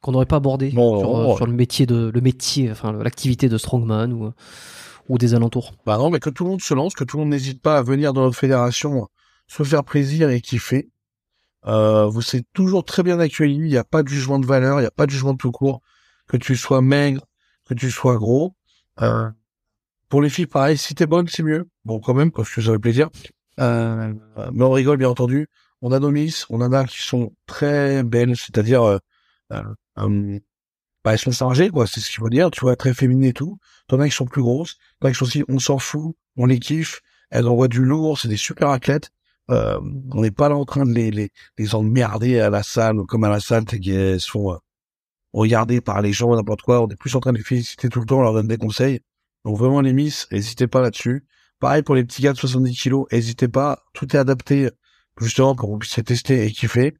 Qu'on 0.00 0.12
n'aurait 0.12 0.26
pas 0.26 0.36
abordé 0.36 0.72
euh, 0.76 1.36
sur, 1.36 1.46
le 1.46 1.52
métier 1.52 1.86
de 1.86 2.10
le 2.12 2.20
métier, 2.20 2.72
enfin 2.72 2.92
l'activité 2.92 3.48
de 3.48 3.56
strongman 3.58 4.12
ou 4.12 4.32
ou 5.08 5.18
des 5.18 5.34
alentours? 5.34 5.72
Bah 5.86 5.98
non, 5.98 6.10
mais 6.10 6.18
que 6.18 6.30
tout 6.30 6.44
le 6.44 6.50
monde 6.50 6.62
se 6.62 6.74
lance, 6.74 6.94
que 6.94 7.04
tout 7.04 7.16
le 7.16 7.22
monde 7.22 7.30
n'hésite 7.30 7.62
pas 7.62 7.78
à 7.78 7.82
venir 7.82 8.12
dans 8.12 8.22
notre 8.22 8.36
fédération, 8.36 9.08
se 9.46 9.62
faire 9.62 9.84
plaisir 9.84 10.30
et 10.30 10.40
kiffer. 10.40 10.90
Euh, 11.66 12.06
vous 12.06 12.22
êtes 12.34 12.46
toujours 12.52 12.84
très 12.84 13.02
bien 13.02 13.20
accueillis, 13.20 13.56
il 13.56 13.68
n'y 13.68 13.76
a 13.76 13.84
pas 13.84 14.02
de 14.02 14.08
jugement 14.08 14.38
de 14.38 14.46
valeur, 14.46 14.78
il 14.78 14.82
n'y 14.82 14.88
a 14.88 14.92
pas 14.92 15.06
de 15.06 15.12
jugement 15.12 15.32
de 15.32 15.38
tout 15.38 15.52
court. 15.52 15.80
Que 16.26 16.36
tu 16.36 16.56
sois 16.56 16.80
maigre, 16.80 17.24
que 17.68 17.74
tu 17.74 17.90
sois 17.90 18.16
gros. 18.16 18.54
Euh, 19.00 19.30
pour 20.08 20.22
les 20.22 20.28
filles, 20.28 20.46
pareil, 20.46 20.76
si 20.76 20.94
t'es 20.94 21.06
bonne, 21.06 21.28
c'est 21.28 21.42
mieux. 21.42 21.68
Bon, 21.84 22.00
quand 22.00 22.14
même, 22.14 22.30
parce 22.30 22.50
que 22.54 22.60
ça 22.60 22.72
fait 22.72 22.78
plaisir. 22.78 23.08
Euh, 23.60 24.12
mais 24.52 24.64
on 24.64 24.70
rigole, 24.70 24.98
bien 24.98 25.08
entendu. 25.08 25.48
On 25.80 25.92
a 25.92 25.98
nos 25.98 26.10
miss, 26.10 26.46
on 26.50 26.60
en 26.60 26.72
a 26.72 26.84
qui 26.84 27.02
sont 27.02 27.32
très 27.46 28.02
belles, 28.02 28.36
c'est-à-dire, 28.36 28.82
euh, 28.82 28.98
euh, 29.52 29.62
euh 29.98 30.38
bah, 31.04 31.14
elles 31.14 31.18
sont 31.18 31.32
chargées, 31.32 31.70
quoi, 31.70 31.88
c'est 31.88 31.98
ce 31.98 32.10
qu'il 32.10 32.18
faut 32.18 32.28
dire, 32.28 32.50
tu 32.52 32.60
vois, 32.60 32.76
très 32.76 32.94
féminines 32.94 33.24
et 33.24 33.32
tout. 33.32 33.58
T'en 33.88 33.98
as 33.98 34.08
qui 34.08 34.14
sont 34.14 34.26
plus 34.26 34.42
grosses, 34.42 34.76
t'en 35.00 35.08
as 35.08 35.12
qui 35.12 35.18
sont 35.18 35.24
aussi, 35.24 35.44
on 35.48 35.58
s'en 35.58 35.78
fout, 35.78 36.14
on 36.36 36.46
les 36.46 36.60
kiffe, 36.60 37.00
elles 37.30 37.48
envoient 37.48 37.68
du 37.68 37.84
lourd, 37.84 38.18
c'est 38.20 38.28
des 38.28 38.36
super 38.36 38.68
athlètes. 38.68 39.10
Euh, 39.50 39.80
on 40.12 40.20
n'est 40.20 40.30
pas 40.30 40.48
là 40.48 40.56
en 40.56 40.64
train 40.64 40.86
de 40.86 40.92
les, 40.92 41.10
les, 41.10 41.32
les 41.58 41.74
emmerder 41.74 42.38
à 42.38 42.50
la 42.50 42.62
salle, 42.62 42.98
comme 43.08 43.24
à 43.24 43.28
la 43.28 43.40
salle, 43.40 43.64
elles 43.72 44.20
sont, 44.20 44.56
regardés 45.32 45.80
par 45.80 46.02
les 46.02 46.12
gens, 46.12 46.34
n'importe 46.34 46.62
quoi. 46.62 46.82
On 46.82 46.88
est 46.88 46.96
plus 46.96 47.14
en 47.14 47.20
train 47.20 47.32
de 47.32 47.38
les 47.38 47.44
féliciter 47.44 47.88
tout 47.88 48.00
le 48.00 48.06
temps, 48.06 48.18
on 48.18 48.22
leur 48.22 48.34
donne 48.34 48.48
des 48.48 48.58
conseils. 48.58 49.00
Donc 49.44 49.58
vraiment 49.58 49.80
les 49.80 49.92
miss, 49.92 50.28
n'hésitez 50.30 50.66
pas 50.66 50.80
là-dessus. 50.80 51.24
Pareil 51.58 51.82
pour 51.82 51.94
les 51.94 52.04
petits 52.04 52.22
gars 52.22 52.32
de 52.32 52.38
70 52.38 52.76
kilos, 52.76 53.06
n'hésitez 53.12 53.48
pas. 53.48 53.84
Tout 53.92 54.14
est 54.16 54.18
adapté 54.18 54.70
justement 55.20 55.54
pour 55.54 55.68
que 55.68 55.72
vous 55.72 55.78
puissiez 55.78 56.02
tester 56.02 56.44
et 56.44 56.50
kiffer. 56.50 56.94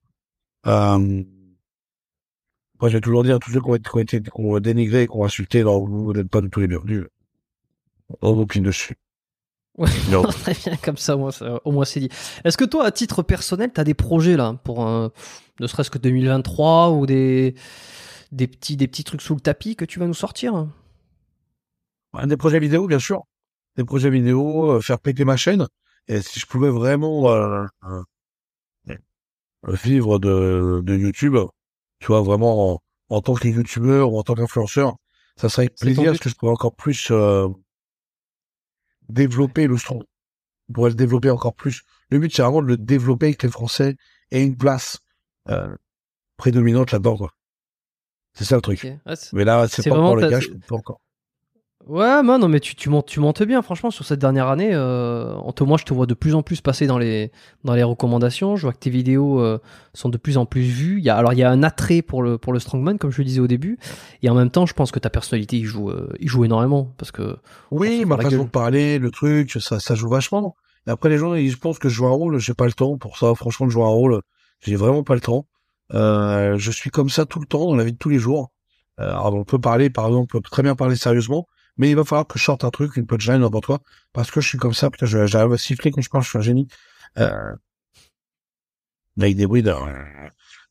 Euh... 0.67 1.25
Moi, 2.81 2.89
je 2.89 2.97
vais 2.97 3.01
toujours 3.01 3.23
dire, 3.23 3.39
tous 3.39 3.53
ceux 3.53 3.61
qui 3.61 3.71
ont 3.71 4.01
été, 4.01 4.21
qui 4.21 4.31
ont 4.35 4.59
dénigré, 4.59 5.07
qui 5.07 5.17
ont 5.17 5.25
insulté, 5.25 5.63
non, 5.63 5.87
vous 5.87 6.13
n'êtes 6.13 6.29
pas 6.29 6.41
du 6.41 6.51
tout 6.51 6.59
les 6.59 6.67
bienvenus. 6.67 7.05
On 8.23 8.33
vous 8.33 8.45
plie 8.45 8.61
dessus. 8.61 8.97
Ouais, 9.79 9.89
non. 10.11 10.23
très 10.43 10.55
bien, 10.55 10.77
comme 10.77 10.97
ça, 10.97 11.15
moi, 11.15 11.31
ça, 11.31 11.61
au 11.65 11.71
moins 11.71 11.85
c'est 11.85 12.01
dit. 12.01 12.09
Est-ce 12.45 12.57
que 12.57 12.65
toi, 12.65 12.85
à 12.85 12.91
titre 12.91 13.23
personnel, 13.23 13.71
tu 13.73 13.81
as 13.81 13.85
des 13.85 13.95
projets 13.95 14.37
là 14.37 14.59
pour 14.65 14.85
ne 14.85 15.67
serait-ce 15.67 15.91
que 15.91 15.99
2023 15.99 16.91
ou 16.91 17.07
des 17.07 17.55
des 18.33 18.49
petits, 18.49 18.77
des 18.77 18.89
petits 18.89 19.05
trucs 19.05 19.23
sous 19.23 19.35
le 19.35 19.41
tapis 19.41 19.77
que 19.77 19.85
tu 19.85 19.99
vas 19.99 20.07
nous 20.07 20.15
sortir 20.15 20.69
Des 22.25 22.37
projets 22.37 22.59
vidéo, 22.59 22.87
bien 22.87 22.99
sûr. 22.99 23.23
Des 23.77 23.85
projets 23.85 24.11
vidéo, 24.11 24.73
euh, 24.73 24.81
faire 24.81 24.99
péter 24.99 25.25
ma 25.25 25.37
chaîne. 25.37 25.69
Et 26.09 26.21
si 26.21 26.41
je 26.41 26.47
pouvais 26.47 26.71
vraiment 26.71 27.31
euh, 27.31 27.67
euh, 27.85 28.97
vivre 29.69 30.19
de, 30.19 30.83
de 30.83 30.97
YouTube, 30.97 31.37
tu 32.01 32.07
vois, 32.09 32.23
vraiment 32.23 32.83
en, 33.09 33.21
tant 33.21 33.35
que 33.35 33.47
youtubeur 33.47 34.13
ou 34.13 34.19
en 34.19 34.23
tant 34.23 34.35
qu'influenceur, 34.35 34.97
ça 35.37 35.49
serait 35.49 35.69
plaisir 35.69 36.05
parce 36.07 36.19
que 36.19 36.29
je 36.29 36.35
pourrais 36.35 36.53
encore 36.53 36.75
plus 36.75 37.13
développer 39.09 39.67
le 39.67 39.77
strong. 39.77 40.03
Je 40.69 40.75
pourrais 40.75 40.91
le 40.91 40.97
développer 40.97 41.31
encore 41.31 41.55
plus. 41.55 41.83
Le 42.11 42.19
but, 42.19 42.35
c'est 42.35 42.43
vraiment 42.43 42.63
de 42.63 42.67
le 42.67 42.77
développer 42.77 43.27
avec 43.27 43.43
les 43.43 43.51
Français 43.51 43.97
et 44.31 44.43
une 44.43 44.57
place 44.57 44.99
prédominante 46.37 46.91
là-dedans. 46.91 47.29
C'est 48.35 48.45
ça 48.45 48.57
le 48.57 48.63
truc. 48.63 48.87
mais 49.33 49.45
là, 49.45 49.67
c'est 49.69 49.89
pas 49.89 49.97
encore 49.97 50.17
le 50.17 50.29
cas, 50.29 50.41
je 50.41 50.49
pas 50.49 50.77
encore. 50.77 51.01
Ouais, 51.87 52.23
man, 52.23 52.41
non, 52.41 52.49
mais 52.49 52.61
tu, 52.61 52.77
tu, 52.77 52.91
montes, 52.91 53.07
tu 53.07 53.19
montes 53.19 53.43
bien, 53.43 53.61
franchement, 53.61 53.91
sur 53.91 54.05
cette 54.05 54.21
dernière 54.21 54.49
année. 54.49 54.71
Euh, 54.73 55.35
en 55.35 55.53
moi, 55.67 55.77
je 55.79 55.85
te 55.85 55.93
vois 55.93 56.07
de 56.07 56.15
plus 56.15 56.35
en 56.35 56.43
plus 56.43 56.61
passer 56.61 56.87
dans 56.87 56.99
les, 56.99 57.33
dans 57.65 57.75
les 57.75 57.83
recommandations. 57.83 58.55
Je 58.55 58.63
vois 58.63 58.73
que 58.73 58.79
tes 58.79 58.91
vidéos 58.91 59.41
euh, 59.41 59.59
sont 59.93 60.09
de 60.09 60.17
plus 60.17 60.39
en 60.39 60.47
plus 60.47 60.63
vues. 60.63 60.99
Il 60.99 61.05
y 61.05 61.11
a, 61.11 61.17
alors, 61.17 61.33
il 61.33 61.41
y 61.41 61.43
a 61.43 61.51
un 61.51 61.63
attrait 61.65 62.03
pour 62.03 62.23
le, 62.23 62.39
pour 62.39 62.53
le 62.53 62.61
strongman, 62.61 62.99
comme 62.99 63.11
je 63.11 63.19
le 63.19 63.25
disais 63.25 63.41
au 63.41 63.49
début. 63.49 63.79
Et 64.23 64.31
en 64.31 64.35
même 64.35 64.51
temps, 64.51 64.65
je 64.65 64.75
pense 64.75 64.93
que 64.93 65.01
ta 65.01 65.11
personnalité, 65.11 65.57
il 65.57 65.65
joue, 65.65 65.91
euh, 65.91 66.13
il 66.21 66.29
joue 66.29 66.45
énormément. 66.45 66.93
Parce 66.99 67.11
que. 67.11 67.37
Oui, 67.73 68.05
ma 68.05 68.17
façon 68.17 68.45
de 68.45 68.51
parler, 68.51 68.99
le 68.99 69.11
truc, 69.11 69.51
ça, 69.61 69.81
ça 69.81 69.95
joue 69.97 70.09
vachement. 70.09 70.55
Et 70.87 70.91
après, 70.91 71.09
les 71.09 71.19
gens, 71.19 71.35
ils 71.35 71.57
pensent 71.59 71.81
que 71.81 71.89
je 71.89 71.95
joue 71.95 72.07
un 72.07 72.11
rôle. 72.11 72.39
J'ai 72.39 72.55
pas 72.55 72.67
le 72.67 72.73
temps 72.73 72.97
pour 72.97 73.19
ça. 73.19 73.35
Franchement, 73.35 73.67
de 73.67 73.73
jouer 73.73 73.85
un 73.85 73.89
rôle, 73.89 74.21
j'ai 74.61 74.77
vraiment 74.77 75.03
pas 75.03 75.15
le 75.15 75.21
temps. 75.21 75.47
Euh, 75.95 76.57
je 76.59 76.71
suis 76.71 76.91
comme 76.91 77.11
ça 77.11 77.27
tout 77.27 77.41
le 77.41 77.47
temps, 77.47 77.67
dans 77.67 77.77
la 77.77 77.85
vie 77.85 77.93
de 77.93 77.99
tous 77.99 78.09
les 78.09 78.19
jours. 78.19 78.53
alors, 78.99 79.35
on 79.35 79.45
peut 79.45 79.59
parler, 79.61 79.91
par 79.91 80.07
exemple, 80.07 80.37
on 80.37 80.41
peut 80.41 80.49
très 80.49 80.63
bien 80.63 80.75
parler 80.77 80.97
sérieusement 80.97 81.47
mais 81.77 81.91
il 81.91 81.97
va 81.97 82.05
falloir 82.05 82.27
que 82.27 82.39
je 82.39 82.45
sorte 82.45 82.65
un 82.65 82.71
truc, 82.71 82.97
une 82.97 83.07
punchline, 83.07 83.39
n'importe 83.39 83.67
quoi, 83.67 83.81
parce 84.13 84.31
que 84.31 84.41
je 84.41 84.49
suis 84.49 84.59
comme 84.59 84.75
ça, 84.75 84.91
putain, 84.91 85.07
j'arrive 85.07 85.53
à 85.53 85.59
siffler 85.59 85.91
quand 85.91 86.03
je 86.03 86.11
parle, 86.11 86.25
je 86.25 86.29
suis 86.29 86.39
un 86.39 86.43
génie. 86.43 86.69
Euh, 87.19 87.55
avec 89.19 89.37
des 89.37 89.47
bruits 89.47 89.63
de... 89.63 89.73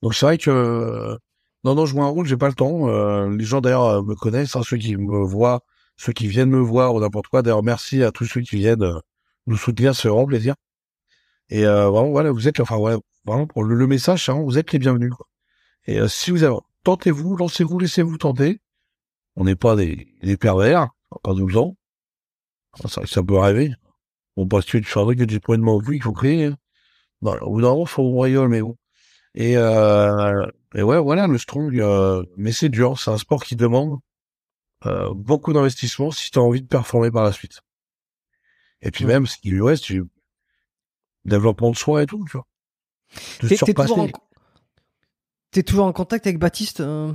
Donc 0.02 0.16
c'est 0.16 0.26
vrai 0.26 0.38
que... 0.38 1.18
Non, 1.64 1.76
non, 1.76 1.86
je 1.86 1.92
joue 1.92 2.02
un 2.02 2.08
rôle, 2.08 2.26
j'ai 2.26 2.38
pas 2.38 2.48
le 2.48 2.56
temps. 2.56 2.90
Euh, 2.90 3.30
les 3.36 3.44
gens 3.46 3.62
d'ailleurs 3.62 3.86
euh, 3.86 4.02
me 4.02 4.16
connaissent, 4.16 4.56
hein, 4.56 4.64
ceux 4.64 4.78
qui 4.78 4.98
me 4.98 5.24
voient, 5.24 5.62
ceux 5.96 6.12
qui 6.12 6.28
viennent 6.28 6.50
me 6.50 6.60
voir 6.60 6.96
ou 6.96 7.00
n'importe 7.00 7.28
quoi. 7.28 7.44
D'ailleurs, 7.44 7.62
merci 7.62 8.04
à 8.04 8.12
tous 8.12 8.26
ceux 8.26 8.42
qui 8.42 8.56
viennent 8.56 8.82
euh, 8.82 9.00
nous 9.46 9.58
soutenir, 9.58 9.96
c'est 9.96 10.08
vraiment 10.08 10.26
plaisir. 10.26 10.56
Et 11.52 11.65
euh, 11.65 11.90
vraiment, 11.90 12.10
voilà, 12.10 12.32
vous 12.32 12.48
êtes, 12.48 12.60
enfin 12.60 12.78
voilà, 12.78 12.98
vraiment 13.26 13.45
pour 13.45 13.64
le, 13.64 13.88
message, 13.88 14.30
hein, 14.30 14.41
vous 14.41 14.57
êtes 14.57 14.72
les 14.72 14.80
bienvenus. 14.80 15.11
Quoi. 15.14 15.28
Et 15.86 15.99
si 16.07 16.32
vous 16.32 16.44
avez, 16.44 16.56
tentez-vous, 16.84 17.38
lancez-vous, 17.38 17.78
laissez-vous 17.78 18.18
tenter. 18.18 18.60
On 19.36 19.44
n'est 19.44 19.56
pas 19.56 19.76
des, 19.76 20.07
des 20.23 20.38
pervers, 20.38 20.90
pas 21.23 21.34
12 21.34 21.57
ans. 21.57 21.78
Ça, 22.88 23.06
ça 23.06 23.22
peut 23.23 23.38
arriver. 23.38 23.73
Bon, 24.36 24.48
parce 24.48 24.65
que 24.65 24.78
tu 24.78 24.86
fais 24.86 24.99
un 24.99 25.03
truc 25.03 25.19
que 25.19 25.23
tu 25.26 25.40
prends 25.40 25.57
de 25.57 25.61
mon 25.61 25.82
il 25.82 26.02
faut 26.02 26.14
créer. 26.14 26.45
Hein. 26.45 26.57
Bon, 27.22 27.38
au 27.41 27.52
bout 27.52 27.61
d'un 27.61 27.69
moment, 27.69 27.86
faut 27.86 28.03
royaume, 28.03 28.49
mais 28.49 28.61
bon. 28.61 28.78
Et, 29.36 29.57
euh, 29.57 30.45
et 30.73 30.82
ouais, 30.84 30.99
voilà, 30.99 31.28
le 31.28 31.38
strong, 31.38 31.78
euh, 31.80 32.23
mais 32.38 32.52
c'est 32.52 32.69
dur, 32.69 32.99
c'est 32.99 33.11
un 33.11 33.18
sport 33.18 33.44
qui 33.44 33.56
demande 33.56 33.99
euh, 34.86 35.14
beaucoup 35.14 35.53
d'investissement 35.53 36.11
si 36.11 36.32
tu 36.32 36.40
as 36.40 36.41
envie 36.41 36.61
de 36.61 36.68
performer 36.68 37.11
par 37.11 37.23
la 37.23 37.32
suite. 37.32 37.61
Et 38.82 38.91
puis 38.91 39.06
même, 39.06 39.28
ce 39.28 39.38
qui 39.38 39.49
lui 39.52 39.61
reste, 39.61 39.84
tu... 39.84 40.03
développement 41.26 41.72
de 41.72 41.77
soi 41.77 42.03
et 42.03 42.06
tout, 42.06 42.23
tu 42.30 42.38
vois. 42.38 42.45
T'es 43.39 43.73
toujours, 43.73 43.99
en... 43.99 44.07
toujours 45.65 45.85
en 45.85 45.93
contact 45.93 46.26
avec 46.27 46.39
Baptiste 46.39 46.80
euh... 46.80 47.14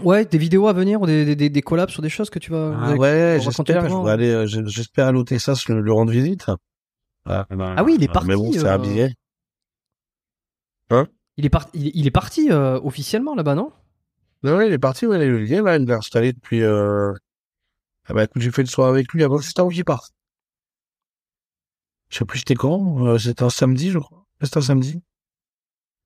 Ouais, 0.00 0.24
des 0.24 0.38
vidéos 0.38 0.68
à 0.68 0.72
venir 0.72 1.02
ou 1.02 1.06
des, 1.06 1.36
des, 1.36 1.50
des 1.50 1.62
collabs 1.62 1.90
sur 1.90 2.02
des 2.02 2.08
choses 2.08 2.30
que 2.30 2.38
tu 2.38 2.50
vas. 2.50 2.74
Ah 2.80 2.94
ouais, 2.94 3.38
j'espère. 3.42 3.84
aller, 4.06 4.30
euh, 4.30 4.46
j'espère 4.46 5.08
aller 5.08 5.18
au 5.18 5.24
Texas 5.24 5.68
le, 5.68 5.80
le 5.80 5.92
rendre 5.92 6.10
visite. 6.10 6.46
Ah, 7.26 7.46
ben, 7.50 7.74
ah 7.76 7.84
oui, 7.84 7.96
il 7.98 8.02
est 8.02 8.12
parti. 8.12 8.28
Mais 8.28 8.34
bon, 8.34 8.50
c'est 8.52 8.66
un 8.66 8.74
euh, 8.74 8.78
billet. 8.78 9.14
Hein? 10.90 11.06
Il 11.36 11.44
est 11.44 11.50
parti. 11.50 11.92
Il, 11.94 12.06
est 12.06 12.10
parti 12.10 12.50
euh, 12.50 12.80
officiellement 12.82 13.34
là-bas, 13.34 13.54
non? 13.54 13.70
Non, 14.42 14.60
il 14.62 14.72
est 14.72 14.78
parti. 14.78 15.06
Ouais, 15.06 15.16
il 15.16 15.52
est 15.52 15.60
là, 15.60 15.76
il 15.76 15.88
est 15.88 15.94
installé 15.94 16.32
depuis. 16.32 16.62
Euh... 16.62 17.12
Ah 18.08 18.14
bah 18.14 18.24
écoute, 18.24 18.42
j'ai 18.42 18.50
fait 18.50 18.62
une 18.62 18.68
soirée 18.68 18.90
avec 18.90 19.12
lui 19.12 19.22
avant 19.22 19.38
juste 19.38 19.58
avant 19.58 19.68
qu'il 19.68 19.84
parte. 19.84 20.10
Je 22.12 22.18
sais 22.18 22.24
plus 22.26 22.40
c'était 22.40 22.54
quand. 22.54 23.18
c'était 23.18 23.42
un 23.42 23.50
samedi, 23.50 23.90
je 23.90 23.98
crois. 23.98 24.26
C'était 24.42 24.58
un 24.58 24.62
samedi. 24.62 25.02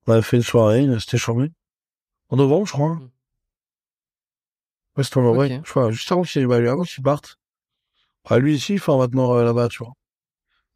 On 0.07 0.13
a 0.13 0.21
fait 0.21 0.37
une 0.37 0.43
soirée, 0.43 0.87
c'était 1.01 1.17
charmé. 1.17 1.51
En 2.29 2.37
novembre, 2.37 2.65
je 2.65 2.71
crois. 2.71 2.95
Hmm. 2.95 3.09
Ouais, 4.95 5.03
c'était 5.03 5.17
en 5.17 5.33
vrai. 5.33 5.61
Je 5.65 5.69
crois, 5.69 5.91
juste 5.91 6.09
avant 6.09 6.21
qu'il 6.21 6.47
bah, 6.47 6.61
qu'il 6.85 7.03
parte. 7.03 7.37
Ah, 8.23 8.39
lui 8.39 8.55
ici, 8.55 8.73
il 8.73 8.79
fait 8.79 8.95
maintenant 8.95 9.35
euh, 9.35 9.43
là-bas, 9.43 9.67
tu 9.67 9.79
vois. 9.79 9.93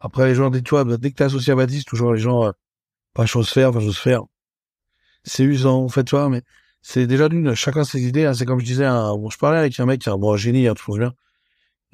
Après, 0.01 0.27
les 0.27 0.35
gens, 0.35 0.51
tu 0.51 0.61
vois, 0.69 0.83
bah, 0.83 0.97
dès 0.97 1.11
que 1.11 1.15
t'es 1.15 1.23
associé 1.23 1.53
à 1.53 1.55
Baptiste, 1.55 1.87
toujours 1.87 2.13
les 2.13 2.19
gens, 2.19 2.45
euh, 2.45 2.51
pas 3.13 3.25
chose 3.25 3.49
faire, 3.49 3.71
pas 3.71 3.79
chose 3.79 3.97
faire. 3.97 4.23
C'est 5.23 5.43
usant, 5.43 5.83
en 5.83 5.89
fait, 5.89 6.03
tu 6.03 6.15
vois, 6.15 6.27
mais 6.29 6.41
c'est 6.81 7.07
déjà 7.07 7.29
d'une, 7.29 7.55
chacun 7.55 7.85
ses 7.85 8.01
idées, 8.01 8.25
hein, 8.25 8.33
c'est 8.33 8.45
comme 8.45 8.59
je 8.59 8.65
disais, 8.65 8.87
bon, 8.87 9.29
je 9.29 9.37
parlais 9.37 9.59
avec 9.59 9.79
un 9.79 9.85
mec 9.85 10.05
est 10.05 10.09
un 10.09 10.17
bon 10.17 10.35
génie, 10.35 10.67
hein, 10.67 10.73
tout 10.73 10.93
bien. 10.93 11.13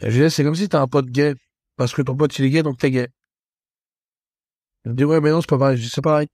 Et 0.02 0.08
je 0.08 0.12
disais, 0.12 0.30
c'est 0.30 0.44
comme 0.44 0.56
si 0.56 0.70
t'as 0.70 0.82
un 0.82 0.88
pote 0.88 1.08
gay, 1.08 1.36
parce 1.76 1.94
que 1.94 2.02
ton 2.02 2.16
pote 2.16 2.38
il 2.40 2.46
est 2.46 2.50
gay, 2.50 2.64
donc 2.64 2.78
t'es 2.78 2.92
gay. 2.92 3.10
Il 4.88 4.92
me 4.92 4.96
dit, 4.96 5.04
ouais, 5.04 5.20
mais 5.20 5.32
non, 5.32 5.42
c'est 5.42 5.50
pas 5.50 5.58
pareil. 5.58 5.78
Je 5.78 5.84
dis, 5.84 5.90
c'est 5.90 6.02
pareil. 6.02 6.28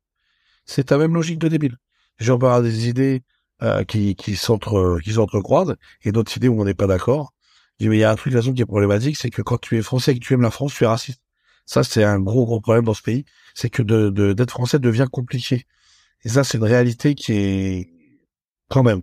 C'est 0.66 0.86
ta 0.86 0.98
même 1.00 1.16
logique 1.16 1.40
de 1.40 1.48
débile. 1.48 1.78
J'en 2.20 2.38
parle 2.38 2.64
des 2.64 2.88
idées, 2.88 3.24
euh, 3.64 3.84
qui, 3.84 4.16
qui 4.16 4.36
s'entre, 4.36 5.00
qui 5.04 5.14
s'entrecroisent, 5.14 5.76
et 6.04 6.12
d'autres 6.12 6.38
idées 6.38 6.48
où 6.48 6.62
on 6.62 6.66
n'est 6.66 6.76
pas 6.76 6.88
d'accord. 6.88 7.34
Mais 7.80 7.88
il 7.98 8.00
y 8.00 8.04
a 8.04 8.12
un 8.12 8.16
truc 8.16 8.32
de 8.32 8.40
façon 8.40 8.54
qui 8.54 8.62
est 8.62 8.66
problématique, 8.66 9.18
c'est 9.18 9.32
que 9.32 9.42
quand 9.42 9.60
tu 9.60 9.78
es 9.78 9.82
français 9.82 10.12
et 10.12 10.20
que 10.20 10.24
tu 10.24 10.34
aimes 10.34 10.42
la 10.42 10.52
France, 10.52 10.74
tu 10.76 10.84
es 10.84 10.88
raciste. 10.88 11.22
Ça, 11.66 11.84
c'est 11.84 12.04
un 12.04 12.20
gros, 12.20 12.46
gros 12.46 12.62
problème 12.62 12.86
dans 12.86 12.94
ce 12.94 13.02
pays. 13.02 13.26
C'est 13.56 13.70
que 13.70 13.82
de, 13.82 14.10
de, 14.10 14.34
d'être 14.34 14.52
français 14.52 14.80
devient 14.80 15.08
compliqué. 15.12 15.66
Et 16.24 16.30
ça, 16.30 16.44
c'est 16.44 16.58
une 16.60 16.64
réalité 16.64 17.16
qui 17.16 17.34
est, 17.34 17.90
quand 18.70 18.84
même, 18.84 19.02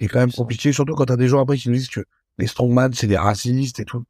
est 0.00 0.08
quand 0.08 0.20
même 0.20 0.32
compliqué, 0.32 0.72
surtout 0.72 0.94
quand 0.94 1.06
t'as 1.06 1.16
des 1.16 1.28
gens 1.28 1.40
après 1.40 1.56
qui 1.58 1.68
nous 1.68 1.76
disent 1.76 1.88
que 1.88 2.04
les 2.38 2.46
strongman, 2.46 2.92
c'est 2.94 3.06
des 3.06 3.16
racistes 3.16 3.80
et 3.80 3.84
tout. 3.84 4.04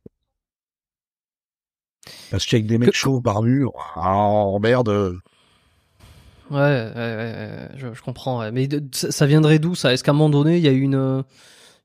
Parce 2.31 2.47
qu'avec 2.47 2.67
des 2.67 2.79
mecs 2.79 2.95
chauds 2.95 3.21
barbus, 3.21 3.67
oh 3.97 4.59
merde, 4.61 5.19
Ouais, 6.49 6.59
ouais, 6.59 6.93
ouais, 6.95 7.69
je, 7.77 7.93
je 7.93 8.03
comprends. 8.03 8.51
Mais 8.53 8.69
ça 8.93 9.27
viendrait 9.27 9.59
d'où 9.59 9.75
ça? 9.75 9.93
Est-ce 9.93 10.05
qu'à 10.05 10.13
un 10.13 10.15
moment 10.15 10.31
donné, 10.31 10.59
il 10.59 10.63
y 10.63 10.69
a 10.69 10.73
une 10.73 11.25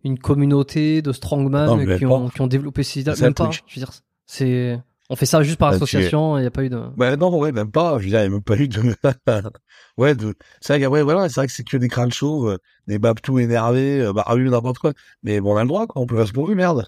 une 0.04 0.18
communauté 0.20 1.02
de 1.02 1.12
strongman 1.12 1.98
qui, 1.98 2.06
ont, 2.06 2.30
qui 2.30 2.42
ont 2.42 2.48
développé 2.48 2.84
ces 2.84 3.02
idées? 3.02 3.14
Même 3.22 3.34
pas. 3.34 3.50
Je 3.52 3.80
veux 3.80 3.86
dire, 3.86 3.92
c'est 4.28 4.80
on 5.12 5.18
fait 5.18 5.26
ça 5.26 5.44
juste 5.44 5.58
par 5.58 5.72
bah, 5.72 5.76
association. 5.76 6.38
Il 6.38 6.42
n'y 6.42 6.48
a 6.48 6.52
pas 6.52 6.64
eu 6.64 6.70
de. 6.70 6.82
Ouais, 6.98 7.18
non, 7.18 7.38
ouais, 7.38 7.52
même 7.52 7.70
pas. 7.70 8.00
Je 8.00 8.06
veux 8.06 8.10
dire, 8.12 8.20
il 8.20 8.22
n'y 8.22 8.28
a 8.28 8.30
même 8.30 8.42
pas 8.42 8.56
eu 8.56 8.70
de. 8.70 8.96
ouais, 9.98 10.16
de. 10.16 10.36
C'est 10.62 10.78
vrai, 10.78 10.88
ouais, 10.88 11.04
voilà, 11.04 11.28
c'est 11.28 11.36
vrai 11.36 11.48
que 11.48 11.54
c'est 11.54 11.66
que 11.66 11.76
des 11.76 11.90
crânes 11.90 12.14
chauves, 12.14 12.52
euh, 12.52 12.58
des 12.88 12.98
babtous 12.98 13.40
énervés, 13.40 14.00
euh, 14.00 14.14
bah, 14.14 14.26
n'importe 14.34 14.78
quoi. 14.78 14.94
Mais 15.24 15.42
bon, 15.42 15.54
on 15.54 15.58
a 15.58 15.64
le 15.64 15.68
droit, 15.68 15.86
quoi. 15.86 16.02
On 16.02 16.06
peut 16.06 16.16
faire 16.16 16.28
ce 16.28 16.32
qu'on 16.32 16.46
veut, 16.46 16.56
merde. 16.56 16.88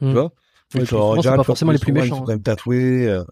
Tu 0.00 0.06
hmm. 0.06 0.12
vois? 0.14 0.32
Ouais, 0.74 0.86
c'est 0.86 1.28
pas 1.36 1.44
forcément 1.44 1.72
les 1.72 1.78
plus 1.78 1.92
méchants. 1.92 2.06
Ils 2.06 2.18
sont 2.18 2.24
quand 2.24 2.32
même 2.32 2.42
tatoués. 2.42 3.08
Euh, 3.08 3.24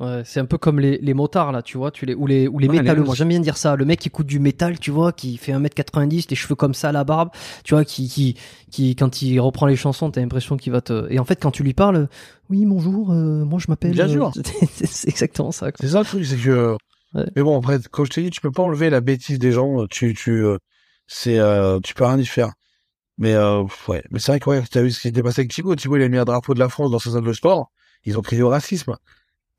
Ouais, 0.00 0.22
c'est 0.24 0.38
un 0.38 0.44
peu 0.44 0.58
comme 0.58 0.78
les, 0.78 0.98
les 0.98 1.12
motards 1.12 1.50
là, 1.50 1.60
tu 1.60 1.76
vois, 1.76 1.90
tu 1.90 2.06
les 2.06 2.14
ou 2.14 2.28
les 2.28 2.46
ou 2.46 2.60
les 2.60 2.68
métalleux. 2.68 3.02
Moi, 3.02 3.16
j'aime 3.16 3.28
bien 3.28 3.40
dire 3.40 3.56
ça. 3.56 3.74
Le 3.74 3.84
mec 3.84 3.98
qui 3.98 4.08
écoute 4.08 4.26
du 4.26 4.38
métal, 4.38 4.78
tu 4.78 4.92
vois, 4.92 5.12
qui 5.12 5.36
fait 5.38 5.52
1m90, 5.52 6.26
les 6.30 6.36
cheveux 6.36 6.54
comme 6.54 6.72
ça, 6.72 6.92
la 6.92 7.02
barbe, 7.02 7.30
tu 7.64 7.74
vois, 7.74 7.84
qui 7.84 8.08
qui 8.08 8.36
qui 8.70 8.94
quand 8.94 9.22
il 9.22 9.40
reprend 9.40 9.66
les 9.66 9.74
chansons, 9.74 10.12
t'as 10.12 10.20
l'impression 10.20 10.56
qu'il 10.56 10.72
va 10.72 10.80
te 10.80 11.12
et 11.12 11.18
en 11.18 11.24
fait 11.24 11.42
quand 11.42 11.50
tu 11.50 11.64
lui 11.64 11.74
parles, 11.74 12.08
oui, 12.48 12.64
bonjour, 12.64 13.10
euh, 13.10 13.44
moi 13.44 13.58
je 13.58 13.66
m'appelle 13.68 13.90
Bien 13.90 14.08
sûr. 14.08 14.32
Euh, 14.38 14.66
c'est 14.84 15.08
exactement 15.08 15.50
ça. 15.50 15.70
C'est 15.80 15.88
ça 15.88 16.00
le 16.00 16.04
truc, 16.04 16.24
c'est 16.24 16.36
que 16.36 16.76
Mais 17.34 17.42
bon, 17.42 17.58
après 17.58 17.80
comme 17.90 18.06
je 18.06 18.10
t'ai 18.10 18.22
dit, 18.22 18.30
tu 18.30 18.40
peux 18.40 18.52
pas 18.52 18.62
enlever 18.62 18.90
la 18.90 19.00
bêtise 19.00 19.40
des 19.40 19.50
gens, 19.50 19.84
tu 19.88 20.14
tu 20.14 20.44
euh, 20.44 20.58
c'est 21.08 21.40
tu 21.82 21.94
peux 21.94 22.04
rien 22.04 22.18
y 22.18 22.26
faire. 22.26 22.52
Mais 23.18 23.36
ouais, 23.36 24.02
mais 24.10 24.20
c'est 24.20 24.32
vrai 24.32 24.40
que 24.40 24.48
ouais, 24.48 24.62
tu 24.62 24.78
as 24.78 24.82
vu 24.82 24.90
ce 24.90 25.00
qui 25.00 25.08
s'était 25.08 25.22
passé 25.22 25.40
avec 25.40 25.50
Thibaut, 25.52 25.74
Thibaut 25.74 25.96
il 25.96 26.02
a 26.02 26.08
mis 26.08 26.18
un 26.18 26.24
drapeau 26.24 26.54
de 26.54 26.60
la 26.60 26.68
France 26.68 26.90
dans 26.90 27.00
sa 27.00 27.10
salle 27.10 27.24
de 27.24 27.32
sport, 27.32 27.72
ils 28.04 28.16
ont 28.16 28.22
crié 28.22 28.42
au 28.42 28.48
racisme 28.48 28.96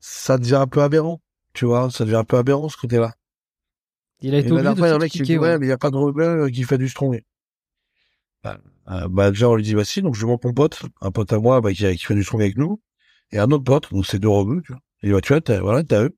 ça 0.00 0.38
devient 0.38 0.56
un 0.56 0.66
peu 0.66 0.82
aberrant. 0.82 1.20
Tu 1.52 1.66
vois, 1.66 1.90
ça 1.90 2.04
devient 2.04 2.16
un 2.16 2.24
peu 2.24 2.38
aberrant 2.38 2.68
ce 2.68 2.76
côté-là. 2.76 3.14
Il 4.22 4.34
a 4.34 4.38
été 4.38 4.52
obligé 4.52 4.74
de 4.74 4.98
mec 4.98 5.12
qui 5.12 5.22
dit, 5.22 5.38
ouais, 5.38 5.58
mais 5.58 5.66
il 5.66 5.68
n'y 5.68 5.72
a 5.72 5.78
pas 5.78 5.90
de 5.90 5.96
rebelle 5.96 6.40
euh, 6.40 6.50
qui 6.50 6.64
fait 6.64 6.78
du 6.78 6.88
strong. 6.88 7.22
Bah, 8.42 8.58
euh, 8.88 9.08
bah, 9.08 9.30
déjà, 9.30 9.48
on 9.48 9.54
lui 9.54 9.62
dit, 9.62 9.74
bah 9.74 9.84
si, 9.84 10.02
donc 10.02 10.14
je 10.14 10.26
montre 10.26 10.46
mon 10.46 10.52
pote, 10.52 10.82
un 11.00 11.10
pote 11.10 11.32
à 11.32 11.38
moi, 11.38 11.60
bah, 11.60 11.72
qui, 11.72 11.90
qui 11.96 12.04
fait 12.04 12.14
du 12.14 12.24
strong 12.24 12.42
avec 12.42 12.56
nous, 12.56 12.80
et 13.32 13.38
un 13.38 13.50
autre 13.50 13.64
pote, 13.64 13.92
donc 13.92 14.06
c'est 14.06 14.18
deux 14.18 14.28
rebeux, 14.28 14.62
tu 14.64 14.72
vois. 14.72 14.80
Et 15.02 15.10
bah, 15.10 15.20
tu 15.20 15.32
vois, 15.32 15.40
t'as, 15.40 15.60
voilà, 15.60 15.82
t'as 15.84 16.04
eux. 16.04 16.16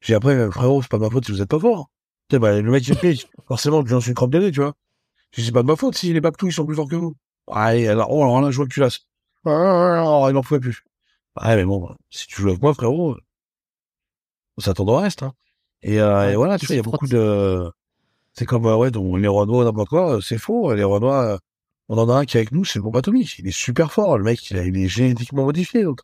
J'ai 0.00 0.14
après, 0.14 0.50
frérot, 0.50 0.82
c'est 0.82 0.90
pas 0.90 0.98
ma 0.98 1.10
faute 1.10 1.26
si 1.26 1.32
vous 1.32 1.42
êtes 1.42 1.48
pas 1.48 1.58
fort. 1.58 1.90
Bah, 2.30 2.60
le 2.60 2.70
mec, 2.70 2.86
il 2.86 2.94
fait, 2.94 3.16
forcément, 3.46 3.84
je 3.84 3.98
suis 3.98 4.10
une 4.10 4.14
crampe 4.14 4.32
tu 4.32 4.60
vois. 4.60 4.74
Je 5.32 5.40
dis, 5.40 5.46
c'est 5.46 5.52
pas 5.52 5.62
de 5.62 5.66
ma 5.66 5.76
faute 5.76 5.94
si 5.94 6.12
les 6.12 6.20
Baptous, 6.20 6.48
ils 6.48 6.52
sont 6.52 6.66
plus 6.66 6.76
forts 6.76 6.88
que 6.88 6.96
vous. 6.96 7.14
Allez, 7.50 7.88
alors, 7.88 8.10
oh, 8.10 8.22
alors 8.22 8.40
là, 8.40 8.50
je 8.50 8.56
vois 8.56 8.66
que 8.66 8.72
tu 8.72 8.80
lasses. 8.80 9.06
Oh, 9.44 10.26
il 10.28 10.32
n'en 10.32 10.42
pouvait 10.42 10.60
plus. 10.60 10.84
Ouais, 11.40 11.56
mais 11.56 11.64
bon, 11.64 11.94
si 12.10 12.26
tu 12.26 12.42
joues 12.42 12.48
avec 12.48 12.62
moi, 12.62 12.74
frérot, 12.74 13.16
on 14.56 14.60
s'attend 14.60 14.86
au 14.86 14.96
reste. 14.96 15.22
Hein. 15.22 15.32
Et, 15.82 16.00
euh, 16.00 16.32
et 16.32 16.36
voilà, 16.36 16.58
tu 16.58 16.66
vois, 16.66 16.74
il 16.74 16.78
y 16.78 16.80
a 16.80 16.82
beaucoup 16.82 17.06
de... 17.06 17.70
C'est 18.32 18.46
comme, 18.46 18.66
euh, 18.66 18.76
ouais, 18.76 18.90
donc 18.90 19.18
les 19.18 19.28
Renois, 19.28 19.64
n'importe 19.64 19.88
quoi, 19.88 20.16
euh, 20.16 20.20
c'est 20.20 20.38
faux. 20.38 20.72
Les 20.72 20.84
Renois, 20.84 21.24
euh, 21.24 21.38
on 21.88 21.98
en 21.98 22.08
a 22.08 22.14
un 22.14 22.24
qui 22.24 22.36
est 22.36 22.40
avec 22.40 22.52
nous, 22.52 22.64
c'est 22.64 22.78
le 22.78 22.84
bombe 22.84 22.96
atomique. 22.96 23.38
Il 23.38 23.48
est 23.48 23.52
super 23.52 23.92
fort, 23.92 24.16
le 24.16 24.24
mec, 24.24 24.50
il, 24.50 24.56
il 24.56 24.76
est 24.78 24.88
génétiquement 24.88 25.44
modifié. 25.44 25.82
Donc. 25.82 26.00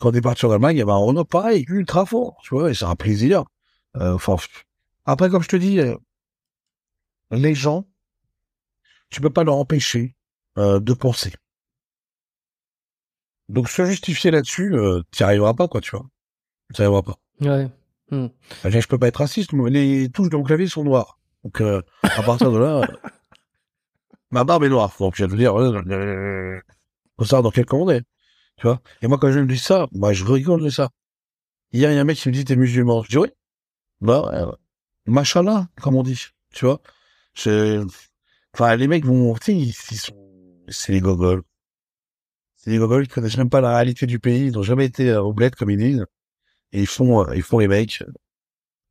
Quand 0.00 0.10
on 0.10 0.12
est 0.12 0.20
parti 0.20 0.46
en 0.46 0.50
Allemagne, 0.50 0.76
il 0.76 0.78
y 0.80 0.82
avait 0.82 0.92
un 0.92 0.96
Renault 0.96 1.24
pareil, 1.24 1.64
ultra 1.68 2.06
fort, 2.06 2.36
tu 2.42 2.54
vois, 2.54 2.70
et 2.70 2.74
c'est 2.74 2.84
un 2.84 2.96
plaisir. 2.96 3.44
Enfin, 3.98 4.36
après, 5.06 5.30
comme 5.30 5.42
je 5.42 5.48
te 5.48 5.56
dis, 5.56 5.80
les 7.30 7.54
gens, 7.54 7.88
tu 9.10 9.20
peux 9.20 9.30
pas 9.30 9.44
leur 9.44 9.56
empêcher 9.56 10.14
de 10.56 10.92
penser. 10.94 11.32
Donc 13.48 13.68
se 13.68 13.84
justifier 13.84 14.30
là-dessus, 14.30 14.74
euh, 14.74 15.02
t'y 15.10 15.22
arriveras 15.22 15.54
pas, 15.54 15.68
quoi, 15.68 15.80
tu 15.80 15.92
vois. 15.92 16.06
Tu 16.74 16.82
arriveras 16.82 17.02
pas. 17.02 17.18
Ouais. 17.40 17.68
Hmm. 18.10 18.28
je 18.64 18.86
peux 18.86 18.98
pas 18.98 19.08
être 19.08 19.16
raciste, 19.16 19.52
mais 19.52 19.68
les 19.68 20.08
touches 20.10 20.28
de 20.28 20.36
mon 20.36 20.44
clavier 20.44 20.68
sont 20.68 20.84
noires. 20.84 21.18
Donc 21.44 21.60
euh, 21.60 21.82
à 22.02 22.22
partir 22.22 22.52
de 22.52 22.58
là, 22.58 22.88
Ma 24.30 24.44
barbe 24.44 24.64
est 24.64 24.68
noire. 24.68 24.92
Donc, 24.98 25.14
je 25.16 25.24
vais 25.24 25.30
te 25.30 25.36
dire, 25.36 25.58
euh, 25.58 26.60
faut 27.16 27.24
savoir 27.24 27.44
dans 27.44 27.50
quel 27.50 27.64
camp 27.64 27.78
on 27.78 27.90
est. 27.90 28.02
Tu 28.56 28.66
vois? 28.66 28.80
Et 29.00 29.06
moi, 29.06 29.18
quand 29.18 29.30
je 29.30 29.38
me 29.38 29.46
dis 29.46 29.58
ça, 29.58 29.86
moi, 29.92 30.12
je 30.12 30.24
rigole 30.24 30.62
de 30.62 30.68
ça. 30.68 30.90
Hier, 31.72 31.90
il 31.90 31.94
y 31.94 31.98
a 31.98 32.00
un 32.00 32.04
mec 32.04 32.16
qui 32.18 32.28
me 32.28 32.34
dit, 32.34 32.44
t'es 32.44 32.56
musulman. 32.56 33.02
Je 33.04 33.08
dis, 33.08 33.18
oui. 33.18 33.28
Bah. 34.00 34.56
Machallah, 35.06 35.68
comme 35.80 35.94
on 35.94 36.02
dit. 36.02 36.20
Tu 36.52 36.64
vois? 36.64 36.80
Je, 37.36 37.86
enfin, 38.54 38.76
les 38.76 38.88
mecs 38.88 39.04
vont, 39.04 39.34
tu 39.34 39.44
sais, 39.46 39.54
ils, 39.56 39.72
sont, 39.74 40.14
c'est 40.68 40.92
les 40.92 41.00
gogoles. 41.00 41.42
C'est 42.56 42.70
les 42.70 42.78
gogoles 42.78 43.06
qui 43.06 43.14
connaissent 43.14 43.36
même 43.38 43.50
pas 43.50 43.60
la 43.60 43.74
réalité 43.76 44.06
du 44.06 44.18
pays. 44.18 44.46
Ils 44.48 44.52
n'ont 44.52 44.62
jamais 44.62 44.86
été 44.86 45.14
au 45.16 45.32
bled, 45.32 45.54
comme 45.54 45.70
ils 45.70 45.78
disent. 45.78 46.06
Et 46.72 46.80
ils 46.82 46.86
font, 46.86 47.26
euh, 47.28 47.36
ils 47.36 47.42
font 47.42 47.58
les 47.58 47.68
mecs. 47.68 48.02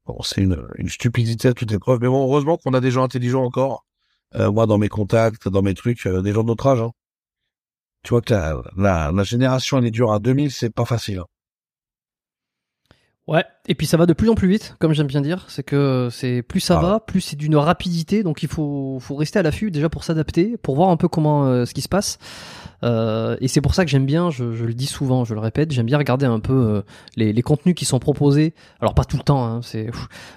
Bon, 0.05 0.21
c'est 0.23 0.41
une, 0.41 0.67
une 0.77 0.89
stupidité 0.89 1.49
à 1.49 1.53
toute 1.53 1.71
épreuve. 1.71 1.99
Mais 2.01 2.07
bon, 2.07 2.23
heureusement 2.25 2.57
qu'on 2.57 2.73
a 2.73 2.81
des 2.81 2.91
gens 2.91 3.03
intelligents 3.03 3.43
encore. 3.43 3.85
Euh, 4.35 4.51
moi, 4.51 4.67
dans 4.67 4.77
mes 4.77 4.89
contacts, 4.89 5.47
dans 5.49 5.61
mes 5.61 5.73
trucs, 5.75 6.05
euh, 6.07 6.21
des 6.21 6.33
gens 6.33 6.43
de 6.43 6.47
notre 6.49 6.67
âge. 6.67 6.81
Hein. 6.81 6.91
Tu 8.03 8.11
vois 8.11 8.21
que 8.21 8.33
la, 8.33 8.61
la, 8.77 9.11
la 9.11 9.23
génération, 9.23 9.77
elle 9.79 9.85
est 9.85 9.91
dure 9.91 10.13
à 10.13 10.19
2000, 10.19 10.51
c'est 10.51 10.69
pas 10.69 10.85
facile. 10.85 11.19
hein. 11.19 11.25
Ouais, 13.27 13.43
et 13.67 13.73
puis 13.73 13.87
ça 13.87 13.97
va 13.97 14.05
de 14.05 14.13
plus 14.13 14.29
en 14.29 14.35
plus 14.35 14.47
vite, 14.47 14.75
comme 14.79 14.93
j'aime 14.93 15.07
bien 15.07 15.21
dire. 15.21 15.45
C'est 15.47 15.63
que 15.63 16.09
c'est 16.11 16.43
plus 16.43 16.59
ça 16.59 16.77
Ah 16.77 16.81
va, 16.85 16.99
plus 16.99 17.21
c'est 17.21 17.35
d'une 17.35 17.55
rapidité. 17.55 18.21
Donc 18.21 18.43
il 18.43 18.49
faut, 18.49 18.99
faut 19.01 19.15
rester 19.15 19.39
à 19.39 19.41
l'affût 19.41 19.71
déjà 19.71 19.89
pour 19.89 20.03
s'adapter, 20.03 20.57
pour 20.57 20.75
voir 20.75 20.89
un 20.89 20.97
peu 20.97 21.07
comment 21.07 21.45
euh, 21.47 21.65
ce 21.65 21.73
qui 21.73 21.81
se 21.81 21.89
passe. 21.89 22.19
Euh, 22.83 23.35
et 23.41 23.47
c'est 23.47 23.61
pour 23.61 23.73
ça 23.73 23.83
que 23.83 23.89
j'aime 23.89 24.05
bien, 24.05 24.29
je, 24.29 24.53
je 24.53 24.63
le 24.65 24.75
dis 24.75 24.85
souvent, 24.85 25.25
je 25.25 25.33
le 25.33 25.39
répète, 25.39 25.71
j'aime 25.71 25.87
bien 25.87 25.97
regarder 25.97 26.27
un 26.27 26.39
peu 26.39 26.53
euh, 26.53 26.81
les, 27.15 27.33
les 27.33 27.41
contenus 27.41 27.73
qui 27.73 27.85
sont 27.85 27.97
proposés. 27.97 28.53
Alors 28.79 28.93
pas 28.93 29.05
tout 29.05 29.17
le 29.17 29.23
temps, 29.23 29.43
hein, 29.43 29.61
c'est 29.63 29.89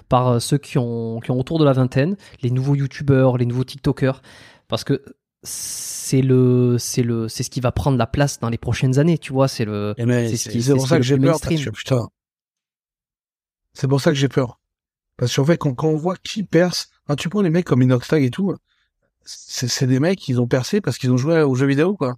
par 0.07 0.27
euh, 0.29 0.39
ceux 0.39 0.57
qui 0.57 0.79
ont, 0.79 1.19
qui 1.19 1.29
ont 1.29 1.39
autour 1.39 1.59
de 1.59 1.65
la 1.65 1.73
vingtaine, 1.73 2.17
les 2.41 2.49
nouveaux 2.49 2.73
youtubeurs, 2.73 3.37
les 3.37 3.45
nouveaux 3.45 3.65
tiktokers, 3.65 4.23
parce 4.67 4.83
que 4.83 5.03
c'est 5.43 6.21
le, 6.23 6.77
c'est 6.79 7.03
le, 7.03 7.27
c'est 7.27 7.43
ce 7.43 7.51
qui 7.51 7.59
va 7.59 7.71
prendre 7.71 7.97
la 7.99 8.07
place 8.07 8.39
dans 8.39 8.49
les 8.49 8.57
prochaines 8.57 8.97
années. 8.97 9.19
Tu 9.19 9.31
vois, 9.31 9.47
c'est 9.47 9.65
le. 9.65 9.93
Et 9.97 10.05
mais 10.05 10.27
c'est 10.29 10.37
ce 10.37 10.49
qui- 10.49 10.61
c'est 10.63 10.73
pour 10.73 10.87
ça 10.87 10.97
que 10.97 11.03
j'ai 11.03 11.17
peur. 11.17 11.25
mainstream. 11.33 11.57
Parce 11.59 11.65
que, 11.65 11.69
putain. 11.77 12.07
C'est 13.79 13.87
pour 13.87 14.01
ça 14.01 14.11
que 14.11 14.17
j'ai 14.17 14.27
peur. 14.27 14.59
Parce 15.17 15.35
qu'en 15.35 15.45
fait, 15.45 15.57
quand, 15.57 15.73
quand 15.73 15.87
on 15.87 15.95
voit 15.97 16.15
qui 16.17 16.43
perce, 16.43 16.89
quand 17.07 17.15
tu 17.15 17.29
prends 17.29 17.41
les 17.41 17.49
mecs 17.49 17.65
comme 17.65 17.81
Inoxtag 17.81 18.23
et 18.23 18.29
tout, 18.29 18.53
c'est 19.23 19.67
c'est 19.67 19.87
des 19.87 19.99
mecs, 19.99 20.27
ils 20.27 20.39
ont 20.41 20.47
percé 20.47 20.81
parce 20.81 20.97
qu'ils 20.97 21.11
ont 21.11 21.17
joué 21.17 21.41
aux 21.41 21.55
jeux 21.55 21.67
vidéo, 21.67 21.95
quoi. 21.95 22.15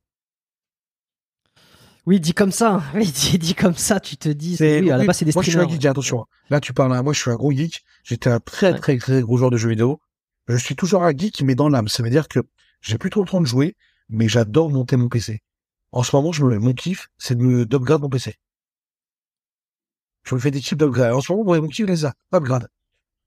Oui, 2.08 2.20
dit 2.20 2.34
comme 2.34 2.52
ça. 2.52 2.76
hein. 2.76 2.84
Oui, 2.96 3.12
dit, 3.12 3.38
dit 3.38 3.54
comme 3.54 3.76
ça, 3.76 4.00
tu 4.00 4.18
te 4.18 4.30
dis. 4.30 4.58
Oui, 4.60 4.90
à 4.90 4.98
la 4.98 5.06
base, 5.06 5.18
c'est 5.18 5.26
des 5.26 5.34
Moi, 5.34 5.44
je 5.44 5.52
suis 5.52 5.60
un 5.60 5.68
geek, 5.68 5.86
attention. 5.86 6.26
Là, 6.50 6.60
tu 6.60 6.74
parles 6.74 6.96
à 6.96 7.04
moi, 7.04 7.14
je 7.14 7.20
suis 7.20 7.30
un 7.32 7.36
gros 7.36 7.52
geek. 7.52 7.84
J'étais 8.04 8.30
un 8.30 8.40
très, 8.40 8.74
Ouais. 8.74 8.80
très, 8.80 8.98
très 8.98 9.22
gros 9.22 9.38
joueur 9.38 9.52
de 9.52 9.58
jeux 9.58 9.70
vidéo. 9.70 10.00
Je 10.48 10.56
suis 10.58 10.76
toujours 10.76 11.04
un 11.04 11.16
geek, 11.16 11.42
mais 11.44 11.54
dans 11.56 11.70
l'âme. 11.70 11.88
Ça 11.88 12.02
veut 12.02 12.10
dire 12.10 12.28
que 12.28 12.40
j'ai 12.82 12.98
plus 12.98 13.12
trop 13.12 13.22
le 13.24 13.30
temps 13.30 13.42
de 13.42 13.46
jouer, 13.46 13.76
mais 14.10 14.28
j'adore 14.28 14.72
monter 14.72 14.98
mon 14.98 15.10
PC. 15.10 15.42
En 15.92 16.02
ce 16.04 16.16
moment, 16.16 16.32
je 16.32 16.44
me, 16.44 16.58
mon 16.58 16.74
kiff, 16.74 17.10
c'est 17.20 17.36
de 17.38 17.44
me 17.44 17.66
d'upgrade 17.66 18.02
mon 18.02 18.10
PC. 18.10 18.36
Je 20.24 20.36
me 20.36 20.40
fais 20.40 20.52
des 20.52 20.62
types 20.62 20.78
d'upgrade. 20.78 21.14
En 21.14 21.22
ce 21.22 21.32
moment, 21.32 21.62
mon 21.62 21.68
kiff, 21.68 21.88
c'est 21.88 21.96
ça. 21.98 22.14
Upgrade. 22.34 22.68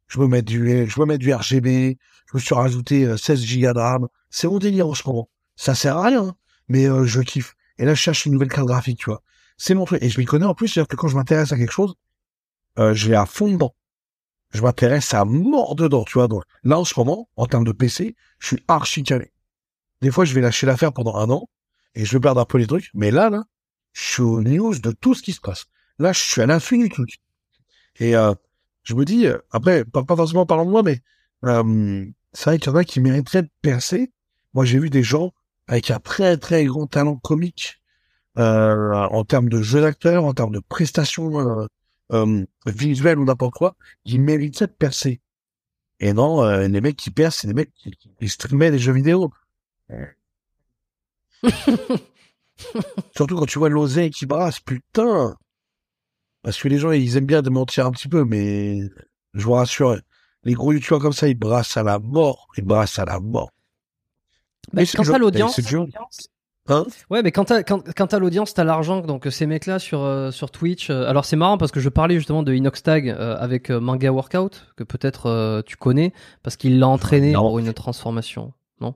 Je 0.07 0.19
me 0.21 0.27
mets 0.27 0.43
du, 0.43 0.89
je 0.89 1.01
me 1.01 1.07
mets 1.07 1.19
du 1.19 1.33
RGB. 1.33 1.99
Je 2.27 2.37
me 2.37 2.41
suis 2.41 2.55
rajouté 2.55 3.05
euh, 3.05 3.16
16 3.16 3.41
Go 3.47 3.73
de 3.73 3.79
RAM. 3.79 4.09
C'est 4.31 4.47
mon 4.47 4.59
délire 4.59 4.89
en 4.89 4.95
ce 4.95 5.07
moment. 5.07 5.29
Ça 5.57 5.75
sert 5.75 5.97
à 5.97 6.07
rien, 6.07 6.25
hein, 6.25 6.37
mais 6.69 6.87
euh, 6.87 7.05
je 7.05 7.21
kiffe. 7.21 7.55
Et 7.79 7.85
là, 7.85 7.95
je 7.95 8.01
cherche 8.01 8.27
une 8.27 8.33
nouvelle 8.33 8.49
carte 8.49 8.66
graphique, 8.66 8.99
tu 8.99 9.07
vois. 9.07 9.23
C'est 9.57 9.75
mon 9.75 9.85
truc. 9.85 10.03
Et 10.03 10.09
je 10.09 10.19
m'y 10.19 10.25
connais 10.25 10.47
en 10.47 10.55
plus, 10.55 10.69
c'est-à-dire 10.69 10.89
que 10.89 10.97
quand 10.97 11.09
je 11.09 11.16
m'intéresse 11.16 11.53
à 11.53 11.57
quelque 11.57 11.73
chose, 11.73 11.95
euh, 12.79 12.95
je 12.95 13.09
vais 13.09 13.16
à 13.16 13.27
fond 13.27 13.49
dedans. 13.49 13.75
Je 14.51 14.62
m'intéresse 14.62 15.12
à 15.15 15.25
mort 15.25 15.75
dedans, 15.75 16.05
tu 16.05 16.15
vois. 16.15 16.29
Donc, 16.29 16.45
là, 16.62 16.79
en 16.79 16.85
ce 16.85 16.95
moment, 16.97 17.29
en 17.37 17.47
termes 17.47 17.65
de 17.65 17.73
PC, 17.73 18.15
je 18.39 18.47
suis 18.47 18.65
archi 18.69 19.03
calé. 19.03 19.33
Des 20.01 20.11
fois, 20.11 20.25
je 20.25 20.35
vais 20.35 20.41
lâcher 20.41 20.66
l'affaire 20.66 20.93
pendant 20.93 21.16
un 21.16 21.31
an 21.31 21.49
et 21.95 22.05
je 22.05 22.12
vais 22.12 22.21
perdre 22.21 22.41
un 22.41 22.45
peu 22.45 22.59
les 22.59 22.66
trucs. 22.66 22.91
Mais 22.95 23.11
là, 23.11 23.31
là, 23.31 23.45
je 23.93 24.03
suis 24.03 24.23
au 24.23 24.43
news 24.43 24.79
de 24.79 24.93
tout 24.93 25.15
ce 25.15 25.23
qui 25.23 25.33
se 25.33 25.41
passe. 25.41 25.66
Là, 25.99 26.12
je 26.12 26.21
suis 26.21 26.41
à 26.41 26.47
l'infini 26.47 26.89
truc. 26.89 27.19
Et 28.01 28.16
euh, 28.16 28.35
je 28.83 28.95
me 28.95 29.05
dis, 29.05 29.27
euh, 29.27 29.39
après, 29.51 29.85
pas, 29.85 30.03
pas 30.05 30.16
forcément 30.16 30.47
parlant 30.47 30.66
de 30.66 30.71
moi, 30.71 30.83
mais 30.83 31.01
euh, 31.45 32.07
c'est 32.33 32.51
vrai 32.51 32.59
qu'il 32.59 32.71
y 32.73 32.75
en 32.75 32.79
a 32.79 32.85
qui 32.85 33.01
mériteraient 33.01 33.43
de 33.43 33.51
percer. 33.62 34.12
Moi, 34.55 34.65
j'ai 34.65 34.79
vu 34.79 34.91
des 34.91 35.03
gens 35.03 35.33
avec 35.69 35.91
un 35.91 35.99
très 36.01 36.37
très 36.37 36.65
grand 36.65 36.87
talent 36.87 37.16
comique 37.16 37.81
euh, 38.39 38.93
en 38.93 39.25
termes 39.25 39.49
de 39.49 39.62
jeu 39.62 39.81
d'acteur, 39.81 40.25
en 40.25 40.35
termes 40.35 40.53
de 40.53 40.61
prestations 40.61 41.62
euh, 41.62 41.66
euh, 42.12 42.45
visuelles 42.66 43.19
ou 43.19 43.25
n'importe 43.25 43.55
quoi, 43.55 43.77
qui 44.05 44.19
méritaient 44.19 44.66
de 44.66 44.73
percer. 44.73 45.21
Et 46.01 46.12
non, 46.12 46.43
euh, 46.43 46.66
les 46.69 46.81
mecs 46.81 46.97
qui 46.97 47.11
percent, 47.11 47.41
c'est 47.43 47.49
des 47.49 47.55
mecs 47.55 47.73
qui, 47.75 47.93
qui 47.93 48.29
streamaient 48.29 48.71
des 48.71 48.79
jeux 48.79 48.93
vidéo. 48.93 49.33
Surtout 53.16 53.37
quand 53.37 53.47
tu 53.47 53.59
vois 53.59 53.69
l'oseille 53.69 54.11
qui 54.11 54.27
brasse, 54.27 54.61
putain. 54.61 55.37
Parce 56.45 56.59
que 56.61 56.69
les 56.69 56.79
gens, 56.79 56.93
ils 56.93 57.16
aiment 57.16 57.27
bien 57.27 57.43
de 57.43 57.51
mentir 57.51 57.87
un 57.87 57.91
petit 57.91 58.09
peu, 58.09 58.25
mais 58.25 58.81
je 59.33 59.45
vous 59.45 59.53
rassure, 59.53 59.97
les 60.45 60.53
gros 60.53 60.73
youtubeurs 60.73 61.01
comme 61.01 61.12
ça, 61.12 61.27
ils 61.27 61.35
brassent 61.35 61.77
à 61.77 61.83
la 61.83 61.99
mort. 61.99 62.49
Ils 62.59 62.65
brassent 62.65 62.99
à 62.99 63.05
la 63.07 63.19
mort. 63.19 63.51
Bah, 64.73 64.83
Mais 64.83 64.87
quand 64.87 65.03
t'as 65.05 65.19
l'audience, 65.19 65.61
jeu. 65.61 65.81
Hein 66.69 66.87
ouais, 67.11 67.23
mais 67.23 67.31
quand 67.31 67.45
t'as 67.45 67.62
quand, 67.62 67.83
quand 67.95 68.07
t'as 68.07 68.19
l'audience, 68.19 68.55
t'as 68.55 68.65
l'argent. 68.65 69.01
Donc 69.03 69.27
euh, 69.27 69.31
ces 69.31 69.45
mecs-là 69.45 69.79
sur 69.79 70.01
euh, 70.03 70.31
sur 70.31 70.51
Twitch. 70.51 70.89
euh, 70.89 71.07
alors 71.07 71.27
c'est 71.27 71.37
marrant 71.37 71.59
parce 71.59 71.71
que 71.71 71.79
je 71.81 71.91
parlais 71.91 72.15
justement 72.15 72.43
de 72.43 72.55
Inoxtag 72.55 73.11
euh, 73.11 73.37
avec 73.39 73.71
euh, 73.71 73.81
Manga 73.81 74.11
Workout 74.11 74.66
que 74.75 74.83
peut-être 74.83 75.27
euh, 75.27 75.61
tu 75.66 75.77
connais 75.77 76.15
parce 76.43 76.57
qu'il 76.57 76.79
l'a 76.79 76.89
entraîné 76.89 77.33
Non. 77.33 77.41
pour 77.43 77.59
une 77.59 77.71
transformation. 77.75 78.55
Non? 78.81 78.95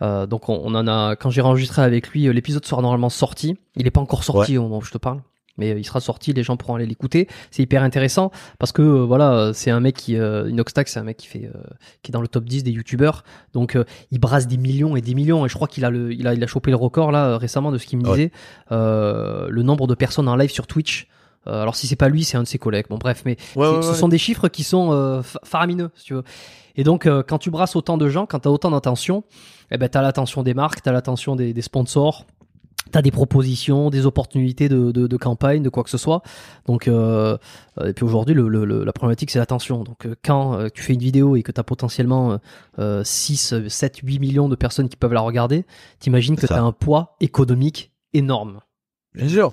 Euh, 0.00 0.26
donc 0.26 0.48
on, 0.48 0.58
on 0.64 0.74
en 0.74 0.88
a 0.88 1.16
quand 1.16 1.28
j'ai 1.28 1.42
enregistré 1.42 1.82
avec 1.82 2.08
lui, 2.08 2.28
euh, 2.28 2.32
l'épisode 2.32 2.64
sera 2.64 2.80
normalement 2.80 3.10
sorti. 3.10 3.58
Il 3.76 3.86
est 3.86 3.90
pas 3.90 4.00
encore 4.00 4.24
sorti 4.24 4.56
au 4.56 4.62
moment 4.62 4.78
où 4.78 4.82
je 4.82 4.90
te 4.92 4.98
parle. 4.98 5.20
Mais 5.58 5.70
il 5.70 5.84
sera 5.84 6.00
sorti, 6.00 6.32
les 6.32 6.42
gens 6.42 6.56
pourront 6.56 6.74
aller 6.74 6.86
l'écouter. 6.86 7.28
C'est 7.50 7.62
hyper 7.62 7.82
intéressant 7.82 8.30
parce 8.58 8.72
que 8.72 8.82
euh, 8.82 9.04
voilà, 9.04 9.52
c'est 9.54 9.70
un 9.70 9.80
mec 9.80 9.96
qui 9.96 10.16
euh, 10.16 10.50
Inoxtag, 10.50 10.86
c'est 10.88 11.00
un 11.00 11.04
mec 11.04 11.16
qui 11.16 11.26
fait 11.26 11.46
euh, 11.54 11.58
qui 12.02 12.10
est 12.10 12.12
dans 12.12 12.20
le 12.20 12.28
top 12.28 12.44
10 12.44 12.62
des 12.64 12.70
youtubeurs. 12.72 13.24
Donc 13.54 13.74
euh, 13.76 13.84
il 14.10 14.18
brasse 14.18 14.46
des 14.46 14.56
millions 14.58 14.96
et 14.96 15.00
des 15.00 15.14
millions 15.14 15.46
et 15.46 15.48
je 15.48 15.54
crois 15.54 15.68
qu'il 15.68 15.84
a 15.84 15.90
le 15.90 16.12
il 16.12 16.26
a 16.26 16.34
il 16.34 16.44
a 16.44 16.46
chopé 16.46 16.70
le 16.70 16.76
record 16.76 17.10
là 17.12 17.26
euh, 17.26 17.36
récemment 17.38 17.72
de 17.72 17.78
ce 17.78 17.86
qu'il 17.86 17.98
me 17.98 18.04
Ouais. 18.08 18.16
disait 18.16 18.32
euh, 18.72 19.46
le 19.50 19.62
nombre 19.62 19.86
de 19.86 19.94
personnes 19.94 20.28
en 20.28 20.36
live 20.36 20.50
sur 20.50 20.66
Twitch. 20.66 21.08
Euh, 21.46 21.62
alors 21.62 21.76
si 21.76 21.86
c'est 21.86 21.96
pas 21.96 22.08
lui, 22.08 22.24
c'est 22.24 22.36
un 22.36 22.42
de 22.42 22.48
ses 22.48 22.58
collègues. 22.58 22.86
Bon 22.90 22.98
bref, 22.98 23.22
mais 23.24 23.36
Ouais, 23.54 23.66
ce 23.82 23.88
ouais. 23.90 23.94
sont 23.94 24.08
des 24.08 24.18
chiffres 24.18 24.48
qui 24.48 24.64
sont 24.64 24.92
euh, 24.92 25.22
fa- 25.22 25.40
faramineux 25.44 25.90
si 25.94 26.06
tu 26.06 26.14
veux. 26.14 26.24
Et 26.76 26.84
donc 26.84 27.06
euh, 27.06 27.22
quand 27.26 27.38
tu 27.38 27.50
brasses 27.50 27.76
autant 27.76 27.96
de 27.96 28.08
gens, 28.08 28.26
quand 28.26 28.40
tu 28.40 28.48
as 28.48 28.50
autant 28.50 28.70
d'attention, 28.70 29.24
eh 29.70 29.78
ben 29.78 29.88
t'as 29.88 30.02
l'attention 30.02 30.42
des 30.42 30.54
marques, 30.54 30.82
t'as 30.82 30.92
l'attention 30.92 31.36
des, 31.36 31.52
des 31.52 31.62
sponsors. 31.62 32.26
T'as 32.92 33.02
des 33.02 33.10
propositions, 33.10 33.90
des 33.90 34.06
opportunités 34.06 34.68
de, 34.68 34.92
de, 34.92 35.06
de 35.06 35.16
campagne, 35.16 35.62
de 35.62 35.68
quoi 35.68 35.82
que 35.82 35.90
ce 35.90 35.98
soit. 35.98 36.22
Donc, 36.66 36.86
euh, 36.88 37.36
euh, 37.78 37.88
et 37.88 37.92
puis 37.92 38.04
aujourd'hui, 38.04 38.34
le, 38.34 38.48
le- 38.48 38.64
le- 38.64 38.84
la 38.84 38.92
problématique, 38.92 39.30
c'est 39.30 39.38
l'attention. 39.40 39.82
Donc, 39.82 40.06
euh, 40.06 40.14
quand 40.24 40.54
euh, 40.54 40.68
tu 40.72 40.82
fais 40.82 40.94
une 40.94 41.00
vidéo 41.00 41.34
et 41.36 41.42
que 41.42 41.50
tu 41.52 41.60
as 41.60 41.64
potentiellement 41.64 42.38
euh, 42.78 43.02
6, 43.04 43.66
7, 43.68 43.98
8 44.02 44.18
millions 44.20 44.48
de 44.48 44.54
personnes 44.56 44.88
qui 44.88 44.96
peuvent 44.96 45.12
la 45.12 45.20
regarder, 45.20 45.66
t'imagines 45.98 46.36
que 46.36 46.42
C'est 46.42 46.46
tu 46.48 46.52
as 46.54 46.62
un 46.62 46.72
poids 46.72 47.16
économique 47.20 47.92
énorme. 48.14 48.60
Bien 49.14 49.28
sûr. 49.28 49.52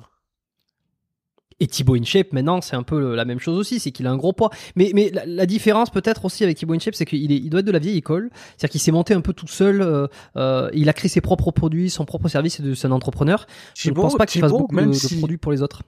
Et 1.59 1.67
Thibaut 1.67 1.95
InShape, 1.95 2.33
maintenant, 2.33 2.61
c'est 2.61 2.75
un 2.75 2.83
peu 2.83 3.15
la 3.15 3.25
même 3.25 3.39
chose 3.39 3.57
aussi, 3.57 3.79
c'est 3.79 3.91
qu'il 3.91 4.07
a 4.07 4.11
un 4.11 4.17
gros 4.17 4.33
poids. 4.33 4.49
Mais, 4.75 4.91
mais 4.93 5.09
la, 5.11 5.25
la 5.25 5.45
différence 5.45 5.89
peut-être 5.89 6.25
aussi 6.25 6.43
avec 6.43 6.57
Thibaut 6.57 6.73
InShape, 6.73 6.95
c'est 6.95 7.05
qu'il 7.05 7.31
est, 7.31 7.37
il 7.37 7.49
doit 7.49 7.61
être 7.61 7.65
de 7.65 7.71
la 7.71 7.79
vieille 7.79 7.97
école. 7.97 8.29
C'est-à-dire 8.33 8.69
qu'il 8.69 8.81
s'est 8.81 8.91
monté 8.91 9.13
un 9.13 9.21
peu 9.21 9.33
tout 9.33 9.47
seul, 9.47 9.81
euh, 9.81 10.07
euh, 10.35 10.69
il 10.73 10.89
a 10.89 10.93
créé 10.93 11.09
ses 11.09 11.21
propres 11.21 11.51
produits, 11.51 11.89
son 11.89 12.05
propre 12.05 12.27
service, 12.27 12.61
c'est 12.73 12.87
un 12.87 12.91
entrepreneur. 12.91 13.45
Je 13.75 13.89
ne 13.89 13.95
pense 13.95 14.15
pas 14.15 14.25
qu'il 14.25 14.41
fasse 14.41 14.51
beaucoup 14.51 14.75
même 14.75 14.91
de, 14.91 15.19
produits 15.19 15.37
pour 15.37 15.51
les 15.51 15.61
autres. 15.61 15.83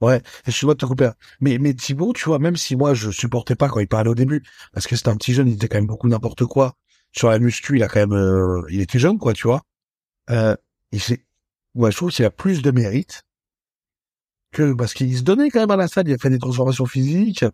Ouais, 0.00 0.20
excuse-moi 0.46 0.74
de 0.74 0.78
te 0.78 0.86
couper. 0.86 1.10
Mais, 1.40 1.58
mais 1.58 1.74
Thibaut, 1.74 2.12
tu 2.12 2.24
vois, 2.24 2.40
même 2.40 2.56
si 2.56 2.74
moi 2.74 2.92
je 2.92 3.10
supportais 3.10 3.54
pas 3.54 3.68
quand 3.68 3.78
il 3.78 3.86
parlait 3.86 4.10
au 4.10 4.16
début, 4.16 4.42
parce 4.72 4.86
que 4.86 4.96
c'était 4.96 5.10
un 5.10 5.16
petit 5.16 5.32
jeune, 5.32 5.48
il 5.48 5.54
était 5.54 5.68
quand 5.68 5.78
même 5.78 5.86
beaucoup 5.86 6.08
n'importe 6.08 6.44
quoi. 6.44 6.74
Sur 7.12 7.30
la 7.30 7.38
muscu, 7.38 7.76
il 7.76 7.82
a 7.82 7.88
quand 7.88 8.00
même, 8.00 8.12
euh, 8.12 8.62
il 8.70 8.80
était 8.80 8.98
jeune, 8.98 9.18
quoi, 9.18 9.32
tu 9.32 9.46
vois. 9.46 9.62
Euh, 10.30 10.56
il 10.90 11.00
s'est, 11.00 11.24
ouais, 11.74 11.92
je 11.92 11.96
trouve 11.96 12.10
qu'il 12.10 12.24
a 12.24 12.30
plus 12.30 12.62
de 12.62 12.70
mérite 12.70 13.22
que, 14.52 14.72
parce 14.72 14.94
qu'il 14.94 15.16
se 15.16 15.22
donnait 15.22 15.50
quand 15.50 15.60
même 15.60 15.70
à 15.70 15.76
la 15.76 15.88
salle, 15.88 16.08
il 16.08 16.14
a 16.14 16.18
fait 16.18 16.30
des 16.30 16.38
transformations 16.38 16.86
physiques, 16.86 17.44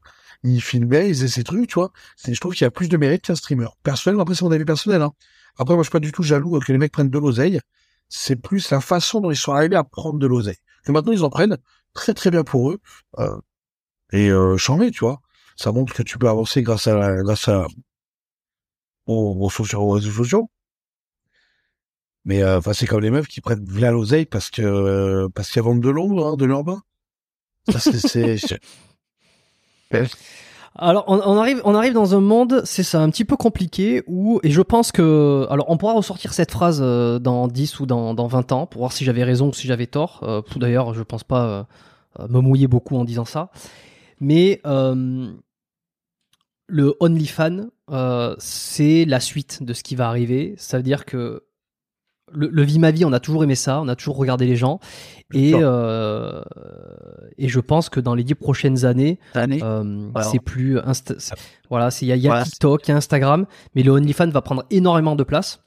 il 0.42 0.60
filmait, 0.60 1.08
il 1.08 1.14
faisait 1.14 1.28
ses 1.28 1.44
trucs, 1.44 1.68
tu 1.68 1.74
vois. 1.74 1.92
Je 2.26 2.38
trouve 2.38 2.54
qu'il 2.54 2.66
a 2.66 2.70
plus 2.70 2.88
de 2.88 2.96
mérite 2.96 3.22
qu'un 3.22 3.34
streamer. 3.34 3.68
Personnellement, 3.82 4.22
après, 4.22 4.34
c'est 4.34 4.44
mon 4.44 4.52
avis 4.52 4.64
personnel, 4.64 5.02
hein. 5.02 5.12
Après, 5.56 5.74
moi, 5.74 5.82
je 5.82 5.88
suis 5.88 5.92
pas 5.92 6.00
du 6.00 6.12
tout 6.12 6.22
jaloux 6.22 6.58
que 6.60 6.72
les 6.72 6.78
mecs 6.78 6.92
prennent 6.92 7.10
de 7.10 7.18
l'oseille. 7.18 7.60
C'est 8.08 8.36
plus 8.36 8.70
la 8.70 8.80
façon 8.80 9.20
dont 9.20 9.30
ils 9.30 9.36
sont 9.36 9.52
arrivés 9.52 9.76
à 9.76 9.84
prendre 9.84 10.18
de 10.18 10.26
l'oseille. 10.26 10.58
Que 10.84 10.92
maintenant, 10.92 11.12
ils 11.12 11.24
en 11.24 11.30
prennent 11.30 11.58
très 11.94 12.14
très 12.14 12.30
bien 12.30 12.44
pour 12.44 12.70
eux. 12.70 12.78
Euh, 13.18 13.36
et 14.12 14.30
euh, 14.30 14.56
tu 14.56 15.00
vois. 15.00 15.20
Ça 15.56 15.72
montre 15.72 15.92
que 15.92 16.02
tu 16.02 16.18
peux 16.18 16.28
avancer 16.28 16.62
grâce 16.62 16.86
à 16.86 17.22
grâce 17.22 17.48
à 17.48 17.66
aux, 19.06 19.50
aux, 19.74 19.90
réseaux 19.90 20.10
sociaux. 20.12 20.50
Mais 22.24 22.42
euh, 22.42 22.58
enfin, 22.58 22.72
c'est 22.74 22.86
comme 22.86 23.00
les 23.00 23.10
meufs 23.10 23.26
qui 23.26 23.40
prennent 23.40 23.64
via 23.64 23.90
l'oseille 23.90 24.26
parce 24.26 24.50
que 24.50 24.62
euh, 24.62 25.28
parce 25.34 25.50
qu'elles 25.50 25.62
vendent 25.64 25.82
de 25.82 25.88
l'eau, 25.90 26.24
hein, 26.24 26.36
de 26.36 26.44
leur 26.44 26.62
c'est 27.76 28.60
Alors 30.80 31.04
on, 31.08 31.18
on 31.18 31.36
arrive, 31.38 31.60
on 31.64 31.74
arrive 31.74 31.92
dans 31.92 32.14
un 32.14 32.20
monde, 32.20 32.62
c'est 32.64 32.84
ça, 32.84 33.00
un 33.00 33.10
petit 33.10 33.24
peu 33.24 33.36
compliqué 33.36 34.04
où, 34.06 34.38
et 34.44 34.50
je 34.50 34.62
pense 34.62 34.92
que, 34.92 35.46
alors 35.50 35.68
on 35.70 35.76
pourra 35.76 35.94
ressortir 35.94 36.32
cette 36.32 36.52
phrase 36.52 36.78
euh, 36.80 37.18
dans 37.18 37.48
10 37.48 37.80
ou 37.80 37.86
dans, 37.86 38.14
dans 38.14 38.28
20 38.28 38.52
ans 38.52 38.66
pour 38.66 38.82
voir 38.82 38.92
si 38.92 39.04
j'avais 39.04 39.24
raison 39.24 39.48
ou 39.48 39.52
si 39.52 39.66
j'avais 39.66 39.88
tort. 39.88 40.20
Euh, 40.22 40.40
D'ailleurs, 40.54 40.94
je 40.94 41.02
pense 41.02 41.24
pas 41.24 41.46
euh, 41.46 41.62
euh, 42.20 42.28
me 42.28 42.40
mouiller 42.40 42.68
beaucoup 42.68 42.96
en 42.96 43.04
disant 43.04 43.24
ça. 43.24 43.50
Mais 44.20 44.60
euh, 44.66 45.32
le 46.66 46.96
OnlyFan, 47.00 47.70
euh, 47.90 48.36
c'est 48.38 49.04
la 49.04 49.20
suite 49.20 49.62
de 49.62 49.72
ce 49.72 49.82
qui 49.82 49.96
va 49.96 50.08
arriver. 50.08 50.54
Ça 50.58 50.76
veut 50.76 50.82
dire 50.82 51.06
que 51.06 51.44
le, 52.32 52.48
le 52.48 52.62
Vie 52.62 52.78
ma 52.78 52.90
vie, 52.90 53.04
on 53.04 53.12
a 53.12 53.20
toujours 53.20 53.44
aimé 53.44 53.54
ça, 53.54 53.80
on 53.80 53.88
a 53.88 53.96
toujours 53.96 54.16
regardé 54.16 54.46
les 54.46 54.56
gens. 54.56 54.80
Et, 55.34 55.52
euh, 55.54 56.40
et 57.36 57.48
je 57.48 57.60
pense 57.60 57.88
que 57.90 58.00
dans 58.00 58.14
les 58.14 58.24
dix 58.24 58.34
prochaines 58.34 58.84
années, 58.84 59.18
Année. 59.34 59.60
euh, 59.62 60.08
c'est 60.22 60.38
plus 60.40 60.78
Insta- 60.78 61.34
voilà, 61.70 61.90
c'est 61.90 62.06
il 62.06 62.08
y 62.08 62.12
a, 62.12 62.16
il 62.16 62.22
y 62.22 62.26
a 62.26 62.30
Voilà. 62.30 62.44
TikTok, 62.44 62.86
il 62.88 62.90
y 62.90 62.94
a 62.94 62.96
Instagram, 62.96 63.46
mais 63.74 63.82
le 63.82 63.92
OnlyFans 63.92 64.30
va 64.30 64.40
prendre 64.42 64.64
énormément 64.70 65.16
de 65.16 65.24
place 65.24 65.60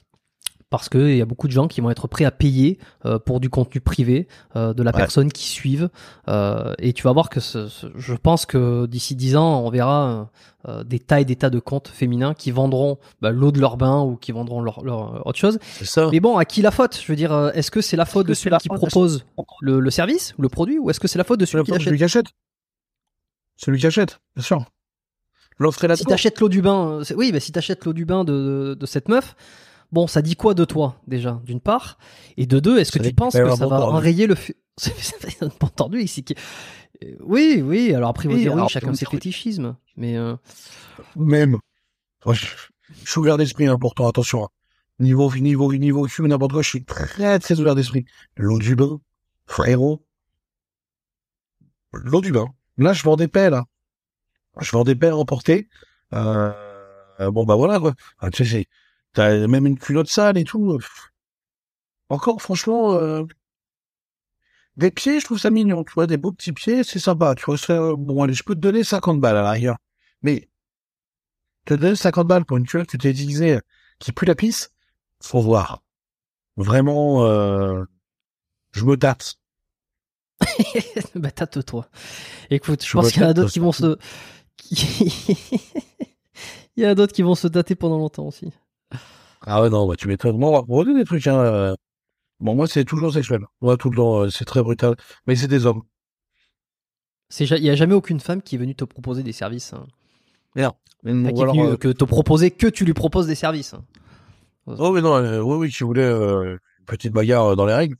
parce 0.72 0.88
que 0.88 0.98
il 0.98 1.16
y 1.16 1.22
a 1.22 1.24
beaucoup 1.24 1.46
de 1.46 1.52
gens 1.52 1.68
qui 1.68 1.80
vont 1.80 1.90
être 1.90 2.08
prêts 2.08 2.24
à 2.24 2.32
payer 2.32 2.78
euh, 3.04 3.20
pour 3.20 3.38
du 3.38 3.48
contenu 3.48 3.80
privé 3.80 4.26
euh, 4.56 4.74
de 4.74 4.82
la 4.82 4.90
Ouais. 4.90 4.96
personne 4.96 5.30
qui 5.30 5.44
suivent 5.44 5.88
euh, 6.28 6.74
et 6.80 6.92
tu 6.92 7.04
vas 7.04 7.12
voir 7.12 7.30
que 7.30 7.38
ce- 7.38 7.68
ce- 7.68 7.86
je 7.94 8.14
pense 8.14 8.44
que 8.46 8.86
d'ici 8.86 9.14
10 9.14 9.36
ans 9.36 9.60
on 9.64 9.70
verra 9.70 10.28
euh, 10.68 10.82
des 10.82 10.98
tas 10.98 11.20
et 11.20 11.24
des 11.24 11.36
tas 11.36 11.50
de 11.50 11.60
comptes 11.60 11.88
féminins 11.88 12.34
qui 12.34 12.50
vendront 12.50 12.98
bah, 13.20 13.30
l'eau 13.30 13.52
de 13.52 13.60
leur 13.60 13.76
bain 13.76 14.00
ou 14.00 14.16
qui 14.16 14.32
vendront 14.32 14.60
leur, 14.62 14.82
leur 14.82 15.24
autre 15.26 15.38
chose 15.38 15.58
C'est 15.72 15.84
ça. 15.84 16.08
mais 16.10 16.18
bon 16.20 16.36
à 16.38 16.44
qui 16.44 16.62
la 16.62 16.70
faute? 16.72 16.98
Je 17.00 17.06
veux 17.12 17.16
dire 17.16 17.50
est-ce 17.54 17.70
que 17.70 17.80
c'est 17.80 17.96
la 17.96 18.04
faute 18.06 18.26
de 18.26 18.34
celui 18.34 18.56
qui 18.58 18.68
propose 18.68 19.24
le, 19.60 19.78
le 19.78 19.90
service 19.90 20.34
ou 20.38 20.42
le 20.42 20.48
produit 20.48 20.78
ou 20.78 20.90
est-ce 20.90 20.98
que 21.00 21.06
c'est 21.08 21.18
la 21.18 21.24
faute 21.24 21.38
de 21.38 21.44
celui 21.44 21.62
qui 21.64 21.70
l'achète 21.70 21.84
Celui 21.86 21.98
qui 21.98 22.04
achète. 22.04 22.26
Celui 23.56 23.78
qui 23.78 23.86
achète, 23.86 24.20
bien 24.34 24.42
sûr. 24.44 24.64
L'offre 25.58 25.84
est 25.84 25.88
là 25.88 25.96
si 25.96 26.04
t'achètes 26.04 26.40
l'eau 26.40 26.48
du 26.48 26.62
bain, 26.62 27.02
oui, 27.14 27.30
bah, 27.30 27.38
si 27.38 27.52
t'achètes 27.52 27.84
l'eau 27.84 27.92
du 27.92 28.04
bain 28.04 28.24
de, 28.24 28.32
de, 28.32 28.74
de 28.74 28.86
cette 28.86 29.08
meuf, 29.08 29.36
bon, 29.92 30.06
ça 30.06 30.22
dit 30.22 30.34
quoi 30.36 30.54
de 30.54 30.64
toi 30.64 30.96
déjà, 31.06 31.40
d'une 31.44 31.60
part, 31.60 31.98
et 32.36 32.46
de 32.46 32.58
deux, 32.58 32.78
est-ce 32.78 32.90
que 32.92 32.98
tu 32.98 33.12
penses 33.14 33.34
qu'il 33.34 33.44
que 33.44 33.54
ça 33.56 33.66
va 33.66 33.80
enrayer 33.86 34.26
le 34.26 34.34
bon 34.34 35.50
entendu 35.66 36.00
ici. 36.00 36.24
Euh, 37.04 37.16
Oui, 37.20 37.62
oui. 37.64 37.94
Alors 37.94 38.08
après, 38.10 38.28
vous 38.28 38.34
Oui, 38.34 38.40
dire 38.42 38.54
oui, 38.54 38.62
chacun 38.68 38.94
ses 38.94 39.04
fétichismes, 39.06 39.76
mais 39.96 40.16
euh, 40.16 40.34
Même. 41.16 41.58
Je 42.26 42.46
suis 43.04 43.18
ouvert 43.20 43.36
d'esprit, 43.36 43.66
important, 43.66 44.06
attention. 44.08 44.44
hein. 44.44 44.48
Niveau, 44.98 45.32
niveau, 45.34 45.72
niveau, 45.72 46.06
fume, 46.06 46.28
n'importe 46.28 46.52
quoi, 46.52 46.62
je 46.62 46.68
suis 46.68 46.84
très, 46.84 47.38
très 47.38 47.58
ouvert 47.58 47.74
d'esprit. 47.74 48.04
L'eau 48.36 48.58
du 48.58 48.76
bain, 48.76 49.00
frérot. 49.46 50.04
L'eau 51.92 52.20
du 52.20 52.32
bain. 52.32 52.46
Là, 52.78 52.92
je 52.92 53.02
vends 53.02 53.16
des 53.16 53.28
paix, 53.28 53.50
là. 53.50 53.64
Je 54.60 54.70
vends 54.72 54.84
des 54.84 54.94
paix 54.94 55.10
remportées. 55.10 55.68
Euh, 56.14 56.52
euh, 57.20 57.30
bon, 57.30 57.44
bah 57.44 57.54
voilà, 57.56 57.80
quoi. 57.80 57.94
Ah, 58.18 58.30
tu 58.30 58.44
sais, 58.44 58.50
c'est- 58.50 58.66
t'as 59.12 59.46
même 59.46 59.66
une 59.66 59.78
culotte 59.78 60.08
sale 60.08 60.38
et 60.38 60.44
tout. 60.44 60.78
Encore, 62.08 62.42
franchement, 62.42 62.94
euh, 62.94 63.24
des 64.76 64.90
pieds, 64.90 65.20
je 65.20 65.24
trouve 65.24 65.38
ça 65.38 65.50
mignon, 65.50 65.84
tu 65.84 65.92
vois, 65.94 66.06
des 66.06 66.16
beaux 66.16 66.32
petits 66.32 66.52
pieds, 66.52 66.84
c'est 66.84 66.98
sympa, 66.98 67.34
tu 67.34 67.44
vois, 67.44 67.56
euh, 67.70 67.94
bon, 67.96 68.22
allez, 68.22 68.34
je 68.34 68.42
peux 68.42 68.54
te 68.54 68.60
donner 68.60 68.84
50 68.84 69.20
balles 69.20 69.36
à 69.36 69.42
l'arrière. 69.42 69.76
Mais, 70.22 70.48
te 71.64 71.74
donner 71.74 71.96
50 71.96 72.26
balles 72.26 72.44
pour 72.44 72.56
une 72.56 72.66
culotte 72.66 72.88
que 72.88 72.96
tu 72.96 73.08
utilisée, 73.08 73.58
qui 73.98 74.12
pue 74.12 74.26
la 74.26 74.34
pisse, 74.34 74.72
faut 75.22 75.40
voir. 75.40 75.82
Vraiment, 76.56 77.24
euh, 77.24 77.84
je 78.72 78.84
me 78.84 78.96
tâte. 78.96 79.36
bah 81.14 81.30
tâte-toi. 81.30 81.88
Écoute, 82.50 82.82
je 82.82 82.88
Je 82.88 82.92
pense 82.94 83.12
qu'il 83.12 83.22
y 83.22 83.24
en 83.24 83.28
a 83.28 83.34
d'autres 83.34 83.52
qui 83.52 83.60
vont 83.60 83.72
se, 83.72 83.96
il 86.76 86.84
y 86.84 86.86
en 86.86 86.90
a 86.90 86.94
d'autres 86.94 87.12
qui 87.12 87.22
vont 87.22 87.34
se 87.34 87.48
tâter 87.48 87.74
pendant 87.74 87.98
longtemps 87.98 88.26
aussi. 88.26 88.52
Ah 89.46 89.62
ouais, 89.62 89.70
non, 89.70 89.86
bah, 89.88 89.96
tu 89.96 90.08
m'étonnes. 90.08 90.38
Moi, 90.38 90.64
on 90.68 90.82
va 90.84 90.92
des 90.94 91.04
trucs, 91.04 91.26
hein. 91.26 91.38
euh. 91.38 91.74
Bon, 92.40 92.54
moi, 92.54 92.66
c'est 92.66 92.84
toujours 92.84 93.12
sexuel. 93.12 93.40
Moi, 93.60 93.76
tout 93.76 93.90
le 93.90 93.96
temps, 93.96 94.20
euh, 94.22 94.30
c'est 94.30 94.44
très 94.44 94.62
brutal. 94.62 94.96
Mais 95.26 95.36
c'est 95.36 95.48
des 95.48 95.66
hommes. 95.66 95.82
Il 97.40 97.46
y 97.64 97.70
a 97.70 97.74
jamais 97.74 97.94
aucune 97.94 98.20
femme 98.20 98.42
qui 98.42 98.56
est 98.56 98.58
venue 98.58 98.74
te 98.74 98.84
proposer 98.84 99.22
des 99.22 99.32
services. 99.32 99.72
hein. 99.72 99.86
Enfin, 101.24 101.32
qui 101.32 101.42
est 101.42 101.46
venue, 101.52 101.66
euh, 101.72 101.76
que 101.76 101.88
te 101.88 102.04
proposer 102.04 102.50
que 102.50 102.66
tu 102.66 102.84
lui 102.84 102.94
proposes 102.94 103.26
des 103.26 103.34
services. 103.34 103.74
hein. 103.74 103.84
Oh 104.66 104.90
oui, 104.90 105.02
non, 105.02 105.14
euh, 105.16 105.40
oui, 105.40 105.56
oui, 105.56 105.70
qui 105.70 105.82
voulait 105.82 106.02
euh, 106.04 106.52
une 106.78 106.84
petite 106.84 107.12
bagarre 107.12 107.46
euh, 107.52 107.56
dans 107.56 107.66
les 107.66 107.74
règles. 107.74 107.96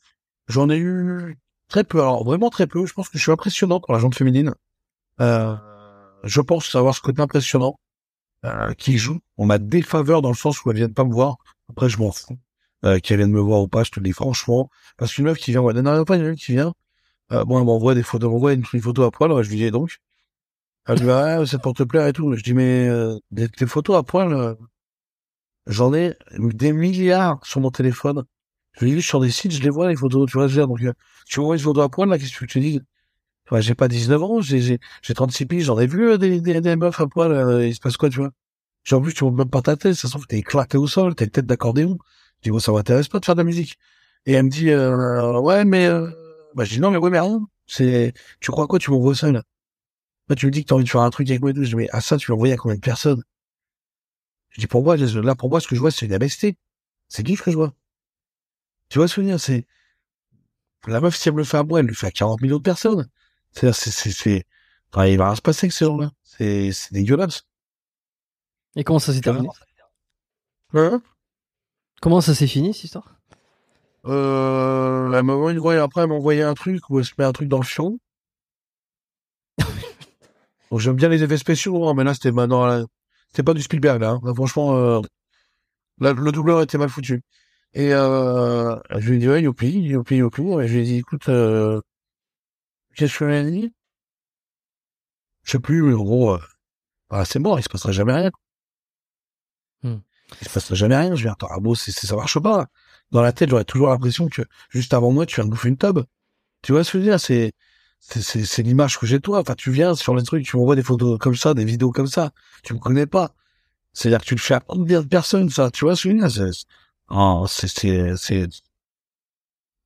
J'en 0.48 0.68
ai 0.70 0.76
eu 0.76 1.38
très 1.68 1.82
peu, 1.82 2.00
alors 2.00 2.24
vraiment 2.24 2.50
très 2.50 2.66
peu. 2.66 2.84
Je 2.86 2.92
pense 2.92 3.08
que 3.08 3.16
je 3.18 3.22
suis 3.22 3.32
impressionnant 3.32 3.80
pour 3.80 3.92
la 3.94 3.98
gente 4.00 4.14
féminine. 4.14 4.54
Euh, 5.20 5.56
je 6.24 6.40
pense 6.40 6.66
savoir 6.68 6.94
ce 6.94 7.00
côté 7.00 7.20
impressionnant 7.22 7.78
euh, 8.44 8.72
qui 8.74 8.98
joue. 8.98 9.20
On 9.38 9.46
m'a 9.46 9.58
des 9.58 9.82
faveurs 9.82 10.22
dans 10.22 10.30
le 10.30 10.36
sens 10.36 10.64
où 10.64 10.70
elles 10.70 10.76
viennent 10.76 10.94
pas 10.94 11.04
me 11.04 11.12
voir. 11.12 11.36
Après, 11.70 11.88
je 11.88 11.98
m'en 11.98 12.12
fous. 12.12 12.38
Euh, 12.84 12.98
qu'elles 12.98 13.18
viennent 13.18 13.30
me 13.30 13.40
voir 13.40 13.62
ou 13.62 13.68
pas, 13.68 13.84
je 13.84 13.90
te 13.90 14.00
le 14.00 14.04
dis 14.04 14.12
franchement. 14.12 14.68
Parce 14.96 15.14
qu'une 15.14 15.24
meuf 15.26 15.38
qui 15.38 15.52
vient, 15.52 15.60
ouais, 15.60 15.76
a 15.76 16.16
une 16.16 16.36
qui 16.36 16.52
vient. 16.52 16.74
Euh, 17.32 17.44
bon, 17.44 17.58
elle 17.58 17.64
m'envoie 17.64 17.94
des 17.94 18.02
photos, 18.02 18.28
elle 18.28 18.32
m'envoie 18.32 18.52
une, 18.52 18.64
photo 18.64 19.04
à 19.04 19.10
poil. 19.10 19.32
ouais, 19.32 19.44
je 19.44 19.50
lui 19.50 19.56
dis 19.58 19.70
donc. 19.70 19.98
Elle 20.86 21.00
dit, 21.00 21.10
ah, 21.10 21.44
c'est 21.46 21.60
pour 21.62 21.74
te 21.74 21.82
plaire 21.84 22.06
et 22.08 22.12
tout. 22.12 22.34
Je 22.34 22.42
dis, 22.42 22.54
mais 22.54 22.88
euh, 22.88 23.18
des, 23.30 23.48
photos 23.66 23.96
à 23.96 24.02
poil, 24.02 24.32
euh, 24.32 24.54
J'en 25.66 25.94
ai 25.94 26.16
des 26.38 26.72
milliards 26.72 27.44
sur 27.44 27.60
mon 27.60 27.70
téléphone. 27.70 28.24
Je 28.72 28.84
les 28.84 28.94
lis 28.96 29.02
sur 29.02 29.20
des 29.20 29.30
sites, 29.30 29.52
je 29.52 29.62
les 29.62 29.70
vois, 29.70 29.88
les 29.88 29.96
photos, 29.96 30.28
tu 30.30 30.36
vois, 30.38 30.48
je 30.48 30.54
veux 30.54 30.60
dire, 30.60 30.68
donc, 30.68 30.82
euh, 30.82 30.92
tu 31.26 31.40
vois 31.40 31.56
une 31.56 31.62
photo 31.62 31.82
à 31.82 31.88
poil, 31.88 32.08
là, 32.08 32.18
qu'est-ce 32.18 32.36
que 32.38 32.46
tu 32.46 32.60
veux 32.60 32.80
j'ai 33.60 33.74
pas 33.74 33.88
19 33.88 34.22
ans, 34.22 34.40
j'ai, 34.40 34.60
j'ai, 34.60 34.78
j'ai 35.02 35.14
36 35.14 35.46
piges, 35.46 35.64
j'en 35.64 35.78
ai 35.78 35.86
vu, 35.86 36.10
euh, 36.10 36.18
des, 36.18 36.40
des, 36.40 36.60
des 36.60 36.76
meufs 36.76 37.00
à 37.00 37.06
poil, 37.06 37.32
euh, 37.32 37.66
il 37.66 37.74
se 37.74 37.80
passe 37.80 37.96
quoi, 37.96 38.08
tu 38.10 38.18
vois? 38.18 38.30
J'ai 38.84 38.96
en 38.96 39.02
plus, 39.02 39.14
tu 39.14 39.24
montes 39.24 39.36
même 39.36 39.50
pas 39.50 39.62
ta 39.62 39.76
tête, 39.76 39.94
ça 39.94 40.08
se 40.08 40.12
trouve, 40.12 40.26
t'es 40.26 40.38
éclaté 40.38 40.76
au 40.78 40.86
sol, 40.86 41.14
t'as 41.14 41.24
une 41.24 41.30
tête 41.30 41.46
d'accordéon. 41.46 41.98
Je 42.38 42.44
dis, 42.44 42.50
bon, 42.50 42.58
ça 42.58 42.72
m'intéresse 42.72 43.08
pas 43.08 43.20
de 43.20 43.24
faire 43.24 43.34
de 43.36 43.40
la 43.40 43.44
musique. 43.44 43.78
Et 44.26 44.32
elle 44.32 44.44
me 44.44 44.50
dit, 44.50 44.70
euh, 44.70 45.38
ouais, 45.40 45.64
mais, 45.64 45.86
euh, 45.86 46.10
bah, 46.54 46.64
je 46.64 46.74
dis, 46.74 46.80
non, 46.80 46.90
mais 46.90 46.98
ouais, 46.98 47.10
mais 47.10 47.20
rien. 47.20 47.40
C'est, 47.66 48.12
tu 48.40 48.50
crois 48.50 48.66
quoi, 48.66 48.78
tu 48.78 48.90
m'envoies 48.90 49.14
ça, 49.14 49.30
là? 49.32 49.42
Là, 50.28 50.36
tu 50.36 50.46
me 50.46 50.50
dis 50.52 50.62
que 50.64 50.68
t'as 50.68 50.74
envie 50.76 50.84
de 50.84 50.88
faire 50.90 51.02
un 51.02 51.10
truc 51.10 51.28
avec 51.30 51.40
moi 51.42 51.50
et 51.50 51.54
tout. 51.54 51.64
Je 51.64 51.70
dis, 51.70 51.76
mais, 51.76 51.88
à 51.90 52.00
ça, 52.00 52.16
tu 52.16 52.30
l'envoies 52.30 52.52
à 52.52 52.56
combien 52.56 52.76
de 52.76 52.80
personnes? 52.80 53.22
Je 54.50 54.60
dis, 54.60 54.66
pour 54.66 54.82
moi, 54.82 54.96
là, 54.96 55.34
pour 55.34 55.50
moi, 55.50 55.60
ce 55.60 55.68
que 55.68 55.74
je 55.76 55.80
vois, 55.80 55.90
c'est 55.90 56.06
une 56.06 56.12
MST. 56.12 56.56
C'est 57.08 57.22
qui 57.22 57.36
que 57.36 57.50
je 57.50 57.56
vois? 57.56 57.74
Tu 58.88 58.98
vois, 58.98 59.08
souvenir, 59.08 59.40
c'est, 59.40 59.66
la 60.86 61.00
meuf, 61.00 61.16
si 61.16 61.28
elle 61.28 61.34
me 61.34 61.38
le 61.38 61.44
fait 61.44 61.56
à 61.56 61.62
moi, 61.64 61.80
elle 61.80 61.86
le 61.86 61.94
fait 61.94 62.06
à 62.08 62.10
40 62.10 62.40
millions 62.40 62.58
de 62.58 62.62
personnes. 62.62 63.08
C'est-à-dire, 63.52 63.74
c'est, 63.74 63.90
c'est, 63.90 64.10
c'est, 64.10 64.44
enfin, 64.92 65.06
il 65.06 65.18
va 65.18 65.26
rien 65.26 65.34
se 65.34 65.42
passer 65.42 65.66
avec 65.66 65.72
ces 65.72 65.84
gens-là. 65.84 66.10
C'est, 66.22 66.72
c'est 66.72 66.92
dégueulasse. 66.92 67.42
Et 68.76 68.84
comment 68.84 68.98
ça 68.98 69.12
s'est 69.12 69.20
terminé? 69.20 69.48
Hein? 70.74 71.02
Comment 72.00 72.20
ça 72.20 72.34
s'est 72.34 72.46
fini 72.46 72.72
cette 72.72 72.84
histoire? 72.84 73.20
Euh, 74.06 75.12
elle 75.12 75.22
m'a 75.22 75.34
envoyé, 75.34 75.58
ouais, 75.58 75.76
après, 75.76 76.02
elle 76.02 76.08
m'a 76.08 76.14
envoyé 76.14 76.42
un 76.42 76.54
truc 76.54 76.88
où 76.90 76.98
elle 76.98 77.04
se 77.04 77.12
met 77.18 77.24
un 77.24 77.32
truc 77.32 77.48
dans 77.48 77.58
le 77.58 77.64
fion. 77.64 77.98
Donc, 80.70 80.80
j'aime 80.80 80.96
bien 80.96 81.08
les 81.08 81.22
effets 81.22 81.36
spéciaux, 81.36 81.86
hein, 81.86 81.94
mais 81.94 82.02
là, 82.04 82.14
c'était 82.14 82.32
maintenant, 82.32 82.66
là, 82.66 82.84
c'était 83.28 83.42
pas 83.42 83.54
du 83.54 83.62
Spielberg, 83.62 84.00
là. 84.00 84.10
hein. 84.12 84.20
Là, 84.24 84.34
franchement, 84.34 84.74
euh, 84.76 85.00
là, 86.00 86.12
le 86.14 86.32
doubleur 86.32 86.62
était 86.62 86.78
mal 86.78 86.88
foutu. 86.88 87.22
Et, 87.74 87.92
euh, 87.92 88.76
je 88.98 89.10
lui 89.10 89.16
ai 89.16 89.18
dit, 89.20 89.28
ouais, 89.28 89.42
youpi, 89.42 89.68
youpi, 89.70 90.16
youpi. 90.16 90.42
Et 90.42 90.68
je 90.68 90.72
lui 90.74 90.80
ai 90.80 90.84
dit, 90.84 90.96
écoute, 90.96 91.28
euh, 91.28 91.80
qu'est-ce 92.96 93.18
que 93.18 93.24
je 93.26 93.30
lui 93.30 93.48
ai 93.48 93.50
dit? 93.50 93.72
Je 95.44 95.52
sais 95.52 95.60
plus, 95.60 95.82
mais 95.82 95.94
en 95.94 96.02
gros, 96.02 96.32
euh, 96.34 96.40
bah, 97.10 97.24
c'est 97.24 97.38
mort, 97.40 97.58
il 97.60 97.62
se 97.64 97.68
passera 97.70 97.92
jamais 97.92 98.14
rien. 98.14 98.32
Hmm. 99.82 99.98
Il 100.40 100.48
se 100.48 100.52
passera 100.52 100.74
jamais 100.74 100.96
rien. 100.96 101.10
Je 101.14 101.22
vais 101.22 101.22
dire, 101.24 101.32
attends, 101.32 101.48
ah 101.50 101.60
bon, 101.60 101.74
c'est, 101.74 101.90
ça 101.92 102.16
marche 102.16 102.38
pas. 102.40 102.66
Dans 103.10 103.22
la 103.22 103.32
tête, 103.32 103.50
j'aurais 103.50 103.64
toujours 103.64 103.88
l'impression 103.88 104.28
que 104.28 104.42
juste 104.70 104.94
avant 104.94 105.10
moi, 105.12 105.26
tu 105.26 105.36
viens 105.36 105.44
de 105.44 105.50
bouffer 105.50 105.68
une 105.68 105.76
tub. 105.76 106.00
Tu 106.62 106.72
vois 106.72 106.84
ce 106.84 106.92
que 106.92 106.98
je 106.98 107.04
veux 107.04 107.10
dire? 107.10 107.20
C'est, 107.20 107.52
c'est, 108.00 108.22
c'est, 108.22 108.44
c'est 108.46 108.62
l'image 108.62 108.98
que 108.98 109.06
j'ai 109.06 109.18
de 109.18 109.22
toi. 109.22 109.40
Enfin, 109.40 109.54
tu 109.56 109.72
viens 109.72 109.94
sur 109.94 110.14
les 110.16 110.22
trucs, 110.24 110.44
tu 110.46 110.56
m'envoies 110.58 110.76
des 110.76 110.82
photos 110.84 111.18
comme 111.18 111.36
ça, 111.36 111.54
des 111.54 111.64
vidéos 111.66 111.92
comme 111.92 112.08
ça. 112.08 112.32
Tu 112.64 112.74
me 112.74 112.80
connais 112.80 113.06
pas. 113.06 113.34
C'est-à-dire 113.94 114.20
que 114.22 114.26
tu 114.26 114.36
le 114.36 114.40
fais 114.40 114.54
à 114.54 114.60
combien 114.60 115.02
de 115.02 115.08
personnes, 115.08 115.50
ça? 115.50 115.70
Tu 115.70 115.84
vois 115.86 115.96
ce 115.96 116.04
que 116.04 116.10
je 116.10 116.14
veux 116.14 116.20
dire? 116.20 116.30
C'est, 116.30 116.52
c'est- 116.52 116.66
oh, 117.10 117.46
c'est, 117.48 117.68
c'est, 117.68 118.16
c'est, 118.16 118.48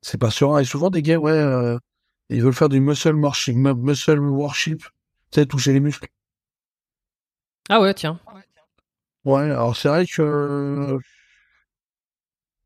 c'est 0.03 0.19
pas 0.19 0.31
serein. 0.31 0.59
Et 0.61 0.65
souvent, 0.65 0.91
des 0.91 1.03
gars, 1.03 1.19
ouais, 1.19 1.33
euh, 1.33 1.79
ils 2.29 2.43
veulent 2.43 2.53
faire 2.55 2.69
du 2.69 2.81
muscle 2.81 3.15
worship, 3.15 3.57
mu- 3.57 3.75
muscle 3.75 4.19
worship. 4.21 4.83
Tu 5.31 5.41
sais, 5.41 5.47
toucher 5.47 5.73
les 5.73 5.81
muscles. 5.81 6.09
Ah 7.69 7.81
ouais, 7.81 7.95
tiens. 7.95 8.21
Ouais, 9.25 9.43
alors 9.51 9.77
c'est 9.77 9.89
vrai 9.89 10.07
que 10.07 10.23
euh, 10.23 10.99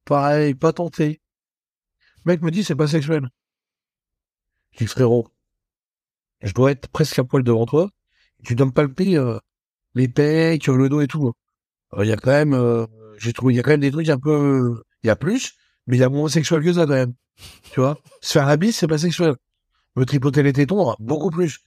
pareil, 0.05 0.55
pas 0.55 0.73
tenté. 0.75 1.21
Le 2.25 2.33
mec 2.33 2.43
me 2.43 2.51
dit 2.51 2.65
c'est 2.65 2.75
pas 2.77 2.87
sexuel. 2.87 3.29
Je 4.73 4.79
dis 4.79 4.87
frérot, 4.87 5.29
je 6.43 6.53
dois 6.53 6.71
être 6.73 6.89
presque 6.89 7.19
à 7.19 7.25
poil 7.25 7.43
devant 7.43 7.67
toi. 7.67 7.91
Tu 8.45 8.55
dois 8.55 8.67
me 8.67 8.73
palper 8.73 9.17
euh, 9.17 9.39
les 9.95 10.09
pecs, 10.09 10.67
le 10.69 10.89
dos 10.89 11.01
et 11.01 11.09
tout. 11.09 11.33
Il 11.99 12.07
y 12.07 12.13
a 12.13 12.17
quand 12.17 12.31
même, 12.33 12.55
euh, 12.55 12.87
j'ai 13.19 13.33
trouvé, 13.33 13.55
il 13.55 13.57
y 13.59 13.61
a 13.61 13.63
quand 13.65 13.71
même 13.73 13.81
des 13.81 13.93
trucs 13.93 14.09
un 14.11 14.19
peu, 14.19 14.83
il 15.03 15.09
y 15.09 15.11
a 15.11 15.17
plus, 15.17 15.55
mais 15.87 15.97
il 15.97 16.01
y 16.01 16.05
a 16.05 16.09
moins 16.11 16.29
sexuel 16.29 16.63
que 16.65 16.73
ça 16.75 16.83
quand 16.87 16.95
même. 16.95 17.15
Tu 17.73 17.81
vois, 17.81 17.99
se 18.23 18.33
faire 18.35 18.47
la 18.47 18.57
bise 18.57 18.77
c'est 18.77 18.89
pas 18.89 18.99
sexuel. 18.99 19.35
Me 19.97 20.05
tripoter 20.05 20.43
les 20.43 20.53
tétons, 20.53 20.95
beaucoup 20.99 21.31
plus. 21.31 21.59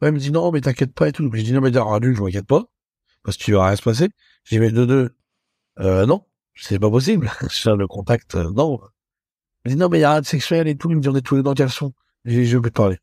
Ouais, 0.00 0.08
elle 0.08 0.14
me 0.14 0.18
dit 0.18 0.30
non, 0.30 0.52
mais 0.52 0.60
t'inquiète 0.60 0.94
pas 0.94 1.08
et 1.08 1.12
tout. 1.12 1.30
Je 1.32 1.42
dis 1.42 1.52
non, 1.52 1.60
mais 1.60 1.70
d'accord, 1.70 2.00
d'une, 2.00 2.14
je 2.14 2.22
m'inquiète 2.22 2.46
pas. 2.46 2.64
Parce 3.22 3.36
que 3.36 3.44
tu 3.44 3.52
vas 3.52 3.66
rien 3.66 3.76
se 3.76 3.82
passer. 3.82 4.08
J'ai 4.44 4.58
mais 4.58 4.70
de 4.70 4.84
deux, 4.84 5.16
euh, 5.80 6.06
non, 6.06 6.26
c'est 6.54 6.78
pas 6.78 6.90
possible. 6.90 7.30
Le 7.66 7.86
contact, 7.86 8.34
euh, 8.34 8.50
non. 8.52 8.80
Elle 9.64 9.72
me 9.72 9.76
dit 9.76 9.80
non, 9.80 9.88
mais 9.88 9.98
il 9.98 10.00
y 10.02 10.04
a 10.04 10.12
rien 10.12 10.20
de 10.20 10.26
sexuel 10.26 10.68
et 10.68 10.76
tout. 10.76 10.90
Il 10.90 10.96
me 10.96 11.00
dit, 11.00 11.08
on 11.08 11.16
est 11.16 11.22
tous 11.22 11.36
les 11.36 11.42
deux 11.42 11.50
en 11.50 11.54
caleçon. 11.54 11.92
J'ai 12.24 12.44
je 12.44 12.58
peux 12.58 12.70
te 12.70 12.74
parler. 12.74 12.98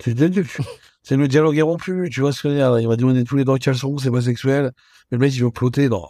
C'est 1.02 1.16
le 1.16 1.26
dialogue 1.28 1.56
est 1.56 1.62
rompu, 1.62 2.08
tu 2.10 2.20
vois 2.20 2.32
ce 2.32 2.42
que 2.42 2.48
je 2.50 2.54
veux 2.54 2.60
dire. 2.60 2.78
Il 2.78 2.88
m'a 2.88 2.96
dit, 2.96 3.04
on 3.04 3.14
est 3.14 3.24
tous 3.24 3.36
les 3.36 3.44
deux 3.44 3.52
en 3.52 3.56
caleçon, 3.56 3.96
c'est 3.98 4.10
pas 4.10 4.20
sexuel. 4.20 4.72
Mais 5.10 5.16
le 5.16 5.18
mec, 5.18 5.34
il 5.34 5.42
veut 5.42 5.50
ploter, 5.50 5.88
non. 5.88 6.04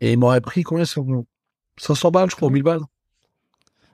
Et 0.00 0.12
il 0.12 0.18
m'aurait 0.18 0.40
pris 0.40 0.62
combien, 0.62 0.84
500 0.86 2.10
balles, 2.10 2.30
je 2.30 2.36
crois, 2.36 2.50
1000 2.50 2.62
balles. 2.62 2.80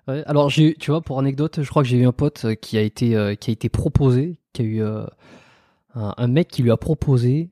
Ouais, 0.08 0.22
alors 0.26 0.50
j'ai, 0.50 0.74
tu 0.74 0.90
vois, 0.92 1.00
pour 1.00 1.18
anecdote, 1.18 1.60
je 1.62 1.68
crois 1.68 1.82
que 1.82 1.88
j'ai 1.88 1.96
eu 1.98 2.06
un 2.06 2.12
pote 2.12 2.44
euh, 2.44 2.54
qui 2.54 2.78
a 2.78 2.82
été, 2.82 3.16
euh, 3.16 3.34
qui 3.34 3.50
a 3.50 3.52
été 3.52 3.68
proposé, 3.68 4.38
qui 4.52 4.62
a 4.62 4.64
eu 4.64 4.82
euh, 4.82 5.04
un, 5.94 6.14
un 6.16 6.26
mec 6.28 6.48
qui 6.48 6.62
lui 6.62 6.70
a 6.70 6.76
proposé 6.76 7.50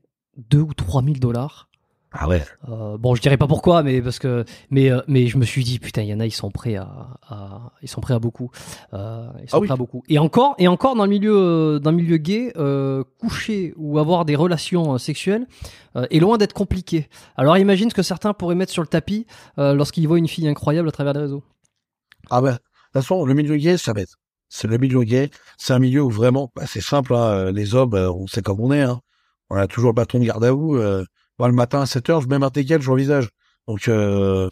2 0.49 0.59
ou 0.61 0.73
3 0.73 1.03
000 1.03 1.15
dollars. 1.17 1.67
Ah 2.17 2.29
ouais. 2.29 2.41
Euh, 2.69 2.97
bon, 2.97 3.13
je 3.13 3.21
dirais 3.21 3.35
pas 3.35 3.45
pourquoi, 3.47 3.83
mais 3.83 4.01
parce 4.01 4.19
que, 4.19 4.45
mais, 4.69 4.89
mais 5.09 5.27
je 5.27 5.37
me 5.37 5.43
suis 5.43 5.65
dit, 5.65 5.79
putain, 5.79 6.01
il 6.03 6.07
y 6.07 6.13
en 6.13 6.21
a, 6.21 6.25
ils 6.25 6.31
sont 6.31 6.49
prêts 6.49 6.75
à, 6.77 6.87
à- 7.27 7.73
ils 7.81 7.89
sont 7.89 7.99
prêts 7.99 8.13
à 8.13 8.19
beaucoup. 8.19 8.51
Ils 8.93 8.97
sont 9.49 9.57
Ah 9.57 9.59
oui. 9.59 9.67
prêts 9.67 9.73
à 9.73 9.75
beaucoup. 9.75 10.01
Et 10.07 10.17
encore, 10.17 10.55
et 10.57 10.69
encore 10.69 10.95
dans 10.95 11.03
le 11.03 11.09
milieu, 11.09 11.77
dans 11.83 11.91
le 11.91 11.97
milieu 11.97 12.15
gay, 12.15 12.53
coucher 13.19 13.73
ou 13.75 13.99
avoir 13.99 14.23
des 14.23 14.37
relations 14.37 14.97
sexuelles 14.97 15.45
est 16.09 16.19
loin 16.21 16.37
d'être 16.37 16.53
compliqué. 16.53 17.09
Alors 17.35 17.57
imagine 17.57 17.89
ce 17.89 17.95
que 17.95 18.01
certains 18.03 18.33
pourraient 18.33 18.55
mettre 18.55 18.71
sur 18.71 18.81
le 18.81 18.87
tapis 18.87 19.25
lorsqu'ils 19.57 20.07
voient 20.07 20.17
une 20.19 20.29
fille 20.29 20.47
incroyable 20.47 20.87
à 20.87 20.91
travers 20.93 21.11
les 21.11 21.19
réseaux. 21.19 21.43
Ah 22.29 22.41
ben, 22.41 22.51
de 22.51 22.57
toute 22.57 22.61
façon, 22.93 23.25
le 23.25 23.33
milieu 23.33 23.57
gay, 23.57 23.77
ça 23.77 23.93
bête. 23.93 24.09
C'est 24.49 24.67
le 24.67 24.77
milieu 24.77 25.03
gay. 25.03 25.29
C'est 25.57 25.73
un 25.73 25.79
milieu 25.79 26.01
où 26.01 26.09
vraiment, 26.09 26.51
bah, 26.55 26.63
c'est 26.67 26.81
simple, 26.81 27.13
hein, 27.13 27.51
les 27.51 27.75
hommes, 27.75 27.93
euh, 27.95 28.11
on 28.11 28.27
sait 28.27 28.41
comme 28.41 28.59
on 28.59 28.71
est, 28.71 28.81
hein. 28.81 29.01
On 29.49 29.57
a 29.57 29.67
toujours 29.67 29.91
le 29.91 29.95
bâton 29.95 30.19
de 30.19 30.25
garde 30.25 30.43
à 30.43 30.51
vous. 30.51 30.75
Euh, 30.75 31.05
moi, 31.37 31.47
le 31.47 31.53
matin 31.53 31.81
à 31.81 31.85
7 31.85 32.09
heures, 32.09 32.21
je 32.21 32.27
mets 32.27 32.43
un 32.43 32.49
TKL, 32.49 32.81
je 32.81 32.91
visage. 32.93 33.29
Donc, 33.67 33.87
euh, 33.87 34.49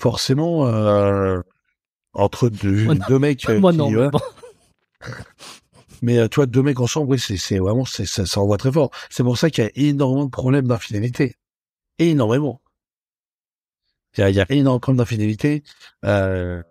forcément, 0.00 0.66
euh, 0.66 1.40
entre 2.12 2.48
deux, 2.48 2.94
deux 3.08 3.18
mecs, 3.18 3.48
euh, 3.48 3.60
Moi 3.60 3.72
qui, 3.72 3.78
non. 3.78 3.88
ouais. 3.88 3.96
mais 3.96 4.10
bon. 4.10 4.20
mais 6.02 6.18
euh, 6.18 6.28
tu 6.28 6.36
vois, 6.36 6.46
deux 6.46 6.62
mecs 6.62 6.80
ensemble, 6.80 7.10
oui, 7.12 7.18
c'est, 7.18 7.36
c'est 7.36 7.58
vraiment, 7.58 7.84
c'est, 7.84 8.06
ça, 8.06 8.26
ça 8.26 8.40
envoie 8.40 8.58
très 8.58 8.72
fort. 8.72 8.90
C'est 9.10 9.22
pour 9.22 9.38
ça 9.38 9.50
qu'il 9.50 9.64
y 9.64 9.66
a 9.66 9.70
énormément 9.74 10.24
de 10.24 10.30
problèmes 10.30 10.66
d'infidélité. 10.66 11.34
Énormément. 11.98 12.60
Il 14.16 14.20
y 14.20 14.24
a, 14.24 14.30
il 14.30 14.36
y 14.36 14.40
a 14.40 14.46
énormément 14.48 14.76
de 14.76 14.80
problèmes 14.80 14.98
d'infidélité. 14.98 15.62
Euh, 16.04 16.62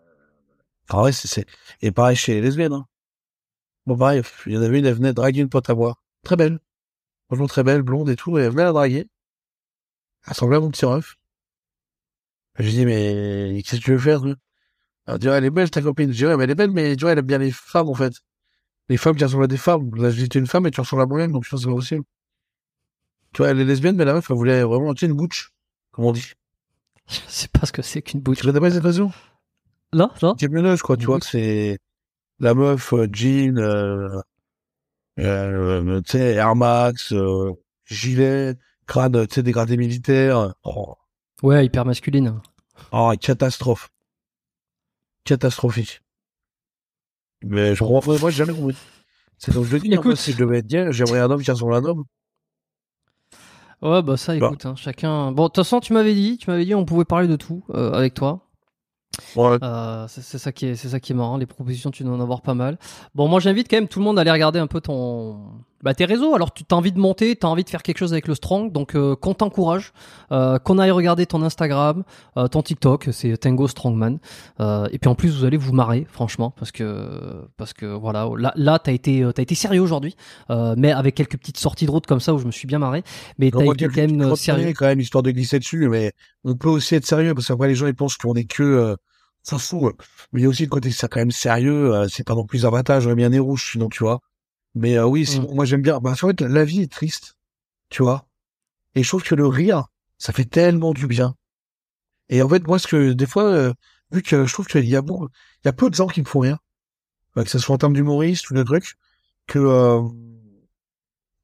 enfin, 0.89 1.03
ouais, 1.03 1.11
c'est, 1.11 1.27
c'est, 1.27 1.45
et 1.81 1.91
pareil 1.91 2.15
chez 2.15 2.34
les 2.35 2.41
lesbiennes, 2.41 2.73
hein. 2.73 2.85
Bon, 3.85 3.97
pareil, 3.97 4.22
il 4.45 4.53
y 4.53 4.57
en 4.57 4.61
avait 4.61 4.80
une, 4.80 4.85
elle 4.85 4.95
venait 4.95 5.14
draguer 5.14 5.41
une 5.41 5.49
pote 5.49 5.69
à 5.69 5.76
moi. 5.76 5.95
Très 6.23 6.35
belle. 6.35 6.59
Franchement, 7.27 7.47
très 7.47 7.64
belle, 7.64 7.84
blonde 7.84 8.09
et 8.09 8.18
tout, 8.18 8.38
et 8.38 8.41
elle 8.41 8.51
venait 8.51 8.64
la 8.64 8.73
draguer. 8.73 9.09
Elle 10.26 10.30
ressemblait 10.30 10.57
à 10.57 10.59
mon 10.59 10.69
petit 10.69 10.85
ref. 10.85 11.15
Je 12.59 12.69
dis, 12.69 12.85
mais, 12.85 13.61
qu'est-ce 13.64 13.80
que 13.80 13.85
tu 13.85 13.91
veux 13.91 13.97
faire, 13.99 14.22
toi? 14.22 14.35
Elle 15.07 15.19
dit, 15.19 15.27
elle 15.27 15.45
est 15.45 15.49
belle, 15.49 15.69
ta 15.72 15.81
copine. 15.81 16.11
Je 16.11 16.18
dis, 16.18 16.26
ouais, 16.26 16.35
mais 16.35 16.43
elle 16.43 16.49
est 16.49 16.55
belle, 16.55 16.72
mais, 16.72 16.95
tu 16.97 17.03
vois, 17.03 17.14
elle 17.14 17.19
aime 17.19 17.26
bien 17.26 17.38
les 17.38 17.51
femmes, 17.51 17.88
en 17.88 17.93
fait. 17.93 18.14
Les 18.89 18.97
femmes 18.97 19.15
qui 19.15 19.23
ressemblent 19.23 19.45
à 19.45 19.47
des 19.47 19.57
femmes. 19.57 19.93
Là, 19.95 20.09
j'étais 20.09 20.39
une 20.39 20.47
femme 20.47 20.68
et 20.68 20.72
tu 20.72 20.81
ressembles 20.81 21.03
à 21.03 21.05
moi-même, 21.05 21.31
donc 21.31 21.45
je 21.45 21.49
pense 21.49 21.61
que 21.61 21.64
c'est 21.64 21.69
pas 21.69 21.76
possible. 21.76 22.03
Tu 23.34 23.41
vois, 23.41 23.51
elle 23.51 23.59
est 23.59 23.65
lesbienne, 23.65 23.95
mais 23.95 24.05
la 24.05 24.14
meuf, 24.14 24.30
elle 24.30 24.35
voulait 24.35 24.64
vraiment, 24.64 24.93
tu 24.93 25.01
sais, 25.01 25.05
une 25.05 25.15
bouche, 25.15 25.53
comme 25.91 26.05
on 26.05 26.11
dit. 26.11 26.34
Je 27.07 27.19
sais 27.27 27.47
pas 27.47 27.65
ce 27.65 27.72
que 27.72 27.81
c'est 27.81 28.01
qu'une 28.01 28.19
bouche. 28.19 28.39
Tu 28.39 28.45
connais 28.45 28.59
pas 28.59 28.69
cette 28.69 28.77
expression? 28.77 29.14
Là, 29.93 30.11
là. 30.22 30.35
Camionneuse, 30.38 30.81
quoi, 30.81 30.97
tu 30.97 31.03
Une 31.03 31.05
vois, 31.07 31.19
bouche. 31.19 31.30
c'est 31.31 31.80
la 32.39 32.53
meuf, 32.53 32.93
euh, 32.93 33.07
jean, 33.11 33.57
euh, 33.57 34.22
euh, 35.19 36.01
tu 36.01 36.11
sais, 36.11 36.34
Air 36.35 36.55
Max, 36.55 37.14
euh, 37.14 37.53
gilet, 37.85 38.55
crâne, 38.85 39.26
tu 39.27 39.35
sais, 39.35 39.43
dégradé 39.43 39.77
militaire. 39.77 40.53
Oh, 40.64 40.95
Ouais, 41.43 41.65
hyper 41.65 41.85
masculine. 41.85 42.41
oh, 42.91 43.14
catastrophe. 43.19 43.89
Catastrophique. 45.23 46.01
Mais 47.43 47.76
je 47.76 47.84
comprends, 47.84 48.18
moi, 48.19 48.30
j'ai 48.31 48.38
jamais 48.45 48.53
compris. 48.53 48.76
C'est 49.38 49.53
comme 49.53 49.64
je 49.64 49.73
le 49.73 49.80
dis, 49.80 49.88
hein, 49.93 50.01
moi, 50.03 50.14
Écoute. 50.14 50.18
si 50.18 50.31
je 50.31 50.38
devais 50.38 50.59
être 50.59 50.68
gay, 50.68 50.88
j'aimerais 50.91 51.19
un 51.19 51.30
homme 51.30 51.41
qui 51.43 51.51
ressemble 51.51 51.76
à 51.76 51.77
un 51.77 51.85
homme. 51.85 52.03
Ouais, 53.81 54.01
bah 54.01 54.18
ça, 54.18 54.38
Bah. 54.39 54.47
écoute, 54.47 54.65
hein, 54.65 54.76
chacun. 54.76 55.31
Bon, 55.31 55.43
de 55.43 55.47
toute 55.49 55.57
façon, 55.57 55.80
tu 55.80 55.93
m'avais 55.93 56.15
dit, 56.15 56.38
tu 56.39 56.49
m'avais 56.49 56.65
dit, 56.65 56.73
on 56.73 56.85
pouvait 56.85 57.05
parler 57.05 57.27
de 57.27 57.35
tout 57.35 57.64
euh, 57.69 57.91
avec 57.93 58.15
toi. 58.15 58.47
Ouais. 59.35 59.57
Euh, 59.61 60.05
c'est 60.07 60.38
ça 60.38 60.51
qui 60.51 60.67
est, 60.67 60.75
c'est 60.75 60.89
ça 60.89 60.99
qui 60.99 61.11
est 61.11 61.15
marrant. 61.15 61.38
Les 61.38 61.45
propositions, 61.45 61.91
tu 61.91 62.03
dois 62.03 62.13
en 62.13 62.21
avoir 62.21 62.41
pas 62.41 62.53
mal. 62.53 62.77
Bon, 63.15 63.27
moi, 63.27 63.39
j'invite 63.39 63.69
quand 63.69 63.77
même 63.77 63.88
tout 63.88 63.99
le 63.99 64.05
monde 64.05 64.17
à 64.17 64.21
aller 64.21 64.31
regarder 64.31 64.59
un 64.59 64.67
peu 64.67 64.81
ton, 64.81 65.38
bah, 65.84 65.94
tes 65.94 66.06
réseaux. 66.06 66.34
Alors, 66.34 66.54
tu 66.54 66.64
as 66.70 66.76
envie 66.76 66.91
de 66.91 66.99
monter, 66.99 67.36
tu 67.36 67.45
as 67.45 67.49
envie 67.49 67.64
de 67.64 67.70
faire 67.70 67.84
quelque 67.84 67.99
chose 67.99 68.12
avec 68.12 68.28
le 68.28 68.36
Strong, 68.36 68.72
donc 68.72 68.95
euh, 68.95 69.16
qu'on 69.16 69.34
t'encourage, 69.34 69.94
euh, 70.32 70.58
qu'on 70.60 70.80
aille 70.80 70.91
regarder 70.91 71.26
ton 71.26 71.44
Instagram, 71.44 72.04
euh, 72.36 72.48
ton 72.48 72.62
TikTok, 72.62 73.10
c'est 73.12 73.38
Tango 73.38 73.68
Strongman. 73.68 74.18
Euh, 74.60 74.88
et 74.91 74.98
puis 74.98 75.10
en 75.10 75.16
plus, 75.16 75.38
vous 75.38 75.45
allez 75.45 75.58
vous 75.58 75.74
marrer, 75.74 76.08
franchement, 76.10 76.52
parce 76.58 76.72
que, 76.72 77.45
parce 77.58 77.74
que 77.74 77.86
voilà, 77.86 78.28
là, 78.38 78.54
là, 78.56 78.80
t'as 78.80 78.91
été, 78.91 79.24
euh, 79.24 79.32
t'as 79.32 79.44
été 79.44 79.56
sérieux 79.56 79.82
aujourd'hui, 79.82 80.16
euh, 80.49 80.74
mais 80.78 80.91
avec 80.91 81.16
quelques 81.16 81.38
petites 81.38 81.58
sorties 81.58 81.86
de 81.86 81.91
route 81.91 82.08
comme 82.08 82.20
ça 82.20 82.34
où 82.34 82.40
je 82.40 82.45
me 82.45 82.52
suis 82.52 82.68
bien 82.68 82.80
marré. 82.80 83.04
Mais 83.38 83.52
t'as 83.52 83.60
On 83.60 83.66
va 83.66 83.74
été 83.74 83.88
quand 83.88 83.95
même 83.98 84.36
sérieux. 84.36 84.74
quand 84.76 84.88
même, 84.88 84.99
histoire 84.99 85.24
de 85.24 85.32
glisser 85.32 85.60
dessus, 85.60 85.88
mais 85.90 86.14
on 86.44 86.56
peut 86.56 86.70
aussi 86.70 86.95
être 86.95 87.06
sérieux, 87.06 87.36
parce 87.36 87.48
qu'après, 87.48 87.68
les 87.68 87.76
gens, 87.76 87.88
ils 87.88 87.95
pensent 87.95 88.18
qu'on 88.18 88.34
est 88.34 88.45
que, 88.45 88.64
euh, 88.64 88.95
ça 89.44 89.60
se 89.60 89.68
fout. 89.68 89.95
Mais 90.34 90.41
il 90.41 90.44
y 90.44 90.45
a 90.45 90.49
aussi 90.49 90.64
le 90.64 90.70
côté, 90.70 90.91
c'est 90.91 91.08
quand 91.08 91.20
même 91.20 91.32
sérieux, 91.32 92.06
c'est 92.10 92.26
pas 92.26 92.36
non 92.36 92.45
plus 92.45 92.66
avantage, 92.66 93.04
j'aurais 93.04 93.16
bien 93.16 93.30
des 93.30 93.40
rouges, 93.40 93.72
sinon, 93.72 93.88
tu 93.88 94.04
vois. 94.04 94.20
Mais, 94.78 94.98
euh, 94.98 95.06
oui, 95.06 95.26
sinon, 95.26 95.54
moi, 95.54 95.66
j'aime 95.66 95.82
bien, 95.82 95.99
bah, 95.99 96.12
en 96.12 96.16
fait, 96.16 96.41
la 96.41 96.66
vie 96.66 96.82
est 96.82 96.91
triste, 96.91 97.36
tu 97.90 98.04
vois. 98.04 98.28
Et 98.95 99.04
je 99.04 99.08
trouve 99.08 99.24
que 99.24 99.36
le 99.36 99.48
rire, 99.48 99.88
ça 100.18 100.34
fait 100.34 100.45
tellement 100.45 100.94
du 100.94 101.08
bien. 101.08 101.36
Et 102.30 102.41
en 102.41 102.49
fait, 102.49 102.66
moi, 102.68 102.80
ce 102.80 102.88
que, 102.88 103.14
des 103.14 103.26
fois, 103.26 103.44
euh, 103.44 103.74
vu 104.12 104.22
que 104.22 104.45
je 104.45 104.54
trouve 104.54 104.68
qu'il 104.68 104.86
y 104.86 104.95
a 104.95 105.02
beaucoup, 105.02 105.28
il 105.64 105.68
y 105.68 105.70
a 105.70 105.74
peu 105.74 105.90
de 105.90 105.95
gens 105.95 106.08
qui 106.08 106.22
me 106.22 106.26
font 106.26 106.41
rire, 106.41 106.60
euh, 107.38 107.44
que 107.44 107.49
ce 107.49 107.60
soit 107.60 107.76
en 107.76 107.78
termes 107.78 107.94
d'humoriste 107.94 108.49
ou 108.49 108.54
de 108.54 108.64
trucs, 108.64 108.95
que, 109.48 109.60
euh, 109.60 110.02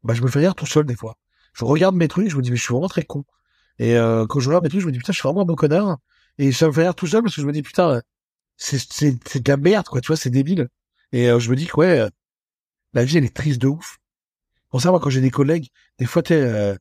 bah, 0.04 0.14
je 0.14 0.22
me 0.22 0.28
fais 0.28 0.40
rire 0.40 0.56
tout 0.56 0.66
seul, 0.66 0.86
des 0.86 0.96
fois 0.96 1.18
je 1.54 1.66
regarde 1.66 1.96
mes 1.96 2.08
trucs, 2.08 2.30
je 2.30 2.38
me 2.38 2.42
dis, 2.42 2.52
mais 2.52 2.58
je 2.58 2.64
suis 2.64 2.74
vraiment 2.74 2.90
très 2.90 3.04
con. 3.04 3.24
Et 3.80 3.96
euh, 3.98 4.26
quand 4.28 4.40
je 4.40 4.50
regarde 4.50 4.64
mes 4.64 4.70
trucs, 4.70 4.82
je 4.82 4.88
me 4.88 4.92
dis, 4.92 4.98
putain, 5.00 5.14
je 5.14 5.20
suis 5.20 5.28
vraiment 5.28 5.42
un 5.42 5.46
bon 5.46 5.56
connard. 5.56 5.98
Et 6.38 6.52
ça 6.52 6.68
me 6.68 6.72
fait 6.72 6.84
rire 6.84 6.96
tout 6.96 7.08
seul 7.08 7.22
parce 7.24 7.36
que 7.36 7.42
je 7.42 7.48
me 7.48 7.52
dis, 7.54 7.62
putain, 7.62 7.90
euh, 7.92 8.02
c'est, 8.58 8.80
c'est, 8.80 9.18
c'est 9.28 9.44
de 9.44 9.52
la 9.52 9.58
merde, 9.58 9.88
quoi, 9.88 10.02
tu 10.02 10.08
vois, 10.08 10.18
c'est 10.18 10.30
débile. 10.30 10.68
Et 11.12 11.30
euh, 11.30 11.40
je 11.40 11.50
me 11.50 11.56
dis 11.56 11.68
que, 11.68 11.78
ouais, 11.78 12.10
la 12.94 13.03
vie, 13.03 13.18
elle 13.18 13.26
est 13.26 13.36
triste 13.36 13.61
de 13.61 13.68
ouf. 13.68 13.98
Pour 14.70 14.82
ça, 14.82 14.91
moi, 14.91 14.99
quand 14.99 15.10
j'ai 15.10 15.22
des 15.22 15.32
collègues, 15.32 15.70
des 15.99 16.06
fois, 16.06 16.24
t'es, 16.24 16.36
euh, 16.36 16.76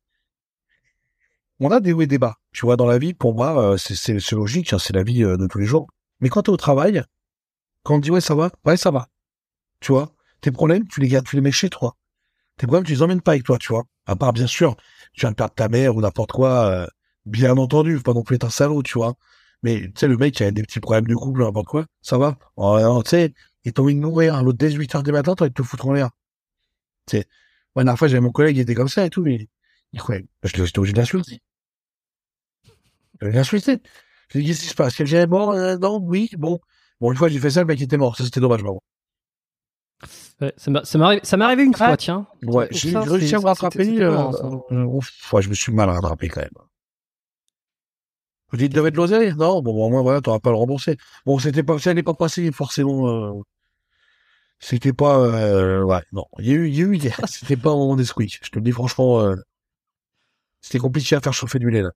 on 1.61 1.71
a 1.71 1.81
des 1.81 1.93
hauts 1.93 2.01
et 2.03 2.07
des 2.07 2.19
bas. 2.19 2.37
Tu 2.53 2.67
vois, 2.67 2.77
dans 2.77 2.87
la 2.87 2.99
vie, 2.99 3.15
pour 3.15 3.35
moi, 3.35 3.73
euh, 3.73 3.77
c'est, 3.77 3.95
c'est, 3.95 4.19
c'est 4.21 4.35
logique, 4.35 4.73
hein, 4.73 4.79
c'est 4.79 4.93
la 4.93 5.03
vie 5.03 5.23
euh, 5.23 5.37
de 5.37 5.47
tous 5.47 5.59
les 5.59 5.67
jours. 5.67 5.87
Mais 6.21 6.29
quand 6.29 6.43
t'es 6.43 6.51
au 6.51 6.57
travail, 6.57 7.03
quand 7.83 7.95
on 7.97 7.99
te 7.99 8.05
dit, 8.05 8.11
ouais, 8.11 8.21
ça 8.21 8.35
va, 8.35 8.51
ouais, 8.65 8.77
ça 8.77 8.91
va. 8.91 9.09
Tu 9.81 9.93
vois, 9.93 10.15
tes 10.41 10.51
problèmes, 10.51 10.87
tu 10.89 11.01
les 11.01 11.09
gardes, 11.09 11.27
tu 11.27 11.37
les 11.37 11.43
mets 11.43 11.53
chez 11.53 11.71
toi. 11.71 11.97
Tes 12.57 12.67
problèmes, 12.67 12.85
tu 12.85 12.93
les 12.93 13.03
emmènes 13.03 13.21
pas 13.21 13.33
avec 13.33 13.45
toi, 13.45 13.59
tu 13.59 13.69
vois. 13.69 13.85
À 14.07 14.17
part, 14.17 14.33
bien 14.33 14.47
sûr, 14.47 14.77
tu 15.13 15.21
viens 15.21 15.31
de 15.31 15.37
perdre 15.37 15.55
ta 15.55 15.69
mère 15.69 15.97
ou 15.97 16.01
n'importe 16.01 16.33
quoi, 16.33 16.67
euh, 16.67 16.87
bien 17.27 17.57
entendu, 17.57 18.01
pas 18.01 18.13
non 18.15 18.23
plus 18.23 18.37
être 18.37 18.45
un 18.45 18.51
salaud, 18.51 18.83
tu 18.83 18.99
vois. 18.99 19.15
Mais, 19.63 19.83
tu 19.83 19.93
sais, 19.97 20.09
le 20.09 20.17
mec 20.17 20.35
qui 20.35 20.45
a 20.45 20.51
des 20.51 20.63
petits 20.63 20.81
problèmes 20.81 21.07
de 21.07 21.15
couple, 21.15 21.43
n'importe 21.43 21.69
quoi, 21.69 21.87
ça 22.01 22.19
va. 22.19 22.37
Oh, 22.57 23.03
tu 23.05 23.33
il 23.65 23.73
t'a 23.73 23.83
envie 23.83 23.95
de 23.95 24.01
mourir, 24.01 24.35
hein. 24.35 24.43
l'autre 24.43 24.59
dès 24.59 24.71
8 24.73 24.95
heures 24.95 25.03
du 25.03 25.13
matin, 25.13 25.35
t'as 25.35 25.45
envie 25.45 25.51
de 25.51 25.55
te 25.55 25.63
foutre 25.63 25.87
en 25.87 25.93
l'air. 25.93 26.11
Sais, 27.09 27.19
ouais, 27.19 27.25
la 27.77 27.85
dernière 27.85 27.99
fois, 27.99 28.09
j'avais 28.09 28.21
mon 28.21 28.31
collègue, 28.33 28.57
il 28.57 28.61
était 28.61 28.75
comme 28.75 28.89
ça 28.89 29.05
et 29.07 29.11
tout, 29.11 29.23
mais, 29.23 29.49
il 29.93 30.03
ouais, 30.09 30.25
je 30.45 30.57
l'ai 30.57 30.67
j'étais 30.67 30.79
obligé 30.79 30.93
de 30.93 30.99
l'insulter. 30.99 31.41
Je 33.21 33.29
l'ai 33.29 33.39
insulté. 33.39 33.79
Je 34.29 34.39
lui 34.39 34.45
ai 34.45 34.47
dit, 34.47 34.51
qu'est-ce 34.53 34.63
qui 34.63 34.69
se 34.69 34.75
passe? 34.75 34.95
Quelqu'un 34.97 35.23
est 35.23 35.27
mort? 35.27 35.51
Euh, 35.53 35.77
non, 35.77 35.99
oui, 36.03 36.31
bon. 36.39 36.59
Bon, 37.01 37.11
une 37.13 37.19
fois, 37.19 37.29
j'ai 37.29 37.39
fait 37.39 37.51
ça, 37.51 37.61
le 37.61 37.67
mec 37.67 37.81
était 37.81 37.97
mort. 37.97 38.17
Ça, 38.17 38.25
c'était 38.25 38.41
dommage, 38.41 38.63
bravo. 38.63 38.83
Ouais, 40.41 40.53
ça 40.57 40.71
m'est 40.71 40.85
ça 40.85 40.99
m'est 40.99 41.05
arrivé, 41.05 41.21
ça 41.25 41.37
m'est 41.37 41.45
arrivé 41.45 41.63
une 41.65 41.75
fois, 41.75 41.97
tiens. 41.97 42.27
Ouais, 42.43 42.67
j'ai 42.73 42.99
réussi 42.99 43.29
c'est- 43.29 43.35
à 43.37 43.39
me 43.39 43.45
rattraper. 43.45 44.01
euh, 44.03 44.33
euh, 44.73 44.85
ouf, 44.85 45.33
ouais, 45.33 45.43
je 45.43 45.49
me 45.49 45.55
suis 45.55 45.73
mal 45.73 45.89
rattrapé 45.91 46.29
quand 46.29 46.41
même. 46.41 46.51
Vous 48.53 48.59
dites, 48.59 48.73
de 48.75 48.81
l'oseille? 48.81 49.35
Non, 49.37 49.63
bon, 49.63 49.73
au 49.87 49.91
moins, 49.91 50.03
voilà, 50.03 50.21
t'auras 50.21 50.39
pas 50.41 50.51
le 50.51 50.57
rembourser. 50.57 50.97
Bon, 51.27 51.39
c'était 51.39 51.63
pas, 51.63 51.79
ça 51.79 51.95
n'est 51.95 52.03
pas 52.03 52.15
passé 52.15 52.53
forcément, 52.53 53.09
euh, 53.09 53.43
c'était 54.61 54.93
pas, 54.93 55.19
euh, 55.19 55.83
ouais, 55.83 56.01
non. 56.13 56.25
Il 56.39 56.47
y 56.47 56.51
a 56.53 56.55
eu, 56.55 56.69
il 56.69 56.75
y 56.77 56.83
a 56.83 56.87
eu, 56.87 56.99
c'était 57.27 57.57
pas 57.57 57.71
un 57.71 57.77
moment 57.77 57.97
d'esprit. 57.97 58.29
Je 58.43 58.49
te 58.51 58.57
le 58.59 58.63
dis 58.63 58.73
franchement, 58.73 59.21
euh, 59.21 59.35
c'était 60.61 60.79
compliqué 60.79 61.17
à 61.17 61.21
faire 61.21 61.33
chauffer 61.35 61.59
du 61.59 61.71
lait, 61.71 61.83
là. 61.83 61.91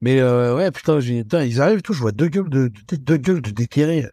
Mais, 0.00 0.20
euh, 0.20 0.56
ouais, 0.56 0.70
putain, 0.70 0.98
putain, 1.00 1.44
ils 1.44 1.60
arrivent 1.60 1.78
et 1.80 1.82
tout, 1.82 1.92
je 1.92 2.00
vois 2.00 2.12
deux 2.12 2.28
gueules 2.28 2.48
de, 2.50 2.68
de- 2.88 2.96
deux 2.96 3.16
gueules 3.18 3.42
de 3.42 3.50
déterrés. 3.50 4.06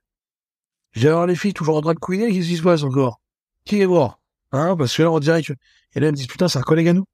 J'ai 0.94 1.08
alors 1.08 1.26
les 1.28 1.36
filles 1.38 1.54
toujours 1.54 1.78
en 1.78 1.82
train 1.82 1.94
de 1.94 2.00
couiner, 2.00 2.32
qu'est-ce 2.34 2.48
qui 2.50 2.58
se 2.58 2.64
passe 2.64 2.84
encore? 2.84 3.22
Qui 3.66 3.82
est 3.82 3.88
mort? 3.88 4.22
Hein, 4.52 4.76
parce 4.78 4.96
que 4.96 5.04
là, 5.04 5.12
on 5.12 5.20
dirait 5.20 5.44
que, 5.44 5.54
et 5.54 6.00
là, 6.00 6.08
elle 6.08 6.12
me 6.14 6.18
dit, 6.18 6.28
putain, 6.28 6.48
c'est 6.50 6.60
un 6.60 6.64
collègue 6.64 6.90
à 6.90 6.94
nous. 6.94 7.06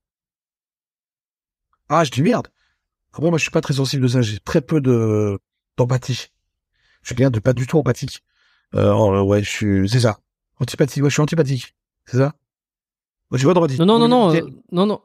Ah, 1.90 2.04
je 2.04 2.12
dis 2.12 2.22
merde. 2.22 2.50
Après, 3.14 3.30
moi, 3.30 3.38
je 3.38 3.44
suis 3.44 3.52
pas 3.52 3.62
très 3.62 3.76
sensible 3.76 4.04
de 4.04 4.08
ça. 4.08 4.22
J'ai 4.22 4.40
très 4.40 4.62
peu 4.62 4.82
de, 4.82 5.40
d'empathie. 5.78 6.30
Je 7.02 7.08
suis 7.08 7.16
quelqu'un 7.16 7.30
de 7.32 7.40
pas 7.40 7.54
du 7.54 7.68
tout 7.68 7.78
empathique. 7.78 8.24
Euh, 8.76 8.92
oh, 8.94 9.22
ouais, 9.24 9.44
je 9.44 9.50
suis, 9.50 9.90
c'est 9.90 10.00
ça. 10.00 10.20
Antipathique. 10.60 11.04
Ouais, 11.04 11.10
je 11.10 11.14
suis 11.14 11.22
antipathique. 11.22 11.76
C'est 12.06 12.18
ça? 12.18 12.34
Tu 13.36 13.44
vois, 13.44 13.54
dans 13.54 13.62
la 13.62 13.68
Non, 13.78 13.86
non, 13.86 14.00
non, 14.00 14.08
non, 14.08 14.36
euh, 14.36 14.42
non, 14.72 14.86
non. 14.86 15.02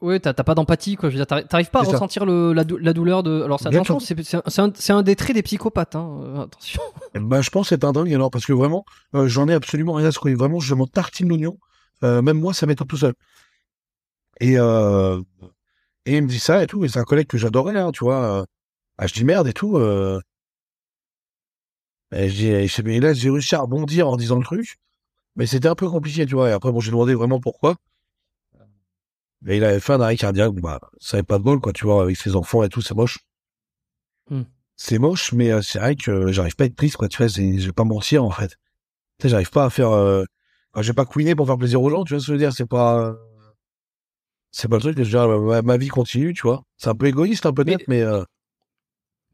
Ouais, 0.00 0.18
t'as 0.18 0.32
pas 0.34 0.54
d'empathie, 0.56 0.96
quoi. 0.96 1.10
Je 1.10 1.16
veux 1.16 1.24
dire, 1.24 1.46
t'arrives 1.46 1.70
pas 1.70 1.80
à 1.80 1.84
C'est 1.84 1.90
ça. 1.90 1.96
ressentir 1.96 2.24
le, 2.26 2.52
la, 2.52 2.64
dou- 2.64 2.78
la 2.78 2.92
douleur 2.92 3.22
de. 3.22 3.42
Alors, 3.42 3.60
c'est- 3.60 3.68
Bien 3.70 3.82
attention, 3.82 4.00
c'est 4.00 4.20
c'est 4.24 4.36
un, 4.36 4.42
c'est 4.48 4.60
un- 4.60 4.72
c'est 4.74 5.02
des 5.04 5.14
traits 5.14 5.34
des 5.36 5.42
psychopathes, 5.42 5.94
hein. 5.94 6.20
euh, 6.24 6.42
Attention. 6.42 6.82
Bah, 7.14 7.40
je 7.42 7.50
pense 7.50 7.70
être 7.70 7.84
un 7.84 7.92
dingue 7.92 8.12
alors 8.12 8.30
parce 8.32 8.44
que 8.44 8.52
vraiment, 8.52 8.84
euh, 9.14 9.28
j'en 9.28 9.46
ai 9.48 9.54
absolument 9.54 9.92
rien 9.94 10.08
à 10.08 10.12
secouer. 10.12 10.34
Vraiment, 10.34 10.58
je 10.58 10.74
m'en 10.74 10.88
tartine 10.88 11.28
l'oignon. 11.28 11.56
Euh, 12.02 12.20
même 12.22 12.38
moi, 12.40 12.52
ça 12.52 12.66
m'étonne 12.66 12.88
tout 12.88 12.96
seul. 12.96 13.14
Et 14.40 14.58
euh, 14.58 15.20
et 16.06 16.16
il 16.16 16.22
me 16.22 16.28
dit 16.28 16.38
ça 16.38 16.62
et 16.62 16.66
tout. 16.66 16.84
Et 16.84 16.88
c'est 16.88 16.98
un 16.98 17.04
collègue 17.04 17.26
que 17.26 17.38
j'adorais, 17.38 17.78
hein, 17.78 17.92
tu 17.92 18.04
vois. 18.04 18.40
euh. 18.40 18.44
Ah, 18.98 19.06
je 19.06 19.14
dis 19.14 19.24
merde 19.24 19.48
et 19.48 19.52
tout. 19.52 19.76
Euh... 19.78 20.20
Et 22.14 22.28
je 22.28 22.34
dis, 22.34 22.46
et 22.48 22.66
je 22.68 22.82
là, 23.00 23.14
j'ai 23.14 23.30
réussi 23.30 23.54
à 23.54 23.60
rebondir 23.60 24.08
en 24.08 24.16
disant 24.16 24.36
le 24.36 24.44
truc, 24.44 24.78
mais 25.36 25.46
c'était 25.46 25.68
un 25.68 25.74
peu 25.74 25.88
compliqué, 25.88 26.26
tu 26.26 26.34
vois. 26.34 26.50
Et 26.50 26.52
après, 26.52 26.70
bon, 26.70 26.80
j'ai 26.80 26.90
demandé 26.90 27.14
vraiment 27.14 27.40
pourquoi. 27.40 27.76
Et 29.46 29.56
il 29.56 29.64
avait 29.64 29.80
fait 29.80 29.94
un 29.94 30.00
arrêt 30.00 30.16
cardiaque. 30.16 30.52
Bah, 30.54 30.78
ça 31.00 31.16
avait 31.16 31.24
pas 31.24 31.38
de 31.38 31.42
bol, 31.42 31.60
quoi, 31.60 31.72
tu 31.72 31.84
vois, 31.84 32.02
avec 32.02 32.16
ses 32.16 32.36
enfants 32.36 32.62
et 32.62 32.68
tout, 32.68 32.82
c'est 32.82 32.94
moche. 32.94 33.18
Hmm. 34.30 34.42
C'est 34.76 34.98
moche, 34.98 35.32
mais 35.32 35.50
euh, 35.50 35.62
c'est 35.62 35.78
vrai 35.78 35.96
que 35.96 36.30
j'arrive 36.32 36.54
pas 36.54 36.64
à 36.64 36.66
être 36.66 36.76
triste, 36.76 36.96
quoi, 36.96 37.08
tu 37.08 37.18
vois. 37.18 37.28
Je 37.28 37.66
vais 37.66 37.72
pas 37.72 37.84
mentir, 37.84 38.24
en 38.24 38.30
fait. 38.30 38.58
Tu 39.18 39.22
sais, 39.22 39.28
j'arrive 39.30 39.50
pas 39.50 39.64
à 39.64 39.70
faire. 39.70 39.90
Euh... 39.90 40.24
enfin, 40.72 40.82
je 40.82 40.88
vais 40.88 40.94
pas 40.94 41.06
couiner 41.06 41.34
pour 41.34 41.46
faire 41.46 41.58
plaisir 41.58 41.82
aux 41.82 41.90
gens, 41.90 42.04
tu 42.04 42.14
vois 42.14 42.20
ce 42.20 42.26
que 42.26 42.28
je 42.28 42.32
veux 42.32 42.38
dire. 42.38 42.52
C'est 42.52 42.66
pas. 42.66 43.14
Euh, 44.52 44.58
C'est 44.58 44.68
pas 44.68 44.76
le 44.76 44.80
truc 44.82 44.96
que 44.96 45.04
je 45.04 45.16
veux 45.16 45.26
dire, 45.28 45.40
ma, 45.40 45.62
ma 45.62 45.76
vie 45.76 45.88
continue, 45.88 46.34
tu 46.34 46.42
vois. 46.42 46.62
C'est 46.76 46.88
un 46.90 46.94
peu 46.94 47.06
égoïste, 47.06 47.46
hein, 47.46 47.52
peut-être, 47.52 47.88
mais. 47.88 48.00
euh, 48.02 48.22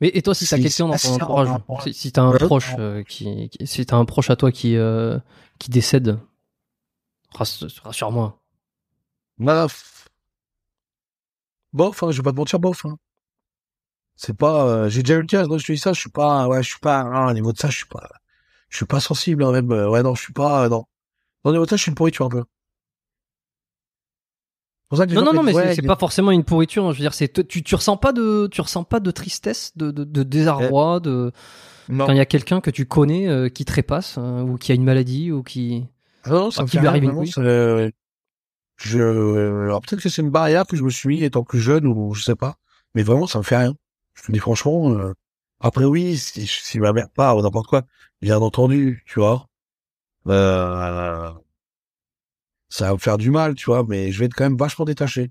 Mais 0.00 0.08
et 0.14 0.22
toi, 0.22 0.34
si 0.34 0.44
t'as 0.46 0.56
C'est- 0.56 0.62
quelqu'un 0.62 0.86
dans 0.88 0.96
c'est 0.96 1.08
ton 1.08 1.14
entourage, 1.16 1.48
si, 1.84 1.92
si 1.94 2.12
t'as 2.12 2.22
un 2.22 2.30
Ouais. 2.32 2.38
proche 2.38 2.74
euh, 2.78 3.02
qui, 3.02 3.48
qui- 3.50 3.66
si 3.66 3.84
t'as 3.84 3.96
un 3.96 4.04
proche 4.04 4.30
à 4.30 4.36
toi 4.36 4.52
qui 4.52 4.76
euh, 4.76 5.18
qui 5.58 5.70
décède, 5.70 6.18
rass- 7.34 7.64
rassure-moi. 7.82 8.38
Bah, 9.38 9.66
f- 9.66 10.06
bof, 11.72 12.02
hein, 12.04 12.10
je 12.12 12.18
vais 12.18 12.22
pas 12.22 12.30
te 12.32 12.36
mentir, 12.36 12.60
bof. 12.60 12.84
Hein. 12.86 12.96
C'est 14.16 14.36
pas, 14.36 14.66
euh, 14.66 14.88
j'ai 14.88 15.02
déjà 15.02 15.14
eu 15.18 15.20
le 15.22 15.26
cas, 15.26 15.46
quand 15.46 15.58
je 15.58 15.66
te 15.66 15.72
dis 15.72 15.78
ça, 15.78 15.92
je 15.92 16.00
suis 16.00 16.10
pas, 16.10 16.46
ouais, 16.48 16.62
je 16.62 16.68
suis 16.70 16.78
pas, 16.80 17.00
hein, 17.00 17.30
au 17.30 17.34
niveau 17.34 17.52
de 17.52 17.58
ça, 17.58 17.68
je 17.70 17.76
suis 17.76 17.86
pas, 17.86 18.08
je 18.68 18.76
suis 18.76 18.86
pas 18.86 19.00
sensible, 19.00 19.42
hein, 19.44 19.52
même, 19.52 19.70
euh, 19.72 19.88
ouais, 19.88 20.02
non, 20.02 20.14
je 20.14 20.22
suis 20.22 20.32
pas, 20.32 20.64
euh, 20.64 20.68
non. 20.68 20.84
Au 21.44 21.52
niveau 21.52 21.64
de 21.64 21.70
ça, 21.70 21.76
je 21.76 21.82
suis 21.82 21.90
une 21.90 21.94
pourriture 21.96 22.26
un 22.26 22.30
peu. 22.30 22.44
C'est 24.90 24.96
pour 24.96 24.98
ça 24.98 25.04
que 25.06 25.10
les 25.10 25.16
Non, 25.16 25.22
non, 25.24 25.32
non, 25.34 25.42
mais 25.42 25.52
c'est 25.52 25.58
ouais, 25.58 25.74
c'est 25.74 25.82
il- 25.82 25.86
pas 25.86 25.96
forcément 25.96 26.30
une 26.30 26.44
pourriture. 26.44 26.86
hein. 26.86 26.92
Je 26.92 26.96
veux 26.98 27.02
dire, 27.02 27.12
c'est 27.14 27.46
tu, 27.46 27.62
tu 27.62 27.74
ressens 27.74 27.98
pas 27.98 28.12
de, 28.12 28.48
tu 28.50 28.60
ressens 28.62 28.84
pas 28.84 29.00
de 29.00 29.10
tristesse, 29.10 29.72
de, 29.76 29.90
de, 29.90 30.04
de 30.04 30.22
désarroi, 30.22 30.98
de 31.00 31.30
Non. 31.90 32.06
quand 32.06 32.12
il 32.12 32.16
y 32.18 32.20
a 32.20 32.24
quelqu'un 32.26 32.60
que 32.62 32.70
tu 32.70 32.86
connais 32.86 33.28
euh, 33.28 33.48
qui 33.50 33.66
trépasse 33.66 34.16
euh, 34.18 34.40
ou 34.40 34.56
qui 34.56 34.72
a 34.72 34.74
une 34.74 34.84
maladie 34.84 35.30
ou 35.30 35.42
qui. 35.42 35.84
Ah 36.24 36.30
non, 36.30 36.50
ça 36.50 36.62
me 36.62 36.68
qui 36.68 36.78
lui 36.78 36.86
arrive 36.86 37.04
une 37.04 37.14
couille. 37.14 37.30
euh, 37.38 37.90
je, 38.76 38.98
euh, 38.98 39.64
alors 39.64 39.82
peut-être 39.82 40.00
que 40.02 40.08
c'est 40.08 40.22
une 40.22 40.30
barrière 40.30 40.66
que 40.66 40.76
je 40.76 40.82
me 40.84 40.90
suis 40.90 41.08
mis 41.08 41.22
étant 41.22 41.42
plus 41.44 41.60
jeune 41.60 41.86
ou 41.86 42.14
je 42.14 42.22
sais 42.24 42.36
pas, 42.36 42.56
mais 42.94 43.02
vraiment, 43.02 43.26
ça 43.26 43.38
me 43.38 43.44
fait 43.44 43.56
rien. 43.58 43.74
Je 44.14 44.22
te 44.22 44.32
dis 44.32 44.38
franchement, 44.38 44.90
euh, 44.92 45.12
après 45.60 45.84
oui, 45.84 46.16
si, 46.16 46.46
si 46.46 46.78
ma 46.80 46.92
mère 46.94 47.10
part 47.10 47.36
ou 47.36 47.42
n'importe 47.42 47.66
quoi, 47.66 47.82
bien 48.22 48.38
entendu, 48.38 49.04
tu 49.06 49.20
vois, 49.20 49.46
euh, 50.28 51.30
ça 52.68 52.86
va 52.88 52.92
me 52.94 52.98
faire 52.98 53.18
du 53.18 53.30
mal, 53.30 53.54
tu 53.54 53.66
vois, 53.66 53.84
mais 53.88 54.12
je 54.12 54.18
vais 54.18 54.26
être 54.26 54.34
quand 54.34 54.44
même 54.44 54.56
vachement 54.56 54.84
détaché. 54.84 55.30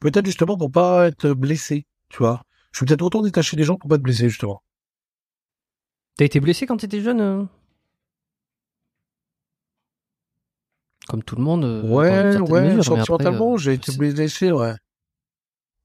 Peut-être 0.00 0.26
justement 0.26 0.56
pour 0.56 0.70
pas 0.70 1.06
être 1.08 1.30
blessé, 1.30 1.86
tu 2.08 2.18
vois. 2.18 2.42
Je 2.72 2.78
suis 2.78 2.86
peut-être 2.86 3.02
autant 3.02 3.22
détaché 3.22 3.56
des 3.56 3.64
gens 3.64 3.76
pour 3.76 3.88
pas 3.88 3.96
être 3.96 4.02
blessé, 4.02 4.28
justement. 4.28 4.62
T'as 6.16 6.24
été 6.26 6.40
blessé 6.40 6.66
quand 6.66 6.76
t'étais 6.76 7.00
jeune 7.00 7.20
euh? 7.20 7.44
Comme 11.08 11.22
tout 11.22 11.36
le 11.36 11.42
monde. 11.42 11.64
euh, 11.64 11.82
Ouais, 11.82 12.38
ouais, 12.38 12.62
mesure, 12.64 12.84
sentimentalement, 12.84 13.52
après, 13.52 13.62
j'ai 13.62 13.70
euh, 13.70 13.74
été 13.74 13.92
blessé, 13.92 14.52
ouais. 14.52 14.74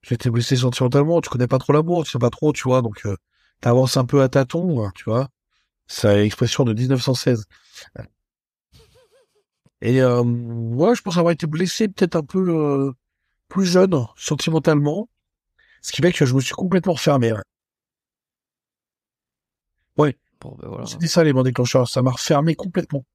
J'ai 0.04 0.16
été 0.16 0.30
blessé 0.30 0.56
sentimentalement, 0.56 1.20
tu 1.22 1.30
connais 1.30 1.48
pas 1.48 1.58
trop 1.58 1.74
l'amour, 1.74 2.04
tu 2.06 2.12
sais 2.12 2.20
pas 2.20 2.30
trop, 2.30 2.54
tu 2.54 2.64
vois, 2.64 2.82
donc 2.82 3.06
euh, 3.06 3.16
t'avances 3.62 3.98
un 3.98 4.06
peu 4.06 4.22
à 4.22 4.30
tâtons, 4.30 4.86
hein, 4.86 4.92
tu 4.96 5.06
vois. 5.06 5.30
C'est 5.88 6.16
l'expression 6.18 6.64
de 6.64 6.74
1916. 6.74 7.46
Et 9.86 10.02
euh, 10.02 10.24
ouais, 10.24 10.95
je 10.95 11.03
pense 11.03 11.18
avoir 11.18 11.32
été 11.32 11.45
blessé 11.45 11.88
peut-être 11.88 12.16
un 12.16 12.24
peu 12.24 12.40
euh, 12.49 12.91
plus 13.49 13.66
jeune, 13.66 14.07
sentimentalement, 14.16 15.07
ce 15.84 15.91
qui 15.91 16.02
fait 16.02 16.12
que 16.12 16.26
je 16.26 16.34
me 16.34 16.41
suis 16.41 16.56
complètement 16.56 16.94
refermé. 16.94 17.34
Ouais. 19.98 20.18
Bon, 20.41 20.56
ben 20.60 20.70
voilà. 20.70 20.88
C'était 20.88 21.06
ça 21.06 21.24
l'élément 21.24 21.44
déclencheur, 21.44 21.88
ça 21.88 22.02
m'a 22.02 22.10
refermé 22.10 22.56
complètement. 22.56 23.06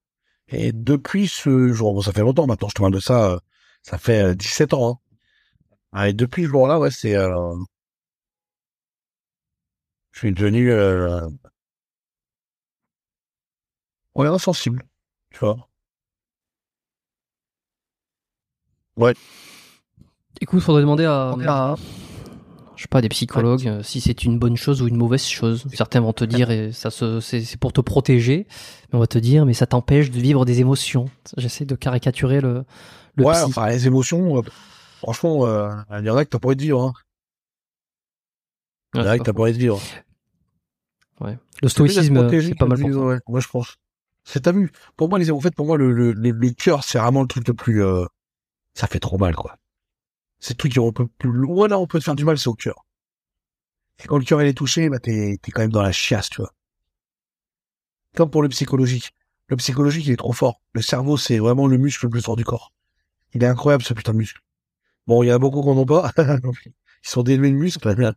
Et 0.47 0.71
depuis 0.71 1.27
ce 1.27 1.73
jour, 1.73 1.93
bon, 1.93 2.03
ça 2.03 2.13
fait 2.13 2.21
longtemps 2.21 2.47
maintenant, 2.47 2.69
je 2.69 2.75
te 2.75 2.81
parle 2.81 2.95
de 2.95 3.01
ça, 3.01 3.33
euh, 3.33 3.39
ça 3.83 3.99
fait 3.99 4.23
euh, 4.23 4.35
17 4.37 4.73
ans. 4.75 4.93
Hein. 4.93 5.17
Ah, 5.93 6.09
et 6.09 6.13
depuis 6.13 6.45
ce 6.45 6.49
jour-là, 6.51 6.79
ouais, 6.79 6.93
c'est... 6.93 7.17
Euh... 7.17 7.57
Je 10.13 10.21
suis 10.21 10.33
devenu... 10.33 10.71
Euh... 10.71 11.29
Ouais, 14.15 14.29
insensible, 14.29 14.85
tu 15.31 15.41
vois. 15.41 15.70
Écoute, 20.41 20.61
faudrait 20.61 20.83
demander 20.83 21.05
à, 21.05 21.35
Ah, 21.47 21.75
je 22.77 22.83
sais 22.83 22.89
pas, 22.89 23.01
des 23.03 23.09
psychologues 23.11 23.67
euh, 23.69 23.83
si 23.83 24.01
c'est 24.01 24.25
une 24.25 24.39
bonne 24.39 24.57
chose 24.57 24.81
ou 24.81 24.89
une 24.89 24.97
mauvaise 24.97 25.25
chose. 25.27 25.65
Certains 25.75 26.01
vont 26.01 26.13
te 26.15 26.25
dire, 26.25 26.51
et 26.51 26.73
ça 26.73 26.91
se, 26.91 27.21
c'est, 27.21 27.43
c'est 27.43 27.59
pour 27.59 27.73
te 27.73 27.81
protéger, 27.83 28.47
mais 28.91 28.97
on 28.97 29.01
va 29.01 29.07
te 29.07 29.19
dire, 29.19 29.45
mais 29.45 29.53
ça 29.55 29.67
t'empêche 29.67 30.11
de 30.11 30.19
vivre 30.19 30.45
des 30.47 30.61
émotions. 30.61 31.11
J'essaie 31.37 31.67
de 31.67 31.75
caricaturer 31.75 32.41
le, 32.41 32.65
le 33.17 33.25
ouais, 33.25 33.35
psy. 33.35 33.45
enfin, 33.45 33.69
les 33.69 33.87
émotions, 33.87 34.39
euh, 34.39 34.43
franchement, 34.99 35.47
euh, 35.47 35.71
il 35.99 36.07
y 36.07 36.11
en 36.11 36.17
a 36.17 36.25
que 36.25 36.31
t'as 36.31 36.39
pas 36.39 36.49
envie 36.49 36.57
de 36.57 36.63
vivre. 36.63 36.83
Hein. 36.83 36.93
Il 38.95 39.01
Ouais, 39.01 39.05
y 39.05 39.09
en 39.09 39.11
a 39.11 39.13
c'est 39.13 39.19
que 39.19 39.25
pas 39.25 39.25
t'as 39.25 39.33
pas 39.35 39.43
envie 39.43 39.53
de 39.53 39.59
vivre. 39.59 39.81
Ouais. 41.21 41.39
Le 41.63 41.69
stoïcisme, 41.69 42.15
Protéger, 42.15 42.49
c'est 42.49 42.55
pas 42.55 42.65
mal 42.67 42.79
pour 42.81 43.03
ouais, 43.05 43.19
moi 43.29 43.41
je 43.41 43.49
pense. 43.49 43.77
C'est 44.25 44.41
t'as 44.41 44.53
vu. 44.53 44.73
Pour 44.97 45.09
moi, 45.11 45.19
les 45.19 45.31
en 45.31 45.39
fait, 45.41 45.55
pour 45.55 45.67
moi, 45.67 45.77
le 45.77 45.93
le 45.93 46.13
le, 46.13 46.31
le 46.31 46.51
cœur, 46.51 46.83
c'est 46.83 46.99
vraiment 46.99 47.21
le 47.21 47.29
truc 47.29 47.47
le 47.47 47.53
plus. 47.55 47.85
euh, 47.85 48.07
ça 48.75 48.87
fait 48.87 49.01
trop 49.01 49.19
mal, 49.19 49.35
quoi. 49.35 49.57
C'est 50.39 50.55
le 50.55 50.59
truc 50.59 50.73
qui 50.73 50.93
peut 50.93 51.07
plus 51.07 51.31
loin 51.31 51.69
là, 51.69 51.79
on 51.79 51.87
peut 51.87 51.99
te 51.99 52.05
faire 52.05 52.15
du 52.15 52.25
mal, 52.25 52.39
c'est 52.39 52.49
au 52.49 52.55
cœur. 52.55 52.87
Et 54.03 54.07
quand 54.07 54.17
le 54.17 54.25
cœur 54.25 54.41
il 54.41 54.49
est 54.49 54.55
touché, 54.55 54.89
bah 54.89 54.99
t'es 54.99 55.39
t'es 55.43 55.53
quand 55.53 55.61
même 55.61 55.73
dans 55.73 55.83
la 55.83 55.93
chiasse, 55.93 56.31
tu 56.31 56.41
vois. 56.41 56.53
Comme 58.17 58.31
pour 58.31 58.43
le 58.43 58.49
psychologique. 58.49 59.13
Le 59.49 59.57
psychologique, 59.57 60.07
il 60.07 60.13
est 60.13 60.17
trop 60.17 60.33
fort. 60.33 60.63
Le 60.73 60.81
cerveau, 60.81 61.17
c'est 61.17 61.39
vraiment 61.39 61.67
le 61.67 61.77
muscle 61.77 62.07
le 62.07 62.11
plus 62.11 62.23
fort 62.23 62.37
du 62.37 62.45
corps. 62.45 62.73
Il 63.35 63.43
est 63.43 63.47
incroyable 63.47 63.85
ce 63.85 63.93
putain 63.95 64.13
de 64.13 64.19
muscle. 64.19 64.41
Bon, 65.07 65.23
il 65.23 65.27
y 65.27 65.33
en 65.33 65.37
a 65.37 65.39
beaucoup 65.39 65.61
qui 65.61 65.69
n'en 65.69 65.77
ont 65.77 65.87
pas. 65.87 66.13
Ils 66.19 67.09
sont 67.09 67.23
dénués 67.23 67.51
de 67.51 67.57
muscles. 67.57 67.89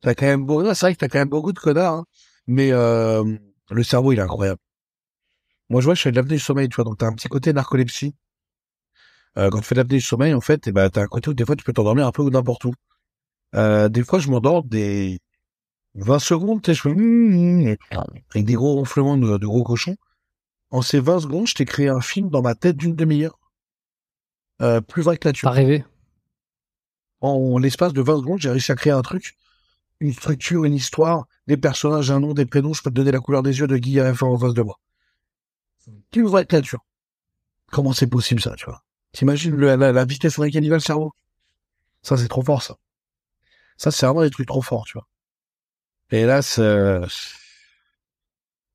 T'as 0.00 0.14
quand 0.14 0.26
même 0.26 0.44
beau... 0.44 0.62
non, 0.62 0.74
C'est 0.74 0.86
vrai 0.86 0.94
que 0.94 0.98
t'as 0.98 1.08
quand 1.08 1.18
même 1.18 1.28
beaucoup 1.28 1.52
de 1.52 1.58
connards, 1.58 1.94
hein. 1.94 2.04
mais 2.46 2.70
euh, 2.72 3.36
le 3.70 3.82
cerveau, 3.82 4.12
il 4.12 4.18
est 4.18 4.22
incroyable. 4.22 4.60
Moi, 5.68 5.80
je 5.80 5.86
vois, 5.86 5.94
je 5.94 6.02
fais 6.02 6.10
de 6.10 6.16
l'apnée 6.16 6.36
du 6.36 6.40
sommeil, 6.40 6.68
tu 6.68 6.76
vois, 6.76 6.84
donc 6.84 6.98
t'as 6.98 7.06
un 7.06 7.12
petit 7.14 7.28
côté 7.28 7.52
narcolepsie. 7.52 8.14
Euh, 9.38 9.50
quand 9.50 9.58
tu 9.60 9.64
fais 9.64 9.74
de 9.74 9.80
l'apnée 9.80 9.98
du 9.98 10.02
sommeil, 10.02 10.34
en 10.34 10.40
fait, 10.40 10.66
eh 10.66 10.72
ben, 10.72 10.90
t'as 10.90 11.02
un 11.02 11.06
côté 11.06 11.30
où 11.30 11.34
des 11.34 11.44
fois 11.44 11.54
tu 11.54 11.64
peux 11.64 11.72
t'endormir 11.72 12.06
un 12.06 12.12
peu 12.12 12.22
ou 12.22 12.30
n'importe 12.30 12.64
où. 12.64 12.74
Euh, 13.54 13.88
des 13.88 14.02
fois, 14.02 14.18
je 14.18 14.28
m'endors 14.30 14.64
des 14.64 15.20
20 15.94 16.18
secondes, 16.18 16.60
je 16.66 16.74
fais 16.74 16.90
hum, 16.90 17.76
avec 18.30 18.44
des 18.44 18.54
gros 18.54 18.74
ronflements 18.74 19.16
de, 19.16 19.38
de 19.38 19.46
gros 19.46 19.62
cochons. 19.62 19.96
En 20.70 20.82
ces 20.82 21.00
20 21.00 21.20
secondes, 21.20 21.46
je 21.46 21.54
t'ai 21.54 21.64
créé 21.64 21.88
un 21.88 22.00
film 22.00 22.28
dans 22.30 22.42
ma 22.42 22.54
tête 22.54 22.76
d'une 22.76 22.94
demi-heure. 22.94 23.38
Euh, 24.60 24.80
plus 24.80 25.02
vrai 25.02 25.16
que 25.16 25.28
la 25.28 25.32
T'as 25.32 25.50
rêvé? 25.50 25.84
en 27.20 27.58
l'espace 27.58 27.92
de 27.92 28.02
20 28.02 28.18
secondes, 28.18 28.40
j'ai 28.40 28.50
réussi 28.50 28.70
à 28.70 28.76
créer 28.76 28.92
un 28.92 29.02
truc, 29.02 29.36
une 30.00 30.12
structure, 30.12 30.64
une 30.64 30.74
histoire, 30.74 31.26
des 31.46 31.56
personnages, 31.56 32.10
un 32.10 32.20
nom, 32.20 32.32
des 32.34 32.46
prénoms, 32.46 32.74
je 32.74 32.82
peux 32.82 32.90
te 32.90 32.94
donner 32.94 33.10
la 33.10 33.20
couleur 33.20 33.42
des 33.42 33.58
yeux 33.58 33.66
de 33.66 33.76
Guy 33.76 33.98
à 33.98 34.10
en 34.10 34.38
face 34.38 34.54
de 34.54 34.62
moi. 34.62 34.78
Quelle 36.10 36.24
vraie 36.24 36.46
créature. 36.46 36.84
Comment 37.70 37.92
c'est 37.92 38.06
possible 38.06 38.40
ça, 38.40 38.54
tu 38.56 38.66
vois? 38.66 38.84
T'imagines 39.18 39.56
la, 39.56 39.76
la 39.76 40.04
vitesse 40.04 40.38
à 40.38 40.44
laquelle 40.44 40.62
il 40.62 40.70
va 40.70 40.76
le 40.76 40.80
cerveau? 40.80 41.12
Ça, 42.02 42.16
c'est 42.16 42.28
trop 42.28 42.44
fort, 42.44 42.62
ça. 42.62 42.76
Ça, 43.76 43.90
c'est 43.90 44.06
vraiment 44.06 44.22
des 44.22 44.30
trucs 44.30 44.46
trop 44.46 44.62
forts, 44.62 44.84
tu 44.84 44.92
vois. 44.92 45.08
Et 46.12 46.24
là, 46.24 46.40
c'est... 46.40 46.62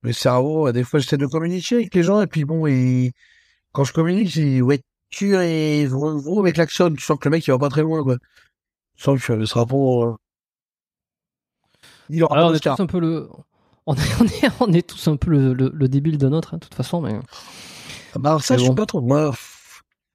Le 0.01 0.11
cerveau, 0.11 0.69
des 0.73 0.83
fois, 0.83 0.99
j'essaie 0.99 1.15
de 1.15 1.27
communiquer 1.27 1.75
avec 1.75 1.95
les 1.95 2.03
gens, 2.03 2.21
et 2.21 2.27
puis 2.27 2.43
bon, 2.43 2.67
et 2.67 3.13
quand 3.71 3.85
je 3.85 3.93
communique, 3.93 4.27
j'ai 4.27 4.61
ouais, 4.61 4.81
tu 5.09 5.33
et 5.33 5.85
vroom, 5.85 6.19
vroom, 6.19 6.39
avec 6.39 6.57
l'action, 6.57 6.93
tu 6.93 6.99
sens 6.99 7.17
que 7.17 7.29
le 7.29 7.31
mec, 7.31 7.47
il 7.47 7.51
va 7.51 7.57
pas 7.57 7.69
très 7.69 7.83
loin, 7.83 8.03
quoi. 8.03 8.17
Tu 8.97 9.03
sens 9.03 9.23
que 9.23 9.31
le 9.31 9.45
rapport... 9.45 10.03
Euh... 10.03 10.15
Il 12.09 12.21
aura 12.21 12.35
Alors, 12.35 12.49
pas 12.49 12.51
on 12.51 12.57
est 12.57 12.59
tous 12.59 12.81
un 12.81 12.87
peu 12.87 12.99
le, 12.99 13.29
on 13.85 13.95
est, 13.95 13.99
on 14.19 14.25
est, 14.25 14.51
on 14.59 14.73
est 14.73 14.85
tous 14.89 15.07
un 15.07 15.15
peu 15.15 15.31
le, 15.31 15.53
le, 15.53 15.71
le 15.73 15.87
débile 15.87 16.17
de 16.17 16.27
notre, 16.27 16.53
hein, 16.53 16.57
de 16.57 16.65
toute 16.65 16.75
façon, 16.75 16.99
mais. 16.99 17.17
Bah, 18.15 18.39
ça, 18.41 18.57
je 18.57 18.63
suis 18.65 18.75
pas 18.75 18.85
trop... 18.85 18.99
Moi, 18.99 19.33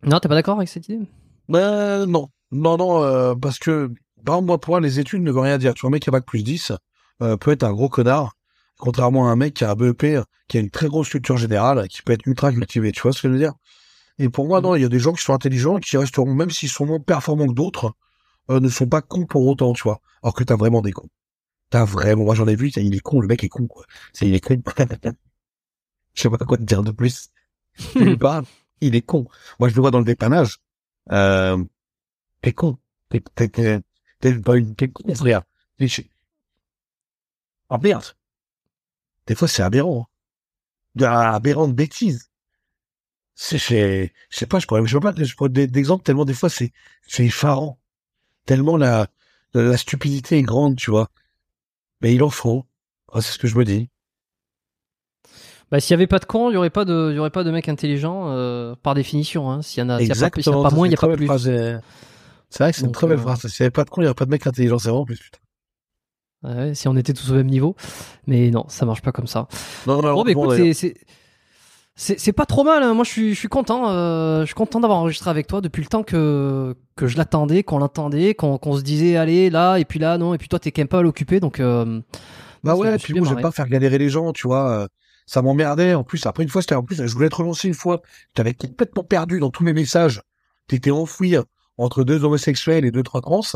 Non, 0.04 0.18
t'es 0.20 0.28
pas 0.28 0.34
d'accord 0.34 0.56
avec 0.56 0.68
cette 0.68 0.88
idée? 0.88 1.06
bah, 1.48 2.06
non. 2.06 2.28
Non, 2.50 2.78
non, 2.78 3.02
euh, 3.02 3.34
parce 3.34 3.58
que, 3.58 3.90
par 4.24 4.36
exemple, 4.36 4.46
moi, 4.46 4.58
pour 4.58 4.72
moi, 4.72 4.80
les 4.80 5.00
études 5.00 5.22
ne 5.22 5.30
veulent 5.30 5.42
rien 5.44 5.58
dire. 5.58 5.74
Tu 5.74 5.82
vois, 5.82 5.88
un 5.88 5.92
mec 5.92 6.02
qui 6.02 6.08
a 6.08 6.12
bac 6.12 6.24
plus 6.24 6.42
10 6.42 6.72
euh, 7.20 7.36
peut 7.36 7.50
être 7.50 7.62
un 7.64 7.72
gros 7.72 7.88
connard, 7.90 8.36
contrairement 8.78 9.28
à 9.28 9.32
un 9.32 9.36
mec 9.36 9.52
qui 9.54 9.64
a 9.64 9.70
un 9.72 9.74
BEP, 9.74 10.24
qui 10.48 10.56
a 10.56 10.60
une 10.60 10.70
très 10.70 10.86
grosse 10.88 11.10
culture 11.10 11.36
générale, 11.36 11.86
qui 11.88 12.00
peut 12.02 12.12
être 12.14 12.26
ultra 12.26 12.50
cultivé. 12.52 12.90
Tu 12.92 13.02
vois 13.02 13.12
ce 13.12 13.20
que 13.20 13.28
je 13.28 13.32
veux 13.34 13.38
dire? 13.38 13.52
Et 14.18 14.28
pour 14.30 14.46
moi, 14.46 14.60
Mm. 14.60 14.64
non, 14.64 14.74
il 14.76 14.82
y 14.82 14.84
a 14.84 14.88
des 14.88 14.98
gens 14.98 15.12
qui 15.12 15.22
sont 15.22 15.34
intelligents 15.34 15.76
et 15.76 15.80
qui 15.80 15.96
resteront, 15.98 16.32
même 16.34 16.50
s'ils 16.50 16.70
sont 16.70 16.86
moins 16.86 17.00
performants 17.00 17.46
que 17.48 17.52
d'autres, 17.52 17.92
euh, 18.50 18.60
ne 18.60 18.68
sont 18.70 18.86
pas 18.86 19.02
cons 19.02 19.26
pour 19.26 19.46
autant, 19.46 19.74
tu 19.74 19.82
vois. 19.82 20.00
Alors 20.22 20.32
que 20.34 20.42
t'as 20.44 20.56
vraiment 20.56 20.80
des 20.80 20.92
cons. 20.92 21.08
T'as 21.70 21.84
vraiment, 21.84 22.24
moi 22.24 22.34
j'en 22.34 22.48
ai 22.48 22.56
vu, 22.56 22.70
il 22.70 22.94
est 22.94 23.00
con, 23.00 23.20
le 23.20 23.26
mec 23.28 23.44
est 23.44 23.48
con, 23.50 23.66
quoi. 23.66 23.84
C'est, 24.14 24.26
il 24.26 24.34
est 24.34 24.40
con. 24.40 24.56
Je 26.14 26.22
sais 26.22 26.30
pas 26.30 26.38
quoi 26.38 26.56
te 26.56 26.62
dire 26.62 26.82
de 26.82 26.90
plus. 26.92 27.28
Il 27.96 28.18
parle, 28.18 28.44
il 28.80 28.94
est 28.94 29.02
con. 29.02 29.26
Moi 29.58 29.68
je 29.68 29.74
le 29.74 29.80
vois 29.80 29.90
dans 29.90 29.98
le 29.98 30.04
dépannage. 30.04 30.58
Euh, 31.12 31.62
t'es 32.42 32.52
con. 32.52 32.78
T'es, 33.10 33.22
t'es, 33.34 33.48
t'es, 33.48 33.80
t'es 34.20 34.34
pas 34.40 34.56
une, 34.56 34.74
t'es 34.76 34.88
con, 34.90 35.14
frère. 35.14 35.42
Oh 37.70 37.78
merde. 37.78 38.14
Des 39.28 39.36
fois 39.36 39.46
c'est 39.46 39.62
aberrant. 39.62 40.08
De 40.96 41.04
aberrant 41.06 41.68
de 41.68 41.74
bêtises. 41.74 42.30
C'est, 43.34 43.58
je 44.30 44.36
sais 44.36 44.46
pas, 44.46 44.58
je 44.58 44.66
pourrais, 44.66 44.84
je 44.84 44.92
sais 44.96 45.00
pas, 45.00 45.14
je 45.16 45.34
pourrais 45.34 45.48
des- 45.50 45.66
d'exemples 45.68 46.02
tellement 46.04 46.24
des 46.24 46.34
fois 46.34 46.50
c'est, 46.50 46.72
c'est 47.06 47.24
effarant. 47.26 47.78
Tellement 48.46 48.76
la, 48.76 49.08
la, 49.54 49.62
la 49.64 49.76
stupidité 49.78 50.38
est 50.38 50.42
grande, 50.42 50.76
tu 50.76 50.90
vois. 50.90 51.10
Mais 52.02 52.14
il 52.14 52.22
en 52.24 52.30
faut. 52.30 52.66
Ah, 53.12 53.22
c'est 53.22 53.32
ce 53.32 53.38
que 53.38 53.48
je 53.48 53.56
me 53.58 53.64
dis. 53.64 53.90
Bah, 55.70 55.80
s'il 55.80 55.90
y 55.90 55.94
avait 55.94 56.06
pas 56.06 56.18
de 56.18 56.24
cons, 56.24 56.50
il 56.50 56.54
y 56.54 56.56
aurait 56.56 56.70
pas 56.70 56.84
de, 56.84 57.08
il 57.12 57.16
y 57.16 57.18
aurait 57.18 57.30
pas 57.30 57.44
de 57.44 57.50
mecs 57.50 57.68
intelligents 57.68 58.24
euh, 58.28 58.74
par 58.82 58.94
définition. 58.94 59.50
Hein. 59.50 59.60
S'il 59.62 59.82
y 59.82 59.86
en 59.86 59.90
a, 59.90 59.98
s'il 59.98 60.08
y 60.08 60.12
a 60.12 60.30
pas, 60.30 60.40
s'il 60.42 60.52
y 60.52 60.56
a 60.56 60.62
pas 60.62 60.70
moins, 60.70 60.86
il 60.86 60.92
y 60.92 60.94
a 60.94 60.96
pas 60.96 61.08
plus. 61.14 61.28
euh, 61.48 61.78
C'est 62.48 62.62
vrai 62.64 62.72
que 62.72 62.78
c'est 62.78 62.86
une 62.86 62.92
très 62.92 63.06
belle 63.06 63.18
euh, 63.18 63.22
phrase. 63.22 63.40
S'il 63.46 63.62
n'y 63.62 63.66
avait 63.66 63.70
pas 63.70 63.84
de 63.84 63.90
con, 63.90 64.00
il 64.00 64.04
n'y 64.04 64.08
aurait 64.08 64.14
pas 64.14 64.24
de 64.24 64.30
mec 64.30 64.46
intelligent. 64.46 64.78
C'est 64.78 64.88
vraiment 64.88 65.04
plus, 65.04 65.18
putain. 65.18 65.38
Ouais, 66.44 66.74
si 66.74 66.86
on 66.88 66.96
était 66.96 67.12
tous 67.12 67.30
au 67.32 67.34
même 67.34 67.48
niveau. 67.48 67.74
Mais 68.26 68.50
non, 68.50 68.64
ça 68.68 68.86
marche 68.86 69.02
pas 69.02 69.12
comme 69.12 69.26
ça. 69.26 69.48
Non, 69.86 70.00
non, 70.00 70.14
Bon, 70.14 70.24
bah, 70.24 70.32
non, 70.34 70.42
écoute, 70.44 70.50
d'ailleurs. 70.56 70.74
c'est, 71.96 72.16
c'est, 72.18 72.32
pas 72.32 72.46
trop 72.46 72.62
mal. 72.64 72.82
hein. 72.84 72.94
Moi, 72.94 73.04
je 73.04 73.10
suis, 73.10 73.34
je 73.34 73.38
suis 73.38 73.48
content. 73.48 73.90
euh, 73.90 74.42
je 74.42 74.46
suis 74.46 74.54
content 74.54 74.78
d'avoir 74.80 75.00
enregistré 75.00 75.28
avec 75.30 75.48
toi 75.48 75.60
depuis 75.60 75.82
le 75.82 75.88
temps 75.88 76.04
que, 76.04 76.76
que 76.96 77.08
je 77.08 77.16
l'attendais, 77.18 77.64
qu'on 77.64 77.78
l'attendait, 77.78 78.34
qu'on, 78.34 78.56
qu'on 78.56 78.76
se 78.76 78.82
disait, 78.82 79.16
allez, 79.16 79.50
là, 79.50 79.76
et 79.78 79.84
puis 79.84 79.98
là, 79.98 80.16
non, 80.16 80.32
et 80.32 80.38
puis 80.38 80.48
toi, 80.48 80.60
t'es 80.60 80.70
quand 80.70 80.80
même 80.80 80.88
pas 80.88 81.00
à 81.00 81.02
l'occuper, 81.02 81.40
donc. 81.40 81.58
Euh, 81.60 82.00
Bah 82.62 82.74
je 82.76 82.80
ouais, 82.80 82.92
me 82.92 82.98
puis 82.98 83.14
moi, 83.14 83.28
marré. 83.30 83.42
pas 83.42 83.50
faire 83.50 83.68
galérer 83.68 83.98
les 83.98 84.08
gens, 84.08 84.32
tu 84.32 84.46
vois. 84.46 84.86
Euh, 85.28 85.32
Ça 85.32 85.42
m'emmerdait. 85.42 85.94
En 85.94 86.04
plus, 86.04 86.24
après 86.26 86.42
une 86.42 86.48
fois, 86.48 86.62
c'était 86.62 86.74
en 86.74 86.82
plus, 86.82 87.06
je 87.06 87.12
voulais 87.12 87.28
te 87.28 87.36
relancer 87.36 87.68
une 87.68 87.74
fois. 87.74 88.02
T'avais 88.34 88.54
complètement 88.54 89.04
perdu 89.04 89.40
dans 89.40 89.50
tous 89.50 89.64
mes 89.64 89.72
messages. 89.72 90.22
T'étais 90.66 90.90
enfoui 90.90 91.36
entre 91.78 92.02
deux 92.02 92.24
homosexuels 92.24 92.84
et 92.84 92.90
deux 92.90 93.02
trois 93.02 93.22
trans. 93.22 93.40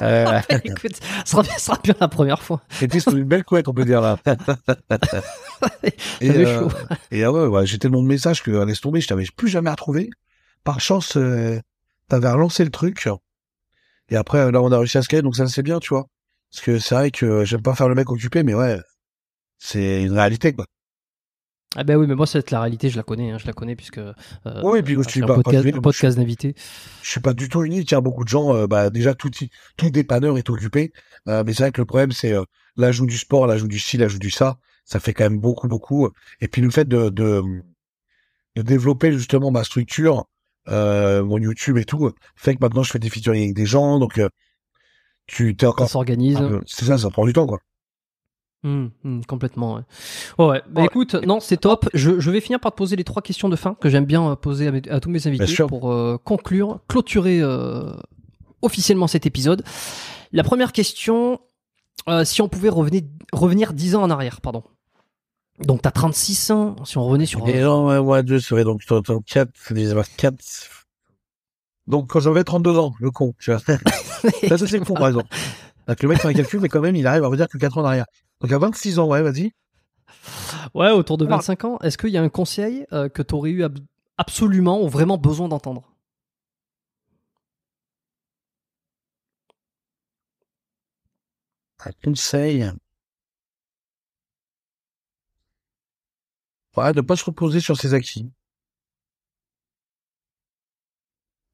Euh, 0.00 0.40
écoute, 0.62 0.94
ça 0.94 1.24
sera, 1.24 1.42
bien, 1.42 1.52
ça 1.54 1.58
sera 1.58 1.80
bien 1.82 1.94
la 2.00 2.06
première 2.06 2.40
fois. 2.40 2.62
T'étais 2.78 3.00
sur 3.00 3.16
une 3.16 3.24
belle 3.24 3.42
couette, 3.42 3.66
on 3.66 3.74
peut 3.74 3.84
dire 3.84 4.00
là. 4.00 4.16
et, 6.20 6.30
euh, 6.30 6.68
et 7.10 7.24
ah 7.24 7.32
ouais, 7.32 7.46
ouais, 7.46 7.66
j'ai 7.66 7.80
tellement 7.80 8.00
de 8.00 8.06
messages 8.06 8.44
que 8.44 8.52
laisse 8.64 8.80
tomber, 8.80 9.00
je 9.00 9.08
t'avais 9.08 9.24
plus 9.36 9.48
jamais 9.48 9.70
retrouvé. 9.70 10.08
Par 10.62 10.78
chance, 10.78 11.16
euh, 11.16 11.58
t'avais 12.08 12.30
relancé 12.30 12.62
le 12.62 12.70
truc. 12.70 13.08
Et 14.08 14.14
après, 14.14 14.52
là, 14.52 14.62
on 14.62 14.70
a 14.70 14.78
réussi 14.78 14.98
à 14.98 15.02
se 15.02 15.08
caler, 15.08 15.22
donc 15.22 15.34
ça 15.34 15.48
c'est 15.48 15.64
bien, 15.64 15.80
tu 15.80 15.88
vois. 15.88 16.06
Parce 16.52 16.64
que 16.64 16.78
c'est 16.78 16.94
vrai 16.94 17.10
que 17.10 17.44
j'aime 17.44 17.62
pas 17.62 17.74
faire 17.74 17.88
le 17.88 17.96
mec 17.96 18.08
occupé, 18.08 18.44
mais 18.44 18.54
ouais, 18.54 18.78
c'est 19.58 20.04
une 20.04 20.12
réalité, 20.12 20.52
quoi. 20.52 20.66
Ah 21.76 21.84
ben 21.84 21.96
oui, 21.96 22.06
mais 22.06 22.14
moi, 22.14 22.26
c'est 22.26 22.50
la 22.50 22.60
réalité, 22.62 22.88
je 22.88 22.96
la 22.96 23.02
connais, 23.02 23.30
hein, 23.30 23.38
je 23.38 23.46
la 23.46 23.52
connais 23.52 23.76
puisque. 23.76 23.98
Euh, 23.98 24.12
Oui, 24.62 24.78
et 24.78 24.82
puis, 24.82 24.94
je 24.94 25.02
c'est 25.02 25.10
suis 25.10 25.22
un 25.22 25.26
pas- 25.26 25.34
podcast, 25.34 25.66
un 25.66 25.80
podcast 25.80 26.16
d'invités. 26.16 26.54
Je 27.02 27.10
suis 27.10 27.20
pas 27.20 27.34
du 27.34 27.48
tout 27.50 27.62
unique, 27.62 27.90
il 27.90 27.94
y 27.94 27.96
a 27.96 28.00
beaucoup 28.00 28.24
de 28.24 28.28
gens, 28.28 28.54
euh, 28.54 28.66
bah, 28.66 28.88
déjà, 28.90 29.14
tout, 29.14 29.30
tout 29.76 29.90
dépanneur 29.90 30.38
est 30.38 30.48
occupé. 30.48 30.92
Euh, 31.28 31.44
mais 31.46 31.52
c'est 31.52 31.64
vrai 31.64 31.72
que 31.72 31.80
le 31.80 31.84
problème, 31.84 32.10
c'est 32.12 32.32
euh, 32.32 32.42
l'ajout 32.76 33.04
du 33.06 33.18
sport, 33.18 33.46
l'ajout 33.46 33.68
du 33.68 33.78
ci, 33.78 33.98
l'ajout 33.98 34.18
du 34.18 34.30
ça. 34.30 34.56
Ça 34.86 34.98
fait 34.98 35.12
quand 35.12 35.24
même 35.24 35.38
beaucoup, 35.40 35.68
beaucoup. 35.68 36.08
Et 36.40 36.48
puis, 36.48 36.62
le 36.62 36.70
fait 36.70 36.88
de, 36.88 37.10
de, 37.10 37.42
de 38.56 38.62
développer 38.62 39.12
justement 39.12 39.50
ma 39.50 39.62
structure, 39.62 40.24
euh, 40.68 41.22
mon 41.22 41.36
YouTube 41.36 41.76
et 41.76 41.84
tout, 41.84 42.10
fait 42.34 42.54
que 42.54 42.60
maintenant, 42.62 42.82
je 42.82 42.90
fais 42.90 42.98
des 42.98 43.10
featuring 43.10 43.42
avec 43.42 43.54
des 43.54 43.66
gens, 43.66 43.98
donc, 43.98 44.16
euh, 44.18 44.30
tu 45.26 45.54
t'es 45.54 45.66
Ça 45.66 45.70
encore... 45.70 45.90
s'organise. 45.90 46.38
un 46.38 46.48
peu- 46.48 46.60
C'est 46.66 46.86
ça, 46.86 46.96
ça 46.96 47.10
prend 47.10 47.26
du 47.26 47.34
temps, 47.34 47.46
quoi. 47.46 47.58
Hum, 48.64 48.90
hum, 49.04 49.24
complètement, 49.24 49.74
ouais. 49.76 49.82
Ouais, 50.38 50.46
ouais. 50.46 50.62
Bah, 50.68 50.80
Ouais. 50.80 50.86
écoute, 50.86 51.14
non, 51.14 51.38
c'est 51.40 51.58
top. 51.58 51.88
Je, 51.94 52.18
je 52.18 52.30
vais 52.30 52.40
finir 52.40 52.58
par 52.58 52.72
te 52.72 52.76
poser 52.76 52.96
les 52.96 53.04
trois 53.04 53.22
questions 53.22 53.48
de 53.48 53.54
fin 53.56 53.74
que 53.74 53.88
j'aime 53.88 54.04
bien 54.04 54.30
euh, 54.32 54.36
poser 54.36 54.66
à, 54.66 54.72
mes- 54.72 54.88
à 54.90 54.98
tous 55.00 55.10
mes 55.10 55.26
invités 55.28 55.44
pour 55.68 55.92
euh, 55.92 56.18
conclure, 56.24 56.80
clôturer 56.88 57.40
euh, 57.40 57.92
officiellement 58.62 59.06
cet 59.06 59.26
épisode. 59.26 59.62
La 60.32 60.42
première 60.42 60.72
question, 60.72 61.40
euh, 62.08 62.24
si 62.24 62.42
on 62.42 62.48
pouvait 62.48 62.68
revenir, 62.68 63.02
revenir 63.32 63.72
10 63.72 63.94
ans 63.94 64.02
en 64.02 64.10
arrière, 64.10 64.40
pardon. 64.40 64.64
Donc 65.60 65.82
t'as 65.82 65.90
36 65.92 66.50
ans, 66.50 66.76
si 66.84 66.98
on 66.98 67.04
revenait 67.04 67.26
sur... 67.26 67.48
Et 67.48 67.60
non, 67.60 68.02
moi, 68.02 68.22
deux 68.22 68.40
serait 68.40 68.64
donc 68.64 68.82
4, 69.26 69.50
c'est 69.54 69.74
déjà 69.74 70.02
4. 70.16 70.36
Donc, 71.86 72.08
quand 72.10 72.20
j'avais 72.20 72.44
32 72.44 72.76
ans, 72.78 72.92
le 73.00 73.10
con, 73.10 73.34
tu 73.40 73.50
vois. 73.50 73.60
Ça, 74.48 74.58
c'est 74.58 74.78
con, 74.80 74.94
par 74.94 75.08
exemple. 75.08 75.28
Donc, 75.86 76.02
le 76.02 76.08
mec 76.08 76.18
fait 76.20 76.28
un 76.28 76.34
calcul, 76.34 76.60
mais 76.60 76.68
quand 76.68 76.80
même, 76.82 76.96
il 76.96 77.06
arrive 77.06 77.24
à 77.24 77.28
redire 77.28 77.48
que 77.48 77.56
4 77.56 77.78
ans 77.78 77.80
en 77.80 77.86
arrière. 77.86 78.04
Donc, 78.40 78.52
à 78.52 78.58
26 78.58 78.98
ans, 78.98 79.08
ouais, 79.08 79.22
vas-y. 79.22 79.52
Ouais, 80.74 80.90
autour 80.90 81.18
de 81.18 81.26
Alors- 81.26 81.38
25 81.38 81.64
ans. 81.64 81.78
Est-ce 81.80 81.98
qu'il 81.98 82.10
y 82.10 82.16
a 82.16 82.22
un 82.22 82.28
conseil 82.28 82.86
euh, 82.92 83.08
que 83.08 83.22
tu 83.22 83.34
aurais 83.34 83.50
eu 83.50 83.64
ab- 83.64 83.78
absolument 84.16 84.82
ou 84.82 84.88
vraiment 84.88 85.18
besoin 85.18 85.48
d'entendre? 85.48 85.82
Un 91.84 91.92
conseil. 92.04 92.70
Ouais, 96.76 96.92
de 96.92 97.00
pas 97.00 97.16
se 97.16 97.24
reposer 97.24 97.60
sur 97.60 97.76
ses 97.76 97.94
acquis. 97.94 98.30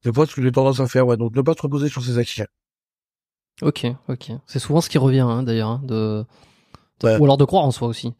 C'est 0.03 0.13
pas 0.13 0.25
ce 0.25 0.35
que 0.35 0.41
j'ai 0.43 0.51
tendance 0.51 0.79
à 0.79 0.87
faire, 0.87 1.07
ouais. 1.07 1.17
Donc, 1.17 1.35
ne 1.35 1.41
pas 1.41 1.53
se 1.53 1.61
reposer 1.61 1.89
sur 1.89 2.03
ses 2.03 2.17
acquis. 2.17 2.43
Ok, 3.61 3.85
ok. 4.09 4.31
C'est 4.45 4.59
souvent 4.59 4.81
ce 4.81 4.89
qui 4.89 4.97
revient, 4.97 5.21
hein, 5.21 5.41
d'ailleurs, 5.43 5.69
hein, 5.69 5.81
de... 5.83 6.25
Ouais. 7.03 7.17
ou 7.17 7.23
alors 7.25 7.37
de 7.37 7.45
croire 7.45 7.63
en 7.65 7.71
soi 7.71 7.87
aussi. 7.87 8.13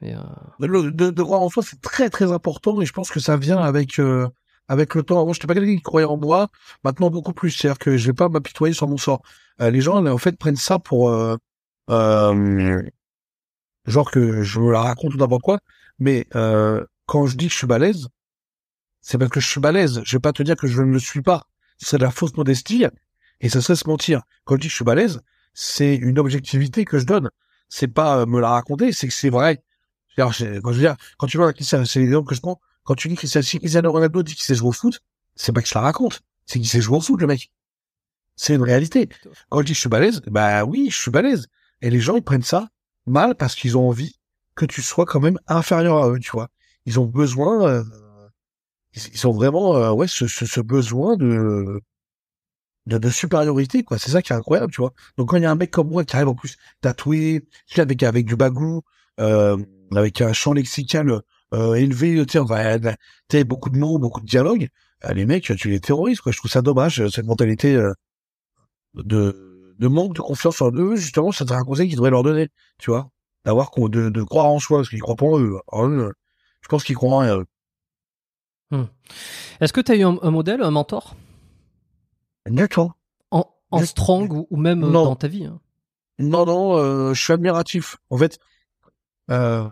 Mais, 0.00 0.14
euh, 0.14 0.18
De, 0.66 0.90
de, 0.90 1.10
de 1.10 1.22
croire 1.22 1.40
en 1.42 1.48
soi, 1.48 1.62
c'est 1.62 1.80
très 1.80 2.10
très 2.10 2.32
important 2.32 2.80
et 2.80 2.86
je 2.86 2.92
pense 2.92 3.10
que 3.10 3.20
ça 3.20 3.36
vient 3.36 3.58
avec 3.58 3.98
euh, 4.00 4.28
avec 4.68 4.94
le 4.94 5.02
temps. 5.02 5.20
Avant, 5.20 5.32
j'étais 5.32 5.46
pas 5.46 5.54
quelqu'un 5.54 5.76
qui 5.76 5.82
croyait 5.82 6.06
en 6.06 6.16
moi. 6.16 6.48
Maintenant, 6.84 7.10
beaucoup 7.10 7.32
plus. 7.32 7.50
C'est-à-dire 7.50 7.78
que 7.78 7.96
je 7.96 8.06
vais 8.06 8.12
pas 8.12 8.28
m'apitoyer 8.28 8.74
sur 8.74 8.88
mon 8.88 8.96
sort. 8.96 9.22
Euh, 9.60 9.70
les 9.70 9.80
gens, 9.80 10.04
en 10.04 10.18
fait, 10.18 10.36
prennent 10.38 10.56
ça 10.56 10.78
pour 10.78 11.10
euh, 11.10 11.36
euh, 11.90 12.82
genre 13.86 14.10
que 14.10 14.42
je 14.42 14.60
me 14.60 14.72
la 14.72 14.80
raconte 14.80 15.14
ou 15.14 15.18
n'importe 15.18 15.42
quoi. 15.42 15.58
Mais 15.98 16.26
euh, 16.34 16.84
quand 17.06 17.26
je 17.26 17.36
dis 17.36 17.46
que 17.46 17.52
je 17.52 17.58
suis 17.58 17.66
balèze, 17.66 18.08
c'est 19.00 19.18
parce 19.18 19.30
que 19.30 19.40
je 19.40 19.48
suis 19.48 19.60
balèze. 19.60 20.00
Je 20.04 20.16
vais 20.16 20.20
pas 20.20 20.32
te 20.32 20.42
dire 20.42 20.56
que 20.56 20.66
je 20.66 20.82
ne 20.82 20.92
le 20.92 20.98
suis 20.98 21.22
pas. 21.22 21.44
C'est 21.78 21.98
de 21.98 22.04
la 22.04 22.10
fausse 22.10 22.36
modestie 22.36 22.86
et 23.40 23.48
ça 23.48 23.60
serait 23.60 23.76
se 23.76 23.88
mentir. 23.88 24.22
Quand 24.44 24.54
je 24.54 24.60
dis 24.60 24.66
que 24.68 24.70
je 24.70 24.76
suis 24.76 24.84
balèze, 24.84 25.20
c'est 25.54 25.96
une 25.96 26.18
objectivité 26.18 26.84
que 26.84 26.98
je 26.98 27.04
donne. 27.06 27.28
C'est 27.74 27.88
pas 27.88 28.18
euh, 28.18 28.26
me 28.26 28.38
la 28.38 28.50
raconter, 28.50 28.92
c'est 28.92 29.08
que 29.08 29.14
c'est 29.14 29.30
vrai. 29.30 29.62
C'est- 30.16 30.60
Quand 30.62 30.72
je 30.72 30.76
veux 30.76 30.80
dire, 30.80 30.96
quand 31.16 31.26
tu 31.26 31.38
vois 31.38 31.52
Cristiano, 31.54 31.86
c'est 31.86 32.00
l'exemple 32.00 32.28
que 32.28 32.34
je 32.34 32.42
prends. 32.42 32.60
Quand 32.84 32.94
tu 32.94 33.08
dis 33.08 33.14
Cristiano, 33.16 33.42
si 33.42 33.58
Cristiano 33.58 33.90
Ronaldo 33.90 34.22
dit 34.22 34.34
qu'il 34.34 34.44
sait 34.44 34.54
jouer 34.54 34.68
au 34.68 34.72
foot, 34.72 35.00
c'est 35.36 35.52
pas 35.52 35.62
que 35.62 35.68
je 35.68 35.74
la 35.74 35.80
raconte, 35.80 36.20
c'est 36.44 36.58
qu'il 36.58 36.68
sait 36.68 36.82
jouer 36.82 36.98
au 36.98 37.00
foot, 37.00 37.18
le 37.18 37.26
mec. 37.26 37.50
C'est 38.36 38.54
une 38.56 38.62
réalité. 38.62 39.08
Quand 39.48 39.60
je 39.60 39.64
dis 39.66 39.74
je 39.74 39.80
suis 39.80 39.88
balèze, 39.88 40.20
bah 40.26 40.64
oui, 40.64 40.88
je 40.90 40.98
suis 41.00 41.10
balèze. 41.10 41.46
Et 41.80 41.88
les 41.88 42.00
gens, 42.00 42.16
ils 42.16 42.22
prennent 42.22 42.42
ça 42.42 42.68
mal 43.06 43.36
parce 43.36 43.54
qu'ils 43.54 43.78
ont 43.78 43.88
envie 43.88 44.18
que 44.54 44.66
tu 44.66 44.82
sois 44.82 45.06
quand 45.06 45.20
même 45.20 45.38
inférieur 45.46 45.96
à 46.04 46.10
eux, 46.10 46.18
tu 46.18 46.30
vois. 46.32 46.48
Ils 46.84 47.00
ont 47.00 47.06
besoin, 47.06 47.66
euh, 47.66 47.84
ils, 48.94 49.02
ils 49.14 49.26
ont 49.26 49.32
vraiment, 49.32 49.76
euh, 49.76 49.92
ouais, 49.92 50.08
ce, 50.08 50.26
ce, 50.26 50.44
ce 50.46 50.60
besoin 50.60 51.16
de, 51.16 51.80
de, 52.86 52.98
de 52.98 53.10
supériorité, 53.10 53.82
quoi. 53.84 53.98
C'est 53.98 54.10
ça 54.10 54.22
qui 54.22 54.32
est 54.32 54.36
incroyable, 54.36 54.72
tu 54.72 54.80
vois. 54.80 54.92
Donc 55.16 55.30
quand 55.30 55.36
il 55.36 55.42
y 55.42 55.46
a 55.46 55.50
un 55.50 55.54
mec 55.56 55.70
comme 55.70 55.88
moi 55.88 56.04
qui 56.04 56.16
arrive 56.16 56.28
en 56.28 56.34
plus 56.34 56.56
tatoué, 56.80 57.46
avec 57.76 58.02
avec 58.02 58.26
du 58.26 58.36
bagou, 58.36 58.82
euh, 59.20 59.56
avec 59.94 60.20
un 60.20 60.32
champ 60.32 60.52
lexical 60.52 61.20
euh, 61.54 61.74
élevé, 61.74 62.24
tu 62.26 62.38
sais, 62.38 62.96
sais, 63.30 63.44
beaucoup 63.44 63.70
de 63.70 63.78
mots, 63.78 63.98
beaucoup 63.98 64.20
de 64.20 64.26
dialogues, 64.26 64.68
euh, 65.04 65.12
les 65.12 65.26
mecs, 65.26 65.44
tu 65.56 65.68
les 65.68 65.80
terrorises, 65.80 66.20
quoi. 66.20 66.32
Je 66.32 66.38
trouve 66.38 66.50
ça 66.50 66.62
dommage, 66.62 67.00
euh, 67.00 67.08
cette 67.08 67.26
mentalité 67.26 67.74
euh, 67.74 67.92
de, 68.94 69.74
de 69.78 69.88
manque 69.88 70.14
de 70.14 70.20
confiance 70.20 70.60
en 70.62 70.72
eux. 70.72 70.96
Justement, 70.96 71.32
ça 71.32 71.46
serait 71.46 71.58
un 71.58 71.64
conseil 71.64 71.88
qu'ils 71.88 71.96
devraient 71.96 72.10
leur 72.10 72.22
donner, 72.22 72.48
tu 72.78 72.90
vois. 72.90 73.10
D'avoir 73.44 73.70
de, 73.76 74.08
de 74.08 74.22
croire 74.22 74.46
en 74.46 74.58
soi, 74.58 74.78
parce 74.78 74.88
qu'ils 74.88 75.00
croient 75.00 75.16
pas 75.16 75.26
en 75.26 75.40
eux. 75.40 75.58
Euh, 75.72 76.12
je 76.60 76.68
pense 76.68 76.84
qu'ils 76.84 76.96
croient 76.96 77.16
en 77.16 77.38
eux. 77.38 77.46
Est-ce 79.60 79.72
que 79.72 79.80
tu 79.80 79.92
as 79.92 79.96
eu 79.96 80.04
un 80.04 80.30
modèle, 80.30 80.62
un 80.62 80.70
mentor? 80.70 81.14
D'accord. 82.46 82.94
en, 83.30 83.48
en 83.70 83.84
strong 83.84 84.32
ou, 84.32 84.46
ou 84.50 84.56
même 84.56 84.84
euh, 84.84 84.90
Non. 84.90 85.04
dans 85.04 85.16
ta 85.16 85.28
vie 85.28 85.44
hein 85.44 85.60
Non, 86.18 86.44
non, 86.44 86.76
euh, 86.76 87.14
je 87.14 87.22
suis 87.22 87.32
admiratif. 87.32 87.96
En 88.10 88.18
fait, 88.18 88.38
euh, 89.30 89.68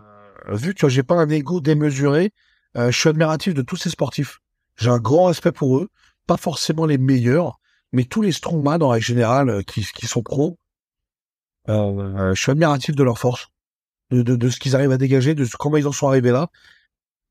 vu 0.49 0.73
que 0.73 0.87
j'ai 0.89 1.03
pas 1.03 1.15
un 1.15 1.29
ego 1.29 1.61
démesuré, 1.61 2.31
euh, 2.77 2.91
je 2.91 2.97
suis 2.97 3.09
admiratif 3.09 3.53
de 3.53 3.61
tous 3.61 3.75
ces 3.75 3.89
sportifs. 3.89 4.39
J'ai 4.77 4.89
un 4.89 4.99
grand 4.99 5.25
respect 5.25 5.51
pour 5.51 5.77
eux, 5.77 5.89
pas 6.27 6.37
forcément 6.37 6.85
les 6.85 6.97
meilleurs, 6.97 7.59
mais 7.91 8.05
tous 8.05 8.21
les 8.21 8.31
strongman 8.31 8.81
en 8.81 8.89
règle 8.89 9.05
générale 9.05 9.63
qui, 9.65 9.85
qui 9.85 10.07
sont 10.07 10.23
pros. 10.23 10.57
Je 11.67 12.33
suis 12.35 12.51
admiratif 12.51 12.95
de 12.95 13.03
leur 13.03 13.19
force, 13.19 13.49
de, 14.09 14.21
de, 14.23 14.35
de 14.35 14.49
ce 14.49 14.59
qu'ils 14.59 14.75
arrivent 14.75 14.91
à 14.91 14.97
dégager, 14.97 15.35
de 15.35 15.45
comment 15.59 15.77
ils 15.77 15.87
en 15.87 15.91
sont 15.91 16.07
arrivés 16.07 16.31
là. 16.31 16.47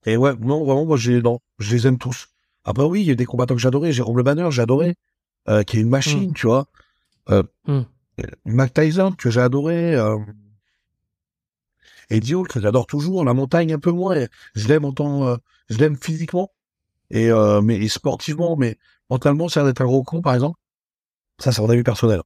Et 0.06 0.16
ouais, 0.16 0.34
non, 0.40 0.64
vraiment, 0.64 0.86
moi, 0.86 0.96
j'ai, 0.96 1.20
non, 1.20 1.40
je 1.58 1.74
les 1.74 1.86
aime 1.86 1.98
tous. 1.98 2.28
Après 2.64 2.84
oui, 2.84 3.00
il 3.02 3.06
y 3.06 3.10
a 3.10 3.14
des 3.14 3.26
combattants 3.26 3.54
que 3.54 3.60
j'adorais. 3.60 3.92
Jérôme 3.92 4.16
Le 4.16 4.22
Banner, 4.22 4.48
j'adorais, 4.50 4.94
euh, 5.48 5.62
qui 5.62 5.78
est 5.78 5.80
une 5.80 5.88
machine, 5.88 6.32
tu 6.32 6.46
vois. 6.46 6.66
Euh, 7.30 7.42
Mm. 7.66 7.82
Mac 8.44 8.74
Tyson 8.74 9.12
que 9.12 9.30
j'ai 9.30 9.40
adoré. 9.40 9.94
Euh, 9.94 10.18
Eddie 12.10 12.34
Hall 12.34 12.48
que 12.48 12.60
j'adore 12.60 12.86
toujours. 12.86 13.24
La 13.24 13.34
montagne 13.34 13.72
un 13.72 13.78
peu 13.78 13.92
moins. 13.92 14.26
Je 14.54 14.68
l'aime 14.68 14.84
en 14.84 14.92
tant, 14.92 15.26
euh, 15.26 15.36
je 15.68 15.78
l'aime 15.78 15.96
physiquement 15.96 16.52
et 17.10 17.30
euh, 17.30 17.60
mais 17.62 17.76
et 17.76 17.88
sportivement, 17.88 18.56
mais 18.56 18.78
mentalement, 19.08 19.48
c'est 19.48 19.62
d'être 19.64 19.80
un 19.80 19.86
gros 19.86 20.02
con 20.02 20.20
par 20.22 20.34
exemple. 20.34 20.58
Ça, 21.38 21.52
c'est 21.52 21.62
mon 21.62 21.70
avis 21.70 21.82
personnel. 21.82 22.20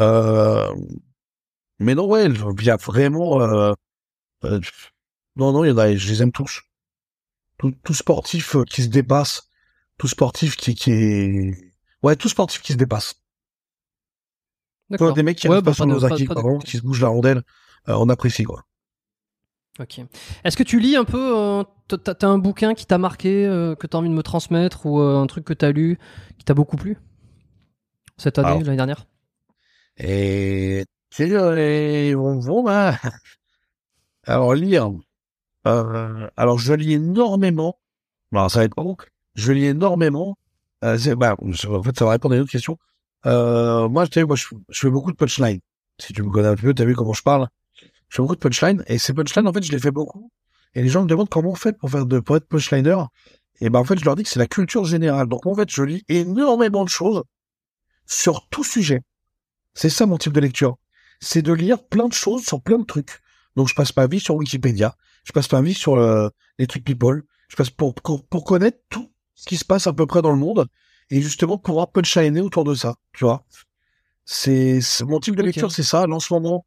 Euh, 0.00 0.74
mais 1.78 1.94
non, 1.94 2.06
ouais, 2.06 2.26
il 2.26 2.64
y 2.64 2.70
a 2.70 2.76
vraiment. 2.76 3.38
Non, 5.36 5.52
non, 5.52 5.64
il 5.64 5.68
y 5.68 5.72
en 5.72 5.78
a. 5.78 5.94
Je 5.94 6.08
les 6.08 6.22
aime 6.22 6.32
tous. 6.32 6.62
Tout, 7.58 7.72
tout 7.84 7.94
sportif 7.94 8.56
qui 8.68 8.82
se 8.82 8.88
dépasse, 8.88 9.48
tout 9.96 10.08
sportif 10.08 10.56
qui, 10.56 10.74
qui 10.74 10.90
est, 10.90 11.73
ouais, 12.04 12.16
tout 12.16 12.28
sportif 12.28 12.62
qui 12.62 12.72
se 12.72 12.78
dépasse. 12.78 13.16
D'accord. 14.90 15.14
des 15.14 15.22
mecs 15.22 15.38
qui 15.38 15.48
Ouais, 15.48 15.56
bah, 15.62 15.70
pas 15.70 15.74
sur 15.74 15.86
nos 15.86 16.04
acquis, 16.04 16.28
qui 16.64 16.76
se 16.76 16.82
bougent 16.82 17.00
la 17.00 17.08
rondelle, 17.08 17.42
euh, 17.88 17.94
on 17.98 18.08
apprécie 18.08 18.44
quoi. 18.44 18.64
Ok. 19.80 20.00
Est-ce 20.44 20.56
que 20.56 20.62
tu 20.62 20.78
lis 20.78 20.94
un 20.94 21.04
peu 21.04 21.36
euh, 21.36 21.64
t'as- 21.88 22.28
un 22.28 22.38
bouquin 22.38 22.74
qui 22.74 22.86
t'a 22.86 22.98
marqué, 22.98 23.46
euh, 23.46 23.74
que 23.74 23.86
t'as 23.86 23.98
envie 23.98 24.08
de 24.10 24.14
me 24.14 24.22
transmettre, 24.22 24.86
ou 24.86 25.00
euh, 25.00 25.16
un 25.16 25.26
truc 25.26 25.44
que 25.44 25.54
t'as 25.54 25.72
lu 25.72 25.98
qui 26.38 26.44
t'a 26.44 26.54
beaucoup 26.54 26.76
plu 26.76 26.98
cette 28.16 28.38
année, 28.38 28.48
Alors. 28.48 28.60
l'année 28.62 28.76
dernière? 28.76 29.06
Et 29.96 30.84
c'est 31.10 31.32
euh, 31.32 32.14
bon, 32.14 32.62
bah. 32.62 32.98
Alors 34.26 34.54
lire. 34.54 34.90
Alors 35.64 36.58
je 36.58 36.74
lis 36.74 36.92
énormément. 36.92 37.80
Non, 38.32 38.48
ça 38.48 38.60
va 38.60 38.64
être 38.66 38.74
pas 38.74 38.82
bon. 38.82 38.96
Je 39.34 39.52
lis 39.52 39.64
énormément. 39.64 40.36
Euh, 40.84 41.16
bah, 41.16 41.36
en 41.40 41.82
fait, 41.82 41.98
ça 41.98 42.04
va 42.04 42.10
répondre 42.10 42.34
à 42.34 42.36
une 42.36 42.42
autre 42.42 42.52
question. 42.52 42.78
Euh, 43.26 43.88
moi, 43.88 44.06
tu 44.06 44.24
moi, 44.24 44.36
je, 44.36 44.46
je 44.68 44.80
fais 44.80 44.90
beaucoup 44.90 45.10
de 45.10 45.16
punchline. 45.16 45.60
Si 45.98 46.12
tu 46.12 46.22
me 46.22 46.30
connais 46.30 46.48
un 46.48 46.56
peu, 46.56 46.74
t'as 46.74 46.84
vu 46.84 46.94
comment 46.94 47.12
je 47.12 47.22
parle. 47.22 47.48
Je 48.08 48.16
fais 48.16 48.22
beaucoup 48.22 48.34
de 48.34 48.40
punchline 48.40 48.84
et 48.86 48.98
ces 48.98 49.14
punchlines, 49.14 49.48
en 49.48 49.52
fait, 49.52 49.62
je 49.62 49.72
les 49.72 49.78
fais 49.78 49.90
beaucoup. 49.90 50.30
Et 50.74 50.82
les 50.82 50.88
gens 50.88 51.02
me 51.02 51.08
demandent 51.08 51.28
comment 51.28 51.50
on 51.50 51.54
fait 51.54 51.76
pour 51.76 51.90
faire 51.90 52.04
de 52.04 52.20
pour 52.20 52.36
être 52.36 52.48
punchliner. 52.48 52.96
Et 53.60 53.70
ben 53.70 53.78
en 53.78 53.84
fait, 53.84 53.98
je 53.98 54.04
leur 54.04 54.16
dis 54.16 54.24
que 54.24 54.28
c'est 54.28 54.40
la 54.40 54.46
culture 54.46 54.84
générale. 54.84 55.28
Donc 55.28 55.46
en 55.46 55.54
fait, 55.54 55.70
je 55.70 55.82
lis 55.82 56.04
énormément 56.08 56.84
de 56.84 56.88
choses 56.88 57.22
sur 58.06 58.48
tout 58.48 58.64
sujet. 58.64 59.00
C'est 59.72 59.88
ça 59.88 60.06
mon 60.06 60.18
type 60.18 60.32
de 60.32 60.40
lecture. 60.40 60.76
C'est 61.20 61.42
de 61.42 61.52
lire 61.52 61.82
plein 61.84 62.08
de 62.08 62.12
choses 62.12 62.44
sur 62.44 62.60
plein 62.60 62.78
de 62.78 62.84
trucs. 62.84 63.20
Donc 63.56 63.68
je 63.68 63.74
passe 63.74 63.96
ma 63.96 64.06
vie 64.06 64.20
sur 64.20 64.34
Wikipédia. 64.34 64.96
Je 65.24 65.32
passe 65.32 65.50
ma 65.52 65.62
vie 65.62 65.74
sur 65.74 65.94
euh, 65.94 66.28
les 66.58 66.66
trucs 66.66 66.84
people. 66.84 67.22
Je 67.48 67.56
passe 67.56 67.70
pour, 67.70 67.94
pour, 67.94 68.26
pour 68.26 68.44
connaître 68.44 68.78
tout 68.90 69.13
ce 69.34 69.46
qui 69.46 69.56
se 69.56 69.64
passe 69.64 69.86
à 69.86 69.92
peu 69.92 70.06
près 70.06 70.22
dans 70.22 70.32
le 70.32 70.38
monde 70.38 70.66
et 71.10 71.20
justement 71.20 71.58
pouvoir 71.58 71.90
punchiner 71.90 72.40
autour 72.40 72.64
de 72.64 72.74
ça. 72.74 72.96
Tu 73.12 73.24
vois. 73.24 73.44
C'est 74.24 74.80
mon 75.02 75.20
type 75.20 75.36
de 75.36 75.42
lecture, 75.42 75.70
c'est 75.70 75.82
ça. 75.82 76.06
Là, 76.06 76.14
en 76.14 76.20
ce 76.20 76.32
moment, 76.32 76.64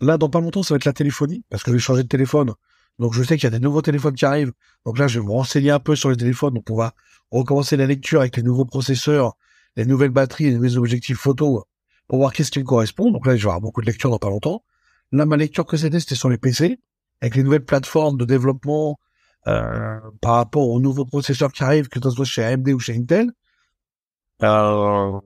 là 0.00 0.18
dans 0.18 0.28
pas 0.28 0.40
longtemps, 0.40 0.62
ça 0.62 0.74
va 0.74 0.76
être 0.76 0.84
la 0.84 0.92
téléphonie 0.92 1.44
parce 1.48 1.62
que 1.62 1.70
je 1.70 1.76
vais 1.76 1.80
changer 1.80 2.02
de 2.02 2.08
téléphone. 2.08 2.54
Donc 2.98 3.14
je 3.14 3.22
sais 3.22 3.36
qu'il 3.36 3.44
y 3.44 3.46
a 3.46 3.50
des 3.50 3.60
nouveaux 3.60 3.82
téléphones 3.82 4.14
qui 4.14 4.24
arrivent. 4.24 4.52
Donc 4.84 4.98
là, 4.98 5.06
je 5.08 5.20
vais 5.20 5.26
me 5.26 5.30
renseigner 5.30 5.70
un 5.70 5.78
peu 5.78 5.96
sur 5.96 6.10
les 6.10 6.16
téléphones. 6.16 6.54
Donc 6.54 6.68
on 6.70 6.76
va 6.76 6.94
recommencer 7.30 7.76
la 7.76 7.86
lecture 7.86 8.20
avec 8.20 8.36
les 8.36 8.42
nouveaux 8.42 8.64
processeurs, 8.64 9.36
les 9.76 9.86
nouvelles 9.86 10.10
batteries, 10.10 10.50
les 10.50 10.54
nouveaux 10.54 10.78
objectifs 10.78 11.18
photo 11.18 11.64
pour 12.08 12.18
voir 12.18 12.32
qu'est-ce 12.32 12.50
qui 12.50 12.58
me 12.58 12.64
correspond. 12.64 13.12
Donc 13.12 13.26
là, 13.26 13.36
je 13.36 13.42
vais 13.42 13.50
avoir 13.50 13.60
beaucoup 13.60 13.80
de 13.80 13.86
lectures 13.86 14.10
dans 14.10 14.18
pas 14.18 14.28
longtemps. 14.28 14.64
Là, 15.12 15.26
ma 15.26 15.36
lecture 15.36 15.64
que 15.64 15.76
c'était, 15.76 16.00
c'était 16.00 16.16
sur 16.16 16.28
les 16.28 16.38
PC, 16.38 16.80
avec 17.20 17.36
les 17.36 17.44
nouvelles 17.44 17.64
plateformes 17.64 18.16
de 18.16 18.24
développement 18.24 18.98
par 19.44 20.34
rapport 20.34 20.68
aux 20.68 20.80
nouveaux 20.80 21.04
processeurs 21.04 21.52
qui 21.52 21.62
arrivent, 21.62 21.88
que 21.88 22.00
ce 22.02 22.10
soit 22.10 22.24
chez 22.24 22.44
AMD 22.44 22.68
ou 22.68 22.78
chez 22.78 22.96
Intel. 22.96 23.30
Euh, 24.42 25.20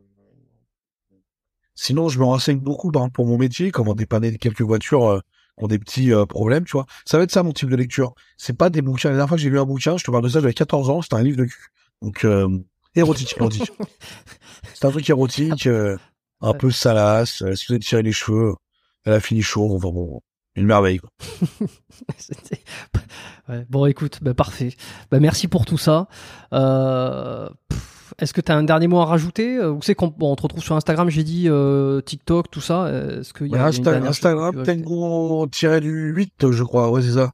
Sinon, 1.74 2.08
je 2.08 2.18
me 2.18 2.24
renseigne 2.24 2.58
beaucoup 2.60 2.92
pour 2.92 3.26
mon 3.26 3.36
métier, 3.36 3.70
comment 3.70 3.94
dépanner 3.94 4.36
quelques 4.38 4.62
voitures 4.62 5.06
euh, 5.06 5.20
qui 5.58 5.64
ont 5.64 5.66
des 5.66 5.78
petits 5.78 6.12
euh, 6.12 6.24
problèmes, 6.24 6.64
tu 6.64 6.72
vois. 6.72 6.86
Ça 7.04 7.18
va 7.18 7.24
être 7.24 7.32
ça 7.32 7.42
mon 7.42 7.52
type 7.52 7.68
de 7.68 7.76
lecture. 7.76 8.14
C'est 8.36 8.56
pas 8.56 8.70
des 8.70 8.80
bouquins. 8.80 9.08
La 9.08 9.16
dernière 9.16 9.28
fois 9.28 9.36
que 9.36 9.42
j'ai 9.42 9.50
lu 9.50 9.58
un 9.58 9.64
bouquin, 9.64 9.96
je 9.96 10.04
te 10.04 10.10
parle 10.10 10.22
de 10.22 10.28
ça, 10.28 10.40
j'avais 10.40 10.54
14 10.54 10.88
ans, 10.90 11.02
c'était 11.02 11.16
un 11.16 11.22
livre 11.22 11.38
de 11.38 11.46
cul. 11.46 11.66
Donc, 12.00 12.24
euh, 12.24 12.48
érotique, 12.94 13.34
érotique. 13.36 13.72
C'est 14.74 14.84
un 14.86 14.90
truc 14.90 15.08
érotique, 15.10 15.66
euh, 15.66 15.96
un 16.40 16.54
peu 16.54 16.70
salace. 16.70 17.42
euh, 17.42 17.54
si 17.54 17.66
vous 17.66 17.74
avez 17.74 17.80
tiré 17.80 18.02
les 18.02 18.12
cheveux, 18.12 18.54
elle 19.04 19.14
a 19.14 19.20
fini 19.20 19.42
chaud. 19.42 19.74
Enfin 19.74 19.90
bon, 19.90 20.20
une 20.56 20.66
merveille. 20.66 20.98
Quoi. 20.98 21.10
Ouais, 23.48 23.66
Bon, 23.68 23.84
écoute, 23.86 24.18
bah, 24.22 24.32
parfait. 24.34 24.74
Bah, 25.10 25.20
merci 25.20 25.48
pour 25.48 25.66
tout 25.66 25.76
ça. 25.78 26.08
Euh, 26.52 27.48
Est-ce 28.18 28.32
que 28.32 28.40
tu 28.40 28.50
as 28.50 28.56
un 28.56 28.62
dernier 28.62 28.86
mot 28.88 29.00
à 29.00 29.04
rajouter? 29.04 29.56
Euh, 29.58 29.70
Où 29.70 29.82
c'est 29.82 29.94
qu'on 29.94 30.08
bon, 30.08 30.32
on 30.32 30.36
te 30.36 30.42
retrouve 30.42 30.62
sur 30.62 30.74
Instagram, 30.76 31.10
j'ai 31.10 31.24
dit, 31.24 31.44
euh, 31.48 32.00
TikTok, 32.00 32.50
tout 32.50 32.60
ça 32.62 32.90
Est-ce 32.90 33.34
qu'il 33.34 33.48
y 33.48 33.54
a, 33.54 33.64
a 33.66 33.70
une 33.70 33.74
Insta- 33.74 34.06
Instagram, 34.06 34.54
veux 34.54 34.62
ajouter? 34.62 34.82
Tango 34.82 35.46
du 35.80 36.12
8, 36.14 36.50
je 36.52 36.62
crois. 36.64 36.90
Ouais, 36.90 37.02
c'est 37.02 37.12
ça. 37.12 37.32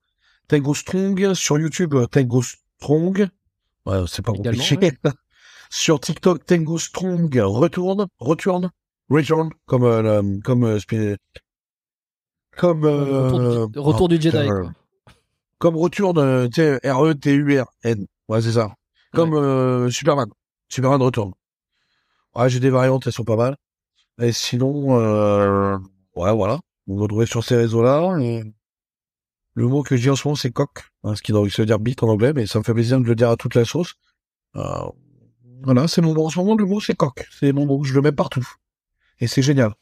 Tango 0.49 0.75
Strong. 0.75 1.35
Sur 1.35 1.59
YouTube, 1.59 1.95
Tango 2.11 2.43
Strong. 2.43 3.29
Ouais, 3.87 4.03
c'est 4.09 4.23
pas 4.23 4.33
compliqué. 4.33 4.93
Sur 5.73 6.01
TikTok, 6.01 6.45
Tango 6.45 6.79
Strong 6.79 7.33
retourne, 7.45 8.07
retourne, 8.19 8.71
return, 9.09 9.51
comme, 9.67 9.85
euh, 9.85 10.21
comme, 10.43 10.65
euh, 10.65 10.79
comme, 12.57 12.85
euh, 12.85 13.29
Retour 13.29 13.69
du, 13.69 13.79
retour 13.79 14.03
oh, 14.03 14.09
du 14.09 14.15
Jedi. 14.17 14.31
putain, 14.31 14.47
quoi. 14.49 14.73
Comme 15.59 15.77
retourne, 15.77 16.19
euh, 16.19 16.49
tu 16.49 16.63
sais, 16.63 16.81
R-E-T-U-R-N. 16.85 18.07
Ouais, 18.29 18.43
c'est 18.43 18.53
ça. 18.53 18.75
Comme, 19.13 19.35
euh, 19.35 19.91
Superman. 19.91 20.29
Superman 20.69 21.03
retourne. 21.03 21.33
Ouais, 22.35 22.49
j'ai 22.49 22.61
des 22.61 22.71
variantes, 22.71 23.07
elles 23.07 23.13
sont 23.13 23.25
pas 23.25 23.37
mal. 23.37 23.57
Et 24.21 24.33
sinon, 24.33 24.99
euh, 24.99 25.77
ouais, 26.17 26.33
voilà. 26.35 26.61
Vous 26.87 26.97
me 26.97 27.03
retrouvez 27.03 27.27
sur 27.27 27.43
ces 27.45 27.57
réseaux-là. 27.57 28.19
et 28.21 28.43
Le 29.55 29.67
mot 29.67 29.83
que 29.83 29.97
je 29.97 30.03
dis 30.03 30.11
en 30.11 30.17
ce 30.17 30.27
moment, 30.27 30.37
c'est 30.37 30.51
coq. 30.51 30.71
Hein, 31.05 31.15
ce 31.15 31.23
qui 31.23 31.33
se 31.33 31.63
dire 31.63 31.79
bite 31.79 32.03
en 32.03 32.09
anglais, 32.09 32.33
mais 32.33 32.47
ça 32.47 32.59
me 32.59 32.65
fait 32.65 32.75
plaisir 32.75 33.01
de 33.01 33.05
le 33.05 33.15
dire 33.15 33.31
à 33.31 33.37
toute 33.37 33.55
la 33.55 33.65
sauce. 33.65 33.95
Euh, 34.57 34.63
voilà, 35.63 35.89
c'est 35.89 36.01
mon 36.01 36.15
mot. 36.15 36.27
En 36.27 36.31
ce 36.31 36.39
moment, 36.39 36.55
le 36.55 36.65
mot, 36.65 36.81
c'est 36.81 36.95
coq. 36.95 37.27
C'est 37.31 37.53
mon 37.53 37.67
mot. 37.67 37.83
Je 37.85 37.95
le 37.95 38.03
mets 38.03 38.13
partout. 38.13 38.47
Et 39.19 39.27
c'est 39.27 39.43
génial. 39.43 39.75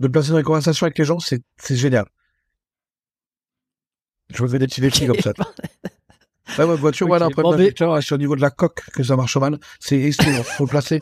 De 0.00 0.06
le 0.06 0.12
placer 0.12 0.30
dans 0.30 0.38
les 0.38 0.42
conversations 0.42 0.84
avec 0.86 0.98
les 0.98 1.04
gens, 1.04 1.18
c'est, 1.20 1.42
c'est 1.58 1.76
génial. 1.76 2.06
Je 4.34 4.42
me 4.42 4.48
fais 4.48 4.58
des 4.58 4.66
petits 4.66 4.80
défis 4.80 5.06
comme 5.06 5.20
ça. 5.20 5.32
Ouais, 6.58 6.64
ouais, 6.64 6.76
voiture, 6.76 7.06
Ok, 7.06 7.08
voilà, 7.08 7.30
peu 7.30 7.40
bon, 7.40 7.52
de 7.52 7.56
mais- 7.56 8.00
c'est 8.02 8.12
au 8.14 8.18
niveau 8.18 8.36
de 8.36 8.40
la 8.42 8.50
coque 8.50 8.82
que 8.92 9.02
ça 9.02 9.16
marche 9.16 9.36
mal. 9.38 9.58
C'est 9.80 9.98
excellent, 10.02 10.42
faut 10.42 10.64
le 10.64 10.68
placer. 10.68 11.00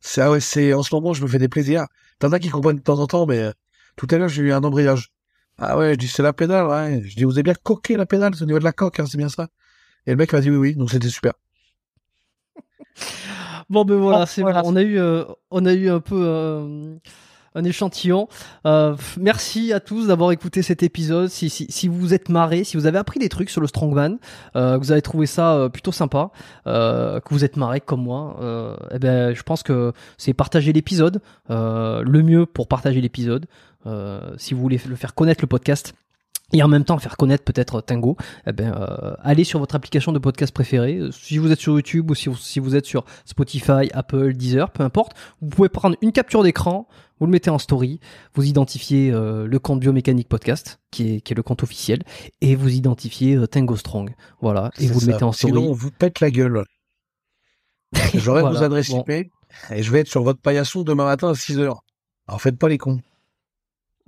C'est, 0.00 0.20
ah 0.20 0.30
ouais, 0.30 0.40
c'est, 0.40 0.74
en 0.74 0.82
ce 0.82 0.94
moment, 0.94 1.14
je 1.14 1.22
me 1.22 1.28
fais 1.28 1.38
des 1.38 1.48
plaisirs. 1.48 1.86
T'en 2.18 2.32
as 2.32 2.38
qui 2.40 2.50
comprennent 2.50 2.76
de 2.76 2.82
temps 2.82 2.98
en 2.98 3.06
temps, 3.06 3.24
mais 3.24 3.38
euh, 3.38 3.52
tout 3.96 4.06
à 4.10 4.18
l'heure, 4.18 4.28
j'ai 4.28 4.42
eu 4.42 4.52
un 4.52 4.62
embrayage. 4.62 5.10
Ah 5.56 5.78
ouais, 5.78 5.92
je 5.92 5.98
dis, 6.00 6.08
c'est 6.08 6.22
la 6.24 6.32
pédale, 6.34 6.66
ouais. 6.66 7.02
Je 7.06 7.16
dis, 7.16 7.24
vous 7.24 7.32
avez 7.32 7.44
bien 7.44 7.54
coqué 7.54 7.96
la 7.96 8.04
pédale, 8.04 8.34
c'est 8.34 8.42
au 8.42 8.46
niveau 8.46 8.58
de 8.58 8.64
la 8.64 8.72
coque, 8.72 8.98
hein, 9.00 9.06
c'est 9.08 9.16
bien 9.16 9.28
ça. 9.30 9.48
Et 10.06 10.10
le 10.10 10.16
mec 10.16 10.32
m'a 10.34 10.40
dit 10.40 10.50
oui, 10.50 10.56
oui, 10.56 10.74
donc 10.74 10.90
c'était 10.90 11.08
super. 11.08 11.32
Bon 13.70 13.84
ben 13.84 13.96
voilà, 13.96 14.22
Oh, 14.22 14.26
c'est 14.26 14.42
voilà. 14.42 14.62
On 14.64 14.74
a 14.76 14.82
eu, 14.82 14.98
euh, 14.98 15.24
on 15.50 15.64
a 15.64 15.72
eu 15.72 15.88
un 15.88 16.00
peu 16.00 16.20
euh, 16.26 16.96
un 17.54 17.64
échantillon. 17.64 18.28
Euh, 18.66 18.96
merci 19.18 19.72
à 19.72 19.80
tous 19.80 20.06
d'avoir 20.06 20.32
écouté 20.32 20.62
cet 20.62 20.82
épisode. 20.82 21.28
Si, 21.28 21.50
si, 21.50 21.66
si 21.68 21.88
vous 21.88 22.14
êtes 22.14 22.28
marré, 22.28 22.64
si 22.64 22.76
vous 22.76 22.86
avez 22.86 22.98
appris 22.98 23.18
des 23.18 23.28
trucs 23.28 23.50
sur 23.50 23.60
le 23.60 23.66
strongman, 23.66 24.18
euh, 24.56 24.78
que 24.78 24.84
vous 24.84 24.92
avez 24.92 25.02
trouvé 25.02 25.26
ça 25.26 25.54
euh, 25.54 25.68
plutôt 25.68 25.92
sympa, 25.92 26.30
que 26.64 27.34
vous 27.34 27.44
êtes 27.44 27.56
marré 27.56 27.80
comme 27.80 28.02
moi, 28.02 28.36
eh 28.92 28.98
ben 28.98 29.34
je 29.34 29.42
pense 29.42 29.62
que 29.62 29.92
c'est 30.18 30.32
partager 30.32 30.72
l'épisode. 30.72 31.20
Le 31.48 32.22
mieux 32.22 32.46
pour 32.46 32.68
partager 32.68 33.00
l'épisode, 33.00 33.46
si 34.36 34.54
vous 34.54 34.60
voulez 34.60 34.80
le 34.86 34.96
faire 34.96 35.14
connaître 35.14 35.42
le 35.42 35.48
podcast. 35.48 35.94
Et 36.52 36.62
en 36.62 36.68
même 36.68 36.84
temps 36.84 36.98
faire 36.98 37.16
connaître 37.16 37.44
peut-être 37.44 37.80
Tango, 37.80 38.16
eh 38.46 38.52
ben, 38.52 38.74
euh, 38.74 39.14
allez 39.20 39.44
sur 39.44 39.58
votre 39.60 39.74
application 39.74 40.12
de 40.12 40.18
podcast 40.18 40.52
préférée. 40.52 40.96
Euh, 40.96 41.10
Si 41.12 41.38
vous 41.38 41.52
êtes 41.52 41.60
sur 41.60 41.74
YouTube 41.74 42.10
ou 42.10 42.14
si 42.14 42.28
vous, 42.28 42.36
si 42.36 42.58
vous 42.58 42.74
êtes 42.76 42.86
sur 42.86 43.04
Spotify, 43.24 43.88
Apple, 43.92 44.32
Deezer, 44.34 44.70
peu 44.70 44.82
importe, 44.82 45.12
vous 45.40 45.48
pouvez 45.48 45.68
prendre 45.68 45.96
une 46.02 46.12
capture 46.12 46.42
d'écran, 46.42 46.88
vous 47.20 47.26
le 47.26 47.32
mettez 47.32 47.50
en 47.50 47.58
story, 47.58 48.00
vous 48.34 48.46
identifiez 48.46 49.12
euh, 49.12 49.46
le 49.46 49.58
compte 49.58 49.80
Biomécanique 49.80 50.28
Podcast, 50.28 50.80
qui 50.90 51.16
est, 51.16 51.20
qui 51.20 51.32
est 51.32 51.36
le 51.36 51.42
compte 51.42 51.62
officiel, 51.62 52.02
et 52.40 52.56
vous 52.56 52.74
identifiez 52.74 53.36
euh, 53.36 53.46
Tango 53.46 53.76
Strong. 53.76 54.14
Voilà, 54.40 54.70
et 54.78 54.86
vous 54.86 55.00
le 55.00 55.06
mettez 55.06 55.24
en 55.24 55.32
story. 55.32 55.52
Sinon, 55.52 55.70
on 55.70 55.72
vous 55.72 55.90
pète 55.90 56.20
la 56.20 56.30
gueule. 56.30 56.64
J'aurai 58.14 58.40
Voilà, 58.40 58.58
vos 58.58 58.64
adresses 58.64 58.90
bon. 58.90 59.04
IP 59.06 59.30
et 59.70 59.82
je 59.82 59.90
vais 59.90 60.00
être 60.00 60.08
sur 60.08 60.22
votre 60.22 60.40
paillasson 60.40 60.82
demain 60.82 61.04
matin 61.04 61.30
à 61.30 61.34
6 61.34 61.58
heures. 61.58 61.82
Alors 62.28 62.40
faites 62.40 62.58
pas 62.58 62.68
les 62.68 62.78
cons. 62.78 63.00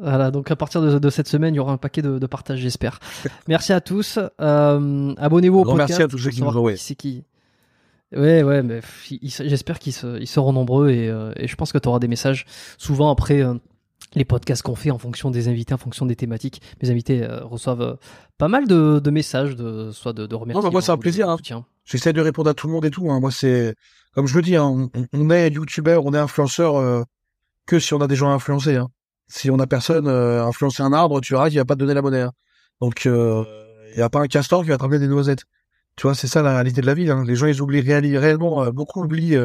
Voilà, 0.02 0.30
donc 0.32 0.50
à 0.50 0.56
partir 0.56 0.82
de, 0.82 0.98
de 0.98 1.10
cette 1.10 1.28
semaine, 1.28 1.54
il 1.54 1.58
y 1.58 1.60
aura 1.60 1.72
un 1.72 1.76
paquet 1.78 2.02
de, 2.02 2.18
de 2.18 2.26
partages, 2.26 2.58
j'espère. 2.58 2.98
merci 3.48 3.72
à 3.72 3.80
tous. 3.80 4.18
Euh, 4.40 5.14
Abonnez-vous 5.16 5.60
au 5.60 5.64
podcast. 5.64 5.88
merci 5.90 6.02
à 6.02 6.08
tous 6.08 6.18
ceux 6.18 6.30
qui 6.30 6.42
nous 6.42 6.48
ont 6.48 6.70
c'est 6.76 6.94
qui. 6.96 7.24
Ouais, 8.14 8.42
ouais, 8.42 8.62
mais 8.62 8.80
j'espère 9.22 9.78
qu'ils 9.78 9.94
se- 9.94 10.20
ils 10.20 10.26
seront 10.26 10.52
nombreux 10.52 10.90
et, 10.90 11.08
euh, 11.08 11.32
et 11.36 11.48
je 11.48 11.56
pense 11.56 11.72
que 11.72 11.78
tu 11.78 11.88
auras 11.88 11.98
des 11.98 12.08
messages 12.08 12.44
souvent 12.76 13.10
après 13.10 13.42
euh, 13.42 13.54
les 14.14 14.26
podcasts 14.26 14.62
qu'on 14.62 14.74
fait 14.74 14.90
en 14.90 14.98
fonction 14.98 15.30
des 15.30 15.48
invités, 15.48 15.72
en 15.72 15.78
fonction 15.78 16.04
des 16.04 16.16
thématiques. 16.16 16.60
Mes 16.82 16.90
invités 16.90 17.22
euh, 17.22 17.42
reçoivent 17.44 17.96
pas 18.36 18.48
mal 18.48 18.66
de, 18.66 18.98
de 19.02 19.10
messages, 19.10 19.56
de, 19.56 19.92
soit 19.92 20.12
de, 20.12 20.26
de 20.26 20.34
remerciements. 20.34 20.70
moi, 20.70 20.82
c'est 20.82 20.92
un 20.92 20.98
plaisir, 20.98 21.30
hein. 21.30 21.38
J'essaie 21.86 22.12
de 22.12 22.20
répondre 22.20 22.50
à 22.50 22.54
tout 22.54 22.66
le 22.66 22.74
monde 22.74 22.84
et 22.84 22.90
tout. 22.90 23.10
Hein. 23.10 23.18
Moi, 23.18 23.30
c'est 23.30 23.74
comme 24.14 24.26
je 24.26 24.36
le 24.36 24.42
dis, 24.42 24.56
hein, 24.56 24.64
on, 24.64 24.90
on, 25.14 25.30
est 25.30 25.48
youtubeur, 25.50 26.04
on 26.04 26.12
est 26.12 26.18
influenceur 26.18 27.06
que 27.66 27.78
si 27.78 27.94
on 27.94 28.00
a 28.02 28.06
des 28.08 28.16
gens 28.16 28.30
à 28.30 28.34
influencer. 28.34 28.76
Hein. 28.76 28.88
Si 29.32 29.50
on 29.50 29.58
a 29.58 29.66
personne 29.66 30.08
euh, 30.08 30.42
à 30.42 30.44
influencer 30.44 30.82
un 30.82 30.92
arbre, 30.92 31.22
tu 31.22 31.32
verras 31.32 31.48
qu'il 31.48 31.58
va 31.58 31.64
pas 31.64 31.74
te 31.74 31.78
donner 31.80 31.94
la 31.94 32.02
monnaie. 32.02 32.20
Hein. 32.20 32.32
Donc, 32.82 33.06
euh, 33.06 33.42
il 33.94 33.98
y 33.98 34.02
a 34.02 34.10
pas 34.10 34.20
un 34.20 34.26
castor 34.26 34.62
qui 34.62 34.68
va 34.68 34.76
te 34.76 34.82
ramener 34.82 34.98
des 34.98 35.08
noisettes. 35.08 35.44
Tu 35.96 36.02
vois, 36.02 36.14
c'est 36.14 36.26
ça 36.26 36.42
la 36.42 36.52
réalité 36.52 36.82
de 36.82 36.86
la 36.86 36.92
vie. 36.92 37.10
Hein. 37.10 37.24
Les 37.26 37.34
gens, 37.34 37.46
ils 37.46 37.62
oublient 37.62 37.80
réellement, 37.80 38.70
beaucoup 38.72 39.02
oublient 39.02 39.38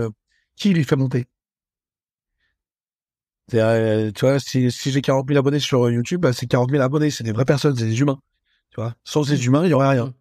qui 0.58 0.74
les 0.74 0.84
fait 0.84 0.98
monter. 0.98 1.26
tu 3.50 3.58
vois, 3.58 4.40
si, 4.42 4.72
si 4.72 4.92
j'ai 4.92 5.02
40 5.02 5.26
000 5.26 5.40
abonnés 5.40 5.60
sur 5.60 5.90
YouTube, 5.90 6.20
bah, 6.20 6.34
c'est 6.34 6.48
40 6.48 6.70
000 6.70 6.84
abonnés, 6.84 7.10
c'est 7.10 7.24
des 7.24 7.32
vraies 7.32 7.46
personnes, 7.46 7.78
c'est 7.78 7.86
des 7.86 8.02
humains. 8.02 8.20
Tu 8.72 8.82
vois, 8.82 8.94
sans 9.06 9.24
ces 9.24 9.46
humains, 9.46 9.64
il 9.64 9.70
y 9.70 9.74
aurait 9.74 9.90
rien. 9.90 10.14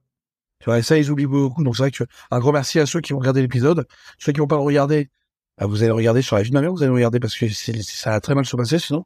Tu 0.61 0.67
vois, 0.67 0.79
et 0.79 0.83
ça, 0.83 0.97
ils 0.97 1.11
oublient 1.11 1.27
beaucoup. 1.27 1.65
Donc, 1.65 1.75
c'est 1.75 1.83
vrai 1.83 1.91
que 1.91 2.05
un 2.31 2.39
gros 2.39 2.53
merci 2.53 2.79
à 2.79 2.87
ceux 2.87 3.01
qui 3.01 3.15
vont 3.15 3.19
regarder 3.19 3.43
l'épisode. 3.43 3.85
Ceux 4.19 4.31
qui 4.31 4.39
vont 4.39 4.47
pas 4.47 4.57
le 4.57 4.63
regarder, 4.63 5.11
bah, 5.59 5.67
vous 5.67 5.79
allez 5.79 5.89
le 5.89 5.95
regarder 5.95 6.23
sur 6.23 6.37
la 6.37 6.43
vie 6.43 6.51
de 6.51 6.55
ma 6.55 6.61
mère, 6.61 6.71
vous 6.71 6.83
allez 6.83 6.91
le 6.91 6.95
regarder 6.95 7.19
parce 7.19 7.37
que 7.37 7.49
ça 7.49 8.15
a 8.15 8.21
très 8.21 8.37
mal 8.37 8.47
se 8.47 8.57
passer 8.57 8.79
sinon. 8.79 9.05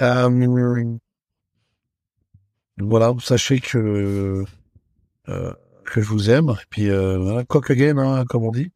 Euh, 0.00 0.98
voilà, 2.78 3.14
sachez 3.20 3.60
que 3.60 4.44
euh, 5.28 5.52
que 5.84 6.00
je 6.00 6.08
vous 6.08 6.30
aime. 6.30 6.50
Et 6.50 6.66
puis 6.70 6.90
euh, 6.90 7.18
voilà, 7.18 7.44
coq 7.44 7.70
again, 7.70 7.98
hein, 7.98 8.24
comme 8.26 8.44
on 8.44 8.50
dit. 8.50 8.70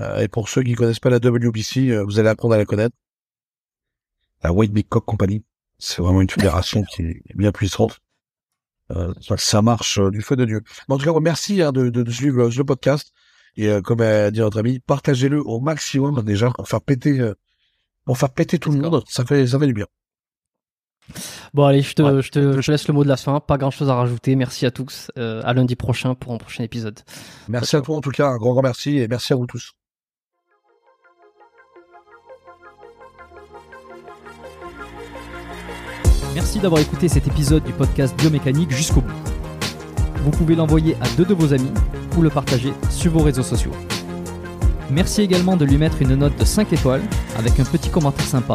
Euh, 0.00 0.20
et 0.20 0.28
pour 0.28 0.48
ceux 0.48 0.62
qui 0.62 0.74
connaissent 0.74 1.00
pas 1.00 1.10
la 1.10 1.18
WBC, 1.18 1.90
euh, 1.90 2.04
vous 2.04 2.18
allez 2.18 2.28
apprendre 2.28 2.54
à 2.54 2.58
la 2.58 2.64
connaître. 2.64 2.96
La 4.42 4.52
White 4.52 4.72
Big 4.72 4.88
Cock 4.88 5.04
Company, 5.04 5.44
c'est 5.78 6.02
vraiment 6.02 6.20
une 6.20 6.30
fédération 6.30 6.82
qui 6.82 7.02
est 7.02 7.36
bien 7.36 7.52
puissante. 7.52 8.00
Euh, 8.90 9.14
ça 9.38 9.62
marche 9.62 9.98
euh, 9.98 10.10
du 10.10 10.20
feu 10.20 10.36
de 10.36 10.44
Dieu. 10.44 10.62
en 10.88 10.98
tout 10.98 11.12
cas, 11.12 11.20
merci 11.20 11.62
hein, 11.62 11.72
de, 11.72 11.88
de, 11.90 12.10
suivre 12.10 12.48
le 12.48 12.64
podcast. 12.64 13.12
Et 13.56 13.70
comme 13.84 14.00
a 14.00 14.30
dit 14.30 14.40
notre 14.40 14.60
ami, 14.60 14.80
partagez-le 14.80 15.38
au 15.46 15.60
maximum 15.60 16.22
déjà 16.22 16.50
pour 16.50 16.66
faire 16.66 16.80
péter, 16.80 17.20
pour 18.06 18.16
faire 18.16 18.30
péter 18.30 18.58
tout 18.58 18.72
le 18.72 18.78
monde. 18.80 19.04
Ça 19.06 19.26
fait, 19.26 19.46
ça 19.46 19.58
fait 19.58 19.66
du 19.66 19.74
bien. 19.74 19.86
Bon 21.54 21.64
allez, 21.64 21.82
je 21.82 21.94
te, 21.94 22.20
je, 22.20 22.30
te, 22.30 22.60
je 22.60 22.70
laisse 22.72 22.88
le 22.88 22.94
mot 22.94 23.04
de 23.04 23.08
la 23.08 23.16
fin. 23.16 23.40
Pas 23.40 23.58
grand 23.58 23.70
chose 23.70 23.90
à 23.90 23.94
rajouter. 23.94 24.36
Merci 24.36 24.66
à 24.66 24.70
tous. 24.70 25.10
à 25.16 25.52
lundi 25.52 25.76
prochain 25.76 26.14
pour 26.14 26.32
un 26.32 26.38
prochain 26.38 26.64
épisode. 26.64 27.00
Merci 27.48 27.76
à 27.76 27.80
toi 27.80 27.96
en 27.96 28.00
tout 28.00 28.10
cas. 28.10 28.28
Un 28.28 28.36
grand, 28.36 28.52
grand 28.52 28.62
merci 28.62 28.98
et 28.98 29.08
merci 29.08 29.32
à 29.32 29.36
vous 29.36 29.46
tous. 29.46 29.74
Merci 36.34 36.60
d'avoir 36.60 36.80
écouté 36.80 37.08
cet 37.08 37.26
épisode 37.26 37.62
du 37.62 37.72
podcast 37.74 38.16
Biomécanique 38.16 38.70
jusqu'au 38.70 39.02
bout. 39.02 39.12
Vous 40.24 40.30
pouvez 40.30 40.54
l'envoyer 40.54 40.96
à 41.02 41.08
deux 41.16 41.26
de 41.26 41.34
vos 41.34 41.52
amis 41.52 41.72
ou 42.16 42.22
le 42.22 42.30
partager 42.30 42.72
sur 42.90 43.12
vos 43.12 43.22
réseaux 43.22 43.42
sociaux. 43.42 43.72
Merci 44.90 45.20
également 45.22 45.56
de 45.58 45.66
lui 45.66 45.76
mettre 45.76 46.00
une 46.00 46.14
note 46.14 46.36
de 46.38 46.44
5 46.44 46.72
étoiles 46.72 47.02
avec 47.36 47.60
un 47.60 47.64
petit 47.64 47.90
commentaire 47.90 48.24
sympa. 48.24 48.54